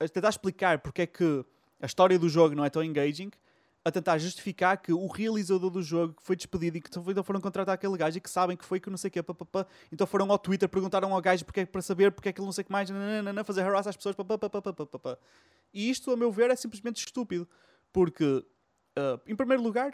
a 0.00 0.08
tentar 0.08 0.28
explicar 0.28 0.78
porque 0.78 1.02
é 1.02 1.06
que 1.06 1.44
a 1.80 1.86
história 1.86 2.18
do 2.18 2.28
jogo 2.28 2.54
não 2.54 2.64
é 2.64 2.70
tão 2.70 2.82
engaging, 2.82 3.30
a 3.84 3.90
tentar 3.90 4.16
justificar 4.16 4.78
que 4.78 4.92
o 4.92 5.06
realizador 5.06 5.68
do 5.68 5.82
jogo 5.82 6.14
foi 6.22 6.34
despedido 6.34 6.78
e 6.78 6.80
que 6.80 6.88
então 6.88 7.22
foram 7.22 7.40
contratar 7.40 7.74
aquele 7.74 7.96
gajo 7.98 8.16
e 8.16 8.20
que 8.20 8.30
sabem 8.30 8.56
que 8.56 8.64
foi 8.64 8.80
que 8.80 8.88
não 8.88 8.96
sei 8.96 9.08
o 9.08 9.10
quê, 9.10 9.20
então 9.92 10.06
foram 10.06 10.30
ao 10.32 10.38
Twitter, 10.38 10.66
perguntaram 10.68 11.12
ao 11.12 11.20
gajo 11.20 11.44
porque 11.44 11.60
é, 11.60 11.66
para 11.66 11.82
saber 11.82 12.10
porque 12.10 12.30
é 12.30 12.32
que 12.32 12.40
ele 12.40 12.46
não 12.46 12.52
sei 12.52 12.62
o 12.62 12.64
que 12.64 12.72
mais, 12.72 12.88
nananana, 12.88 13.44
fazer 13.44 13.60
harass 13.60 13.86
às 13.86 13.96
pessoas. 13.96 14.16
E 15.72 15.90
isto, 15.90 16.10
a 16.10 16.16
meu 16.16 16.32
ver, 16.32 16.50
é 16.50 16.56
simplesmente 16.56 17.04
estúpido, 17.04 17.46
porque, 17.92 18.24
uh, 18.24 19.20
em 19.26 19.36
primeiro 19.36 19.62
lugar, 19.62 19.92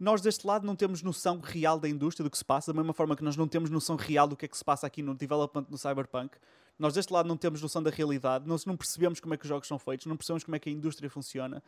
nós 0.00 0.20
deste 0.20 0.44
lado 0.44 0.66
não 0.66 0.74
temos 0.74 1.02
noção 1.02 1.40
real 1.40 1.78
da 1.78 1.88
indústria, 1.88 2.24
do 2.24 2.30
que 2.30 2.38
se 2.38 2.44
passa, 2.44 2.72
da 2.72 2.76
mesma 2.76 2.92
forma 2.92 3.14
que 3.14 3.22
nós 3.22 3.36
não 3.36 3.46
temos 3.46 3.70
noção 3.70 3.94
real 3.94 4.26
do 4.26 4.36
que 4.36 4.46
é 4.46 4.48
que 4.48 4.56
se 4.56 4.64
passa 4.64 4.86
aqui 4.86 5.00
no 5.00 5.14
development 5.14 5.64
do 5.64 5.78
Cyberpunk. 5.78 6.36
Nós 6.78 6.94
deste 6.94 7.12
lado 7.12 7.26
não 7.26 7.36
temos 7.36 7.60
noção 7.60 7.82
da 7.82 7.90
realidade, 7.90 8.46
nós 8.46 8.64
não 8.64 8.76
percebemos 8.76 9.18
como 9.18 9.34
é 9.34 9.36
que 9.36 9.44
os 9.44 9.48
jogos 9.48 9.66
são 9.66 9.78
feitos, 9.78 10.06
não 10.06 10.16
percebemos 10.16 10.44
como 10.44 10.54
é 10.54 10.58
que 10.60 10.68
a 10.68 10.72
indústria 10.72 11.10
funciona, 11.10 11.62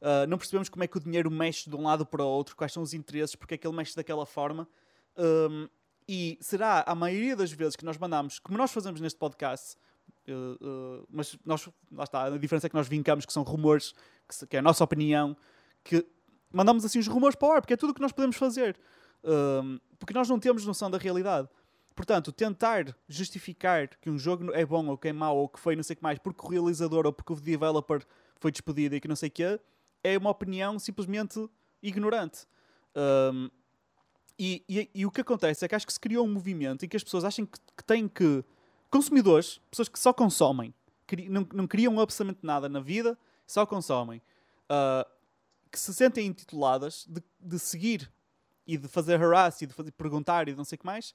uh, 0.00 0.26
não 0.28 0.38
percebemos 0.38 0.68
como 0.68 0.84
é 0.84 0.86
que 0.86 0.96
o 0.96 1.00
dinheiro 1.00 1.30
mexe 1.30 1.68
de 1.68 1.76
um 1.76 1.82
lado 1.82 2.04
para 2.04 2.22
o 2.22 2.26
outro, 2.26 2.56
quais 2.56 2.72
são 2.72 2.82
os 2.82 2.94
interesses, 2.94 3.34
porque 3.34 3.54
é 3.54 3.58
que 3.58 3.66
ele 3.66 3.76
mexe 3.76 3.94
daquela 3.94 4.26
forma. 4.26 4.68
Um, 5.16 5.68
e 6.08 6.38
será 6.40 6.84
a 6.86 6.94
maioria 6.94 7.34
das 7.34 7.50
vezes 7.50 7.74
que 7.74 7.84
nós 7.84 7.98
mandamos, 7.98 8.38
como 8.38 8.56
nós 8.56 8.70
fazemos 8.70 9.00
neste 9.00 9.18
podcast, 9.18 9.76
uh, 10.28 10.64
uh, 10.64 11.06
mas 11.10 11.36
nós, 11.44 11.68
lá 11.90 12.04
está, 12.04 12.24
a 12.24 12.38
diferença 12.38 12.66
é 12.66 12.70
que 12.70 12.76
nós 12.76 12.88
vincamos 12.88 13.26
que 13.26 13.32
são 13.32 13.42
rumores, 13.42 13.92
que, 14.28 14.46
que 14.46 14.56
é 14.56 14.60
a 14.60 14.62
nossa 14.62 14.84
opinião, 14.84 15.36
que 15.82 16.06
mandamos 16.52 16.84
assim 16.84 16.98
os 16.98 17.06
rumores 17.06 17.36
para 17.36 17.48
o 17.48 17.52
ar, 17.52 17.60
porque 17.60 17.74
é 17.74 17.76
tudo 17.76 17.90
o 17.90 17.94
que 17.94 18.00
nós 18.00 18.12
podemos 18.12 18.36
fazer. 18.36 18.78
Um, 19.24 19.80
porque 19.98 20.14
nós 20.14 20.28
não 20.28 20.38
temos 20.38 20.64
noção 20.64 20.90
da 20.90 20.98
realidade. 20.98 21.48
Portanto, 21.96 22.30
tentar 22.30 22.94
justificar 23.08 23.88
que 23.88 24.10
um 24.10 24.18
jogo 24.18 24.52
é 24.52 24.64
bom 24.66 24.86
ou 24.86 24.98
que 24.98 25.08
é 25.08 25.12
mau 25.12 25.36
ou 25.38 25.48
que 25.48 25.58
foi 25.58 25.74
não 25.74 25.82
sei 25.82 25.94
o 25.94 25.96
que 25.96 26.02
mais 26.02 26.18
porque 26.18 26.44
o 26.44 26.48
realizador 26.48 27.06
ou 27.06 27.12
porque 27.12 27.32
o 27.32 27.36
developer 27.36 28.04
foi 28.38 28.52
despedido 28.52 28.94
e 28.94 29.00
que 29.00 29.08
não 29.08 29.16
sei 29.16 29.30
o 29.30 29.32
que 29.32 29.58
é 30.14 30.18
uma 30.18 30.30
opinião 30.30 30.78
simplesmente 30.78 31.48
ignorante. 31.82 32.46
Um, 32.94 33.50
e, 34.38 34.64
e, 34.68 34.90
e, 34.94 35.06
o 35.06 35.10
que 35.10 35.22
acontece 35.22 35.64
é 35.64 35.68
que 35.68 35.74
acho 35.74 35.86
que 35.86 35.92
se 35.92 36.00
criou 36.00 36.26
um 36.26 36.32
movimento 36.32 36.84
em 36.84 36.88
que 36.88 36.96
as 36.96 37.02
pessoas 37.02 37.24
acham 37.24 37.46
que, 37.46 37.58
que 37.76 37.84
têm 37.84 38.06
que. 38.06 38.44
Consumidores, 38.90 39.60
pessoas 39.70 39.88
que 39.88 39.98
só 39.98 40.12
consomem, 40.12 40.72
não, 41.28 41.46
não 41.52 41.66
criam 41.66 41.98
absolutamente 41.98 42.40
nada 42.44 42.68
na 42.68 42.80
vida, 42.80 43.18
só 43.46 43.66
consomem. 43.66 44.22
Uh, 44.70 45.08
que 45.70 45.78
se 45.78 45.92
sentem 45.92 46.26
intituladas 46.26 47.04
de, 47.08 47.22
de 47.40 47.58
seguir 47.58 48.10
e 48.66 48.76
de 48.76 48.88
fazer 48.88 49.22
harass 49.22 49.62
e 49.62 49.66
de 49.66 49.74
fazer, 49.74 49.90
perguntar 49.92 50.48
e 50.48 50.54
não 50.54 50.64
sei 50.64 50.76
o 50.76 50.78
que 50.78 50.86
mais 50.86 51.14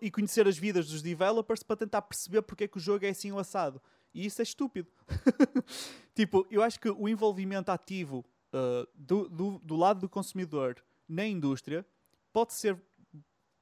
e 0.00 0.10
conhecer 0.10 0.46
as 0.46 0.56
vidas 0.56 0.86
dos 0.86 1.02
developers 1.02 1.62
para 1.62 1.76
tentar 1.76 2.02
perceber 2.02 2.42
porque 2.42 2.64
é 2.64 2.68
que 2.68 2.76
o 2.76 2.80
jogo 2.80 3.04
é 3.04 3.08
assim 3.08 3.32
o 3.32 3.38
assado. 3.38 3.82
E 4.14 4.26
isso 4.26 4.40
é 4.40 4.44
estúpido. 4.44 4.90
tipo, 6.14 6.46
eu 6.50 6.62
acho 6.62 6.78
que 6.78 6.88
o 6.88 7.08
envolvimento 7.08 7.70
ativo 7.70 8.24
uh, 8.52 8.86
do, 8.94 9.28
do, 9.28 9.58
do, 9.58 9.76
lado 9.76 10.00
do 10.00 10.08
consumidor 10.08 10.76
na 11.08 11.26
indústria 11.26 11.86
pode 12.32 12.52
ser 12.52 12.78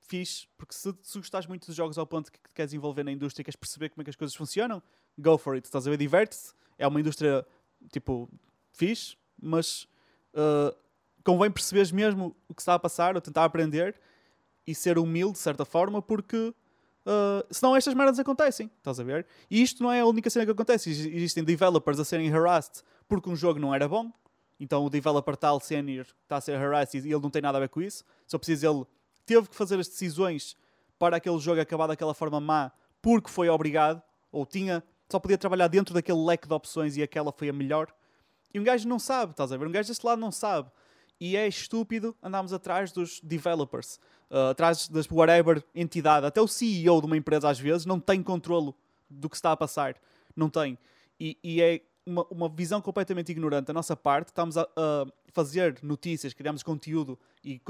fixe, 0.00 0.48
porque 0.58 0.74
se, 0.74 0.92
se 1.02 1.18
gostares 1.18 1.46
muito 1.46 1.66
dos 1.66 1.76
jogos 1.76 1.96
ao 1.96 2.06
ponto 2.06 2.32
que 2.32 2.38
te 2.40 2.54
queres 2.54 2.72
envolver 2.72 3.04
na 3.04 3.12
indústria 3.12 3.44
queres 3.44 3.56
perceber 3.56 3.90
como 3.90 4.02
é 4.02 4.04
que 4.04 4.10
as 4.10 4.16
coisas 4.16 4.34
funcionam, 4.34 4.82
go 5.16 5.38
for 5.38 5.54
it. 5.54 5.66
Estás 5.66 5.86
a 5.86 5.90
ver? 5.90 5.96
Diverte-se. 5.96 6.52
É 6.76 6.86
uma 6.86 7.00
indústria, 7.00 7.46
tipo, 7.92 8.28
fixe, 8.72 9.16
mas 9.40 9.84
uh, 10.34 10.76
convém 11.22 11.50
perceberes 11.50 11.92
mesmo 11.92 12.34
o 12.48 12.54
que 12.54 12.62
está 12.62 12.74
a 12.74 12.78
passar, 12.78 13.14
ou 13.14 13.20
tentar 13.20 13.44
aprender 13.44 14.00
e 14.66 14.74
ser 14.74 14.98
humilde 14.98 15.34
de 15.34 15.38
certa 15.38 15.64
forma, 15.64 16.02
porque 16.02 16.54
uh, 17.06 17.46
senão 17.50 17.76
estas 17.76 17.94
merdas 17.94 18.18
acontecem, 18.18 18.70
estás 18.78 18.98
a 19.00 19.04
ver? 19.04 19.26
E 19.50 19.62
isto 19.62 19.82
não 19.82 19.92
é 19.92 20.00
a 20.00 20.06
única 20.06 20.30
cena 20.30 20.44
que 20.44 20.52
acontece. 20.52 20.90
Existem 20.90 21.44
developers 21.44 21.98
a 21.98 22.04
serem 22.04 22.32
harassed 22.32 22.82
porque 23.08 23.28
um 23.28 23.36
jogo 23.36 23.58
não 23.58 23.74
era 23.74 23.88
bom, 23.88 24.10
então 24.58 24.84
o 24.84 24.90
developer 24.90 25.36
tal 25.36 25.58
senior 25.60 26.06
está 26.22 26.36
a 26.36 26.40
ser 26.40 26.56
harassed 26.56 27.06
e 27.06 27.12
ele 27.12 27.22
não 27.22 27.30
tem 27.30 27.42
nada 27.42 27.58
a 27.58 27.60
ver 27.60 27.68
com 27.68 27.80
isso. 27.80 28.04
Só 28.26 28.38
precisa 28.38 28.68
ele 28.68 28.84
teve 29.24 29.48
que 29.48 29.54
fazer 29.54 29.78
as 29.78 29.88
decisões 29.88 30.56
para 30.98 31.16
aquele 31.16 31.38
jogo 31.38 31.60
acabar 31.60 31.86
daquela 31.86 32.12
forma 32.12 32.40
má 32.40 32.72
porque 33.00 33.30
foi 33.30 33.48
obrigado, 33.48 34.02
ou 34.30 34.44
tinha, 34.44 34.84
só 35.08 35.18
podia 35.18 35.38
trabalhar 35.38 35.68
dentro 35.68 35.94
daquele 35.94 36.22
leque 36.22 36.46
de 36.46 36.54
opções 36.54 36.96
e 36.96 37.02
aquela 37.02 37.32
foi 37.32 37.48
a 37.48 37.52
melhor. 37.52 37.92
E 38.52 38.60
um 38.60 38.64
gajo 38.64 38.88
não 38.88 38.98
sabe, 38.98 39.32
estás 39.32 39.52
a 39.52 39.56
ver? 39.56 39.66
Um 39.66 39.72
gajo 39.72 39.88
deste 39.88 40.04
lado 40.04 40.20
não 40.20 40.30
sabe. 40.30 40.70
E 41.20 41.36
é 41.36 41.46
estúpido 41.46 42.16
andarmos 42.22 42.52
atrás 42.52 42.92
dos 42.92 43.20
developers, 43.20 44.00
uh, 44.30 44.50
atrás 44.50 44.88
das 44.88 45.10
whatever 45.10 45.62
entidade. 45.74 46.26
Até 46.26 46.40
o 46.40 46.48
CEO 46.48 47.00
de 47.00 47.06
uma 47.06 47.16
empresa, 47.16 47.48
às 47.48 47.58
vezes, 47.58 47.86
não 47.86 47.98
tem 47.98 48.22
controlo 48.22 48.74
do 49.08 49.28
que 49.28 49.36
está 49.36 49.52
a 49.52 49.56
passar. 49.56 49.96
Não 50.34 50.48
tem. 50.48 50.78
E, 51.18 51.36
e 51.42 51.60
é 51.60 51.80
uma, 52.06 52.24
uma, 52.30 52.48
visão 52.48 52.80
completamente 52.80 53.30
ignorante 53.30 53.66
da 53.66 53.72
nossa 53.72 53.96
parte. 53.96 54.28
Estamos 54.28 54.56
a, 54.56 54.62
a 54.62 55.06
fazer 55.32 55.78
notícias, 55.82 56.32
criamos 56.32 56.62
conteúdo 56.62 57.18
e, 57.44 57.60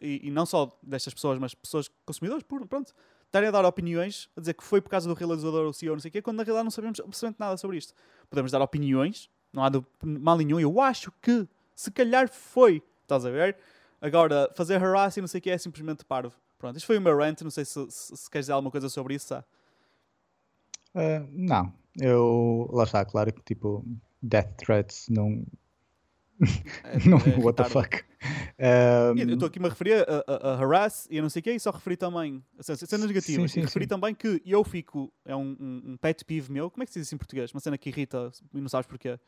e, 0.00 0.28
e, 0.28 0.30
não 0.30 0.46
só 0.46 0.78
destas 0.82 1.12
pessoas, 1.12 1.38
mas 1.38 1.54
pessoas 1.54 1.90
consumidores, 2.04 2.44
pronto, 2.68 2.94
estarem 3.26 3.48
a 3.48 3.52
dar 3.52 3.64
opiniões, 3.64 4.28
a 4.36 4.40
dizer 4.40 4.54
que 4.54 4.64
foi 4.64 4.80
por 4.80 4.88
causa 4.88 5.08
do 5.08 5.14
realizador 5.14 5.66
ou 5.66 5.72
CEO, 5.72 5.94
não 5.94 6.00
sei 6.00 6.08
o 6.08 6.12
quê, 6.12 6.22
quando 6.22 6.38
na 6.38 6.42
realidade 6.42 6.64
não 6.64 6.70
sabemos 6.70 7.00
absolutamente 7.00 7.38
nada 7.38 7.56
sobre 7.56 7.76
isto. 7.76 7.92
Podemos 8.30 8.50
dar 8.50 8.62
opiniões, 8.62 9.28
não 9.52 9.64
há 9.64 9.70
mal 10.02 10.38
nenhum. 10.38 10.58
Eu 10.58 10.80
acho 10.80 11.12
que, 11.20 11.46
se 11.74 11.90
calhar 11.90 12.28
foi, 12.28 12.82
estás 13.02 13.24
a 13.26 13.30
ver? 13.30 13.56
Agora, 14.00 14.50
fazer 14.54 14.82
harassing, 14.82 15.20
não 15.20 15.28
sei 15.28 15.38
o 15.38 15.42
que, 15.42 15.50
é 15.50 15.58
simplesmente 15.58 16.04
parvo. 16.04 16.34
Pronto, 16.58 16.76
isto 16.76 16.86
foi 16.86 16.98
o 16.98 17.00
meu 17.00 17.16
rant, 17.16 17.42
não 17.42 17.50
sei 17.50 17.64
se, 17.64 17.90
se, 17.90 18.16
se 18.16 18.30
queres 18.30 18.46
dizer 18.46 18.52
alguma 18.52 18.70
coisa 18.70 18.88
sobre 18.88 19.14
isso, 19.14 19.34
Uh, 20.96 21.28
não, 21.30 21.70
eu, 22.00 22.70
lá 22.72 22.84
está, 22.84 23.04
claro 23.04 23.30
que 23.30 23.42
tipo, 23.42 23.84
death 24.22 24.56
threats 24.56 25.08
não. 25.10 25.44
É, 26.84 27.08
não, 27.08 27.18
é 27.18 27.38
what 27.42 27.56
the 27.56 27.64
fuck. 27.64 28.02
Um... 28.58 29.18
Eu 29.18 29.34
estou 29.34 29.46
aqui 29.48 29.58
a 29.58 29.68
referir 29.68 29.94
a, 29.94 30.24
a, 30.26 30.50
a, 30.50 30.58
harass 30.58 31.06
e 31.10 31.16
eu 31.16 31.22
não 31.22 31.30
sei 31.30 31.40
o 31.40 31.42
que, 31.42 31.52
e 31.52 31.60
só 31.60 31.70
referi 31.70 31.96
também, 31.96 32.42
cenas 32.60 33.06
negativas, 33.06 33.50
sim, 33.50 33.60
sim, 33.60 33.64
referi 33.64 33.84
sim. 33.84 33.88
também 33.88 34.14
que 34.14 34.42
eu 34.44 34.62
fico, 34.62 35.10
é 35.24 35.34
um, 35.34 35.56
um, 35.58 35.82
um, 35.92 35.96
pet 35.96 36.24
peeve 36.26 36.52
meu, 36.52 36.70
como 36.70 36.82
é 36.82 36.86
que 36.86 36.92
se 36.92 36.98
diz 36.98 37.08
isso 37.08 37.14
em 37.14 37.18
português? 37.18 37.52
Uma 37.52 37.60
cena 37.60 37.78
que 37.78 37.88
irrita 37.88 38.30
e 38.52 38.60
não 38.60 38.68
sabes 38.68 38.86
porquê. 38.86 39.18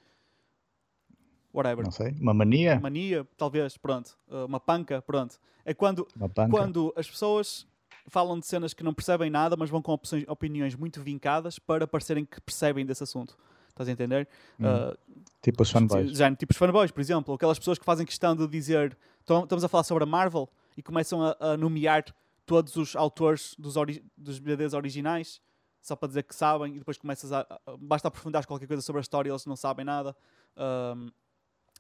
Whatever. 1.59 1.85
Não 1.85 1.91
sei, 1.91 2.15
uma 2.21 2.33
mania? 2.33 2.79
Mania, 2.79 3.27
talvez, 3.37 3.77
pronto. 3.77 4.17
Uh, 4.29 4.47
uma 4.47 4.61
panca, 4.61 5.03
pronto. 5.03 5.39
É 5.65 5.75
quando, 5.75 6.07
quando 6.51 6.93
as 6.97 7.11
pessoas 7.11 7.67
falam 8.07 8.39
de 8.39 8.47
cenas 8.47 8.73
que 8.73 8.83
não 8.83 8.95
percebem 8.95 9.29
nada, 9.29 9.57
mas 9.57 9.69
vão 9.69 9.83
com 9.83 9.93
opções, 9.93 10.25
opiniões 10.29 10.75
muito 10.75 11.03
vincadas 11.03 11.59
para 11.59 11.87
parecerem 11.87 12.25
que 12.25 12.41
percebem 12.41 12.87
desse 12.87 13.03
assunto. 13.03 13.37
Estás 13.69 13.89
a 13.89 13.93
entender? 13.93 14.29
Hum. 14.59 14.65
Uh, 14.65 14.99
tipo 15.43 15.63
os 15.63 15.71
fanboys. 15.71 16.17
Já, 16.17 16.35
tipo 16.35 16.53
os 16.53 16.57
fanboys, 16.57 16.91
por 16.91 17.01
exemplo. 17.01 17.35
Aquelas 17.35 17.59
pessoas 17.59 17.79
que 17.79 17.85
fazem 17.85 18.07
questão 18.07 18.35
de 18.35 18.47
dizer 18.47 18.97
estamos 19.21 19.63
a 19.63 19.69
falar 19.69 19.83
sobre 19.83 20.05
a 20.05 20.07
Marvel 20.07 20.49
e 20.77 20.83
começam 20.83 21.23
a, 21.23 21.37
a 21.41 21.57
nomear 21.57 22.05
todos 22.47 22.77
os 22.77 22.97
autores 22.97 23.55
dos, 23.59 23.77
ori 23.77 24.03
dos 24.17 24.39
BDs 24.39 24.73
originais 24.75 25.41
só 25.81 25.95
para 25.95 26.09
dizer 26.09 26.23
que 26.23 26.35
sabem 26.35 26.75
e 26.75 26.79
depois 26.79 26.99
começas 26.99 27.33
a, 27.33 27.41
a 27.41 27.77
basta 27.79 28.09
aprofundar 28.09 28.47
qualquer 28.47 28.67
coisa 28.67 28.83
sobre 28.83 29.01
a 29.01 29.03
história 29.03 29.29
e 29.29 29.33
eles 29.33 29.47
não 29.47 29.57
sabem 29.57 29.85
nada. 29.85 30.17
Um, 30.57 31.11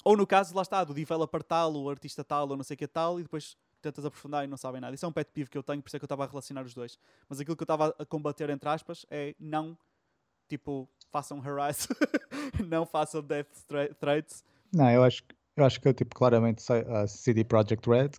ou 0.09 0.17
no 0.17 0.27
caso, 0.27 0.57
lá 0.57 0.63
está, 0.63 0.83
do 0.85 0.95
developer 0.95 1.43
tal, 1.43 1.71
o 1.75 1.91
artista 1.91 2.25
tal, 2.25 2.49
ou 2.49 2.57
não 2.57 2.65
sei 2.65 2.77
o 2.77 2.79
que 2.79 2.89
tal, 2.89 3.21
e 3.21 3.23
depois 3.23 3.59
tentas 3.83 4.07
aprofundar 4.07 4.43
e 4.43 4.47
não 4.47 4.57
sabem 4.57 4.81
nada. 4.81 4.95
Isso 4.95 5.05
é 5.05 5.09
um 5.09 5.13
pet 5.13 5.31
peeve 5.35 5.51
que 5.51 5.59
eu 5.59 5.63
tenho, 5.63 5.83
por 5.83 5.89
isso 5.89 5.97
é 5.97 6.01
que 6.01 6.05
eu 6.05 6.07
estava 6.07 6.25
a 6.25 6.27
relacionar 6.27 6.63
os 6.63 6.73
dois. 6.73 6.99
Mas 7.29 7.41
aquilo 7.41 7.55
que 7.55 7.63
eu 7.63 7.67
estava 7.67 7.95
a 7.99 8.07
combater, 8.07 8.49
entre 8.49 8.71
aspas, 8.71 9.05
é 9.11 9.35
não, 9.39 9.77
tipo, 10.49 10.89
façam 11.13 11.43
harass, 11.43 11.89
não 12.67 12.87
façam 12.87 13.21
death 13.21 13.49
threats. 14.01 14.43
Não, 14.73 14.89
eu 14.91 15.05
acho, 15.05 15.23
eu 15.55 15.63
acho 15.67 15.79
que, 15.79 15.93
tipo, 15.93 16.17
claramente 16.17 16.65
a 16.73 17.07
CD 17.07 17.45
Projekt 17.45 17.87
Red, 17.87 18.13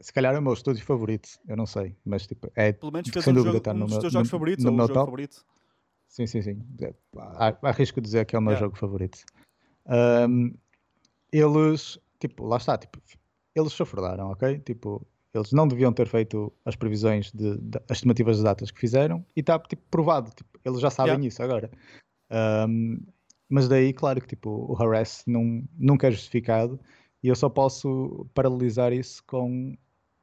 se 0.00 0.10
calhar 0.10 0.34
é 0.34 0.38
o 0.38 0.42
meu 0.42 0.54
estúdio 0.54 0.82
favorito, 0.82 1.28
eu 1.46 1.58
não 1.58 1.66
sei, 1.66 1.94
mas, 2.06 2.26
tipo, 2.26 2.50
é, 2.56 2.72
Pelo 2.72 2.90
menos 2.90 3.06
sem 3.06 3.20
um 3.20 3.36
dúvida, 3.36 3.52
jogo, 3.52 3.60
tá 3.60 3.72
um 3.72 3.74
no 3.74 3.84
dos 3.84 3.92
meu, 3.92 4.00
teus 4.00 4.12
jogos 4.14 4.28
no, 4.28 4.30
favoritos, 4.30 4.64
no, 4.64 4.70
no 4.70 4.76
meu 4.78 4.86
jogo 4.86 4.94
top. 4.94 5.06
favorito. 5.08 5.44
Sim, 6.08 6.26
sim, 6.26 6.40
sim. 6.40 6.62
É, 6.80 6.94
arrisco 7.68 8.00
dizer 8.00 8.24
que 8.24 8.34
é 8.34 8.38
o 8.38 8.40
meu 8.40 8.52
yeah. 8.52 8.64
jogo 8.64 8.78
favorito. 8.78 9.26
Um, 9.86 10.54
eles, 11.32 11.98
tipo, 12.18 12.46
lá 12.46 12.56
está, 12.56 12.76
tipo, 12.76 13.00
eles 13.54 13.72
chafurdaram, 13.72 14.30
ok? 14.30 14.58
Tipo, 14.60 15.06
eles 15.34 15.52
não 15.52 15.68
deviam 15.68 15.92
ter 15.92 16.06
feito 16.06 16.52
as 16.64 16.76
previsões, 16.76 17.30
de, 17.32 17.56
de 17.58 17.78
as 17.88 17.98
estimativas 17.98 18.38
de 18.38 18.44
datas 18.44 18.70
que 18.70 18.80
fizeram 18.80 19.24
e 19.36 19.40
está 19.40 19.58
tipo, 19.58 19.82
provado, 19.90 20.30
tipo, 20.30 20.58
eles 20.64 20.80
já 20.80 20.90
sabem 20.90 21.12
yeah. 21.12 21.26
isso 21.26 21.42
agora. 21.42 21.70
Um, 22.68 23.00
mas 23.48 23.68
daí, 23.68 23.92
claro 23.92 24.20
que 24.20 24.28
tipo, 24.28 24.50
o 24.50 24.82
harass 24.82 25.24
não, 25.26 25.64
nunca 25.78 26.08
é 26.08 26.10
justificado 26.10 26.78
e 27.22 27.28
eu 27.28 27.34
só 27.34 27.48
posso 27.48 28.26
paralelizar 28.34 28.92
isso 28.92 29.22
com, 29.26 29.76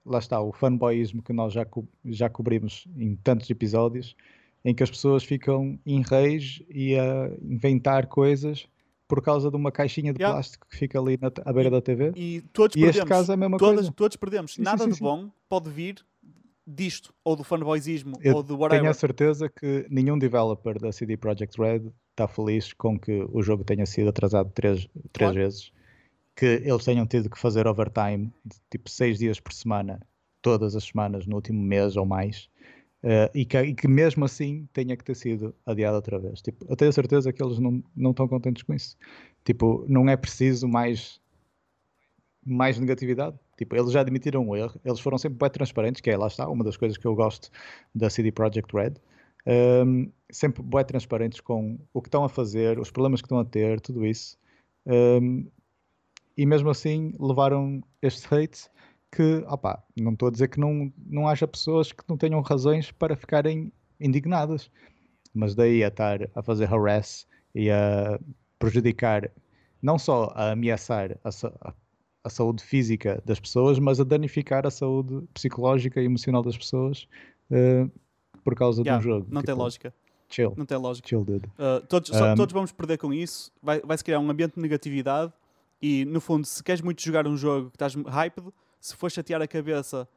lá 0.05 0.19
está, 0.19 0.39
o 0.41 0.51
fanboyismo 0.51 1.21
que 1.21 1.33
nós 1.33 1.53
já, 1.53 1.65
co 1.65 1.87
já 2.05 2.29
cobrimos 2.29 2.87
em 2.95 3.15
tantos 3.15 3.49
episódios, 3.49 4.15
em 4.63 4.73
que 4.73 4.83
as 4.83 4.89
pessoas 4.89 5.23
ficam 5.23 5.79
em 5.85 6.01
reis 6.01 6.61
e 6.69 6.97
a 6.97 7.29
inventar 7.41 8.07
coisas 8.07 8.67
por 9.07 9.21
causa 9.21 9.49
de 9.49 9.55
uma 9.55 9.71
caixinha 9.71 10.11
de 10.13 10.19
yeah. 10.19 10.35
plástico 10.35 10.67
que 10.69 10.75
fica 10.75 10.99
ali 10.99 11.17
na, 11.21 11.31
à 11.43 11.53
beira 11.53 11.69
da 11.69 11.81
TV. 11.81 12.11
E 12.15 12.41
todos 12.53 12.75
e 12.75 12.79
perdemos. 12.79 12.97
este 12.97 13.07
caso 13.09 13.31
é 13.31 13.35
a 13.35 13.37
mesma 13.37 13.57
Todas, 13.57 13.75
coisa. 13.75 13.91
Todos 13.91 14.17
perdemos. 14.17 14.53
Sim, 14.53 14.61
Nada 14.63 14.83
sim, 14.83 14.91
sim, 14.91 14.95
de 14.95 14.99
bom 14.99 15.29
pode 15.47 15.69
vir 15.69 16.03
disto, 16.67 17.13
ou 17.23 17.35
do 17.35 17.43
fanboyismo, 17.43 18.17
Eu 18.21 18.37
ou 18.37 18.43
do 18.43 18.57
whatever. 18.57 18.81
Tenho 18.81 18.89
a 18.91 18.93
certeza 18.93 19.49
que 19.49 19.85
nenhum 19.89 20.17
developer 20.17 20.79
da 20.79 20.91
CD 20.91 21.15
Projekt 21.15 21.59
Red 21.59 21.91
está 22.11 22.27
feliz 22.27 22.73
com 22.73 22.99
que 22.99 23.25
o 23.31 23.41
jogo 23.43 23.63
tenha 23.63 23.85
sido 23.85 24.09
atrasado 24.09 24.51
três, 24.51 24.87
três 25.11 25.31
claro. 25.31 25.35
vezes, 25.35 25.71
que 26.35 26.45
eles 26.45 26.83
tenham 26.83 27.05
tido 27.05 27.29
que 27.29 27.37
fazer 27.37 27.67
overtime 27.67 28.33
de 28.43 28.55
tipo 28.71 28.89
seis 28.89 29.19
dias 29.19 29.39
por 29.39 29.53
semana, 29.53 29.99
todas 30.41 30.75
as 30.75 30.85
semanas 30.85 31.27
no 31.27 31.35
último 31.35 31.61
mês 31.61 31.95
ou 31.95 32.05
mais. 32.05 32.49
Uh, 33.05 33.29
e, 33.35 33.45
que, 33.45 33.55
e, 33.61 33.75
que, 33.75 33.87
mesmo 33.87 34.25
assim 34.25 34.67
tenha 34.73 34.97
que 34.97 35.03
ter 35.03 35.15
sido 35.15 35.53
adiado 35.63 35.95
outra 35.95 36.17
vez. 36.17 36.41
Tipo, 36.41 36.65
eu 36.67 36.75
tenho 36.75 36.89
a 36.89 36.91
certeza 36.91 37.31
que 37.31 37.43
eles 37.43 37.59
não, 37.59 37.83
não 37.95 38.09
estão 38.09 38.27
contentes 38.27 38.63
com 38.63 38.73
isso. 38.73 38.97
Tipo, 39.43 39.85
não 39.87 40.09
é 40.09 40.17
preciso 40.17 40.67
mais, 40.67 41.21
mais 42.43 42.79
negatividade. 42.79 43.37
Tipo, 43.57 43.75
eles 43.75 43.91
já 43.91 44.01
admitiram 44.01 44.47
o 44.49 44.55
erro, 44.55 44.81
eles 44.83 44.99
foram 44.99 45.19
sempre 45.19 45.37
bem 45.37 45.49
transparentes, 45.51 46.01
que 46.01 46.09
é, 46.09 46.17
lá 46.17 46.25
está, 46.25 46.49
uma 46.49 46.63
das 46.63 46.77
coisas 46.77 46.97
que 46.97 47.05
eu 47.05 47.13
gosto 47.13 47.51
da 47.93 48.09
CD 48.09 48.31
Projekt 48.31 48.75
Red. 48.75 48.93
Um, 49.45 49.51
ehm, 49.51 50.11
sempre 50.31 50.63
bem 50.63 50.83
transparentes 50.83 51.39
com 51.39 51.77
o 51.93 52.01
que 52.01 52.07
estão 52.07 52.23
a 52.23 52.29
fazer, 52.29 52.79
os 52.79 52.89
problemas 52.89 53.21
que 53.21 53.27
estão 53.27 53.37
a 53.37 53.45
ter, 53.45 53.79
tudo 53.81 54.03
isso. 54.03 54.35
Um, 54.83 54.93
ehm, 54.93 55.47
e 56.35 56.45
mesmo 56.45 56.71
assim 56.71 57.13
levaram 57.19 57.83
este 58.01 58.25
hate 58.33 58.67
que, 59.15 59.45
opa, 59.47 59.81
não 59.97 60.11
estou 60.11 60.27
a 60.27 60.31
dizer 60.31 60.49
que 60.49 60.59
não, 60.59 60.91
não 61.07 61.27
haja 61.27 61.47
pessoas 61.47 61.93
que 61.93 62.03
não 62.07 62.17
tenham 62.17 62.41
razões 62.41 62.91
para 62.91 63.15
ficarem 63.15 63.71
indignadas, 63.99 64.69
mas 65.33 65.55
daí 65.55 65.83
a 65.83 65.87
estar 65.87 66.29
a 66.35 66.43
fazer 66.43 66.71
harass 66.71 67.25
e 67.53 67.71
a 67.71 68.19
prejudicar, 68.59 69.31
não 69.81 69.97
só 69.97 70.33
a 70.35 70.51
ameaçar 70.51 71.17
a, 71.23 71.29
a, 71.29 71.73
a 72.25 72.29
saúde 72.29 72.61
física 72.61 73.21
das 73.25 73.39
pessoas, 73.39 73.79
mas 73.79 74.01
a 74.01 74.03
danificar 74.03 74.67
a 74.67 74.71
saúde 74.71 75.25
psicológica 75.33 76.01
e 76.01 76.05
emocional 76.05 76.43
das 76.43 76.57
pessoas 76.57 77.07
uh, 77.51 77.89
por 78.43 78.53
causa 78.53 78.81
yeah, 78.81 79.01
de 79.01 79.07
um 79.07 79.11
jogo. 79.11 79.27
Não 79.29 79.41
tipo, 79.41 79.53
tem 79.53 79.55
lógica. 79.55 79.93
Chill. 80.27 80.53
Não 80.57 80.65
tem 80.65 80.77
lógica. 80.77 81.07
Chill, 81.07 81.23
dude. 81.23 81.45
Uh, 81.47 81.85
todos, 81.87 82.09
um, 82.09 82.35
todos 82.35 82.51
vamos 82.51 82.71
perder 82.73 82.97
com 82.97 83.13
isso. 83.13 83.51
Vai, 83.61 83.79
vai-se 83.79 84.03
criar 84.03 84.19
um 84.19 84.29
ambiente 84.29 84.55
de 84.55 84.61
negatividade. 84.61 85.31
E 85.81 86.03
no 86.05 86.19
fundo, 86.19 86.45
se 86.45 86.63
queres 86.63 86.81
muito 86.81 87.01
jogar 87.01 87.27
um 87.27 87.37
jogo 87.37 87.69
que 87.69 87.75
estás 87.75 87.93
hyped, 87.93 88.51
se 88.79 88.95
for 88.95 89.09
chatear 89.11 89.41
a 89.41 89.47
cabeça 89.47 90.07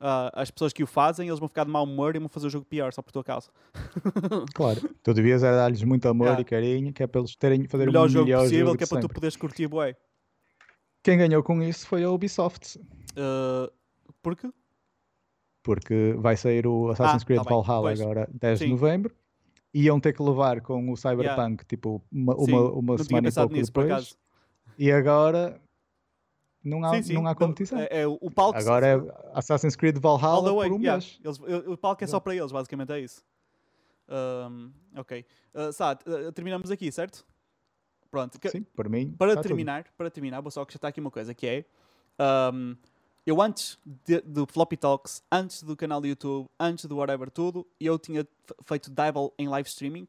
uh, 0.00 0.30
as 0.34 0.50
pessoas 0.50 0.72
que 0.72 0.82
o 0.82 0.86
fazem, 0.86 1.28
eles 1.28 1.38
vão 1.38 1.48
ficar 1.48 1.64
de 1.64 1.70
mau 1.70 1.84
humor 1.84 2.14
e 2.16 2.18
vão 2.18 2.28
fazer 2.28 2.46
o 2.46 2.50
jogo 2.50 2.64
pior 2.66 2.92
só 2.92 3.02
por 3.02 3.12
tua 3.12 3.24
causa. 3.24 3.48
Claro, 4.54 4.80
tu 5.02 5.14
devias 5.14 5.42
é 5.42 5.50
dar-lhes 5.52 5.82
muito 5.82 6.08
amor 6.08 6.26
Yeah. 6.26 6.40
e 6.42 6.44
carinho, 6.44 6.92
que 6.92 7.02
é 7.02 7.06
para 7.06 7.20
eles 7.20 7.36
terem, 7.36 7.66
fazer 7.68 7.84
o 7.84 7.86
melhor 7.86 8.08
jogo 8.08 8.24
melhor 8.26 8.42
possível, 8.42 8.66
jogo 8.66 8.78
que 8.78 8.84
é 8.84 8.86
para 8.86 9.00
tu 9.00 9.08
poderes 9.08 9.36
curtir, 9.36 9.68
bué. 9.68 9.96
Quem 11.02 11.16
ganhou 11.18 11.42
com 11.42 11.62
isso 11.62 11.86
foi 11.86 12.02
a 12.04 12.10
Ubisoft, 12.10 12.78
Uh, 13.18 13.72
porque? 14.22 14.50
porque 15.62 16.14
vai 16.18 16.36
sair 16.36 16.66
o 16.66 16.90
Assassin's 16.90 17.22
Ah, 17.22 17.26
Creed 17.26 17.42
tá 17.42 17.48
Valhalla 17.50 17.82
pois. 17.88 18.00
agora, 18.00 18.28
10 18.32 18.58
Sim. 18.58 18.64
de 18.66 18.70
novembro. 18.72 19.14
Iam 19.74 19.98
ter 19.98 20.12
que 20.12 20.22
levar 20.22 20.60
com 20.60 20.90
o 20.92 20.96
Cyberpunk, 20.96 21.64
tipo, 21.66 22.02
uma, 22.12 22.34
Sim, 22.44 22.52
uma, 22.52 22.70
uma 22.72 22.98
semana 22.98 23.28
e 23.28 23.32
pouco 23.32 23.52
nisso, 23.54 23.72
por 23.72 23.84
depois. 23.84 24.02
acaso. 24.04 24.16
E 24.78 24.92
agora 24.92 25.60
não 26.66 26.84
há, 26.84 26.94
sim, 26.96 27.02
sim. 27.02 27.12
não 27.14 27.26
há 27.26 27.34
competição. 27.34 27.78
É, 27.78 28.02
é 28.02 28.06
o 28.06 28.30
palco. 28.30 28.58
Agora 28.58 28.86
é 28.86 28.96
Assassin's 29.32 29.76
Creed 29.76 29.96
all 30.04 30.18
Valhalla 30.18 30.54
way, 30.54 30.68
por 30.68 30.76
um 30.76 30.80
yeah. 30.80 31.02
mês. 31.02 31.20
Eles- 31.24 31.66
o, 31.66 31.76
palco 31.76 32.02
é 32.02 32.06
só 32.06 32.20
para 32.20 32.34
eles, 32.34 32.52
basicamente 32.52 32.92
é 32.92 33.00
isso. 33.00 33.24
Um, 34.08 34.72
ok. 34.96 35.24
Uh, 35.54 35.72
Sá, 35.72 35.92
uh, 36.06 36.32
terminamos 36.32 36.70
aqui, 36.70 36.90
certo? 36.92 37.24
Pronto. 38.10 38.38
Sim, 38.48 38.62
por 38.62 38.88
mim. 38.88 39.14
para 39.16 39.30
está 39.30 39.42
tudo. 39.42 39.48
terminar, 39.48 39.86
para 39.96 40.10
terminar, 40.10 40.40
vou 40.40 40.50
só 40.50 40.62
acrescentar 40.62 40.88
aqui 40.90 41.00
uma 41.00 41.10
coisa 41.10 41.34
que 41.34 41.46
é 41.46 41.64
um, 42.52 42.76
eu 43.26 43.42
antes 43.42 43.78
de- 43.84 44.20
do 44.20 44.46
Floppy 44.46 44.76
Talks, 44.76 45.22
antes 45.30 45.62
do 45.62 45.76
canal 45.76 46.00
do 46.00 46.06
YouTube, 46.06 46.48
antes 46.58 46.84
do 46.84 46.96
whatever 46.96 47.30
tudo, 47.30 47.66
eu 47.80 47.98
tinha 47.98 48.26
feito 48.64 48.90
Dabble 48.90 49.32
em 49.38 49.48
live 49.48 49.68
streaming. 49.68 50.06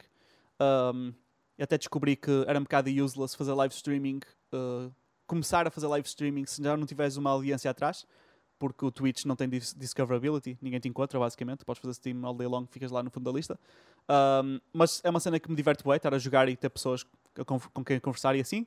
Um, 0.60 1.14
e 1.58 1.64
até 1.64 1.78
descobri 1.78 2.16
que 2.16 2.46
era 2.48 2.60
um 2.60 2.64
bocado 2.64 2.90
useless 2.90 3.36
fazer 3.36 3.54
live 3.54 3.74
streaming, 3.74 4.20
uh, 4.54 4.92
começar 5.28 5.68
a 5.68 5.70
fazer 5.70 5.88
live 5.88 6.08
streaming 6.08 6.46
se 6.46 6.64
já 6.64 6.76
não 6.76 6.86
tiveres 6.86 7.18
uma 7.18 7.30
audiência 7.32 7.70
atrás, 7.70 8.08
porque 8.58 8.86
o 8.86 8.92
Twitch 8.92 9.26
não 9.26 9.36
tem 9.36 9.48
dis- 9.48 9.74
discoverability, 9.74 10.58
ninguém 10.62 10.80
te 10.80 10.88
encontra 10.88 11.20
basicamente, 11.20 11.64
podes 11.64 11.82
fazer 11.82 11.94
Steam 11.94 12.26
all 12.26 12.34
day 12.34 12.48
long, 12.48 12.66
ficas 12.66 12.92
lá 12.92 13.04
no 13.04 13.12
fundo 13.12 13.32
da 13.32 13.38
lista. 13.38 13.60
Um, 14.10 14.60
mas 14.74 15.02
é 15.04 15.10
uma 15.10 15.20
cena 15.20 15.40
que 15.40 15.50
me 15.50 15.56
diverte 15.56 15.84
bem, 15.84 15.96
estar 15.96 16.14
a 16.14 16.18
jogar 16.18 16.50
e 16.50 16.56
ter 16.56 16.70
pessoas 16.70 17.06
com 17.46 17.84
quem 17.84 18.00
conversar 18.00 18.36
e 18.36 18.42
assim. 18.42 18.66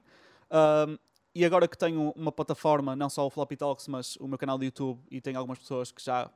Um, 0.50 0.96
e 1.34 1.44
agora 1.44 1.66
que 1.66 1.78
tenho 1.78 2.12
uma 2.16 2.30
plataforma, 2.30 2.94
não 2.94 3.08
só 3.08 3.26
o 3.26 3.30
Floppy 3.30 3.56
Talks, 3.56 3.88
mas 3.88 4.16
o 4.16 4.26
meu 4.26 4.36
canal 4.36 4.58
do 4.58 4.64
YouTube, 4.64 5.00
e 5.10 5.20
tenho 5.20 5.38
algumas 5.38 5.58
pessoas 5.58 5.90
que 5.90 6.02
já 6.02 6.30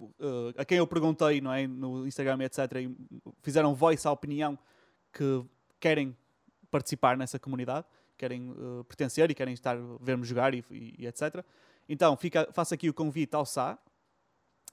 uh, 0.00 0.54
a 0.56 0.64
quem 0.64 0.78
eu 0.78 0.86
perguntei 0.86 1.40
não 1.40 1.52
é, 1.52 1.66
no 1.66 2.06
Instagram, 2.06 2.38
etc., 2.42 2.58
e 2.76 2.96
fizeram 3.42 3.74
voice 3.74 4.06
à 4.06 4.10
opinião 4.10 4.58
que 5.12 5.44
querem 5.78 6.16
participar 6.70 7.16
nessa 7.16 7.38
comunidade, 7.38 7.86
querem 8.20 8.50
uh, 8.50 8.84
pertencer 8.84 9.30
e 9.30 9.34
querem 9.34 9.54
estar 9.54 9.76
ver-me 10.00 10.24
jogar 10.24 10.52
e, 10.54 10.62
e- 10.70 10.94
e 10.98 11.06
etc. 11.06 11.42
Então 11.88 12.16
fica, 12.16 12.48
faço 12.52 12.74
aqui 12.74 12.88
o 12.88 12.94
convite 12.94 13.34
ao 13.34 13.44
Sá 13.46 13.78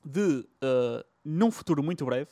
de, 0.06 0.40
uh, 0.64 1.04
num 1.24 1.50
futuro 1.50 1.82
muito 1.82 2.06
breve, 2.06 2.30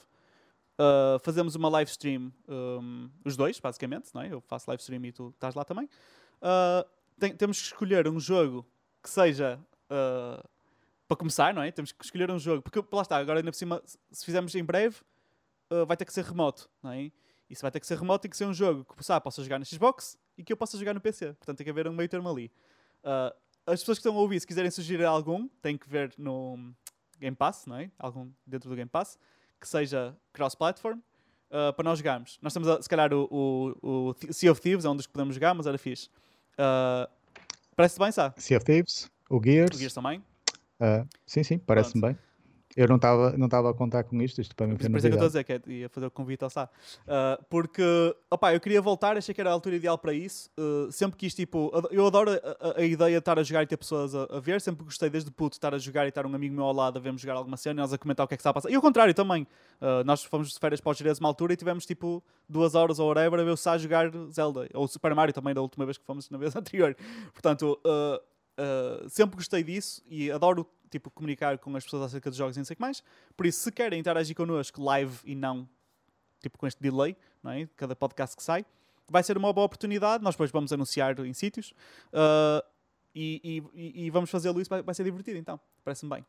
uh, 0.80 1.18
fazemos 1.20 1.56
uma 1.56 1.70
live 1.70 1.90
stream, 1.90 2.32
um, 2.48 3.10
os 3.24 3.36
dois, 3.38 3.60
basicamente, 3.60 4.10
não 4.14 4.22
é? 4.22 4.32
Eu 4.34 4.42
faço 4.42 4.70
live 4.70 4.82
stream 4.82 5.06
e 5.06 5.12
tu 5.12 5.30
estás 5.30 5.56
lá 5.56 5.64
também. 5.66 5.90
Tem- 7.20 7.36
temos 7.36 7.58
que 7.60 7.66
escolher 7.68 8.08
um 8.08 8.20
jogo 8.20 8.66
que 9.02 9.10
seja 9.10 9.60
para 11.08 11.18
começar, 11.18 11.54
não 11.54 11.62
é? 11.62 11.72
Temos 11.72 11.92
que 11.92 12.04
escolher 12.04 12.30
um 12.30 12.38
jogo, 12.40 12.62
porque 12.62 12.84
lá 12.96 13.02
está, 13.02 13.18
agora 13.18 13.40
ainda 13.40 13.52
por 13.52 13.58
cima, 13.58 13.82
se- 13.86 14.26
fizermos 14.26 14.54
em 14.56 14.64
breve, 14.64 14.98
vai 15.88 15.96
ter 15.98 16.06
que 16.06 16.14
ser 16.14 16.24
remoto, 16.26 16.70
não 16.84 16.92
é? 16.92 17.12
Se 17.54 17.62
vai 17.62 17.70
ter 17.70 17.80
que 17.80 17.86
ser 17.86 17.98
remoto, 18.00 18.22
tem 18.24 18.32
que 18.32 18.38
ser 18.38 18.46
um 18.46 18.54
jogo 18.54 18.84
que 18.86 19.00
o 19.00 19.04
Sá 19.04 19.20
possa 19.22 19.44
jogar 19.44 19.60
na 19.60 19.66
Xbox 19.66 20.18
e 20.38 20.44
que 20.44 20.52
eu 20.52 20.58
possa 20.58 20.78
jogar 20.78 20.94
no 20.94 21.02
PC. 21.02 21.34
Portanto, 21.34 21.58
tem 21.58 21.64
que 21.66 21.70
haver 21.70 21.88
um 21.88 21.94
meio 21.94 22.10
termo 22.10 22.28
ali. 22.30 22.52
Uh, 23.04 23.36
as 23.68 23.80
pessoas 23.82 23.98
que 23.98 24.08
estão 24.08 24.16
a 24.16 24.20
ouvir, 24.22 24.40
se 24.40 24.48
quiserem 24.48 24.72
sugerir 24.72 25.06
algum, 25.06 25.48
têm 25.62 25.78
que 25.78 25.88
ver 25.88 26.14
no 26.18 26.74
Game 27.20 27.36
Pass, 27.36 27.66
não 27.68 27.76
é? 27.78 27.92
Algum 28.00 28.32
dentro 28.48 28.70
do 28.70 28.76
Game 28.76 28.90
Pass, 28.90 29.20
que 29.60 29.68
seja 29.68 30.16
cross-platform, 30.34 30.98
uh, 30.98 31.74
para 31.74 31.84
nós 31.84 32.00
jogarmos. 32.00 32.40
Nós 32.42 32.54
temos, 32.54 32.68
a- 32.68 32.82
se 32.82 32.90
calhar, 32.90 33.14
o, 33.14 33.28
o, 33.82 34.10
o 34.10 34.16
Sea 34.34 34.52
of 34.52 34.60
Thieves, 34.62 34.86
é 34.86 34.90
um 34.90 34.96
dos 34.96 35.06
que 35.06 35.14
podemos 35.14 35.36
jogar, 35.36 35.54
mas 35.54 35.68
era 35.68 35.78
fixe. 35.78 36.10
Uh, 36.54 37.10
Parece-te 37.76 38.00
bem, 38.00 38.12
Sá? 38.12 38.34
Sea 38.38 38.58
of 38.58 38.66
Thieves, 38.66 39.12
o 39.30 39.42
Gears. 39.44 39.76
O 39.76 39.78
Gears 39.80 39.94
também? 39.94 40.24
ah, 40.80 41.06
sim, 41.26 41.44
sim, 41.44 41.58
parece-me 41.58 42.02
bem. 42.02 42.18
Eu 42.76 42.88
não 42.90 42.98
estava 42.98 43.38
não 43.38 43.46
estava 43.46 43.70
a 43.70 43.74
contar 43.74 44.04
com 44.04 44.22
isto, 44.22 44.42
isto 44.42 44.54
para 44.54 44.68
mim 44.68 44.76
foi 44.78 44.90
por 44.90 44.98
isso 44.98 45.08
é 45.08 45.10
que 45.10 45.14
eu 45.14 45.18
estou 45.18 45.26
a 45.26 45.30
dizer 45.30 45.44
que 45.46 45.54
é- 45.54 45.74
ia 45.74 45.88
fazer 45.88 46.08
o 46.08 46.12
convite 46.12 46.44
ao 46.44 46.50
Sá. 46.50 46.70
Uh, 47.04 47.42
porque, 47.50 47.82
opá, 48.30 48.54
eu 48.54 48.60
queria 48.60 48.82
voltar, 48.82 49.16
achei 49.16 49.34
que 49.34 49.40
era 49.40 49.50
a 49.50 49.54
altura 49.54 49.78
ideal 49.78 49.98
para 49.98 50.12
isso. 50.12 50.50
Uh, 50.60 50.92
sempre 50.92 51.18
quis, 51.18 51.34
tipo, 51.34 51.72
eu 51.90 52.06
adoro 52.06 52.32
a, 52.32 52.80
a- 52.80 52.84
ideia 52.84 53.12
de 53.14 53.18
estar 53.20 53.40
a 53.40 53.44
jogar 53.44 53.64
e 53.64 53.68
ter 53.68 53.78
pessoas 53.78 54.14
a, 54.14 54.24
a 54.30 54.40
ver. 54.42 54.60
Sempre 54.60 54.84
gostei 54.84 55.10
desde 55.10 55.32
puto 55.32 55.52
de 55.52 55.56
estar 55.58 55.74
a 55.74 55.78
jogar 55.78 56.06
e 56.06 56.10
estar 56.10 56.26
um 56.26 56.36
amigo 56.36 56.54
meu 56.54 56.66
ao 56.66 56.74
lado 56.74 56.98
a 56.98 57.02
ver-me 57.02 57.18
jogar 57.18 57.36
alguma 57.36 57.56
cena 57.56 57.80
e 57.80 57.82
nós 57.82 57.94
a 57.94 57.98
comentar 57.98 58.26
o 58.26 58.28
que 58.28 58.34
é 58.34 58.38
que 58.38 58.42
está 58.42 58.50
a 58.50 58.54
passar. 58.54 58.70
E 58.70 58.76
ao 58.76 58.82
contrário 58.82 59.14
também. 59.14 59.44
Uh, 59.82 60.04
nós 60.06 60.24
fomos 60.24 60.52
de 60.52 60.60
férias 60.60 60.82
para 60.82 60.90
o 60.90 60.94
Jerez 60.94 61.20
uma 61.20 61.30
altura 61.30 61.54
e 61.54 61.56
tivemos, 61.56 61.86
tipo, 61.86 62.22
duas 62.50 62.76
horas 62.76 63.00
ou 63.00 63.08
whatever 63.08 63.40
a 63.40 63.44
ver 63.44 63.52
o 63.52 63.58
Sá 63.58 63.78
jogar 63.78 64.12
Zelda. 64.32 64.68
Ou 64.74 64.86
Super 64.88 65.16
Mario 65.16 65.34
também, 65.34 65.54
da 65.54 65.62
última 65.62 65.86
vez 65.86 65.98
que 65.98 66.04
fomos 66.06 66.30
na 66.30 66.38
vez 66.40 66.54
anterior. 66.56 66.94
Portanto, 67.34 67.80
sempre 69.10 69.36
gostei 69.38 69.64
disso 69.64 70.02
e 70.10 70.32
adoro, 70.32 70.66
tipo, 70.96 71.12
comunicar 71.12 71.58
com 71.58 71.76
as 71.76 71.84
pessoas 71.84 72.04
acerca 72.04 72.32
de 72.32 72.38
jogos 72.38 72.56
e 72.56 72.60
não 72.60 72.66
sei 72.66 72.74
o 72.74 72.78
que 72.78 72.82
mais. 72.82 73.04
Por 73.36 73.46
isso, 73.46 73.60
se 73.62 73.72
querem 73.72 74.00
interagir 74.00 74.36
connosco 74.36 74.82
live 74.82 75.18
e 75.26 75.36
não 75.36 75.68
tipo 76.42 76.58
com 76.58 76.68
este 76.68 76.82
delay, 76.82 77.16
não 77.44 77.52
é? 77.52 77.68
Cada 77.76 77.96
podcast 77.96 78.36
que 78.38 78.44
sai, 78.44 78.66
vai 79.10 79.24
ser 79.24 79.38
uma 79.38 79.52
boa 79.52 79.66
oportunidade. 79.66 80.24
Nós 80.24 80.36
depois 80.36 80.52
vamos 80.52 80.72
anunciar 80.72 81.20
em 81.20 81.34
sítios 81.34 81.74
uh, 82.14 82.64
e, 83.14 83.62
e- 83.74 84.06
e- 84.06 84.10
vamos 84.10 84.30
fazê-lo 84.30 84.62
isso. 84.62 84.70
Vai, 84.70 84.82
vai 84.84 84.94
ser 84.96 85.04
divertido, 85.04 85.38
então. 85.38 85.60
Parece-me 85.84 86.10
bem. 86.12 86.26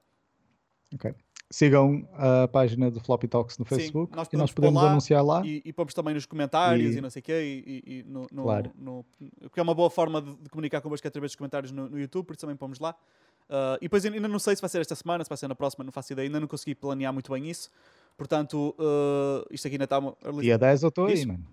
Ok. 0.94 1.14
Sigam 1.48 2.08
a 2.14 2.48
página 2.48 2.90
do 2.90 2.98
Floppy 3.00 3.28
Talks 3.28 3.56
no 3.58 3.64
Sim, 3.64 3.68
Facebook 3.76 4.16
nós 4.16 4.28
e 4.32 4.36
nós 4.36 4.52
podemos 4.52 4.82
lá 4.82 4.90
anunciar 4.90 5.24
lá. 5.24 5.46
E, 5.46 5.62
e 5.64 5.72
pomos 5.72 5.94
também 5.94 6.12
nos 6.14 6.26
comentários 6.26 6.96
e, 6.96 7.00
não 7.00 7.08
sei 7.10 7.20
o 7.20 7.22
quê. 7.22 7.62
E 7.86 8.02
no, 8.04 8.26
no- 8.32 8.42
Claro. 8.42 8.72
no- 8.76 9.04
porque 9.40 9.60
é 9.60 9.62
uma 9.62 9.74
boa 9.74 9.88
forma 9.90 10.20
de, 10.20 10.34
de 10.36 10.48
comunicar 10.50 10.80
convosco 10.80 11.06
através 11.06 11.30
dos 11.32 11.36
comentários 11.36 11.70
no, 11.70 11.88
no 11.88 11.98
YouTube, 12.00 12.26
por 12.26 12.32
isso 12.32 12.40
também 12.40 12.56
pomos 12.56 12.80
lá. 12.80 12.96
Uh, 13.48 13.76
e 13.80 13.82
depois 13.82 14.04
ainda 14.04 14.26
não 14.28 14.38
sei 14.38 14.56
se 14.56 14.60
vai 14.62 14.68
ser 14.68 14.80
esta 14.80 14.94
semana, 14.94 15.22
se 15.24 15.28
vai 15.28 15.36
ser 15.36 15.46
na 15.48 15.54
próxima, 15.54 15.84
não 15.84 15.92
faço 15.92 16.12
ideia. 16.12 16.26
Ainda 16.26 16.40
não 16.40 16.48
consegui 16.48 16.74
planear 16.74 17.12
muito 17.12 17.30
bem 17.32 17.48
isso. 17.48 17.70
Portanto, 18.16 18.74
uh, 18.78 19.46
isto 19.50 19.66
aqui 19.66 19.74
ainda 19.76 19.84
está... 19.84 20.00
Dia 20.40 20.58
10 20.58 20.82
eu 20.82 20.88
estou 20.88 21.06
aí, 21.06 21.26
mano. 21.26 21.46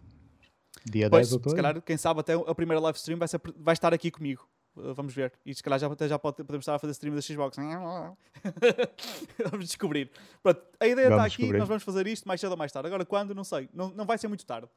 Dia 0.86 1.10
Pois, 1.10 1.28
10 1.28 1.32
eu 1.32 1.38
estou 1.38 1.50
se 1.52 1.56
aí. 1.56 1.62
calhar, 1.62 1.82
quem 1.82 1.98
sabe 1.98 2.20
até 2.22 2.34
a 2.34 2.56
primeira 2.56 2.80
live 2.82 2.98
stream 2.98 3.20
vai, 3.20 3.28
ser- 3.28 3.42
vai 3.58 3.74
estar 3.74 3.94
aqui 3.94 4.10
comigo. 4.10 4.48
Uh, 4.76 4.94
vamos 4.94 5.14
ver. 5.14 5.32
E 5.46 5.54
se 5.54 5.62
calhar 5.62 5.80
já, 5.80 5.88
até 5.88 6.08
já 6.08 6.18
pode- 6.18 6.38
podemos 6.38 6.64
estar 6.64 6.76
a 6.76 6.80
fazer 6.80 6.92
stream 6.94 7.14
da 7.16 7.22
Xbox. 7.22 7.58
vamos 9.52 9.68
descobrir. 9.68 10.10
Pronto, 10.42 10.62
a 10.80 10.88
ideia 10.88 11.08
está 11.08 11.26
aqui, 11.26 11.44
nós 11.60 11.68
vamos 11.68 11.84
fazer 11.84 12.08
isto 12.08 12.28
mais 12.28 12.42
cedo 12.42 12.52
ou 12.52 12.58
mais 12.58 12.72
tarde. 12.72 12.88
Agora 12.88 13.06
quando, 13.06 13.36
não 13.36 13.44
sei. 13.44 13.70
Não, 13.74 13.90
não 13.90 14.06
vai 14.06 14.18
ser 14.18 14.28
muito 14.28 14.46
tarde. 14.46 14.68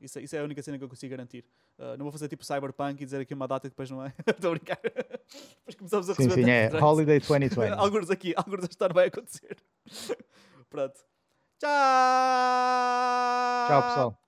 Isso, 0.00 0.18
é- 0.18 0.22
isso 0.22 0.36
é 0.36 0.40
a 0.40 0.44
única 0.44 0.62
cena 0.62 0.78
que 0.78 0.84
eu 0.84 0.88
consigo 0.88 1.10
garantir. 1.10 1.44
Uh, 1.78 1.96
não 1.96 2.04
vou 2.04 2.12
fazer 2.12 2.28
tipo 2.28 2.44
Cyberpunk 2.44 3.02
e 3.02 3.04
dizer 3.04 3.20
aqui 3.20 3.34
uma 3.34 3.48
data 3.48 3.68
que 3.68 3.70
depois 3.72 3.90
não 3.90 4.04
é. 4.04 4.12
Estou 4.26 4.50
a 4.52 4.54
brincar. 4.54 4.78
depois 4.82 5.74
começamos 5.76 6.08
a 6.10 6.14
Sim, 6.14 6.22
receber 6.24 6.44
sim, 6.44 6.50
é 6.50 6.68
tantos 6.68 6.82
Holiday 6.86 7.18
2020. 7.20 7.72
alguns 7.78 8.10
aqui, 8.10 8.32
alguns 8.36 8.56
desta 8.60 8.72
história 8.72 8.94
vai 8.94 9.06
acontecer. 9.08 9.56
Pronto. 10.70 10.98
Tchau! 11.58 11.68
Tchau, 13.68 13.82
pessoal. 13.82 14.18